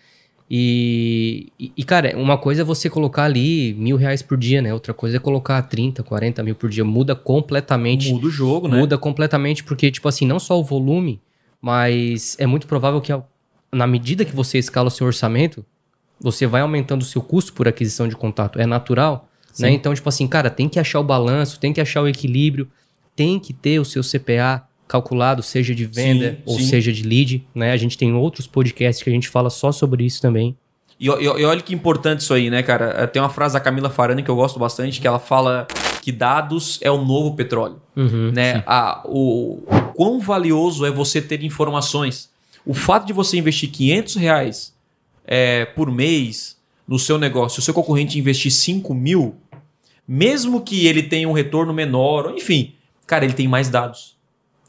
E, 0.49 1.51
e, 1.59 1.83
cara, 1.83 2.15
uma 2.17 2.37
coisa 2.37 2.61
é 2.61 2.63
você 2.63 2.89
colocar 2.89 3.23
ali 3.23 3.73
mil 3.73 3.97
reais 3.97 4.21
por 4.21 4.37
dia, 4.37 4.61
né? 4.61 4.73
Outra 4.73 4.93
coisa 4.93 5.17
é 5.17 5.19
colocar 5.19 5.61
30, 5.63 6.03
40 6.03 6.43
mil 6.43 6.55
por 6.55 6.69
dia. 6.69 6.85
Muda 6.85 7.15
completamente. 7.15 8.11
Muda 8.13 8.27
o 8.27 8.29
jogo, 8.29 8.67
né? 8.67 8.77
Muda 8.77 8.97
completamente, 8.97 9.63
porque, 9.63 9.89
tipo 9.89 10.07
assim, 10.07 10.25
não 10.25 10.39
só 10.39 10.59
o 10.59 10.63
volume, 10.63 11.19
mas 11.59 12.35
é 12.39 12.45
muito 12.45 12.67
provável 12.67 13.01
que, 13.01 13.11
na 13.71 13.87
medida 13.87 14.23
que 14.23 14.35
você 14.35 14.59
escala 14.59 14.89
o 14.89 14.91
seu 14.91 15.07
orçamento, 15.07 15.65
você 16.19 16.45
vai 16.45 16.61
aumentando 16.61 17.01
o 17.01 17.05
seu 17.05 17.21
custo 17.21 17.53
por 17.53 17.67
aquisição 17.67 18.07
de 18.07 18.15
contato. 18.15 18.59
É 18.59 18.67
natural, 18.67 19.27
né? 19.59 19.71
Então, 19.71 19.93
tipo 19.95 20.07
assim, 20.07 20.27
cara, 20.27 20.51
tem 20.51 20.69
que 20.69 20.79
achar 20.79 20.99
o 20.99 21.03
balanço, 21.03 21.59
tem 21.59 21.73
que 21.73 21.81
achar 21.81 22.01
o 22.01 22.07
equilíbrio, 22.07 22.69
tem 23.15 23.39
que 23.39 23.51
ter 23.51 23.79
o 23.79 23.85
seu 23.85 24.03
CPA 24.03 24.67
calculado, 24.87 25.41
seja 25.43 25.73
de 25.73 25.85
venda 25.85 26.31
Sim, 26.31 26.37
ou 26.45 26.59
sim. 26.59 26.65
seja 26.67 26.91
de 26.93 27.03
lead, 27.03 27.45
né? 27.55 27.71
A 27.71 27.77
gente 27.77 27.97
tem 27.97 28.13
outros 28.13 28.45
podcasts 28.47 29.03
que 29.03 29.09
a 29.09 29.13
gente 29.13 29.27
fala 29.29 29.49
só 29.49 29.71
sobre 29.71 30.03
isso 30.05 30.21
também. 30.21 30.55
E, 30.99 31.07
e- 31.09 31.11
e 31.23 31.43
olha 31.45 31.61
que 31.61 31.73
importante 31.73 32.21
isso 32.21 32.33
aí, 32.33 32.49
né, 32.49 32.63
cara? 32.63 32.93
Eh, 32.99 33.07
Tem 33.07 33.21
uma 33.21 33.29
frase 33.29 33.53
da 33.55 33.59
Camila 33.59 33.89
Farani 33.89 34.23
que 34.23 34.29
eu 34.29 34.35
gosto 34.35 34.57
bastante, 34.59 35.01
que 35.01 35.07
ela 35.07 35.19
fala 35.19 35.67
que 36.01 36.11
dados 36.11 36.77
é 36.81 36.89
o 36.91 37.03
novo 37.03 37.35
petróleo. 37.35 37.81
né? 38.33 38.63
A, 38.67 39.01
o, 39.05 39.63
o 39.67 39.81
quão 39.93 40.19
valioso 40.19 40.85
é 40.85 40.91
você 40.91 41.21
ter 41.21 41.43
informações. 41.43 42.29
O 42.65 42.73
fato 42.73 43.05
de 43.07 43.13
você 43.13 43.37
investir 43.37 43.69
500 43.71 44.15
reais 44.15 44.73
é, 45.27 45.65
por 45.65 45.91
mês 45.91 46.55
no 46.87 46.97
seu 46.99 47.17
negócio, 47.17 47.59
o 47.59 47.61
seu 47.63 47.73
concorrente 47.73 48.17
investir 48.19 48.51
5 48.51 48.93
mil, 48.93 49.35
mesmo 50.07 50.61
que 50.61 50.85
ele 50.87 51.03
tenha 51.03 51.27
um 51.27 51.31
retorno 51.31 51.73
menor, 51.73 52.33
enfim, 52.37 52.73
cara, 53.07 53.25
ele 53.25 53.33
tem 53.33 53.47
mais 53.47 53.69
dados. 53.69 54.14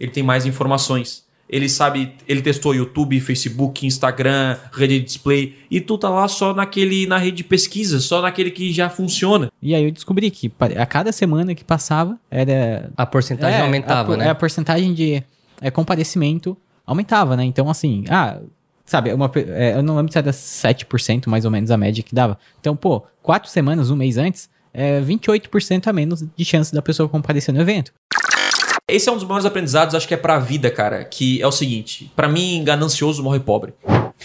Ele 0.01 0.11
tem 0.11 0.23
mais 0.23 0.47
informações. 0.47 1.25
Ele 1.49 1.69
sabe, 1.69 2.13
ele 2.27 2.43
testou 2.43 2.75
YouTube, 2.75 3.21
Facebook, 3.21 3.87
Instagram, 3.87 4.57
rede 4.73 4.99
de 4.99 5.05
display, 5.05 5.57
e 5.71 5.81
tu 5.81 5.97
tá 5.97 6.09
lá 6.09 6.27
só 6.27 6.53
naquele, 6.53 7.07
na 7.07 7.19
rede 7.19 7.37
de 7.37 7.45
pesquisa, 7.45 8.01
só 8.01 8.21
naquele 8.21 8.51
que 8.51 8.73
já 8.73 8.91
funciona. 8.91 9.49
E 9.63 9.73
aí 9.73 9.85
eu 9.85 9.93
descobri 9.93 10.29
que 10.33 10.51
a 10.77 10.85
cada 10.87 11.13
semana 11.13 11.55
que 11.55 11.63
passava 11.63 12.19
era. 12.29 12.91
A 12.97 13.07
porcentagem 13.07 13.61
É, 13.61 13.63
aumentava, 13.63 14.15
a, 14.15 14.17
né? 14.17 14.29
A 14.31 14.35
porcentagem 14.35 14.93
de 14.93 15.23
é, 15.61 15.71
comparecimento 15.71 16.57
aumentava, 16.85 17.37
né? 17.37 17.45
Então, 17.45 17.71
assim, 17.71 18.03
ah, 18.11 18.41
sabe, 18.85 19.13
uma, 19.13 19.29
pe- 19.29 19.47
é, 19.49 19.77
eu 19.77 19.83
não 19.85 19.97
lembro 19.97 20.11
se 20.11 20.19
era 20.19 20.33
7% 20.33 21.29
mais 21.29 21.45
ou 21.45 21.51
menos 21.53 21.71
a 21.71 21.77
média 21.77 22.03
que 22.03 22.13
dava. 22.15 22.39
Então, 22.61 22.75
pô, 22.75 23.05
quatro 23.23 23.49
semanas, 23.49 23.89
um 23.89 23.97
mês 23.97 24.19
antes, 24.19 24.49
é 24.75 25.01
28% 25.01 25.87
a 25.87 25.93
menos 25.93 26.25
de 26.37 26.45
chance 26.45 26.75
da 26.75 26.83
pessoa 26.83 27.09
comparecer 27.09 27.55
no 27.55 27.61
evento. 27.61 27.93
Esse 28.89 29.09
é 29.09 29.13
um 29.13 29.17
dos 29.17 29.25
maiores 29.25 29.45
aprendizados, 29.45 29.97
acho 29.97 30.07
que 30.07 30.15
é 30.15 30.17
pra 30.17 30.39
vida, 30.39 30.71
cara. 30.71 31.05
Que 31.05 31.43
é 31.43 31.47
o 31.47 31.51
seguinte: 31.51 32.09
pra 32.15 32.29
mim, 32.29 32.63
ganancioso 32.65 33.21
morre 33.21 33.41
pobre. 33.41 33.75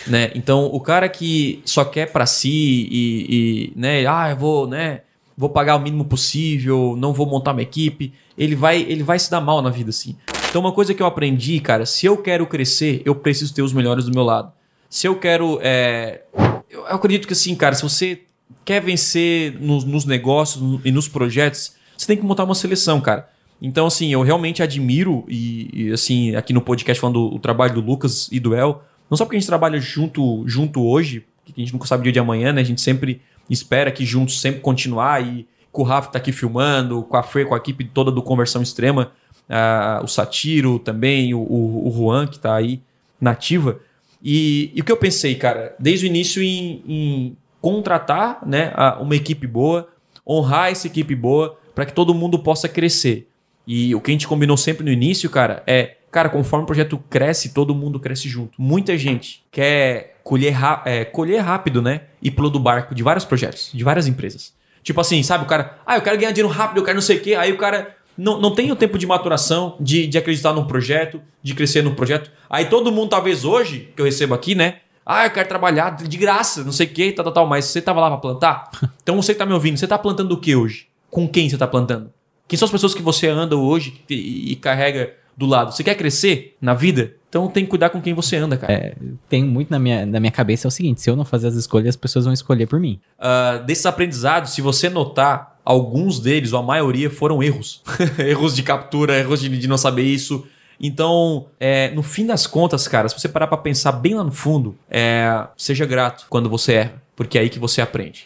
Né? 0.05 0.31
Então, 0.35 0.65
o 0.65 0.79
cara 0.79 1.09
que 1.09 1.63
só 1.65 1.83
quer 1.83 2.11
pra 2.11 2.27
si 2.27 2.87
e, 2.91 3.25
e, 3.29 3.73
né, 3.75 4.05
ah, 4.05 4.29
eu 4.29 4.37
vou, 4.37 4.67
né, 4.67 5.01
vou 5.35 5.49
pagar 5.49 5.75
o 5.75 5.79
mínimo 5.79 6.05
possível, 6.05 6.95
não 6.95 7.11
vou 7.11 7.25
montar 7.25 7.53
uma 7.53 7.61
equipe, 7.63 8.13
ele 8.37 8.55
vai, 8.55 8.81
ele 8.83 9.01
vai 9.01 9.17
se 9.17 9.31
dar 9.31 9.41
mal 9.41 9.63
na 9.63 9.71
vida, 9.71 9.89
assim. 9.89 10.15
Então, 10.47 10.61
uma 10.61 10.71
coisa 10.71 10.93
que 10.93 11.01
eu 11.01 11.07
aprendi, 11.07 11.59
cara, 11.59 11.83
se 11.85 12.05
eu 12.05 12.15
quero 12.17 12.45
crescer, 12.45 13.01
eu 13.03 13.15
preciso 13.15 13.53
ter 13.55 13.63
os 13.63 13.73
melhores 13.73 14.05
do 14.05 14.11
meu 14.11 14.23
lado. 14.23 14.53
Se 14.87 15.07
eu 15.07 15.15
quero, 15.15 15.59
é, 15.63 16.21
eu 16.69 16.85
acredito 16.85 17.25
que 17.25 17.33
assim, 17.33 17.55
cara, 17.55 17.73
se 17.73 17.81
você 17.81 18.21
quer 18.63 18.79
vencer 18.79 19.59
nos, 19.59 19.83
nos 19.83 20.05
negócios 20.05 20.79
e 20.85 20.91
nos 20.91 21.07
projetos, 21.07 21.73
você 21.97 22.05
tem 22.05 22.17
que 22.17 22.23
montar 22.23 22.43
uma 22.43 22.55
seleção, 22.55 23.01
cara. 23.01 23.27
Então, 23.61 23.85
assim, 23.85 24.11
eu 24.11 24.21
realmente 24.23 24.63
admiro 24.63 25.23
e, 25.27 25.69
e, 25.71 25.91
assim, 25.91 26.35
aqui 26.35 26.51
no 26.51 26.61
podcast 26.61 26.99
falando 26.99 27.31
o 27.33 27.37
trabalho 27.37 27.75
do 27.75 27.81
Lucas 27.81 28.27
e 28.31 28.39
do 28.39 28.55
El, 28.55 28.83
não 29.09 29.15
só 29.15 29.23
porque 29.23 29.37
a 29.37 29.39
gente 29.39 29.47
trabalha 29.47 29.79
junto, 29.79 30.43
junto 30.47 30.83
hoje, 30.83 31.25
que 31.45 31.53
a 31.55 31.59
gente 31.59 31.73
nunca 31.73 31.85
sabe 31.85 32.01
o 32.01 32.03
dia 32.03 32.11
de 32.11 32.19
amanhã, 32.19 32.51
né? 32.51 32.61
A 32.61 32.65
gente 32.65 32.81
sempre 32.81 33.21
espera 33.49 33.91
que 33.91 34.05
juntos 34.05 34.41
sempre 34.41 34.61
continuar 34.61 35.23
e 35.23 35.45
com 35.71 35.83
o 35.83 35.85
Rafa 35.85 36.11
tá 36.11 36.17
aqui 36.17 36.31
filmando, 36.31 37.03
com 37.03 37.17
a 37.17 37.23
Fer, 37.23 37.47
com 37.47 37.53
a 37.53 37.57
equipe 37.57 37.85
toda 37.85 38.11
do 38.11 38.21
Conversão 38.21 38.61
Extrema, 38.61 39.11
ah, 39.49 40.01
o 40.03 40.07
Satiro 40.07 40.79
também, 40.79 41.33
o, 41.33 41.39
o, 41.39 41.87
o 41.87 41.91
Juan 41.91 42.27
que 42.27 42.39
tá 42.39 42.55
aí 42.55 42.81
nativa. 43.19 43.79
E, 44.23 44.71
e 44.73 44.81
o 44.81 44.83
que 44.83 44.91
eu 44.91 44.97
pensei, 44.97 45.35
cara, 45.35 45.75
desde 45.79 46.05
o 46.05 46.07
início 46.07 46.41
em, 46.41 46.83
em 46.87 47.37
contratar 47.59 48.39
né, 48.45 48.73
uma 48.99 49.15
equipe 49.15 49.45
boa, 49.45 49.87
honrar 50.27 50.71
essa 50.71 50.87
equipe 50.87 51.15
boa, 51.15 51.57
para 51.73 51.85
que 51.85 51.93
todo 51.93 52.13
mundo 52.13 52.39
possa 52.39 52.67
crescer. 52.67 53.27
E 53.65 53.93
o 53.93 54.01
que 54.01 54.11
a 54.11 54.13
gente 54.13 54.27
combinou 54.27 54.57
sempre 54.57 54.83
no 54.83 54.91
início, 54.91 55.29
cara, 55.29 55.63
é, 55.67 55.97
cara, 56.11 56.29
conforme 56.29 56.63
o 56.63 56.65
projeto 56.65 56.97
cresce, 57.09 57.53
todo 57.53 57.73
mundo 57.75 57.99
cresce 57.99 58.27
junto. 58.27 58.53
Muita 58.57 58.97
gente 58.97 59.43
quer 59.51 60.19
colher, 60.23 60.55
é, 60.85 61.05
colher 61.05 61.39
rápido, 61.39 61.81
né? 61.81 62.01
E 62.21 62.29
pulo 62.29 62.49
do 62.49 62.59
barco 62.59 62.93
de 62.93 63.03
vários 63.03 63.25
projetos, 63.25 63.69
de 63.73 63.83
várias 63.83 64.07
empresas. 64.07 64.53
Tipo 64.83 64.99
assim, 64.99 65.21
sabe, 65.21 65.43
o 65.43 65.47
cara, 65.47 65.79
ah, 65.85 65.95
eu 65.95 66.01
quero 66.01 66.17
ganhar 66.17 66.31
dinheiro 66.31 66.53
rápido, 66.53 66.77
eu 66.77 66.83
quero 66.83 66.95
não 66.95 67.01
sei 67.01 67.17
o 67.17 67.21
quê. 67.21 67.35
Aí 67.35 67.51
o 67.51 67.57
cara 67.57 67.95
não, 68.17 68.39
não 68.39 68.53
tem 68.53 68.71
o 68.71 68.75
tempo 68.75 68.97
de 68.97 69.05
maturação, 69.05 69.75
de, 69.79 70.07
de 70.07 70.17
acreditar 70.17 70.53
num 70.53 70.65
projeto, 70.65 71.21
de 71.41 71.53
crescer 71.53 71.83
no 71.83 71.95
projeto. 71.95 72.31
Aí 72.49 72.65
todo 72.65 72.91
mundo, 72.91 73.09
talvez 73.09 73.45
hoje, 73.45 73.91
que 73.95 74.01
eu 74.01 74.05
recebo 74.05 74.33
aqui, 74.33 74.55
né? 74.55 74.77
Ah, 75.05 75.25
eu 75.25 75.31
quero 75.31 75.47
trabalhar 75.47 75.95
de 75.95 76.17
graça, 76.17 76.63
não 76.63 76.71
sei 76.71 76.87
o 76.87 76.89
quê, 76.89 77.11
tal, 77.11 77.25
tal, 77.25 77.33
tal. 77.33 77.47
Mas 77.47 77.65
você 77.65 77.81
tava 77.81 77.99
lá 77.99 78.09
pra 78.09 78.17
plantar? 78.17 78.69
Então 79.01 79.19
você 79.19 79.33
que 79.33 79.39
tá 79.39 79.45
me 79.45 79.53
ouvindo, 79.53 79.77
você 79.77 79.87
tá 79.87 79.97
plantando 79.97 80.31
o 80.31 80.37
que 80.37 80.55
hoje? 80.55 80.87
Com 81.09 81.27
quem 81.27 81.49
você 81.49 81.57
tá 81.57 81.67
plantando? 81.67 82.11
Quem 82.51 82.57
são 82.57 82.65
as 82.65 82.71
pessoas 82.71 82.93
que 82.93 83.01
você 83.01 83.29
anda 83.29 83.55
hoje 83.55 84.01
e, 84.09 84.51
e 84.51 84.55
carrega 84.57 85.13
do 85.37 85.45
lado? 85.45 85.71
Você 85.71 85.85
quer 85.85 85.95
crescer 85.95 86.57
na 86.59 86.73
vida? 86.73 87.13
Então 87.29 87.47
tem 87.47 87.63
que 87.63 87.69
cuidar 87.69 87.89
com 87.89 88.01
quem 88.01 88.13
você 88.13 88.35
anda, 88.35 88.57
cara. 88.57 88.93
Tem 89.29 89.41
muito 89.41 89.69
na 89.69 89.79
minha, 89.79 90.05
na 90.05 90.19
minha 90.19 90.33
cabeça 90.33 90.67
é 90.67 90.69
o 90.69 90.71
seguinte: 90.71 90.99
se 90.99 91.09
eu 91.09 91.15
não 91.15 91.23
fazer 91.23 91.47
as 91.47 91.55
escolhas, 91.55 91.87
as 91.87 91.95
pessoas 91.95 92.25
vão 92.25 92.33
escolher 92.33 92.67
por 92.67 92.77
mim. 92.77 92.99
Ah, 93.17 93.63
desses 93.65 93.85
aprendizados, 93.85 94.51
se 94.51 94.61
você 94.61 94.89
notar, 94.89 95.61
alguns 95.63 96.19
deles, 96.19 96.51
ou 96.51 96.59
a 96.59 96.61
maioria, 96.61 97.09
foram 97.09 97.41
erros. 97.41 97.81
erros 98.19 98.53
de 98.53 98.63
captura, 98.63 99.17
erros 99.17 99.39
de, 99.39 99.47
de 99.47 99.67
não 99.69 99.77
saber 99.77 100.03
isso. 100.03 100.45
Então, 100.77 101.45
é, 101.57 101.89
no 101.91 102.03
fim 102.03 102.25
das 102.25 102.45
contas, 102.45 102.85
cara, 102.85 103.07
se 103.07 103.17
você 103.17 103.29
parar 103.29 103.47
pra 103.47 103.55
pensar 103.55 103.93
bem 103.93 104.15
lá 104.15 104.25
no 104.25 104.31
fundo, 104.33 104.75
é, 104.89 105.47
seja 105.55 105.85
grato 105.85 106.25
quando 106.27 106.49
você 106.49 106.73
erra, 106.73 107.01
porque 107.15 107.37
é 107.37 107.41
aí 107.41 107.49
que 107.49 107.59
você 107.59 107.79
aprende. 107.79 108.25